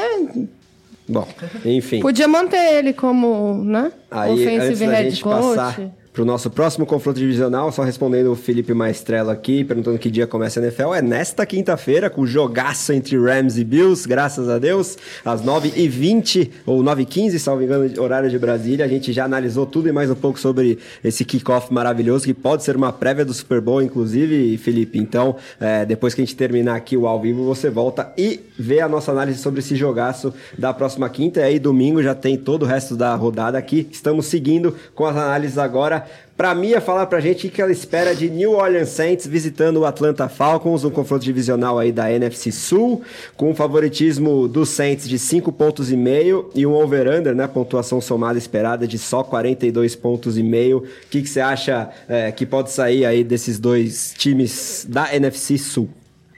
Bom, 1.08 1.28
enfim. 1.66 2.00
Podia 2.00 2.28
manter 2.28 2.80
ele 2.80 2.94
como, 2.94 3.64
né? 3.64 3.92
Aí, 4.12 4.32
antes 4.32 4.46
offensive 4.46 4.86
da 4.86 4.92
head 4.94 5.10
gente 5.12 5.24
coach. 5.24 5.56
passar 5.56 5.97
pro 6.18 6.26
nosso 6.26 6.50
próximo 6.50 6.84
confronto 6.84 7.20
divisional, 7.20 7.72
só 7.72 7.84
respondendo 7.84 8.32
o 8.32 8.36
Felipe 8.36 8.74
Maestrello 8.74 9.30
aqui, 9.30 9.64
perguntando 9.64 10.00
que 10.00 10.10
dia 10.10 10.26
começa 10.26 10.60
a 10.60 10.64
NFL, 10.64 10.96
é 10.96 11.00
nesta 11.00 11.46
quinta-feira, 11.46 12.10
com 12.10 12.22
o 12.22 12.26
jogaço 12.26 12.92
entre 12.92 13.16
Rams 13.16 13.56
e 13.60 13.64
Bills, 13.64 14.10
graças 14.10 14.50
a 14.50 14.58
Deus, 14.58 14.98
às 15.24 15.44
9h20, 15.44 16.50
ou 16.66 16.82
9h15, 16.82 17.38
salvo 17.38 17.62
engano, 17.62 18.02
horário 18.02 18.32
de 18.32 18.40
Brasília, 18.40 18.84
a 18.84 18.88
gente 18.88 19.14
já 19.14 19.26
analisou 19.26 19.68
tudo 19.68 19.90
e 19.90 19.92
mais 19.92 20.10
um 20.10 20.16
pouco 20.16 20.40
sobre 20.40 20.80
esse 21.04 21.24
kickoff 21.24 21.72
maravilhoso, 21.72 22.26
que 22.26 22.34
pode 22.34 22.64
ser 22.64 22.76
uma 22.76 22.92
prévia 22.92 23.24
do 23.24 23.32
Super 23.32 23.62
Bowl, 23.62 23.80
inclusive, 23.80 24.58
Felipe, 24.58 24.98
então, 24.98 25.36
é, 25.60 25.86
depois 25.86 26.16
que 26.16 26.22
a 26.22 26.26
gente 26.26 26.36
terminar 26.36 26.78
aqui 26.78 26.98
o 26.98 27.06
ao 27.06 27.22
vivo, 27.22 27.44
você 27.44 27.70
volta 27.70 28.12
e 28.18 28.40
vê 28.58 28.82
a 28.82 28.90
nossa 28.90 29.12
análise 29.12 29.40
sobre 29.40 29.60
esse 29.60 29.76
jogaço 29.76 30.34
da 30.58 30.74
próxima 30.74 31.08
quinta, 31.10 31.42
e 31.42 31.44
aí 31.44 31.60
domingo 31.60 32.02
já 32.02 32.16
tem 32.16 32.36
todo 32.36 32.64
o 32.64 32.66
resto 32.66 32.96
da 32.96 33.14
rodada 33.14 33.56
aqui, 33.56 33.88
estamos 33.92 34.26
seguindo 34.26 34.76
com 34.96 35.06
as 35.06 35.16
análises 35.16 35.60
agora, 35.60 36.07
Pra 36.38 36.54
Mia 36.54 36.80
falar 36.80 37.08
pra 37.08 37.20
gente 37.20 37.48
o 37.48 37.50
que 37.50 37.60
ela 37.60 37.72
espera 37.72 38.14
de 38.14 38.30
New 38.30 38.52
Orleans 38.52 38.90
Saints 38.90 39.26
visitando 39.26 39.78
o 39.78 39.86
Atlanta 39.86 40.30
Falcons, 40.30 40.84
um 40.84 40.92
confronto 40.92 41.26
divisional 41.26 41.80
aí 41.80 41.92
da 41.92 42.12
NFC 42.12 42.52
Sul, 42.52 43.02
com 43.36 43.50
um 43.50 43.56
favoritismo 43.56 44.48
dos 44.48 44.70
Saints 44.70 45.10
de 45.10 45.18
5 45.18 45.52
pontos 45.52 45.92
e 45.92 45.98
meio 45.98 46.52
e 46.54 46.64
um 46.64 46.74
over-under, 46.74 47.34
né, 47.34 47.48
pontuação 47.48 48.00
somada 48.00 48.38
esperada 48.38 48.88
de 48.88 49.00
só 49.00 49.24
42 49.24 49.96
pontos 49.96 50.38
e 50.38 50.44
meio. 50.44 50.78
O 50.78 51.10
que 51.10 51.24
que 51.24 51.28
você 51.28 51.42
acha 51.42 51.90
é, 52.08 52.32
que 52.32 52.46
pode 52.46 52.72
sair 52.72 53.04
aí 53.04 53.24
desses 53.24 53.58
dois 53.58 54.14
times 54.16 54.86
da 54.88 55.12
NFC 55.16 55.58
Sul? 55.58 55.90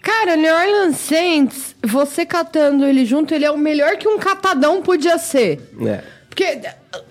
Cara, 0.01 0.37
New 0.37 0.53
Orleans 0.53 0.95
Saints, 0.95 1.75
você 1.83 2.25
catando 2.25 2.85
ele 2.85 3.03
junto, 3.03 3.33
ele 3.33 3.43
é 3.43 3.51
o 3.51 3.57
melhor 3.57 3.97
que 3.97 4.07
um 4.07 4.17
catadão 4.17 4.81
podia 4.81 5.17
ser. 5.17 5.59
É. 5.85 6.01
Porque 6.29 6.61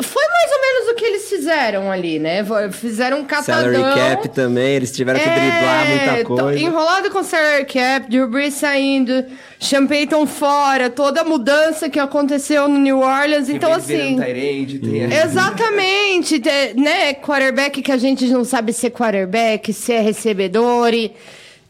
foi 0.02 0.22
mais 0.28 0.50
ou 0.52 0.60
menos 0.60 0.92
o 0.92 0.94
que 0.96 1.04
eles 1.04 1.28
fizeram 1.28 1.90
ali, 1.90 2.18
né? 2.18 2.44
Fizeram 2.72 3.20
um 3.20 3.24
catadão. 3.24 3.72
Salary 3.72 4.00
cap 4.00 4.28
também, 4.30 4.74
eles 4.74 4.90
tiveram 4.90 5.20
que 5.20 5.28
driblar 5.28 5.86
muita 5.88 6.04
É, 6.18 6.24
coisa. 6.24 6.58
Enrolado 6.58 7.10
com 7.10 7.22
salary 7.22 7.64
cap, 7.64 8.10
Drew 8.10 8.26
Brees 8.28 8.54
saindo, 8.54 9.24
Sean 9.60 9.86
Payton 9.86 10.26
fora, 10.26 10.90
toda 10.90 11.20
a 11.20 11.24
mudança 11.24 11.88
que 11.88 11.98
aconteceu 12.00 12.66
no 12.66 12.78
New 12.78 12.98
Orleans. 13.00 13.48
Então, 13.48 13.72
Eles 13.72 13.86
viram 13.86 14.04
assim... 14.04 14.16
Tyrande, 14.20 14.78
tem 14.80 15.04
a- 15.04 15.24
Exatamente, 15.24 16.40
te- 16.40 16.74
né? 16.74 17.14
Quarterback 17.14 17.80
que 17.80 17.92
a 17.92 17.96
gente 17.96 18.26
não 18.26 18.44
sabe 18.44 18.72
ser 18.72 18.90
quarterback, 18.90 19.72
se 19.72 19.92
é 19.92 20.00
recebedor 20.00 20.92
e... 20.92 21.12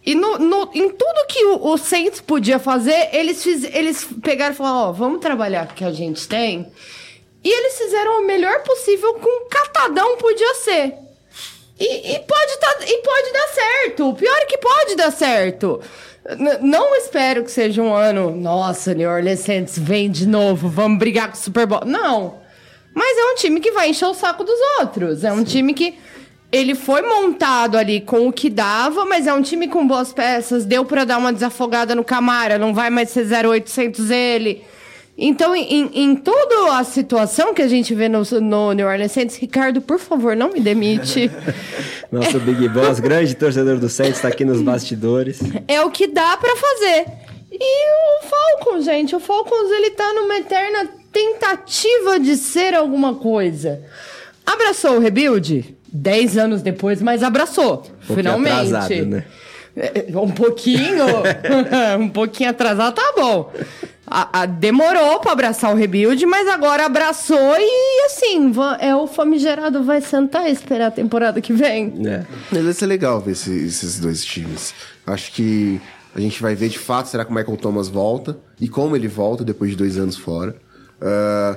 E 0.07 0.15
no, 0.15 0.39
no- 0.39 0.71
em 0.75 0.89
tudo 0.89 1.27
que 1.29 1.45
o, 1.45 1.67
o 1.73 1.77
Saints 1.77 2.19
podia 2.23 2.59
fazer, 2.59 3.11
eles, 3.13 3.43
fiz, 3.43 3.65
eles 3.75 4.09
pegaram 4.23 4.55
e 4.55 4.57
falaram, 4.57 4.77
ó, 4.89 4.93
vamos 4.93 5.21
trabalhar 5.21 5.67
com 5.67 5.73
o 5.73 5.77
que 5.77 5.85
a 5.85 5.91
gente 5.91 6.27
tem. 6.27 6.67
E 7.45 7.49
eles 7.49 7.79
fizeram 7.79 8.21
o 8.23 8.27
melhor 8.27 8.63
possível 8.63 9.15
com 9.15 9.45
um 9.47 9.49
catadão 9.49 10.17
podia 10.17 10.55
ser. 10.55 10.95
E, 11.79 12.15
e 12.15 12.19
pode 12.21 12.57
tá, 12.59 12.77
e 12.87 12.99
pode 13.03 13.33
dar 13.33 13.49
certo. 13.49 14.09
O 14.09 14.15
pior 14.15 14.37
é 14.39 14.47
que 14.47 14.59
pode 14.59 14.97
dar 14.97 15.13
certo. 15.13 15.81
N- 16.29 16.59
não 16.61 16.95
espero 16.97 17.45
que 17.45 17.51
seja 17.51 17.81
um 17.81 17.95
ano, 17.95 18.31
nossa, 18.33 18.93
New 18.95 19.09
Orleans 19.09 19.41
Saints 19.41 19.79
vem 19.79 20.11
de 20.11 20.27
novo, 20.27 20.69
vamos 20.69 20.99
brigar 20.99 21.29
com 21.29 21.35
o 21.35 21.41
Super 21.41 21.67
Bowl. 21.67 21.85
Não. 21.87 22.41
Mas 22.93 23.17
é 23.17 23.25
um 23.33 23.35
time 23.37 23.61
que 23.61 23.71
vai 23.71 23.91
encher 23.91 24.07
o 24.07 24.15
saco 24.15 24.43
dos 24.43 24.59
outros. 24.81 25.23
É 25.23 25.33
um 25.33 25.45
time 25.45 25.73
que 25.73 25.97
ele 26.51 26.75
foi 26.75 27.03
montado 27.03 27.79
ali 27.79 28.01
com 28.01 28.27
o 28.27 28.33
que 28.33 28.51
dava, 28.51 29.05
mas 29.05 29.29
é 29.29 29.33
um 29.33 29.43
time 29.43 29.69
com 29.69 29.87
boas 29.87 30.13
peças. 30.13 30.65
Deu 30.65 30.85
pra 30.85 31.05
dar 31.05 31.19
uma 31.19 31.33
desafogada 31.33 31.95
no 31.95 32.03
Camara, 32.03 32.59
não 32.59 32.75
vai 32.75 32.91
mais 32.91 33.11
ser 33.11 33.25
0800 33.47 34.11
ele. 34.11 34.65
Então, 35.21 35.55
em, 35.57 35.91
em 35.93 36.15
toda 36.15 36.79
a 36.79 36.85
situação 36.85 37.53
que 37.53 37.61
a 37.61 37.67
gente 37.67 37.93
vê 37.93 38.09
no, 38.09 38.23
no 38.41 38.73
New 38.73 38.87
Orleans 38.87 39.11
Saints, 39.11 39.37
Ricardo, 39.37 39.81
por 39.81 39.99
favor, 39.99 40.37
não 40.37 40.53
me 40.53 40.61
demite. 40.61 41.29
Nosso 42.13 42.39
Big 42.39 42.69
Boss, 42.69 43.01
grande 43.01 43.35
torcedor 43.35 43.79
do 43.79 43.89
Saints, 43.89 44.21
tá 44.21 44.29
aqui 44.29 44.45
nos 44.45 44.63
bastidores. 44.63 45.41
é 45.67 45.83
o 45.83 45.91
que 45.91 46.07
dá 46.07 46.37
pra 46.37 46.55
fazer. 46.55 47.07
E 47.51 48.21
o 48.21 48.29
Falcons, 48.29 48.85
gente, 48.85 49.17
o 49.17 49.19
Falcons 49.19 49.71
ele 49.73 49.91
tá 49.91 50.13
numa 50.15 50.37
eterna 50.39 50.89
tentativa 51.13 52.21
de 52.21 52.37
ser 52.37 52.75
alguma 52.75 53.17
coisa. 53.17 53.83
Abraçou 54.47 54.97
o 54.97 55.01
rebuild? 55.01 55.77
Dez 55.93 56.39
anos 56.39 56.63
depois, 56.63 57.03
mas 57.03 57.25
abraçou. 57.25 57.79
pouquinho 57.79 58.17
finalmente. 58.17 58.75
atrasado, 58.75 59.07
né? 59.07 59.25
É, 59.77 60.07
Um 60.17 60.31
pouquinho, 60.31 61.05
um 61.99 62.09
pouquinho 62.09 62.51
atrasado, 62.51 62.95
tá 62.95 63.13
bom. 63.17 63.53
A- 64.11 64.43
a- 64.43 64.47
demorou 64.47 65.21
pra 65.21 65.33
abraçar 65.33 65.73
o 65.73 65.77
rebuild, 65.77 66.25
mas 66.27 66.49
agora 66.49 66.87
abraçou 66.87 67.57
e 67.59 68.05
assim, 68.07 68.53
é 68.81 68.95
o 68.95 69.07
famigerado 69.07 69.83
vai 69.83 70.01
sentar 70.01 70.49
e 70.49 70.53
esperar 70.53 70.87
a 70.89 70.91
temporada 70.91 71.41
que 71.41 71.53
vem. 71.53 71.93
É. 72.07 72.25
Mas 72.51 72.65
vai 72.65 72.73
ser 72.73 72.87
legal 72.87 73.21
ver 73.21 73.33
esse- 73.33 73.65
esses 73.67 73.99
dois 74.01 74.25
times. 74.25 74.75
Acho 75.07 75.33
que 75.33 75.81
a 76.15 76.21
gente 76.21 76.41
vai 76.41 76.55
ver 76.55 76.69
de 76.69 76.79
fato 76.79 77.09
será 77.09 77.25
que 77.25 77.31
o 77.31 77.35
Michael 77.35 77.57
Thomas 77.57 77.89
volta 77.89 78.39
e 78.61 78.69
como 78.69 78.97
ele 78.97 79.09
volta 79.09 79.45
depois 79.45 79.71
de 79.73 79.77
dois 79.77 79.99
anos 79.99 80.17
fora. 80.17 80.57
Ah, 81.01 81.57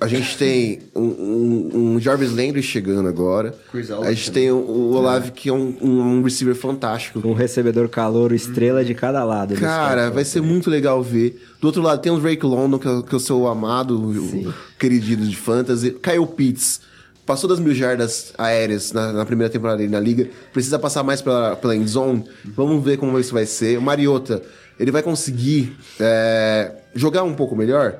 a 0.00 0.06
gente 0.08 0.36
tem 0.36 0.80
um, 0.94 1.00
um- 1.02 1.70
um 1.94 2.00
Jarvis 2.00 2.30
Landry 2.30 2.62
chegando 2.62 3.08
agora. 3.08 3.54
Chris 3.70 3.90
a 3.90 4.12
gente 4.12 4.30
tem 4.32 4.50
o, 4.50 4.56
o 4.56 4.92
Olave, 4.94 5.30
que 5.32 5.48
é 5.48 5.52
um, 5.52 5.76
um 5.82 6.22
receiver 6.22 6.54
fantástico. 6.54 7.20
Um 7.26 7.32
recebedor 7.32 7.88
calouro, 7.88 8.34
estrela 8.34 8.84
de 8.84 8.94
cada 8.94 9.22
lado. 9.24 9.54
Cara, 9.56 10.10
vai 10.10 10.24
ser 10.24 10.40
muito 10.42 10.68
legal 10.70 11.02
ver. 11.02 11.40
Do 11.60 11.66
outro 11.66 11.82
lado 11.82 12.00
tem 12.02 12.12
o 12.12 12.18
Drake 12.18 12.44
London, 12.44 12.78
que 12.78 12.88
é, 12.88 13.02
que 13.02 13.14
é 13.14 13.16
o 13.16 13.20
seu 13.20 13.46
amado, 13.46 13.98
o 13.98 14.54
querido 14.78 15.24
de 15.26 15.36
fantasy. 15.36 15.90
Kyle 15.92 16.26
Pitts. 16.26 16.80
Passou 17.24 17.48
das 17.50 17.58
mil 17.58 17.74
jardas 17.74 18.32
aéreas 18.38 18.92
na, 18.92 19.12
na 19.12 19.26
primeira 19.26 19.52
temporada 19.52 19.78
dele 19.78 19.90
na 19.90 19.98
liga. 19.98 20.28
Precisa 20.52 20.78
passar 20.78 21.02
mais 21.02 21.20
pela, 21.20 21.56
pela 21.56 21.74
end 21.74 21.88
zone. 21.90 22.24
Vamos 22.54 22.84
ver 22.84 22.98
como 22.98 23.18
isso 23.18 23.34
vai 23.34 23.44
ser. 23.44 23.76
O 23.78 23.82
Mariota, 23.82 24.40
ele 24.78 24.92
vai 24.92 25.02
conseguir 25.02 25.76
é, 25.98 26.70
jogar 26.94 27.24
um 27.24 27.34
pouco 27.34 27.56
melhor? 27.56 27.96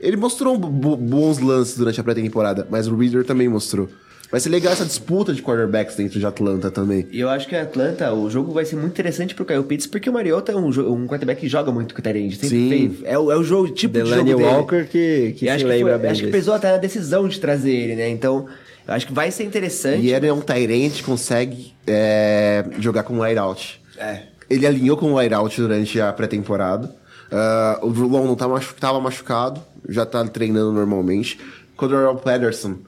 Ele 0.00 0.16
mostrou 0.16 0.56
bo- 0.58 0.96
bons 0.96 1.38
lances 1.38 1.76
durante 1.76 2.00
a 2.00 2.04
pré-temporada, 2.04 2.66
mas 2.70 2.86
o 2.86 2.96
Reader 2.96 3.24
também 3.24 3.48
mostrou. 3.48 3.88
Vai 4.30 4.40
ser 4.40 4.48
legal 4.48 4.72
essa 4.72 4.84
disputa 4.84 5.32
de 5.32 5.40
quarterbacks 5.40 5.94
dentro 5.94 6.18
de 6.18 6.26
Atlanta 6.26 6.68
também. 6.70 7.06
E 7.12 7.20
eu 7.20 7.28
acho 7.28 7.46
que 7.46 7.54
a 7.54 7.62
Atlanta, 7.62 8.12
o 8.12 8.28
jogo 8.28 8.52
vai 8.52 8.64
ser 8.64 8.74
muito 8.74 8.90
interessante 8.92 9.34
pro 9.36 9.44
Kyle 9.44 9.62
Pitts, 9.62 9.86
porque 9.86 10.10
o 10.10 10.12
Mariota 10.12 10.50
é 10.50 10.56
um, 10.56 10.66
um 10.68 11.06
quarterback 11.06 11.40
que 11.40 11.48
joga 11.48 11.70
muito 11.70 11.94
com 11.94 12.00
o 12.00 12.02
Tyrande. 12.02 12.36
Sim. 12.36 12.68
fez. 12.68 12.92
É 13.04 13.16
o, 13.16 13.30
é 13.30 13.36
o 13.36 13.44
jogo, 13.44 13.68
tipo 13.68 13.94
de 13.94 14.02
Delaney 14.02 14.32
jogo 14.32 14.42
dele. 14.42 14.54
Walker 14.56 14.84
que, 14.90 15.32
que 15.38 15.44
E 15.44 15.48
se 15.48 15.48
acho 15.48 15.66
lembra 15.66 15.92
foi- 15.92 16.02
bem 16.02 16.10
Acho 16.10 16.20
que 16.20 16.26
disso. 16.26 16.38
pesou 16.38 16.54
até 16.54 16.72
na 16.72 16.76
decisão 16.78 17.28
de 17.28 17.38
trazer 17.38 17.70
ele, 17.70 17.94
né? 17.94 18.08
Então, 18.10 18.46
eu 18.86 18.94
acho 18.94 19.06
que 19.06 19.12
vai 19.12 19.30
ser 19.30 19.44
interessante. 19.44 20.02
E 20.04 20.12
ele 20.12 20.26
é 20.26 20.32
um 20.32 20.40
Tyrant 20.40 20.92
que 20.92 21.02
consegue 21.04 21.72
é, 21.86 22.64
jogar 22.80 23.04
com 23.04 23.20
wide 23.20 23.38
out. 23.38 23.80
É. 23.96 24.22
Ele 24.50 24.66
alinhou 24.66 24.96
com 24.96 25.12
o 25.12 25.18
Whiteout 25.18 25.60
durante 25.60 26.00
a 26.00 26.12
pré-temporada. 26.12 26.92
Uh, 27.32 27.86
o 27.86 27.90
Drew 27.90 28.06
Long 28.08 28.24
não 28.26 28.36
tá 28.36 28.46
machu 28.46 28.74
tava 28.78 29.00
machucado, 29.00 29.60
já 29.88 30.06
tá 30.06 30.24
treinando 30.26 30.72
normalmente. 30.72 31.38
Cordell 31.76 32.14
Patterson 32.16 32.78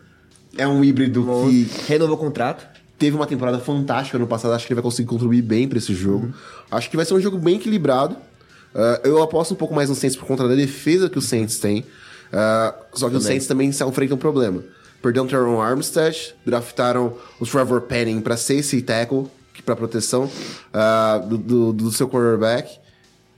é 0.57 0.67
um 0.67 0.83
híbrido 0.83 1.25
que 1.49 1.71
Renovou 1.87 2.17
o 2.17 2.19
contrato. 2.19 2.67
teve 2.99 3.15
uma 3.17 3.27
temporada 3.27 3.59
fantástica 3.59 4.17
ano 4.17 4.27
passado. 4.27 4.55
Acho 4.55 4.67
que 4.67 4.73
ele 4.73 4.81
vai 4.81 4.83
conseguir 4.83 5.09
contribuir 5.09 5.43
bem 5.43 5.69
pra 5.69 5.79
esse 5.79 5.95
jogo. 5.95 6.33
Acho 6.71 6.91
que 6.91 6.97
vai 6.97 7.05
ser 7.05 7.15
um 7.15 7.21
jogo 7.21 7.39
bem 7.39 7.57
equilibrado. 7.57 8.17
Uh, 8.75 9.01
eu 9.05 9.23
aposto 9.23 9.55
um 9.55 9.57
pouco 9.57 9.75
mais 9.75 9.89
no 9.89 9.95
Saints 9.95 10.17
por 10.17 10.27
conta 10.27 10.47
da 10.49 10.55
defesa 10.55 11.09
que 11.09 11.19
o 11.19 11.23
Saints 11.23 11.59
tem. 11.59 11.81
Uh, 11.81 12.75
só 12.95 13.09
que 13.09 13.17
os 13.17 13.25
Saints 13.25 13.47
também 13.47 13.71
se 13.73 13.85
enfrentam 13.85 14.17
um 14.17 14.21
problema. 14.21 14.63
Perderam 15.01 15.27
o 15.27 15.29
Teron 15.29 15.61
Armstead, 15.61 16.35
draftaram 16.45 17.15
o 17.39 17.47
Trevor 17.47 17.83
Penning 17.83 18.21
pra 18.21 18.37
safety 18.37 18.83
tackle, 18.83 19.27
pra 19.65 19.77
proteção 19.77 20.25
uh, 20.25 21.27
do, 21.27 21.39
do, 21.39 21.73
do 21.73 21.93
seu 21.93 22.09
quarterback. 22.09 22.79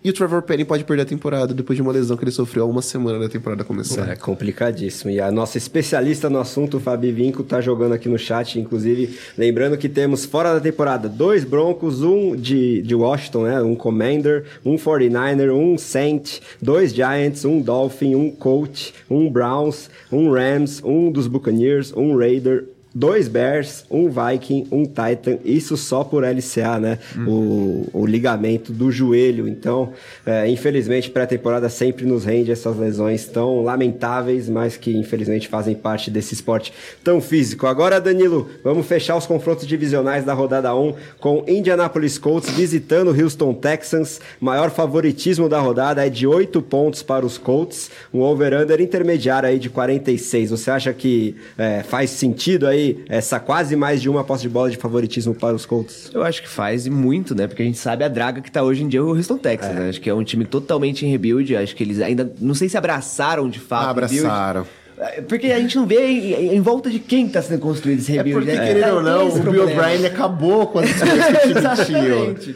E 0.03 0.09
o 0.09 0.15
Trevor 0.15 0.41
Penning 0.41 0.65
pode 0.65 0.83
perder 0.85 1.03
a 1.03 1.07
temporada 1.07 1.53
depois 1.53 1.77
de 1.77 1.83
uma 1.83 1.93
lesão 1.93 2.17
que 2.17 2.25
ele 2.25 2.31
sofreu 2.31 2.65
há 2.65 2.67
uma 2.67 2.81
semana 2.81 3.19
da 3.19 3.29
temporada 3.29 3.63
começar. 3.65 4.09
É 4.09 4.17
complicadíssimo. 4.17 5.11
E 5.11 5.21
a 5.21 5.31
nossa 5.31 5.59
especialista 5.59 6.31
no 6.31 6.39
assunto, 6.39 6.81
Fabi 6.81 7.13
Vinco, 7.13 7.43
tá 7.43 7.61
jogando 7.61 7.93
aqui 7.93 8.09
no 8.09 8.19
chat, 8.19 8.59
inclusive. 8.59 9.19
Lembrando 9.37 9.77
que 9.77 9.91
temos 9.91 10.25
fora 10.25 10.55
da 10.55 10.61
temporada 10.61 11.07
dois 11.07 11.45
Broncos, 11.45 12.03
um 12.03 12.35
de, 12.35 12.81
de 12.81 12.95
Washington, 12.95 13.43
né? 13.43 13.61
Um 13.61 13.75
Commander, 13.75 14.47
um 14.65 14.77
49er, 14.77 15.55
um 15.55 15.77
Saint, 15.77 16.41
dois 16.63 16.95
Giants, 16.95 17.45
um 17.45 17.61
Dolphin, 17.61 18.15
um 18.15 18.31
Colt, 18.31 18.95
um 19.11 19.31
Browns, 19.31 19.91
um 20.11 20.33
Rams, 20.33 20.83
um 20.83 21.13
dos 21.13 21.27
Buccaneers, 21.27 21.93
um 21.95 22.17
Raider, 22.17 22.65
dois 22.95 23.29
Bears, 23.29 23.85
um 23.91 24.09
Viking, 24.09 24.67
um 24.71 24.85
Titan, 24.85 25.39
isso 25.45 25.77
só 25.77 26.03
por 26.03 26.25
LCA, 26.25 26.79
né? 26.79 26.99
O, 27.27 27.87
o 27.93 28.07
ligamento 28.07 28.73
do 28.73 28.91
joelho. 28.91 29.49
Então, 29.49 29.93
é, 30.27 30.49
infelizmente, 30.49 31.11
pré-temporada 31.11 31.69
sempre 31.69 32.05
nos 32.05 32.25
rende 32.25 32.51
essas 32.51 32.77
lesões 32.77 33.27
tão 33.27 33.63
lamentáveis, 33.63 34.49
mas 34.49 34.77
que 34.77 34.97
infelizmente 34.97 35.49
fazem 35.49 35.75
parte 35.75 36.11
desse 36.11 36.35
esporte 36.35 36.73
tão 37.05 37.21
físico. 37.21 37.67
Agora, 37.67 38.01
Danilo, 38.01 38.51
vamos 38.65 38.87
fechar 38.87 39.17
os 39.17 39.27
confrontos 39.27 39.67
divisionais 39.67 40.25
da 40.25 40.35
rodada 40.35 40.75
1 40.75 40.95
com 41.19 41.45
Indianapolis 41.47 42.19
Colts 42.19 42.51
visitando 42.51 43.11
Houston 43.11 43.55
Texans. 43.55 44.21
Maior 44.41 44.71
favoritismo 44.71 45.49
da 45.49 45.61
rodada 45.61 46.05
é 46.05 46.11
de 46.11 46.27
8 46.27 46.61
pontos 46.63 47.03
para 47.03 47.25
os 47.25 47.39
Colts, 47.39 47.91
um 48.13 48.21
over-under 48.21 48.81
intermediário 48.81 49.49
aí 49.49 49.59
de 49.59 49.71
46. 49.71 50.51
Você 50.51 50.71
acha 50.71 50.93
que 50.93 51.37
é, 51.57 51.83
faz 51.83 52.11
sentido 52.11 52.67
aí 52.67 52.80
essa 53.09 53.39
quase 53.41 53.75
mais 53.77 54.01
de 54.03 54.09
uma 54.09 54.23
posse 54.25 54.43
de 54.43 54.49
bola 54.49 54.71
de 54.71 54.77
favoritismo 54.77 55.35
para 55.35 55.55
os 55.55 55.65
Colts? 55.67 56.11
Eu 56.13 56.23
acho 56.23 56.43
que 56.43 56.49
faz 56.49 56.87
e 56.87 56.91
muito, 56.91 57.35
né? 57.35 57.47
Porque 57.47 57.63
a 57.63 57.65
gente 57.67 57.79
sabe 57.79 58.05
a 58.05 58.09
draga 58.09 58.41
que 58.41 58.51
tá 58.51 58.63
hoje 58.63 58.83
em 58.83 58.89
dia 58.89 59.03
o 59.03 59.09
Houston 59.17 59.39
Texans, 59.39 59.75
né? 59.75 59.89
Acho 59.89 60.01
que 60.01 60.09
é 60.11 60.15
um 60.15 60.25
time 60.25 60.45
totalmente 60.45 61.05
em 61.07 61.11
rebuild. 61.11 61.57
Acho 61.57 61.75
que 61.77 61.83
eles 61.83 62.01
ainda. 62.01 62.31
Não 62.41 62.55
sei 62.55 62.69
se 62.69 62.77
abraçaram 62.77 63.49
de 63.49 63.59
fato. 63.61 63.89
Abraçaram. 63.91 64.67
É, 64.99 65.23
Porque 65.23 65.47
a 65.47 65.59
gente 65.59 65.77
não 65.77 65.87
vê 65.87 66.07
em, 66.07 66.57
em 66.57 66.61
volta 66.61 66.91
de 66.91 66.99
quem 66.99 67.27
tá 67.27 67.41
sendo 67.41 67.59
construído 67.61 68.01
esse 68.01 68.13
É 68.13 68.17
rebuild. 68.17 68.45
porque, 68.45 68.59
né? 68.59 68.67
querendo 68.67 68.85
Tá 68.85 68.95
ou 68.95 69.03
não, 69.03 69.29
esse 69.29 69.39
o 69.41 69.51
Bill. 69.51 69.63
O'Brien 69.65 70.05
acabou 70.07 70.67
com 70.67 70.79
as 70.81 70.91
escolhas 70.91 71.27
que 71.27 71.33
o 71.33 71.53
time 71.55 72.35
tinha. 72.35 72.55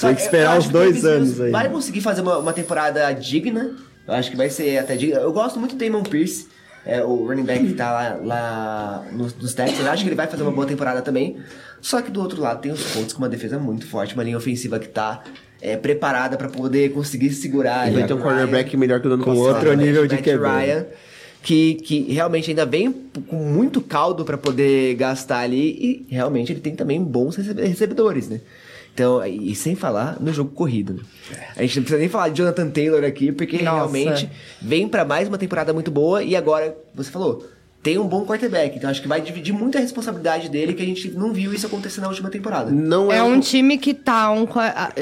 Tem 0.00 0.14
que 0.14 0.20
esperar 0.20 0.56
acho 0.56 0.68
dois 0.70 1.04
anos 1.04 1.40
aí. 1.40 1.50
Vai 1.52 1.68
conseguir 1.68 2.00
fazer 2.00 2.22
uma, 2.22 2.38
uma 2.38 2.52
temporada 2.52 3.12
digna. 3.12 3.70
Eu 4.08 4.14
acho 4.14 4.30
que 4.32 4.36
vai 4.36 4.50
ser 4.50 4.78
até 4.78 4.96
digna. 4.96 5.20
Eu 5.20 5.32
gosto 5.32 5.60
muito 5.60 5.76
do 5.76 5.84
Damon 5.84 6.02
Pierce, 6.02 6.48
é, 6.86 7.02
o 7.02 7.26
running 7.26 7.42
back 7.44 7.66
que 7.66 7.74
tá 7.74 7.90
lá, 7.92 8.20
lá 8.22 9.06
nos, 9.12 9.34
nos 9.34 9.52
Texans. 9.54 9.80
Eu 9.84 9.90
acho 9.92 10.02
que 10.04 10.08
ele 10.08 10.16
vai 10.16 10.26
fazer 10.26 10.42
uma 10.42 10.52
boa 10.52 10.66
temporada 10.66 11.02
também. 11.02 11.36
Só 11.80 12.00
que 12.00 12.10
do 12.10 12.20
outro 12.20 12.40
lado 12.40 12.60
tem 12.62 12.72
os 12.72 12.82
Colts 12.92 13.12
com 13.12 13.18
uma 13.18 13.28
defesa 13.28 13.58
muito 13.58 13.86
forte, 13.86 14.14
uma 14.14 14.22
linha 14.24 14.36
ofensiva 14.36 14.78
que 14.78 14.88
tá 14.88 15.22
é, 15.60 15.76
preparada 15.76 16.36
pra 16.36 16.48
poder 16.48 16.90
conseguir 16.92 17.30
segurar. 17.30 17.88
E 17.88 17.90
vai 17.92 18.00
Matt 18.00 18.08
ter 18.08 18.14
um 18.14 18.20
quarterback 18.20 18.76
melhor 18.76 19.00
que 19.00 19.06
o 19.06 19.10
do 19.10 19.14
ano 19.14 19.24
Com 19.24 19.36
outro 19.36 19.72
nível 19.74 20.06
de 20.06 20.14
Matt 20.14 20.24
QB. 20.24 20.38
Ryan, 20.46 20.86
que, 21.42 21.74
que 21.74 22.12
realmente 22.12 22.50
ainda 22.50 22.64
vem 22.66 22.92
com 23.28 23.36
muito 23.36 23.80
caldo 23.80 24.24
pra 24.24 24.36
poder 24.38 24.94
gastar 24.94 25.40
ali 25.40 26.06
e 26.08 26.14
realmente 26.14 26.52
ele 26.52 26.60
tem 26.60 26.74
também 26.74 27.02
bons 27.02 27.36
recebe- 27.36 27.64
recebedores, 27.66 28.28
né? 28.28 28.40
Então, 28.96 29.22
e 29.26 29.54
sem 29.54 29.74
falar 29.74 30.16
no 30.18 30.32
jogo 30.32 30.52
corrido, 30.52 30.94
né? 30.94 31.02
A 31.54 31.60
gente 31.60 31.76
não 31.76 31.82
precisa 31.82 32.00
nem 32.00 32.08
falar 32.08 32.30
de 32.30 32.38
Jonathan 32.38 32.70
Taylor 32.70 33.04
aqui, 33.04 33.30
porque 33.30 33.58
Nossa. 33.58 33.76
realmente 33.76 34.30
vem 34.58 34.88
pra 34.88 35.04
mais 35.04 35.28
uma 35.28 35.36
temporada 35.36 35.70
muito 35.74 35.90
boa 35.90 36.22
e 36.22 36.34
agora, 36.34 36.74
você 36.94 37.10
falou, 37.10 37.46
tem 37.82 37.98
um 37.98 38.08
bom 38.08 38.24
quarterback, 38.24 38.74
então 38.74 38.88
acho 38.88 39.02
que 39.02 39.06
vai 39.06 39.20
dividir 39.20 39.52
muita 39.52 39.78
responsabilidade 39.78 40.48
dele 40.48 40.72
que 40.72 40.82
a 40.82 40.86
gente 40.86 41.10
não 41.10 41.30
viu 41.34 41.52
isso 41.52 41.66
acontecer 41.66 42.00
na 42.00 42.08
última 42.08 42.30
temporada. 42.30 42.70
Não 42.70 43.12
é, 43.12 43.18
É 43.18 43.22
um 43.22 43.38
time 43.38 43.76
que 43.76 43.92
tá 43.92 44.32
um. 44.32 44.48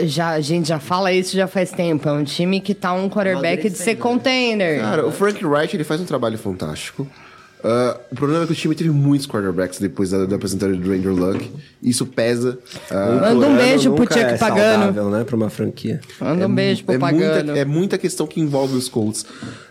Já, 0.07 0.31
a 0.31 0.41
gente 0.41 0.69
já 0.69 0.81
fala 0.81 1.13
isso 1.13 1.37
já 1.37 1.47
faz 1.47 1.71
tempo. 1.71 2.09
É 2.09 2.13
um 2.13 2.25
time 2.25 2.61
que 2.61 2.75
tá 2.75 2.93
um 2.93 3.09
quarterback 3.09 3.71
de 3.71 3.79
ser 3.79 3.93
Amadurecendo, 3.93 4.03
contender. 4.03 4.81
Cara, 4.81 5.07
o 5.07 5.13
Frank 5.13 5.47
Wright 5.47 5.77
ele 5.77 5.85
faz 5.85 6.01
um 6.01 6.05
trabalho 6.05 6.37
fantástico. 6.37 7.09
Ah, 7.67 7.99
o 8.13 8.15
problema 8.15 8.45
é 8.45 8.47
que 8.47 8.53
o 8.53 8.55
time 8.55 8.75
teve 8.75 8.91
muitos 8.91 9.27
quarterbacks 9.27 9.79
depois 9.79 10.11
da, 10.11 10.27
da 10.27 10.37
apresentação 10.37 10.77
do 10.79 10.93
Andrew 10.93 11.17
Luck. 11.17 11.51
Isso 11.83 12.05
pesa. 12.05 12.59
Ah, 12.91 13.33
Manda 13.33 13.47
um 13.47 13.57
beijo 13.57 13.93
pro 13.95 14.05
Chuck 14.05 14.19
é 14.19 14.37
Pagano. 14.37 14.85
saudável, 14.85 15.11
né, 15.11 15.25
para 15.25 15.35
uma 15.35 15.49
franquia. 15.49 15.99
Manda 16.21 16.47
um 16.47 16.55
beijo 16.55 16.85
pro 16.85 16.95
é 16.95 16.99
Pagano. 16.99 17.45
muita, 17.47 17.59
é 17.59 17.65
muita 17.65 17.97
questão 17.97 18.27
que 18.27 18.39
envolve 18.39 18.77
os 18.77 18.89
Colts. 18.91 19.25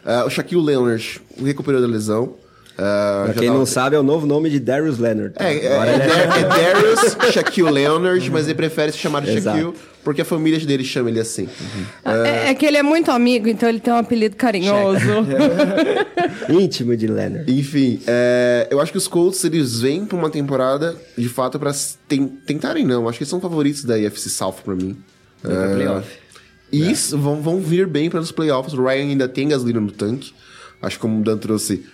Ah, 0.03 0.23
o 0.25 0.29
Shaquille 0.29 0.63
Leonard 0.63 1.21
recuperou 1.43 1.79
da 1.79 1.87
lesão. 1.87 2.33
Ah, 2.77 3.23
Pra 3.25 3.33
quem 3.35 3.47
tava- 3.47 3.59
não 3.59 3.65
sabe, 3.67 3.95
é 3.95 3.99
o 3.99 4.03
novo 4.03 4.25
nome 4.25 4.49
de 4.49 4.59
Darius 4.59 4.97
Leonard. 4.97 5.33
É, 5.37 5.53
é, 5.53 5.65
é, 5.65 5.69
Dar- 5.99 6.39
é 6.39 6.43
Darius 6.73 7.17
Shaquille 7.31 7.69
Leonard, 7.69 8.31
mas 8.31 8.45
ele 8.45 8.55
prefere 8.55 8.91
se 8.91 8.97
chamar 8.97 9.21
de. 9.21 9.39
Shaquille 9.41 9.73
porque 10.03 10.21
a 10.21 10.25
família 10.25 10.59
dele 10.59 10.83
chama 10.83 11.09
ele 11.09 11.19
assim. 11.19 11.47
É, 12.03 12.49
é 12.49 12.53
que 12.55 12.65
ele 12.65 12.75
é 12.77 12.83
muito 12.83 13.09
amigo, 13.11 13.47
então 13.47 13.69
ele 13.69 13.79
tem 13.79 13.93
um 13.93 13.97
apelido 13.97 14.35
carinhoso. 14.35 14.99
Íntimo 16.49 16.95
de 16.97 17.07
Leonard. 17.07 17.51
Enfim, 17.59 17.99
é, 18.07 18.67
eu 18.69 18.79
acho 18.81 18.91
que 18.91 18.97
os 18.97 19.07
Colts 19.07 19.43
eles 19.43 19.79
vêm 19.79 20.05
pra 20.05 20.17
uma 20.17 20.29
temporada 20.29 20.95
de 21.17 21.29
fato 21.29 21.59
pra 21.59 21.69
s- 21.69 21.95
ten- 22.07 22.27
tentarem, 22.27 22.85
não. 22.85 23.07
Acho 23.07 23.17
que 23.17 23.23
eles 23.23 23.29
são 23.29 23.39
favoritos 23.39 23.83
da 23.85 23.97
IFC 23.97 24.29
South 24.29 24.55
pra 24.63 24.75
mim. 24.75 24.97
É, 25.43 25.75
playoff. 25.75 26.07
E 26.71 26.91
isso, 26.91 27.17
vão, 27.17 27.41
vão 27.41 27.59
vir 27.61 27.85
bem 27.87 28.09
para 28.09 28.19
os 28.19 28.31
playoffs. 28.31 28.73
O 28.73 28.83
Ryan 28.83 29.03
ainda 29.11 29.27
tem 29.27 29.47
gasolina 29.49 29.79
no 29.79 29.91
tanque. 29.91 30.33
Acho 30.81 30.97
que 30.97 31.01
como 31.01 31.19
o 31.21 31.23
Dan 31.23 31.37
trouxe, 31.37 31.85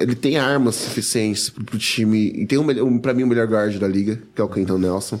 ele 0.00 0.14
tem 0.14 0.36
armas 0.38 0.74
suficientes 0.76 1.50
pro, 1.50 1.64
pro 1.64 1.78
time. 1.78 2.32
E 2.34 2.46
tem, 2.46 2.58
um, 2.58 2.98
pra 2.98 3.12
mim, 3.14 3.22
o 3.22 3.26
melhor 3.26 3.46
guard 3.46 3.76
da 3.78 3.88
liga, 3.88 4.20
que 4.34 4.40
é 4.40 4.44
o 4.44 4.48
Quentin 4.48 4.72
Nelson. 4.78 5.20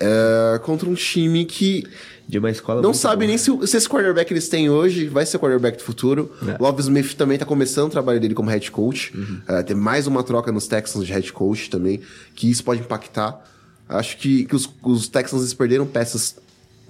É, 0.00 0.58
contra 0.64 0.88
um 0.88 0.94
time 0.94 1.44
que 1.44 1.84
De 2.28 2.36
uma 2.38 2.50
escola 2.50 2.82
não 2.82 2.92
sabe 2.92 3.18
boa. 3.18 3.28
nem 3.28 3.38
se, 3.38 3.48
o- 3.50 3.64
se 3.64 3.76
esse 3.76 3.88
quarterback 3.88 4.32
eles 4.32 4.48
têm 4.48 4.68
hoje 4.68 5.06
vai 5.06 5.24
ser 5.24 5.38
quarterback 5.38 5.78
do 5.78 5.84
futuro. 5.84 6.32
Love 6.58 6.80
Smith 6.82 7.14
também 7.14 7.38
tá 7.38 7.44
começando 7.46 7.86
o 7.86 7.90
trabalho 7.90 8.18
dele 8.20 8.34
como 8.34 8.50
head 8.50 8.70
coach. 8.72 9.12
É, 9.46 9.62
tem 9.62 9.76
mais 9.76 10.06
uma 10.08 10.24
troca 10.24 10.50
nos 10.50 10.66
Texans 10.66 11.06
de 11.06 11.12
head 11.12 11.32
coach 11.32 11.70
também, 11.70 12.00
que 12.34 12.50
isso 12.50 12.64
pode 12.64 12.80
impactar. 12.80 13.40
Acho 13.88 14.16
que, 14.18 14.44
que 14.46 14.56
os, 14.56 14.68
os 14.82 15.06
Texans 15.06 15.54
perderam 15.54 15.86
peças 15.86 16.36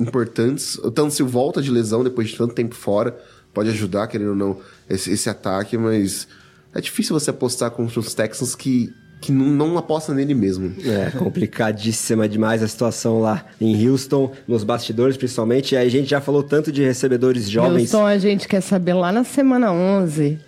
importantes. 0.00 0.76
O 0.78 0.90
Tansil 0.90 1.26
volta 1.26 1.60
de 1.60 1.70
lesão 1.70 2.02
depois 2.02 2.28
de 2.30 2.36
tanto 2.36 2.54
tempo 2.54 2.74
fora. 2.74 3.16
Pode 3.52 3.68
ajudar, 3.68 4.06
querendo 4.08 4.30
ou 4.30 4.34
não, 4.36 4.60
esse, 4.88 5.12
esse 5.12 5.28
ataque, 5.28 5.76
mas 5.76 6.26
é 6.74 6.80
difícil 6.80 7.18
você 7.18 7.30
apostar 7.30 7.70
contra 7.70 8.00
os 8.00 8.14
Texans 8.14 8.54
que, 8.54 8.92
que 9.20 9.30
não, 9.30 9.46
não 9.46 9.78
aposta 9.78 10.12
nele 10.12 10.34
mesmo. 10.34 10.74
É, 10.84 11.10
complicadíssima 11.16 12.28
demais 12.28 12.62
a 12.62 12.68
situação 12.68 13.20
lá 13.20 13.46
em 13.60 13.88
Houston, 13.88 14.32
nos 14.46 14.64
bastidores 14.64 15.16
principalmente. 15.16 15.74
E 15.74 15.78
aí 15.78 15.86
a 15.86 15.90
gente 15.90 16.10
já 16.10 16.20
falou 16.20 16.42
tanto 16.42 16.72
de 16.72 16.82
recebedores 16.82 17.48
jovens. 17.48 17.94
Houston, 17.94 18.06
a 18.06 18.18
gente 18.18 18.48
quer 18.48 18.60
saber 18.60 18.94
lá 18.94 19.12
na 19.12 19.24
semana 19.24 19.72
11, 19.72 20.38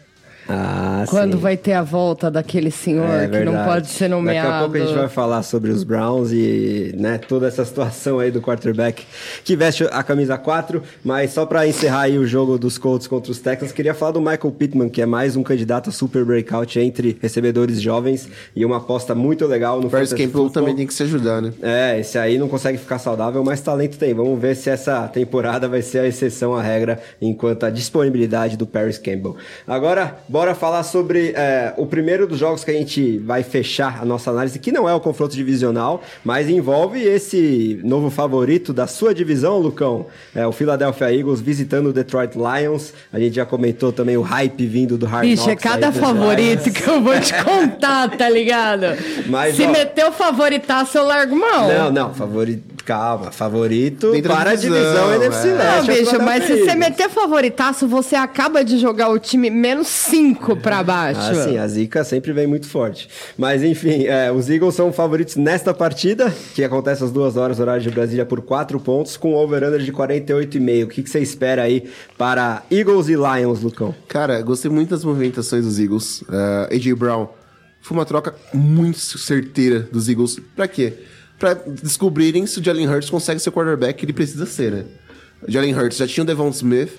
Ah, 0.49 1.05
quando 1.09 1.33
sim. 1.35 1.39
vai 1.41 1.57
ter 1.57 1.73
a 1.73 1.83
volta 1.83 2.31
daquele 2.31 2.71
senhor 2.71 3.09
É 3.09 3.27
que 3.27 3.39
não 3.45 3.53
verdade. 3.53 3.69
pode 3.69 3.89
ser 3.89 4.09
nomeado. 4.09 4.49
Daqui 4.49 4.57
a 4.57 4.61
pouco 4.61 4.77
a 4.77 4.81
gente 4.81 4.99
vai 4.99 5.09
falar 5.09 5.43
sobre 5.43 5.71
os 5.71 5.83
Browns 5.83 6.31
e 6.33 6.95
né, 6.97 7.19
toda 7.19 7.47
essa 7.49 7.65
situação 7.65 8.19
aí 8.19 8.31
do 8.31 8.41
quarterback 8.41 9.05
que 9.45 9.57
veste 9.57 9.85
a 9.91 10.03
camisa 10.03 10.39
4. 10.39 10.83
Mas 11.05 11.33
só 11.33 11.45
pra 11.47 11.67
encerrar 11.67 12.03
aí 12.03 12.19
o 12.19 12.27
jogo 12.27 12.59
dos 12.59 12.79
Colts 12.79 13.07
contra 13.07 13.31
os 13.33 13.39
Texans, 13.39 13.73
queria 13.73 13.95
falar 13.95 14.13
do 14.13 14.21
Michael 14.21 14.53
Pittman, 14.57 14.89
que 14.89 15.03
é 15.03 15.07
mais 15.07 15.37
um 15.37 15.43
candidato 15.43 15.91
a 15.91 15.93
super 15.93 16.25
breakout 16.25 16.79
entre 16.79 17.19
recebedores 17.21 17.81
jovens 17.81 18.29
e 18.55 18.65
uma 18.65 18.77
aposta 18.77 19.15
muito 19.15 19.47
legal 19.47 19.81
no 19.81 19.91
Paris 19.91 20.13
Campbell 20.13 20.51
também 20.51 20.75
tem 20.77 20.87
que 20.87 20.95
se 20.95 21.03
ajudar, 21.03 21.43
né? 21.43 21.53
É, 21.63 21.99
esse 22.01 22.19
aí 22.19 22.39
não 22.39 22.49
consegue 22.49 22.79
ficar 22.79 22.99
saudável, 22.99 23.43
mas 23.43 23.61
talento 23.61 23.99
tem. 23.99 24.15
Vamos 24.15 24.41
ver 24.41 24.55
se 24.55 24.71
essa 24.71 25.09
temporada 25.09 25.69
vai 25.69 25.83
ser 25.83 26.01
a 26.01 26.07
exceção 26.07 26.55
à 26.55 26.63
regra 26.63 27.01
enquanto 27.21 27.65
a 27.65 27.71
disponibilidade 27.71 28.57
do 28.57 28.67
Paris 28.67 28.99
Campbell. 28.99 29.37
Agora, 29.67 30.17
bora 30.37 30.55
falar 30.55 30.83
sobre 30.83 31.33
é, 31.35 31.73
o 31.79 31.87
primeiro 31.87 32.27
dos 32.27 32.39
jogos 32.39 32.63
que 32.63 32.71
a 32.71 32.75
gente 32.75 33.17
vai 33.21 33.43
fechar 33.43 34.01
a 34.03 34.05
nossa 34.05 34.31
análise, 34.31 34.59
que 34.59 34.71
não 34.71 34.87
é 34.87 34.93
o 34.93 35.01
confronto 35.01 35.35
divisional, 35.35 36.03
mas 36.23 36.47
envolve 36.51 37.03
esse 37.03 37.81
novo 37.83 38.11
favorito 38.11 38.71
da 38.71 38.87
sua 38.87 39.15
divisão, 39.15 39.57
Lucão. 39.57 40.09
É 40.35 40.47
o 40.47 40.53
Philadelphia 40.53 41.11
Eagles 41.11 41.41
visitando 41.41 41.87
o 41.87 41.93
Detroit 41.93 42.33
Lions. 42.37 42.93
A 43.11 43.19
gente 43.19 43.35
já 43.37 43.47
comentou 43.47 43.93
também 43.93 44.19
o 44.19 44.21
hype 44.21 44.67
vindo 44.67 44.99
do 44.99 45.07
Hard 45.07 45.25
é 45.25 45.29
Knocks 45.37 45.49
aí 45.49 45.57
cada 45.57 45.91
dos 45.91 45.99
favorito 46.01 46.65
Lions. 46.67 46.79
que 46.79 46.87
eu 46.87 47.01
vou 47.01 47.19
te 47.19 47.33
contar, 47.43 48.15
tá 48.15 48.29
ligado? 48.29 48.85
Mas, 49.29 49.57
Se 49.57 49.63
ó- 49.65 49.71
meter 49.71 50.05
o 50.05 50.13
favoritaço, 50.13 50.99
eu 50.99 51.05
largo 51.07 51.35
mão. 51.35 51.67
Não, 51.67 51.91
não, 51.91 52.13
favorito. 52.13 52.76
Calma, 52.87 53.33
favorito 53.33 54.13
Dentro 54.13 54.33
para 54.33 54.51
a 54.51 54.55
divisão, 54.55 54.81
divisão 54.81 55.13
é. 55.13 55.17
NFC 55.17 55.49
Não, 55.49 55.57
Leste. 55.57 55.91
bicho, 55.93 56.23
mas 56.23 56.45
se 56.45 56.61
você 56.65 56.75
meter 56.77 57.11
favoritaço, 57.11 57.89
você 57.89 58.15
acaba 58.15 58.65
de 58.65 58.79
jogar 58.79 59.09
o 59.11 59.19
time 59.19 59.51
menos 59.51 59.89
5 59.89 60.55
pra 60.59 60.85
baixo. 60.85 61.21
Ah, 61.21 61.35
sim, 61.35 61.59
a 61.59 61.67
zica 61.67 62.05
sempre 62.05 62.33
vem 62.33 62.47
muito 62.47 62.69
forte. 62.69 63.09
Mas 63.37 63.65
enfim, 63.65 64.05
é, 64.07 64.31
os 64.31 64.49
Eagles 64.49 64.77
são 64.77 64.93
favoritos 64.93 65.35
nesta 65.35 65.75
partida, 65.75 66.33
que 66.55 66.63
acontece 66.63 67.03
às 67.03 67.11
duas 67.11 67.37
horas, 67.37 67.59
horário 67.59 67.83
de 67.83 67.91
Brasília, 67.91 68.25
por 68.25 68.41
quatro 68.41 68.79
pontos, 68.79 69.17
com 69.17 69.35
over-under 69.35 69.81
de 69.81 69.93
48,5. 69.93 70.85
O 70.85 70.89
que, 70.89 71.03
que 71.03 71.11
você 71.11 71.19
espera 71.19 71.63
aí 71.63 71.91
para 72.17 72.63
Eagles 72.71 73.09
e 73.09 73.15
Lions, 73.17 73.63
Lucão? 73.63 73.93
Cara, 74.07 74.41
gostei 74.43 74.71
muito 74.71 74.91
das 74.91 75.03
movimentações 75.03 75.65
dos 75.65 75.81
Eagles. 75.81 76.23
Uh, 76.23 76.73
AJ 76.73 76.93
Brown 76.93 77.27
foi 77.81 77.97
uma 77.97 78.05
troca 78.05 78.33
muito 78.55 78.99
certeira 78.99 79.81
dos 79.81 80.09
Eagles. 80.09 80.39
Pra 80.55 80.69
quê? 80.69 80.93
Pra 81.39 81.55
descobrirem 81.55 82.47
se 82.47 82.61
o 82.61 82.65
Jalen 82.65 82.89
Hurts 82.89 83.11
consegue 83.11 83.41
ser 83.41 83.51
o 83.51 83.53
quarterback 83.53 83.99
que 83.99 84.07
ele 84.07 84.13
precisa 84.13 84.47
ser, 84.47 84.73
né? 84.73 84.85
O 85.47 85.51
Jalen 85.51 85.75
Hurts 85.75 85.99
já 85.99 86.07
tinha 86.07 86.25
o 86.25 86.27
Devon 86.27 86.49
Smith, 86.49 86.93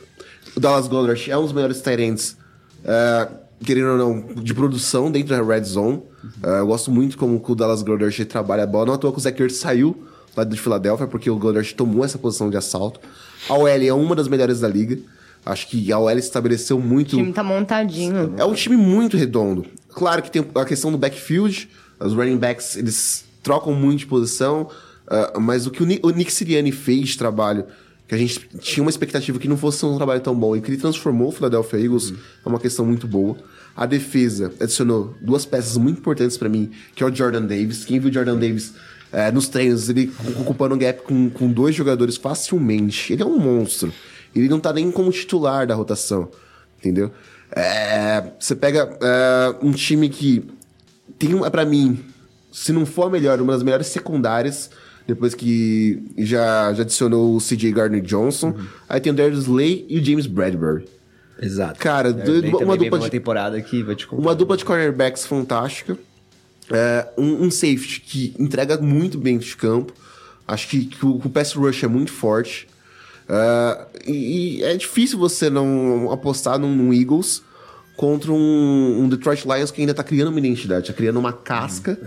o 0.55 0.59
Dallas 0.59 0.88
Goddard 0.88 1.30
é 1.30 1.38
um 1.38 1.43
dos 1.43 1.53
melhores 1.53 1.81
tight 1.81 2.01
ends, 2.01 2.38
uh, 2.84 3.31
querendo 3.64 3.91
ou 3.91 3.97
não, 3.97 4.34
de 4.41 4.53
produção 4.53 5.11
dentro 5.11 5.35
da 5.35 5.43
red 5.43 5.64
zone. 5.64 5.97
Uh, 6.43 6.47
eu 6.47 6.68
gosto 6.68 6.91
muito 6.91 7.18
como 7.18 7.43
o 7.45 7.55
Dallas 7.55 7.84
Goddard 7.84 8.26
trabalha 8.26 8.64
a 8.64 8.68
bola. 8.68 8.88
Não 8.88 8.93
à 8.93 8.97
toa 8.97 9.11
que 9.11 9.18
o 9.18 9.22
Zach 9.22 9.39
Ertz 9.41 9.57
saiu 9.57 10.07
lá 10.35 10.43
de 10.43 10.57
Filadélfia, 10.59 11.07
porque 11.07 11.30
o 11.30 11.38
Goddard 11.38 11.73
tomou 11.76 12.03
essa 12.05 12.18
posição 12.18 12.49
de 12.49 12.57
assalto. 12.57 12.99
A 13.49 13.53
OL 13.55 13.68
é 13.68 13.93
uma 13.93 14.15
das 14.15 14.27
melhores 14.27 14.59
da 14.59 14.68
liga. 14.68 14.97
Acho 15.45 15.68
que 15.68 15.91
a 15.91 15.99
OL 15.99 16.18
estabeleceu 16.18 16.80
muito. 16.80 17.14
O 17.15 17.19
time 17.19 17.34
tá 17.34 17.43
montadinho. 17.43 18.34
É 18.38 18.43
um 18.43 18.53
time 18.53 18.76
muito 18.76 19.15
redondo. 19.15 19.65
Claro 19.89 20.22
que 20.22 20.30
tem 20.30 20.45
a 20.55 20.65
questão 20.65 20.91
do 20.91 20.97
backfield, 20.97 21.69
os 21.99 22.14
running 22.14 22.38
backs, 22.38 22.76
eles 22.76 23.26
trocam 23.47 23.73
muito 23.73 23.99
de 23.99 24.05
posição, 24.07 24.67
uh, 25.07 25.39
mas 25.39 25.65
o 25.65 25.71
que 25.71 25.81
o 25.81 25.85
Nick, 25.85 26.05
o 26.05 26.09
Nick 26.09 26.31
Sirianni 26.31 26.71
fez 26.71 27.09
de 27.09 27.17
trabalho, 27.17 27.65
que 28.07 28.13
a 28.15 28.17
gente 28.17 28.39
tinha 28.59 28.83
uma 28.83 28.89
expectativa 28.89 29.39
que 29.39 29.47
não 29.47 29.57
fosse 29.57 29.85
um 29.85 29.95
trabalho 29.97 30.21
tão 30.21 30.35
bom, 30.35 30.55
e 30.55 30.61
que 30.61 30.69
ele 30.69 30.77
transformou 30.77 31.29
o 31.29 31.31
Philadelphia 31.31 31.79
Eagles, 31.79 32.09
Uhum. 32.11 32.17
é 32.45 32.49
uma 32.49 32.59
questão 32.59 32.85
muito 32.85 33.07
boa. 33.07 33.35
A 33.75 33.85
defesa 33.85 34.51
adicionou 34.59 35.13
duas 35.21 35.45
peças 35.45 35.77
muito 35.77 35.99
importantes 35.99 36.37
para 36.37 36.49
mim, 36.49 36.71
que 36.95 37.03
é 37.03 37.05
o 37.05 37.13
Jordan 37.15 37.43
Davis. 37.43 37.85
Quem 37.85 37.99
viu 37.99 38.09
o 38.09 38.13
Jordan 38.13 38.35
Davis 38.37 38.73
eh, 39.13 39.31
nos 39.31 39.47
treinos, 39.47 39.87
ele 39.89 40.11
ocupando 40.39 40.73
um 40.75 40.77
gap 40.77 41.01
com, 41.03 41.29
com 41.29 41.51
dois 41.51 41.75
jogadores 41.75 42.17
facilmente. 42.17 43.13
Ele 43.13 43.21
é 43.21 43.25
um 43.25 43.37
monstro. 43.39 43.93
Ele 44.35 44.49
não 44.49 44.59
tá 44.59 44.73
nem 44.73 44.89
como 44.91 45.11
titular 45.11 45.67
da 45.67 45.75
rotação, 45.75 46.29
entendeu? 46.79 47.11
É, 47.51 48.23
você 48.39 48.55
pega 48.55 48.97
é, 49.01 49.55
um 49.61 49.71
time 49.71 50.09
que 50.09 50.43
tem, 51.19 51.33
uma- 51.33 51.49
pra 51.51 51.63
mim, 51.65 51.99
se 52.51 52.71
não 52.71 52.85
for 52.85 53.03
a 53.03 53.09
melhor, 53.09 53.39
uma 53.41 53.53
das 53.53 53.63
melhores 53.63 53.87
secundárias, 53.87 54.69
depois 55.07 55.33
que 55.33 56.03
já, 56.17 56.73
já 56.73 56.81
adicionou 56.81 57.35
o 57.35 57.39
CJ 57.39 57.71
Gardner 57.71 58.01
Johnson. 58.01 58.55
Aí 58.89 58.99
tem 58.99 59.11
o 59.11 59.15
Darius 59.15 59.43
Slay 59.43 59.85
e 59.89 59.99
o 59.99 60.03
James 60.03 60.27
Bradbury. 60.27 60.85
Exato. 61.41 61.79
Cara, 61.79 62.13
também 62.13 62.51
uma 62.53 62.75
vem 62.75 62.89
dupla 62.89 62.97
uma 62.97 63.05
de 63.05 63.11
temporada 63.11 63.61
que 63.61 63.83
vai 63.83 63.95
te 63.95 64.07
contar. 64.07 64.21
uma 64.21 64.35
dupla 64.35 64.57
de 64.57 64.65
cornerbacks 64.65 65.25
fantástica. 65.25 65.97
É, 66.69 67.07
um, 67.17 67.45
um 67.45 67.51
safety 67.51 68.01
que 68.01 68.35
entrega 68.37 68.77
muito 68.77 69.17
bem 69.17 69.37
de 69.37 69.55
campo. 69.55 69.93
Acho 70.45 70.67
que, 70.67 70.85
que 70.85 71.05
o, 71.05 71.21
o 71.23 71.29
pass 71.29 71.53
rush 71.53 71.83
é 71.83 71.87
muito 71.87 72.11
forte. 72.11 72.67
É, 73.29 73.85
e, 74.05 74.57
e 74.59 74.63
é 74.63 74.75
difícil 74.75 75.17
você 75.17 75.49
não 75.49 76.11
apostar 76.11 76.59
num, 76.59 76.75
num 76.75 76.93
Eagles 76.93 77.43
contra 77.97 78.31
um, 78.31 79.01
um 79.01 79.09
Detroit 79.09 79.43
Lions 79.43 79.71
que 79.71 79.81
ainda 79.81 79.93
tá 79.93 80.03
criando 80.03 80.29
uma 80.29 80.37
identidade, 80.37 80.87
tá 80.87 80.93
criando 80.93 81.17
uma 81.17 81.33
casca. 81.33 81.97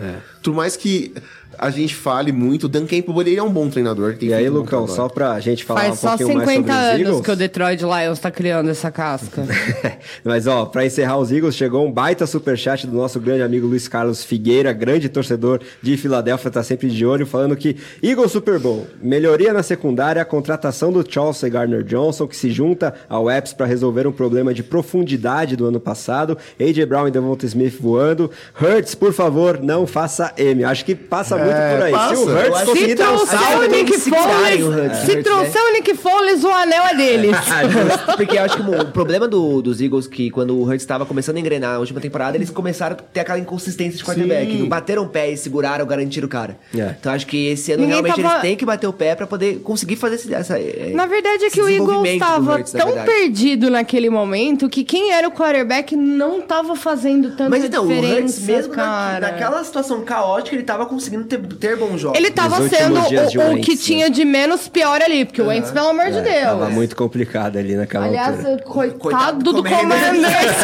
Por 0.42 0.54
mais 0.54 0.76
que 0.76 1.12
a 1.58 1.68
gente 1.68 1.94
fale 1.94 2.32
muito, 2.32 2.64
o 2.64 2.68
Dan 2.68 2.86
Campbell 2.86 3.20
ele 3.20 3.36
é 3.36 3.42
um 3.42 3.50
bom 3.50 3.68
treinador. 3.68 4.14
tem 4.14 4.30
E 4.30 4.34
aí, 4.34 4.48
Lucão, 4.48 4.86
só 4.86 5.08
pra 5.10 5.38
gente 5.40 5.62
falar 5.62 5.82
Faz 5.82 5.92
um 5.92 5.96
só 5.96 6.08
pouquinho 6.16 6.38
mais 6.38 6.48
50 6.48 6.72
sobre 6.72 6.72
os 6.72 6.88
anos 6.88 7.00
Eagles. 7.00 7.20
que 7.20 7.30
o 7.30 7.36
Detroit 7.36 7.82
Lions 7.82 8.18
tá 8.18 8.30
criando 8.30 8.70
essa 8.70 8.90
casca. 8.90 9.44
Mas 10.24 10.46
ó, 10.46 10.64
pra 10.64 10.86
encerrar 10.86 11.18
os 11.18 11.30
Eagles, 11.30 11.54
chegou 11.54 11.86
um 11.86 11.92
baita 11.92 12.26
superchat 12.26 12.86
do 12.86 12.96
nosso 12.96 13.20
grande 13.20 13.42
amigo 13.42 13.66
Luiz 13.66 13.88
Carlos 13.88 14.24
Figueira, 14.24 14.72
grande 14.72 15.10
torcedor 15.10 15.60
de 15.82 15.98
Filadélfia, 15.98 16.50
tá 16.50 16.62
sempre 16.62 16.88
de 16.88 17.04
olho, 17.04 17.26
falando 17.26 17.54
que 17.54 17.76
Eagles 18.02 18.32
Super 18.32 18.58
Bowl, 18.58 18.86
melhoria 19.02 19.52
na 19.52 19.62
secundária, 19.62 20.22
a 20.22 20.24
contratação 20.24 20.90
do 20.90 21.04
Chauncey 21.06 21.50
Gardner 21.50 21.82
Johnson, 21.82 22.26
que 22.26 22.36
se 22.36 22.50
junta 22.50 22.94
ao 23.06 23.30
Epps 23.30 23.52
para 23.52 23.66
resolver 23.66 24.06
um 24.06 24.12
problema 24.12 24.54
de 24.54 24.62
profundidade 24.62 25.56
do 25.56 25.66
ano 25.66 25.80
passado, 25.80 26.38
AJ 26.58 26.86
Brown 26.86 27.08
e 27.08 27.10
Devonta 27.10 27.44
Smith 27.44 27.76
voando, 27.78 28.30
Hurts, 28.58 28.94
por 28.94 29.12
favor, 29.12 29.60
não 29.60 29.86
faça 29.86 30.29
M. 30.36 30.64
Acho 30.64 30.84
que 30.84 30.94
passa 30.94 31.36
muito 31.36 31.50
por 31.54 31.82
aí. 31.82 31.92
passa. 31.92 32.16
Se 32.16 32.22
o 32.24 32.38
acho 32.56 32.66
conseguir 32.66 32.94
dar 32.94 33.12
um 33.12 33.18
salto... 33.18 33.42
o 33.44 33.98
se 33.98 34.10
o 34.10 34.14
Foles, 34.14 34.62
Hurts, 34.64 34.98
se 34.98 35.16
né? 35.16 35.22
trouxer 35.22 35.62
o 35.62 35.72
Nick 35.72 35.94
Foles, 35.94 36.44
o 36.44 36.48
anel 36.50 36.82
é 36.84 36.94
deles. 36.96 37.36
Porque 38.16 38.38
eu 38.38 38.42
acho 38.42 38.56
que 38.56 38.62
o 38.62 38.84
problema 38.86 39.26
do- 39.28 39.62
dos 39.62 39.80
Eagles 39.80 40.06
que 40.06 40.30
quando 40.30 40.56
o 40.56 40.62
Hurts 40.64 40.82
estava 40.82 41.04
começando 41.06 41.36
a 41.36 41.40
engrenar 41.40 41.72
na 41.72 41.78
última 41.78 42.00
temporada, 42.00 42.36
eles 42.36 42.50
começaram 42.50 42.96
a 42.96 42.98
ter 43.12 43.20
aquela 43.20 43.38
inconsistência 43.38 43.96
de 43.98 44.04
quarterback. 44.04 44.56
Não 44.58 44.68
bateram 44.68 45.02
o 45.04 45.08
pé 45.08 45.30
e 45.30 45.36
seguraram, 45.36 45.84
garantiram 45.86 46.26
o 46.26 46.28
cara. 46.30 46.56
É. 46.76 46.94
Então 46.98 47.12
acho 47.12 47.26
que 47.26 47.48
esse 47.48 47.72
ano 47.72 47.82
Ninguém 47.82 48.02
realmente 48.02 48.22
tava- 48.22 48.34
eles 48.34 48.42
têm 48.42 48.56
que 48.56 48.64
bater 48.64 48.86
o 48.86 48.92
pé 48.92 49.14
pra 49.14 49.26
poder 49.26 49.60
conseguir 49.60 49.96
fazer 49.96 50.16
esse, 50.16 50.32
essa. 50.34 50.58
é, 50.58 50.90
Na 50.94 51.06
verdade 51.06 51.44
é 51.44 51.50
que 51.50 51.60
o 51.60 51.68
Eagles 51.68 52.10
estava 52.14 52.54
Hurts, 52.54 52.72
na 52.72 52.80
tão 52.80 52.88
verdade. 52.92 53.10
perdido 53.10 53.70
naquele 53.70 54.10
momento 54.10 54.68
que 54.68 54.84
quem 54.84 55.12
era 55.12 55.26
o 55.28 55.32
quarterback 55.32 55.94
não 55.96 56.40
tava 56.40 56.74
fazendo 56.76 57.30
tanta 57.30 57.48
Mas 57.48 57.64
então, 57.64 57.84
o 57.84 57.88
diferença, 57.88 58.20
Hurts, 58.20 58.40
mesmo 58.46 58.74
na- 58.74 58.82
cara. 58.82 59.20
naquela 59.20 59.62
situação 59.64 60.02
caótica, 60.20 60.54
ele 60.54 60.64
tava 60.64 60.86
conseguindo 60.86 61.24
ter, 61.24 61.38
ter 61.38 61.76
bons 61.76 62.00
jogos. 62.00 62.18
Ele 62.18 62.30
tava 62.30 62.60
Nos 62.60 62.70
sendo 62.70 62.96
o, 62.96 63.02
o 63.02 63.48
Wentz, 63.50 63.64
que 63.64 63.74
né? 63.74 63.80
tinha 63.80 64.10
de 64.10 64.24
menos 64.24 64.68
pior 64.68 65.00
ali, 65.00 65.24
porque 65.24 65.40
o 65.40 65.46
Wentz, 65.46 65.70
pelo 65.70 65.88
amor 65.88 66.06
de 66.06 66.20
Deus. 66.20 66.26
É, 66.26 66.44
Tava 66.44 66.70
muito 66.70 66.94
complicado 66.94 67.56
ali 67.56 67.74
naquela 67.74 68.06
Aliás, 68.06 68.44
altura. 68.44 68.62
coitado, 68.62 68.98
Coitado 68.98 69.44
do 69.44 69.52
do 69.54 69.64
Commanders. 69.64 70.56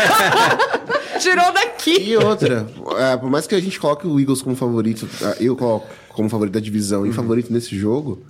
Tirou 1.20 1.52
daqui. 1.52 2.10
E 2.10 2.16
outra, 2.16 2.66
é, 2.98 3.16
por 3.16 3.30
mais 3.30 3.46
que 3.46 3.54
a 3.54 3.60
gente 3.60 3.80
coloque 3.80 4.06
o 4.06 4.20
Eagles 4.20 4.42
como 4.42 4.54
favorito, 4.54 5.08
é, 5.22 5.36
eu 5.40 5.56
coloco 5.56 5.86
como 6.10 6.28
favorito 6.28 6.54
da 6.54 6.60
divisão 6.60 7.06
e 7.06 7.12
favorito 7.12 7.52
nesse 7.52 7.76
jogo, 7.76 8.22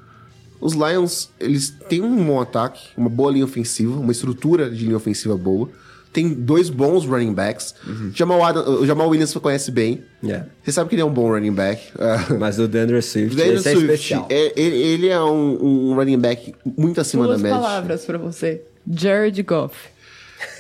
os 0.61 0.73
Lions, 0.73 1.31
eles 1.39 1.75
têm 1.89 2.03
um 2.03 2.25
bom 2.25 2.41
ataque, 2.41 2.89
uma 2.97 3.09
boa 3.09 3.31
linha 3.31 3.45
ofensiva, 3.45 3.99
uma 3.99 4.13
estrutura 4.13 4.71
de 4.71 4.85
linha 4.85 4.97
ofensiva 4.97 5.37
boa. 5.37 5.69
Tem 6.17 6.29
dois 6.33 6.71
bons 6.71 7.05
running 7.05 7.35
backs. 7.35 7.75
Jamal 8.15 8.43
Adam- 8.43 8.81
o 8.81 8.87
Jamal 8.87 9.07
Williams 9.11 9.31
você 9.31 9.39
conhece 9.39 9.71
bem. 9.71 10.03
É. 10.27 10.45
Você 10.65 10.73
sabe 10.73 10.89
que 10.89 10.95
ele 10.95 11.03
é 11.03 11.05
um 11.05 11.13
bom 11.13 11.29
running 11.29 11.53
back. 11.53 11.83
Mas 12.41 12.59
o 12.59 12.67
Dandre 12.67 13.03
Swift, 13.03 13.39
é 13.39 13.57
Swift, 13.59 13.79
especial. 13.83 14.27
é- 14.31 14.53
ele, 14.57 14.77
ele 14.77 15.09
é 15.09 15.21
um, 15.21 15.91
um 15.91 15.95
running 15.95 16.19
back 16.19 16.55
muito 16.65 16.99
acima 17.03 17.25
Duas 17.27 17.37
da 17.37 17.43
média. 17.49 17.61
palavras 17.61 18.05
pra 18.07 18.17
você. 18.17 18.63
Jared 18.91 19.43
Goff. 19.43 19.77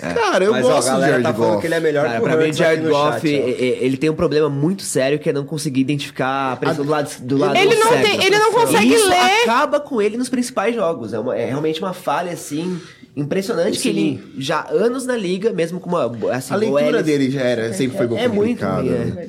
Cara, 0.00 0.44
eu 0.44 0.52
Mas 0.52 0.64
ó, 0.64 0.70
a 0.70 0.74
gosto 0.74 0.86
do 0.88 0.92
galera 0.92 1.06
Jared 1.12 1.22
tá 1.26 1.34
falando 1.34 1.50
Goff. 1.50 1.60
que 1.60 1.66
ele 1.66 1.74
é 1.74 1.80
melhor 1.80 2.04
Cara, 2.06 2.14
que 2.16 2.20
o 2.20 2.24
pra 2.24 2.36
mim, 2.36 2.48
o 2.48 2.52
Jared 2.52 2.88
Goff, 2.88 3.12
chat, 3.20 3.24
ó. 3.24 3.28
e- 3.48 3.50
e- 3.50 3.78
ele 3.84 3.96
tem 3.96 4.08
um 4.10 4.14
problema 4.14 4.48
muito 4.48 4.82
sério 4.82 5.18
que 5.18 5.28
é 5.28 5.32
não 5.32 5.44
conseguir 5.44 5.80
identificar 5.82 6.52
a 6.52 6.56
pressão 6.56 6.84
do 6.84 6.90
lado, 6.90 7.10
do 7.20 7.36
lado 7.36 7.56
Ele 7.56 7.74
não 7.74 7.88
tem- 7.90 8.24
ele 8.24 8.38
não 8.38 8.52
consegue 8.52 8.86
E 8.86 8.94
isso 8.94 9.08
ler. 9.08 9.42
acaba 9.42 9.78
com 9.80 10.00
ele 10.00 10.16
nos 10.16 10.28
principais 10.28 10.74
jogos. 10.74 11.12
É, 11.12 11.18
uma- 11.18 11.36
é 11.36 11.46
realmente 11.46 11.78
uma 11.80 11.92
falha, 11.92 12.32
assim, 12.32 12.80
impressionante 13.14 13.78
que 13.78 13.88
ele 13.88 14.22
já 14.38 14.60
há 14.60 14.70
anos 14.72 15.04
na 15.06 15.16
liga, 15.16 15.52
mesmo 15.52 15.78
com 15.80 15.90
uma... 15.90 16.04
Assim, 16.34 16.54
A 16.54 16.56
leitura 16.56 16.84
OLs, 16.86 17.02
dele 17.04 17.30
já 17.30 17.40
era, 17.42 17.72
sempre 17.74 17.96
foi 17.96 18.06
É 18.18 18.28
muito 18.28 18.60
complicada. 18.64 18.82
ruim, 18.82 18.88
né? 19.10 19.28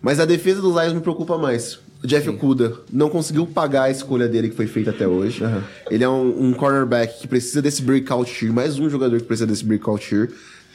Mas 0.00 0.18
a 0.18 0.24
defesa 0.24 0.60
dos 0.60 0.72
Lions 0.74 0.92
me 0.94 1.00
preocupa 1.00 1.36
mais. 1.38 1.78
O 2.02 2.06
Jeff 2.06 2.28
Okuda 2.28 2.74
não 2.92 3.08
conseguiu 3.08 3.46
pagar 3.46 3.84
a 3.84 3.90
escolha 3.90 4.26
dele 4.28 4.48
que 4.48 4.56
foi 4.56 4.66
feita 4.66 4.90
até 4.90 5.06
hoje. 5.06 5.42
Ele 5.90 6.02
é 6.02 6.08
um, 6.08 6.48
um 6.48 6.52
cornerback 6.52 7.20
que 7.20 7.28
precisa 7.28 7.62
desse 7.62 7.80
breakout 7.82 8.44
year, 8.44 8.52
mais 8.54 8.78
um 8.78 8.90
jogador 8.90 9.20
que 9.20 9.26
precisa 9.26 9.46
desse 9.46 9.64
breakout 9.64 10.12
year. 10.14 10.28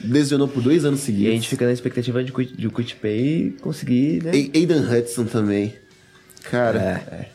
Lesionou 0.03 0.47
por 0.47 0.61
dois 0.63 0.85
anos 0.85 0.99
E 0.99 1.03
a 1.03 1.05
seguidos. 1.07 1.33
gente 1.33 1.49
fica 1.49 1.65
na 1.65 1.73
expectativa 1.73 2.23
de, 2.23 2.31
de 2.31 2.67
o 2.67 2.71
Quit 2.71 2.95
Pay 2.97 3.55
conseguir, 3.61 4.23
né? 4.23 4.31
A- 4.31 4.57
Aidan 4.57 4.81
Hudson 4.89 5.25
também. 5.25 5.73
Cara, 6.43 6.79
É 7.11 7.29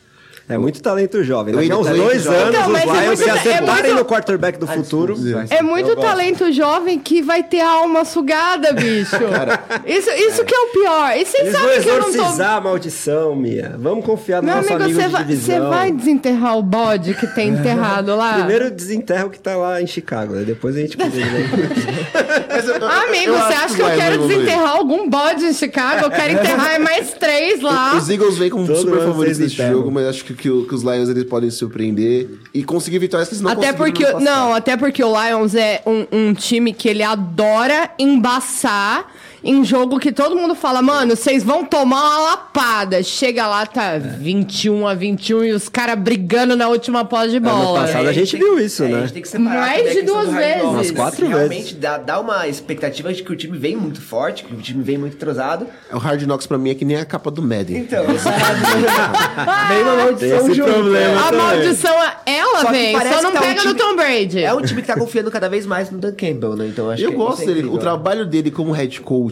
muito 0.59 0.83
talento 0.83 1.23
jovem. 1.25 1.55
Daqui 1.55 1.71
a 1.73 1.77
uns 1.79 1.87
dois 1.89 2.23
Então, 2.27 2.35
anos, 2.35 2.67
mas 2.69 2.85
os 2.85 2.91
é 2.91 3.01
Lions 3.01 3.07
muito- 3.07 3.23
se 3.23 3.29
é 3.29 3.33
acertarem 3.33 3.83
muito- 3.93 3.95
no 3.97 4.05
quarterback 4.05 4.59
do 4.59 4.67
futuro. 4.67 5.17
É 5.51 5.63
muito 5.63 5.97
talento 5.97 6.53
jovem 6.53 6.99
que 6.99 7.23
vai 7.23 7.43
ter 7.43 7.61
a 7.61 7.71
alma 7.71 8.05
sugada, 8.05 8.73
bicho. 8.73 9.17
isso 9.87 10.11
isso 10.11 10.45
que 10.45 10.55
é 10.55 10.59
o 10.59 10.67
pior. 10.69 11.17
E 11.17 11.25
vocês 11.25 11.45
Eles 11.47 11.57
sabem 11.59 11.81
que 11.81 11.89
eu 11.89 12.01
não 12.01 12.13
tô... 12.13 12.43
a 12.43 12.61
maldição, 12.61 13.35
Mia. 13.37 13.77
Vamos 13.79 14.05
confiar 14.05 14.43
no 14.43 14.47
Meu 14.49 14.57
nosso 14.57 14.69
amigo, 14.73 14.85
amigo 14.85 15.01
você 15.01 15.07
de 15.07 15.13
vai, 15.13 15.23
você 15.25 15.29
divisão. 15.33 15.71
vai 15.71 15.93
desenterrar 15.93 16.59
o 16.59 16.63
bode 16.63 17.15
que 17.15 17.27
tem 17.29 17.49
enterrado 17.51 18.15
lá? 18.17 18.35
Primeiro 18.35 18.71
desenterra 18.71 19.27
o 19.27 19.31
que 19.31 19.39
tá 19.39 19.57
lá 19.57 19.81
em 19.81 19.87
Chicago, 19.87 20.35
né? 20.35 20.43
depois 20.45 20.77
a 20.77 20.81
gente 20.81 20.97
eu- 21.01 22.89
Amigo, 22.89 23.33
eu 23.33 23.39
você 23.39 23.53
acha 23.55 23.75
que 23.75 23.81
eu 23.83 23.87
vai 23.87 23.97
quero 23.97 24.19
desenterrar 24.27 24.71
algum 24.77 25.09
bode 25.09 25.45
em 25.45 25.53
Chicago? 25.53 26.05
Eu 26.05 26.11
quero 26.11 26.33
enterrar 26.35 26.81
mais 26.81 27.13
três 27.15 27.61
lá. 27.63 27.95
Os 27.97 28.09
Eagles 28.09 28.39
vêm 28.39 28.51
como 28.51 28.67
super 28.75 29.01
favoritos 29.01 29.41
enterram. 29.41 29.73
jogo, 29.73 29.91
mas 29.91 30.07
acho 30.07 30.25
que, 30.25 30.32
que 30.35 30.51
o- 30.51 30.67
que 30.67 30.75
os 30.75 30.83
Lions 30.83 31.09
eles 31.09 31.25
podem 31.25 31.51
surpreender 31.51 32.29
e 32.53 32.63
conseguir 32.65 32.99
vitórias 32.99 33.29
que 33.29 33.35
eles 33.35 33.43
não 33.43 33.51
Até 33.51 33.73
porque, 33.73 34.05
não, 34.15 34.55
até 34.55 34.77
porque 34.77 35.03
o 35.03 35.09
Lions 35.13 35.55
é 35.55 35.83
um, 35.87 36.07
um 36.13 36.35
time 36.35 36.73
que 36.73 36.89
ele 36.89 37.03
adora 37.03 37.91
embaçar 37.99 39.07
em 39.45 39.65
jogo 39.65 39.99
que 39.99 40.13
todo 40.13 40.37
mundo 40.37 40.55
fala, 40.55 40.81
mano, 40.83 41.17
vocês 41.17 41.43
vão 41.43 41.65
tomar 41.65 42.01
uma 42.03 42.19
lapada. 42.31 43.03
Chega 43.03 43.47
lá, 43.47 43.67
tá 43.67 43.99
21 43.99 44.87
a 44.87 44.95
21 44.95 45.45
e 45.45 45.53
os 45.53 45.69
caras 45.69 45.99
brigando 45.99 46.55
na 46.57 46.69
última 46.69 47.05
pós 47.05 47.31
de 47.31 47.39
Ano 47.39 47.49
bola. 47.51 47.81
passado 47.81 48.09
a 48.09 48.13
gente 48.13 48.31
tem- 48.33 48.41
viu 48.41 48.59
isso, 48.59 48.85
é, 48.85 48.89
né? 48.89 48.99
A 48.99 49.01
gente 49.03 49.13
tem 49.15 49.23
que 49.23 49.29
separar 49.29 49.61
Mais 49.61 49.87
a 49.87 49.91
de 49.93 50.03
duas 50.03 50.31
vezes. 50.33 50.63
Umas 50.63 50.91
quatro 50.91 51.27
Realmente 51.27 51.75
dá, 51.75 51.99
dá 51.99 52.21
uma 52.21 52.47
expectativa 52.47 53.13
de 53.13 53.23
que 53.23 53.33
o 53.33 53.37
time 53.37 53.59
vem 53.59 53.77
muito 53.77 54.01
forte, 54.01 54.45
que 54.45 54.55
o 54.55 54.59
time 54.59 54.83
vem 54.83 54.97
muito 54.99 55.15
entrosado. 55.17 55.67
O 55.93 55.99
Hard 55.99 56.23
Knocks 56.23 56.47
pra 56.47 56.57
mim 56.59 56.71
é 56.71 56.75
que 56.75 56.85
nem 56.85 56.97
a 56.97 57.05
capa 57.05 57.31
do 57.31 57.43
Madden. 57.43 57.79
Então, 57.79 58.05
vem 58.07 58.15
uma 59.83 59.97
maldição 59.97 60.39
Tem 60.39 60.47
esse 60.47 60.55
junto. 60.55 60.73
problema. 60.73 61.21
A 61.21 61.25
também. 61.31 61.41
maldição, 61.41 61.95
ela 62.27 62.61
Só 62.61 62.71
vem, 62.71 62.97
só 62.99 63.23
não 63.23 63.33
tá 63.33 63.39
um 63.41 63.43
pega 63.43 63.55
no 63.65 63.75
time- 63.75 63.75
Tom 63.75 63.97
Brady. 63.97 64.45
É 64.45 64.55
um 64.55 64.63
time 64.63 64.81
que 64.83 64.87
tá 64.89 64.97
confiando 64.99 65.31
cada 65.31 65.49
vez 65.49 65.67
mais 65.67 65.91
no 65.91 65.99
Dan 65.99 66.13
Campbell, 66.13 66.57
né? 66.57 66.67
Então 66.69 66.91
acho 66.91 67.03
Eu 67.03 67.11
que 67.11 67.17
gosto 67.17 67.43
é 67.43 67.47
dele. 67.47 67.67
O 67.67 67.79
trabalho 67.79 68.27
dele 68.27 68.51
como 68.51 68.73
head 68.73 69.01
coach 69.01 69.32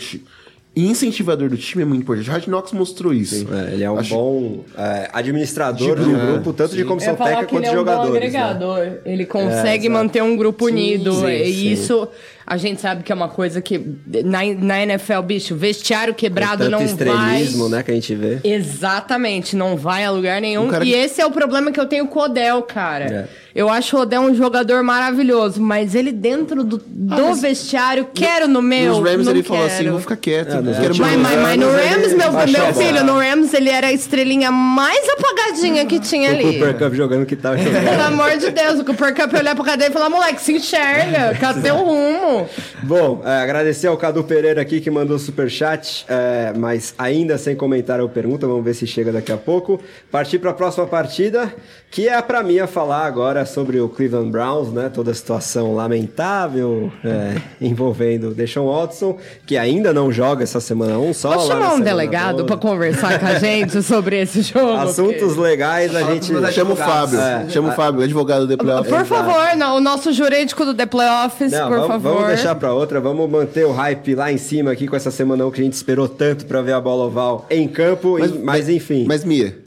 e 0.74 0.86
incentivador 0.86 1.48
do 1.48 1.56
time 1.56 1.82
é 1.82 1.86
muito 1.86 2.02
importante. 2.02 2.28
O 2.28 2.32
Hard 2.32 2.46
mostrou 2.74 3.12
isso. 3.12 3.46
É, 3.52 3.74
ele 3.74 3.82
é 3.82 3.90
um 3.90 3.98
Acho- 3.98 4.14
bom 4.14 4.64
é, 4.78 5.10
administrador 5.12 5.96
do 5.96 6.14
É, 6.16 6.26
grupo, 6.26 6.52
tanto 6.52 6.76
de 6.76 6.84
comissão 6.84 7.16
técnica 7.16 7.46
quanto 7.46 7.62
de 7.64 7.68
é 7.68 7.72
um 7.72 7.74
jogadores. 7.74 8.12
né? 8.12 8.18
agregador. 8.40 8.98
Ele 9.04 9.26
consegue 9.26 9.86
exato. 9.86 9.90
manter 10.04 10.22
um 10.22 10.36
grupo 10.36 10.66
unido. 10.66 11.12
sim, 11.12 11.26
e 11.26 11.52
sim. 11.52 11.72
isso 11.72 12.08
a 12.46 12.56
gente 12.56 12.80
sabe 12.80 13.02
que 13.02 13.12
é 13.12 13.14
uma 13.14 13.28
coisa 13.28 13.60
que 13.60 13.78
na, 14.24 14.40
na 14.58 14.82
NFL, 14.82 15.20
bicho, 15.22 15.54
vestiário 15.54 16.14
quebrado 16.14 16.64
Tanto 16.64 16.70
não 16.70 16.82
estrelismo, 16.82 17.68
vai. 17.68 17.78
né, 17.78 17.82
que 17.84 17.90
a 17.90 17.94
gente 17.94 18.14
vê. 18.14 18.38
Exatamente, 18.42 19.54
não 19.56 19.76
vai 19.76 20.04
a 20.04 20.10
lugar 20.10 20.40
nenhum. 20.40 20.68
Um 20.68 20.74
E 20.74 20.80
que- 20.80 20.92
esse 20.92 21.20
é 21.20 21.26
o 21.26 21.30
problema 21.30 21.70
que 21.70 21.78
eu 21.80 21.86
tenho 21.86 22.06
com 22.06 22.18
o 22.18 22.22
Odell, 22.24 22.62
cara. 22.62 23.04
É. 23.36 23.40
Eu 23.52 23.68
acho 23.68 23.96
o 23.96 24.00
Odell 24.02 24.20
um 24.22 24.32
jogador 24.34 24.80
maravilhoso, 24.84 25.60
mas 25.60 25.96
ele 25.96 26.12
dentro 26.12 26.62
do, 26.62 26.80
do 26.86 27.34
vestiário, 27.34 28.08
quero 28.14 28.46
no 28.46 28.62
meu. 28.62 29.00
Nos 29.00 29.10
Rams 29.10 29.26
não 29.26 29.32
ele 29.32 29.42
falou 29.42 29.64
quero. 29.64 29.74
assim: 29.80 29.90
vou 29.90 29.98
ficar 30.00 30.16
quieto. 30.16 30.50
É, 30.52 30.54
não 30.54 30.62
nos 30.62 30.78
quero 30.78 30.96
Mas, 30.96 31.16
mas, 31.16 31.36
mas 31.42 31.58
no 31.58 31.66
Rams, 31.66 32.14
meu, 32.14 32.32
meu 32.32 32.74
filho, 32.74 33.04
no 33.04 33.18
Rams 33.18 33.52
ele 33.52 33.68
era 33.68 33.88
a 33.88 33.92
estrelinha 33.92 34.52
mais 34.52 35.04
apagadinha 35.08 35.84
que 35.84 35.98
tinha 35.98 36.30
O 36.30 36.34
ali. 36.34 36.44
Cooper 36.44 36.78
Cup 36.78 36.94
jogando 36.94 37.26
que 37.26 37.34
Pelo 37.34 37.74
jogando. 37.74 38.00
amor 38.00 38.36
de 38.38 38.50
Deus, 38.50 38.78
o 38.78 38.84
Cooper 38.84 39.14
Cup 39.16 39.34
olhar 39.34 39.56
pra 39.56 39.64
cadeia 39.64 39.88
e 39.88 39.92
falar, 39.92 40.08
moleque, 40.08 40.40
se 40.40 40.52
enxerga, 40.52 41.36
cadê 41.40 41.72
o 41.72 41.76
rumo? 41.82 42.39
Bom, 42.82 43.22
é, 43.24 43.42
agradecer 43.42 43.86
ao 43.86 43.96
Cadu 43.96 44.24
Pereira 44.24 44.60
aqui 44.60 44.80
que 44.80 44.90
mandou 44.90 45.18
superchat, 45.18 46.04
é, 46.08 46.52
mas 46.56 46.94
ainda 46.98 47.38
sem 47.38 47.54
comentário 47.56 48.02
ou 48.04 48.10
pergunta, 48.10 48.46
vamos 48.46 48.64
ver 48.64 48.74
se 48.74 48.86
chega 48.86 49.12
daqui 49.12 49.32
a 49.32 49.36
pouco. 49.36 49.80
Partir 50.10 50.38
para 50.38 50.50
a 50.50 50.54
próxima 50.54 50.86
partida, 50.86 51.52
que 51.90 52.08
é 52.08 52.20
para 52.22 52.42
mim 52.42 52.58
a 52.58 52.66
falar 52.66 53.06
agora 53.06 53.44
sobre 53.46 53.80
o 53.80 53.88
Cleveland 53.88 54.30
Browns, 54.30 54.72
né? 54.72 54.88
Toda 54.92 55.10
a 55.10 55.14
situação 55.14 55.74
lamentável 55.74 56.92
é, 57.04 57.40
envolvendo 57.60 58.34
Deshaun 58.34 58.66
Watson, 58.70 59.18
que 59.46 59.56
ainda 59.56 59.92
não 59.92 60.12
joga 60.12 60.42
essa 60.42 60.60
semana 60.60 60.98
um 60.98 61.12
só. 61.12 61.30
Na 61.30 61.38
chamar 61.40 61.74
um 61.74 61.80
delegado 61.80 62.44
pra 62.44 62.56
conversar 62.56 63.18
com 63.18 63.26
a 63.26 63.38
gente 63.38 63.82
sobre 63.82 64.20
esse 64.20 64.42
jogo. 64.42 64.72
Assuntos 64.72 65.36
legais 65.36 65.94
a 65.94 66.02
gente. 66.02 66.26
Chama 66.52 66.72
o. 66.72 66.76
Fábio. 66.76 67.20
É. 67.20 67.48
Chama 67.48 67.70
o 67.70 67.72
Fábio, 67.72 68.02
advogado 68.02 68.46
do 68.46 68.56
playoff. 68.56 68.88
Por 68.88 69.04
favor, 69.04 69.56
não, 69.56 69.76
o 69.76 69.80
nosso 69.80 70.12
jurídico 70.12 70.64
do 70.64 70.74
The 70.74 70.86
Playoffs, 70.86 71.52
Não, 71.52 71.68
por 71.68 71.76
vamos, 71.76 71.86
favor. 71.88 72.14
vamos 72.14 72.19
deixar 72.26 72.54
pra 72.54 72.72
outra, 72.72 73.00
vamos 73.00 73.28
manter 73.28 73.64
o 73.66 73.72
hype 73.72 74.14
lá 74.14 74.32
em 74.32 74.38
cima 74.38 74.72
aqui 74.72 74.86
com 74.86 74.96
essa 74.96 75.10
semana 75.10 75.46
um 75.46 75.50
que 75.50 75.60
a 75.60 75.64
gente 75.64 75.74
esperou 75.74 76.08
tanto 76.08 76.46
pra 76.46 76.62
ver 76.62 76.72
a 76.72 76.80
bola 76.80 77.04
oval 77.04 77.46
em 77.50 77.66
campo, 77.68 78.18
mas, 78.18 78.32
mas 78.32 78.68
enfim. 78.68 79.04
Mas, 79.06 79.24
Mia, 79.24 79.58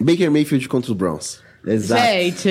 Baker 0.00 0.30
Mayfield 0.30 0.68
contra 0.68 0.90
os 0.90 0.96
Browns. 0.96 1.40
Exato. 1.68 2.02
Gente, 2.02 2.48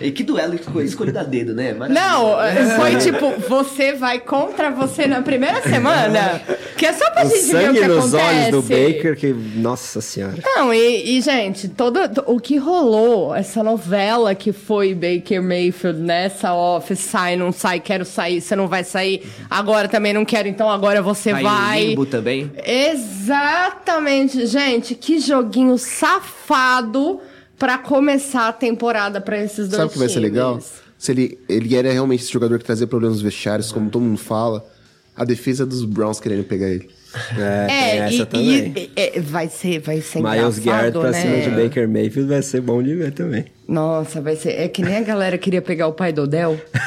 E 0.00 0.10
que 0.10 0.22
duelo 0.22 0.54
esco- 0.54 0.80
escolhido 0.80 1.18
a 1.18 1.22
dedo, 1.22 1.54
né? 1.54 1.72
Maravilha. 1.72 2.00
não, 2.00 2.76
foi 2.76 2.96
tipo, 2.96 3.32
você 3.48 3.92
vai 3.94 4.18
contra 4.20 4.70
você 4.70 5.06
na 5.06 5.22
primeira 5.22 5.60
semana, 5.62 6.40
que 6.76 6.86
é 6.86 6.92
só 6.92 7.10
pra 7.10 7.26
O 7.26 7.28
gente 7.28 7.42
ver 7.44 7.48
o 7.48 7.50
sangue 7.66 7.80
que 7.80 7.86
nos 7.88 8.14
acontece. 8.14 8.38
olhos 8.38 8.50
do 8.50 8.62
Baker, 8.62 9.16
que. 9.16 9.32
Nossa 9.56 10.00
senhora. 10.00 10.34
Não, 10.44 10.72
e, 10.72 11.16
e, 11.16 11.20
gente, 11.20 11.68
todo 11.68 11.98
o 12.26 12.38
que 12.38 12.56
rolou, 12.56 13.34
essa 13.34 13.62
novela 13.62 14.34
que 14.34 14.52
foi 14.52 14.94
Baker 14.94 15.42
Mayfield 15.42 16.00
nessa 16.00 16.54
off, 16.54 16.94
sai, 16.94 17.36
não 17.36 17.50
sai, 17.52 17.80
quero 17.80 18.04
sair, 18.04 18.40
você 18.40 18.54
não 18.54 18.68
vai 18.68 18.84
sair, 18.84 19.22
agora 19.50 19.88
também 19.88 20.12
não 20.12 20.24
quero, 20.24 20.46
então 20.48 20.70
agora 20.70 21.02
você 21.02 21.30
Tá 21.32 21.40
em 21.40 21.44
vai. 21.44 21.84
limbo 21.86 22.06
também. 22.06 22.50
Exatamente, 22.64 24.46
gente, 24.46 24.94
que 24.94 25.18
joguinho 25.18 25.76
safado 25.78 27.20
pra 27.58 27.78
começar 27.78 28.48
a 28.48 28.52
temporada 28.52 29.20
pra 29.20 29.42
esses 29.42 29.68
dois 29.68 29.76
Sabe 29.76 29.86
o 29.86 29.92
que 29.92 29.98
vai 29.98 30.08
ser 30.08 30.20
legal? 30.20 30.60
Se 30.98 31.12
ele, 31.12 31.38
ele 31.48 31.74
era 31.76 31.92
realmente 31.92 32.22
esse 32.22 32.32
jogador 32.32 32.58
que 32.58 32.64
trazia 32.64 32.86
problemas 32.86 33.16
nos 33.16 33.22
vestiários, 33.22 33.70
como 33.70 33.90
todo 33.90 34.02
mundo 34.02 34.18
fala, 34.18 34.64
a 35.14 35.24
defesa 35.24 35.66
dos 35.66 35.84
Browns 35.84 36.18
querendo 36.20 36.44
pegar 36.44 36.68
ele. 36.68 36.88
É, 37.38 37.66
É, 37.70 37.96
essa 37.98 38.14
e, 38.22 38.26
também. 38.26 38.72
e- 38.76 38.90
e- 38.96 39.20
vai 39.20 39.48
ser, 39.48 39.80
vai 39.80 40.00
ser 40.00 40.22
Miles 40.22 40.58
Garrett 40.58 40.98
pra 40.98 41.10
né? 41.10 41.20
cima 41.22 41.40
de 41.40 41.50
Baker 41.62 41.88
Mayfield 41.88 42.28
vai 42.28 42.42
ser 42.42 42.60
bom 42.60 42.82
de 42.82 42.94
ver 42.94 43.12
também. 43.12 43.46
Nossa, 43.68 44.20
vai 44.20 44.36
ser. 44.36 44.50
É 44.52 44.68
que 44.68 44.80
nem 44.82 44.96
a 44.96 45.00
galera 45.02 45.36
queria 45.36 45.60
pegar 45.60 45.88
o 45.88 45.92
pai 45.92 46.12
do 46.12 46.22
Odell. 46.22 46.58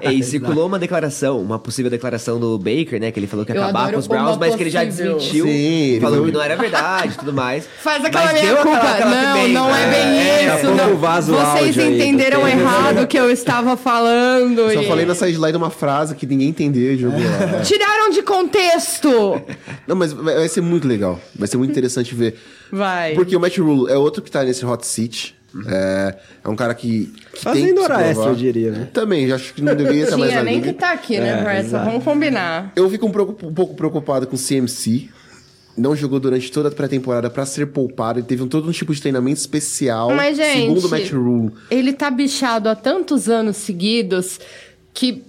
É, 0.00 0.10
e 0.10 0.22
circulou 0.22 0.66
uma 0.66 0.78
declaração, 0.78 1.38
uma 1.40 1.58
possível 1.58 1.90
declaração 1.90 2.40
do 2.40 2.56
Baker, 2.58 2.98
né? 2.98 3.10
Que 3.12 3.20
ele 3.20 3.26
falou 3.26 3.44
que 3.44 3.52
ia 3.52 3.56
Eu 3.56 3.62
acabar 3.64 3.80
adoro 3.80 3.92
com 3.94 3.98
os 4.00 4.06
Browns, 4.06 4.38
mas 4.38 4.56
que 4.56 4.62
ele 4.62 4.70
já 4.70 4.82
possível. 4.84 5.18
desmentiu. 5.18 5.44
Sim, 5.46 5.98
falou 6.00 6.24
que 6.24 6.32
não 6.32 6.42
era 6.42 6.56
verdade 6.56 7.12
e 7.12 7.18
tudo 7.18 7.34
mais. 7.34 7.68
Faz 7.82 8.02
aquela 8.02 8.24
Mas 8.32 8.40
minha 8.40 8.54
deu 8.54 8.62
culpa. 8.62 8.78
aquela- 8.78 8.94
aquela 8.94 9.10
não, 9.10 9.34
pimenta. 9.42 9.52
não 9.60 9.76
é 9.76 9.90
bem 9.90 10.18
É, 10.20 10.44
isso. 10.56 10.66
pouco 10.66 10.76
não. 10.76 10.96
vaza 10.96 11.32
o 11.32 11.36
Vocês 11.36 11.78
aí, 11.78 11.94
entenderam 11.96 12.44
tempo. 12.46 12.60
errado 12.60 13.02
o 13.02 13.06
que 13.06 13.18
eu 13.18 13.30
estava 13.30 13.76
falando. 13.76 14.72
Só 14.72 14.80
e- 14.82 14.88
falei 14.88 15.04
na 15.04 15.14
sideline 15.14 15.56
uma 15.58 15.70
frase 15.70 16.14
que 16.14 16.24
ninguém 16.26 16.48
entendeu 16.48 16.96
jogou 16.96 17.20
lá. 17.20 17.60
Tiraram 17.60 18.08
de 18.10 18.22
contexto. 18.22 19.38
Não, 19.86 19.94
mas 19.94 20.14
vai, 20.14 20.34
vai 20.36 20.48
ser 20.48 20.62
muito 20.62 20.88
legal. 20.88 21.20
Vai 21.36 21.46
ser 21.46 21.58
muito 21.58 21.70
interessante 21.70 22.14
ver. 22.14 22.36
Vai. 22.72 23.12
Porque 23.14 23.36
o 23.36 23.40
Matt 23.40 23.58
Rule 23.58 23.92
é 23.92 23.98
outro 23.98 24.22
que 24.22 24.30
tá 24.30 24.42
nesse 24.42 24.64
hot 24.64 24.86
seat. 24.86 25.34
É, 25.68 26.16
é 26.44 26.48
um 26.48 26.56
cara 26.56 26.74
que, 26.74 27.06
que 27.06 27.30
tem 27.30 27.40
Fazendo 27.42 27.82
hora 27.82 27.94
provar. 27.94 28.10
extra, 28.10 28.26
eu 28.30 28.34
diria, 28.34 28.70
né? 28.70 28.88
Também, 28.92 29.28
já 29.28 29.34
acho 29.34 29.52
que 29.52 29.60
não 29.62 29.74
deveria 29.74 30.04
estar 30.04 30.16
mais 30.16 30.32
na 30.34 30.42
nem 30.42 30.54
liga. 30.56 30.72
que 30.72 30.78
tá 30.78 30.92
aqui, 30.92 31.18
né, 31.18 31.58
É. 31.58 31.62
Vamos 31.62 32.02
combinar. 32.04 32.72
Eu 32.74 32.88
fico 32.88 33.06
um, 33.06 33.10
pouco- 33.10 33.46
um 33.46 33.52
pouco 33.54 33.74
preocupado 33.74 34.26
com 34.26 34.36
o 34.36 34.38
CMC. 34.38 35.08
Não 35.76 35.96
jogou 35.96 36.20
durante 36.20 36.50
toda 36.52 36.68
a 36.68 36.72
pré-temporada 36.72 37.30
pra 37.30 37.46
ser 37.46 37.66
poupado. 37.68 38.18
Ele 38.18 38.26
teve 38.26 38.42
um, 38.42 38.48
todo 38.48 38.68
um 38.68 38.72
tipo 38.72 38.94
de 38.94 39.00
treinamento 39.00 39.40
especial. 39.40 40.10
Mas, 40.14 40.36
gente. 40.36 40.60
Segundo 40.60 40.86
o 40.86 40.90
Matt 40.90 41.10
Rule. 41.12 41.50
Ele 41.70 41.92
tá 41.94 42.10
bichado 42.10 42.68
há 42.68 42.74
tantos 42.74 43.28
anos 43.28 43.56
seguidos 43.56 44.38
que. 44.92 45.24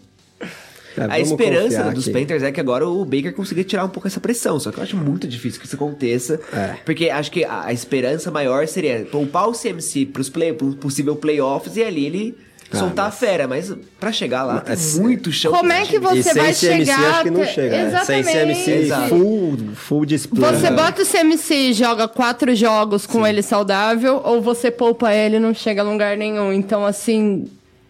É, 0.98 1.06
A 1.10 1.20
esperança 1.20 1.84
dos 1.92 2.06
que- 2.06 2.12
Panthers 2.12 2.44
é 2.44 2.52
que 2.52 2.60
agora 2.60 2.88
o 2.88 3.04
Baker 3.06 3.34
consiga 3.34 3.64
tirar 3.64 3.86
um 3.86 3.90
pouco 3.90 4.08
essa 4.08 4.20
pressão. 4.20 4.60
Só 4.60 4.72
que 4.72 4.78
eu 4.80 4.84
acho 4.84 4.98
muito 4.98 5.28
difícil 5.28 5.60
que 5.60 5.66
isso 5.68 5.76
aconteça. 5.76 6.40
É. 6.54 6.76
Porque 6.86 7.10
acho 7.10 7.32
que 7.32 7.44
a, 7.44 7.66
a 7.66 7.74
esperança 7.74 8.30
maior 8.32 8.68
seria 8.68 9.06
poupar 9.12 9.48
o 9.50 9.54
CMC 9.54 10.06
pros 10.08 10.30
play, 10.30 10.54
pro 10.54 10.74
possível 10.76 11.16
playoffs 11.16 11.76
e 11.78 11.84
ali 11.84 12.06
ele 12.06 12.38
Ah, 12.72 12.78
soltar 12.80 13.06
mas- 13.06 13.14
a 13.14 13.18
fera. 13.18 13.48
Mas 13.48 13.74
pra 14.00 14.12
chegar 14.12 14.44
lá, 14.44 14.60
tem 14.62 14.70
Mas- 14.76 14.98
muito 15.00 15.32
chão. 15.32 15.52
Como 15.52 15.72
é 15.72 15.84
que 15.86 16.00
você 16.00 16.20
e 16.20 16.24
sem 16.24 16.34
vai 16.34 16.54
CMC 16.54 16.86
chegar 16.86 17.10
acho 17.12 17.24
que 17.24 17.30
não 17.30 17.46
chega, 17.46 17.70
né? 17.70 18.04
Sem 18.06 18.20
Exatamente. 18.20 18.32
CMC 18.64 18.72
Exato. 18.72 19.10
full, 19.10 19.58
full 19.76 20.06
display. 20.06 20.54
Você 20.54 20.70
né? 20.70 20.76
bota 20.76 21.02
o 21.02 21.06
CMC 21.06 21.54
e 21.56 21.74
joga 21.74 22.08
quatro 22.08 22.56
jogos 22.56 23.06
com 23.06 23.26
ele 23.26 23.42
saudável, 23.42 24.22
ou 24.24 24.42
você 24.42 24.70
poupa 24.72 25.14
ele 25.14 25.36
e 25.38 25.40
não 25.40 25.54
chega 25.54 25.82
a 25.82 25.86
lugar 25.86 26.18
nenhum. 26.18 26.52
Então, 26.54 26.86
assim, 26.86 27.46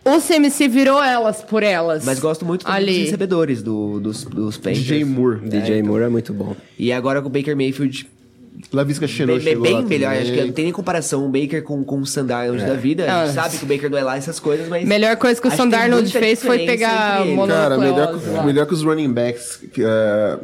o 0.05 0.19
CMC 0.21 0.67
virou 0.67 1.01
elas 1.03 1.41
por 1.41 1.63
elas. 1.63 2.03
Mas 2.05 2.19
gosto 2.19 2.45
muito 2.45 2.65
também 2.65 2.81
dos 2.81 2.89
ali. 2.89 3.03
recebedores 3.05 3.61
do, 3.61 3.99
dos, 3.99 4.23
dos 4.25 4.57
Panthers. 4.57 4.80
DJ 4.80 5.05
Moore. 5.05 5.39
DJ 5.47 5.81
Moore 5.84 6.03
é 6.03 6.09
muito 6.09 6.34
bom. 6.34 6.55
E 6.77 6.91
agora 6.91 7.21
com 7.21 7.27
o 7.27 7.31
Baker 7.31 7.55
Mayfield 7.55 8.07
Lavisca 8.71 9.07
Chenou 9.07 9.38
bem, 9.38 9.43
chegou 9.45 9.63
bem 9.63 9.73
lá 9.73 9.81
melhor. 9.81 10.09
também. 10.13 10.21
Acho 10.23 10.31
que 10.34 10.45
não 10.45 10.53
tem 10.53 10.65
nem 10.65 10.73
comparação 10.73 11.25
o 11.25 11.30
Baker 11.30 11.63
com, 11.63 11.84
com 11.84 11.99
o 11.99 12.05
Sandarnold 12.05 12.63
da 12.65 12.75
vida. 12.75 13.03
A 13.03 13.25
gente 13.25 13.38
Ah. 13.38 13.41
sabe 13.43 13.57
que 13.57 13.63
o 13.63 13.67
Baker 13.67 13.89
não 13.89 13.97
é 13.97 14.03
lá 14.03 14.15
essas 14.15 14.39
coisas, 14.39 14.67
mas... 14.69 14.85
Melhor 14.88 15.15
coisa 15.17 15.41
que 15.41 15.47
o 15.47 15.51
Sandarnold 15.51 16.11
fez 16.11 16.41
foi 16.43 16.59
pegar 16.65 17.23
Cara, 17.25 17.25
melhor, 17.77 18.19
lá. 18.31 18.43
melhor 18.43 18.65
que 18.67 18.73
os 18.73 18.84
running 18.84 19.11
backs. 19.11 19.59
que, 19.73 19.81
é, 19.84 20.38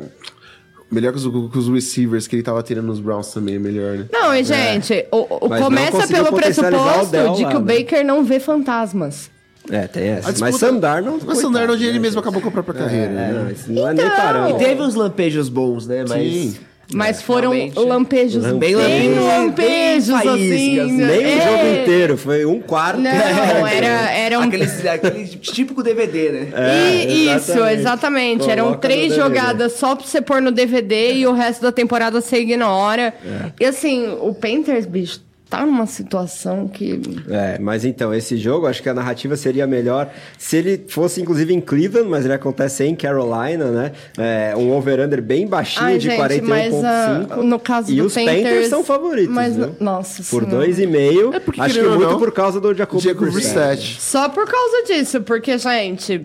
melhor 0.91 1.13
que 1.13 1.19
os, 1.19 1.51
que 1.51 1.57
os 1.59 1.69
receivers 1.69 2.27
que 2.27 2.35
ele 2.35 2.41
tava 2.43 2.63
tendo 2.63 2.81
nos 2.81 2.99
Browns 2.99 3.31
também, 3.31 3.55
é 3.55 3.59
melhor, 3.59 3.95
né? 3.97 4.05
Não, 4.11 4.33
e 4.33 4.43
gente, 4.43 5.05
o, 5.11 5.45
o- 5.45 5.49
não 5.49 5.61
começa 5.61 6.07
pelo 6.07 6.29
o 6.29 6.33
pressuposto 6.33 7.11
Dell 7.11 7.33
de 7.33 7.43
lá, 7.43 7.49
que 7.51 7.57
o 7.57 7.59
né? 7.61 7.75
Baker 7.77 8.03
não 8.05 8.23
vê 8.23 8.39
fantasmas. 8.39 9.29
É, 9.71 9.87
tem 9.87 10.07
essa. 10.09 10.29
A 10.29 10.31
Mas 10.31 10.35
disputa- 10.41 10.57
Sam 10.57 10.77
Darnold... 10.79 11.17
Mas 11.17 11.35
coitado, 11.35 11.41
Sandarnold 11.41 11.83
ele 11.83 11.93
né? 11.93 11.99
mesmo 11.99 12.19
acabou 12.19 12.41
com 12.41 12.49
a 12.49 12.51
própria 12.51 12.75
carreira. 12.75 13.05
É, 13.05 13.07
né? 13.09 13.55
não, 13.67 13.75
não 13.75 13.87
é 13.89 13.93
nem 13.93 14.05
Então. 14.05 14.17
parâmetro. 14.17 14.57
Teve 14.57 14.81
uns 14.81 14.95
lampejos 14.95 15.49
bons, 15.49 15.85
né? 15.87 16.05
Mas... 16.07 16.31
Sim. 16.31 16.57
Mas 16.91 17.21
foram 17.21 17.51
realmente. 17.51 17.77
lampejos 17.79 18.43
Bem 18.53 18.57
bem, 18.75 19.13
lampejos. 19.13 20.09
assim. 20.09 20.27
faíscas, 20.27 20.87
Nem 20.91 21.07
o 21.07 21.21
é. 21.27 21.41
jogo 21.41 21.81
inteiro, 21.81 22.17
foi 22.17 22.45
um 22.45 22.59
quarto. 22.59 22.99
Não, 22.99 23.11
era, 23.67 24.11
era 24.11 24.39
um... 24.39 24.41
Aquele, 24.41 24.63
aquele 24.89 25.25
típico 25.27 25.83
DVD, 25.83 26.31
né? 26.31 26.47
É, 26.51 27.05
E- 27.05 27.25
isso, 27.25 27.51
exatamente. 27.51 27.79
exatamente. 27.79 28.49
Eram 28.49 28.63
Coloca 28.63 28.79
três 28.87 29.13
jogadas 29.13 29.73
só 29.73 29.95
pra 29.95 30.03
você 30.03 30.19
pôr 30.19 30.41
no 30.41 30.51
DVD 30.51 31.13
e 31.13 31.27
o 31.27 31.31
resto 31.33 31.61
da 31.61 31.71
temporada 31.71 32.19
você 32.19 32.39
ignora. 32.39 33.13
É. 33.23 33.51
E 33.59 33.65
assim, 33.65 34.07
o 34.19 34.33
Panthers, 34.33 34.87
bicho, 34.87 35.21
tá 35.49 35.65
numa 35.65 35.87
situação 35.87 36.67
que. 36.67 37.01
É, 37.27 37.57
mas 37.59 37.83
então, 37.83 38.13
esse 38.13 38.37
jogo, 38.37 38.67
acho 38.67 38.83
que 38.83 38.89
a 38.89 38.93
narrativa 38.93 39.35
seria 39.35 39.65
melhor 39.65 40.11
se 40.37 40.57
ele 40.57 40.85
fosse, 40.87 41.21
inclusive, 41.21 41.53
em 41.53 41.59
Cleveland, 41.59 42.07
mas 42.07 42.23
ele 42.23 42.33
acontece 42.33 42.83
em 42.83 42.95
Carolina, 42.95 43.71
né? 43.71 43.91
É, 44.17 44.55
um 44.55 44.71
over-under 44.71 45.21
bem 45.21 45.47
baixinho 45.47 45.85
Ai, 45.85 45.97
de 45.97 46.09
gente, 46.09 46.41
mas 46.41 46.73
41,5. 46.73 47.27
ah, 47.31 47.35
no 47.43 47.59
caso 47.59 47.91
e 47.91 47.95
do 47.95 48.05
os 48.05 48.13
Panthers, 48.13 48.67
são 48.67 48.83
favoritos, 48.83 49.33
Mas, 49.33 49.55
viu? 49.55 49.75
nossa 49.79 50.23
Por 50.23 50.43
senhora. 50.45 50.67
2,5. 50.67 51.33
É 51.33 51.39
porque, 51.39 51.61
acho 51.61 51.73
que 51.79 51.81
muito 51.81 52.03
não, 52.03 52.19
por 52.19 52.31
causa 52.31 52.61
do 52.61 52.73
Jacob 52.75 53.01
Brissett. 53.31 53.99
Só 53.99 54.29
por 54.29 54.45
causa 54.45 54.83
disso, 54.85 55.21
porque, 55.21 55.57
gente. 55.57 56.21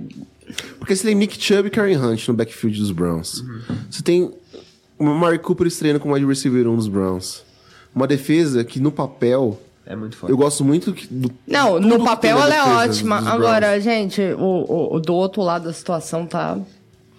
Porque 0.78 0.94
você 0.94 1.06
tem 1.06 1.14
Nick 1.14 1.40
Chubb 1.42 1.68
e 1.68 1.70
Karen 1.70 1.96
Hunt 1.96 2.28
no 2.28 2.34
backfield 2.34 2.78
dos 2.78 2.90
Browns. 2.90 3.42
Você 3.90 4.02
tem 4.02 4.30
o 4.98 5.04
Mari 5.04 5.38
Cooper 5.38 5.66
estreando 5.66 5.98
como 5.98 6.14
wide 6.14 6.26
receiver 6.26 6.66
1 6.68 6.76
dos 6.76 6.88
Browns. 6.88 7.43
Uma 7.94 8.06
defesa 8.06 8.64
que, 8.64 8.80
no 8.80 8.90
papel, 8.90 9.60
É 9.86 9.94
muito 9.94 10.16
forte. 10.16 10.30
eu 10.32 10.36
gosto 10.36 10.64
muito 10.64 10.92
do. 11.10 11.30
Não, 11.46 11.74
tudo 11.80 11.86
no 11.98 12.04
papel 12.04 12.38
ela 12.38 12.54
é 12.54 12.62
ótima. 12.88 13.16
Agora, 13.18 13.80
gente, 13.80 14.20
o, 14.38 14.40
o- 14.42 14.94
o 14.96 15.00
do 15.00 15.14
outro 15.14 15.42
lado 15.42 15.64
da 15.66 15.72
situação 15.72 16.26
tá. 16.26 16.58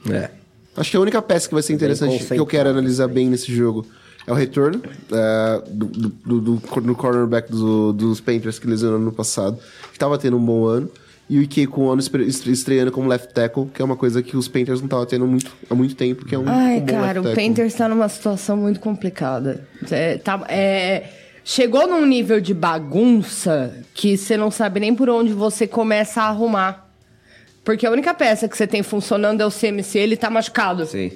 É. 0.10 0.30
Acho 0.76 0.92
que 0.92 0.98
a 0.98 1.00
única 1.00 1.22
peça 1.22 1.48
que 1.48 1.54
vai 1.54 1.64
ser 1.64 1.74
interessante, 1.74 2.26
que 2.26 2.38
eu 2.40 2.46
quero 2.46 2.70
analisar 2.70 3.08
bem 3.08 3.30
nesse 3.30 3.56
jogo, 3.56 3.86
é 4.28 4.32
o 4.32 4.36
retorno 4.36 4.82
é, 5.12 5.62
do, 5.70 5.86
do, 5.86 6.10
do, 6.10 6.42
do- 6.42 6.82
do 6.82 6.96
cornerback 6.96 7.50
do- 7.50 7.94
dos 7.94 8.20
Panthers 8.20 8.60
que 8.60 8.68
lesionou 8.68 9.00
no 9.00 9.12
passado, 9.14 9.58
que 9.94 9.98
tava 9.98 10.18
tendo 10.18 10.36
um 10.36 10.46
bom 10.46 10.66
ano. 10.66 10.90
E 11.28 11.40
o 11.40 11.42
Ike 11.42 11.66
com 11.66 11.86
o 11.86 11.90
ano 11.90 12.00
estre- 12.02 12.24
estre- 12.26 12.52
estreando 12.52 12.92
como 12.92 13.08
left 13.10 13.34
tackle, 13.34 13.66
que 13.74 13.82
é 13.82 13.86
uma 13.86 13.96
coisa 13.96 14.22
que 14.22 14.38
os 14.38 14.48
Panthers 14.48 14.80
não 14.80 14.86
estavam 14.86 15.06
tendo 15.08 15.26
muito, 15.26 15.52
há 15.70 15.74
muito 15.74 15.96
tempo, 15.96 16.24
que 16.24 16.36
é 16.36 16.38
um, 16.38 16.44
Ai, 16.48 16.78
um 16.78 16.80
bom 16.82 16.86
cara, 16.86 17.22
o. 17.22 17.24
Panthers 17.34 17.74
tá 17.74 17.90
numa 17.90 18.08
situação 18.08 18.56
muito 18.58 18.80
complicada. 18.80 19.68
É, 19.90 20.18
tá, 20.20 20.46
é, 20.48 21.10
chegou 21.44 21.88
num 21.88 22.06
nível 22.06 22.40
de 22.40 22.54
bagunça 22.54 23.74
que 23.94 24.16
você 24.18 24.38
não 24.38 24.52
sabe 24.52 24.80
nem 24.80 24.94
por 24.94 25.10
onde 25.10 25.34
você 25.34 25.66
começa 25.66 26.22
a 26.22 26.28
arrumar. 26.28 26.86
Porque 27.64 27.88
a 27.88 27.92
única 27.92 28.14
peça 28.14 28.48
que 28.48 28.56
você 28.56 28.68
tem 28.68 28.84
funcionando 28.84 29.42
é 29.42 29.46
o 29.46 29.50
CMC, 29.52 29.98
ele 29.98 30.16
tá 30.16 30.30
machucado. 30.30 30.86
Sim. 30.86 31.12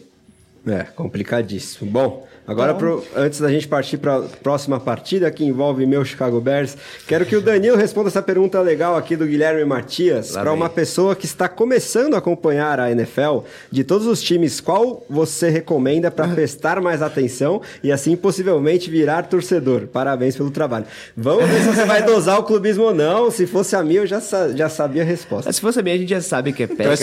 É, 0.68 0.84
complicadíssimo. 0.96 1.90
Bom, 1.90 2.28
agora 2.46 2.74
pro- 2.74 3.04
antes 3.16 3.40
da 3.40 3.50
gente 3.50 3.68
partir 3.68 3.98
para 3.98 4.18
a 4.18 4.22
próxima 4.22 4.80
partida 4.80 5.32
que 5.32 5.44
envolve 5.46 5.86
meu 5.86 6.04
Chicago 6.04 6.40
Bears, 6.42 6.76
quero 7.08 7.26
que 7.26 7.36
o 7.36 7.42
Danilo 7.42 7.78
responda 7.78 8.10
essa 8.10 8.22
pergunta 8.22 8.60
legal 8.62 8.96
aqui 8.98 9.16
do 9.16 9.26
Guilherme 9.26 9.64
Matias 9.64 10.32
para 10.32 10.52
uma 10.52 10.70
pessoa 10.70 11.16
que 11.16 11.26
está 11.26 11.48
começando 11.48 12.14
a 12.14 12.18
acompanhar 12.18 12.80
a 12.80 12.92
NFL. 12.92 13.40
De 13.72 13.84
todos 13.86 14.06
os 14.06 14.22
times, 14.22 14.60
qual 14.60 15.04
você 15.10 15.50
recomenda 15.50 16.12
para 16.12 16.28
prestar 16.28 16.82
mais 16.82 17.02
atenção 17.02 17.62
e 17.82 17.92
assim 17.92 18.16
possivelmente 18.18 18.90
virar 18.92 19.24
torcedor? 19.24 19.88
Parabéns 19.88 20.36
pelo 20.36 20.52
trabalho. 20.52 20.86
Vamos 21.16 21.46
ver 21.50 21.62
se 21.62 21.68
você 21.70 21.86
vai 21.86 22.04
dosar 22.04 22.38
o 22.38 22.44
clubismo 22.44 22.84
ou 22.84 22.94
não. 22.94 23.32
Se 23.32 23.48
fosse 23.48 23.76
a 23.78 23.84
mim, 23.84 23.94
eu 23.96 24.06
já, 24.06 24.20
sa- 24.20 24.50
já 24.56 24.68
sabia 24.68 25.04
a 25.04 25.06
resposta. 25.06 25.52
Se 25.54 25.62
fosse 25.62 25.80
a 25.80 25.82
minha, 25.82 25.96
a 25.96 26.00
gente 26.00 26.10
já 26.10 26.22
sabe 26.22 26.52
que 26.52 26.64
é 26.64 26.68
Packers. 26.68 26.88
Mas 26.90 27.00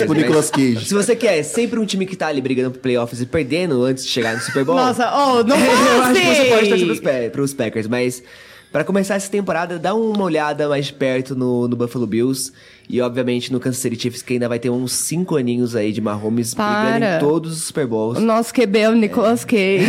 Cage. 0.51 0.85
Se 0.87 0.95
você 0.95 1.17
quer 1.17 1.43
sempre 1.43 1.81
um 1.81 1.87
time 1.87 2.05
que 2.05 2.15
tá 2.15 2.27
ali 2.27 2.41
brigando 2.43 2.71
pro 2.73 2.81
playoffs 2.81 3.21
e 3.21 3.25
perdendo 3.27 3.46
antes 3.85 4.05
de 4.05 4.11
chegar 4.11 4.35
no 4.35 4.41
Super 4.41 4.65
Bowl... 4.65 4.77
Nossa, 4.77 5.11
oh, 5.15 5.43
não 5.43 5.57
eu 5.59 6.03
acho 6.03 6.15
que 6.15 6.27
você 6.27 6.45
pode 6.47 6.69
torcer 6.69 6.87
pros, 6.87 7.01
Pa- 7.01 7.31
pros 7.33 7.55
Packers, 7.55 7.87
mas 7.87 8.23
pra 8.73 8.85
começar 8.85 9.15
essa 9.15 9.31
temporada, 9.31 9.79
dá 9.79 9.95
uma 9.95 10.25
olhada 10.25 10.69
mais 10.69 10.91
perto 10.91 11.35
no, 11.35 11.69
no 11.69 11.77
Buffalo 11.77 12.07
Bills 12.07 12.53
e, 12.89 13.01
obviamente, 13.01 13.53
no 13.53 13.59
Kansas 13.61 13.81
City 13.81 14.01
Chiefs, 14.01 14.23
que 14.23 14.35
ainda 14.35 14.49
vai 14.49 14.59
ter 14.59 14.71
uns 14.71 14.93
5 14.93 15.37
aninhos 15.37 15.75
aí 15.77 15.93
de 15.93 16.01
Mahomes 16.01 16.55
brigando 16.55 17.01
Para. 17.01 17.17
em 17.17 17.19
todos 17.19 17.53
os 17.53 17.63
Super 17.65 17.87
Bowls. 17.87 18.19
O 18.19 18.21
nosso 18.21 18.53
QB 18.55 18.79
é 18.79 18.89
o 18.91 18.95
Nicolas 18.95 19.45
Cage. 19.45 19.87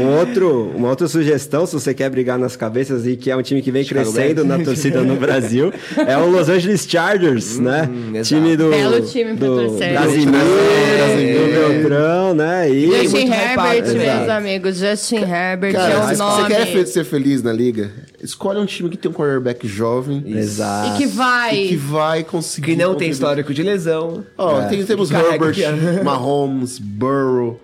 Um 0.00 0.18
outro, 0.18 0.72
uma 0.74 0.88
outra 0.88 1.06
sugestão, 1.08 1.66
se 1.66 1.72
você 1.74 1.92
quer 1.94 2.08
brigar 2.10 2.38
nas 2.38 2.56
cabeças 2.56 3.06
e 3.06 3.16
que 3.16 3.30
é 3.30 3.36
um 3.36 3.42
time 3.42 3.60
que 3.62 3.70
vem 3.70 3.84
Chicago 3.84 4.10
crescendo 4.12 4.44
Bears. 4.44 4.58
na 4.58 4.64
torcida 4.64 5.02
no 5.02 5.16
Brasil, 5.16 5.72
é 6.06 6.16
o 6.16 6.30
Los 6.30 6.48
Angeles 6.48 6.86
Chargers, 6.88 7.58
né? 7.58 7.88
exato. 8.14 8.24
Time 8.28 8.56
do 8.56 8.70
Belo 8.70 9.00
time 9.02 9.36
pra 9.36 9.46
do 9.48 9.56
torcer. 9.56 9.92
Brasimiro, 9.92 10.36
É. 10.36 11.34
do 11.34 11.52
Beltrão, 11.82 12.34
né? 12.34 12.70
E 12.70 12.86
Justin 13.02 13.30
Herbert, 13.30 13.94
meus 13.96 14.28
amigos. 14.28 14.76
Justin 14.78 15.16
Herbert 15.24 15.72
Cara, 15.74 15.92
é 15.92 15.96
o 16.14 16.16
nome. 16.16 16.42
você 16.42 16.54
quer 16.74 16.86
ser 16.86 17.04
feliz 17.04 17.42
na 17.42 17.52
liga, 17.52 17.90
escolhe 18.24 18.58
um 18.58 18.66
time 18.66 18.88
que 18.88 18.96
tem 18.96 19.10
um 19.10 19.14
quarterback 19.14 19.68
jovem 19.68 20.22
Exato. 20.26 20.94
E 20.94 20.96
que 20.96 21.06
vai. 21.06 21.56
e 21.56 21.68
que 21.68 21.76
vai 21.76 22.24
conseguir. 22.24 22.72
Que 22.72 22.76
não 22.76 22.94
tem 22.94 23.10
histórico 23.10 23.52
de 23.52 23.62
lesão. 23.62 24.24
Ó, 24.36 24.62
tem, 24.62 24.84
temos 24.84 25.10
Que 25.10 25.14
carrega 25.14 25.46
Herbert. 25.46 26.02
Mahomes, 26.04 26.78
Burrow. 26.78 27.60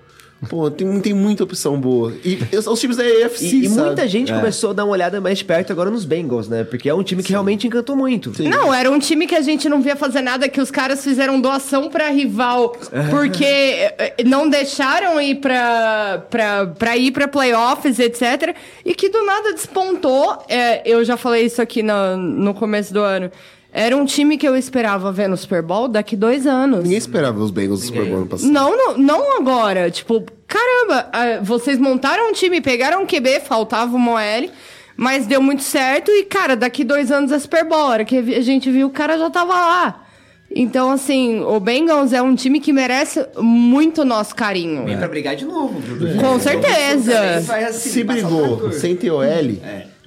Pô, 0.49 0.71
tem, 0.71 1.01
tem 1.01 1.13
muita 1.13 1.45
opção 1.45 1.79
boa. 1.79 2.15
E 2.25 2.39
os, 2.57 2.67
os 2.67 2.81
times 2.81 2.97
da 2.97 3.05
AFC, 3.05 3.45
E, 3.45 3.65
e 3.67 3.69
muita 3.69 4.09
gente 4.09 4.33
começou 4.33 4.71
a 4.71 4.73
dar 4.73 4.85
uma 4.85 4.93
olhada 4.93 5.21
mais 5.21 5.39
de 5.39 5.45
perto 5.45 5.71
agora 5.71 5.91
nos 5.91 6.05
Bengals, 6.05 6.49
né? 6.49 6.65
Porque 6.65 6.89
é 6.89 6.95
um 6.95 7.03
time 7.03 7.23
que 7.23 7.31
realmente 7.31 7.67
encantou 7.67 7.95
muito. 7.95 8.33
Não, 8.43 8.73
era 8.73 8.91
um 8.91 8.99
time 8.99 9.27
que 9.27 9.35
a 9.35 9.43
gente 9.43 9.69
não 9.69 9.83
via 9.83 9.97
fazer 9.97 10.23
nada, 10.23 10.49
que 10.49 10.61
os 10.61 10.71
caras 10.71 11.05
fizeram 11.05 11.39
doação 11.41 11.91
pra 11.91 12.09
rival, 12.09 12.75
porque 13.11 13.45
eh, 13.45 14.15
eh, 14.19 14.25
não 14.25 14.49
deixaram 14.49 15.21
ir 15.21 15.37
pra, 15.37 16.25
pra, 16.31 16.67
pra 16.67 16.97
ir 16.97 17.11
pra 17.11 17.29
playoffs, 17.29 17.99
etc. 17.99 18.57
E 18.85 18.95
que 18.95 19.11
do 19.11 19.23
nada 19.25 19.53
despontou. 19.53 20.43
É, 20.49 20.83
eu 20.91 21.05
já 21.05 21.19
falei 21.19 21.45
isso 21.45 21.61
aqui 21.61 21.83
no, 21.83 22.17
no 22.17 22.55
começo 22.55 22.95
do 22.95 23.01
ano. 23.01 23.31
Era 23.73 23.97
um 23.97 24.05
time 24.05 24.37
que 24.37 24.47
eu 24.47 24.57
esperava 24.57 25.13
ver 25.13 25.29
no 25.29 25.37
Super 25.37 25.63
Bowl 25.63 25.87
daqui 25.87 26.17
dois 26.17 26.47
anos. 26.47 26.83
Ninguém 26.83 26.99
esperava 26.99 27.39
os 27.39 27.51
Bengals 27.51 27.81
do 27.81 27.87
Super 27.87 28.05
Bowl 28.05 28.17
ano 28.19 28.27
passado. 28.27 28.51
Não, 28.51 28.77
não, 28.77 28.99
não 28.99 29.37
agora. 29.39 29.91
Tipo, 29.91 30.25
caramba, 30.47 31.09
vocês 31.43 31.79
montaram 31.79 32.31
um 32.31 32.33
time, 32.33 32.61
pegaram 32.61 33.03
um 33.03 33.07
QB, 33.07 33.41
faltava 33.41 33.95
uma 33.95 34.15
OL, 34.15 34.51
mas 34.97 35.27
deu 35.27 35.41
muito 35.41 35.63
certo. 35.63 36.11
E, 36.11 36.25
cara, 36.25 36.57
daqui 36.57 36.83
dois 36.83 37.13
anos 37.13 37.31
é 37.31 37.39
Super 37.39 37.65
Bowl. 37.65 37.79
A 37.79 37.87
hora 37.87 38.05
que 38.05 38.17
a 38.17 38.41
gente 38.41 38.71
viu, 38.71 38.89
o 38.89 38.91
cara 38.91 39.17
já 39.17 39.31
tava 39.31 39.55
lá. 39.55 40.03
Então, 40.53 40.91
assim, 40.91 41.41
o 41.43 41.61
Bengals 41.61 42.13
é 42.13 42.21
um 42.21 42.35
time 42.35 42.59
que 42.59 42.73
merece 42.73 43.25
muito 43.39 44.05
nosso 44.05 44.35
carinho. 44.35 44.85
Vem 44.85 44.99
pra 44.99 45.07
brigar 45.07 45.37
de 45.37 45.45
novo, 45.45 45.79
viu? 45.79 46.21
Com 46.21 46.41
certeza. 46.41 47.41
Se 47.71 48.03
brigou 48.03 48.73
sem 48.73 48.97
ter 48.97 49.13
OL, 49.13 49.25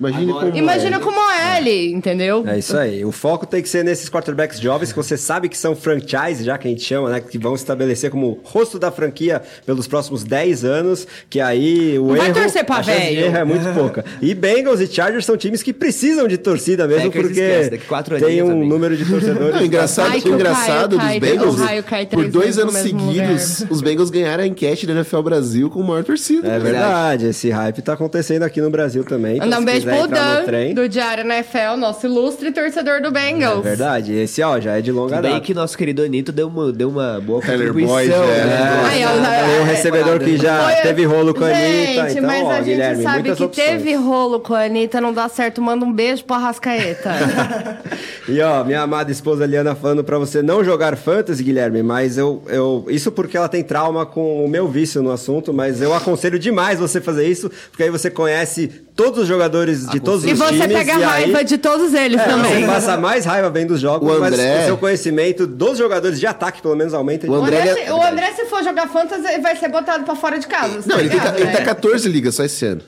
imagine 0.09 0.29
Agora- 0.31 0.45
como 0.47 0.57
Imagina 0.57 0.97
é. 0.97 0.99
como 0.99 1.17
OL, 1.19 1.67
entendeu? 1.93 2.43
É 2.47 2.57
isso 2.59 2.77
aí. 2.77 3.03
O 3.05 3.11
foco 3.11 3.45
tem 3.45 3.61
que 3.61 3.69
ser 3.69 3.83
nesses 3.83 4.09
quarterbacks 4.09 4.59
jovens 4.59 4.91
que 4.91 4.97
você 4.97 5.17
sabe 5.17 5.49
que 5.49 5.57
são 5.57 5.75
franchise, 5.75 6.43
já 6.43 6.57
que 6.57 6.67
a 6.67 6.71
gente 6.71 6.83
chama, 6.83 7.09
né? 7.09 7.19
Que 7.21 7.37
vão 7.37 7.55
se 7.55 7.63
estabelecer 7.63 8.09
como 8.11 8.39
rosto 8.43 8.77
da 8.79 8.91
franquia 8.91 9.41
pelos 9.65 9.87
próximos 9.87 10.23
10 10.23 10.63
anos. 10.65 11.07
Que 11.29 11.39
aí 11.39 11.97
o 11.99 12.07
Não 12.07 12.15
vai 12.15 12.27
erro. 12.27 12.35
torcer 12.41 12.65
pra 12.65 12.81
velho. 12.81 13.19
erro 13.25 13.37
é 13.37 13.43
muito 13.43 13.73
pouca. 13.73 14.05
E 14.21 14.33
Bengals 14.33 14.79
e 14.79 14.87
Chargers 14.87 15.25
são 15.25 15.37
times 15.37 15.63
que 15.63 15.73
precisam 15.73 16.27
de 16.27 16.37
torcida 16.37 16.87
mesmo, 16.87 17.05
Packers 17.11 17.27
porque 17.27 17.41
esquece, 17.41 18.19
tem 18.25 18.41
um 18.43 18.47
também. 18.47 18.67
número 18.69 18.95
de 18.97 19.05
torcedores. 19.05 19.55
Não, 19.55 19.63
engraçado, 19.65 20.11
Ai, 20.11 20.21
que 20.21 20.29
o 20.29 20.33
engraçado 20.35 20.63
Caio 20.73 20.87
dos 20.89 20.97
cai- 20.99 21.19
Bengals, 21.19 21.55
o 21.59 21.63
raio 21.63 21.83
cai 21.83 22.05
por 22.05 22.27
dois 22.27 22.57
anos 22.57 22.75
seguidos, 22.75 23.59
lugar. 23.61 23.71
os 23.71 23.81
Bengals 23.81 24.09
ganharam 24.09 24.43
a 24.43 24.47
enquete 24.47 24.85
da 24.85 24.93
NFL 24.93 25.21
Brasil 25.21 25.69
com 25.69 25.81
maior 25.81 26.03
torcida. 26.03 26.47
É 26.47 26.59
verdade, 26.59 27.27
esse 27.27 27.49
hype 27.49 27.81
tá 27.81 27.93
acontecendo 27.93 28.43
aqui 28.43 28.61
no 28.61 28.69
Brasil 28.69 29.03
também. 29.03 29.35
então 29.35 29.45
Mandar 29.47 29.59
um 29.59 29.65
beijo 29.65 29.85
quiser 29.93 30.07
pro 30.07 30.15
entrar 30.17 30.29
no 30.33 30.35
Dan, 30.39 30.45
trem, 30.45 30.73
do 30.73 30.89
Diário 30.89 31.23
NFL, 31.23 31.77
nosso 31.77 32.05
ilustre 32.05 32.51
torcedor 32.51 33.01
do 33.01 33.11
Bengals. 33.11 33.59
É 33.59 33.69
verdade, 33.69 34.13
esse 34.13 34.41
ó, 34.41 34.59
já 34.59 34.77
é 34.77 34.81
de 34.81 34.91
longa 34.91 35.15
Tudo 35.15 35.21
bem 35.23 35.31
data. 35.33 35.45
que 35.45 35.53
nosso 35.53 35.77
querido 35.77 36.01
Anito 36.03 36.31
deu 36.31 36.47
uma, 36.47 36.71
deu 36.71 36.89
uma 36.89 37.19
boa 37.21 37.41
Tyler 37.41 37.67
contribuição. 37.67 37.95
Boyd, 37.95 38.09
né? 38.09 38.15
é. 38.37 38.85
Ai, 38.85 39.03
eu- 39.03 39.49
Tem 39.53 39.59
um 39.61 39.63
recebedor 39.65 40.19
que 40.19 40.37
já 40.37 40.63
Foi- 40.65 40.81
teve 40.81 41.05
rolo 41.05 41.33
com 41.33 41.43
a 41.43 41.53
gente, 41.53 41.99
Anitta, 41.99 42.11
então, 42.19 42.23
mas 42.27 42.43
ó, 42.43 42.49
a 42.51 42.55
gente 42.57 42.65
Guilherme, 42.65 43.03
sabe 43.03 43.15
muitas 43.19 43.37
que 43.37 43.43
opções. 43.43 43.67
teve 43.67 43.95
rolo 43.95 44.39
com 44.39 44.53
a 44.53 44.63
Anitta, 44.63 45.01
não 45.01 45.13
dá 45.13 45.27
certo. 45.29 45.61
Manda 45.61 45.85
um 45.85 45.91
beijo 45.93 46.23
pro 46.25 46.35
Arrascaeta. 46.35 47.11
E 48.25 48.39
ó, 48.39 48.63
minha 48.63 48.81
amada 48.81 49.11
esposa 49.11 49.45
Liana 49.45 49.75
falando 49.75 50.01
pra 50.01 50.17
você 50.17 50.41
não 50.41 50.63
jogar 50.63 50.95
fantasy, 50.95 51.43
Guilherme, 51.43 51.83
mas 51.83 52.17
eu, 52.17 52.41
eu. 52.47 52.85
Isso 52.87 53.11
porque 53.11 53.35
ela 53.35 53.49
tem 53.49 53.61
trauma 53.61 54.05
com 54.05 54.45
o 54.45 54.47
meu 54.47 54.65
vício 54.65 55.03
no 55.03 55.11
assunto, 55.11 55.53
mas 55.53 55.81
eu 55.81 55.93
aconselho 55.93 56.39
demais 56.39 56.79
você 56.79 57.01
fazer 57.01 57.27
isso, 57.27 57.51
porque 57.69 57.83
aí 57.83 57.89
você 57.89 58.09
conhece 58.09 58.71
todos 58.95 59.19
os 59.23 59.27
jogadores 59.27 59.87
de 59.87 59.99
todos 59.99 60.23
e 60.25 60.33
os 60.33 60.39
você 60.39 60.51
times. 60.53 60.67
pega 60.77 60.93
e 60.99 61.01
raiva 61.03 61.37
aí, 61.39 61.43
de 61.45 61.57
todos 61.57 61.93
eles 61.93 62.19
é, 62.19 62.23
também. 62.25 62.61
Você 62.61 62.65
passa 62.67 62.97
mais 62.97 63.25
raiva 63.25 63.49
vendo 63.49 63.71
os 63.71 63.79
jogos, 63.81 64.07
O 64.15 64.19
mas 64.19 64.33
André- 64.33 64.61
o 64.61 64.65
seu 64.65 64.77
conhecimento 64.77 65.47
dos 65.47 65.77
jogadores 65.77 66.19
de 66.19 66.27
ataque, 66.27 66.61
pelo 66.61 66.75
menos, 66.75 66.93
aumenta. 66.93 67.27
O 67.27 67.31
O 67.31 67.35
André- 67.43 67.61
André, 67.71 67.85
se, 67.85 67.91
o 67.91 68.01
André, 68.01 68.31
se 68.33 68.45
for 68.45 68.63
jogar 68.63 68.87
fantasy, 68.87 69.39
vai 69.41 69.55
ser 69.55 69.69
botado 69.69 70.03
pra 70.03 70.15
fora 70.15 70.37
de 70.39 70.47
casa. 70.47 70.81
Não, 70.85 70.99
ele, 70.99 71.09
tem, 71.09 71.17
ligado, 71.19 71.35
ele 71.37 71.45
né? 71.45 71.51
tá 71.57 71.63
14 71.63 72.07
ligas 72.07 72.35
só 72.35 72.43
esse 72.43 72.65
ano. 72.65 72.81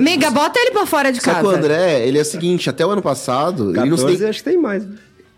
Miga, 0.00 0.30
bota 0.30 0.58
ele 0.58 0.70
pra 0.70 0.86
fora 0.86 1.12
de 1.12 1.18
Só 1.20 1.32
casa. 1.32 1.40
que 1.40 1.46
o 1.46 1.50
André, 1.50 2.06
ele 2.06 2.18
é 2.18 2.22
o 2.22 2.24
seguinte, 2.24 2.68
até 2.70 2.84
o 2.86 2.90
ano 2.90 3.02
passado, 3.02 3.70
ele 3.70 3.90
não 3.90 3.96
14, 3.96 4.18
tem... 4.18 4.28
acho 4.28 4.38
que 4.38 4.44
tem 4.50 4.58
mais. 4.58 4.82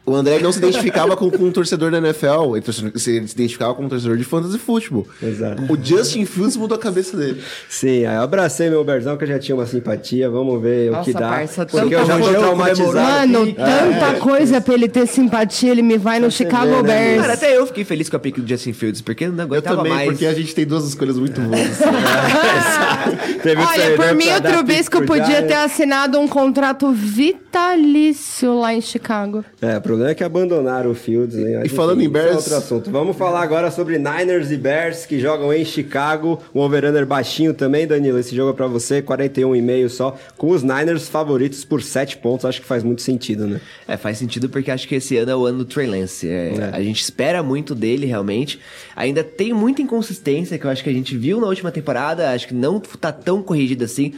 O 0.04 0.14
André 0.16 0.40
não 0.40 0.50
se 0.50 0.58
identificava 0.58 1.16
com, 1.16 1.30
com 1.30 1.44
um 1.44 1.52
torcedor 1.52 1.92
da 1.92 1.98
NFL, 1.98 2.56
ele, 2.56 2.98
se 2.98 3.16
identificava 3.16 3.72
com 3.72 3.84
um 3.84 3.88
torcedor 3.88 4.16
de 4.16 4.24
fantasy 4.24 4.58
futebol. 4.58 5.06
Exato. 5.22 5.62
O 5.72 5.78
Justin 5.80 6.24
Fields 6.24 6.56
mudou 6.56 6.76
a 6.76 6.80
cabeça 6.80 7.16
dele. 7.16 7.40
Sim, 7.68 8.04
aí 8.04 8.16
eu 8.16 8.22
abracei 8.22 8.68
meu 8.68 8.82
Berzão, 8.82 9.16
que 9.16 9.22
eu 9.22 9.28
já 9.28 9.38
tinha 9.38 9.54
uma 9.54 9.64
simpatia. 9.64 10.28
Vamos 10.28 10.60
ver 10.60 10.90
o 10.90 10.92
Nossa, 10.94 11.04
que 11.04 11.12
dá. 11.12 11.28
parça, 11.28 11.64
porque 11.64 11.94
eu 11.94 12.04
já 12.04 12.18
tô 12.18 12.30
traumatizado. 12.30 12.94
Mano, 12.94 13.42
aqui. 13.42 13.54
tanta 13.54 14.14
coisa 14.18 14.60
pra 14.60 14.74
ele 14.74 14.88
ter 14.88 15.06
simpatia, 15.06 15.70
ele 15.70 15.82
me 15.82 15.96
vai 15.96 16.18
no 16.18 16.32
Chicago 16.32 16.82
né, 16.82 16.82
Bears. 16.82 17.20
Cara, 17.20 17.32
até 17.34 17.56
eu 17.56 17.64
fiquei 17.66 17.84
feliz 17.84 18.08
com 18.08 18.16
a 18.16 18.18
pick 18.18 18.40
do 18.40 18.48
Justin 18.48 18.72
Fields, 18.72 19.00
porque 19.00 19.24
eu 19.26 19.32
não 19.32 19.38
Eu 19.38 19.44
aguentava 19.44 19.76
também, 19.76 19.92
mais. 19.92 20.08
porque 20.08 20.26
a 20.26 20.34
gente 20.34 20.52
tem 20.52 20.66
duas 20.66 20.84
escolhas 20.84 21.16
muito 21.16 21.40
boas. 21.40 21.78
Teve 23.42 23.60
o 23.60 23.64
Olha, 23.64 23.72
treinador 23.72 24.06
por 24.06 24.14
mim 24.16 24.80
o 24.80 24.90
pro 24.90 25.06
podia 25.06 25.42
ter 25.42 25.54
assinado 25.54 26.18
um 26.18 26.26
contrato 26.26 26.90
vitalício 26.90 28.58
lá 28.58 28.74
em 28.74 28.80
Chicago. 28.80 29.44
É, 29.60 29.76
o 29.76 29.80
problema 29.92 30.10
é 30.10 30.14
que 30.14 30.24
abandonaram 30.24 30.90
o 30.90 30.94
Fields, 30.94 31.36
né? 31.36 31.62
E 31.64 31.68
falando 31.68 32.00
em 32.00 32.04
isso 32.06 32.16
é 32.16 32.20
Bears- 32.22 32.36
outro 32.36 32.56
assunto. 32.56 32.90
Vamos 32.90 33.16
falar 33.16 33.42
agora 33.42 33.70
sobre 33.70 33.98
Niners 33.98 34.50
e 34.50 34.56
Bears 34.56 35.06
que 35.06 35.18
jogam 35.18 35.52
em 35.52 35.64
Chicago. 35.64 36.40
O 36.52 36.60
over-under 36.60 37.06
baixinho 37.06 37.54
também, 37.54 37.86
Danilo. 37.86 38.18
Esse 38.18 38.34
jogo 38.34 38.50
é 38.50 38.52
pra 38.54 38.66
você, 38.66 39.00
41,5 39.02 39.88
só. 39.88 40.16
Com 40.36 40.50
os 40.50 40.62
Niners 40.62 41.08
favoritos 41.08 41.64
por 41.64 41.82
7 41.82 42.16
pontos. 42.18 42.44
Acho 42.44 42.60
que 42.60 42.66
faz 42.66 42.82
muito 42.82 43.02
sentido, 43.02 43.46
né? 43.46 43.60
É, 43.86 43.96
faz 43.96 44.18
sentido 44.18 44.48
porque 44.48 44.70
acho 44.70 44.86
que 44.88 44.94
esse 44.96 45.16
ano 45.16 45.30
é 45.30 45.36
o 45.36 45.46
ano 45.46 45.58
do 45.58 45.64
Trey 45.64 45.86
Lance. 45.86 46.28
É, 46.28 46.54
É. 46.56 46.70
A 46.72 46.82
gente 46.82 47.00
espera 47.02 47.42
muito 47.42 47.74
dele, 47.74 48.06
realmente. 48.06 48.58
Ainda 48.96 49.22
tem 49.22 49.52
muita 49.52 49.82
inconsistência 49.82 50.58
que 50.58 50.64
eu 50.64 50.70
acho 50.70 50.82
que 50.82 50.90
a 50.90 50.92
gente 50.92 51.16
viu 51.16 51.40
na 51.40 51.46
última 51.46 51.70
temporada. 51.70 52.30
Acho 52.30 52.48
que 52.48 52.54
não 52.54 52.80
tá 52.80 53.12
tão 53.12 53.42
corrigido 53.42 53.84
assim. 53.84 54.12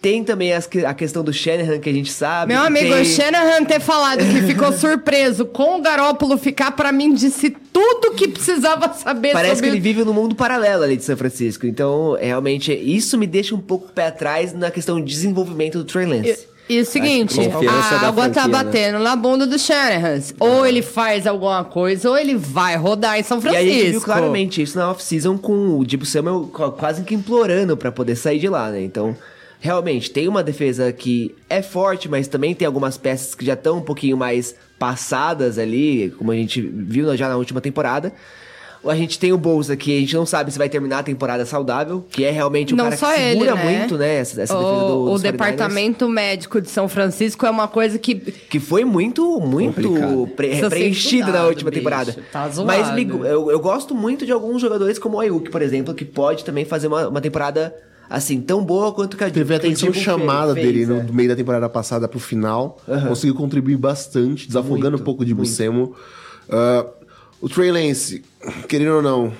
Tem 0.00 0.22
também 0.22 0.52
as 0.52 0.68
a 0.86 0.94
questão 0.94 1.24
do 1.24 1.32
Shanahan, 1.32 1.80
que 1.80 1.88
a 1.88 1.92
gente 1.92 2.12
sabe. 2.12 2.52
Meu 2.52 2.62
amigo, 2.62 2.92
tem... 2.92 3.02
o 3.02 3.04
Shanahan 3.04 3.64
ter 3.64 3.80
falado 3.80 4.18
que 4.18 4.42
ficou 4.42 4.70
surpreso 4.76 5.44
com 5.46 5.78
o 5.78 5.82
Garópolo 5.82 6.36
ficar, 6.38 6.70
pra 6.72 6.92
mim, 6.92 7.12
disse 7.14 7.50
tudo 7.72 8.12
que 8.12 8.28
precisava 8.28 8.92
saber 8.92 9.32
Parece 9.32 9.56
sobre 9.56 9.70
que 9.70 9.76
ele 9.76 9.80
vive 9.80 10.04
num 10.04 10.12
mundo 10.12 10.34
paralelo 10.36 10.84
ali 10.84 10.96
de 10.96 11.02
São 11.04 11.16
Francisco. 11.16 11.66
Então, 11.66 12.16
realmente, 12.20 12.72
isso 12.72 13.18
me 13.18 13.26
deixa 13.26 13.54
um 13.54 13.60
pouco 13.60 13.90
pé 13.92 14.06
atrás 14.08 14.52
na 14.52 14.70
questão 14.70 15.00
de 15.00 15.06
desenvolvimento 15.12 15.78
do 15.78 15.84
Trey 15.84 16.06
Lance. 16.06 16.46
E 16.68 16.80
o 16.80 16.84
seguinte, 16.84 17.40
a 17.40 18.06
água 18.08 18.28
tá 18.28 18.42
franquia, 18.42 18.42
né? 18.42 18.48
batendo 18.48 18.98
na 18.98 19.14
bunda 19.14 19.46
do 19.46 19.56
Shanahan. 19.58 20.20
Ou 20.40 20.66
ele 20.66 20.82
faz 20.82 21.24
alguma 21.26 21.62
coisa, 21.64 22.10
ou 22.10 22.18
ele 22.18 22.34
vai 22.36 22.76
rodar 22.76 23.18
em 23.18 23.22
São 23.22 23.38
E 23.38 23.40
Francisco. 23.40 23.64
aí 23.66 23.70
a 23.70 23.78
gente 23.82 23.90
viu 23.92 24.00
claramente 24.00 24.60
isso 24.62 24.76
na 24.76 24.90
off-season 24.90 25.38
com 25.38 25.78
o 25.78 25.84
Debo 25.84 26.04
Samuel 26.04 26.50
qu- 26.52 26.72
quase 26.72 27.02
que 27.02 27.14
implorando 27.14 27.76
pra 27.76 27.90
poder 27.92 28.16
sair 28.16 28.40
de 28.40 28.48
lá, 28.48 28.68
né? 28.70 28.82
Então, 28.82 29.16
realmente, 29.60 30.10
tem 30.10 30.28
uma 30.28 30.42
defesa 30.42 30.92
que 30.92 31.34
é 31.48 31.62
forte, 31.62 32.08
mas 32.08 32.28
também 32.28 32.54
tem 32.54 32.66
algumas 32.66 32.96
peças 32.96 33.34
que 33.34 33.44
já 33.44 33.54
estão 33.54 33.78
um 33.78 33.82
pouquinho 33.82 34.16
mais 34.16 34.54
passadas 34.78 35.58
ali, 35.58 36.14
como 36.18 36.30
a 36.30 36.36
gente 36.36 36.60
viu 36.60 37.16
já 37.16 37.28
na 37.28 37.36
última 37.36 37.60
temporada. 37.60 38.12
A 38.84 38.94
gente 38.94 39.18
tem 39.18 39.32
o 39.32 39.38
Bolsa, 39.38 39.74
que 39.74 39.96
a 39.96 40.00
gente 40.00 40.14
não 40.14 40.24
sabe 40.24 40.52
se 40.52 40.58
vai 40.58 40.68
terminar 40.68 40.98
a 41.00 41.02
temporada 41.02 41.44
saudável, 41.44 42.06
que 42.08 42.24
é 42.24 42.30
realmente 42.30 42.72
o 42.72 42.76
Não 42.76 42.84
cara 42.84 42.96
só 42.96 43.12
que 43.12 43.20
ele, 43.20 43.30
segura 43.40 43.54
né? 43.56 43.64
muito, 43.80 43.98
né, 43.98 44.18
essa, 44.18 44.40
essa 44.40 44.54
defesa 44.54 44.76
do, 44.78 44.86
O, 44.86 45.02
o 45.06 45.10
dos 45.10 45.22
49ers. 45.22 45.32
departamento 45.32 46.08
médico 46.08 46.60
de 46.60 46.70
São 46.70 46.86
Francisco 46.88 47.44
é 47.44 47.50
uma 47.50 47.66
coisa 47.66 47.98
que. 47.98 48.14
Que 48.14 48.60
foi 48.60 48.84
muito, 48.84 49.40
muito 49.40 50.28
pre- 50.36 50.68
preenchido 50.68 51.32
na 51.32 51.46
última 51.46 51.68
bicho. 51.70 51.80
temporada. 51.80 52.16
Tá 52.30 52.48
zoado. 52.48 52.64
Mas 52.68 52.94
me- 52.94 53.08
eu, 53.26 53.50
eu 53.50 53.58
gosto 53.58 53.92
muito 53.92 54.24
de 54.24 54.30
alguns 54.30 54.62
jogadores 54.62 55.00
como 55.00 55.16
o 55.16 55.20
Ayuk, 55.20 55.50
por 55.50 55.62
exemplo, 55.62 55.92
que 55.92 56.04
pode 56.04 56.44
também 56.44 56.64
fazer 56.64 56.86
uma, 56.86 57.08
uma 57.08 57.20
temporada 57.20 57.74
assim, 58.08 58.40
tão 58.40 58.64
boa 58.64 58.92
quanto 58.92 59.16
que 59.16 59.24
a 59.24 59.30
Teve 59.30 59.54
a 59.54 59.56
o 59.56 59.60
atenção 59.60 59.92
chamada 59.92 60.54
fez, 60.54 60.66
dele 60.66 60.82
é. 60.84 61.02
no 61.02 61.12
meio 61.12 61.28
da 61.28 61.36
temporada 61.36 61.68
passada 61.68 62.08
pro 62.08 62.18
final. 62.18 62.78
Conseguiu 63.08 63.34
contribuir 63.34 63.76
bastante, 63.76 64.46
desafogando 64.46 64.92
Muito, 64.92 65.02
um 65.02 65.04
pouco 65.04 65.24
de 65.24 65.34
muito. 65.34 65.48
Buscemo. 65.48 65.94
Ah, 66.48 66.86
o 67.40 67.48
Trey 67.48 67.70
Lance, 67.70 68.24
querendo 68.68 68.96
ou 68.96 69.02
não, 69.02 69.32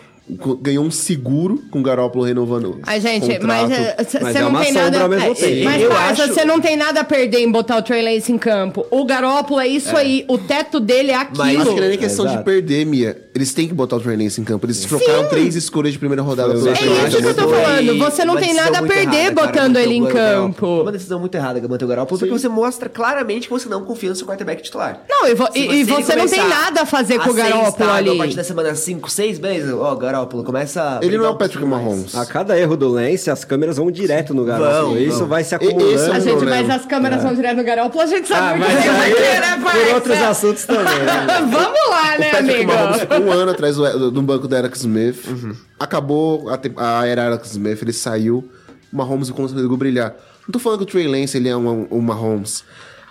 ganhou 0.60 0.84
um 0.84 0.90
seguro 0.90 1.62
com 1.70 1.78
o 1.78 1.82
Garoppolo 1.82 2.24
renovando. 2.24 2.80
Ai, 2.82 3.00
gente, 3.00 3.26
contrato. 3.38 3.46
mas 3.46 4.06
você 4.08 4.18
Mas 4.20 4.36
é 4.36 4.40
não 4.40 4.60
tem 4.60 4.72
nada. 4.72 5.00
ao 5.02 5.08
mesmo 5.08 5.30
é, 5.30 5.34
tempo. 5.34 5.64
Mas, 5.64 5.82
Eu 5.82 5.92
acho- 5.92 6.26
você 6.28 6.44
não 6.44 6.60
tem 6.60 6.76
nada 6.76 7.00
a 7.00 7.04
perder 7.04 7.38
em 7.40 7.50
botar 7.50 7.76
o 7.76 7.82
Trey 7.82 8.02
Lance 8.02 8.32
em 8.32 8.38
campo. 8.38 8.84
O 8.90 9.04
Garópolo 9.04 9.60
é 9.60 9.68
isso 9.68 9.96
aí. 9.96 10.24
O 10.28 10.36
teto 10.36 10.80
dele 10.80 11.12
é 11.12 11.14
aquilo. 11.14 11.42
Acho 11.42 11.70
que 11.74 11.80
não 11.80 11.84
é 11.84 11.88
nem 11.90 11.98
questão 11.98 12.24
Exato. 12.24 12.38
de 12.38 12.44
perder, 12.44 12.84
Mia. 12.86 13.22
Eles 13.34 13.52
têm 13.54 13.68
que 13.68 13.74
botar 13.74 13.96
o 13.96 14.00
Trey 14.00 14.16
Lance 14.16 14.40
em 14.40 14.44
campo. 14.44 14.66
Eles 14.66 14.80
trocaram 14.80 15.28
três 15.28 15.54
escolhas 15.54 15.92
de 15.92 15.98
primeira 15.98 16.22
rodada 16.22 16.54
pelo 16.54 16.68
É 16.68 16.72
isso 16.72 17.18
que 17.18 17.24
eu 17.24 17.34
tô 17.34 17.48
falando. 17.48 17.98
Você 17.98 18.24
não 18.24 18.36
tem 18.36 18.52
nada 18.54 18.78
a 18.78 18.82
perder 18.82 19.16
errada, 19.16 19.34
cara, 19.34 19.46
botando 19.46 19.74
manter 19.76 19.82
ele 19.82 19.94
em 19.94 20.06
campo. 20.06 20.82
Uma 20.82 20.92
decisão 20.92 21.20
muito 21.20 21.34
errada 21.34 21.60
manter 21.68 21.84
o 21.84 21.88
Garoppolo, 21.88 22.18
porque 22.18 22.32
você 22.32 22.48
mostra 22.48 22.88
claramente 22.88 23.48
que 23.48 23.52
você 23.52 23.68
não 23.68 23.84
confia 23.84 24.08
no 24.10 24.16
seu 24.16 24.26
quarterback 24.26 24.62
titular. 24.62 25.02
Não, 25.08 25.28
e, 25.28 25.34
vo- 25.34 25.48
e- 25.54 25.84
você 25.84 26.16
não 26.16 26.26
tem 26.28 26.46
nada 26.48 26.82
a 26.82 26.86
fazer 26.86 27.18
com 27.20 27.30
o 27.30 27.34
Garópolo 27.34 27.90
ali. 27.90 28.10
A 28.10 28.16
partir 28.16 28.36
da 28.36 28.44
semana 28.44 28.74
5, 28.74 29.10
6, 29.10 29.38
beleza. 29.38 29.76
Ó, 29.76 29.94
Garópolo, 29.94 30.15
começa 30.24 30.98
a 30.98 31.04
Ele 31.04 31.18
não 31.18 31.26
é 31.26 31.28
o 31.28 31.34
Patrick. 31.36 31.64
Mahomes. 31.64 32.14
A 32.14 32.24
cada 32.24 32.58
erro 32.58 32.76
do 32.76 32.88
Lance, 32.88 33.30
as 33.30 33.44
câmeras 33.44 33.76
vão 33.76 33.90
direto 33.90 34.32
no 34.32 34.44
garoto. 34.44 34.86
Vão, 34.86 34.98
Isso 34.98 35.18
vão. 35.18 35.28
vai 35.28 35.44
se 35.44 35.54
esse 35.54 35.64
é 35.64 35.68
acumulando. 35.68 36.08
o 36.08 36.12
A 36.12 36.18
gente, 36.20 36.44
mas 36.46 36.70
as 36.70 36.86
câmeras 36.86 37.22
vão 37.22 37.34
direto 37.34 37.56
no 37.58 37.64
Garópolo, 37.64 38.02
a 38.02 38.06
gente 38.06 38.28
sabe 38.28 38.40
Ah, 38.40 38.50
por 38.52 38.58
mas 38.60 38.84
vai 38.86 39.06
aí, 39.08 39.14
ter, 39.14 39.40
né, 39.40 39.56
por 39.56 39.62
parça? 39.64 39.94
outros 39.94 40.18
assuntos 40.22 40.64
também. 40.64 40.84
né? 40.84 41.26
Vamos 41.50 41.90
lá, 41.90 42.18
né, 42.18 42.28
O 42.28 42.30
Patrick 42.30 42.54
amigo? 42.54 42.72
Mahomes 42.72 43.00
ficou 43.00 43.18
um 43.20 43.30
ano 43.32 43.50
atrás 43.50 43.76
do, 43.76 44.10
do 44.10 44.22
banco 44.22 44.48
do 44.48 44.56
Alex 44.56 44.78
Smith. 44.80 45.26
Uhum. 45.28 45.52
Acabou 45.78 46.48
a, 46.48 47.00
a 47.00 47.06
era 47.06 47.26
Alex 47.26 47.50
Smith, 47.50 47.82
ele 47.82 47.92
saiu. 47.92 48.48
O 48.92 48.96
Mahomes 48.96 49.30
conseguiu 49.30 49.76
brilhar. 49.76 50.14
Não 50.46 50.52
tô 50.52 50.58
falando 50.58 50.78
que 50.78 50.84
o 50.84 50.86
Trey 50.86 51.08
Lance 51.08 51.36
ele 51.36 51.48
é 51.48 51.56
um, 51.56 51.86
um 51.90 52.00
Mahomes. 52.00 52.62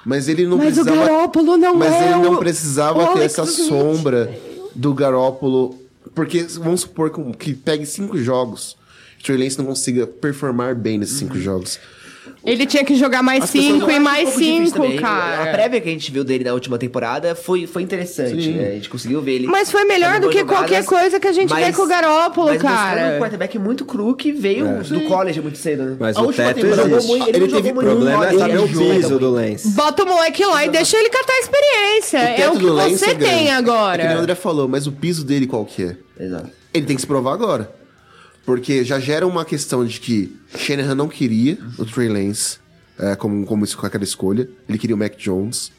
Mas 0.05 0.29
ele 0.29 0.45
não 0.47 0.57
Mas 0.57 0.77
o 0.77 0.83
precisava... 0.83 1.07
Garópolo 1.09 1.57
não 1.57 1.75
Mas 1.75 1.91
é 1.93 2.03
ele 2.03 2.15
não 2.21 2.33
o- 2.33 2.37
precisava 2.37 3.03
o 3.03 3.07
ter 3.13 3.23
essa 3.25 3.43
Smith. 3.43 3.67
sombra 3.69 4.31
do 4.75 4.93
Garópolo. 4.93 5.75
Porque 6.15 6.43
vamos 6.59 6.81
supor 6.81 7.09
que, 7.11 7.21
que 7.37 7.53
pegue 7.53 7.85
cinco 7.85 8.17
jogos. 8.17 8.77
O 9.19 9.23
Trey 9.23 9.37
Lance 9.37 9.57
não 9.57 9.65
consiga 9.65 10.07
performar 10.07 10.73
bem 10.75 10.97
nesses 10.97 11.21
Uhum. 11.21 11.27
cinco 11.27 11.37
jogos. 11.39 11.79
Ele 12.43 12.65
tinha 12.65 12.83
que 12.83 12.95
jogar 12.95 13.21
mais 13.23 13.43
As 13.43 13.49
cinco 13.51 13.89
e 13.89 13.99
mais 13.99 14.29
um 14.29 14.37
cinco, 14.39 14.71
também. 14.81 14.97
A 14.97 15.01
cara. 15.01 15.51
prévia 15.51 15.81
que 15.81 15.89
a 15.89 15.91
gente 15.91 16.11
viu 16.11 16.23
dele 16.23 16.43
na 16.43 16.53
última 16.53 16.77
temporada 16.77 17.35
foi, 17.35 17.65
foi 17.67 17.81
interessante. 17.83 18.49
Né? 18.51 18.67
A 18.69 18.71
gente 18.73 18.89
conseguiu 18.89 19.21
ver 19.21 19.33
ele. 19.33 19.47
Mas 19.47 19.71
foi 19.71 19.83
melhor 19.85 20.19
do 20.19 20.29
que 20.29 20.43
boas 20.43 20.57
qualquer 20.59 20.83
jogadas, 20.83 21.01
coisa 21.01 21.19
que 21.19 21.27
a 21.27 21.31
gente 21.31 21.53
vê 21.53 21.71
com 21.73 21.81
o 21.83 21.87
Garópolo, 21.87 22.47
mas 22.47 22.61
cara. 22.61 23.15
um 23.15 23.19
quarterback 23.19 23.57
muito 23.59 23.83
cru 23.85 24.15
que 24.15 24.31
veio 24.31 24.65
do 24.83 25.01
college 25.01 25.39
muito 25.41 25.57
cedo, 25.57 25.83
né? 25.83 25.97
Mas 25.99 26.17
A 26.17 26.21
o 26.21 26.31
teto 26.33 26.59
existe. 26.65 26.75
jogou 26.75 27.03
muito- 27.03 27.27
ele 27.29 27.37
Ele 27.37 27.47
não 27.47 27.61
teve 27.61 27.69
O 27.71 27.81
problema 27.81 28.27
é 28.27 28.37
saber 28.37 28.57
o 28.59 28.67
piso 28.67 29.01
jogou 29.01 29.19
do 29.19 29.31
muito. 29.31 29.51
Lance. 29.51 29.67
Bota 29.69 30.03
o 30.03 30.07
moleque 30.07 30.45
lá 30.45 30.65
e 30.65 30.69
deixa 30.69 30.97
ele 30.97 31.09
catar 31.09 31.33
a 31.33 31.39
experiência. 31.39 32.17
É 32.17 32.33
teto 32.35 32.55
o 32.55 32.59
que 32.59 32.65
você 32.97 33.05
é 33.05 33.13
grande. 33.13 33.25
tem 33.25 33.43
É 33.45 33.47
que 33.47 33.53
o 33.53 33.57
agora. 33.57 34.17
André 34.19 34.35
falou, 34.35 34.67
mas 34.67 34.85
o 34.87 34.91
piso 34.91 35.23
dele 35.23 35.45
qual 35.47 35.65
que 35.65 35.83
é? 35.83 35.97
Exato. 36.19 36.49
Ele 36.73 36.85
tem 36.85 36.95
que 36.95 37.01
se 37.01 37.07
provar 37.07 37.33
agora. 37.33 37.69
Porque 38.45 38.83
já 38.83 38.99
gera 38.99 39.25
uma 39.25 39.43
questão 39.43 39.83
de 39.85 39.99
que 39.99 40.35
Shanahan 40.57 40.93
não 40.95 41.07
queria 41.07 41.57
o 41.79 41.85
Trey 41.85 42.07
Lance 42.07 42.57
é, 42.99 43.15
como, 43.15 43.45
como 43.45 43.65
isso, 43.65 43.77
com 43.77 43.85
aquela 43.85 44.03
escolha. 44.03 44.47
Ele 44.69 44.77
queria 44.77 44.95
o 44.95 44.99
Mac 44.99 45.15
Jones. 45.17 45.71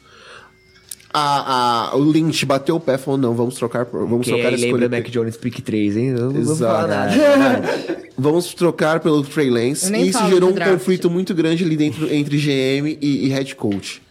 A, 1.13 1.89
a- 1.91 1.95
o 1.95 2.03
Lynch 2.03 2.45
bateu 2.45 2.75
o 2.75 2.79
pé 2.79 2.95
e 2.95 2.97
falou: 2.97 3.17
não, 3.17 3.33
vamos 3.33 3.55
trocar, 3.55 3.85
vamos 3.85 4.25
Quem 4.25 4.33
trocar 4.35 4.49
a 4.49 4.55
aí 4.55 4.61
lembra 4.61 4.85
escolha. 4.85 4.89
Mac 5.01 5.09
Jones 5.09 5.37
Pick 5.37 5.61
3, 5.61 5.97
hein? 5.97 6.11
Não 6.11 6.35
Exato. 6.35 6.57
falar 6.59 6.87
nada. 6.87 7.97
Vamos 8.17 8.53
trocar 8.53 8.99
pelo 8.99 9.23
Trey 9.23 9.49
Lance. 9.49 9.91
E 9.95 10.09
isso 10.09 10.27
gerou 10.27 10.49
um 10.49 10.53
draft. 10.53 10.73
conflito 10.73 11.09
muito 11.09 11.33
grande 11.33 11.63
ali 11.63 11.77
dentro 11.77 12.13
entre 12.13 12.37
GM 12.37 12.97
e, 13.01 13.25
e 13.25 13.29
head 13.29 13.55
coach. 13.55 14.01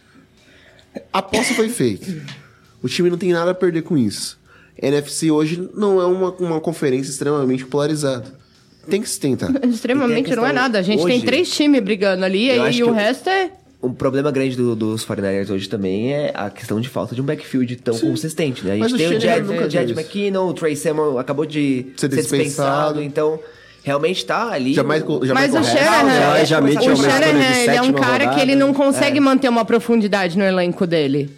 A 1.13 1.19
aposta 1.19 1.53
foi 1.53 1.69
feita. 1.69 2.07
O 2.81 2.89
time 2.89 3.09
não 3.09 3.17
tem 3.17 3.31
nada 3.31 3.51
a 3.51 3.55
perder 3.55 3.83
com 3.83 3.95
isso. 3.97 4.37
NFC 4.81 5.31
hoje 5.31 5.69
não 5.75 6.01
é 6.01 6.05
uma, 6.05 6.31
uma 6.31 6.59
conferência 6.59 7.09
extremamente 7.11 7.65
polarizada. 7.65 8.25
Tem 8.89 9.01
que 9.01 9.09
se 9.09 9.19
tentar. 9.19 9.51
Extremamente 9.67 10.21
E 10.27 10.29
tem 10.29 10.35
não 10.35 10.45
é 10.47 10.53
nada. 10.53 10.79
A 10.79 10.81
gente 10.81 11.03
tem 11.05 11.17
hoje- 11.17 11.25
três 11.25 11.49
times 11.49 11.81
brigando 11.81 12.23
ali 12.23 12.49
e, 12.49 12.83
o 12.83 12.87
que- 12.87 12.91
resto 12.93 13.29
é. 13.29 13.51
Um 13.83 13.93
problema 13.93 14.31
grande 14.31 14.55
do- 14.55 14.75
dos 14.75 15.05
49ers 15.05 15.51
hoje 15.51 15.69
também 15.69 16.11
é 16.13 16.31
a 16.33 16.49
questão 16.49 16.79
de 16.81 16.89
falta 16.89 17.13
de 17.13 17.21
um 17.21 17.25
backfield 17.25 17.75
tão 17.75 17.97
consistente, 17.99 18.65
né? 18.65 18.73
A 18.73 18.77
Mas 18.77 18.91
gente 18.91 19.03
o 19.05 19.07
tem 19.09 19.17
o 19.17 19.21
Jed, 19.21 19.41
o 19.51 19.69
Jed. 19.69 19.91
McKinnon, 19.93 20.47
o 20.47 20.53
Trey 20.53 20.75
Samuel 20.75 21.19
acabou 21.19 21.45
de 21.45 21.85
Ser 21.95 22.09
ser, 22.09 22.15
dispensado. 22.17 22.43
dispensado. 22.99 23.03
então 23.03 23.39
realmente 23.83 24.25
tá 24.25 24.51
ali. 24.51 24.73
Jamais, 24.73 25.03
o- 25.07 25.23
jamais 25.25 25.51
Mas 25.53 25.61
o 25.67 25.69
correto. 25.69 25.85
Shanahan, 25.85 26.19
já- 26.19 26.43
já 26.45 26.59
o 26.59 26.95
Shanahan, 26.95 27.55
ele 27.61 27.75
é 27.75 27.81
um 27.81 27.93
cara 27.93 28.17
que 28.19 28.25
rodada. 28.25 28.41
ele 28.41 28.55
não 28.55 28.73
consegue 28.73 29.19
manter 29.19 29.47
uma 29.49 29.63
profundidade 29.63 30.37
no 30.37 30.43
elenco 30.43 30.87
dele. 30.87 31.29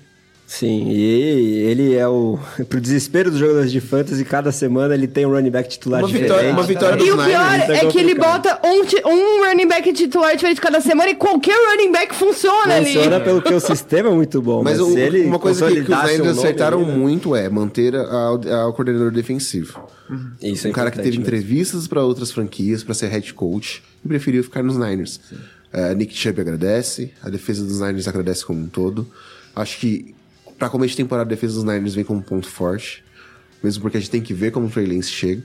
Sim, 0.51 0.89
e 0.89 1.59
ele 1.69 1.93
é 1.93 2.07
o. 2.07 2.39
Pro 2.67 2.81
desespero 2.81 3.29
dos 3.29 3.39
jogadores 3.39 3.71
de 3.71 3.79
fantasy, 3.79 4.25
cada 4.25 4.51
semana 4.51 4.95
ele 4.95 5.07
tem 5.07 5.23
um 5.23 5.29
running 5.29 5.51
back 5.51 5.69
titular 5.69 5.99
Uma 6.01 6.07
diferente. 6.07 6.27
vitória, 6.31 6.51
uma 6.51 6.63
vitória 6.63 6.97
dos 6.97 7.07
E 7.07 7.11
o 7.11 7.15
pior 7.17 7.51
Niners. 7.51 7.69
é 7.69 7.85
é 7.85 7.85
que 7.85 7.99
ele 7.99 8.15
bota 8.15 8.59
um, 8.65 8.81
um 9.11 9.45
running 9.45 9.67
back 9.67 9.93
titular 9.93 10.33
diferente 10.35 10.59
cada 10.59 10.81
semana 10.81 11.11
e 11.11 11.15
qualquer 11.15 11.55
running 11.69 11.91
back 11.91 12.15
funciona, 12.15 12.77
Funciona 12.77 13.15
ali. 13.17 13.23
pelo 13.25 13.43
que 13.43 13.53
o 13.53 13.59
sistema 13.59 14.09
é 14.09 14.11
muito 14.11 14.41
bom. 14.41 14.63
Mas 14.63 14.79
Mas, 14.79 14.87
o- 14.89 14.97
ele 14.97 15.23
uma 15.25 15.37
coisa 15.37 15.67
que, 15.67 15.83
que 15.83 15.91
os 15.93 16.03
Niners 16.03 16.35
um 16.35 16.39
acertaram 16.39 16.79
ali, 16.81 16.87
né? 16.93 16.97
muito 16.97 17.35
é 17.35 17.47
manter 17.47 17.95
a, 17.95 18.01
a- 18.01 18.67
o 18.67 18.73
coordenador 18.73 19.11
defensivo. 19.11 19.87
Isso 20.41 20.65
é 20.65 20.71
um 20.71 20.73
cara 20.73 20.89
que 20.89 20.97
teve 20.97 21.09
mesmo. 21.11 21.21
entrevistas 21.21 21.87
para 21.87 22.03
outras 22.03 22.31
franquias 22.31 22.83
para 22.83 22.95
ser 22.95 23.09
head 23.09 23.31
coach 23.35 23.83
e 24.03 24.07
preferiu 24.07 24.43
ficar 24.43 24.63
nos 24.63 24.75
Niners. 24.77 25.19
É, 25.71 25.93
Nick 25.93 26.17
Chubb 26.17 26.41
agradece, 26.41 27.11
a 27.21 27.29
defesa 27.29 27.63
dos 27.63 27.79
Niners 27.81 28.07
agradece 28.07 28.43
como 28.43 28.59
um 28.61 28.67
todo. 28.67 29.07
Acho 29.55 29.77
que 29.77 30.15
pra 30.59 30.69
começo 30.69 30.91
de 30.91 30.97
temporada, 30.97 31.27
a 31.27 31.29
defesa 31.29 31.55
dos 31.55 31.63
Niners 31.63 31.95
vem 31.95 32.03
como 32.03 32.21
ponto 32.21 32.47
forte. 32.47 33.03
Mesmo 33.63 33.81
porque 33.81 33.97
a 33.97 33.99
gente 33.99 34.11
tem 34.11 34.21
que 34.21 34.33
ver 34.33 34.51
como 34.51 34.67
o 34.67 34.69
Trey 34.69 34.85
Lance 34.85 35.09
chega. 35.09 35.41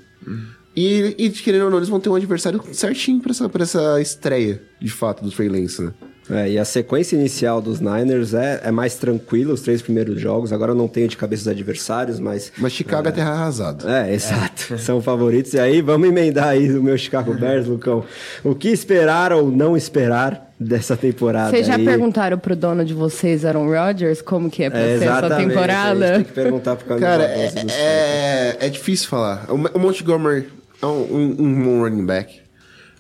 E, 0.77 1.15
e, 1.17 1.31
querendo 1.31 1.65
ou 1.65 1.71
não, 1.71 1.79
eles 1.79 1.89
vão 1.89 2.01
ter 2.01 2.09
um 2.09 2.15
adversário 2.15 2.63
certinho 2.73 3.21
pra 3.21 3.31
essa, 3.31 3.51
essa 3.61 4.01
estreia, 4.01 4.61
de 4.81 4.91
fato, 4.91 5.25
do 5.25 5.31
Trey 5.31 5.49
Lance, 5.49 5.83
né? 5.83 5.93
É, 6.31 6.51
e 6.51 6.59
a 6.59 6.65
sequência 6.65 7.17
inicial 7.17 7.61
dos 7.61 7.81
Niners 7.81 8.33
é, 8.33 8.61
é 8.65 8.71
mais 8.71 8.97
tranquila, 8.97 9.53
os 9.53 9.61
três 9.61 9.83
primeiros 9.83 10.21
jogos. 10.21 10.53
Agora 10.53 10.73
eu 10.73 10.75
não 10.75 10.89
tenho 10.89 11.07
de 11.07 11.17
cabeça 11.17 11.43
os 11.43 11.49
adversários, 11.49 12.19
mas. 12.19 12.51
Mas 12.57 12.73
Chicago 12.73 13.09
é, 13.09 13.13
terra 13.13 13.33
arrasada. 13.33 13.91
É, 13.91 14.15
exato. 14.15 14.79
São 14.79 15.03
favoritos. 15.03 15.53
E 15.53 15.61
aí, 15.61 15.83
vamos 15.83 16.09
emendar 16.09 16.49
aí 16.49 16.71
o 16.77 16.83
meu 16.83 16.97
Chicago 16.97 17.35
Bears, 17.35 17.67
Lucão. 17.67 18.05
O 18.43 18.55
que 18.55 18.69
esperar 18.69 19.33
ou 19.33 19.51
não 19.51 19.77
esperar 19.77 20.55
dessa 20.59 20.97
temporada? 20.97 21.51
Vocês 21.51 21.67
já 21.67 21.77
aí? 21.77 21.85
perguntaram 21.85 22.39
pro 22.39 22.57
dono 22.57 22.85
de 22.85 22.95
vocês, 22.95 23.45
Aaron 23.45 23.69
Rodgers, 23.69 24.23
como 24.23 24.51
que 24.51 24.63
é 24.63 24.71
pra 24.71 24.79
É, 24.79 24.99
ser 24.99 25.05
essa 25.05 25.37
temporada? 25.37 26.07
gente 26.07 26.15
tem 26.17 26.25
que 26.25 26.33
perguntar 26.33 26.77
pro 26.77 26.87
caminho 26.87 27.07
Cara, 27.07 27.25
é, 27.25 27.53
é, 27.69 28.57
é 28.61 28.69
difícil 28.71 29.09
falar. 29.09 29.47
O, 29.51 29.59
Montgomery 29.79 30.49
é 30.81 30.87
um, 30.87 30.91
um, 30.91 31.37
um 31.39 31.65
bom 31.65 31.83
running 31.83 32.07
back. 32.07 32.41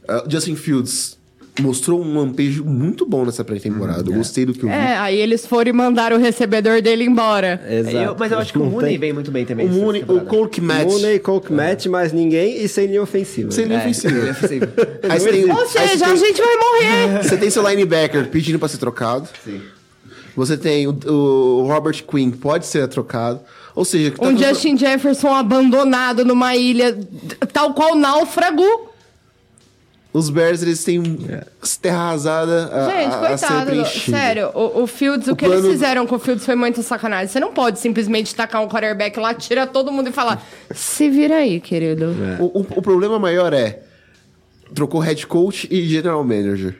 Uh, 0.06 0.30
Justin 0.30 0.56
Fields 0.56 1.16
mostrou 1.60 2.02
um 2.02 2.18
lampejo 2.18 2.64
muito 2.64 3.06
bom 3.06 3.24
nessa 3.24 3.44
pré-temporada. 3.44 4.10
Eu 4.10 4.14
gostei 4.16 4.44
do 4.44 4.52
que 4.52 4.64
eu 4.64 4.68
vi. 4.68 4.74
É, 4.74 4.96
aí 4.98 5.16
eles 5.18 5.46
foram 5.46 5.70
e 5.70 5.72
mandaram 5.72 6.16
o 6.16 6.20
recebedor 6.20 6.82
dele 6.82 7.04
embora. 7.04 7.60
Exato. 7.70 7.96
Eu- 7.96 8.16
mas 8.18 8.32
eu 8.32 8.38
acho 8.38 8.52
que 8.52 8.58
o 8.58 8.64
Mooney 8.64 8.90
tem- 8.90 8.98
vem 8.98 9.12
muito 9.12 9.30
bem 9.30 9.44
também. 9.44 9.66
O 9.66 9.70
Mooney, 9.70 10.02
o. 10.08 10.20
Cole 10.22 10.50
Kmet. 10.50 10.84
Mooney, 10.84 11.18
Coke 11.20 11.52
Match, 11.52 11.86
mas 11.86 12.12
ninguém 12.12 12.62
e 12.62 12.68
sem 12.68 12.86
linha 12.86 13.02
ofensiva. 13.02 13.50
Sem 13.52 13.66
linha 13.66 13.78
É, 13.78 13.82
ofensiva. 13.82 14.16
é. 14.16 15.06
Aí 15.12 15.20
você 15.20 15.30
tem, 15.30 15.50
Ou 15.52 15.66
seja, 15.66 16.06
a 16.06 16.16
gente 16.16 16.40
vai 16.42 16.56
morrer. 16.56 17.22
Você 17.22 17.36
tem 17.36 17.50
seu 17.50 17.68
linebacker 17.68 18.28
pedindo 18.28 18.58
pra 18.58 18.66
ser 18.68 18.78
trocado. 18.78 19.28
Sim. 19.44 19.60
Você 20.36 20.56
tem 20.56 20.88
o, 20.88 20.92
o 21.06 21.66
Robert 21.68 22.02
Quinn, 22.04 22.32
pode 22.32 22.66
ser 22.66 22.88
trocado. 22.88 23.40
Ou 23.76 23.84
seja, 23.84 24.10
tá 24.10 24.26
Um 24.26 24.34
tudo- 24.34 24.44
Justin 24.44 24.76
Jefferson 24.76 25.32
abandonado 25.32 26.24
numa 26.24 26.56
ilha, 26.56 26.98
tal 27.52 27.72
qual 27.74 27.94
náufrago. 27.94 28.64
Os 30.14 30.30
Bears 30.30 30.62
eles 30.62 30.82
têm 30.84 31.02
terra 31.82 31.98
arrasada 32.04 32.70
a, 32.72 32.88
Gente, 32.90 33.12
a- 33.14 33.28
a 33.34 33.36
ser 33.36 33.66
preenchida. 33.66 34.16
Sério, 34.16 34.50
o, 34.54 34.82
o 34.84 34.86
Fields, 34.86 35.26
o, 35.28 35.32
O 35.32 35.36
que 35.36 35.44
eles 35.44 35.56
plano- 35.58 35.72
fizeram 35.72 36.06
com 36.06 36.14
o 36.14 36.18
Fields 36.18 36.46
foi 36.46 36.54
muito 36.54 36.82
sacanagem. 36.82 37.26
Você 37.28 37.40
não 37.40 37.52
pode 37.52 37.78
simplesmente 37.80 38.34
tacar 38.34 38.62
um 38.62 38.68
quarterback 38.68 39.18
lá, 39.18 39.34
tira 39.34 39.66
todo 39.66 39.90
mundo 39.92 40.08
e 40.08 40.12
falar: 40.12 40.42
se 40.72 41.10
vira 41.10 41.36
aí, 41.36 41.60
querido. 41.60 42.14
O, 42.38 42.60
o- 42.60 42.66
o 42.76 42.80
problema 42.82 43.18
maior 43.18 43.52
é 43.52 43.80
trocou 44.74 45.00
head 45.00 45.26
coach 45.26 45.68
e 45.70 45.82
general 45.86 46.22
manager. 46.24 46.76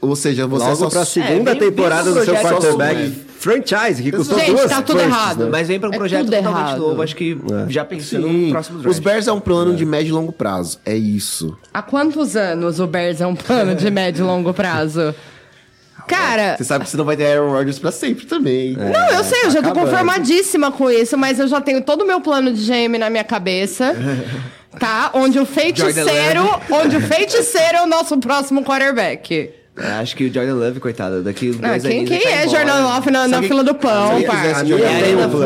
Ou 0.00 0.14
seja, 0.14 0.46
você 0.46 0.64
Logo 0.64 0.76
só 0.76 0.88
pra 0.88 1.04
segunda 1.04 1.50
É, 1.50 1.54
vem- 1.54 1.70
temporada 1.70 2.04
vem 2.04 2.14
do 2.14 2.24
seu 2.24 2.34
quarterback 2.36 3.10
franchise, 3.38 4.00
que 4.02 4.12
custou 4.12 4.38
Gente, 4.38 4.50
duas 4.52 4.70
tá 4.70 4.80
tudo 4.82 4.98
firsts, 5.00 5.18
errado. 5.20 5.44
né? 5.44 5.48
Mas 5.50 5.66
vem 5.68 5.80
pra 5.80 5.88
um 5.88 5.92
É 5.92 5.96
projeto 5.96 6.24
totalmente 6.26 6.54
errado. 6.56 6.78
novo. 6.78 7.02
Acho 7.02 7.16
que 7.16 7.36
já 7.68 7.84
pensando 7.84 8.28
no 8.28 8.50
próximo 8.50 8.78
draft. 8.78 8.94
Os 8.96 8.98
Bears 9.00 9.26
é 9.28 9.32
um 9.32 9.40
plano 9.40 9.74
de 9.74 9.84
médio 9.84 10.10
e 10.10 10.12
longo 10.12 10.32
prazo. 10.32 10.78
É 10.86 10.94
isso. 10.96 11.56
Há 11.74 11.82
quantos 11.82 12.36
anos 12.36 12.78
o 12.78 12.86
Bears 12.86 13.20
é 13.20 13.26
um 13.26 13.34
plano 13.34 13.74
de 13.74 13.90
médio 13.90 14.22
e 14.22 14.26
longo 14.26 14.54
prazo? 14.54 15.14
Cara, 16.06 16.56
Você 16.56 16.64
sabe 16.64 16.84
que 16.84 16.90
você 16.90 16.96
não 16.96 17.04
vai 17.04 17.16
ter 17.16 17.26
Aaron 17.36 17.50
Rodgers 17.52 17.78
pra 17.78 17.92
sempre 17.92 18.24
também. 18.24 18.72
Não, 18.74 19.10
eu 19.10 19.22
sei, 19.24 19.40
eu 19.44 19.50
já 19.50 19.60
tô 19.60 19.68
acabando. 19.70 19.90
conformadíssima 19.90 20.72
com 20.72 20.90
isso, 20.90 21.18
mas 21.18 21.38
eu 21.38 21.46
já 21.48 21.60
tenho 21.60 21.82
todo 21.82 22.02
o 22.02 22.06
meu 22.06 22.20
plano 22.20 22.50
de 22.52 22.64
GM 22.64 22.96
na 22.98 23.10
minha 23.10 23.24
cabeça. 23.24 23.94
Tá? 24.78 25.10
Onde 25.14 25.40
o 25.40 25.46
feiticeiro. 25.46 26.42
onde 26.70 26.96
o 26.96 27.00
feiticeiro 27.00 27.78
é 27.78 27.82
o 27.82 27.86
nosso 27.86 28.16
próximo 28.18 28.62
quarterback. 28.62 29.50
É, 29.80 29.92
Acho 30.00 30.16
que 30.16 30.24
o 30.24 30.32
Jordan 30.32 30.54
Love, 30.54 30.80
coitado, 30.80 31.22
daqui 31.22 31.56
Ah, 31.62 31.68
dois 31.70 31.82
quem 31.82 32.04
quem 32.04 32.20
tá 32.20 32.28
é 32.28 32.44
embora. 32.44 32.58
Jordan 32.58 32.82
Love 32.88 33.10
na, 33.10 33.28
na 33.28 33.42
fila 33.42 33.62
do 33.64 33.74
pão, 33.74 34.22
parça? 34.22 34.64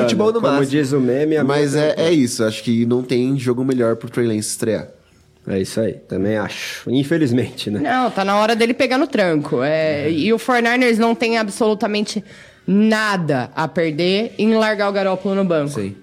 futebol 0.01 0.29
no 0.33 0.41
Como 0.41 0.47
máximo. 0.55 0.67
diz 0.71 0.93
o 0.93 1.01
meme, 1.01 1.43
Mas 1.43 1.75
é, 1.75 1.95
é 1.97 2.11
isso. 2.13 2.45
Acho 2.45 2.63
que 2.63 2.87
não 2.87 3.03
tem 3.03 3.39
jogo 3.39 3.65
melhor 3.65 3.97
pro 3.97 4.09
Trey 4.11 4.27
Lance 4.27 4.49
estrear. 4.49 4.89
É 5.47 5.59
isso 5.61 5.81
aí, 5.81 5.95
também 5.95 6.37
acho. 6.37 6.89
Infelizmente, 6.89 7.69
né? 7.69 7.81
Não, 7.81 8.11
tá 8.11 8.25
na 8.25 8.37
hora 8.37 8.55
dele 8.55 8.73
pegar 8.73 8.97
no 8.97 9.07
tranco. 9.09 9.61
É, 9.63 10.09
e 10.11 10.33
o 10.33 10.39
49ers 10.39 10.99
não 10.99 11.15
tem 11.17 11.37
absolutamente 11.37 12.23
nada 12.67 13.51
a 13.57 13.67
perder 13.67 14.35
em 14.39 14.55
largar 14.55 14.89
o 14.89 14.93
Garoppolo 14.93 15.35
no 15.35 15.45
banco. 15.45 15.71
Sim. 15.81 15.97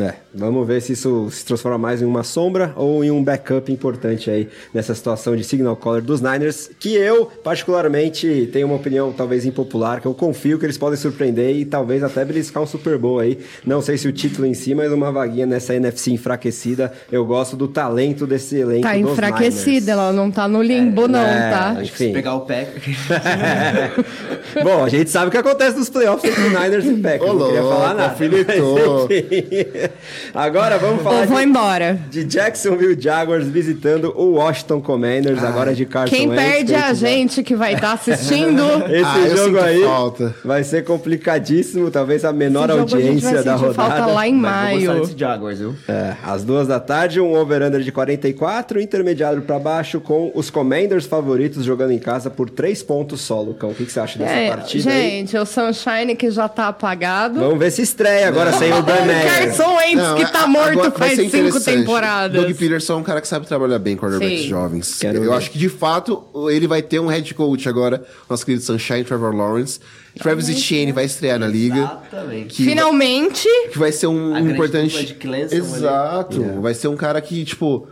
É, 0.00 0.14
vamos 0.34 0.66
ver 0.66 0.80
se 0.80 0.94
isso 0.94 1.28
se 1.30 1.44
transforma 1.44 1.76
mais 1.76 2.00
em 2.00 2.06
uma 2.06 2.22
sombra 2.22 2.72
ou 2.76 3.04
em 3.04 3.10
um 3.10 3.22
backup 3.22 3.70
importante 3.70 4.30
aí 4.30 4.48
nessa 4.72 4.94
situação 4.94 5.36
de 5.36 5.44
signal 5.44 5.76
caller 5.76 6.00
dos 6.02 6.22
Niners, 6.22 6.70
que 6.80 6.94
eu, 6.94 7.26
particularmente, 7.26 8.48
tenho 8.52 8.66
uma 8.68 8.76
opinião 8.76 9.12
talvez 9.12 9.44
impopular, 9.44 10.00
que 10.00 10.06
eu 10.06 10.14
confio 10.14 10.58
que 10.58 10.64
eles 10.64 10.78
podem 10.78 10.96
surpreender 10.98 11.54
e 11.54 11.66
talvez 11.66 12.02
até 12.02 12.24
beliscar 12.24 12.62
um 12.62 12.66
Super 12.66 12.96
Bowl 12.96 13.18
aí. 13.18 13.38
Não 13.66 13.82
sei 13.82 13.98
se 13.98 14.08
o 14.08 14.12
título 14.12 14.46
em 14.46 14.54
si, 14.54 14.74
mas 14.74 14.90
uma 14.90 15.12
vaguinha 15.12 15.44
nessa 15.44 15.74
NFC 15.74 16.12
enfraquecida. 16.12 16.90
Eu 17.10 17.26
gosto 17.26 17.54
do 17.54 17.68
talento 17.68 18.26
desse 18.26 18.56
elenco 18.56 18.82
Tá 18.82 18.92
dos 18.96 19.12
enfraquecida, 19.12 19.70
Niners. 19.72 19.88
ela 19.88 20.12
não 20.12 20.30
tá 20.30 20.48
no 20.48 20.62
limbo, 20.62 21.06
não, 21.06 21.20
é, 21.20 21.50
tá? 21.50 21.74
Se 21.76 21.82
Enfim. 21.82 22.12
pegar 22.14 22.34
o 22.36 22.40
pé. 22.42 22.68
Bom, 24.62 24.84
a 24.84 24.88
gente 24.88 25.10
sabe 25.10 25.28
o 25.28 25.30
que 25.30 25.36
acontece 25.36 25.76
nos 25.78 25.88
playoffs 25.90 26.30
entre 26.30 26.48
Niners 26.48 26.86
e 26.86 26.94
Packers. 26.96 27.30
Ô, 27.30 27.34
não 27.34 27.46
queria 27.46 27.62
falar 27.62 27.94
nada. 27.94 28.10
alfinetou. 28.10 29.08
Mas, 29.08 29.16
enfim. 29.16 29.81
Agora 30.34 30.78
vamos 30.78 31.02
falar 31.02 31.20
Ou 31.20 31.26
vou 31.26 31.38
de, 31.38 31.44
embora. 31.44 31.98
de 32.10 32.24
Jacksonville 32.24 32.96
Jaguars 33.00 33.46
visitando 33.46 34.12
o 34.16 34.34
Washington 34.34 34.80
Commanders, 34.80 35.42
agora 35.42 35.74
de 35.74 35.84
Carson 35.86 36.14
Quem 36.14 36.28
Wentz, 36.28 36.42
perde 36.42 36.74
é 36.74 36.82
a 36.82 36.94
gente 36.94 37.42
que 37.42 37.54
vai 37.54 37.74
estar 37.74 37.92
assistindo. 37.92 38.62
Esse 38.90 39.04
Ah, 39.04 39.36
jogo 39.36 39.58
aí 39.60 39.82
falta. 39.84 40.34
vai 40.44 40.64
ser 40.64 40.84
complicadíssimo, 40.84 41.90
talvez 41.90 42.24
a 42.24 42.32
menor 42.32 42.68
Esse 42.68 42.78
jogo 42.78 42.96
a 42.96 43.00
gente 43.00 43.22
vai 43.22 43.34
audiência 43.36 43.42
da 43.44 43.54
rodada. 43.56 43.74
falta 43.74 44.06
lá 44.06 44.26
em 44.28 44.34
maio. 44.34 45.00
desse 45.00 45.18
Jaguars, 45.18 45.58
viu? 45.58 45.74
É, 45.88 46.14
às 46.24 46.42
duas 46.44 46.66
da 46.68 46.80
tarde, 46.80 47.20
um 47.20 47.34
over-under 47.34 47.80
de 47.80 47.92
44, 47.92 48.80
intermediário 48.80 49.42
para 49.42 49.58
baixo, 49.58 50.00
com 50.00 50.30
os 50.34 50.50
Commanders 50.50 51.06
favoritos 51.06 51.64
jogando 51.64 51.92
em 51.92 51.98
casa 51.98 52.30
por 52.30 52.48
três 52.50 52.82
pontos 52.82 53.20
só, 53.20 53.40
Lucão. 53.40 53.70
O 53.70 53.74
que, 53.74 53.84
que 53.84 53.92
você 53.92 54.00
acha 54.00 54.18
dessa 54.18 54.32
É, 54.32 54.48
partida 54.48 54.90
aí? 54.90 55.10
gente, 55.10 55.36
o 55.36 55.44
Sunshine 55.46 56.14
que 56.16 56.30
já 56.30 56.48
tá 56.48 56.68
apagado. 56.68 57.38
Vamos 57.40 57.58
ver 57.58 57.70
se 57.70 57.82
estreia 57.82 58.28
agora 58.28 58.52
sem 58.52 58.72
o 58.72 58.82
Dan 58.82 59.04
Meyer. 59.04 59.24
Carson 59.46 59.71
Não, 59.96 60.16
que 60.16 60.22
é- 60.22 60.26
tá 60.26 60.42
a- 60.42 60.46
morto 60.46 60.70
agora 60.72 60.90
vai 60.90 61.16
faz 61.16 61.30
ser 61.30 61.30
cinco 61.44 61.60
temporadas. 61.60 62.40
Doug 62.42 62.54
Peterson 62.56 62.92
é 62.94 62.96
um 62.96 63.02
cara 63.02 63.20
que 63.20 63.28
sabe 63.28 63.46
trabalhar 63.46 63.78
bem 63.78 63.96
com 63.96 64.06
quarterbacks 64.06 64.42
Sim. 64.42 64.48
jovens. 64.48 64.98
Quero 64.98 65.18
eu 65.18 65.30
ver. 65.30 65.36
acho 65.36 65.50
que, 65.50 65.58
de 65.58 65.68
fato, 65.68 66.22
ele 66.50 66.66
vai 66.66 66.82
ter 66.82 67.00
um 67.00 67.06
head 67.06 67.32
coach 67.34 67.68
agora, 67.68 68.04
nosso 68.28 68.44
querido 68.44 68.64
Sunshine, 68.64 69.04
Trevor 69.04 69.34
Lawrence. 69.34 69.80
Travis 70.18 70.48
Etienne 70.48 70.92
vai 70.92 71.06
estrear 71.06 71.38
na 71.38 71.46
liga. 71.48 71.98
Exatamente. 72.10 72.54
Que 72.54 72.64
Finalmente, 72.64 73.48
que 73.72 73.78
vai 73.78 73.90
ser 73.92 74.06
um 74.08 74.36
importante. 74.50 75.14
Clemson 75.14 75.54
Exato. 75.56 76.60
Vai 76.60 76.74
ser 76.74 76.88
um 76.88 76.96
cara 76.96 77.20
que, 77.20 77.44
tipo. 77.44 77.86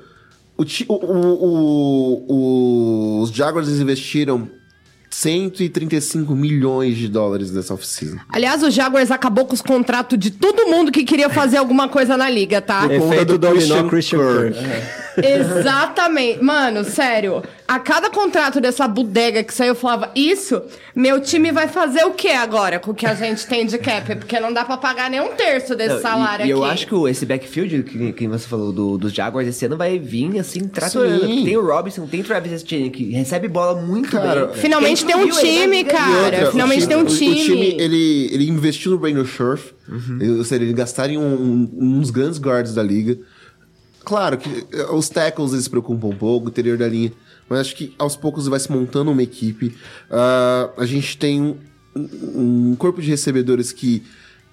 O, 0.59 0.62
o, 0.62 0.94
o- 0.94 2.24
o- 2.28 3.23
os 3.23 3.31
Jaguars 3.31 3.66
eles 3.69 3.81
investiram 3.81 4.47
135 5.11 6.35
milhões 6.35 6.97
de 6.97 7.09
dólares 7.09 7.51
nessa 7.51 7.74
oficina. 7.74 8.20
aliás, 8.28 8.62
o 8.62 8.70
Jaguars 8.70 9.11
acabou 9.11 9.45
com 9.45 9.55
os 9.55 9.62
contratos 9.62 10.19
de 10.19 10.31
todo 10.31 10.66
mundo 10.66 10.93
que 10.93 11.05
queria 11.05 11.28
fazer 11.28 11.57
alguma 11.57 11.89
coisa 11.89 12.16
na 12.16 12.31
liga, 12.31 12.61
tá? 12.62 12.89
Por 12.89 12.99
conta 13.01 13.24
do 13.24 13.39
dominó 13.39 13.89
Christian 13.89 13.89
Christian 13.89 14.19
Kirk. 14.19 14.59
Kirk. 14.59 15.10
Exatamente. 15.25 16.43
Mano, 16.43 16.85
sério. 16.85 17.43
A 17.67 17.79
cada 17.79 18.11
contrato 18.11 18.61
dessa 18.61 18.89
bodega 18.89 19.45
que 19.45 19.55
saiu, 19.55 19.69
eu 19.69 19.75
falava, 19.77 20.11
isso, 20.17 20.61
meu 20.95 21.21
time 21.21 21.53
vai 21.53 21.69
fazer 21.69 22.05
o 22.05 22.11
que 22.11 22.29
agora 22.29 22.81
com 22.81 22.91
o 22.91 22.95
que 22.95 23.07
a 23.07 23.15
gente 23.15 23.47
tem 23.47 23.65
de 23.65 23.79
cap? 23.79 24.13
Porque 24.17 24.41
não 24.41 24.53
dá 24.53 24.65
pra 24.65 24.77
pagar 24.77 25.09
nem 25.09 25.21
um 25.21 25.29
terço 25.37 25.77
desse 25.77 25.91
Não, 25.91 25.99
e- 25.99 26.03
salário 26.03 26.43
e, 26.43 26.51
aqui. 26.51 26.51
eu 26.51 26.65
acho 26.65 26.87
que 26.89 27.09
esse 27.09 27.25
backfield 27.25 27.83
que, 27.85 28.13
que 28.13 28.27
você 28.27 28.49
falou 28.49 28.73
do, 28.73 28.99
dos 28.99 29.13
Jaguars 29.13 29.47
esse 29.47 29.65
ano 29.67 29.77
vai 29.77 29.99
vir 30.01 30.39
assim, 30.41 30.67
tratorando. 30.67 31.21
Tem 31.21 31.57
o 31.57 31.65
Robinson, 31.65 32.07
tem 32.09 32.21
o 32.23 32.25
Travis 32.25 32.61
Etienne, 32.61 32.91
que 32.91 33.11
recebe 33.13 33.47
bola 33.47 33.81
muito 33.81 34.11
Cara, 34.11 34.47
bem. 34.47 34.57
Finalmente 34.57 35.05
tem 35.05 35.15
um 35.15 35.27
na 35.27 35.35
time, 35.35 35.85
cara. 35.85 36.11
E 36.11 36.25
outra, 36.41 36.51
finalmente 36.51 36.89
tem 36.89 36.97
um 36.97 37.05
time. 37.05 37.41
O 37.41 37.45
time, 37.45 37.77
ele, 37.79 38.31
ele 38.33 38.49
investiu 38.49 38.91
no 38.91 38.99
Brandon 38.99 39.25
Scherf. 39.25 39.73
Ou 40.39 40.45
seja, 40.45 40.63
eles 40.63 40.75
gastaram 40.75 41.13
em 41.15 41.19
um, 41.19 41.69
um, 41.77 42.01
dos 42.01 42.11
grandes 42.11 42.39
guards 42.39 42.75
da 42.75 42.83
liga. 42.83 43.19
Claro 44.11 44.37
que 44.39 44.66
eh, 44.73 44.87
os 44.93 45.09
tackles 45.09 45.53
eles 45.53 45.62
se 45.65 45.70
preocupam 45.70 46.09
um 46.09 46.16
pouco, 46.16 46.47
o 46.47 46.49
interior 46.51 46.77
da 46.77 46.89
linha. 46.89 47.12
Mas 47.49 47.61
acho 47.61 47.77
que 47.77 47.95
aos 47.97 48.16
poucos 48.16 48.49
vai 48.49 48.59
se 48.59 48.70
montando 48.70 49.12
uma 49.12 49.23
equipe. 49.23 49.73
Ah, 50.11 50.69
a 50.77 50.85
gente 50.85 51.16
tem 51.16 51.41
um, 51.95 52.70
um 52.73 52.77
corpo 52.77 53.01
de 53.01 53.09
recebedores 53.09 53.70
que, 53.70 54.03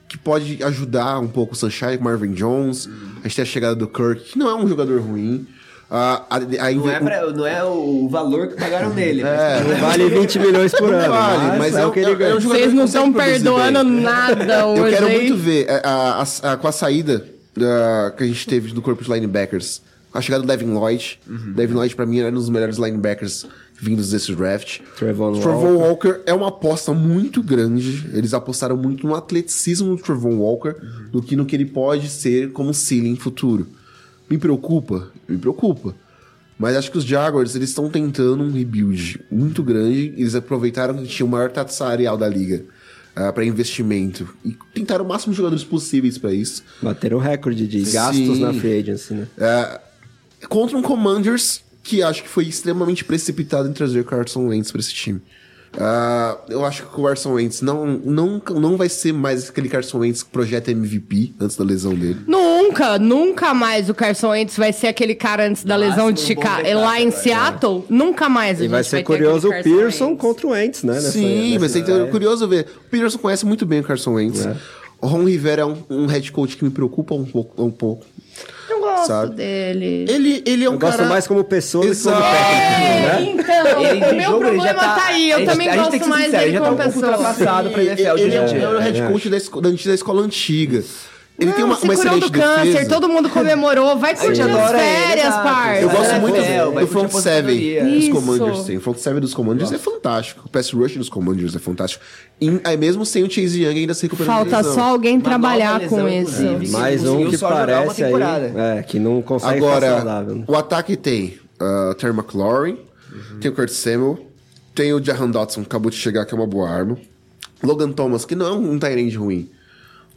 que 0.07 0.15
pode 0.15 0.63
ajudar 0.63 1.19
um 1.19 1.27
pouco 1.27 1.53
o 1.53 1.55
Sunshine, 1.57 1.97
Marvin 1.99 2.33
Jones. 2.33 2.87
A 3.19 3.23
gente 3.27 3.35
tem 3.35 3.41
a 3.43 3.45
chegada 3.47 3.75
do 3.75 3.87
Kirk, 3.87 4.31
que 4.33 4.37
não 4.37 4.47
é 4.47 4.53
um 4.55 4.67
jogador 4.67 5.01
ruim. 5.01 5.47
Ah, 5.89 6.23
a, 6.29 6.35
a- 6.35 6.71
Não 6.73 6.89
é, 6.91 6.99
pra- 6.99 7.31
não 7.31 7.47
é 7.47 7.63
o 7.63 8.07
valor 8.09 8.49
que 8.49 8.55
pagaram 8.57 8.93
nele. 8.93 9.23
Não 9.23 9.77
vale 9.79 10.07
20 10.09 10.37
milhões 10.39 10.71
por 10.73 10.93
ano, 10.93 11.11
vale, 11.13 11.57
mas, 11.57 11.75
é, 11.75 11.81
é 11.81 11.85
o 11.87 11.91
que 11.91 11.99
ele 11.99 12.11
é 12.11 12.15
ganha. 12.15 12.39
Vocês 12.39 12.73
não 12.73 12.85
estão 12.85 13.11
perdoando 13.11 13.83
bem. 13.85 14.01
nada 14.03 14.67
hoje, 14.67 14.81
Eu 14.81 14.89
quero 14.89 15.09
muito 15.09 15.35
ver 15.37 15.65
é, 15.67 15.81
a- 15.83 16.23
a- 16.43 16.51
a- 16.53 16.57
com 16.57 16.67
a 16.67 16.71
saída 16.71 17.25
da- 17.57 18.13
que 18.15 18.23
a 18.23 18.27
gente 18.27 18.45
teve 18.47 18.71
do 18.73 18.81
corpo 18.81 19.03
de 19.03 19.11
linebackers. 19.11 19.81
A 20.13 20.21
chegada 20.21 20.43
do 20.43 20.47
Devin 20.47 20.71
Lloyd. 20.73 21.19
Devin 21.55 21.73
Lloyd, 21.75 21.95
pra 21.95 22.05
mim, 22.05 22.19
era 22.19 22.29
um 22.29 22.33
dos 22.33 22.49
melhores 22.49 22.77
linebackers 22.77 23.45
vindos 23.79 24.09
desse 24.09 24.33
draft. 24.33 24.79
Trevon 24.97 25.33
Trevon 25.33 25.75
Walker. 25.75 26.21
é 26.25 26.33
uma 26.33 26.47
aposta 26.47 26.93
muito 26.93 27.43
grande. 27.43 28.09
Eles 28.13 28.33
apostaram 28.33 28.75
muito 28.77 29.05
no 29.05 29.13
atleticismo 29.13 29.95
do 29.95 30.01
Trevon 30.01 30.37
Walker 30.37 30.75
do 31.11 31.21
que 31.21 31.35
no 31.35 31.45
que 31.45 31.55
ele 31.55 31.65
pode 31.65 32.09
ser 32.09 32.51
como 32.51 32.73
ceiling 32.73 33.15
futuro. 33.15 33.67
Me 34.29 34.37
preocupa? 34.37 35.09
Me 35.27 35.37
preocupa. 35.37 35.93
Mas 36.57 36.75
acho 36.75 36.89
que 36.91 36.97
os 36.97 37.03
Jaguars, 37.03 37.53
eles 37.55 37.69
estão 37.69 37.87
tentando 37.87 38.43
um 38.43 38.51
rebuild 38.51 39.23
muito 39.29 39.61
grande. 39.61 40.13
Eles 40.17 40.33
aproveitaram 40.33 40.95
que 40.95 41.05
tinha 41.05 41.25
o 41.25 41.29
maior 41.29 41.51
taxa 41.51 41.73
salarial 41.73 42.17
da 42.17 42.27
liga 42.27 42.63
uh, 43.17 43.33
para 43.33 43.43
investimento. 43.43 44.27
E 44.45 44.55
tentaram 44.73 45.03
o 45.03 45.07
máximo 45.07 45.33
de 45.33 45.37
jogadores 45.37 45.63
possíveis 45.63 46.17
para 46.17 46.33
isso. 46.33 46.63
Bateram 46.81 47.17
o 47.17 47.19
recorde 47.19 47.67
de 47.67 47.81
gastos 47.91 48.37
Sim. 48.37 48.39
na 48.39 48.53
free 48.53 48.79
agency, 48.79 49.13
né? 49.13 49.27
Uh, 49.37 50.47
contra 50.47 50.77
um 50.77 50.81
Commanders 50.81 51.61
que 51.83 52.03
acho 52.03 52.21
que 52.21 52.29
foi 52.29 52.45
extremamente 52.45 53.05
precipitado 53.05 53.69
em 53.69 53.73
trazer 53.73 54.03
Carson 54.03 54.47
Wentz 54.47 54.71
para 54.71 54.81
esse 54.81 54.93
time. 54.93 55.21
Uh, 55.75 56.37
eu 56.49 56.65
acho 56.65 56.83
que 56.83 56.99
o 56.99 57.03
Carson 57.03 57.33
Wentz 57.33 57.61
não, 57.61 57.85
não, 57.85 58.41
não 58.55 58.77
vai 58.77 58.89
ser 58.89 59.13
mais 59.13 59.49
aquele 59.49 59.69
Carson 59.69 59.99
Wentz 59.99 60.23
que 60.23 60.29
projeta 60.29 60.71
MVP 60.71 61.33
antes 61.39 61.55
da 61.55 61.63
lesão 61.63 61.93
dele. 61.93 62.17
Nunca, 62.25 62.97
nunca 62.97 63.53
mais 63.53 63.89
o 63.89 63.93
Carson 63.93 64.29
Wentz 64.29 64.57
vai 64.57 64.73
ser 64.73 64.87
aquele 64.87 65.13
cara 65.13 65.47
antes 65.47 65.63
da 65.63 65.75
lesão 65.75 66.11
de 66.11 66.21
Chicago. 66.21 66.63
Lá 66.63 66.99
em 66.99 67.07
agora, 67.09 67.21
Seattle, 67.21 67.85
nunca 67.89 68.27
mais 68.29 68.57
a 68.57 68.61
E 68.61 68.63
gente 68.63 68.71
vai 68.71 68.83
ser 68.83 68.97
ter 68.97 69.03
curioso 69.03 69.49
o 69.49 69.51
Pearson 69.63 70.07
Wentz. 70.07 70.21
contra 70.21 70.47
o 70.47 70.49
Wentz, 70.51 70.83
né? 70.83 70.93
nessa- 70.93 71.11
Sim, 71.11 71.47
nessa 71.53 71.59
vai 71.59 71.69
ser 71.69 72.09
curioso 72.11 72.47
ver. 72.47 72.65
O 72.85 72.89
Peterson 72.89 73.17
conhece 73.19 73.45
muito 73.45 73.65
bem 73.65 73.79
o 73.81 73.83
Carson 73.83 74.13
Wentz. 74.13 74.45
É. 74.45 74.55
O 74.99 75.05
Ron 75.05 75.25
Rivera 75.25 75.61
é 75.61 75.65
um, 75.65 75.77
um 75.91 76.05
head 76.07 76.31
coach 76.31 76.57
que 76.57 76.63
me 76.63 76.71
preocupa 76.71 77.13
um 77.13 77.23
pouco. 77.25 77.63
Um 77.63 77.69
pouco. 77.69 78.03
Eu 78.69 78.79
gosto 78.79 79.07
Sabe? 79.07 79.35
dele. 79.35 80.05
Ele, 80.09 80.43
ele 80.45 80.65
é 80.65 80.69
um 80.69 80.73
Eu 80.73 80.79
cara... 80.79 80.97
gosto 80.97 81.09
mais 81.09 81.27
como 81.27 81.43
pessoa 81.43 81.85
do 81.85 81.95
que 81.95 82.01
como 82.03 82.15
Exato. 82.15 82.35
técnico, 82.35 83.07
né? 83.07 83.21
Então, 83.29 83.81
Ele, 83.81 84.05
o 84.05 84.15
meu 84.15 84.23
jogo, 84.31 84.39
problema 84.39 84.73
tá, 84.73 84.95
tá 84.95 85.05
aí. 85.07 85.29
Eu 85.29 85.45
também 85.45 85.67
a 85.67 85.71
gente 85.71 85.79
gosto 85.79 85.91
tem 85.91 85.99
que 85.99 86.05
ser 86.05 86.09
mais 86.09 86.25
sincero, 86.25 86.43
dele 86.43 86.51
ele 86.51 86.57
já 86.57 86.63
tá 86.63 86.69
como 86.69 86.79
um 86.79 86.83
pouco 86.83 86.99
pessoa. 86.99 87.11
ultrapassado 87.17 87.69
pra 87.69 87.81
Ele, 87.81 87.89
NFL 87.91 88.15
de 88.15 88.21
ele 88.21 88.35
é, 88.35 88.37
é 88.37 88.41
o 88.43 88.47
dia. 88.47 88.79
head 88.81 89.01
coach 89.03 89.29
da, 89.29 89.37
esco- 89.37 89.61
da 89.61 89.69
antiga 89.69 89.93
escola 89.93 90.21
antiga. 90.21 90.83
Ele 91.39 91.51
tem 91.51 91.61
Não, 91.61 91.67
uma, 91.67 91.75
se 91.77 91.83
uma 91.83 91.93
curou 91.93 92.13
excelente 92.17 92.31
do 92.31 92.39
câncer, 92.39 92.63
defesa. 92.71 92.89
todo 92.89 93.07
mundo 93.07 93.29
comemorou. 93.29 93.95
Vai 93.97 94.15
curtir 94.17 94.41
as 94.41 94.71
férias, 94.71 95.33
parça. 95.35 95.81
Eu 95.81 95.89
gosto 95.89 96.13
muito 96.15 96.35
NFL, 96.37 96.71
do, 96.71 96.79
do 96.79 96.87
front 96.87 97.11
seven 97.11 97.99
dos. 97.99 98.09
Commanders. 98.09 98.63
Tem. 98.63 98.77
O 98.77 98.81
front 98.81 98.97
seven 98.97 99.21
dos 99.21 99.33
Commanders 99.35 99.71
é 99.71 99.77
fantástico. 99.77 100.41
O 100.45 100.49
pass 100.49 100.71
rush 100.71 100.97
dos 100.97 101.09
Commanders 101.09 101.55
é 101.55 101.59
fantástico. 101.59 102.03
E, 102.41 102.59
aí 102.63 102.75
mesmo 102.75 103.05
sem 103.05 103.23
o 103.23 103.29
Chase 103.29 103.63
Young 103.63 103.77
ainda 103.77 103.93
se 103.93 104.03
recuperando 104.03 104.35
Falta 104.35 104.57
lesão. 104.57 104.73
só 104.73 104.81
alguém 104.89 105.15
Uma 105.17 105.23
trabalhar 105.23 105.73
nova 105.73 105.87
com 105.87 106.03
lesão, 106.03 106.23
isso. 106.23 106.41
inclusive. 106.43 106.71
Mais 106.71 107.05
um 107.05 107.29
que 107.29 107.35
uma 107.37 107.49
parece 107.49 108.03
aí, 108.03 108.13
é, 108.79 108.83
que 108.83 108.97
não 108.97 109.21
consegue 109.21 109.57
Agora, 109.57 109.97
saudável. 109.97 110.35
né? 110.37 110.43
o 110.47 110.55
ataque 110.55 110.95
tem 110.97 111.37
uh, 111.61 111.93
Terry 111.93 112.13
McLaurin, 112.17 112.79
tem 113.39 113.51
o 113.51 113.53
Kurt 113.53 113.69
Samuel, 113.69 114.19
tem 114.73 114.91
o 114.91 115.03
Jahan 115.03 115.29
Dotson, 115.29 115.61
que 115.61 115.67
acabou 115.67 115.91
de 115.91 115.97
chegar, 115.97 116.25
que 116.25 116.33
é 116.33 116.37
uma 116.37 116.47
boa 116.47 116.67
arma. 116.67 116.97
Logan 117.61 117.91
Thomas, 117.91 118.25
que 118.25 118.35
não 118.35 118.47
é 118.47 118.51
um 118.53 118.79
tight 118.79 119.15
ruim. 119.15 119.49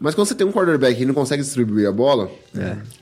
Mas 0.01 0.15
quando 0.15 0.27
você 0.29 0.35
tem 0.35 0.47
um 0.47 0.51
quarterback 0.53 1.01
e 1.03 1.05
não 1.05 1.13
consegue 1.13 1.43
distribuir 1.43 1.87
a 1.87 1.93
bola, 1.93 2.31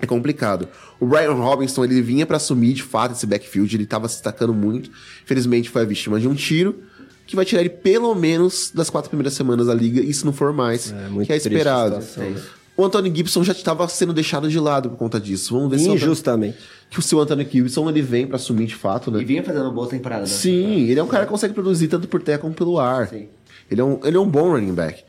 é, 0.01 0.07
complicado. 0.07 0.67
O 0.99 1.07
Brian 1.07 1.33
Robinson, 1.33 1.85
ele 1.85 2.03
vinha 2.03 2.27
pra 2.27 2.39
assumir 2.39 2.73
de 2.73 2.83
fato 2.83 3.13
esse 3.15 3.25
backfield, 3.25 3.75
ele 3.77 3.87
tava 3.87 4.09
se 4.09 4.17
destacando 4.17 4.53
muito. 4.53 4.91
Infelizmente 5.23 5.71
foi 5.71 5.83
a 5.83 5.85
vítima 5.85 6.19
de 6.19 6.27
um 6.27 6.35
tiro 6.35 6.81
que 7.25 7.37
vai 7.37 7.45
tirar 7.45 7.61
ele 7.61 7.71
pelo 7.71 8.15
menos 8.17 8.73
das 8.75 8.91
quatro 8.91 9.09
primeiras 9.11 9.35
semanas 9.35 9.67
da 9.69 9.75
liga, 9.75 10.01
e 10.01 10.13
se 10.13 10.25
não 10.25 10.33
for 10.33 10.53
mais, 10.53 10.93
muito 11.11 11.27
que 11.27 11.33
é 11.33 11.37
esperado. 11.37 12.03
situação, 12.03 12.31
né? 12.31 12.43
O 12.77 12.85
Anthony 12.85 13.13
Gibson 13.15 13.43
já 13.45 13.53
estava 13.53 13.87
sendo 13.89 14.13
deixado 14.13 14.49
de 14.49 14.59
lado 14.59 14.89
por 14.91 14.97
conta 14.97 15.21
disso. 15.21 15.53
Vamos 15.55 15.71
ver 15.71 15.79
se 15.79 15.83
o 15.89 15.93
Anthony- 15.93 16.03
Injustamente. 16.05 16.59
que 16.89 16.99
o 16.99 17.03
seu 17.03 17.21
Anthony 17.21 17.47
Gibson 17.51 17.89
ele 17.91 18.01
vem 18.03 18.27
pra 18.27 18.37
assumir 18.37 18.67
de 18.67 18.75
fato, 18.77 19.11
né? 19.11 19.21
E 19.21 19.25
vinha 19.25 19.43
fazendo 19.43 19.63
uma 19.65 19.73
boa 19.73 19.89
temporada. 19.89 20.23
né? 20.23 20.27
Sim, 20.29 20.83
ele 20.89 20.99
é 20.99 21.03
um 21.03 21.09
cara 21.09 21.25
que 21.27 21.31
consegue 21.31 21.53
produzir 21.55 21.89
tanto 21.89 22.07
por 22.09 22.23
terra 22.23 22.39
como 22.39 22.55
pelo 22.55 22.79
ar. 22.79 23.09
Sim. 23.09 23.29
Ele 23.71 23.81
é 23.81 23.85
um, 23.85 24.01
ele 24.05 24.17
é 24.17 24.21
um 24.21 24.29
bom 24.29 24.51
running 24.53 24.73
back. 24.73 25.03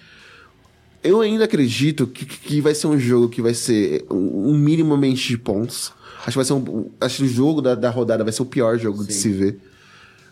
Eu 1.04 1.22
ainda 1.22 1.46
acredito 1.46 2.06
que, 2.08 2.26
que 2.26 2.62
vai 2.62 2.76
ser 2.76 2.88
um 2.88 3.00
jogo 3.00 3.30
que 3.30 3.42
vai 3.42 3.54
ser 3.54 4.06
um, 4.10 4.50
um 4.52 4.58
minimamente 4.58 5.30
de 5.30 5.38
pontos. 5.38 5.94
Acho 6.20 6.32
que 6.32 6.36
vai 6.36 6.46
ser 6.46 6.54
um. 6.54 6.92
Acho 7.00 7.18
que 7.18 7.24
o 7.24 7.28
jogo 7.28 7.62
da, 7.62 7.76
da 7.76 7.90
rodada 7.90 8.24
vai 8.24 8.34
ser 8.34 8.42
o 8.42 8.46
pior 8.46 8.78
jogo 8.78 9.06
de 9.06 9.14
se 9.14 9.30
ver. 9.30 9.60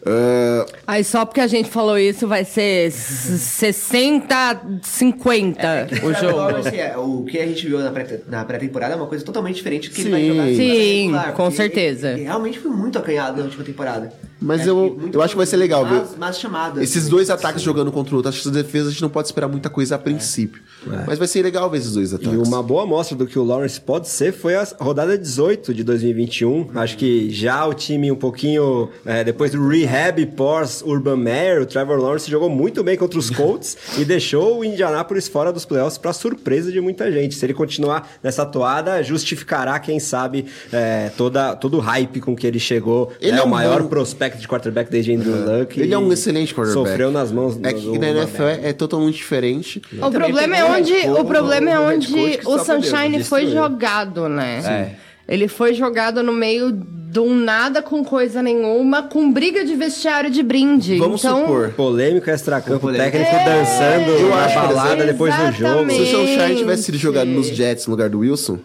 Ah, 0.05 0.65
Aí 0.87 1.03
só 1.03 1.25
porque 1.25 1.41
a 1.41 1.47
gente 1.47 1.69
falou 1.69 1.97
isso 1.97 2.27
vai 2.27 2.45
ser 2.45 2.91
60, 2.91 4.61
50 4.83 5.87
o 6.03 6.11
Pra 6.11 6.13
jogo. 6.21 6.37
Lawrence, 6.37 6.75
é, 6.79 6.97
o 6.97 7.23
que 7.23 7.37
a 7.39 7.45
gente 7.45 7.67
viu 7.67 7.79
na 7.79 7.91
pré- 7.91 8.21
na 8.27 8.45
pré-temporada 8.45 8.93
é 8.93 8.97
uma 8.97 9.07
coisa 9.07 9.23
totalmente 9.25 9.55
diferente 9.55 9.89
do 9.89 9.95
que 9.95 10.01
Sim. 10.01 10.07
ele 10.07 10.11
vai 10.11 10.27
jogar. 10.27 10.63
Sim, 10.63 11.01
regular, 11.01 11.33
com 11.33 11.51
certeza. 11.51 12.07
Ele, 12.09 12.19
ele 12.19 12.23
realmente 12.25 12.59
foi 12.59 12.71
muito 12.71 12.97
acanhado 12.97 13.37
na 13.37 13.43
última 13.45 13.63
temporada. 13.63 14.11
Mas 14.39 14.61
Acho 14.61 14.69
eu- 14.69 15.09
eu 15.13 15.21
acho 15.23 15.33
que 15.33 15.37
vai 15.37 15.47
ser 15.47 15.57
legal 15.57 15.83
ver. 15.83 15.95
Mas, 15.95 16.15
mas 16.15 16.39
chamada. 16.39 16.83
esses 16.83 17.09
dois 17.09 17.29
ataques 17.31 17.61
jogando 17.63 17.91
contra 17.91 18.13
o 18.13 18.17
outro, 18.17 18.29
acho 18.29 18.39
que 18.41 18.47
essa 18.47 18.55
defesa 18.63 18.89
a 18.89 18.91
gente 18.91 19.01
não 19.01 19.09
pode 19.09 19.27
esperar 19.27 19.47
muita 19.47 19.67
coisa 19.69 19.95
a 19.95 19.99
princípio. 19.99 20.61
Mas 21.07 21.17
vai 21.17 21.27
ser 21.27 21.41
legal 21.41 21.69
ver 21.71 21.79
esses 21.79 21.93
dois 21.93 22.11
E 22.11 22.15
ataques. 22.15 22.47
uma 22.47 22.61
boa 22.61 22.83
amostra 22.83 23.17
do 23.17 23.25
que 23.25 23.37
o 23.37 23.43
Lawrence 23.43 23.81
pode 23.81 24.07
ser 24.07 24.31
foi 24.31 24.55
a 24.55 24.65
rodada 24.79 25.17
18 25.17 25.73
de 25.73 25.83
2021. 25.83 26.69
Acho 26.75 26.95
que 26.97 27.29
já 27.31 27.65
o 27.65 27.73
time 27.73 28.11
um 28.11 28.15
pouquinho 28.15 28.89
é, 29.03 29.23
depois 29.23 29.51
do 29.51 29.67
rehab 29.87 30.25
pós 30.27 30.81
Urban 30.85 31.17
Meyer, 31.17 31.61
o 31.61 31.65
Trevor 31.65 31.97
Lawrence 31.99 32.29
jogou 32.29 32.49
muito 32.49 32.83
bem 32.83 32.97
contra 32.97 33.17
os 33.17 33.29
Colts 33.29 33.77
e 33.97 34.05
deixou 34.05 34.59
o 34.59 34.65
Indianapolis 34.65 35.27
fora 35.27 35.51
dos 35.53 35.65
playoffs 35.65 35.97
para 35.97 36.13
surpresa 36.13 36.71
de 36.71 36.79
muita 36.81 37.11
gente. 37.11 37.35
Se 37.35 37.45
ele 37.45 37.53
continuar 37.53 38.09
nessa 38.21 38.45
toada, 38.45 39.01
justificará, 39.01 39.79
quem 39.79 39.99
sabe, 39.99 40.45
é, 40.71 41.09
toda, 41.17 41.55
todo 41.55 41.77
o 41.77 41.79
hype 41.79 42.19
com 42.19 42.35
que 42.35 42.45
ele 42.45 42.59
chegou. 42.59 43.11
Ele 43.21 43.37
é, 43.37 43.39
é 43.39 43.43
o 43.43 43.47
maior 43.47 43.81
bom- 43.83 43.87
prospect 43.89 44.39
de 44.39 44.47
quarterback 44.47 44.91
desde 44.91 45.13
Andrew 45.15 45.35
Luck. 45.59 45.79
Ele 45.79 45.93
é 45.93 45.97
um 45.97 46.11
excelente 46.11 46.53
quarterback. 46.53 46.87
Sofreu 46.89 47.11
nas 47.11 47.31
mãos 47.31 47.55
do 47.55 47.67
É 47.67 47.73
que 47.73 47.81
do 47.81 47.97
na 47.99 48.09
NFL 48.09 48.43
é, 48.43 48.69
é 48.69 48.73
totalmente 48.73 49.15
diferente. 49.15 49.81
O 50.01 50.11
problema 50.11 50.55
é 50.57 50.63
onde, 50.65 50.93
o 50.93 51.25
problema 51.25 51.69
é 51.69 51.79
onde 51.79 52.13
o 52.45 52.59
Sunshine 52.59 53.23
foi 53.23 53.45
destruiu. 53.45 53.51
jogado, 53.51 54.27
né? 54.27 54.95
Ele 55.27 55.47
foi 55.47 55.73
jogado 55.73 56.23
no 56.23 56.31
meio 56.31 56.71
de 56.71 57.19
um 57.19 57.33
nada 57.33 57.81
com 57.81 58.03
coisa 58.03 58.41
nenhuma, 58.41 59.03
com 59.03 59.31
briga 59.31 59.65
de 59.65 59.75
vestiário 59.75 60.29
de 60.29 60.43
brinde. 60.43 60.97
Vamos 60.97 61.23
então, 61.23 61.41
supor. 61.41 61.69
Polêmico 61.71 62.29
extracampo, 62.29 62.91
técnico 62.91 63.29
É, 63.29 63.45
dançando 63.45 64.11
eu 64.11 64.29
na 64.29 64.45
acho, 64.45 64.55
balada 64.55 65.05
depois 65.05 65.35
do 65.35 65.51
jogo. 65.51 65.89
Se 65.89 66.15
o 66.15 66.27
Gente. 66.27 66.57
tivesse 66.57 66.83
sido 66.83 66.97
jogado 66.97 67.27
nos 67.27 67.47
Jets 67.47 67.87
no 67.87 67.91
lugar 67.91 68.09
do 68.09 68.19
Wilson, 68.19 68.59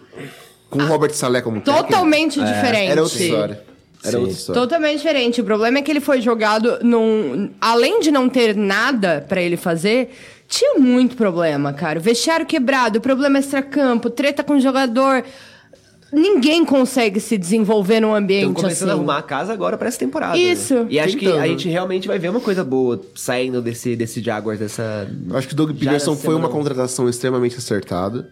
com 0.69 0.79
o 0.79 0.85
Robert 0.85 1.13
Saleh 1.13 1.41
como 1.41 1.61
técnico, 1.61 1.83
totalmente 1.83 2.39
diferente. 2.39 2.91
era 2.91 3.01
outra 3.01 3.23
história. 3.23 3.61
Era 4.03 4.11
Sim. 4.11 4.17
outra 4.17 4.33
história. 4.33 4.61
Totalmente 4.61 4.97
diferente. 4.97 5.41
O 5.41 5.43
problema 5.45 5.77
é 5.77 5.81
que 5.81 5.89
ele 5.89 6.01
foi 6.01 6.21
jogado 6.21 6.79
num. 6.81 7.49
Além 7.61 8.01
de 8.01 8.11
não 8.11 8.27
ter 8.27 8.55
nada 8.55 9.25
pra 9.27 9.41
ele 9.41 9.55
fazer, 9.55 10.13
tinha 10.49 10.77
muito 10.77 11.15
problema, 11.15 11.71
cara. 11.71 11.99
Vestiário 11.99 12.45
quebrado, 12.45 12.99
problema 12.99 13.39
extracampo, 13.39 14.09
treta 14.09 14.43
com 14.43 14.55
o 14.55 14.59
jogador. 14.59 15.23
Ninguém 16.13 16.63
consegue 16.63 17.19
se 17.19 17.37
desenvolver 17.37 17.99
num 17.99 18.09
Estão 18.09 18.15
ambiente 18.23 18.53
começando 18.53 18.89
a 18.89 18.91
assim. 18.91 18.99
arrumar 18.99 19.17
a 19.17 19.21
casa 19.23 19.51
agora 19.51 19.77
pra 19.77 19.87
essa 19.87 19.97
temporada. 19.97 20.37
Isso. 20.37 20.75
né? 20.75 20.85
E 20.91 20.99
acho 20.99 21.17
que 21.17 21.25
Tentando. 21.25 21.41
a 21.41 21.47
gente 21.47 21.67
realmente 21.67 22.07
vai 22.07 22.19
ver 22.19 22.29
uma 22.29 22.39
coisa 22.39 22.63
boa 22.63 23.01
saindo 23.15 23.61
desse, 23.61 23.95
desse 23.95 24.21
Jaguars, 24.21 24.59
dessa. 24.59 25.09
Eu 25.27 25.35
acho 25.35 25.47
que 25.47 25.53
o 25.53 25.57
Doug 25.57 25.71
Peterson 25.71 26.15
foi 26.15 26.35
uma 26.35 26.49
contratação 26.49 27.09
extremamente 27.09 27.57
acertada. 27.57 28.29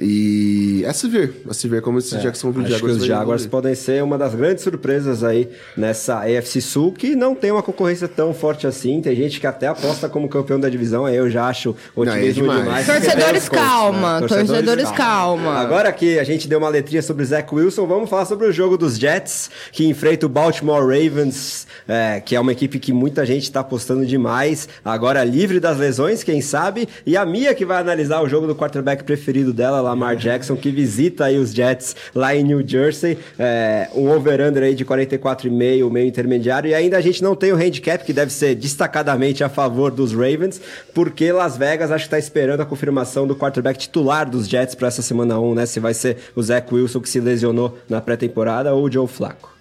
E 0.00 0.82
é 0.84 0.92
se 0.92 1.08
ver. 1.08 1.42
É 1.48 1.52
se 1.54 1.68
ver 1.68 1.80
como 1.80 1.98
esse 1.98 2.16
Jacksonville 2.18 2.66
Acho 2.66 2.74
que 2.74 2.80
Jaguars 2.80 3.00
os 3.00 3.06
Jaguars 3.06 3.46
podem 3.46 3.74
ser 3.74 4.02
uma 4.02 4.18
das 4.18 4.34
grandes 4.34 4.62
surpresas 4.62 5.24
aí 5.24 5.48
nessa 5.76 6.20
AFC 6.20 6.60
Sul, 6.60 6.92
que 6.92 7.16
não 7.16 7.34
tem 7.34 7.50
uma 7.50 7.62
concorrência 7.62 8.06
tão 8.06 8.34
forte 8.34 8.66
assim. 8.66 9.00
Tem 9.00 9.14
gente 9.16 9.40
que 9.40 9.46
até 9.46 9.66
aposta 9.66 10.08
como 10.08 10.28
campeão 10.28 10.60
da 10.60 10.68
divisão, 10.68 11.06
aí 11.06 11.16
eu 11.16 11.30
já 11.30 11.46
acho 11.46 11.74
otimismo 11.94 12.46
Não, 12.46 12.54
é 12.54 12.58
demais. 12.58 12.86
demais. 12.86 13.02
Torcedores, 13.02 13.42
Os 13.42 13.48
Colts, 13.48 13.64
calma. 13.66 14.22
Torcedores, 14.26 14.90
calma. 14.90 15.54
Agora 15.58 15.92
que 15.92 16.18
a 16.18 16.24
gente 16.24 16.46
deu 16.46 16.58
uma 16.58 16.68
letrinha 16.68 17.02
sobre 17.02 17.22
o 17.22 17.26
Zach 17.26 17.54
Wilson, 17.54 17.86
vamos 17.86 18.10
falar 18.10 18.26
sobre 18.26 18.46
o 18.46 18.52
jogo 18.52 18.76
dos 18.76 18.98
Jets, 18.98 19.50
que 19.72 19.86
enfrenta 19.86 20.26
o 20.26 20.28
Baltimore 20.28 20.80
Ravens, 20.80 21.66
é, 21.88 22.20
que 22.20 22.36
é 22.36 22.40
uma 22.40 22.52
equipe 22.52 22.78
que 22.78 22.92
muita 22.92 23.24
gente 23.24 23.44
está 23.44 23.60
apostando 23.60 24.04
demais. 24.04 24.68
Agora 24.84 25.24
livre 25.24 25.58
das 25.60 25.78
lesões, 25.78 26.22
quem 26.22 26.40
sabe. 26.40 26.88
E 27.04 27.16
a 27.16 27.24
Mia 27.24 27.54
que 27.54 27.64
vai 27.64 27.78
analisar 27.78 28.20
o 28.22 28.28
jogo 28.28 28.46
do 28.46 28.54
quarterback 28.54 29.04
preferido 29.04 29.52
dela, 29.52 29.80
Lamar 29.86 30.16
Jackson, 30.16 30.56
que 30.56 30.70
visita 30.70 31.24
aí 31.26 31.38
os 31.38 31.52
Jets 31.52 31.96
lá 32.14 32.34
em 32.34 32.42
New 32.42 32.66
Jersey. 32.66 33.18
É, 33.38 33.88
um 33.94 34.10
over-under 34.10 34.62
aí 34.62 34.74
de 34.74 34.84
44,5, 34.84 35.50
meio 35.90 36.06
intermediário. 36.06 36.68
E 36.68 36.74
ainda 36.74 36.96
a 36.96 37.00
gente 37.00 37.22
não 37.22 37.34
tem 37.34 37.52
o 37.52 37.56
handicap, 37.56 38.04
que 38.04 38.12
deve 38.12 38.32
ser 38.32 38.54
destacadamente 38.54 39.42
a 39.42 39.48
favor 39.48 39.90
dos 39.90 40.12
Ravens, 40.12 40.60
porque 40.94 41.32
Las 41.32 41.56
Vegas 41.56 41.90
acho 41.90 42.04
que 42.04 42.08
está 42.08 42.18
esperando 42.18 42.60
a 42.60 42.66
confirmação 42.66 43.26
do 43.26 43.36
quarterback 43.36 43.78
titular 43.78 44.28
dos 44.28 44.48
Jets 44.48 44.74
para 44.74 44.88
essa 44.88 45.02
semana 45.02 45.38
1, 45.38 45.54
né? 45.54 45.66
Se 45.66 45.80
vai 45.80 45.94
ser 45.94 46.18
o 46.34 46.42
Zach 46.42 46.72
Wilson 46.72 47.00
que 47.00 47.08
se 47.08 47.20
lesionou 47.20 47.78
na 47.88 48.00
pré-temporada 48.00 48.74
ou 48.74 48.84
o 48.84 48.90
Joe 48.90 49.06
Flacco. 49.06 49.56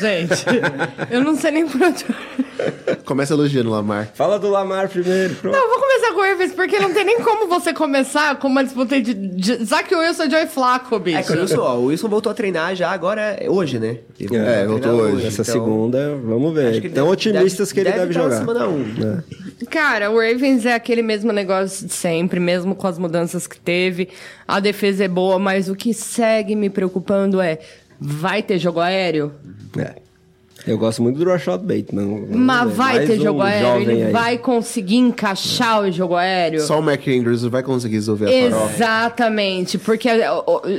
Gente, 0.00 0.44
eu 1.10 1.22
não 1.22 1.36
sei 1.36 1.50
nem 1.50 1.66
por 1.68 1.80
onde. 1.82 2.04
Começa 3.04 3.34
elogiando 3.34 3.68
o 3.68 3.72
Lamar. 3.72 4.08
Fala 4.14 4.38
do 4.38 4.48
Lamar 4.48 4.88
primeiro, 4.88 5.34
pronto. 5.34 5.52
Não, 5.54 5.62
eu 5.62 5.68
vou 5.68 5.78
começar 5.80 6.12
com 6.14 6.20
o 6.20 6.22
Ravens, 6.22 6.52
porque 6.52 6.78
não 6.78 6.92
tem 6.94 7.04
nem 7.04 7.20
como 7.20 7.46
você 7.46 7.74
começar 7.74 8.36
com 8.36 8.48
uma 8.48 8.64
disputa 8.64 9.00
de, 9.00 9.12
de 9.12 9.64
Zach 9.64 9.94
Wilson 9.94 10.24
e 10.24 10.30
Joey 10.30 10.46
Flacco, 10.46 10.98
bicho. 10.98 11.18
É 11.18 11.22
que 11.22 11.32
o 11.32 11.40
Wilson, 11.40 11.60
ó, 11.60 11.74
o 11.76 11.84
Wilson 11.86 12.08
voltou 12.08 12.32
a 12.32 12.34
treinar 12.34 12.74
já 12.74 12.90
agora, 12.90 13.38
hoje, 13.48 13.78
né? 13.78 13.98
Ele 14.18 14.34
É, 14.36 14.64
voltou 14.66 14.92
hoje. 14.92 15.26
Essa 15.26 15.42
então, 15.42 15.52
segunda, 15.52 16.16
vamos 16.24 16.54
ver. 16.54 16.80
Tão 16.80 16.90
deve- 16.90 17.00
otimistas 17.12 17.70
que 17.70 17.80
ele 17.80 17.92
deve, 17.92 18.10
estar 18.12 18.22
na 18.22 18.30
jogar. 18.30 18.38
semana 18.38 18.68
um. 18.68 19.22
Cara, 19.70 20.10
o 20.10 20.14
Ravens 20.18 20.64
é 20.64 20.74
aquele 20.74 21.02
mesmo 21.02 21.32
negócio 21.32 21.86
de 21.86 21.92
sempre, 21.92 22.40
mesmo 22.40 22.74
com 22.74 22.86
as 22.86 22.98
mudanças 22.98 23.46
que 23.46 23.58
teve. 23.58 24.08
A 24.48 24.58
defesa 24.60 25.04
é 25.04 25.08
boa, 25.08 25.38
mas 25.38 25.68
o 25.68 25.74
que 25.74 25.92
segue 25.92 26.54
me 26.56 26.70
preocupando 26.70 27.40
é: 27.40 27.58
vai 28.00 28.42
ter 28.42 28.58
jogo 28.58 28.80
aéreo? 28.80 29.32
É. 29.78 30.05
Eu 30.66 30.76
gosto 30.78 31.00
muito 31.02 31.18
do 31.18 31.24
Rashad 31.30 31.60
Bateman. 31.62 32.26
Mas 32.30 32.72
vai 32.72 32.96
Mais 32.96 33.08
ter 33.08 33.20
um 33.20 33.22
jogo 33.22 33.42
aéreo? 33.42 33.90
Ele 33.90 34.02
aí. 34.04 34.12
vai 34.12 34.36
conseguir 34.38 34.96
encaixar 34.96 35.82
o 35.82 35.92
jogo 35.92 36.16
aéreo? 36.16 36.60
Só 36.60 36.78
o 36.80 36.82
Mark 36.82 37.06
Andrews 37.06 37.42
vai 37.44 37.62
conseguir 37.62 37.94
resolver 37.94 38.26
a. 38.26 38.32
Exatamente, 38.32 39.78
porque 39.78 40.08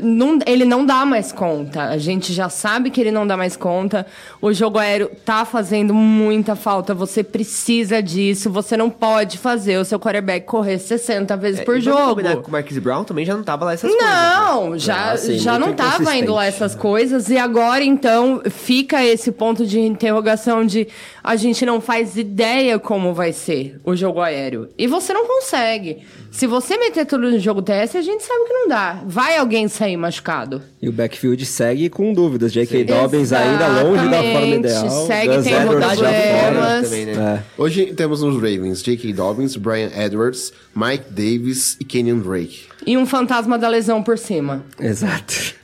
não- 0.04 0.40
ele 0.46 0.66
não 0.66 0.86
dá 0.86 1.06
mais 1.06 1.32
conta. 1.32 1.84
A 1.84 1.98
gente 1.98 2.34
já 2.34 2.50
sabe 2.50 2.90
que 2.90 3.00
ele 3.00 3.12
não 3.12 3.26
dá 3.26 3.38
mais 3.38 3.56
conta. 3.56 4.06
O 4.42 4.52
jogo 4.52 4.78
aéreo 4.78 5.10
tá 5.26 5.46
fazendo 5.46 5.94
muita 5.94 6.56
falta. 6.56 6.94
Você 6.94 7.24
precisa 7.24 8.02
disso. 8.02 8.50
Você 8.52 8.76
não 8.76 8.90
pode 8.90 9.38
fazer 9.38 9.78
o 9.78 9.86
seu 9.86 10.00
quarterback 10.00 10.46
correr 10.46 10.80
60 10.80 11.38
vezes 11.38 11.62
por 11.62 11.78
É, 11.78 11.80
vamos 11.80 12.24
jogo. 12.24 12.42
que 12.44 12.50
o 12.50 12.52
Marquise 12.52 12.80
Brown 12.82 13.04
também 13.04 13.26
já 13.26 13.36
não 13.36 13.44
tava 13.44 13.66
lá 13.66 13.74
essas 13.74 13.90
coisas. 13.90 14.06
né? 14.10 14.16
Não, 14.38 14.78
já, 14.78 15.12
Ah, 15.12 15.18
sim, 15.18 15.38
já 15.38 15.58
não 15.58 15.74
tava 15.74 16.16
indo 16.16 16.34
lá 16.34 16.46
essas 16.46 16.76
coisas. 16.76 17.30
E 17.30 17.38
agora, 17.38 17.84
então, 17.84 18.42
fica 18.50 19.04
esse 19.06 19.32
ponto 19.32 19.66
de 19.66 19.77
interrogação 19.86 20.66
de 20.66 20.88
a 21.24 21.36
gente 21.36 21.66
não 21.66 21.80
faz 21.80 22.18
ideia 22.18 22.80
como 22.80 23.14
vai 23.14 23.34
ser 23.34 23.80
o 23.84 23.96
jogo 23.96 24.22
aéreo. 24.22 24.70
E 24.78 24.88
você 24.88 25.14
não 25.14 25.28
consegue. 25.28 26.04
Se 26.32 26.46
você 26.46 26.78
meter 26.78 27.06
tudo 27.06 27.32
no 27.32 27.40
jogo 27.40 27.62
TS, 27.62 27.96
a 27.96 28.02
gente 28.02 28.24
sabe 28.24 28.46
que 28.46 28.54
não 28.54 28.68
dá. 28.68 29.02
Vai 29.06 29.38
alguém 29.38 29.68
sair 29.68 29.98
machucado. 29.98 30.62
E 30.82 30.88
o 30.88 30.92
backfield 30.92 31.44
segue 31.46 31.90
com 31.90 32.14
dúvidas. 32.14 32.54
J.K. 32.54 32.84
Dobbins 32.84 33.32
ainda 33.34 33.68
longe 33.82 34.08
da 34.08 34.22
forma 34.22 34.56
ideal. 34.56 35.08
segue 35.08 35.36
Gus 35.36 35.48
Edwards 35.48 36.00
fora. 36.00 36.12
problemas. 36.12 36.84
também, 36.84 37.06
né? 37.06 37.44
É. 37.58 37.62
Hoje 37.62 37.86
temos 37.88 38.22
nos 38.22 38.36
Ravens 38.36 38.84
J.K. 38.84 39.14
Dobbins, 39.14 39.56
Brian 39.56 39.90
Edwards, 39.96 40.54
Mike 40.76 41.06
Davis 41.10 41.78
e 41.80 41.86
Kenyon 41.86 42.20
Drake. 42.20 42.68
E 42.86 42.98
um 42.98 43.06
fantasma 43.06 43.58
da 43.58 43.68
lesão 43.68 44.04
por 44.04 44.18
cima. 44.18 44.64
Exato. 44.80 45.56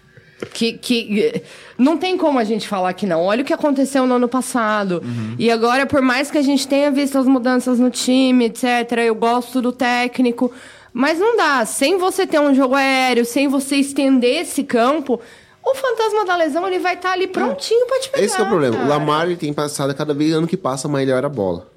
Que, 0.54 0.74
que 0.74 1.42
não 1.84 1.98
tem 1.98 2.18
como 2.18 2.40
a 2.40 2.44
gente 2.44 2.68
falar 2.68 2.94
que 2.94 3.06
não. 3.06 3.22
Olha 3.24 3.42
o 3.42 3.46
que 3.46 3.54
aconteceu 3.54 4.06
no 4.08 4.16
ano 4.16 4.28
passado. 4.28 5.04
E 5.38 5.52
agora, 5.52 5.86
por 5.86 6.02
mais 6.02 6.32
que 6.32 6.38
a 6.38 6.42
gente 6.42 6.68
tenha 6.68 6.90
visto 6.92 7.18
as 7.18 7.26
mudanças 7.26 7.80
no 7.80 7.90
time, 7.90 8.46
etc., 8.46 8.64
eu 9.06 9.16
gosto 9.16 9.62
do 9.62 9.72
técnico. 9.72 10.52
Mas 10.92 11.20
não 11.20 11.36
dá. 11.36 11.66
Sem 11.66 11.98
você 11.98 12.26
ter 12.28 12.40
um 12.40 12.54
jogo 12.54 12.76
aéreo, 12.76 13.26
sem 13.26 13.48
você 13.48 13.78
estender 13.78 14.42
esse 14.44 14.64
campo, 14.64 15.20
o 15.66 15.76
fantasma 15.76 16.24
da 16.26 16.36
lesão 16.36 16.68
ele 16.68 16.78
vai 16.80 16.94
estar 16.94 17.14
ali 17.14 17.26
prontinho 17.28 17.88
pra 17.88 18.00
te 18.00 18.10
pegar. 18.10 18.24
Esse 18.24 18.36
que 18.36 18.42
é 18.42 18.46
o 18.46 18.48
problema. 18.48 18.76
cara. 18.76 18.86
O 18.86 18.90
Lamar 18.90 19.26
ele 19.26 19.36
tem 19.36 19.52
passado 19.54 19.94
cada 19.96 20.14
vez 20.14 20.34
ano 20.34 20.46
que 20.48 20.56
passa 20.58 20.88
melhor 20.88 21.26
a 21.26 21.30
bola. 21.30 21.68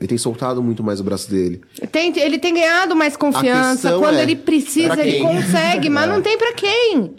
Ele 0.00 0.08
tem 0.08 0.16
soltado 0.16 0.62
muito 0.62 0.82
mais 0.82 1.00
o 1.00 1.04
braço 1.04 1.30
dele. 1.30 1.60
Tem- 1.92 2.12
ele 2.18 2.38
tem 2.38 2.54
ganhado 2.54 2.96
mais 2.96 3.14
confiança. 3.16 3.92
Quando 3.98 4.16
é, 4.18 4.22
ele 4.22 4.34
precisa, 4.36 4.98
ele 5.04 5.18
consegue, 5.20 5.90
mas 5.90 6.08
não 6.08 6.22
tem 6.22 6.38
pra 6.38 6.52
quem. 6.54 7.14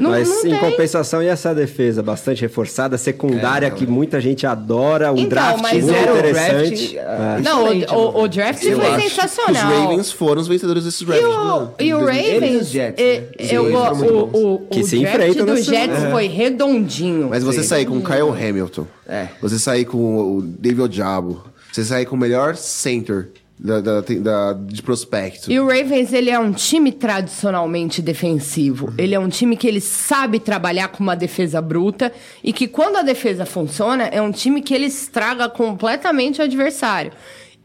Não, 0.00 0.10
Mas 0.10 0.28
não 0.28 0.38
em 0.46 0.50
tem. 0.50 0.58
compensação, 0.58 1.22
e 1.22 1.26
essa 1.26 1.54
defesa 1.54 2.02
bastante 2.02 2.40
reforçada, 2.42 2.96
secundária, 2.96 3.70
que 3.70 3.86
muita 3.86 4.20
gente 4.20 4.46
adora, 4.46 5.12
um 5.12 5.16
Então, 5.18 5.28
draft 5.28 5.60
mas 5.62 5.72
muito 5.84 5.86
Fizeram 5.94 6.14
o 6.14 6.18
interessante. 6.18 6.92
draft, 6.94 6.94
É. 6.94 7.00
ah, 7.00 7.40
Não, 7.42 7.64
o, 7.66 8.22
o, 8.22 8.28
draft 8.28 8.62
Eu 8.64 8.80
foi 8.80 9.00
sensacional. 9.02 9.52
Os 9.72 9.78
Ravens 9.78 10.12
foram 10.12 10.40
os 10.40 10.48
vencedores 10.48 10.84
desses 10.84 11.00
E 11.02 11.04
drafts. 11.04 11.26
ano, 11.28 11.74
e 11.78 11.94
o 11.94 11.98
de 11.98 12.04
2020. 12.04 12.26
Eles 12.26 12.30
e 12.30 12.32
Ravens, 12.46 12.68
Jets, 12.70 13.04
eh, 13.04 13.20
né? 13.20 13.26
Eu 13.50 13.64
o, 13.64 14.54
o, 14.54 14.58
Que 14.70 14.80
o 14.80 14.84
se 14.84 14.98
draft 15.00 15.36
do 15.36 15.46
nessa- 15.46 15.62
Jets 15.62 16.02
É. 16.04 16.10
foi 16.10 16.26
redondinho. 16.28 17.28
Mas 17.30 17.42
você 17.44 17.62
sair 17.62 17.84
com 17.86 17.98
o 17.98 18.02
Kyle 18.02 18.30
Hamilton, 18.48 18.86
É. 19.08 19.28
você 19.40 19.58
sair 19.58 19.84
com 19.84 20.36
o 20.36 20.42
David 20.42 20.82
Odiabo, 20.82 21.44
você 21.72 21.84
sair 21.84 22.06
com 22.06 22.16
o 22.16 22.18
melhor 22.18 22.56
center 22.56 23.28
da, 23.62 23.80
da- 23.80 24.00
da- 24.00 24.52
de 24.54 24.80
prospecto. 24.82 25.52
E 25.52 25.60
o 25.60 25.66
Ravens, 25.66 26.12
ele 26.14 26.30
é 26.30 26.38
um 26.38 26.50
time 26.50 26.90
tradicionalmente 26.90 28.00
defensivo. 28.00 28.94
Ele 28.96 29.14
é 29.14 29.18
um 29.20 29.28
time 29.28 29.54
que 29.56 29.66
ele 29.68 29.80
sabe 29.80 30.40
trabalhar 30.40 30.88
com 30.88 31.02
uma 31.02 31.14
defesa 31.14 31.60
bruta 31.60 32.10
e 32.42 32.52
que 32.54 32.66
quando 32.66 32.96
a 32.96 33.02
defesa 33.02 33.44
funciona, 33.44 34.04
é 34.04 34.20
um 34.22 34.32
time 34.32 34.62
que 34.62 34.72
ele 34.72 34.86
estraga 34.86 35.48
completamente 35.48 36.40
o 36.40 36.44
adversário. 36.44 37.12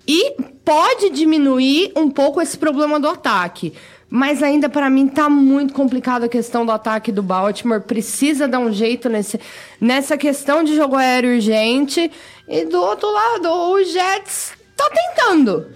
E 0.08 0.34
pode 0.66 1.10
diminuir 1.12 1.92
um 1.96 2.10
pouco 2.12 2.42
esse 2.42 2.58
problema 2.58 3.00
do 3.00 3.08
ataque. 3.08 3.74
Mas 4.10 4.44
ainda 4.44 4.70
para 4.70 4.90
mim 4.90 5.08
tá 5.08 5.28
muito 5.30 5.74
complicada 5.74 6.26
a 6.26 6.30
questão 6.30 6.66
do 6.66 6.72
ataque 6.72 7.12
do 7.12 7.24
Baltimore. 7.24 7.82
Precisa 7.82 8.48
dar 8.48 8.60
um 8.60 8.72
jeito 8.72 9.10
nesse, 9.10 9.40
nessa 9.82 10.16
questão 10.18 10.64
de 10.64 10.76
jogo 10.76 10.96
aéreo 10.96 11.34
urgente. 11.36 12.12
E 12.48 12.66
do 12.66 12.80
outro 12.80 13.10
lado, 13.12 13.50
o 13.50 13.84
Jets 13.84 14.52
tá 14.76 14.90
tentando. 14.90 15.68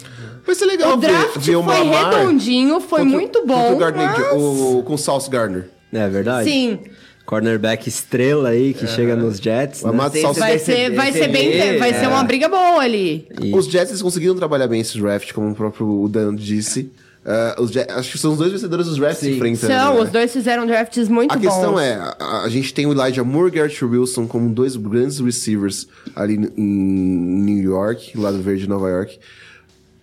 Vai 0.45 0.55
ser 0.55 0.65
legal 0.65 0.93
O 0.93 0.97
draft 0.97 1.33
ver, 1.35 1.39
ver 1.39 1.55
o 1.57 1.63
foi 1.63 1.77
Lamar 1.77 2.13
redondinho, 2.15 2.79
foi 2.79 2.99
contra- 3.01 3.17
muito 3.17 3.45
bom, 3.45 3.73
O 3.73 3.77
Gardner, 3.77 4.09
mas- 4.09 4.33
o, 4.41 4.83
com 4.83 4.93
o 4.93 4.97
Sauce 4.97 5.29
Gardner. 5.29 5.69
É 5.93 6.07
verdade? 6.07 6.49
Sim. 6.49 6.79
Cornerback 7.25 7.87
estrela 7.87 8.49
aí, 8.49 8.73
que 8.73 8.87
chega 8.87 9.15
nos 9.15 9.37
Jets. 9.37 9.83
Né? 9.83 9.89
Amado 9.91 10.13
Sei 10.13 10.21
Sauce 10.23 10.39
se 10.39 10.39
Vai 10.39 10.57
ser, 10.57 10.95
vai 10.95 11.11
ser 11.11 11.27
bem, 11.27 11.61
ali, 11.61 11.77
vai 11.77 11.93
ser 11.93 12.05
é. 12.05 12.07
uma 12.07 12.23
briga 12.23 12.49
boa 12.49 12.79
ali. 12.81 13.27
E- 13.39 13.53
Os 13.55 13.67
Jets 13.67 14.01
conseguiram 14.01 14.35
trabalhar 14.35 14.67
bem 14.67 14.81
esse 14.81 14.99
draft, 14.99 15.31
como 15.33 15.51
o 15.51 15.55
próprio 15.55 16.07
Dan 16.09 16.33
disse. 16.33 16.91
Ah, 17.31 17.55
os 17.59 17.71
acho 17.77 18.13
que 18.13 18.17
são 18.17 18.31
os 18.31 18.39
dois 18.39 18.51
vencedores 18.51 18.87
dos 18.87 18.97
drafts 18.97 19.19
se 19.19 19.35
enfrentando. 19.35 19.71
São, 19.71 19.93
né? 19.93 20.01
os 20.01 20.09
dois 20.09 20.33
fizeram 20.33 20.65
drafts 20.65 21.07
muito 21.07 21.31
A 21.31 21.35
bons. 21.35 21.41
questão 21.43 21.79
é, 21.79 21.93
a, 22.19 22.41
a 22.41 22.49
gente 22.49 22.73
tem 22.73 22.87
o 22.87 22.91
Elijah 22.91 23.23
Moore 23.23 23.49
e 23.49 23.51
o 23.51 23.53
Garrett 23.53 23.85
Wilson 23.85 24.25
como 24.25 24.49
dois 24.49 24.75
grandes 24.75 25.19
receivers 25.19 25.87
ali 26.15 26.51
em 26.57 26.63
New 26.63 27.63
York, 27.63 28.17
lá 28.17 28.31
do 28.31 28.41
verde 28.41 28.63
de 28.63 28.69
Nova 28.69 28.89
York. 28.89 29.19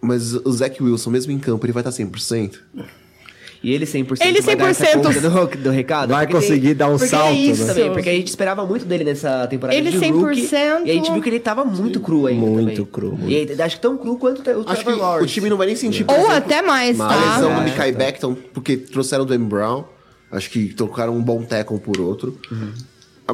Mas 0.00 0.34
o 0.34 0.52
Zach 0.52 0.80
Wilson, 0.80 1.10
mesmo 1.10 1.32
em 1.32 1.38
campo, 1.40 1.66
ele 1.66 1.72
vai 1.72 1.80
estar 1.80 1.90
100%. 1.90 2.60
E 3.62 3.72
ele 3.72 3.84
100% 3.84 4.18
Ele 4.24 4.40
vai 4.40 4.54
dar 4.56 4.68
essa 4.68 4.84
100% 4.86 4.92
conta 5.02 5.20
do, 5.56 5.62
do 5.64 5.70
recado. 5.70 6.10
Vai 6.10 6.26
conseguir 6.26 6.74
dar 6.74 6.88
um 6.88 6.98
salto, 6.98 7.28
É 7.28 7.32
isso 7.34 7.64
né? 7.64 7.74
também, 7.74 7.92
porque 7.92 8.08
a 8.08 8.12
gente 8.12 8.28
esperava 8.28 8.64
muito 8.66 8.84
dele 8.84 9.04
nessa 9.04 9.46
temporada 9.46 9.76
Ele 9.78 9.90
de 9.90 9.98
100%. 9.98 10.12
rookie, 10.12 10.48
E 10.86 10.90
a 10.90 10.94
gente 10.94 11.12
viu 11.12 11.22
que 11.22 11.28
ele 11.28 11.40
tava 11.40 11.64
muito 11.64 11.98
cru 12.00 12.26
ainda 12.26 12.44
Muito 12.46 12.68
também. 12.70 12.84
cru, 12.86 13.08
muito. 13.16 13.28
E 13.30 13.36
aí, 13.36 13.62
acho 13.62 13.76
que 13.76 13.82
tão 13.82 13.96
cru 13.96 14.16
quanto 14.18 14.38
o 14.48 14.60
Acho 14.66 14.78
que 14.78 14.84
Trevor 14.84 14.94
o 14.94 14.98
Lawrence. 15.02 15.32
time 15.34 15.48
não 15.50 15.56
vai 15.56 15.66
nem 15.66 15.76
sentir, 15.76 16.04
por 16.04 16.12
Ou 16.14 16.18
exemplo, 16.20 16.36
até 16.36 16.62
mais, 16.62 17.00
a 17.00 17.08
tá? 17.08 17.34
lesão 17.34 17.54
do 17.54 17.60
É, 17.60 17.64
Mikael 17.64 17.92
tá. 17.92 17.98
Beckton, 17.98 18.34
porque 18.52 18.76
trouxeram 18.76 19.24
o 19.24 19.26
Dwayne 19.26 19.44
Brown. 19.46 19.84
Acho 20.30 20.50
que 20.50 20.74
trocaram 20.74 21.16
um 21.16 21.22
bom 21.22 21.42
tackle 21.42 21.78
por 21.78 22.00
outro. 22.00 22.38
Ah, 22.52 22.68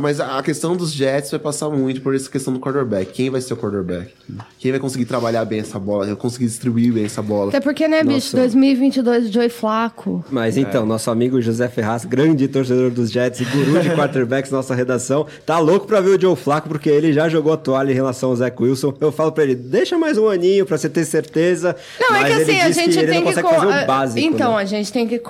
Mas 0.01 0.20
a 0.20 0.43
questão 0.43 0.74
dos 0.74 0.93
Jets 0.93 1.31
vai 1.31 1.40
passar 1.40 1.69
muito 1.69 2.01
por 2.01 2.14
essa 2.14 2.31
questão 2.31 2.52
do 2.52 2.59
quarterback. 2.59 3.12
Quem 3.12 3.28
vai 3.31 3.40
ser 3.40 3.52
o 3.55 3.56
quarterback? 3.56 4.10
Quem 4.59 4.70
vai 4.70 4.81
conseguir 4.81 5.05
trabalhar 5.05 5.44
bem 5.44 5.60
essa 5.60 5.78
bola? 5.78 6.06
Vai 6.06 6.16
conseguir 6.16 6.47
distribuir 6.47 6.93
bem 6.93 7.05
essa 7.05 7.20
bola? 7.20 7.51
Até 7.51 7.60
porque, 7.60 7.86
né, 7.86 8.02
bicho, 8.02 8.36
Nossa. 8.36 8.48
2022, 8.48 9.31
Joey 9.31 9.48
Flaco. 9.51 10.24
Mas 10.31 10.56
então, 10.56 10.86
nosso 10.86 11.10
amigo 11.10 11.40
José 11.43 11.69
Ferraz, 11.69 12.05
grande 12.05 12.48
torcedor 12.48 12.90
dos 12.90 13.10
Jets 13.10 13.40
e 13.40 13.44
guru 13.44 13.81
de 13.81 13.90
quarterbacks, 13.94 14.51
nossa 14.51 14.74
redação, 14.74 15.27
tá 15.44 15.59
louco 15.59 15.86
pra 15.86 16.01
ver 16.01 16.16
o 16.16 16.20
Joe 16.20 16.36
Flacco, 16.36 16.69
porque 16.69 16.89
ele 16.89 17.12
já 17.12 17.28
jogou 17.28 17.52
a 17.52 17.56
toalha 17.56 17.90
em 17.93 17.94
relação 17.94 18.31
ao 18.31 18.36
Zach 18.36 18.60
Wilson. 18.60 18.94
Eu 19.01 19.12
falo 19.12 19.32
pra 19.32 19.44
ele, 19.44 19.55
deixa 19.55 19.98
mais 19.98 20.16
um 20.16 20.28
aninho 20.28 20.64
pra 20.64 20.78
você 20.78 20.89
ter 20.89 21.05
certeza. 21.05 21.77
Não, 22.01 22.16
é 22.16 22.20
Mas 22.20 22.35
que 22.35 22.40
ele 22.40 22.43
assim, 22.43 22.60
a 22.60 22.70
gente 22.70 22.98
ele 22.98 23.06
tem 23.09 23.20
não 23.20 23.32
que. 23.32 23.40
fazer 23.40 23.47
ah, 23.56 23.82
o 23.82 23.86
básico. 23.86 24.27
então, 24.27 24.56
né? 24.56 24.62
a 24.62 24.64
gente 24.64 24.93
tem 24.93 25.06
que. 25.06 25.20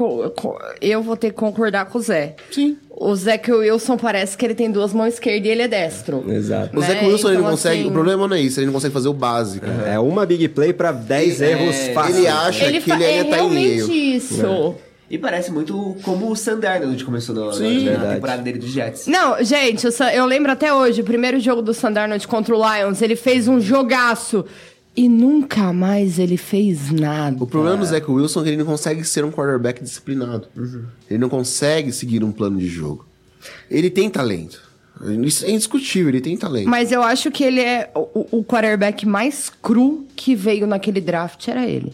Eu 0.81 1.03
vou 1.03 1.17
ter 1.17 1.31
que 1.31 1.37
concordar 1.37 1.87
com 1.87 1.99
o 1.99 2.01
Zé. 2.01 2.37
Sim. 2.51 2.77
O 2.95 3.15
Zach 3.17 3.51
Wilson 3.51 3.97
parece 3.97 4.37
que 4.37 4.45
ele 4.45 4.52
tem 4.55 4.71
duas 4.71 4.93
mãos 4.93 5.15
esquerdas 5.15 5.47
e 5.47 5.51
ele 5.51 5.63
é 5.63 5.69
destro. 5.69 6.25
Exato. 6.31 6.77
O 6.77 6.81
né? 6.81 6.87
Zach 6.87 7.05
Wilson 7.07 7.29
ele 7.29 7.35
não 7.37 7.41
Então, 7.43 7.51
consegue. 7.53 7.81
assim- 7.81 7.89
O 7.89 7.93
problema 7.93 8.29
não 8.29 8.37
é 8.37 8.41
isso, 8.41 8.59
ele 8.61 8.67
não 8.67 8.73
consegue 8.73 8.93
fazer 8.95 9.09
o 9.09 9.13
básico. 9.15 9.67
É 9.87 9.99
uma 9.99 10.25
big 10.27 10.49
play 10.49 10.73
pra 10.73 10.93
10 10.93 11.41
erros 11.41 11.77
fáceis. 11.95 12.17
ele 12.19 12.27
acha 12.29 12.65
Ele 12.65 12.81
que 12.81 12.91
ele 12.91 13.05
é 13.05 13.21
ainda 13.21 13.37
tá 13.37 13.43
em 13.45 13.51
meio. 13.51 13.93
isso. 13.93 14.75
E 15.11 15.19
parece 15.19 15.53
muito 15.53 15.95
como 16.05 16.31
o 16.31 16.35
Sam 16.35 16.59
Darnold 16.59 17.05
começou 17.05 17.35
na, 17.35 17.53
Sim. 17.53 17.85
na- 17.85 17.99
na 17.99 18.15
temporada 18.15 18.43
dele 18.43 18.59
dos 18.59 18.71
Jets. 18.71 19.07
Não, 19.07 19.45
gente, 19.45 19.85
eu, 19.85 19.93
só- 19.93 20.09
eu 20.09 20.25
lembro 20.25 20.51
até 20.51 20.73
hoje, 20.73 21.03
o 21.03 21.05
primeiro 21.05 21.39
jogo 21.39 21.61
do 21.61 21.75
Sandarnold 21.75 22.27
contra 22.27 22.57
o 22.57 22.59
Lions, 22.59 23.03
ele 23.03 23.15
fez 23.15 23.47
um 23.47 23.61
jogaço 23.61 24.43
e 24.97 25.11
nunca 25.11 25.71
mais 25.71 26.19
ele 26.19 26.39
fez 26.39 26.91
nada. 26.91 27.37
O 27.43 27.47
problema 27.47 27.77
do 27.77 27.85
Zach 27.85 28.11
Wilson 28.11 28.41
é 28.41 28.43
que 28.45 28.49
ele 28.51 28.57
não 28.57 28.65
consegue 28.65 29.05
ser 29.05 29.23
um 29.23 29.31
quarterback 29.31 29.83
disciplinado. 29.83 30.47
Ele 31.11 31.19
não 31.19 31.29
consegue 31.29 31.93
seguir 31.93 32.25
um 32.25 32.33
plano 32.33 32.57
de 32.59 32.67
jogo. 32.69 33.05
Ele 33.71 33.91
tem 33.91 34.09
talento. 34.11 34.61
Isso 35.25 35.45
é 35.45 35.51
indiscutível, 35.51 36.11
ele 36.11 36.21
tem 36.21 36.37
talento. 36.37 36.69
Mas 36.69 36.93
eu 36.93 37.03
acho 37.03 37.31
que 37.31 37.43
ele 37.43 37.61
é 37.61 37.91
o, 37.95 38.39
o 38.39 38.45
quarterback 38.45 39.05
mais 39.07 39.51
cru 39.51 40.07
que 40.15 40.35
veio 40.35 40.67
naquele 40.67 41.01
draft, 41.01 41.49
era 41.49 41.67
ele. 41.67 41.93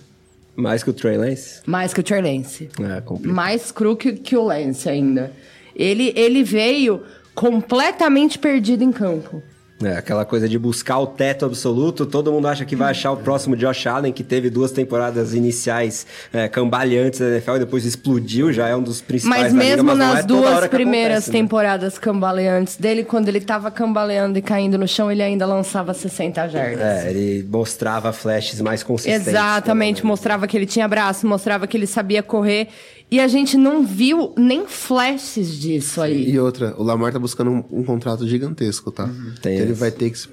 Mais 0.55 0.83
que 0.83 0.91
o 0.91 0.93
Trey 0.93 1.17
Lance. 1.17 1.61
Mais 1.65 1.95
que 1.95 2.01
o 2.01 2.03
Trey 2.03 2.21
Lance. 2.21 2.69
É, 2.81 3.01
complicado. 3.01 3.35
Mais 3.35 3.71
cru 3.71 3.97
que, 3.97 4.13
que 4.13 4.37
o 4.37 4.43
Lance 4.43 4.89
ainda. 4.89 5.33
Ele, 5.75 6.13
ele 6.17 6.43
veio 6.43 7.03
completamente 7.35 8.39
perdido 8.39 8.83
em 8.83 8.91
campo. 8.91 9.41
É, 9.83 9.97
aquela 9.97 10.25
coisa 10.25 10.49
de 10.49 10.59
buscar 10.59 10.99
o 10.99 11.07
teto 11.07 11.45
absoluto. 11.45 12.05
Todo 12.05 12.33
mundo 12.33 12.49
acha 12.49 12.65
que 12.65 12.75
vai 12.75 12.91
achar 12.91 13.13
o 13.13 13.17
próximo 13.17 13.57
Josh 13.57 13.87
Allen, 13.87 14.13
que 14.13 14.25
teve 14.25 14.51
duas 14.51 14.73
temporadas 14.73 15.35
iniciais 15.35 16.05
é, 16.33 16.49
cambaleantes 16.49 17.21
da 17.21 17.29
NFL 17.29 17.57
e 17.57 17.59
depois 17.61 17.85
explodiu, 17.85 18.53
já 18.53 18.67
é 18.67 18.75
um 18.75 18.83
dos 18.83 19.01
principais 19.01 19.43
Mas 19.45 19.53
da 19.53 19.59
liga, 19.59 19.77
mesmo 19.77 19.89
mas 19.89 19.99
nas 19.99 20.19
é 20.21 20.23
duas 20.25 20.67
primeiras 20.67 21.19
acontece, 21.19 21.31
né? 21.31 21.39
temporadas 21.39 21.99
cambaleantes 21.99 22.77
dele, 22.77 23.05
quando 23.05 23.29
ele 23.29 23.41
tava 23.41 23.71
cambaleando 23.71 24.37
e 24.39 24.43
caindo 24.43 24.77
no 24.77 24.89
chão, 24.89 25.13
ele 25.13 25.23
ainda 25.23 25.47
lançava 25.47 25.95
60 25.95 26.49
jardas. 26.49 26.81
É, 26.81 27.11
ele 27.11 27.47
mostrava 27.49 28.13
flashes 28.13 28.61
mais 28.61 28.83
consistentes. 28.83 29.29
Exatamente, 29.29 30.03
né? 30.03 30.09
mostrava 30.09 30.49
que 30.49 30.57
ele 30.57 30.67
tinha 30.67 30.89
braço, 30.89 31.25
mostrava 31.25 31.69
que 31.69 31.77
ele 31.77 31.87
sabia 31.87 32.23
correr. 32.23 32.69
E 33.11 33.19
a 33.21 33.27
gente 33.27 33.57
não 33.57 33.83
viu 33.87 34.35
nem 34.37 34.67
flashes 34.67 35.59
disso 35.59 36.03
aí. 36.03 36.31
E 36.31 36.39
outra, 36.39 36.75
o 36.77 36.83
Lamar 36.83 37.11
tá 37.11 37.19
buscando 37.19 37.51
um, 37.51 37.65
um 37.71 37.83
contrato 37.83 38.29
gigantesco, 38.29 38.91
tá? 38.91 39.09
Tem 39.41 39.55
Ele 39.57 39.73
esse. 39.73 39.81
vai 39.81 39.91
ter 39.91 40.11
que 40.11 40.19
se- 40.19 40.29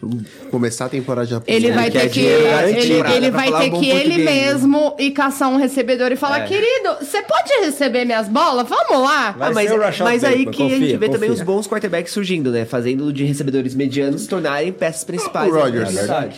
começar 0.52 0.86
a 0.86 0.90
temporada 0.90 1.26
já 1.26 1.42
Ele 1.48 1.72
vai 1.72 1.90
ter 1.90 2.10
que, 2.10 2.20
ele, 2.20 3.14
ele 3.16 3.32
vai 3.32 3.52
ter 3.60 3.70
que 3.72 3.90
ele 3.90 4.18
né? 4.18 4.24
mesmo 4.48 4.94
ir 5.00 5.12
caçar 5.12 5.48
um 5.50 5.56
recebedor 5.56 6.12
e 6.12 6.18
falar: 6.18 6.42
querido, 6.46 6.98
você 7.00 7.22
pode 7.22 7.50
receber 7.64 8.04
minhas 8.04 8.28
bolas? 8.28 8.68
Vamos 8.68 9.02
lá. 9.10 9.32
Vai 9.32 9.52
Ah, 9.52 9.54
mas 9.54 9.70
mas 10.00 10.24
aí 10.26 10.46
que 10.46 10.62
a 10.64 10.68
gente 10.68 10.80
confia, 10.82 10.98
vê 11.00 11.08
também 11.10 11.30
confia. 11.30 11.42
os 11.44 11.48
bons 11.48 11.68
quarterbacks 11.68 12.12
surgindo, 12.12 12.52
né? 12.52 12.66
Fazendo 12.66 13.14
de 13.14 13.24
recebedores 13.24 13.74
medianos 13.74 14.24
se 14.24 14.28
tornarem 14.28 14.74
peças 14.74 15.06
principais. 15.06 15.50
O 15.50 15.56
da 15.56 15.62
Rodgers. 15.64 15.94
verdade. 15.94 16.36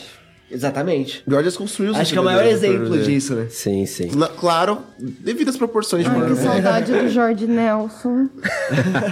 Exatamente. 0.50 1.24
Rodgers 1.30 1.58
construiu 1.58 1.92
os 1.92 1.98
Acho 2.00 2.14
que 2.14 2.18
é 2.18 2.22
o 2.22 2.24
maior 2.24 2.46
exemplo 2.46 2.98
disso, 3.04 3.36
né? 3.36 3.48
Sim, 3.50 3.86
sim. 3.86 4.12
La- 4.16 4.30
Claro, 4.30 4.80
devido 4.98 5.50
às 5.50 5.58
proporções 5.58 6.06
de 6.06 6.10
Ai, 6.10 6.28
que 6.30 6.36
saudade 6.38 6.92
do 6.94 7.10
Jorge 7.10 7.46
Nelson. 7.48 8.30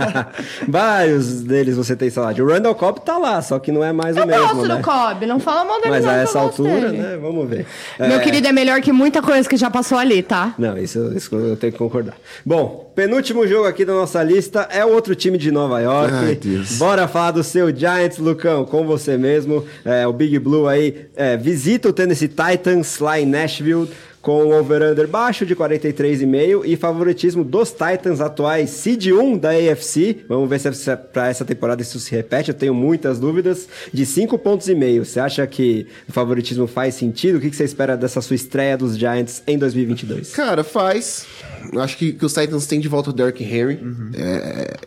Vários 0.68 1.42
deles 1.42 1.76
você 1.76 1.96
tem 1.96 2.10
saudade. 2.10 2.42
O 2.42 2.48
Randall 2.48 2.76
Cobb 2.76 3.00
tá 3.02 3.18
lá, 3.18 3.42
só 3.42 3.60
que 3.60 3.72
não 3.72 3.84
é 3.84 3.92
mais 3.92 4.16
Eu 4.18 4.24
o 4.24 4.28
mesmo, 4.28 4.48
gosto 4.48 4.68
né? 4.68 4.76
do 4.78 4.82
Cobb, 4.84 5.26
não 5.26 5.40
fala 5.40 5.66
mal 5.66 5.78
dele 5.80 5.90
Mas 5.90 6.04
não, 6.06 6.12
a 6.12 6.16
eu 6.16 6.20
essa 6.22 6.40
altura, 6.40 6.90
dele. 6.92 6.98
né? 6.98 7.18
Vamos 7.18 7.50
ver. 7.50 7.66
Meu 8.00 8.18
É, 8.18 8.20
querido, 8.20 8.48
é 8.48 8.52
melhor 8.52 8.82
que 8.82 8.92
muita 8.92 9.22
coisa 9.22 9.48
que 9.48 9.58
já 9.58 9.70
passou 9.70 9.98
ali, 9.98 10.24
tá? 10.24 10.54
Não, 10.58 10.78
isso, 10.78 11.12
isso 11.16 11.36
eu 11.36 11.56
tenho 11.58 11.74
que 11.74 11.80
concordar. 11.80 12.16
Bom, 12.46 12.85
penúltimo 12.96 13.46
jogo 13.46 13.68
aqui 13.68 13.84
da 13.84 13.94
nossa 13.94 14.24
lista 14.24 14.68
é 14.72 14.84
o 14.86 14.90
outro 14.90 15.14
time 15.14 15.38
de 15.38 15.52
Nova 15.52 15.82
York. 15.82 16.14
Ai, 16.14 16.36
Deus. 16.36 16.78
Bora 16.78 17.08
falar 17.08 17.32
do 17.32 17.44
seu 17.44 17.76
Giants, 17.76 18.18
Lucão, 18.18 18.64
com 18.64 18.88
você 18.88 19.18
mesmo. 19.18 19.66
É, 19.84 20.08
o 20.08 20.14
Big 20.14 20.40
Blue 20.40 20.68
aí 20.68 21.08
é, 21.16 21.36
visita 21.36 21.90
o 21.90 21.94
Tennessee 21.94 22.30
Titans 22.30 23.00
lá 23.00 23.20
em 23.20 23.26
Nashville 23.26 23.90
com 24.26 24.48
o 24.48 24.60
over-under 24.60 25.08
baixo 25.08 25.46
de 25.46 25.56
43,5 25.56 26.64
e 26.66 26.76
favoritismo 26.76 27.44
dos 27.44 27.70
Titans 27.70 28.20
atuais 28.20 28.72
seed 28.72 29.12
1 29.12 29.38
da 29.38 29.52
AFC. 29.52 30.26
Vamos 30.28 30.50
ver 30.50 30.60
se 30.60 30.96
para 31.14 31.30
essa 31.30 31.46
temporada 31.46 31.84
isso 31.84 32.00
se 32.00 32.10
repete, 32.10 32.50
eu 32.50 32.56
tenho 32.56 32.74
muitas 32.74 33.20
dúvidas. 33.20 33.70
De 33.94 34.04
5 34.04 34.40
pontos 34.40 34.68
e 34.68 34.74
meio, 34.74 35.06
você 35.06 35.20
acha 35.20 35.46
que 35.46 35.86
o 36.10 36.12
favoritismo 36.12 36.66
faz 36.66 36.96
sentido? 36.96 37.38
O 37.38 37.40
que 37.40 37.56
você 37.56 37.66
espera 37.66 37.96
dessa 37.96 38.20
sua 38.20 38.36
estreia 38.36 38.76
dos 38.76 38.98
Giants 38.98 39.44
em 39.46 39.60
2022? 39.60 40.34
Cara, 40.34 40.64
faz. 40.64 41.28
Eu 41.72 41.80
Acho 41.80 41.96
que, 41.96 42.12
que 42.12 42.26
os 42.26 42.34
Titans 42.34 42.66
têm 42.66 42.80
de 42.80 42.88
volta 42.88 43.12
o 43.12 43.14
Derrick 43.14 43.44
Henry. 43.44 43.80
É, 44.16 44.78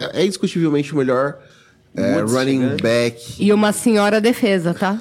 é, 0.00 0.20
é 0.20 0.24
indiscutivelmente 0.24 0.92
o 0.92 0.96
melhor 0.96 1.38
é, 1.94 2.22
running 2.22 2.62
chegando. 2.62 2.82
back. 2.82 3.36
E 3.38 3.52
uma 3.52 3.70
senhora 3.72 4.20
defesa, 4.20 4.74
tá? 4.74 5.00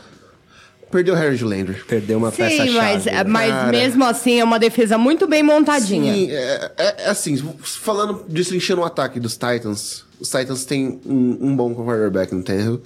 Perdeu 0.91 1.14
o 1.14 1.18
Harry 1.18 1.38
Landry. 1.44 1.82
Perdeu 1.88 2.18
uma 2.18 2.32
peça 2.32 2.64
Sim, 2.64 2.72
mas, 2.72 3.03
chave. 3.03 3.30
mas 3.30 3.52
Cara. 3.52 3.72
mesmo 3.72 4.03
assim 4.06 4.40
é 4.40 4.44
uma 4.44 4.57
defesa 4.60 4.98
muito 4.98 5.28
bem 5.28 5.44
montadinha. 5.44 6.14
Sim, 6.14 6.32
é, 6.32 6.72
é- 6.78 6.95
é 7.06 7.10
assim, 7.10 7.38
falando, 7.64 8.26
destrinchando 8.28 8.82
o 8.82 8.86
ataque 8.86 9.20
dos 9.20 9.34
Titans, 9.34 10.03
os 10.20 10.30
Titans 10.30 10.66
têm 10.66 10.99
um, 11.06 11.38
um 11.41 11.56
bom 11.56 11.74
quarterback 11.76 12.34
no 12.34 12.44
Tannehill. 12.44 12.82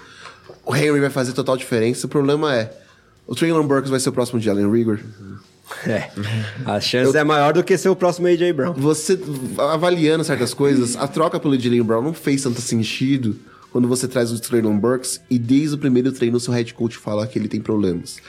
O 0.65 0.75
Henry 0.75 0.99
vai 0.99 1.09
fazer 1.09 1.34
total 1.34 1.55
diferença. 1.57 2.05
O 2.05 2.09
problema 2.09 2.53
é, 2.55 2.71
o 3.25 3.35
Traylon 3.35 3.65
Burks 3.65 3.89
vai 3.89 3.99
ser 3.99 4.09
o 4.09 4.13
próximo 4.13 4.39
de 4.39 4.49
Allen 4.49 4.69
Rigor. 4.71 4.99
É. 5.88 6.09
A 6.65 6.80
chance 6.80 7.17
é 7.17 7.23
maior 7.23 7.53
do 7.53 7.63
que 7.63 7.77
ser 7.77 7.89
o 7.89 7.95
próximo 7.95 8.27
AJ 8.27 8.51
Brown. 8.53 8.73
Você 8.73 9.19
avaliando 9.57 10.23
certas 10.23 10.53
coisas, 10.53 10.95
a 10.95 11.07
troca 11.07 11.39
pelo 11.39 11.57
Jalen 11.59 11.81
Brown 11.81 12.01
não 12.01 12.13
fez 12.13 12.43
tanto 12.43 12.61
sentido 12.61 13.35
quando 13.73 13.87
você 13.89 14.07
traz 14.07 14.31
o 14.31 14.39
Traylon 14.39 14.77
Burks 14.79 15.19
e 15.29 15.37
desde 15.37 15.75
o 15.75 15.77
primeiro 15.77 16.11
treino 16.13 16.37
o 16.37 16.39
seu 16.39 16.53
head 16.53 16.73
coach 16.73 16.95
fala 16.97 17.27
que 17.27 17.37
ele 17.37 17.49
tem 17.49 17.59
problemas. 17.59 18.19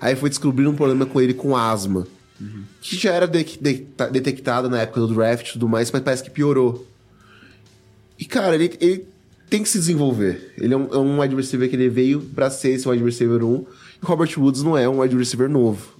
Aí 0.00 0.16
foi 0.16 0.28
descobrir 0.30 0.66
um 0.66 0.74
problema 0.74 1.06
com 1.06 1.20
ele 1.20 1.34
com 1.34 1.54
asma, 1.56 2.06
que 2.80 2.96
já 2.96 3.12
era 3.12 3.28
de- 3.28 3.44
de- 3.60 3.86
detectado 4.10 4.68
na 4.68 4.80
época 4.80 5.00
do 5.00 5.14
draft 5.14 5.48
e 5.48 5.52
tudo 5.52 5.68
mais, 5.68 5.90
mas 5.92 6.02
parece 6.02 6.24
que 6.24 6.30
piorou. 6.30 6.84
E 8.18 8.24
cara, 8.24 8.54
ele, 8.56 8.72
ele 8.80 9.04
tem 9.50 9.62
que 9.62 9.68
se 9.68 9.78
desenvolver. 9.78 10.52
Ele 10.58 10.72
é 10.74 10.76
um, 10.76 10.86
é 10.92 10.98
um 10.98 11.20
wide 11.20 11.34
receiver 11.36 11.68
que 11.68 11.76
ele 11.76 11.88
veio 11.88 12.20
pra 12.20 12.50
ser 12.50 12.70
esse 12.70 12.88
wide 12.88 13.04
receiver 13.04 13.44
1, 13.44 13.54
e 14.02 14.06
Robert 14.06 14.30
Woods 14.38 14.62
não 14.62 14.76
é 14.76 14.88
um 14.88 15.00
wide 15.00 15.16
receiver 15.16 15.48
novo. 15.48 15.94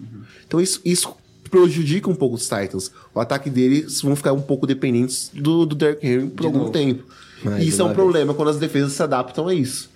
Então 0.46 0.60
isso, 0.60 0.80
isso 0.84 1.14
prejudica 1.54 2.10
um 2.10 2.14
pouco 2.14 2.34
os 2.34 2.42
Titans. 2.42 2.90
O 3.14 3.20
ataque 3.20 3.48
deles 3.48 4.00
vão 4.02 4.16
ficar 4.16 4.32
um 4.32 4.40
pouco 4.40 4.66
dependentes 4.66 5.30
do, 5.32 5.64
do 5.64 5.74
Derrick 5.76 6.04
Henry 6.04 6.26
por 6.26 6.46
algum 6.46 6.70
tempo. 6.70 7.04
Mais 7.44 7.62
e 7.62 7.68
isso 7.68 7.80
é 7.80 7.84
um 7.84 7.88
uma 7.88 7.94
problema 7.94 8.34
quando 8.34 8.48
as 8.48 8.58
defesas 8.58 8.92
se 8.92 9.02
adaptam 9.02 9.46
a 9.46 9.54
isso. 9.54 9.88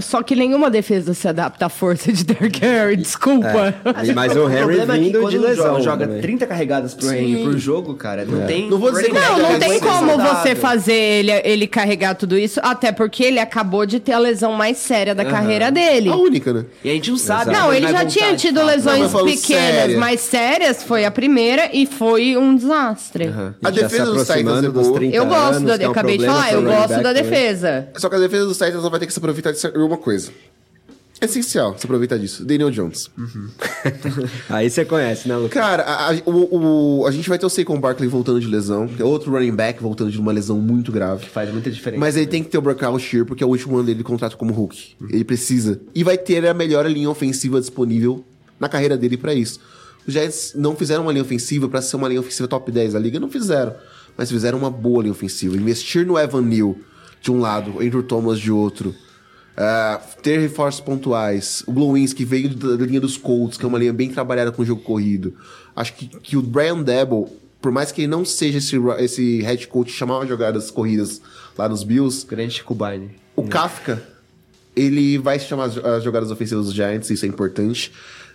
Só 0.00 0.22
que 0.22 0.36
nenhuma 0.36 0.70
defesa 0.70 1.14
se 1.14 1.26
adapta 1.26 1.66
à 1.66 1.68
força 1.68 2.12
de 2.12 2.24
Derrick 2.24 2.64
Henry, 2.64 2.96
desculpa. 2.96 3.74
E 4.04 4.12
mais 4.12 4.36
o 4.36 4.46
Harry 4.46 4.64
problema 4.76 4.94
é 4.94 4.98
que 4.98 5.04
vindo 5.04 5.28
de 5.30 5.38
o 5.38 5.40
lesão. 5.42 5.66
joga, 5.66 5.80
joga 5.82 6.06
também. 6.06 6.20
30 6.22 6.46
carregadas 6.46 6.94
pro 6.94 7.12
Henry 7.12 7.42
por 7.44 7.58
jogo, 7.58 7.94
cara, 7.94 8.24
não 8.24 8.46
tem... 8.46 8.68
Não 8.70 8.78
vou 8.78 8.90
dizer 8.92 9.12
Não, 9.12 9.38
não 9.38 9.58
tem 9.58 9.80
como 9.80 10.06
saudável. 10.10 10.34
você 10.42 10.54
fazer 10.54 10.92
ele, 10.94 11.32
ele 11.44 11.66
carregar 11.66 12.14
tudo 12.14 12.38
isso, 12.38 12.60
até 12.62 12.92
porque 12.92 13.24
ele 13.24 13.38
acabou 13.38 13.84
de 13.86 13.98
ter 14.00 14.12
a 14.12 14.18
lesão 14.18 14.52
mais 14.52 14.76
séria 14.78 15.14
da 15.14 15.24
carreira 15.24 15.70
dele. 15.70 16.08
A 16.10 16.16
única, 16.16 16.52
né? 16.52 16.64
E 16.84 16.90
a 16.90 16.92
gente 16.94 17.10
não 17.10 17.18
sabe. 17.18 17.52
Não, 17.52 17.70
né, 17.70 17.76
ele 17.76 17.86
vai 17.86 17.92
já 17.92 18.06
tinha 18.06 18.36
tido 18.36 18.62
lesões 18.64 19.12
Não, 19.12 19.24
mas 19.24 19.40
pequenas, 19.40 19.74
séria. 19.80 19.98
mas 19.98 20.20
sérias 20.20 20.82
foi 20.82 21.04
a 21.04 21.10
primeira 21.10 21.70
e 21.72 21.86
foi 21.86 22.36
um 22.36 22.54
desastre. 22.54 23.28
A 23.62 23.70
Já 23.70 23.74
se 23.76 23.82
defesa 23.82 24.12
dos 24.12 24.26
Titans 24.26 24.64
é 24.64 24.68
boa. 24.68 24.94
30 24.94 25.16
Eu 25.16 25.26
gosto 25.26 25.56
anos, 25.56 25.78
da, 25.78 25.84
é 25.84 25.86
acabei 25.88 26.18
de 26.18 26.26
falar, 26.26 26.52
eu 26.52 26.62
pro 26.62 26.70
gosto 26.72 26.88
da 26.88 26.96
também. 27.02 27.22
defesa. 27.22 27.88
Só 27.96 28.08
que 28.08 28.16
a 28.16 28.18
defesa 28.18 28.44
dos 28.46 28.56
Titans 28.58 28.82
vai 28.88 29.00
ter 29.00 29.06
que 29.06 29.12
se 29.12 29.18
aproveitar 29.18 29.52
de 29.52 29.58
uma 29.86 29.96
coisa. 29.96 30.30
É 31.20 31.26
essencial 31.26 31.76
se 31.78 31.84
aproveitar 31.84 32.18
disso. 32.18 32.44
Daniel 32.46 32.70
Jones. 32.70 33.10
Aí 34.48 34.70
você 34.70 34.84
conhece, 34.84 35.28
né, 35.28 35.36
Lucas? 35.36 35.52
Cara, 35.52 35.82
a, 35.82 36.10
a- 36.12 36.22
o, 36.24 37.00
o- 37.02 37.06
a 37.06 37.10
gente 37.10 37.28
vai 37.28 37.38
ter 37.38 37.44
o 37.46 37.50
Saquon 37.50 37.78
Barkley 37.78 38.08
voltando 38.08 38.40
de 38.40 38.46
lesão. 38.46 38.86
que 38.88 39.02
é 39.02 39.04
Outro 39.04 39.30
running 39.30 39.54
back 39.54 39.82
voltando 39.82 40.10
de 40.10 40.18
uma 40.18 40.32
lesão 40.32 40.58
muito 40.58 40.90
grave. 40.90 41.26
Faz 41.26 41.52
muita 41.52 41.70
diferença. 41.70 42.00
Mas 42.00 42.16
ele 42.16 42.26
tem 42.26 42.42
que 42.42 42.48
ter 42.48 42.58
o 42.58 42.62
Brock 42.62 42.80
Shear, 42.98 43.26
porque 43.26 43.42
é 43.44 43.46
o 43.46 43.50
último 43.50 43.76
ano 43.76 43.84
dele 43.84 43.98
de 43.98 44.04
contrato 44.04 44.36
como 44.36 44.52
Hulk. 44.52 44.96
Ele 45.10 45.24
precisa. 45.24 45.80
E 45.94 46.02
vai 46.02 46.16
ter 46.16 46.46
a 46.46 46.54
melhor 46.54 46.86
linha 46.90 47.10
ofensiva 47.10 47.60
disponível 47.60 48.24
na 48.58 48.68
carreira 48.68 48.96
dele 48.96 49.16
pra 49.18 49.34
isso. 49.34 49.60
Os 50.06 50.14
Giants 50.14 50.52
não 50.56 50.74
fizeram 50.74 51.02
uma 51.02 51.12
linha 51.12 51.22
ofensiva 51.22 51.68
pra 51.68 51.82
ser 51.82 51.96
uma 51.96 52.08
linha 52.08 52.20
ofensiva 52.20 52.48
top 52.48 52.72
10 52.72 52.94
da 52.94 52.98
liga, 52.98 53.20
não 53.20 53.30
fizeram. 53.30 53.74
Mas 54.16 54.30
fizeram 54.30 54.56
uma 54.58 54.70
boa 54.70 55.02
linha 55.02 55.12
ofensiva. 55.12 55.54
Investir 55.56 56.06
no 56.06 56.18
Evan 56.18 56.40
Neal 56.42 56.74
de 57.20 57.30
um 57.30 57.38
lado, 57.40 57.72
Andrew 57.80 58.02
Thomas 58.02 58.38
de 58.40 58.50
outro. 58.50 58.94
Ah, 59.56 60.00
ter 60.22 60.38
reforços 60.38 60.80
pontuais. 60.80 61.62
O 61.66 61.72
Glowins, 61.72 62.12
que 62.12 62.24
veio 62.24 62.48
da, 62.48 62.84
linha 62.84 63.00
dos 63.00 63.16
Colts, 63.16 63.58
que 63.58 63.64
é 63.64 63.68
uma 63.68 63.78
linha 63.78 63.92
bem 63.92 64.10
trabalhada 64.10 64.50
com 64.50 64.62
o 64.62 64.64
jogo 64.64 64.82
corrido. 64.82 65.34
Acho 65.76 65.94
que, 65.94 66.06
que 66.06 66.36
o 66.36 66.42
Brian 66.42 66.82
Debo, 66.82 67.28
por 67.60 67.70
mais 67.70 67.92
que 67.92 68.02
ele 68.02 68.08
não 68.08 68.24
seja 68.24 68.58
esse, 68.58 68.76
esse 68.98 69.42
head 69.42 69.66
coach 69.68 69.92
que 69.92 69.96
chamava 69.98 70.26
jogadas 70.26 70.70
corridas 70.70 71.20
lá 71.58 71.68
nos 71.68 71.82
Bills, 71.82 72.26
Grande 72.26 72.54
Chico 72.54 72.76
o 73.36 73.42
Kafka, 73.44 74.02
ele 74.74 75.18
vai 75.18 75.38
chamar 75.38 75.64
as 75.64 75.76
as 75.78 76.02
jogadas 76.02 76.30
ofensivas 76.30 76.66
dos 76.66 76.74
Giants, 76.74 77.10
isso 77.10 77.24
é 77.24 77.28
importante. 77.28 77.92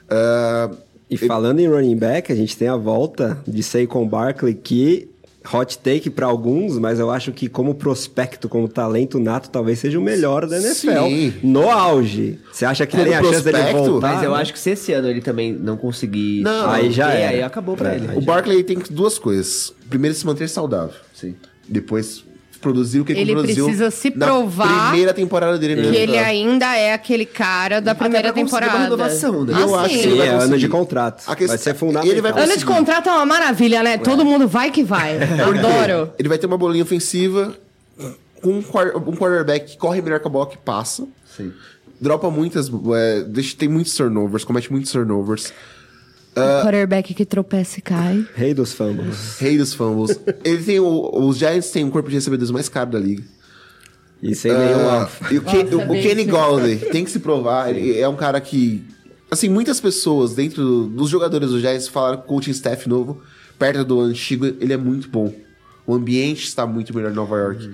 Ah, 0.09 0.69
E 1.09 1.17
falando 1.17 1.59
em 1.59 1.67
running 1.67 1.97
back, 1.97 2.31
a 2.31 2.35
gente 2.35 2.57
tem 2.57 2.67
a 2.67 2.75
volta 2.75 3.41
de 3.47 3.61
Saquon 3.63 4.07
Barkley, 4.07 4.53
que 4.53 5.09
hot 5.53 5.77
take 5.79 6.09
pra 6.09 6.25
alguns, 6.25 6.77
mas 6.79 6.99
eu 6.99 7.09
acho 7.11 7.31
que 7.31 7.47
como 7.47 7.75
prospecto, 7.75 8.49
como 8.49 8.67
talento 8.67 9.19
nato, 9.19 9.49
talvez 9.49 9.79
seja 9.79 9.97
o 9.99 10.01
melhor 10.01 10.45
da 10.47 10.57
NFL. 10.57 11.05
Sim. 11.07 11.33
No 11.43 11.69
auge. 11.69 12.39
Você 12.51 12.65
acha 12.65 12.85
que 12.85 12.91
Como 12.93 13.03
tem 13.03 13.13
a 13.15 13.21
chance 13.23 13.43
dele 13.43 13.57
prospecto? 13.57 13.91
voltar? 13.91 14.13
Mas 14.15 14.23
eu 14.23 14.31
né? 14.31 14.37
acho 14.41 14.53
que 14.53 14.59
se 14.59 14.69
esse 14.71 14.93
ano 14.93 15.09
ele 15.09 15.21
também 15.21 15.53
não 15.53 15.77
conseguir... 15.77 16.41
Não, 16.41 16.69
aí 16.69 16.91
já 16.91 17.11
era. 17.11 17.31
Aí 17.35 17.43
acabou 17.43 17.75
pra 17.75 17.93
É, 17.93 17.95
ele. 17.95 18.07
o 18.17 18.21
Barkley 18.21 18.63
tem 18.63 18.77
duas 18.89 19.17
coisas. 19.19 19.73
Primeiro, 19.89 20.15
se 20.15 20.25
manter 20.25 20.47
saudável. 20.49 20.95
Sim. 21.13 21.35
Depois, 21.67 22.23
produzir 22.65 22.99
o 22.99 23.05
que 23.05 23.11
Ele 23.13 23.31
produziu 23.31 23.65
precisa 23.65 23.91
se 23.91 24.11
na 24.15 24.25
provar 24.25 24.89
primeira 24.89 25.13
temporada 25.13 25.57
dele 25.59 25.75
na 25.75 25.91
Que 25.91 25.95
ele 25.97 26.17
ainda 26.17 26.75
é 26.75 26.93
aquele 26.93 27.25
cara 27.25 27.79
da 27.79 27.93
primeira 27.93 28.33
pra 28.33 28.41
conseguir 28.41 28.55
uma 28.55 28.61
temporada. 28.69 28.83
renovação, 28.85 29.43
né? 29.45 29.53
E 29.55 29.61
eu 29.61 29.75
Ah, 29.75 29.81
acho 29.83 29.89
que 29.89 29.99
ele 30.07 30.19
é 30.21 30.27
ano 30.29 30.57
de 30.57 30.67
contrato. 30.67 31.23
A 31.27 31.35
questão- 31.35 31.47
Vai 31.55 31.57
ser 31.63 31.75
fundamental. 31.75 32.11
ele 32.11 32.21
vai 32.21 32.31
Ano 32.31 32.57
de 32.57 32.65
contrato 32.65 33.07
é 33.07 33.11
uma 33.11 33.25
maravilha, 33.25 33.83
né? 33.83 33.97
Todo 33.99 34.25
mundo 34.25 34.47
vai 34.47 34.71
que 34.71 34.83
vai. 34.83 35.17
Adoro. 35.21 36.11
Ele 36.17 36.27
vai 36.27 36.37
ter 36.39 36.47
uma 36.47 36.57
bolinha 36.57 36.83
ofensiva 36.83 37.53
com 38.41 38.49
um 38.53 38.57
um 38.59 39.15
quarterback 39.15 39.71
que 39.73 39.77
corre 39.77 40.01
melhor 40.01 40.19
que 40.19 40.27
a 40.27 40.29
bola 40.29 40.47
que 40.47 40.57
passa. 40.57 41.07
Sim. 41.37 41.53
Dropa 42.01 42.29
muitas. 42.31 42.69
É, 42.95 43.21
deixa, 43.21 43.55
tem 43.55 43.69
muitos 43.69 43.93
turnovers, 43.95 44.43
comete 44.43 44.71
muitos 44.71 44.91
turnovers. 44.91 45.53
O 46.35 46.63
quarterback 46.63 47.13
que 47.13 47.25
tropeça 47.25 47.79
e 47.79 47.81
cai. 47.81 48.25
Rei 48.35 48.53
dos 48.53 48.73
fumbles. 48.73 49.37
Rei 49.39 49.57
dos 49.57 49.73
fumbles. 49.73 50.19
Ele 50.43 50.63
tem 50.63 50.79
o- 50.79 51.09
os 51.27 51.37
Giants 51.37 51.69
têm 51.71 51.83
um 51.85 51.89
corpo 51.89 52.09
de 52.09 52.15
recebedores 52.15 52.51
mais 52.51 52.67
caro 52.67 52.91
da 52.91 52.99
liga. 52.99 53.23
E 54.21 54.33
sem 54.35 54.51
nenhum 54.51 54.89
Ah, 54.89 55.01
alfa. 55.01 55.33
e 55.33 55.37
o, 55.37 55.41
Ken- 55.41 55.65
o- 55.75 55.91
o 55.91 56.01
Kenny. 56.01 56.23
Galladay 56.25 56.77
tem 56.77 57.05
que 57.05 57.11
se 57.11 57.19
provar. 57.19 57.69
Ele 57.69 57.97
é 57.99 58.07
um 58.07 58.15
cara 58.15 58.41
que. 58.41 58.83
Assim, 59.31 59.49
muitas 59.49 59.79
pessoas 59.79 60.33
dentro 60.35 60.85
dos 60.87 61.09
jogadores 61.09 61.49
do 61.51 61.59
Giants 61.59 61.87
falaram 61.87 62.17
que 62.17 62.23
o 62.23 62.27
coaching 62.27 62.51
staff 62.51 62.87
novo, 62.87 63.21
perto 63.57 63.83
do 63.85 63.99
antigo, 64.01 64.45
ele 64.45 64.73
é 64.73 64.77
muito 64.77 65.07
bom. 65.09 65.33
O 65.87 65.93
ambiente 65.93 66.45
está 66.45 66.65
muito 66.65 66.93
melhor 66.95 67.11
em 67.11 67.15
Nova 67.15 67.37
York. 67.37 67.71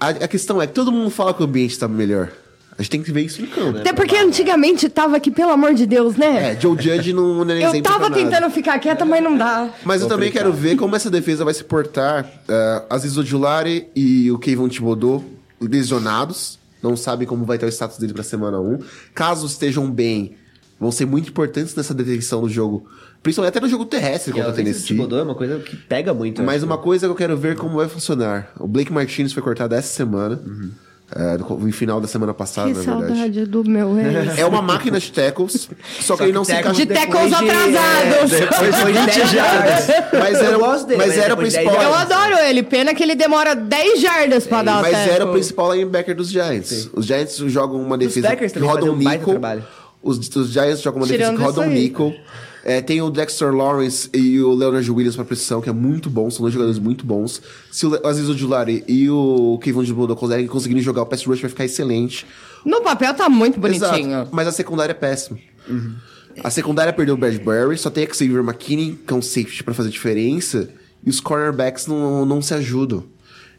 A, 0.00 0.08
a 0.10 0.28
questão 0.28 0.60
é 0.62 0.66
que 0.66 0.72
todo 0.72 0.92
mundo 0.92 1.10
fala 1.10 1.32
que 1.34 1.40
o 1.42 1.44
ambiente 1.46 1.72
está 1.72 1.88
melhor. 1.88 2.30
A 2.78 2.82
gente 2.82 2.90
tem 2.90 3.02
que 3.02 3.10
ver 3.10 3.22
isso 3.22 3.42
no 3.42 3.48
campo. 3.48 3.78
Até 3.78 3.92
porque 3.92 4.16
antigamente 4.16 4.88
tava 4.88 5.16
aqui, 5.16 5.32
pelo 5.32 5.50
amor 5.50 5.74
de 5.74 5.84
Deus, 5.84 6.14
né? 6.14 6.52
É, 6.52 6.60
Joe 6.60 6.80
Judge 6.80 7.12
não, 7.12 7.44
não 7.44 7.52
é 7.52 7.64
Eu 7.64 7.70
exemplo 7.70 7.82
tava 7.82 8.08
pra 8.08 8.10
nada. 8.10 8.22
tentando 8.22 8.50
ficar 8.52 8.78
quieta, 8.78 9.04
mas 9.04 9.20
não 9.20 9.36
dá. 9.36 9.68
Mas 9.84 10.00
eu 10.00 10.06
também 10.06 10.30
quero 10.30 10.52
ver 10.52 10.76
como 10.76 10.94
essa 10.94 11.10
defesa 11.10 11.44
vai 11.44 11.52
se 11.52 11.64
portar. 11.64 12.24
Uh, 12.24 12.86
Aziz 12.88 13.16
Ojulari 13.16 13.88
e 13.96 14.30
o 14.30 14.38
Kevin 14.38 14.68
Thibodeau 14.68 15.24
lesionados. 15.60 16.56
Não 16.80 16.96
sabem 16.96 17.26
como 17.26 17.44
vai 17.44 17.56
estar 17.56 17.66
o 17.66 17.70
status 17.70 17.98
dele 17.98 18.14
pra 18.14 18.22
semana 18.22 18.60
1. 18.60 18.78
Caso 19.12 19.44
estejam 19.48 19.90
bem, 19.90 20.36
vão 20.78 20.92
ser 20.92 21.04
muito 21.04 21.30
importantes 21.30 21.74
nessa 21.74 21.92
detenção 21.92 22.42
do 22.42 22.48
jogo. 22.48 22.86
Principalmente 23.20 23.56
até 23.56 23.60
no 23.60 23.68
jogo 23.68 23.86
terrestre 23.86 24.32
contra 24.32 24.50
o 24.50 24.52
Tennessee. 24.52 24.86
Thibodeau 24.86 25.18
é 25.18 25.22
uma 25.24 25.34
coisa 25.34 25.58
que 25.58 25.74
pega 25.74 26.14
muito. 26.14 26.44
Mas 26.44 26.62
né? 26.62 26.66
uma 26.66 26.78
coisa 26.78 27.06
que 27.06 27.10
eu 27.10 27.16
quero 27.16 27.36
ver 27.36 27.56
como 27.56 27.74
vai 27.76 27.88
funcionar. 27.88 28.52
O 28.56 28.68
Blake 28.68 28.92
Martinez 28.92 29.32
foi 29.32 29.42
cortado 29.42 29.74
essa 29.74 29.88
semana. 29.92 30.36
uh, 30.36 30.87
no, 31.38 31.58
no 31.58 31.72
final 31.72 32.00
da 32.00 32.06
semana 32.06 32.34
passada, 32.34 32.68
Que 32.68 32.74
na 32.74 32.82
verdade. 32.82 33.06
saudade 33.14 33.44
do 33.46 33.64
meu 33.64 33.98
ex. 33.98 34.38
É 34.38 34.44
uma 34.44 34.60
máquina 34.60 35.00
de 35.00 35.10
tackles, 35.10 35.68
só, 36.00 36.16
que 36.16 36.24
ele 36.24 36.32
não 36.32 36.44
se 36.44 36.52
encaixa... 36.52 36.74
De 36.74 36.86
tackles 36.86 37.28
de- 37.28 37.34
atrasados. 37.34 38.30
Depois 38.30 38.76
de 38.76 38.84
20 38.92 39.26
jardas. 39.34 39.86
Mas 40.12 40.34
era, 40.38 40.52
Eu 40.52 40.58
gosto 40.58 40.86
dele, 40.86 40.98
mas 40.98 41.08
mas 41.08 41.18
era 41.18 41.32
o 41.32 41.36
de 41.36 41.42
principal... 41.42 41.72
10 41.72 41.82
Eu 41.84 41.94
adoro 41.94 42.38
ele. 42.40 42.62
Pena 42.62 42.94
que 42.94 43.02
ele 43.02 43.14
demora 43.14 43.54
10 43.56 44.00
jardas 44.00 44.46
pra 44.46 44.62
dar 44.62 44.78
o 44.78 44.82
Mas 44.82 44.92
tackle. 44.92 45.12
era 45.14 45.24
o 45.24 45.32
principal 45.32 45.72
linebacker 45.74 46.14
dos 46.14 46.28
Giants. 46.30 46.90
Os 46.92 47.06
Giants 47.06 47.36
jogam 47.46 47.80
uma 47.80 47.96
defesa 47.96 48.36
que 48.36 48.58
roda 48.58 48.84
um 48.84 48.92
um 48.92 48.96
nickel. 48.96 49.40
Os, 50.02 50.18
os 50.36 50.50
Giants 50.50 50.80
jogam 50.82 51.00
uma 51.00 51.06
defesa 51.06 51.24
Tirando 51.32 51.38
que 51.38 51.44
roda 51.44 51.60
um 51.62 51.70
nickel. 51.70 52.14
É, 52.64 52.80
tem 52.82 53.00
o 53.00 53.08
Dexter 53.08 53.54
Lawrence 53.54 54.10
e 54.12 54.40
o 54.40 54.52
Leonard 54.52 54.90
Williams 54.90 55.16
pra 55.16 55.24
pressão, 55.24 55.60
que 55.60 55.68
é 55.68 55.72
muito 55.72 56.10
bom, 56.10 56.30
são 56.30 56.42
dois 56.42 56.52
jogadores 56.52 56.78
muito 56.78 57.06
bons. 57.06 57.40
Se 57.70 57.86
o 57.86 58.06
Aziz 58.06 58.28
Ojulari 58.28 58.84
e 58.86 59.08
o 59.08 59.58
Kevin 59.62 59.84
Thibodeau 59.84 60.16
conseguirem, 60.16 60.46
conseguirem 60.48 60.82
jogar 60.82 61.02
o 61.02 61.06
pass 61.06 61.24
rush, 61.24 61.40
vai 61.40 61.48
ficar 61.50 61.64
excelente. 61.64 62.26
No 62.64 62.82
papel 62.82 63.14
tá 63.14 63.28
muito 63.28 63.58
bonitinho. 63.60 63.88
Exato, 64.10 64.30
mas 64.32 64.46
a 64.48 64.52
secundária 64.52 64.92
é 64.92 64.94
péssima. 64.94 65.38
A 66.42 66.50
secundária 66.50 66.92
perdeu 66.92 67.14
o 67.14 67.18
Bradbury, 67.18 67.76
só 67.78 67.90
tem 67.90 68.06
Xavier 68.12 68.42
McKinney, 68.42 68.98
que 69.06 69.12
é 69.12 69.16
um 69.16 69.22
safety 69.22 69.62
pra 69.64 69.74
fazer 69.74 69.90
diferença, 69.90 70.68
e 71.04 71.10
os 71.10 71.20
cornerbacks 71.20 71.86
não, 71.86 72.24
não 72.26 72.40
se 72.42 72.54
ajudam. 72.54 73.04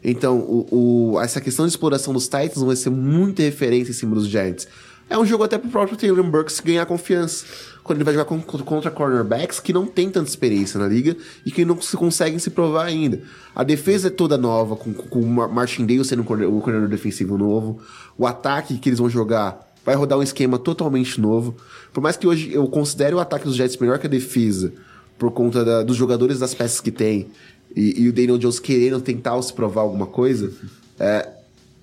Então, 0.02 0.38
o, 0.38 1.12
o- 1.14 1.20
essa 1.20 1.40
questão 1.40 1.66
de 1.66 1.72
exploração 1.72 2.12
dos 2.14 2.24
Titans 2.24 2.62
vai 2.62 2.76
ser 2.76 2.90
muita 2.90 3.42
referência 3.42 3.90
em 3.90 3.94
cima 3.94 4.14
dos 4.14 4.26
Giants. 4.26 4.66
É 5.10 5.18
um 5.18 5.26
jogo 5.26 5.42
até 5.44 5.58
pro 5.58 5.68
próprio 5.68 5.96
Taylor 5.98 6.22
Burks 6.24 6.60
ganhar 6.60 6.86
confiança. 6.86 7.44
Quando 7.82 7.98
ele 7.98 8.04
vai 8.04 8.14
jogar 8.14 8.26
con- 8.26 8.40
contra 8.40 8.90
cornerbacks 8.90 9.58
que 9.58 9.72
não 9.72 9.86
tem 9.86 10.10
tanta 10.10 10.28
experiência 10.28 10.78
na 10.78 10.86
liga 10.86 11.16
e 11.44 11.50
que 11.50 11.64
não 11.64 11.80
se 11.80 11.96
conseguem 11.96 12.38
se 12.38 12.50
provar 12.50 12.84
ainda. 12.86 13.22
A 13.54 13.64
defesa 13.64 14.08
é 14.08 14.10
toda 14.10 14.36
nova, 14.38 14.76
com, 14.76 14.92
o 15.20 15.26
Mar- 15.26 15.48
Martindale 15.48 16.04
sendo 16.04 16.22
o 16.22 16.24
coordenador 16.24 16.88
defensivo 16.88 17.36
novo. 17.38 17.80
O 18.18 18.26
ataque 18.26 18.78
que 18.78 18.88
eles 18.88 18.98
vão 18.98 19.08
jogar 19.10 19.68
vai 19.84 19.94
rodar 19.94 20.18
um 20.18 20.22
esquema 20.22 20.58
totalmente 20.58 21.20
novo. 21.20 21.56
Por 21.92 22.02
mais 22.02 22.16
que 22.16 22.26
hoje 22.26 22.52
eu 22.52 22.66
considere 22.68 23.14
o 23.14 23.18
ataque 23.18 23.44
dos 23.46 23.56
Jets 23.56 23.76
melhor 23.78 23.98
que 23.98 24.06
a 24.06 24.10
defesa, 24.10 24.72
por 25.18 25.30
conta 25.32 25.64
da- 25.64 25.82
dos 25.82 25.96
jogadores 25.96 26.38
das 26.38 26.54
peças 26.54 26.80
que 26.80 26.90
tem, 26.90 27.28
e, 27.74 28.02
e 28.02 28.08
o 28.08 28.12
Daniel 28.12 28.36
Jones 28.38 28.60
querendo 28.60 29.00
tentar 29.00 29.40
se 29.42 29.52
provar 29.52 29.80
alguma 29.82 30.06
coisa, 30.06 30.52
é, 30.98 31.28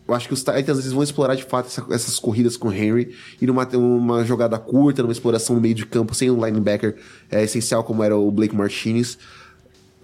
eu 0.07 0.13
acho 0.15 0.27
que 0.27 0.33
os 0.33 0.39
Titans 0.43 0.79
eles 0.79 0.91
vão 0.91 1.03
explorar 1.03 1.35
de 1.35 1.43
fato 1.43 1.67
essa- 1.67 1.85
essas 1.93 2.17
corridas 2.19 2.55
com 2.55 2.69
o 2.69 2.73
Henry 2.73 3.13
e 3.41 3.45
numa 3.45 3.67
uma 3.75 4.23
jogada 4.23 4.57
curta, 4.57 5.01
numa 5.01 5.11
exploração 5.11 5.55
no 5.55 5.61
meio 5.61 5.75
de 5.75 5.85
campo, 5.85 6.15
sem 6.15 6.29
um 6.31 6.43
linebacker 6.45 6.95
é, 7.29 7.43
essencial 7.43 7.83
como 7.83 8.03
era 8.03 8.15
o 8.17 8.31
Blake 8.31 8.55
Martinez. 8.55 9.17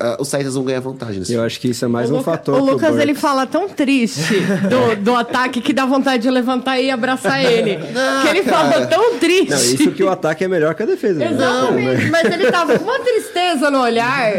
Ah, 0.04 0.18
os 0.20 0.30
Titans 0.30 0.56
vão 0.56 0.64
ganhar 0.66 0.80
vantagem 0.82 1.20
nesse 1.20 1.34
Eu 1.34 1.42
acho 1.42 1.60
que 1.60 1.70
isso 1.70 1.86
é 1.86 1.88
mais 1.88 2.10
o 2.10 2.14
um 2.14 2.18
Luca- 2.18 2.32
fator. 2.32 2.60
O 2.62 2.66
Lucas, 2.66 2.98
ele 2.98 3.14
fala 3.16 3.46
tão 3.46 3.70
triste 3.70 4.22
do, 4.70 5.02
do 5.02 5.16
ataque 5.16 5.62
que 5.62 5.72
dá 5.72 5.86
vontade 5.86 6.24
de 6.24 6.30
levantar 6.30 6.80
e 6.80 6.92
abraçar 6.92 7.44
ele. 7.44 7.78
que 8.22 8.28
ele 8.28 8.42
cara. 8.44 8.72
falou 8.72 8.88
tão 8.88 9.18
triste. 9.20 9.50
Não, 9.52 9.58
isso 9.58 9.92
que 9.92 10.04
o 10.04 10.10
ataque 10.10 10.44
é 10.44 10.48
melhor 10.48 10.76
que 10.76 10.84
a 10.84 10.86
defesa. 10.86 11.20
né? 11.20 11.32
Exatamente, 11.32 12.10
mas 12.12 12.26
ele 12.26 12.52
tava 12.52 12.78
com 12.78 12.84
uma 12.84 13.00
tristeza 13.00 13.72
no 13.72 13.80
olhar. 13.82 14.34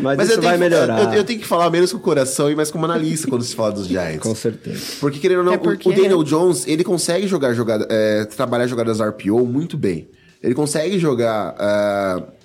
Mas, 0.00 0.16
Mas 0.18 0.30
isso 0.30 0.40
vai 0.42 0.52
que- 0.54 0.58
melhorar. 0.60 1.02
Eu, 1.14 1.20
eu 1.20 1.24
tenho 1.24 1.40
que 1.40 1.46
falar 1.46 1.70
menos 1.70 1.90
com 1.92 1.98
o 1.98 2.00
coração 2.00 2.50
e 2.50 2.54
mais 2.54 2.70
como 2.70 2.84
analista 2.84 3.26
quando 3.28 3.42
se 3.42 3.54
fala 3.54 3.72
dos 3.72 3.86
Giants. 3.86 4.20
Com 4.20 4.34
certeza. 4.34 4.80
Porque, 5.00 5.18
querendo 5.18 5.38
ou 5.38 5.44
não, 5.44 5.52
É 5.54 5.56
o- 5.56 5.60
porque- 5.60 5.88
o 5.88 5.92
Daniel 5.92 6.22
Jones, 6.22 6.66
ele 6.66 6.84
consegue 6.84 7.26
jogar 7.26 7.52
jogada, 7.54 7.86
é, 7.88 8.24
trabalhar 8.26 8.66
jogadas 8.66 9.00
RPO 9.00 9.44
muito 9.46 9.76
bem. 9.76 10.08
Ele 10.42 10.54
consegue 10.54 10.98
jogar 10.98 11.54
ah, 11.58 12.20
é, 12.20 12.35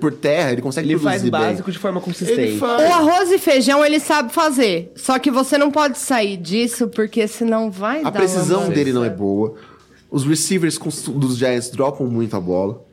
por 0.00 0.12
terra, 0.12 0.52
ele 0.52 0.62
consegue 0.62 0.88
Ele 0.88 0.98
faz 0.98 1.22
produzir 1.22 1.28
o 1.28 1.32
bem. 1.32 1.40
básico 1.50 1.72
de 1.72 1.78
forma 1.78 2.00
consistente. 2.00 2.40
Ele 2.40 2.56
O 2.56 2.58
faz. 2.58 2.82
arroz 2.90 3.30
e 3.32 3.38
feijão 3.38 3.84
ele 3.84 3.98
sabe 3.98 4.32
fazer. 4.32 4.92
Só 4.94 5.18
que 5.18 5.30
você 5.30 5.58
não 5.58 5.70
pode 5.70 5.98
sair 5.98 6.36
disso, 6.36 6.88
porque 6.88 7.26
senão 7.26 7.70
vai 7.70 8.00
A 8.00 8.10
dar 8.10 8.12
precisão 8.20 8.64
uma 8.64 8.70
dele 8.70 8.92
não 8.92 9.04
é 9.04 9.10
boa. 9.10 9.54
Os 10.10 10.24
receivers 10.24 10.78
dos 10.78 11.36
Giants 11.36 11.70
dropam 11.70 12.06
muito 12.06 12.36
a 12.36 12.40
bola. 12.40 12.83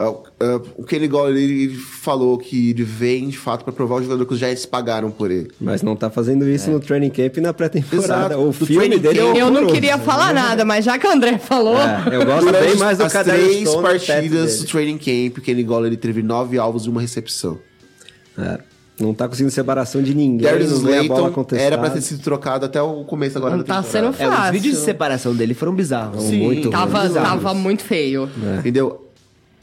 Ah, 0.00 0.14
ah, 0.40 0.60
o 0.76 0.84
Kenny 0.84 1.08
Galladay 1.08 1.42
ele 1.42 1.74
falou 1.74 2.38
que 2.38 2.70
ele 2.70 2.84
vem 2.84 3.28
de 3.28 3.36
fato 3.36 3.64
pra 3.64 3.72
provar 3.72 3.96
o 3.96 4.02
jogador 4.02 4.24
que 4.26 4.32
os 4.32 4.38
Giants 4.38 4.64
pagaram 4.64 5.10
por 5.10 5.28
ele. 5.28 5.50
Mas 5.60 5.82
não 5.82 5.96
tá 5.96 6.08
fazendo 6.08 6.48
isso 6.48 6.70
no 6.70 6.78
training 6.78 7.10
camp 7.10 7.36
e 7.36 7.40
na 7.40 7.52
pré-temporada. 7.52 8.38
O 8.38 8.46
No 8.46 8.52
filme 8.52 8.96
dele 8.96 9.18
é 9.18 9.22
camp- 9.24 9.36
Eu 9.36 9.50
não 9.50 9.66
queria 9.66 9.98
falar 9.98 10.32
nada, 10.32 10.64
mas 10.64 10.84
já 10.84 10.96
que 10.98 11.06
o 11.06 11.10
André 11.10 11.36
falou. 11.38 11.76
É, 11.76 12.14
eu 12.14 12.24
gosto 12.24 12.52
bem 12.52 12.76
mais 12.76 12.96
do 12.98 13.04
as 13.04 13.12
três 13.12 13.74
partidas 13.74 14.60
do 14.60 14.66
training 14.66 14.98
camp, 14.98 15.38
o 15.38 15.40
Kenny 15.40 15.64
Galladay 15.64 15.96
teve 15.96 16.22
nove 16.22 16.58
alvos 16.58 16.84
e 16.86 16.88
uma 16.88 17.00
recepção. 17.00 17.58
É, 18.38 18.60
não 19.00 19.12
tá 19.12 19.26
conseguindo 19.28 19.50
separação 19.50 20.00
de 20.00 20.14
ninguém. 20.14 20.48
Darius 20.48 20.70
Slayton 20.70 21.34
era 21.56 21.76
pra 21.76 21.90
ter 21.90 22.02
sido 22.02 22.22
trocado 22.22 22.64
até 22.66 22.80
o 22.80 23.02
começo 23.04 23.36
agora 23.36 23.56
Não 23.56 23.64
da 23.64 23.74
tá 23.74 23.82
temporada. 23.82 24.12
sendo 24.16 24.22
É, 24.22 24.28
os 24.28 24.34
fácil. 24.36 24.52
vídeos 24.52 24.76
de 24.78 24.84
separação 24.84 25.34
dele 25.34 25.54
foram 25.54 25.74
bizarros. 25.74 26.22
Sim, 26.22 26.38
muito 26.44 26.70
Tava, 26.70 27.00
bizarros. 27.02 27.28
tava 27.42 27.54
muito 27.54 27.82
feio. 27.82 28.30
Entendeu? 28.60 29.07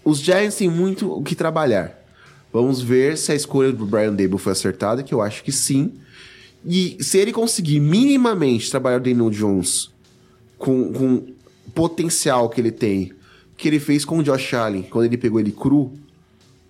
Os 0.06 0.20
Giants 0.20 0.56
têm 0.56 0.70
muito 0.70 1.12
o 1.12 1.24
que 1.24 1.34
trabalhar. 1.36 2.00
Vamos 2.54 2.82
ver 2.82 3.18
se 3.18 3.32
a 3.32 3.36
escolha 3.36 3.72
do 3.72 3.86
Brian 3.86 4.14
Dable 4.14 4.38
foi 4.38 4.52
acertada, 4.54 5.04
que 5.04 5.14
eu 5.14 5.22
acho 5.22 5.44
que 5.44 5.52
sim. 5.52 5.92
E 6.66 6.96
se 7.02 7.18
ele 7.18 7.34
conseguir 7.34 7.80
minimamente 7.80 8.70
trabalhar 8.72 8.98
o 8.98 9.00
Daniel 9.02 9.30
Jones 9.30 9.90
com, 10.58 10.94
com 10.94 11.16
o 11.16 11.26
potencial 11.74 12.48
que 12.50 12.62
ele 12.62 12.72
tem, 12.72 13.12
que 13.58 13.68
ele 13.68 13.80
fez 13.80 14.06
com 14.06 14.20
o 14.20 14.24
Josh 14.24 14.54
Allen, 14.54 14.84
quando 14.84 15.06
ele 15.06 15.18
pegou 15.18 15.40
ele 15.40 15.52
cru, 15.52 15.92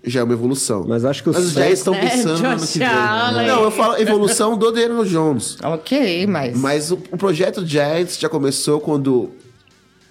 já 0.04 0.20
é 0.22 0.24
uma 0.24 0.34
evolução. 0.34 0.86
Mas 0.88 1.04
acho 1.06 1.22
que 1.24 1.30
os 1.30 1.38
os 1.38 1.52
Giants 1.52 1.80
estão 1.80 1.94
É, 1.94 2.10
pensando 2.10 2.40
no 2.42 2.48
ano 2.50 2.68
que 2.68 2.80
vem. 2.80 2.88
Allen. 2.88 3.48
Não, 3.48 3.64
eu 3.64 3.72
falo 3.72 3.98
evolução 3.98 4.58
do 4.58 4.72
Daniel 4.72 5.04
Jones. 5.06 5.58
Ok, 5.64 6.26
mas. 6.28 6.58
Mas 6.58 6.92
o, 6.92 6.96
o 7.12 7.18
projeto 7.18 7.66
Giants 7.66 8.18
já 8.20 8.30
começou 8.30 8.80
quando 8.80 9.30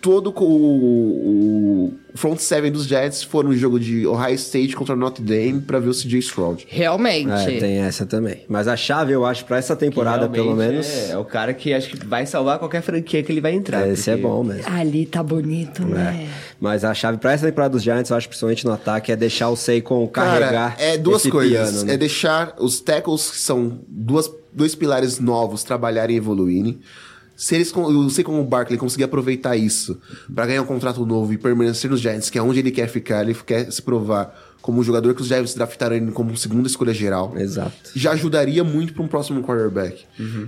todo 0.05 0.35
o, 0.39 0.45
o 1.87 1.95
front 2.15 2.39
seven 2.39 2.71
dos 2.71 2.85
Giants 2.85 3.23
foram 3.23 3.49
no 3.49 3.57
jogo 3.57 3.81
de 3.81 4.07
Ohio 4.07 4.35
State 4.35 4.77
contra 4.77 4.95
Notre 4.95 5.25
Dame 5.25 5.63
pra 5.63 5.79
ver 5.79 5.89
o 5.89 5.93
CJ 5.95 6.19
Stroud. 6.19 6.67
Realmente. 6.69 7.31
É, 7.33 7.59
tem 7.59 7.79
essa 7.79 8.05
também. 8.05 8.43
Mas 8.47 8.69
a 8.69 8.77
chave, 8.77 9.15
eu 9.15 9.25
acho, 9.25 9.47
pra 9.47 9.57
essa 9.57 9.75
temporada, 9.75 10.29
pelo 10.29 10.55
menos. 10.55 10.87
É, 10.87 11.13
é 11.13 11.17
o 11.19 11.25
cara 11.25 11.55
que 11.55 11.73
acho 11.73 11.89
que 11.89 12.07
vai 12.07 12.27
salvar 12.27 12.59
qualquer 12.59 12.83
franquia 12.83 13.23
que 13.23 13.33
ele 13.33 13.41
vai 13.41 13.55
entrar. 13.55 13.89
Esse 13.89 14.11
é 14.11 14.13
porque- 14.17 14.29
bom 14.29 14.45
mesmo. 14.45 14.71
Ali 14.71 15.07
tá 15.07 15.23
bonito, 15.23 15.83
né? 15.87 16.29
Mas 16.61 16.85
a 16.85 16.93
chave 16.93 17.17
pra 17.17 17.33
essa 17.33 17.47
temporada 17.47 17.73
dos 17.73 17.83
Giants, 17.83 18.11
eu 18.11 18.17
acho, 18.19 18.29
principalmente 18.29 18.67
no 18.67 18.73
ataque, 18.73 19.11
é 19.11 19.17
deixar 19.17 19.49
o 19.49 19.57
Seikon 19.57 20.07
carregar. 20.07 20.77
Cara, 20.77 20.83
é 20.83 20.99
duas 20.99 21.23
esse 21.23 21.31
coisas. 21.31 21.71
piano, 21.71 21.85
né? 21.87 21.95
É 21.95 21.97
deixar 21.97 22.55
os 22.59 22.79
tackles, 22.79 23.31
que 23.31 23.39
são 23.39 23.81
duas, 23.89 24.31
dois 24.53 24.75
pilares 24.75 25.19
novos, 25.19 25.65
trabalharem 25.65 26.15
e 26.15 26.19
evoluírem. 26.19 26.79
Se 27.37 27.55
eles, 27.55 27.73
eu 27.75 28.11
sei 28.11 28.23
como 28.25 28.41
o 28.41 28.45
Barkley 28.45 28.79
conseguir 28.79 29.05
aproveitar 29.05 29.57
isso 29.57 29.99
pra 30.35 30.47
ganhar 30.47 30.63
um 30.63 30.67
contrato 30.67 31.05
novo 31.05 31.33
e 31.33 31.39
permanecer 31.39 31.91
nos 31.91 32.01
Giants, 32.01 32.31
que 32.31 32.39
é 32.39 32.43
onde 32.43 32.59
ele 32.61 32.71
quer 32.71 32.89
ficar, 32.89 33.23
ele 33.23 33.35
quer 33.35 33.71
se 33.73 33.83
provar 33.83 34.53
como 34.63 34.81
um 34.81 34.83
jogador 34.83 35.15
que 35.15 35.21
os 35.21 35.29
Giants 35.29 35.53
draftaram 35.55 35.95
ele 35.95 36.11
como 36.13 36.35
segunda 36.39 36.67
escolha 36.67 36.95
geral. 36.95 37.35
Exato. 37.37 37.71
já 37.95 38.13
ajudaria 38.13 38.65
muito 38.65 38.95
para 38.95 39.03
um 39.03 39.07
próximo 39.09 39.43
quarterback. 39.43 40.05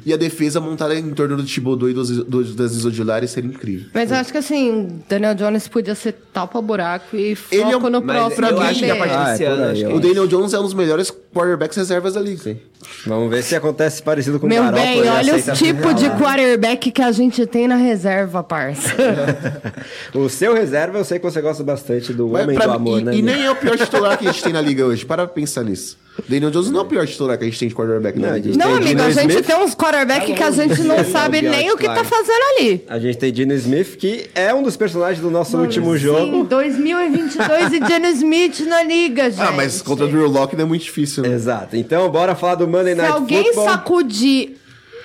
E 0.06 0.12
a 0.12 0.16
defesa 0.16 0.58
montada 0.58 0.94
em 0.98 1.10
torno 1.12 1.36
do 1.36 1.44
Thibodeau 1.44 1.90
e 1.90 1.92
dos, 1.92 2.08
dos, 2.24 2.54
das 2.54 2.72
Isodilares 2.72 3.30
seria 3.32 3.50
incrível. 3.50 3.88
Mas 3.92 4.10
eu 4.10 4.16
acho 4.16 4.32
que 4.32 4.38
assim, 4.38 5.02
Daniel 5.06 5.34
Jones 5.34 5.68
podia 5.68 5.94
ser 5.94 6.12
tapa 6.32 6.62
buraco 6.62 7.14
e 7.14 7.34
foco 7.34 7.54
Ele 7.54 7.70
é 7.72 7.76
um- 7.76 7.90
no 7.90 8.00
Mas 8.00 8.16
próximo 8.16 8.46
eu 8.46 8.56
mim, 8.58 8.62
acho 8.64 8.78
que 8.80 8.90
a 8.90 8.96
partir 8.96 9.14
Ah, 9.14 9.30
desse 9.32 9.44
é 9.44 9.46
ano, 9.48 9.96
O 9.96 10.00
Daniel 10.00 10.26
Jones 10.26 10.54
é 10.54 10.58
um 10.60 10.62
dos 10.62 10.72
melhores 10.74 11.12
quarterbacks 11.34 11.76
reservas 11.76 12.14
da 12.14 12.20
liga. 12.22 12.58
Vamos 13.06 13.30
ver 13.30 13.42
se 13.42 13.54
acontece 13.54 14.02
parecido 14.02 14.40
com 14.40 14.46
o 14.46 14.48
Meu 14.48 14.62
Garoppolo. 14.64 14.84
bem, 14.84 14.98
ele 14.98 15.08
olha 15.08 15.36
os 15.36 15.58
tipos 15.58 15.94
de 15.94 16.08
lá. 16.08 16.18
quarterback 16.18 16.90
que 16.90 17.02
a 17.02 17.12
gente 17.12 17.46
tem 17.46 17.68
na 17.68 17.76
reserva, 17.76 18.42
parça. 18.42 18.94
O 20.14 20.28
seu 20.28 20.54
reserva, 20.54 20.98
eu 20.98 21.04
sei 21.04 21.18
que 21.18 21.24
você 21.24 21.40
gosta 21.40 21.62
bastante 21.62 22.12
do 22.12 22.28
Mas 22.28 22.44
Homem 22.44 22.58
do 22.58 22.70
Amor, 22.70 23.00
e, 23.00 23.04
né? 23.04 23.14
e 23.16 23.22
nem 23.22 23.44
é 23.44 23.50
o 23.50 23.56
pior 23.56 23.76
titular 23.76 24.18
que 24.18 24.26
a 24.26 24.32
gente 24.32 24.42
tem 24.42 24.52
na 24.52 24.60
liga 24.60 24.84
hoje. 24.84 25.04
Para 25.04 25.26
pensar 25.26 25.62
nisso. 25.62 25.98
Daniel 26.28 26.50
Jones 26.50 26.70
não 26.70 26.80
é 26.80 26.82
o 26.82 26.86
pior 26.86 27.06
titular 27.06 27.36
que 27.38 27.44
a 27.44 27.46
gente 27.46 27.58
tem 27.58 27.68
de 27.68 27.74
quarterback, 27.74 28.18
né? 28.18 28.28
Não, 28.28 28.34
a 28.34 28.38
gente 28.40 28.58
Não, 28.58 28.66
amigo, 28.74 28.84
Dino 28.86 29.02
a 29.02 29.10
gente 29.10 29.30
Smith. 29.30 29.46
tem 29.46 29.56
uns 29.56 29.74
quarterback 29.74 30.32
que 30.32 30.42
a 30.42 30.50
gente 30.50 30.82
não 30.82 31.04
sabe 31.04 31.42
nem 31.42 31.70
o 31.70 31.76
que 31.76 31.84
tá 31.86 32.02
fazendo 32.04 32.42
ali. 32.58 32.84
A 32.88 32.98
gente 32.98 33.18
tem 33.18 33.32
Dino 33.32 33.52
Smith, 33.54 33.96
que 33.96 34.28
é 34.34 34.52
um 34.54 34.62
dos 34.62 34.76
personagens 34.76 35.20
do 35.20 35.30
nosso 35.30 35.56
último 35.58 35.92
Sim, 35.92 35.98
jogo. 35.98 36.44
2022 36.44 37.72
e 37.74 37.86
Jenny 37.86 38.08
Smith 38.12 38.60
na 38.66 38.82
liga, 38.82 39.30
gente. 39.30 39.40
Ah, 39.42 39.52
mas 39.52 39.82
contra 39.82 40.04
o 40.06 40.08
Drew 40.08 40.26
Locke 40.28 40.56
não 40.56 40.64
é 40.64 40.66
muito 40.66 40.82
difícil, 40.82 41.22
né? 41.22 41.34
Exato. 41.34 41.76
Então, 41.76 42.08
bora 42.10 42.34
falar 42.34 42.56
do 42.56 42.66
Monday 42.66 42.94
Se 42.94 43.00
Night 43.00 43.12
alguém 43.12 43.44
Football. 43.44 43.68
sacudir 43.68 44.56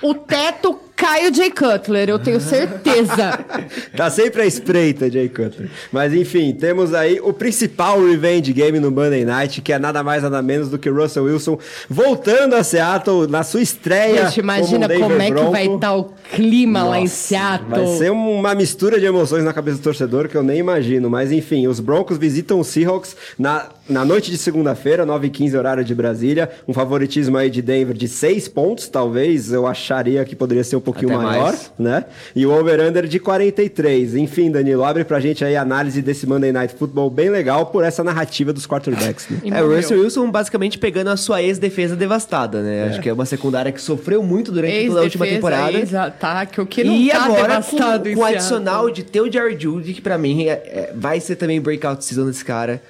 o 0.02 0.14
teto, 0.14 0.80
cai 1.02 1.28
o 1.28 1.34
Jay 1.34 1.50
Cutler, 1.50 2.10
eu 2.10 2.20
tenho 2.20 2.40
certeza. 2.40 3.40
Tá 3.96 4.10
sempre 4.10 4.42
à 4.42 4.46
espreita, 4.46 5.10
Jay 5.10 5.28
Cutler. 5.28 5.70
Mas 5.92 6.14
enfim, 6.14 6.54
temos 6.54 6.94
aí 6.94 7.20
o 7.22 7.34
principal 7.34 8.04
revenge 8.04 8.52
game 8.54 8.80
no 8.80 8.92
Monday 8.92 9.26
Night, 9.26 9.62
que 9.62 9.74
é 9.74 9.80
nada 9.80 10.04
mais 10.04 10.24
nada 10.24 10.42
menos 10.42 10.70
do 10.70 10.78
que 10.78 10.90
Russell 10.90 11.24
Wilson 11.24 11.58
voltando 11.90 12.56
a 12.56 12.64
Seattle 12.64 13.28
na 13.28 13.44
sua 13.44 13.62
estreia. 13.62 14.26
Gente, 14.26 14.40
imagina 14.40 14.88
como, 14.88 15.02
como, 15.02 15.22
é 15.22 15.32
que 15.32 15.44
vai 15.44 15.68
estar 15.68 15.96
o 15.96 16.14
clima 16.34 16.84
lá 16.84 17.00
em 17.00 17.04
Nossa, 17.04 17.16
Seattle. 17.16 17.70
Vai 17.70 17.98
ser 17.98 18.12
uma 18.12 18.54
mistura 18.56 19.00
de 19.00 19.06
emoções 19.06 19.44
na 19.44 19.54
cabeça 19.54 19.78
do 19.78 19.84
torcedor 19.84 20.28
que 20.28 20.36
eu 20.36 20.44
nem 20.44 20.60
imagino. 20.60 21.10
Mas 21.10 21.32
enfim, 21.32 21.68
os 21.68 21.80
Broncos 21.80 22.18
visitam 22.18 22.60
os 22.60 22.68
Seahawks 22.68 23.16
na, 23.38 23.70
na 23.92 24.06
noite 24.06 24.32
de 24.32 24.38
segunda-feira, 24.38 25.06
9h15, 25.06 25.58
horário 25.58 25.84
de 25.84 25.94
Brasília. 25.94 26.50
Um 26.68 26.74
favoritismo 26.74 27.38
aí 27.38 27.50
de 27.50 27.62
Denver 27.62 27.96
de 27.96 28.08
6 28.08 28.48
pontos, 28.48 28.88
talvez. 28.88 29.52
Eu 29.52 29.68
acharia 29.68 30.24
que 30.26 30.36
poderia 30.36 30.64
ser 30.64 30.76
um 30.76 30.82
pouquinho 30.82 31.14
Até 31.16 31.24
maior, 31.24 31.44
mais. 31.52 31.72
né? 31.78 32.06
E 32.36 32.46
o 32.46 32.52
over-under 32.52 33.06
de 33.08 33.20
43. 33.20 34.16
Enfim, 34.16 34.50
Danilo, 34.52 34.84
abre 34.84 35.04
pra 35.04 35.20
gente 35.20 35.44
aí 35.44 35.56
a 35.56 35.62
análise 35.62 36.02
desse 36.02 36.26
Monday 36.26 36.52
Night 36.52 36.74
Football 36.76 37.10
bem 37.10 37.30
legal 37.30 37.68
por 37.68 37.84
essa 37.84 38.04
narrativa 38.04 38.54
dos 38.54 38.66
quarterbacks. 38.66 39.28
Né? 39.30 39.40
É, 39.52 39.64
o. 39.64 39.76
Russell 39.76 40.00
Wilson 40.02 40.30
basicamente 40.32 40.78
pegando 40.78 41.10
a 41.10 41.18
sua 41.18 41.42
ex-defesa 41.42 41.96
devastada, 41.96 42.62
né? 42.62 42.86
Acho 42.90 43.02
que 43.02 43.10
é 43.10 43.14
uma 43.14 43.26
secundária 43.26 43.72
que 43.72 43.82
sofreu 43.82 44.24
muito 44.24 44.52
durante 44.52 44.88
toda 44.88 45.00
a 45.00 45.04
última 45.04 45.26
temporada. 45.28 45.78
Ex-ataque, 45.78 46.62
o 46.62 46.66
que 46.66 46.84
não 46.84 46.94
E 46.94 47.10
tá 47.10 47.26
agora, 47.26 47.42
devastado 47.42 48.10
com, 48.10 48.16
com 48.16 48.22
o 48.22 48.26
adicional 48.26 48.90
de 48.90 49.04
ter 49.04 49.22
o 49.22 49.32
Jared 49.32 49.62
Judy, 49.62 49.94
que 49.94 50.02
pra 50.02 50.18
mim 50.18 50.46
é- 50.48 50.52
é- 50.52 50.94
vai 50.96 51.20
ser 51.20 51.36
também 51.36 51.60
breakout 51.60 52.04
season 52.06 52.26
desse 52.26 52.44
cara. 52.46 52.82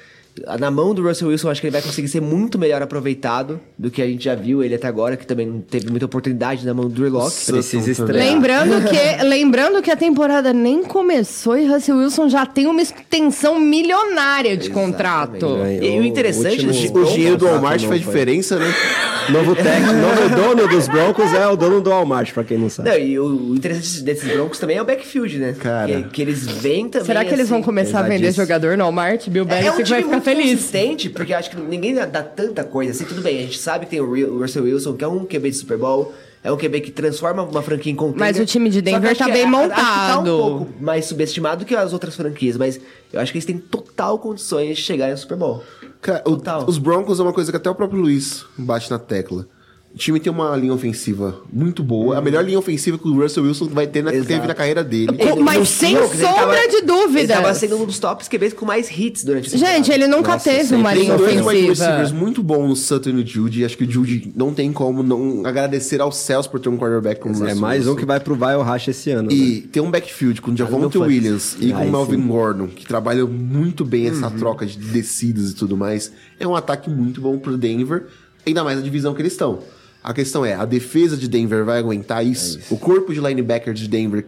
Na 0.60 0.72
mão 0.72 0.94
do 0.96 1.04
Russell 1.04 1.28
Wilson, 1.28 1.50
acho 1.50 1.60
que 1.60 1.68
ele 1.68 1.74
vai 1.74 1.82
conseguir 1.82 2.08
ser 2.08 2.22
muito 2.22 2.58
melhor 2.58 2.82
aproveitado 2.82 3.60
do 3.78 3.92
que 3.92 4.02
a 4.02 4.06
gente 4.08 4.24
já 4.24 4.34
viu 4.34 4.64
ele 4.64 4.74
até 4.76 4.88
agora, 4.88 5.18
que 5.18 5.28
também 5.28 5.46
não 5.46 5.60
teve 5.60 5.90
muita 5.90 6.06
oportunidade 6.06 6.66
na 6.66 6.74
mão 6.74 6.86
do 6.88 6.92
Drew 6.94 7.10
Locke. 7.10 7.46
Precisa 7.48 7.92
estrear. 7.92 8.26
Lembrando 8.26 8.82
que, 8.90 9.24
lembrando 9.26 9.82
que 9.82 9.92
a 9.92 9.96
temporada 9.96 10.54
nem 10.54 10.84
começou 10.84 11.58
e 11.58 11.66
Russell 11.68 11.98
Wilson 11.98 12.30
já 12.30 12.46
tem 12.46 12.66
uma 12.66 12.82
extensão 12.82 13.60
milionária 13.60 14.56
de 14.56 14.70
contrato. 14.70 15.46
E 15.82 16.00
o 16.00 16.04
interessante 16.04 16.66
último- 16.66 17.00
O 17.02 17.06
dinheiro 17.12 17.38
do 17.38 17.46
Walmart 17.48 17.84
faz 17.84 18.00
diferença, 18.00 18.58
né? 18.58 18.74
Novo 19.30 19.56
técnico, 19.56 19.94
novo 20.02 20.36
dono 20.36 20.68
dos 20.68 20.88
Broncos 20.88 21.32
é 21.34 21.48
o 21.48 21.56
dono 21.56 21.80
do 21.80 21.90
Walmart, 21.92 22.34
pra 22.34 22.44
quem 22.44 22.58
não 22.58 22.70
sabe. 22.70 22.90
Não, 22.90 22.98
e 22.98 23.20
o, 23.20 23.52
o 23.52 23.56
interessante 23.56 24.02
desses 24.02 24.28
Broncos 24.32 24.58
também 24.58 24.78
é 24.78 24.82
o 24.82 24.86
backfield, 24.86 25.38
né? 25.38 25.56
Cara. 25.60 25.88
Que, 26.04 26.10
que 26.10 26.22
eles 26.24 26.48
vêm 26.48 26.90
também. 26.90 27.06
Será 27.06 27.24
que 27.24 27.32
eles 27.32 27.48
vão 27.48 27.60
assim, 27.60 27.66
começar 27.66 28.00
a 28.00 28.04
vender 28.04 28.32
jogador 28.32 28.76
no 28.76 28.84
Walmart? 28.84 29.30
Bill 29.30 29.44
É, 29.44 29.46
Belichick 29.46 29.68
é 29.68 29.72
um 29.72 29.84
time 29.84 30.02
vai 30.02 30.04
ficar 30.04 30.21
feliz. 30.22 30.52
consistente, 30.52 31.10
porque 31.10 31.34
acho 31.34 31.50
que 31.50 31.58
ninguém 31.58 31.94
dá, 31.96 32.06
dá 32.06 32.24
tanta 32.24 32.64
coisa 32.64 32.92
assim. 32.92 33.06
Tudo 33.06 33.22
bem, 33.22 33.38
a 33.40 33.42
gente 33.42 33.58
sabe 33.60 33.86
que 33.86 33.92
tem 33.92 34.02
o 34.02 34.06
Ru- 34.06 34.36
o 34.36 34.40
Russell 34.42 34.64
Wilson, 34.64 34.94
que 34.94 35.04
é 35.04 35.08
um 35.08 35.26
QB 35.26 35.50
de 35.52 35.56
Super 35.58 35.78
Bowl, 35.78 36.14
é 36.44 36.52
um 36.52 36.58
QB 36.58 36.82
que 36.82 36.92
transforma 36.92 37.44
uma 37.44 37.62
franquia 37.62 37.92
em 37.92 37.96
contender. 37.96 38.20
Mas 38.20 38.40
o 38.40 38.46
time 38.46 38.70
de 38.70 38.82
Denver 38.82 39.16
tá 39.16 39.26
bem 39.30 39.44
Acho 39.44 39.52
que 39.52 39.52
tá 39.76 40.16
montado. 40.18 40.20
um 40.22 40.40
pouco 40.58 40.68
mais 40.84 41.06
subestimado 41.06 41.66
que 41.66 41.76
as 41.76 41.94
outras 41.94 42.16
franquias, 42.16 42.58
mas 42.58 42.80
eu 43.14 43.20
acho 43.20 43.32
que 43.32 43.38
eles 43.38 43.46
têm 43.46 43.58
total 43.60 44.18
condições 44.18 44.78
de 44.78 44.84
chegar 44.84 45.10
no 45.12 45.18
Super 45.18 45.38
Bowl. 45.38 45.64
Cara, 46.02 46.24
o- 46.28 46.70
os 46.70 46.78
Broncos 46.80 47.20
é 47.20 47.24
uma 47.24 47.34
coisa 47.34 47.52
que 47.52 47.58
até 47.58 47.70
o 47.70 47.76
próprio 47.76 48.02
Luiz 48.02 48.44
bate 48.58 48.90
na 48.90 48.98
tecla. 48.98 49.46
O 49.94 49.98
time 49.98 50.22
tem 50.22 50.32
uma 50.32 50.56
linha 50.56 50.74
ofensiva 50.74 51.42
muito 51.52 51.84
boa. 51.84 52.18
A 52.18 52.22
melhor 52.22 52.46
linha 52.46 52.58
ofensiva 52.58 52.98
que 52.98 53.06
o 53.10 53.14
Russell 53.22 53.44
Wilson 53.44 53.68
vai 53.68 53.86
ter 53.86 54.02
na, 54.02 54.14
Exato. 54.14 54.28
teve 54.30 54.48
na 54.48 54.54
carreira 54.54 54.86
dele. 54.86 55.08
Com- 55.18 55.22
Ele- 55.22 55.44
mas 55.44 55.60
no 55.60 55.66
sem 55.66 55.96
ele 55.98 56.08
sombra 56.08 56.34
tava- 56.34 56.56
de 56.70 56.76
Ele 56.78 56.82
dúvidas. 56.86 57.28
tava 57.36 57.54
sendo 57.54 57.76
um 57.78 57.86
dos 57.86 58.00
tops 58.00 58.30
QBs 58.30 58.54
com 58.54 58.66
mais 58.66 58.90
hits 58.90 59.26
durante 59.26 59.50
a 59.50 59.52
temporada. 59.52 59.76
Gente, 59.76 59.92
ele 59.92 60.08
nunca 60.08 60.32
Nossa, 60.32 60.50
teve 60.50 60.76
uma 60.76 60.94
Tem 60.94 61.02
linha 61.02 61.18
dois 61.18 61.32
wide 61.36 61.42
ofensiva. 61.44 61.68
receivers 61.72 62.12
muito 62.14 62.42
bons 62.42 62.70
no 62.70 62.76
Sutton 62.76 63.10
e 63.10 63.14
no 63.14 63.26
Judy. 63.28 63.66
Acho 63.66 63.78
que 63.78 63.84
o 63.84 63.92
Judy 63.92 64.32
não 64.34 64.54
tem 64.54 64.72
como 64.72 65.04
não 65.04 65.46
agradecer 65.46 66.00
aos 66.00 66.16
céus 66.16 66.48
por 66.48 66.62
ter 66.62 66.70
um 66.70 66.78
quarterback 66.78 67.20
como 67.20 67.36
o 67.36 67.38
É 67.38 67.42
Russell 67.42 67.60
mais 67.60 67.82
um 67.86 67.90
Wilson. 67.90 68.00
que 68.00 68.06
vai 68.06 68.20
pro 68.22 68.34
Vai 68.34 68.56
Rush 68.56 68.88
esse 68.88 69.12
ano. 69.12 69.28
né? 69.30 69.36
E 69.36 69.60
tem 69.62 69.84
um 69.84 69.92
backfield 69.92 70.42
com 70.42 70.52
o 70.52 70.56
Javonte 70.58 70.98
meu 70.98 71.06
Williams 71.06 71.58
e 71.60 71.74
com 71.74 71.86
o 71.86 71.92
Melvin 71.92 72.16
sim. 72.22 72.28
Gordon, 72.28 72.68
que 72.68 72.88
trabalham 72.88 73.28
muito 73.28 73.84
bem 73.84 74.08
essa 74.08 74.28
Uhum. 74.28 74.38
troca 74.38 74.66
de 74.66 74.78
descidas 74.78 75.52
e 75.52 75.54
tudo 75.56 75.76
mais. 75.76 76.14
É 76.40 76.48
um 76.48 76.56
ataque 76.56 76.90
muito 76.90 77.20
bom 77.20 77.38
pro 77.38 77.58
Denver, 77.58 78.06
ainda 78.48 78.64
mais 78.64 78.78
na 78.78 78.84
divisão 78.84 79.14
que 79.14 79.22
eles 79.22 79.34
estão. 79.34 79.60
A 80.04 80.14
questão 80.14 80.44
é, 80.46 80.54
a 80.56 80.66
defesa 80.66 81.16
de 81.16 81.28
Denver 81.28 81.64
vai 81.64 81.78
aguentar 81.78 82.26
isso? 82.26 82.60
O 82.72 82.78
corpo 82.78 83.14
de 83.14 83.20
linebacker 83.20 83.74
de 83.74 83.88
Denver... 83.88 84.26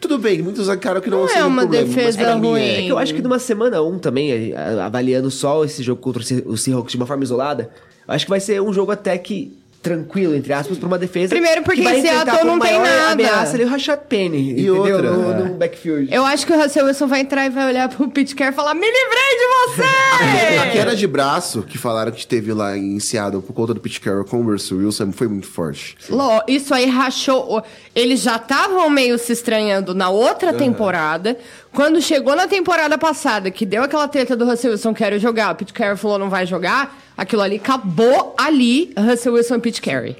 Tudo 0.00 0.16
bem, 0.16 0.40
muitos 0.42 0.68
acharam 0.68 1.00
que 1.00 1.10
não, 1.10 1.26
Não 1.26 1.28
é 1.28 1.44
um 1.44 1.48
uma 1.48 1.62
problema, 1.62 1.86
defesa 1.88 2.36
mim 2.36 2.48
ruim. 2.50 2.60
é. 2.60 2.78
É 2.78 2.82
que 2.82 2.88
eu 2.88 2.98
acho 2.98 3.12
que 3.12 3.20
numa 3.20 3.40
semana 3.40 3.82
1 3.82 3.98
também, 3.98 4.54
a- 4.54 4.86
avaliando 4.86 5.28
só 5.28 5.64
esse 5.64 5.82
jogo 5.82 6.00
contra 6.00 6.22
o 6.22 6.24
Se- 6.24 6.44
o 6.46 6.56
Seahawks 6.56 6.92
de 6.92 6.96
uma 6.98 7.06
forma 7.06 7.24
isolada, 7.24 7.68
eu 8.06 8.14
acho 8.14 8.24
que 8.24 8.30
vai 8.30 8.38
ser 8.38 8.62
um 8.62 8.72
jogo 8.72 8.92
até 8.92 9.18
que 9.18 9.58
tranquilo, 9.82 10.34
entre 10.34 10.52
aspas, 10.52 10.76
pra 10.76 10.86
uma 10.86 10.98
defesa. 10.98 11.28
Primeiro 11.30 11.62
porque 11.62 11.80
que 11.80 11.84
vai 11.88 11.98
em 11.98 12.02
Seattle 12.02 12.44
não 12.44 12.58
tem 12.58 12.78
nada. 12.78 13.12
ameaça 13.12 13.54
ali 13.54 13.64
o 13.64 13.68
Rashad 13.68 14.00
Penny, 14.08 14.38
E 14.38 14.52
entendeu? 14.52 14.76
outra, 14.76 15.10
no, 15.10 15.30
é. 15.30 15.34
no 15.48 15.54
backfield. 15.54 16.12
Eu 16.12 16.24
acho 16.24 16.46
que 16.46 16.52
o 16.52 16.60
Russell 16.60 16.86
Wilson 16.86 17.06
vai 17.06 17.20
entrar 17.20 17.46
e 17.46 17.50
vai 17.50 17.66
olhar 17.66 17.88
pro 17.88 18.08
Carroll 18.10 18.52
e 18.52 18.56
falar: 18.56 18.74
Me 18.74 18.86
livrei 18.86 19.38
de 19.38 19.44
A 19.44 20.64
você! 20.64 20.70
queda 20.72 20.96
de 20.96 21.06
braço 21.06 21.62
que 21.62 21.78
falaram 21.78 22.10
que 22.12 22.26
teve 22.26 22.52
lá 22.52 22.76
em 22.76 22.98
Seattle 22.98 23.42
por 23.42 23.52
conta 23.52 23.74
do 23.74 23.80
Carroll 23.80 24.24
com 24.24 24.40
o 24.40 24.52
Russell 24.52 24.78
Wilson 24.78 25.12
foi 25.12 25.28
muito 25.28 25.46
forte. 25.46 25.96
Ló, 26.10 26.40
isso 26.48 26.74
aí 26.74 26.86
rachou. 26.86 27.62
Eles 27.94 28.20
já 28.20 28.36
estavam 28.36 28.88
meio 28.90 29.18
se 29.18 29.32
estranhando 29.32 29.94
na 29.94 30.10
outra 30.10 30.52
temporada. 30.52 31.36
Quando 31.72 32.00
chegou 32.00 32.34
na 32.34 32.48
temporada 32.48 32.96
passada, 32.96 33.50
que 33.50 33.66
deu 33.66 33.82
aquela 33.82 34.08
treta 34.08 34.36
do 34.36 34.44
Russell 34.44 34.72
Wilson, 34.72 34.94
quero 34.94 35.18
jogar, 35.18 35.52
o 35.52 35.54
Pete 35.54 35.72
Carroll 35.72 35.96
falou, 35.96 36.18
não 36.18 36.30
vai 36.30 36.46
jogar. 36.46 36.98
Aquilo 37.16 37.42
ali 37.42 37.56
acabou 37.56 38.34
ali, 38.38 38.92
Russell 38.98 39.34
Wilson 39.34 39.56
e 39.56 39.60
Pete 39.60 39.82
Carey. 39.82 40.16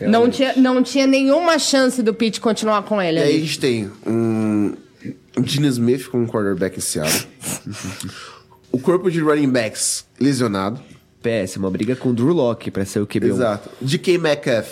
Não 0.00 0.30
tinha, 0.30 0.54
não 0.56 0.82
tinha 0.82 1.06
nenhuma 1.06 1.58
chance 1.58 2.02
do 2.02 2.14
Pete 2.14 2.40
continuar 2.40 2.82
com 2.84 3.02
ele 3.02 3.18
E 3.18 3.22
aí 3.22 3.36
a 3.36 3.40
gente 3.40 3.60
tem 3.60 3.90
um, 4.06 4.74
um 5.36 5.44
Gene 5.44 5.68
Smith 5.68 6.08
como 6.08 6.26
quarterback 6.26 6.78
em 6.78 6.80
Seattle. 6.80 7.26
o 8.72 8.78
corpo 8.78 9.10
de 9.10 9.20
running 9.20 9.50
backs 9.50 10.06
lesionado. 10.18 10.80
Péssima, 11.22 11.70
briga 11.70 11.94
com 11.94 12.10
o 12.10 12.12
Drew 12.14 12.32
Locke 12.32 12.70
pra 12.70 12.84
ser 12.86 13.00
o 13.00 13.06
QB1. 13.06 13.28
Exato. 13.28 13.68
DK 13.82 14.16
Metcalf. 14.16 14.68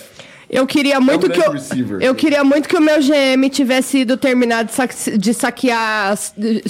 Eu 0.51 0.67
queria 0.67 0.99
muito 1.01 1.27
um 1.27 1.31
que 1.31 1.41
eu, 1.41 1.53
receiver. 1.53 1.99
eu 2.01 2.15
queria 2.15 2.43
muito 2.43 2.69
que 2.69 2.77
o 2.77 2.81
meu 2.81 2.99
GM 3.01 3.49
tivesse 3.51 3.99
ido 3.99 4.17
terminar 4.17 4.65
de, 4.65 4.73
saque- 4.73 5.19
de 5.19 5.35
saquear, 5.35 6.19
de 6.37 6.63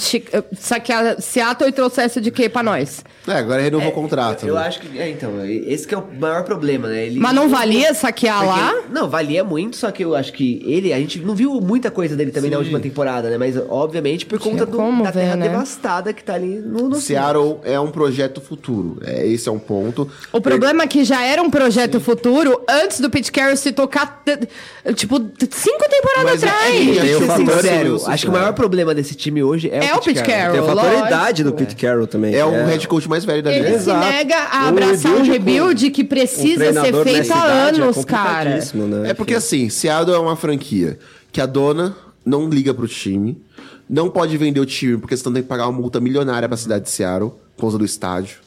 saquear 0.59 1.21
Seattle 1.21 1.69
e 1.69 1.71
trouxesse 1.71 2.19
de 2.19 2.29
quê 2.31 2.49
pra 2.49 2.61
nós. 2.61 3.03
É, 3.27 3.33
agora 3.33 3.61
renovou 3.61 3.89
o 3.89 3.91
contrato. 3.91 4.45
Eu 4.45 4.55
né? 4.55 4.61
acho 4.61 4.79
que. 4.81 4.99
É, 4.99 5.09
então, 5.09 5.31
esse 5.45 5.87
que 5.87 5.93
é 5.93 5.97
o 5.97 6.03
maior 6.19 6.43
problema, 6.43 6.87
né? 6.87 7.05
Ele, 7.05 7.19
Mas 7.19 7.33
não 7.33 7.47
valia 7.47 7.93
saquear 7.93 8.39
Porque 8.43 8.59
lá? 8.59 8.71
ele- 8.73 8.81
não, 8.91 9.09
valia 9.09 9.43
muito, 9.43 9.77
só 9.77 9.91
que 9.91 10.03
eu 10.03 10.15
acho 10.15 10.33
que 10.33 10.61
ele, 10.65 10.91
a 10.91 10.97
gente 10.99 11.19
não 11.19 11.35
viu 11.35 11.61
muita 11.61 11.89
coisa 11.91 12.15
dele 12.15 12.31
também 12.31 12.49
na 12.51 12.57
última 12.57 12.79
temporada, 12.79 13.29
né? 13.29 13.37
Mas, 13.37 13.55
obviamente, 13.69 14.25
por 14.25 14.39
conta 14.39 14.65
do, 14.65 14.77
da 15.03 15.11
ver, 15.11 15.19
terra 15.21 15.35
né? 15.35 15.47
devastada 15.47 16.11
que 16.13 16.23
tá 16.23 16.33
ali 16.33 16.59
no, 16.59 16.89
no 16.89 16.95
Seattle 16.95 17.59
é 17.63 17.79
um 17.79 17.91
projeto 17.91 18.41
futuro. 18.41 18.97
É, 19.05 19.25
esse 19.27 19.47
é 19.47 19.51
um 19.51 19.59
ponto. 19.59 20.09
O 20.33 20.41
problema 20.41 20.83
é 20.83 20.87
que 20.87 21.03
já 21.03 21.23
era 21.23 21.41
um 21.41 21.49
projeto 21.49 21.99
futuro 21.99 22.61
antes 22.67 22.99
do 22.99 23.09
Pete 23.09 23.31
Carroll 23.31 23.55
se 23.55 23.68
tocar, 23.73 24.23
t- 24.23 24.47
tipo, 24.95 25.17
cinco 25.49 25.85
temporadas 25.89 26.23
Mas 26.41 26.43
é- 26.43 26.47
atrás. 26.47 26.73
é- 26.75 27.01
Tem 27.01 27.09
eu 27.09 27.19
ser 27.19 27.25
fator 27.27 27.45
sincero, 27.55 27.93
Wilson, 27.93 28.11
acho 28.11 28.23
que 28.23 28.29
o 28.29 28.33
né? 28.33 28.39
maior 28.39 28.53
problema 28.53 28.93
desse 28.95 29.15
time 29.15 29.43
hoje 29.43 29.69
é, 29.69 29.85
É 29.85 29.95
o 29.95 30.01
Pete 30.01 30.23
Carroll. 30.23 30.51
Tem 30.53 30.59
a 30.61 30.63
fator 30.63 30.75
lógico, 30.91 31.07
idade 31.07 31.43
do 31.43 31.53
Pete 31.53 31.75
Carroll 31.75 32.07
também. 32.07 32.35
É 32.35 32.45
o 32.45 32.51
head 32.65 32.87
coach 32.87 33.07
mais 33.09 33.23
velho 33.25 33.41
da 33.43 33.51
Ele 33.51 33.59
liga. 33.65 33.71
se 33.77 33.83
Exato. 33.83 34.05
nega 34.05 34.35
a 34.51 34.65
Um 34.65 34.67
abraçar 34.69 35.11
um 35.11 35.21
rebuild 35.21 35.31
rebuild 35.31 35.91
que 35.91 36.01
um 36.03 36.05
precisa 36.05 36.65
ser 36.65 36.71
treinador 36.73 37.03
feito 37.03 37.31
há 37.33 37.37
idade 37.37 37.81
anos, 37.81 37.97
é 37.97 38.03
cara. 38.03 38.59
Né? 38.73 39.09
É 39.09 39.13
porque 39.13 39.33
assim, 39.35 39.69
Seattle 39.69 40.15
é 40.15 40.19
uma 40.19 40.35
franquia 40.35 40.97
que 41.31 41.39
a 41.41 41.45
dona 41.45 41.95
não 42.25 42.49
liga 42.49 42.73
pro 42.73 42.87
time, 42.87 43.41
não 43.89 44.09
pode 44.09 44.37
vender 44.37 44.59
o 44.59 44.65
time 44.65 44.97
porque 44.97 45.15
senão 45.17 45.33
tem 45.33 45.41
que 45.43 45.49
pagar 45.49 45.67
uma 45.67 45.79
multa 45.79 45.99
milionária 45.99 46.47
pra 46.47 46.57
cidade 46.57 46.85
de 46.85 46.91
Seattle, 46.91 47.31
por 47.55 47.61
causa 47.61 47.77
do 47.77 47.85
estádio. 47.85 48.37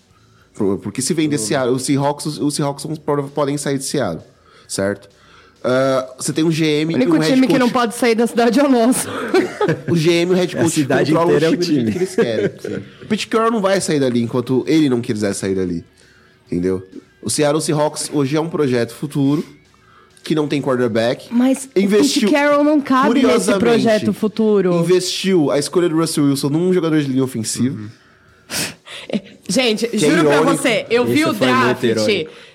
Por- 0.54 0.78
Porque 0.78 1.00
se 1.00 1.14
vender 1.14 1.38
Seattle, 1.38 1.74
os 1.74 1.82
Seahawks, 1.82 2.26
os 2.38 2.54
Seahawks 2.54 2.84
podem 3.34 3.56
sair 3.56 3.78
de 3.78 3.84
Seattle, 3.84 4.22
certo? 4.68 5.08
Ah, 5.64 6.14
você 6.18 6.32
tem 6.32 6.42
um 6.42 6.48
GM 6.50 6.88
O 6.88 6.90
e 6.90 6.94
único 6.96 7.14
um 7.16 7.18
head 7.20 7.34
time 7.34 7.46
que 7.46 7.52
coach. 7.52 7.60
não 7.60 7.70
pode 7.70 7.94
sair 7.94 8.14
da 8.16 8.26
cidade 8.26 8.58
é 8.58 8.64
o 8.64 8.68
nosso. 8.70 9.08
O 9.88 9.94
GM 9.94 10.08
e 10.10 10.26
o 10.26 10.32
head 10.34 10.56
É, 10.56 10.58
a 10.58 10.62
coach 10.64 10.74
cidade 10.74 11.12
controlam 11.12 11.34
é 11.34 11.36
o 11.36 11.56
do 11.56 11.62
jeito 11.62 11.64
time. 11.64 11.92
que 11.92 11.98
eles 11.98 12.14
querem. 12.16 12.46
o 13.02 13.06
Pete 13.06 13.28
Carroll 13.28 13.52
não 13.52 13.60
vai 13.60 13.80
sair 13.80 14.00
dali 14.00 14.20
enquanto 14.22 14.64
ele 14.66 14.88
não 14.88 15.00
quiser 15.00 15.32
sair 15.34 15.54
dali. 15.54 15.84
Entendeu? 16.46 16.84
O 17.22 17.30
Seattle 17.30 17.62
Seahawks 17.62 18.10
hoje 18.12 18.36
é 18.36 18.40
um 18.40 18.48
projeto 18.48 18.92
futuro 18.92 19.44
que 20.24 20.34
não 20.34 20.48
tem 20.48 20.60
quarterback. 20.60 21.28
Mas 21.32 21.66
o 21.66 21.88
Pete 21.88 22.26
Carroll 22.28 22.64
não 22.64 22.80
cabe 22.80 23.22
nesse 23.22 23.56
projeto 23.58 24.12
futuro. 24.12 24.74
Investiu 24.74 25.50
a 25.52 25.58
escolha 25.60 25.88
do 25.88 25.96
Russell 25.96 26.24
Wilson 26.24 26.48
num 26.48 26.72
jogador 26.72 27.00
de 27.00 27.06
linha 27.08 27.22
ofensiva. 27.22 27.78
Gente, 29.48 29.88
Que 29.88 29.96
é 29.96 29.98
juro 29.98 30.24
pra 30.24 30.34
irônico. 30.36 30.56
você, 30.56 30.86
eu 30.88 31.04
vi 31.04 31.24
o 31.24 31.32
draft. 31.32 31.82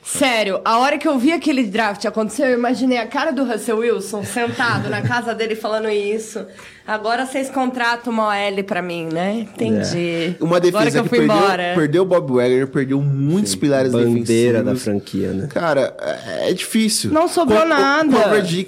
Sério, 0.01 0.61
a 0.63 0.79
hora 0.79 0.97
que 0.97 1.05
eu 1.05 1.19
vi 1.19 1.33
aquele 1.33 1.63
draft 1.65 2.05
acontecer, 2.05 2.43
eu 2.43 2.53
imaginei 2.57 2.97
a 2.97 3.05
cara 3.05 3.31
do 3.31 3.43
Russell 3.43 3.79
Wilson 3.79 4.23
sentado 4.23 4.89
na 4.89 5.01
casa 5.01 5.35
dele 5.35 5.53
falando 5.53 5.89
isso. 5.89 6.45
Agora 6.87 7.25
vocês 7.25 7.49
contratam 7.49 8.13
uma 8.13 8.29
OL 8.29 8.63
pra 8.63 8.81
mim, 8.81 9.09
né? 9.11 9.39
Entendi. 9.53 10.33
Uma 10.39 10.55
Agora 10.55 10.61
defesa 10.61 10.85
que 10.85 10.91
que, 10.91 10.97
eu 10.99 11.03
fui 11.09 11.17
perdeu, 11.19 11.35
embora. 11.35 11.73
perdeu 11.75 12.03
o 12.03 12.05
Bob 12.05 12.31
Wagner, 12.35 12.67
perdeu 12.67 13.01
muitos 13.01 13.53
pilares 13.53 13.91
Bandeira 13.91 14.63
da 14.63 14.71
defensivos. 14.71 14.83
franquia, 14.83 15.33
né? 15.33 15.47
Cara, 15.47 15.93
é, 15.99 16.49
é 16.51 16.53
difícil. 16.53 17.11
Não 17.11 17.27
sobrou 17.27 17.59
Con- 17.63 17.67
nada. 17.67 18.15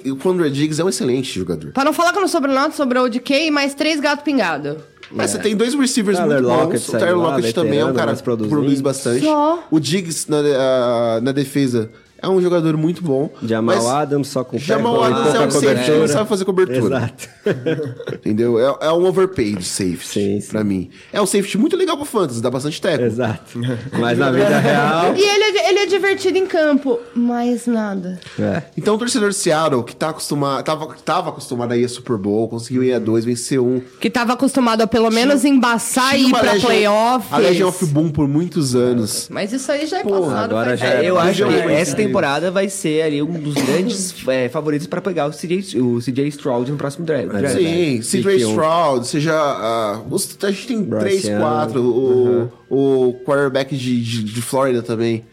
O 0.04 0.16
Conrad 0.16 0.52
Diggs 0.52 0.78
é 0.78 0.84
um 0.84 0.90
excelente 0.90 1.32
jogador. 1.38 1.72
Pra 1.72 1.84
não 1.84 1.94
falar 1.94 2.12
que 2.12 2.20
não 2.20 2.28
sobrou 2.28 2.54
nada, 2.54 2.74
sobrou 2.74 3.04
o 3.04 3.08
DK 3.08 3.46
e 3.46 3.50
mais 3.50 3.72
três 3.72 3.98
gatos 3.98 4.22
pingados. 4.22 4.76
Mas 5.10 5.30
você 5.30 5.38
tem 5.38 5.56
dois 5.56 5.74
receivers 5.74 6.18
Tyler 6.18 6.42
muito 6.42 6.48
Lockett 6.48 6.86
bons. 6.86 6.88
O 6.88 6.92
Tyler 6.92 7.16
lá, 7.16 7.36
Lockett 7.36 7.54
também 7.54 7.78
é 7.78 7.84
um 7.84 7.92
cara 7.92 8.14
que 8.14 8.22
produz 8.22 8.80
bastante. 8.80 9.24
Só. 9.24 9.64
O 9.70 9.80
Diggs 9.80 10.30
na, 10.30 10.38
ah, 10.38 11.20
na 11.20 11.32
defesa 11.32 11.90
é 12.22 12.28
um 12.28 12.40
jogador 12.40 12.76
muito 12.76 13.02
bom. 13.02 13.30
Jamal 13.42 13.76
mas 13.76 13.86
Adams 13.86 14.28
só 14.28 14.44
com 14.44 14.58
Jamal 14.58 15.02
Adams 15.02 15.34
é 15.34 15.40
um 15.40 15.50
safety 15.50 15.84
que 15.92 15.98
não 15.98 16.08
sabe 16.08 16.28
fazer 16.28 16.44
cobertura. 16.44 16.96
Exato. 16.96 17.28
Entendeu? 18.14 18.58
É, 18.58 18.86
é 18.86 18.92
um 18.92 19.04
overpaid 19.06 19.62
safety 19.64 20.04
Sim, 20.06 20.40
sim. 20.40 20.48
pra 20.50 20.62
mim. 20.64 20.90
É 21.12 21.20
um 21.20 21.26
safety 21.26 21.56
muito 21.58 21.76
legal 21.76 21.96
pro 21.96 22.04
fantasy, 22.06 22.40
dá 22.42 22.50
bastante 22.50 22.80
teco. 22.80 23.02
Exato. 23.04 23.58
Mas 23.98 24.18
na 24.18 24.30
vida 24.30 24.58
real. 24.58 25.14
E 25.16 25.20
ele 25.22 25.58
é, 25.58 25.68
ele 25.70 25.78
é 25.80 25.86
divertido 25.86 26.38
em 26.38 26.46
campo, 26.46 26.98
mais 27.14 27.66
nada. 27.66 28.18
É. 28.38 28.62
Então 28.76 28.94
o 28.94 28.98
torcedor 28.98 29.30
de 29.30 29.36
Seattle, 29.36 29.82
que 29.84 29.94
tá 29.96 30.10
acostumado, 30.10 30.64
tava, 30.64 30.94
tava 31.04 31.30
acostumado 31.30 31.72
a 31.72 31.76
ir 31.76 31.84
a 31.84 31.88
Super 31.88 32.16
Bowl, 32.16 32.48
conseguiu 32.48 32.82
ir 32.84 32.92
a 32.92 32.98
dois, 32.98 33.24
vencer 33.24 33.60
um. 33.60 33.80
Que 34.00 34.10
tava 34.10 34.32
acostumado 34.34 34.82
a 34.82 34.86
pelo 34.86 35.10
menos 35.10 35.44
embaçar 35.44 36.18
e 36.18 36.28
ir 36.28 36.30
pra 36.30 36.52
Legion- 36.52 36.66
playoffs. 36.68 37.32
A 37.32 37.38
Legion 37.38 37.68
of 37.68 37.84
Boom 37.86 38.10
por 38.10 38.28
muitos 38.28 38.74
anos. 38.74 39.28
Mas 39.30 39.52
isso 39.52 39.70
aí 39.70 39.86
já 39.86 40.00
é 40.00 40.02
Porra, 40.02 40.20
passado. 40.20 40.44
agora 40.50 40.76
já 40.76 40.86
tempo. 40.86 41.02
é- 41.02 41.08
eu 41.10 41.18
acho 41.18 41.46
que 41.46 41.54
essa 41.72 41.92
incrível. 41.92 42.09
Temporada 42.10 42.50
vai 42.50 42.68
ser 42.68 43.02
ali 43.02 43.22
um 43.22 43.32
dos 43.40 43.54
grandes 43.62 44.14
é, 44.28 44.48
favoritos 44.48 44.86
pra 44.86 45.00
pegar 45.00 45.26
o 45.26 45.30
CJ, 45.30 45.80
o 45.80 45.98
CJ 46.00 46.28
Stroud 46.28 46.70
no 46.70 46.76
próximo 46.76 47.04
draft. 47.06 47.28
draft. 47.28 47.56
Sim, 47.56 48.00
CJ. 48.00 48.36
Stroud, 48.50 49.06
seja. 49.06 49.32
ah, 49.34 50.00
os- 50.10 50.36
a 50.42 50.50
gente 50.50 50.66
tem 50.66 50.82
Bryce 50.82 51.04
três, 51.04 51.24
Young. 51.24 51.38
quatro. 51.40 52.50
O, 52.70 53.08
o 53.08 53.14
quarterback 53.24 53.76
de, 53.76 54.02
de, 54.02 54.22
de 54.24 54.42
Flórida 54.42 54.82
também. 54.82 55.24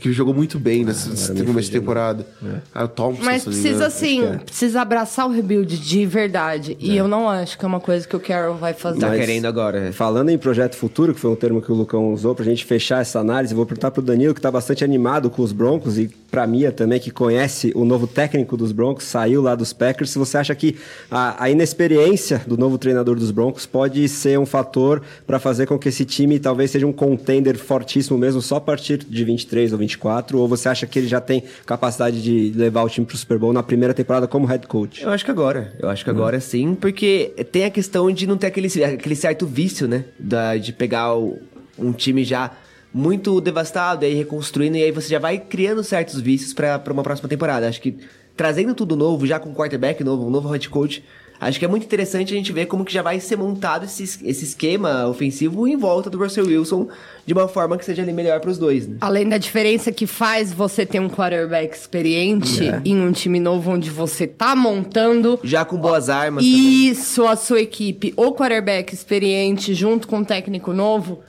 Que 0.00 0.12
jogou 0.12 0.34
muito 0.34 0.58
bem 0.58 0.84
nessa, 0.84 1.08
nessa 1.08 1.32
me 1.32 1.44
começo 1.44 1.70
de 1.70 1.78
temporada. 1.78 2.26
Ah, 2.74 2.82
o 2.82 2.88
Thompson, 2.88 3.22
Mas 3.22 3.44
precisa, 3.44 3.86
assim, 3.86 4.22
precisa 4.44 4.80
abraçar 4.82 5.24
o 5.24 5.30
rebuild 5.30 5.78
de 5.78 6.04
verdade. 6.04 6.76
E 6.80 6.96
eu 6.96 7.06
não 7.06 7.28
acho 7.30 7.56
que 7.56 7.64
é 7.64 7.68
uma 7.68 7.78
coisa 7.78 8.04
que 8.04 8.16
o 8.16 8.18
Carroll 8.18 8.56
vai 8.56 8.74
fazer. 8.74 8.98
Tá 8.98 9.06
Mas- 9.10 9.20
querendo 9.20 9.46
agora. 9.46 9.92
Falando 9.92 10.30
em 10.30 10.36
projeto 10.36 10.74
futuro, 10.74 11.14
que 11.14 11.20
foi 11.20 11.30
um 11.30 11.36
termo 11.36 11.62
que 11.62 11.70
o 11.70 11.76
Lucão 11.76 12.12
usou 12.12 12.34
pra 12.34 12.44
gente 12.44 12.64
fechar 12.64 13.02
essa 13.02 13.20
análise, 13.20 13.54
vou 13.54 13.64
perguntar 13.64 13.92
pro 13.92 14.02
Danilo, 14.02 14.34
que 14.34 14.40
tá 14.40 14.50
bastante 14.50 14.82
animado 14.82 15.30
com 15.30 15.42
os 15.42 15.52
Broncos, 15.52 15.96
e 15.96 16.10
pra 16.34 16.46
Mia 16.48 16.72
também, 16.72 16.98
que 16.98 17.12
conhece 17.12 17.70
o 17.76 17.84
novo 17.84 18.08
técnico 18.08 18.56
dos 18.56 18.72
Broncos, 18.72 19.04
saiu 19.04 19.40
lá 19.40 19.54
dos 19.54 19.72
Packers, 19.72 20.10
se 20.10 20.18
você 20.18 20.36
acha 20.36 20.52
que 20.52 20.76
a, 21.08 21.44
a 21.44 21.48
inexperiência 21.48 22.42
do 22.44 22.56
novo 22.58 22.76
treinador 22.76 23.14
dos 23.16 23.30
Broncos 23.30 23.66
pode 23.66 24.08
ser 24.08 24.36
um 24.36 24.44
fator 24.44 25.00
pra 25.28 25.38
fazer 25.38 25.66
com 25.66 25.78
que 25.78 25.88
esse 25.88 26.04
time 26.04 26.40
talvez 26.40 26.72
seja 26.72 26.86
um 26.88 26.92
contender 26.92 27.56
fortíssimo 27.56 28.18
mesmo, 28.18 28.42
só 28.42 28.56
a 28.56 28.60
partir 28.60 28.98
de 28.98 29.24
23 29.24 29.72
ou 29.72 29.78
24, 29.78 30.36
ou 30.38 30.48
você 30.48 30.68
acha 30.68 30.86
que 30.88 30.98
ele 30.98 31.06
já 31.06 31.20
tem 31.20 31.44
capacidade 31.64 32.20
de 32.20 32.52
levar 32.56 32.82
o 32.82 32.88
time 32.88 33.06
pro 33.06 33.16
Super 33.16 33.38
Bowl 33.38 33.52
na 33.52 33.62
primeira 33.62 33.94
temporada 33.94 34.26
como 34.26 34.44
head 34.46 34.66
coach? 34.66 35.04
Eu 35.04 35.10
acho 35.10 35.24
que 35.24 35.30
agora. 35.30 35.72
Eu 35.78 35.88
acho 35.88 36.02
que 36.02 36.10
agora 36.10 36.40
sim, 36.40 36.74
porque 36.74 37.32
tem 37.52 37.64
a 37.64 37.70
questão 37.70 38.10
de 38.10 38.26
não 38.26 38.36
ter 38.36 38.48
aquele, 38.48 38.66
aquele 38.84 39.14
certo 39.14 39.46
vício, 39.46 39.86
né? 39.86 40.04
Da, 40.18 40.56
de 40.56 40.72
pegar 40.72 41.14
o- 41.16 41.38
um 41.78 41.92
time 41.92 42.24
já 42.24 42.50
muito 42.94 43.40
devastado 43.40 44.04
e 44.04 44.06
aí 44.08 44.14
reconstruindo, 44.14 44.76
e 44.76 44.82
aí 44.84 44.92
você 44.92 45.08
já 45.08 45.18
vai 45.18 45.36
criando 45.38 45.82
certos 45.82 46.20
vícios 46.20 46.54
pra 46.54 46.80
uma 46.90 47.02
próxima 47.02 47.28
temporada. 47.28 47.68
Acho 47.68 47.80
que 47.82 47.96
trazendo 48.36 48.72
tudo 48.74 48.94
novo, 48.96 49.26
já 49.26 49.40
com 49.40 49.50
um 49.50 49.54
quarterback 49.54 50.02
novo, 50.04 50.26
um 50.26 50.30
novo 50.30 50.48
head 50.48 50.68
coach, 50.68 51.04
acho 51.40 51.58
que 51.58 51.64
é 51.64 51.68
muito 51.68 51.84
interessante 51.84 52.32
a 52.32 52.36
gente 52.36 52.52
ver 52.52 52.66
como 52.66 52.84
que 52.84 52.92
já 52.92 53.02
vai 53.02 53.18
ser 53.20 53.36
montado 53.36 53.84
esse, 53.84 54.02
esse 54.02 54.44
esquema 54.44 55.06
ofensivo 55.08 55.66
em 55.68 55.76
volta 55.76 56.08
do 56.08 56.18
Russell 56.18 56.46
Wilson 56.46 56.88
de 57.26 57.32
uma 57.32 57.48
forma 57.48 57.76
que 57.76 57.84
seja 57.84 58.02
ali 58.02 58.12
melhor 58.12 58.40
pros 58.40 58.58
dois, 58.58 58.86
né? 58.86 58.96
Além 59.00 59.28
da 59.28 59.38
diferença 59.38 59.90
que 59.92 60.06
faz 60.06 60.52
você 60.52 60.86
ter 60.86 61.00
um 61.00 61.08
quarterback 61.08 61.76
experiente 61.76 62.66
É. 62.68 62.80
em 62.84 63.00
um 63.00 63.10
time 63.12 63.40
novo 63.40 63.72
onde 63.72 63.90
você 63.90 64.26
tá 64.26 64.54
montando. 64.56 65.38
Já 65.42 65.64
com 65.64 65.76
boas 65.76 66.08
armas 66.08 66.44
também. 66.44 66.88
Isso, 66.88 67.26
a 67.26 67.34
sua 67.36 67.60
equipe, 67.60 68.14
o 68.16 68.32
quarterback 68.32 68.94
experiente 68.94 69.74
junto 69.74 70.06
com 70.08 70.18
um 70.18 70.24
técnico 70.24 70.72
novo, 70.72 71.20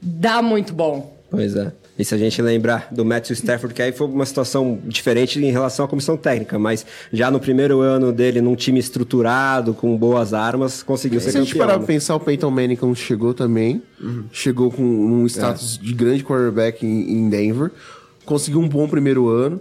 dá 0.00 0.40
muito 0.42 0.72
bom. 0.74 1.13
Pois 1.34 1.56
é. 1.56 1.72
E 1.96 2.04
se 2.04 2.14
a 2.14 2.18
gente 2.18 2.42
lembrar 2.42 2.88
do 2.90 3.04
Matthew 3.04 3.34
Stafford, 3.34 3.72
que 3.72 3.80
aí 3.80 3.92
foi 3.92 4.08
uma 4.08 4.26
situação 4.26 4.80
diferente 4.84 5.38
em 5.38 5.50
relação 5.50 5.84
à 5.84 5.88
comissão 5.88 6.16
técnica, 6.16 6.58
mas 6.58 6.84
já 7.12 7.30
no 7.30 7.38
primeiro 7.38 7.80
ano 7.80 8.12
dele, 8.12 8.40
num 8.40 8.56
time 8.56 8.80
estruturado, 8.80 9.74
com 9.74 9.96
boas 9.96 10.34
armas, 10.34 10.82
conseguiu 10.82 11.20
ser 11.20 11.30
Se 11.30 11.38
a 11.38 11.40
gente 11.40 11.52
campeão. 11.52 11.66
parar 11.66 11.78
né? 11.78 11.84
pra 11.84 11.94
pensar, 11.94 12.16
o 12.16 12.20
Peyton 12.20 12.50
Manning 12.50 12.76
quando 12.76 12.96
chegou 12.96 13.32
também, 13.32 13.80
chegou 14.32 14.72
com 14.72 14.82
um 14.82 15.24
status 15.26 15.78
de 15.78 15.94
grande 15.94 16.24
quarterback 16.24 16.84
em, 16.84 17.28
Denver, 17.28 17.70
conseguiu 18.24 18.60
um 18.60 18.68
bom 18.68 18.88
primeiro 18.88 19.28
ano, 19.28 19.60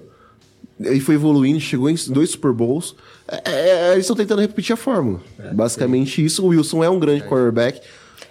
e 0.79 0.99
foi 0.99 1.15
evoluindo, 1.15 1.59
chegou 1.59 1.87
em 1.87 1.95
dois 2.09 2.31
Super 2.31 2.51
Bowls. 2.51 2.95
É, 3.27 3.41
é, 3.45 3.91
eles 3.91 4.05
estão 4.05 4.15
tentando 4.15 4.41
repetir 4.41 4.73
a 4.73 4.77
fórmula. 4.77 5.21
Basicamente 5.53 6.23
isso. 6.23 6.43
O 6.43 6.47
Wilson 6.47 6.83
é 6.83 6.89
um 6.89 6.99
grande 6.99 7.23
quarterback. 7.23 7.79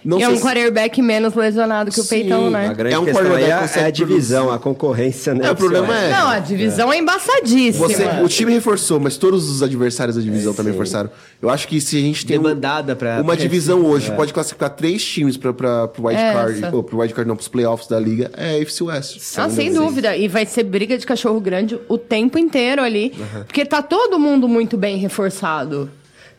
Não 0.05 0.19
é 0.19 0.27
um 0.27 0.35
se- 0.35 0.41
quarterback 0.41 1.01
menos 1.01 1.33
lesionado 1.33 1.89
que 1.91 1.99
o 1.99 2.03
Sim, 2.03 2.09
Peitão, 2.09 2.47
A 2.47 2.49
né? 2.49 2.73
grande 2.73 2.95
É 2.95 2.99
um 2.99 3.05
questão 3.05 3.23
aí 3.23 3.29
quarterback 3.29 3.77
é, 3.77 3.81
é 3.81 3.85
a 3.85 3.89
divisão, 3.89 4.51
a 4.51 4.59
concorrência, 4.59 5.33
né? 5.33 5.47
É, 5.47 5.51
o 5.51 5.55
problema 5.55 5.97
é- 5.97 6.11
Não, 6.11 6.27
a 6.27 6.39
divisão 6.39 6.91
é, 6.91 6.97
embaçadíssima. 6.97 7.87
Você, 7.87 8.05
o 8.23 8.27
time 8.27 8.51
reforçou, 8.53 8.99
mas 8.99 9.15
todos 9.17 9.49
os 9.49 9.63
adversários 9.63 10.15
da 10.17 10.21
divisão 10.21 10.53
também 10.53 10.71
reforçaram. 10.73 11.09
Eu 11.41 11.49
acho 11.49 11.67
que 11.67 11.79
se 11.79 11.97
a 11.97 12.01
gente 12.01 12.25
tem 12.25 12.37
um- 12.37 12.43
Demandada 12.43 12.95
pra- 12.95 13.15
uma 13.15 13.23
pra- 13.33 13.35
divisão 13.35 13.85
hoje, 13.85 14.11
pode 14.11 14.33
classificar 14.33 14.69
três 14.71 15.03
times 15.03 15.37
para 15.37 15.53
pro 15.53 16.07
wild 16.07 16.19
É 16.21 16.33
card, 16.33 16.63
essa. 16.65 16.75
ou 16.75 16.83
pro 16.83 16.99
wild 16.99 17.13
card 17.13 17.27
não, 17.27 17.35
pros 17.35 17.47
playoffs 17.47 17.87
da 17.87 17.99
liga, 17.99 18.29
é 18.35 18.55
a 18.57 18.61
AFC 18.61 18.83
West. 18.83 19.17
Ah, 19.37 19.49
sem 19.49 19.73
dúvida. 19.73 20.15
E 20.17 20.27
vai 20.27 20.45
ser 20.45 20.63
briga 20.63 20.97
de 20.97 21.05
cachorro 21.05 21.39
grande 21.39 21.79
o 21.87 21.97
tempo 21.97 22.37
inteiro 22.37 22.81
ali. 22.81 23.13
Porque 23.47 23.65
tá 23.65 23.81
todo 23.81 24.19
mundo 24.19 24.47
muito 24.47 24.77
bem 24.77 24.97
reforçado. 24.97 25.89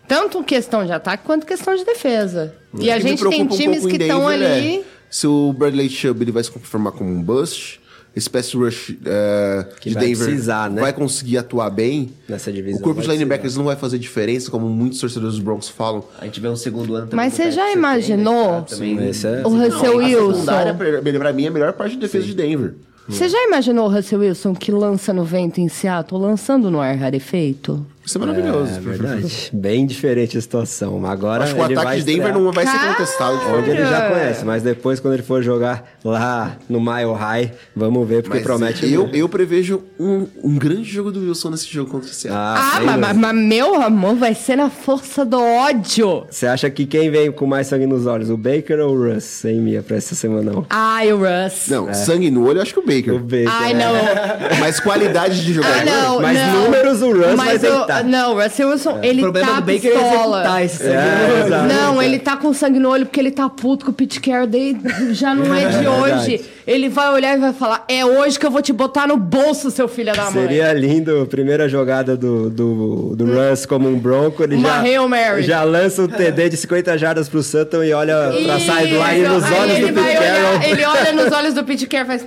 Tanto 0.06 0.42
questão 0.44 0.84
de 0.84 0.92
ataque 0.92 1.24
quanto 1.24 1.46
questão 1.46 1.74
de 1.74 1.84
defesa. 1.84 2.54
E 2.78 2.90
a 2.90 2.98
gente 2.98 3.22
tem 3.28 3.42
um 3.42 3.46
times 3.48 3.84
que 3.86 3.96
estão 3.96 4.20
Denver 4.28 4.52
ali. 4.52 4.76
é 4.80 4.82
se 5.08 5.26
o 5.28 5.52
Bradley 5.52 5.88
Chubb 5.88 6.22
ele 6.24 6.32
vai 6.32 6.42
se 6.42 6.50
confirmar 6.50 6.92
como 6.92 7.08
um 7.08 7.22
bust, 7.22 7.80
esse 8.16 8.28
pass 8.28 8.52
rush 8.52 8.96
é, 9.06 9.66
Que 9.80 9.88
de 9.90 9.94
vai 9.94 10.06
Denver 10.06 10.24
precisar, 10.26 10.68
né? 10.70 10.80
vai 10.82 10.92
conseguir 10.92 11.38
atuar 11.38 11.70
bem. 11.70 12.12
Nessa 12.28 12.52
divisão 12.52 12.80
O 12.80 12.82
corpo 12.82 13.00
de 13.00 13.08
linebackers 13.08 13.56
não 13.56 13.64
vai 13.64 13.76
fazer 13.76 13.98
diferença, 13.98 14.50
como 14.50 14.68
muitos 14.68 14.98
torcedores 15.00 15.34
dos 15.36 15.42
Broncos 15.44 15.68
falam. 15.68 16.04
A 16.18 16.24
gente 16.24 16.40
vê 16.40 16.48
um 16.48 16.56
segundo 16.56 16.94
ano 16.94 17.06
também. 17.08 17.24
Mas 17.26 17.34
você 17.34 17.50
já 17.50 17.64
tem, 17.64 17.74
imaginou 17.74 18.52
né, 18.58 18.64
que 18.66 19.20
tá 19.20 19.28
é- 19.28 19.42
o 19.44 19.48
Russell 19.50 19.92
A 19.92 19.96
Wilson? 19.96 20.32
secundária, 20.34 20.74
pra 20.74 21.32
mim, 21.32 21.44
é 21.44 21.48
a 21.48 21.50
melhor 21.50 21.72
parte 21.72 21.94
da 21.94 22.02
defesa 22.02 22.26
de 22.26 22.34
Denver. 22.34 22.74
Você 23.08 23.28
já 23.28 23.38
imaginou 23.44 23.86
o 23.86 23.92
Russell 23.92 24.20
Wilson 24.20 24.54
que 24.54 24.72
lança 24.72 25.12
no 25.12 25.24
vento 25.24 25.60
em 25.60 25.68
Seattle, 25.68 26.20
lançando 26.20 26.70
no 26.70 26.80
ar 26.80 26.96
rarefeito? 26.96 27.84
Isso 28.04 28.18
é 28.18 28.20
maravilhoso. 28.20 28.76
É 28.76 28.80
verdade. 28.80 29.50
Bem 29.52 29.86
diferente 29.86 30.36
a 30.36 30.40
situação. 30.40 30.98
Mas 31.00 31.10
Agora 31.12 31.44
Acho 31.44 31.54
que 31.54 31.60
o 31.60 31.64
ele 31.64 31.72
ataque 31.74 31.86
vai 31.86 31.96
de 31.98 32.04
Denver 32.04 32.26
estrear 32.26 32.42
não 32.44 32.52
vai 32.52 32.66
ser 32.66 32.78
contestado 32.88 33.38
de 33.38 33.42
forma 33.44 33.58
Onde 33.58 33.70
ele 33.70 33.86
já 33.86 34.10
conhece, 34.10 34.44
mas 34.44 34.62
depois 34.62 35.00
quando 35.00 35.14
ele 35.14 35.22
for 35.22 35.42
jogar 35.42 35.84
lá 36.04 36.56
no 36.68 36.80
Mile 36.80 37.12
High, 37.18 37.52
vamos 37.74 38.06
ver, 38.08 38.22
porque 38.22 38.38
Mas 38.38 38.46
promete 38.46 38.92
eu, 38.92 39.08
eu 39.12 39.28
prevejo 39.28 39.82
um, 39.98 40.26
um 40.42 40.56
grande 40.58 40.84
jogo 40.84 41.10
do 41.10 41.20
Wilson 41.20 41.50
nesse 41.50 41.66
jogo 41.72 41.90
contra 41.90 42.08
o 42.10 42.12
Seattle. 42.12 42.38
Ah, 42.44 42.72
sem 42.76 42.86
mas, 42.86 42.98
mas- 43.00 43.16
mas, 43.16 43.34
meu 43.34 43.80
amor, 43.80 44.16
vai 44.16 44.34
ser 44.34 44.56
na 44.56 44.68
força 44.70 45.24
do 45.24 45.40
ódio. 45.40 46.24
Você 46.30 46.46
acha 46.46 46.68
que 46.70 46.84
quem 46.86 47.10
vem 47.10 47.32
com 47.32 47.46
mais 47.46 47.66
sangue 47.68 47.86
nos 47.86 48.06
olhos, 48.06 48.28
o 48.30 48.36
Baker 48.36 48.80
ou 48.80 48.94
o 48.96 49.14
Russ, 49.14 49.44
hein, 49.44 49.60
Mia, 49.60 49.82
pra 49.82 49.96
essa 49.96 50.14
semana 50.14 50.52
não? 50.52 50.66
Ai, 50.68 51.12
o 51.12 51.18
Russ. 51.18 51.68
Não, 51.68 51.92
sangue 51.94 52.30
no 52.30 52.46
olho, 52.46 52.58
eu 52.58 52.62
acho 52.62 52.74
que 52.74 52.80
o 52.80 52.86
Baker. 52.86 53.14
O 53.14 53.18
Baker. 53.18 53.48
Ai, 53.48 53.72
é. 53.72 53.74
não. 53.74 54.58
Mas 54.60 54.78
qualidade 54.80 55.42
de 55.44 55.52
jogador. 55.54 55.74
Ah, 55.80 55.84
não, 55.84 56.20
Mas 56.20 56.38
não. 56.38 56.64
números 56.64 57.00
o 57.02 57.12
Russ 57.12 57.26
vai 57.26 57.36
Mas 57.36 57.62
o- 57.62 57.66
deitar. 57.66 57.93
Não, 58.02 58.34
o 58.34 58.42
Russell 58.42 58.68
Wilson, 58.70 58.98
O 59.00 59.04
ele 59.04 59.20
problema 59.22 59.46
tá 59.48 59.60
do 59.60 59.72
Baker 59.72 59.90
é 59.90 59.94
pistola. 59.94 60.38
executar 60.40 60.64
esse. 60.64 60.82
É, 60.86 61.42
exato. 61.46 61.64
Não, 61.74 62.02
ele 62.02 62.18
tá 62.18 62.36
com 62.36 62.52
sangue 62.52 62.78
no 62.78 62.88
olho 62.90 63.06
porque 63.06 63.20
ele 63.20 63.30
tá 63.30 63.48
puto 63.48 63.84
com 63.84 63.90
o 63.90 63.94
Pete 63.94 64.20
Carroll 64.20 64.46
desde 64.46 65.14
já 65.14 65.34
não 65.34 65.54
é 65.54 65.66
de 65.68 65.84
É 65.86 65.90
hoje. 65.90 66.40
Ele 66.66 66.88
vai 66.88 67.12
olhar 67.12 67.36
e 67.36 67.40
vai 67.40 67.52
falar: 67.52 67.84
"É 67.88 68.04
hoje 68.04 68.38
que 68.38 68.46
eu 68.46 68.50
vou 68.50 68.62
te 68.62 68.72
botar 68.72 69.06
no 69.06 69.16
bolso, 69.16 69.70
seu 69.70 69.86
filho 69.86 70.12
da 70.14 70.30
mãe". 70.30 70.42
Seria 70.42 70.72
lindo, 70.72 71.22
a 71.22 71.26
primeira 71.26 71.68
jogada 71.68 72.16
do, 72.16 72.48
do, 72.50 73.14
do 73.16 73.24
Russ 73.26 73.66
como 73.66 73.88
um 73.88 73.98
bronco, 73.98 74.42
ele 74.42 74.56
Uma 74.56 74.68
já, 74.68 74.80
Hail 74.80 75.08
Mary. 75.08 75.42
já 75.42 75.62
lança 75.62 76.02
um 76.02 76.08
TD 76.08 76.48
de 76.48 76.56
50 76.56 76.96
jardas 76.98 77.28
pro 77.28 77.42
Sutton 77.42 77.82
e 77.84 77.92
olha 77.92 78.14
pra 78.44 78.58
sideline 78.58 79.28
nos 79.28 79.44
olhos 79.44 79.76
ele 79.76 79.92
do 79.92 79.94
Pete 79.94 79.94
vai 79.94 80.16
olhar, 80.16 80.42
Carroll. 80.42 80.62
Ele 80.62 80.84
olha 80.84 81.12
nos 81.12 81.32
olhos 81.32 81.54
do 81.54 81.64
Pete 81.64 81.86
Carroll 81.86 82.06
e 82.14 82.18
faz: 82.18 82.26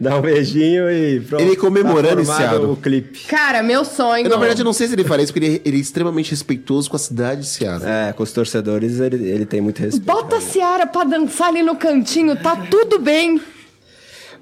Dá 0.02 0.16
um 0.16 0.22
beijinho 0.22 0.90
e 0.90 1.20
pronto. 1.20 1.42
Ele 1.42 1.54
comemorando 1.56 2.24
tá 2.24 2.32
esse 2.32 2.42
ano. 2.42 2.72
o 2.72 2.76
clipe. 2.76 3.26
Cara, 3.26 3.62
meu 3.62 3.84
sonho. 3.84 4.24
Eu, 4.24 4.30
na 4.30 4.36
verdade, 4.36 4.62
eu 4.62 4.64
não 4.64 4.72
sei 4.72 4.88
se 4.88 4.94
ele 4.94 5.04
faria 5.04 5.24
isso, 5.24 5.32
porque 5.32 5.44
ele, 5.46 5.62
ele 5.62 5.76
é 5.76 5.80
extremamente 5.80 6.30
respeitoso 6.30 6.88
com 6.88 6.96
a 6.96 6.98
cidade 6.98 7.42
de 7.42 7.46
Seattle. 7.48 7.86
É, 7.86 8.12
com 8.14 8.22
os 8.22 8.32
torcedores 8.32 8.98
ele, 8.98 9.28
ele 9.28 9.44
tem 9.44 9.60
muito 9.60 9.78
respeito. 9.78 10.06
Bota 10.06 10.36
a 10.36 10.40
Ciara 10.40 10.86
pra 10.86 11.04
dançar 11.04 11.48
ali 11.48 11.62
no 11.62 11.76
cantinho, 11.76 12.34
tá 12.34 12.56
tudo 12.56 12.98
bem. 12.98 13.40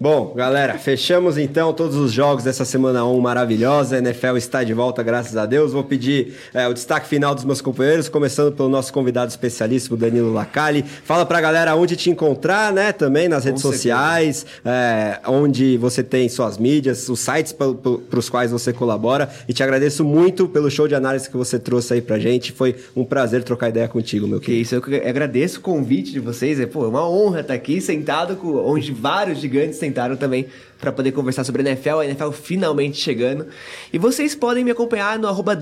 Bom, 0.01 0.33
galera, 0.33 0.79
fechamos 0.79 1.37
então 1.37 1.73
todos 1.73 1.97
os 1.97 2.12
jogos 2.12 2.45
dessa 2.45 2.65
semana 2.65 3.05
1 3.05 3.19
maravilhosa. 3.19 3.97
A 3.97 3.99
NFL 3.99 4.37
está 4.37 4.62
de 4.62 4.73
volta, 4.73 5.03
graças 5.03 5.37
a 5.37 5.45
Deus. 5.45 5.73
Vou 5.73 5.83
pedir 5.83 6.35
é, 6.55 6.69
o 6.69 6.73
destaque 6.73 7.09
final 7.09 7.35
dos 7.35 7.45
meus 7.45 7.61
companheiros, 7.61 8.09
começando 8.09 8.55
pelo 8.55 8.69
nosso 8.69 8.93
convidado 8.93 9.29
especialíssimo, 9.29 9.97
Danilo 9.97 10.33
Lacalle. 10.33 10.85
Fala 10.85 11.27
pra 11.27 11.41
galera 11.41 11.75
onde 11.75 11.97
te 11.97 12.11
encontrar, 12.11 12.73
né? 12.73 12.93
Também 12.93 13.27
nas 13.27 13.45
redes 13.45 13.61
sociais, 13.61 14.47
é, 14.65 15.19
onde 15.27 15.77
você 15.79 16.05
tem 16.05 16.29
suas 16.29 16.59
mídias, 16.59 17.09
os 17.09 17.19
sites 17.19 17.53
para 17.53 17.66
os 18.19 18.31
quais 18.31 18.53
você 18.53 18.73
colabora. 18.73 19.29
E 19.49 19.53
te 19.53 19.65
agradeço 19.65 20.05
muito 20.05 20.47
pelo 20.47 20.70
show 20.70 20.87
de 20.87 20.95
análise 20.95 21.29
que 21.29 21.37
você 21.37 21.59
trouxe 21.59 21.95
aí 21.95 22.01
pra 22.01 22.20
gente. 22.20 22.53
Foi 22.53 22.77
um 22.95 23.05
prazer 23.05 23.43
trocar 23.43 23.70
ideia 23.70 23.89
contigo, 23.89 24.29
meu 24.29 24.39
Que 24.39 24.47
querido. 24.47 24.62
isso, 24.62 24.75
eu 24.77 24.81
que 24.81 24.95
agradeço 24.95 25.59
o 25.59 25.62
convite 25.62 26.12
de 26.12 26.20
vocês. 26.20 26.61
É 26.61 26.66
pô, 26.66 26.85
é 26.85 26.89
uma 26.89 27.11
honra 27.11 27.41
estar 27.41 27.55
aqui 27.55 27.81
sentado 27.81 28.37
com 28.37 28.55
onde 28.65 28.93
vários 28.93 29.41
gigantes 29.41 29.88
sentaram 29.89 30.16
também 30.16 30.47
para 30.81 30.93
poder 30.93 31.12
conversar 31.12 31.44
sobre 31.44 31.62
a 31.62 31.70
NFL. 31.70 31.98
A 32.01 32.05
NFL 32.05 32.31
finalmente 32.31 32.98
chegando. 32.98 33.47
E 33.93 33.98
vocês 33.98 34.35
podem 34.35 34.65
me 34.65 34.70
acompanhar 34.70 35.19
no 35.19 35.27
arroba 35.27 35.59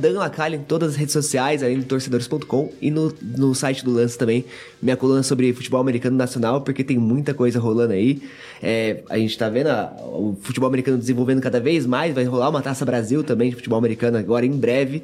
em 0.53 0.59
todas 0.59 0.91
as 0.91 0.97
redes 0.97 1.13
sociais, 1.13 1.63
além 1.63 1.79
do 1.79 1.85
torcedores.com 1.85 2.73
e 2.81 2.91
no, 2.91 3.13
no 3.23 3.55
site 3.55 3.85
do 3.85 3.93
Lance 3.93 4.19
também. 4.19 4.45
Minha 4.83 4.97
coluna 4.97 5.23
sobre 5.23 5.53
futebol 5.53 5.81
americano 5.81 6.17
nacional, 6.17 6.61
porque 6.61 6.85
tem 6.85 6.99
muita 6.99 7.33
coisa 7.33 7.59
rolando 7.59 7.93
aí. 7.93 8.21
É, 8.63 9.03
a 9.09 9.17
gente 9.19 9.37
tá 9.39 9.49
vendo 9.49 9.69
a- 9.69 9.93
o 10.03 10.37
futebol 10.43 10.69
americano 10.69 10.99
desenvolvendo 10.99 11.41
cada 11.41 11.61
vez 11.61 11.87
mais. 11.87 12.15
Vai 12.15 12.25
rolar 12.25 12.49
uma 12.51 12.61
Taça 12.63 12.85
Brasil 12.85 13.23
também 13.25 13.51
de 13.51 13.57
futebol 13.57 13.79
americano 13.79 14.19
agora 14.19 14.45
em 14.45 14.53
breve 14.53 15.03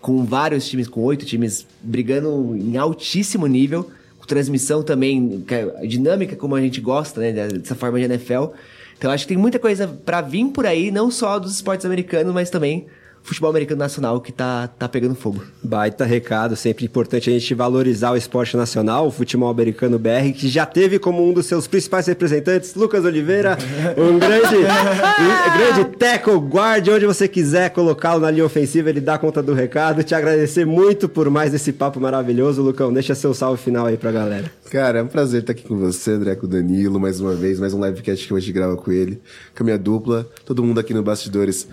com 0.00 0.24
vários 0.24 0.66
times, 0.66 0.88
com 0.88 1.02
oito 1.02 1.26
times 1.26 1.66
brigando 1.82 2.56
em 2.56 2.78
altíssimo 2.78 3.46
nível, 3.46 3.90
transmissão 4.30 4.82
também, 4.82 5.44
é 5.50 5.86
dinâmica 5.86 6.36
como 6.36 6.54
a 6.54 6.60
gente 6.60 6.80
gosta, 6.80 7.20
né, 7.20 7.32
dessa 7.32 7.74
forma 7.74 7.98
de 7.98 8.04
NFL. 8.04 8.54
Então 8.96 9.10
acho 9.10 9.24
que 9.24 9.28
tem 9.30 9.36
muita 9.36 9.58
coisa 9.58 9.88
pra 9.88 10.20
vir 10.20 10.46
por 10.46 10.64
aí, 10.64 10.90
não 10.92 11.10
só 11.10 11.38
dos 11.38 11.54
esportes 11.54 11.84
americanos, 11.84 12.32
mas 12.32 12.48
também 12.48 12.86
futebol 13.22 13.50
americano 13.50 13.78
nacional 13.78 14.20
que 14.20 14.32
tá, 14.32 14.68
tá 14.68 14.88
pegando 14.88 15.14
fogo. 15.14 15.42
Baita 15.62 16.04
recado, 16.04 16.56
sempre 16.56 16.84
importante 16.84 17.30
a 17.30 17.32
gente 17.32 17.54
valorizar 17.54 18.12
o 18.12 18.16
esporte 18.16 18.56
nacional, 18.56 19.06
o 19.06 19.10
futebol 19.10 19.48
americano 19.48 19.98
BR, 19.98 20.32
que 20.34 20.48
já 20.48 20.66
teve 20.66 20.98
como 20.98 21.26
um 21.26 21.32
dos 21.32 21.46
seus 21.46 21.66
principais 21.66 22.06
representantes, 22.06 22.74
Lucas 22.74 23.04
Oliveira, 23.04 23.56
um 23.96 24.18
grande, 24.18 24.56
um 24.56 25.58
grande 25.58 25.96
tackle 25.96 26.38
guard, 26.38 26.88
onde 26.88 27.06
você 27.06 27.28
quiser 27.28 27.70
colocá-lo 27.70 28.20
na 28.20 28.30
linha 28.30 28.44
ofensiva, 28.44 28.88
ele 28.90 29.00
dá 29.00 29.18
conta 29.18 29.42
do 29.42 29.54
recado. 29.54 30.02
Te 30.02 30.14
agradecer 30.14 30.64
muito 30.64 31.08
por 31.08 31.30
mais 31.30 31.54
esse 31.54 31.72
papo 31.72 32.00
maravilhoso, 32.00 32.62
Lucão. 32.62 32.92
Deixa 32.92 33.14
seu 33.14 33.34
salve 33.34 33.62
final 33.62 33.86
aí 33.86 33.96
pra 33.96 34.10
galera. 34.10 34.50
Cara, 34.70 35.00
é 35.00 35.02
um 35.02 35.08
prazer 35.08 35.40
estar 35.40 35.50
aqui 35.52 35.64
com 35.64 35.76
você, 35.76 36.12
André, 36.12 36.36
com 36.36 36.46
o 36.46 36.48
Danilo, 36.48 37.00
mais 37.00 37.18
uma 37.20 37.34
vez, 37.34 37.58
mais 37.58 37.74
um 37.74 37.84
livecast 37.84 38.24
que 38.24 38.32
hoje 38.32 38.52
grava 38.52 38.76
com 38.76 38.92
ele, 38.92 39.20
com 39.56 39.64
a 39.64 39.66
minha 39.66 39.76
dupla, 39.76 40.30
todo 40.46 40.62
mundo 40.62 40.78
aqui 40.78 40.94
no 40.94 41.02
Bastidores 41.02 41.66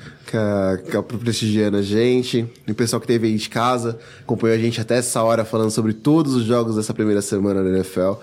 prestigiando 1.24 1.78
a 1.78 1.82
gente, 1.84 2.48
e 2.65 2.72
o 2.72 2.74
pessoal 2.74 2.99
que 2.99 3.06
teve 3.06 3.28
aí 3.28 3.36
de 3.36 3.49
casa, 3.49 3.99
acompanhou 4.22 4.56
a 4.56 4.60
gente 4.60 4.82
até 4.82 4.98
essa 4.98 5.22
hora 5.22 5.45
falando 5.45 5.69
sobre 5.69 5.94
todos 5.94 6.34
os 6.34 6.44
jogos 6.44 6.76
dessa 6.76 6.91
primeira 6.91 7.22
semana 7.22 7.64
da 7.64 7.69
NFL. 7.69 8.14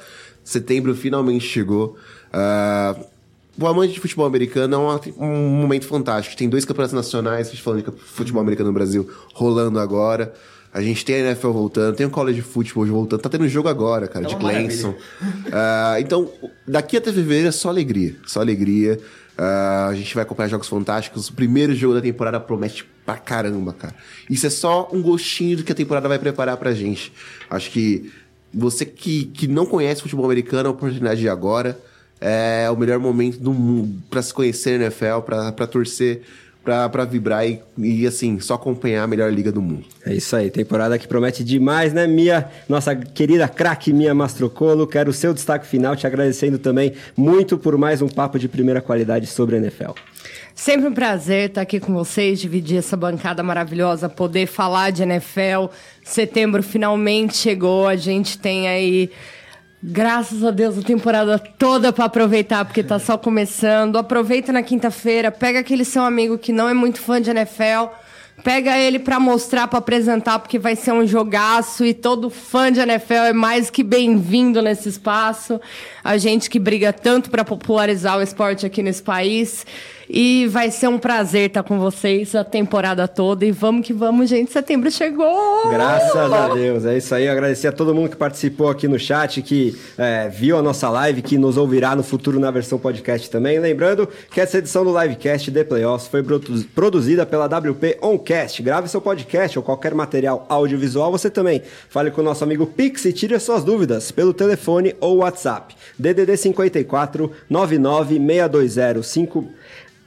Setembro 0.43 0.93
finalmente 0.97 1.47
chegou. 1.47 1.97
Ah, 2.33 2.97
o 3.57 3.69
amante 3.69 3.93
de 3.93 4.01
futebol 4.01 4.27
americano 4.27 4.75
é 4.75 4.79
uma- 4.79 5.01
um 5.19 5.51
momento 5.51 5.87
fantástico. 5.87 6.37
Tem 6.37 6.49
dois 6.49 6.65
campeonatos 6.65 6.95
nacionais, 6.95 7.47
a 7.47 7.51
gente 7.53 7.63
falando 7.63 7.85
de 7.85 7.93
futebol 8.01 8.43
americano 8.43 8.71
no 8.71 8.75
Brasil, 8.75 9.09
rolando 9.35 9.79
agora. 9.79 10.35
A 10.75 10.83
gente 10.83 11.05
tem 11.05 11.15
a 11.15 11.19
NFL 11.21 11.51
voltando, 11.51 11.95
tem 11.95 12.05
o 12.05 12.11
college 12.11 12.43
football 12.43 12.85
voltando. 12.87 13.21
Tá 13.21 13.29
tendo 13.29 13.49
jogo 13.49 13.69
agora, 13.69 14.09
cara, 14.09 14.27
de 14.27 14.35
Clemson. 14.35 14.93
Ah, 15.53 15.95
então, 16.01 16.29
daqui 16.67 16.97
até 16.97 17.13
fevereiro 17.13 17.47
é 17.47 17.53
só 17.53 17.69
alegria. 17.69 18.17
Só 18.27 18.41
alegria. 18.41 18.99
Ah, 19.39 19.87
a 19.89 19.95
gente 19.95 20.13
vai 20.17 20.25
acompanhar 20.25 20.49
jogos 20.49 20.67
fantásticos. 20.67 21.29
O 21.29 21.33
primeiro 21.33 21.77
jogo 21.77 21.95
da 21.95 22.01
temporada 22.01 22.41
promete 22.41 22.85
pra 23.07 23.17
caramba, 23.17 23.73
cara. 23.73 23.95
Isso 24.29 24.49
é 24.49 24.51
só 24.51 24.91
um 24.93 25.01
gostinho 25.01 25.59
do 25.59 25.63
que 25.63 25.71
a 25.71 25.77
temporada 25.77 26.09
vai 26.09 26.19
preparar 26.19 26.57
pra 26.57 26.75
gente. 26.75 27.13
Acho 27.49 27.71
que 27.71 28.13
você 28.53 28.85
que, 28.85 29.27
que 29.27 29.47
não 29.47 29.67
conhece 29.67 30.03
futebol 30.03 30.25
americano, 30.25 30.71
a 30.71 30.73
oportunidade 30.73 31.21
de 31.21 31.29
agora 31.29 31.79
é 32.21 32.69
o 32.69 32.77
melhor 32.77 32.99
momento 32.99 33.39
do 33.39 33.53
mundo 33.53 34.03
pra 34.11 34.23
se 34.23 34.35
conhecer 34.35 34.79
na 34.79 34.87
NFL, 34.87 35.21
pra 35.25 35.67
torcer, 35.69 36.23
pra, 36.65 36.89
pra 36.89 37.05
vibrar 37.05 37.47
e, 37.47 37.61
e, 37.77 38.07
assim, 38.07 38.41
só 38.41 38.55
acompanhar 38.55 39.05
a 39.05 39.07
melhor 39.07 39.31
liga 39.33 39.53
do 39.53 39.61
mundo. 39.61 39.85
É 40.05 40.15
isso 40.15 40.35
aí, 40.35 40.51
temporada 40.51 40.99
que 40.99 41.07
promete 41.07 41.45
demais, 41.45 41.93
né, 41.93 42.07
Mia? 42.07 42.49
Nossa 42.69 42.97
querida 42.97 43.47
craque 43.47 43.93
Mia 43.93 44.15
Mastrocolo. 44.15 44.87
Quero 44.87 45.11
o 45.11 45.13
seu 45.13 45.35
destaque 45.35 45.67
final, 45.67 45.95
te 45.95 46.07
agradecendo 46.07 46.59
também 46.59 46.95
muito 47.17 47.59
por 47.59 47.77
mais 47.77 48.01
um 48.01 48.09
papo 48.09 48.39
de 48.39 48.49
primeira 48.49 48.81
qualidade 48.81 49.27
sobre 49.27 49.57
a 49.57 49.59
NFL. 49.59 49.93
Sempre 50.55 50.89
um 50.89 50.95
prazer 50.95 51.49
estar 51.49 51.61
aqui 51.61 51.79
com 51.79 51.93
vocês, 51.93 52.41
dividir 52.41 52.79
essa 52.79 52.97
bancada 52.97 53.43
maravilhosa, 53.43 54.09
poder 54.09 54.47
falar 54.47 54.91
de 54.91 55.03
NFL. 55.03 55.67
Setembro 56.03 56.63
finalmente 56.63 57.37
chegou, 57.37 57.87
a 57.87 57.97
gente 57.97 58.39
tem 58.39 58.69
aí, 58.69 59.11
graças 59.87 60.43
a 60.43 60.51
Deus, 60.51 60.79
a 60.79 60.83
temporada 60.83 61.39
toda 61.39 61.93
para 61.93 62.07
aproveitar, 62.07 62.65
porque 62.65 62.83
tá 62.83 62.99
só 62.99 63.19
começando. 63.19 63.97
Aproveita 63.97 64.51
na 64.51 64.63
quinta-feira, 64.63 65.31
pega 65.31 65.59
aquele 65.59 65.85
seu 65.85 66.03
amigo 66.03 66.39
que 66.39 66.53
não 66.53 66.69
é 66.69 66.73
muito 66.73 67.01
fã 67.01 67.21
de 67.21 67.31
NFL. 67.31 67.93
Pega 68.43 68.77
ele 68.77 68.99
pra 68.99 69.21
mostrar, 69.21 69.69
pra 69.69 69.79
apresentar, 69.79 70.39
porque 70.39 70.59
vai 70.59 70.75
ser 70.75 70.93
um 70.93 71.07
jogaço 71.07 71.85
e 71.85 71.95
todo 71.95 72.29
fã 72.31 72.73
de 72.73 72.81
NFL 72.81 73.13
é 73.13 73.33
mais 73.33 73.71
que 73.71 73.85
bem-vindo 73.85 74.61
nesse 74.61 74.89
espaço. 74.89 75.61
A 76.03 76.17
gente 76.17 76.51
que 76.51 76.59
briga 76.59 76.93
tanto 76.93 77.31
pra 77.31 77.45
popularizar 77.45 78.19
o 78.19 78.23
esporte 78.23 78.67
aqui 78.67 78.83
nesse 78.83 79.03
país. 79.03 79.65
E 80.09 80.47
vai 80.49 80.71
ser 80.71 80.89
um 80.89 80.99
prazer 80.99 81.49
estar 81.49 81.63
com 81.63 81.79
vocês 81.79 82.35
a 82.35 82.45
temporada 82.45 83.09
toda. 83.09 83.45
E 83.45 83.51
vamos 83.51 83.87
que 83.87 83.93
vamos, 83.93 84.29
gente. 84.29 84.53
Setembro 84.53 84.91
chegou! 84.91 85.71
Graças 85.71 86.15
a 86.33 86.49
Deus, 86.55 86.85
é 86.85 86.97
isso 86.97 87.15
aí. 87.15 87.29
Agradecer 87.29 87.69
a 87.69 87.73
todo 87.73 87.95
mundo 87.95 88.11
que 88.11 88.17
participou 88.17 88.69
aqui 88.69 88.87
no 88.87 88.99
chat, 88.99 89.41
que 89.43 89.77
é, 89.97 90.29
viu 90.29 90.59
a 90.59 90.63
nossa 90.63 90.89
live, 90.91 91.23
que 91.23 91.39
nos 91.39 91.57
ouvirá 91.57 91.97
no 91.97 92.03
futuro 92.03 92.39
na 92.39 92.51
versão 92.51 92.79
podcast 92.79 93.31
também. 93.31 93.59
Lembrando 93.59 94.09
que 94.31 94.41
essa 94.41 94.59
edição 94.59 94.85
do 94.85 94.99
Livecast 94.99 95.51
The 95.51 95.65
Playoffs 95.65 96.09
foi 96.09 96.23
produ- 96.23 96.65
produzida 96.75 97.25
pela 97.25 97.47
WP 97.47 97.99
Oncast. 98.03 98.63
Grave 98.63 98.89
seu 98.89 99.01
podcast 99.01 99.59
ou 99.59 99.63
qualquer 99.63 99.95
material 99.95 100.45
audiovisual, 100.49 101.11
você 101.11 101.31
também. 101.31 101.63
Fale 101.89 102.11
com 102.11 102.21
o 102.21 102.25
nosso 102.25 102.45
amigo 102.45 102.67
Pix 102.67 103.05
e 103.05 103.13
tire 103.13 103.35
as 103.35 103.43
suas 103.43 103.65
dúvidas 103.65 104.11
pelo 104.11 104.35
telefone 104.35 104.95
ou 105.01 105.19
WhatsApp. 105.19 105.75
DDD 105.99 106.37
54 106.37 107.31
99 107.49 108.17
620 108.19 109.03
5 109.05 109.49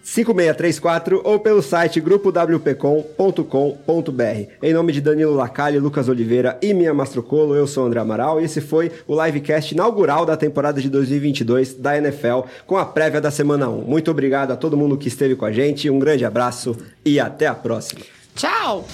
5634 0.08 1.22
ou 1.22 1.38
pelo 1.38 1.62
site 1.62 2.00
grupowpcom.com.br. 2.00 4.52
Em 4.64 4.74
nome 4.74 4.94
de 4.94 5.02
Danilo 5.02 5.34
Lacalle, 5.34 5.80
Lucas 5.80 6.08
Oliveira 6.08 6.58
e 6.62 6.74
Mia 6.74 6.94
Mastrocolo, 6.94 7.54
eu 7.54 7.68
sou 7.68 7.86
André 7.86 8.00
Amaral 8.00 8.40
e 8.40 8.46
esse 8.46 8.62
foi 8.62 8.90
o 9.06 9.22
livecast 9.22 9.74
inaugural 9.74 10.26
da 10.26 10.38
temporada 10.38 10.82
de 10.82 10.90
2022 10.90 11.74
da 11.74 11.98
NFL 11.98 12.44
com 12.66 12.78
a 12.78 12.86
prévia 12.86 13.20
da 13.20 13.30
semana 13.30 13.68
1. 13.68 13.82
Muito 13.82 14.10
obrigado 14.10 14.52
a 14.52 14.56
todo 14.56 14.78
mundo 14.78 14.98
que 14.98 15.10
esteve 15.10 15.36
com 15.36 15.44
a 15.44 15.52
gente, 15.52 15.90
um 15.90 16.00
grande 16.00 16.24
abraço 16.24 16.78
e 17.04 17.20
até 17.20 17.46
a 17.46 17.54
próxima. 17.54 18.00
Tchau! 18.34 18.86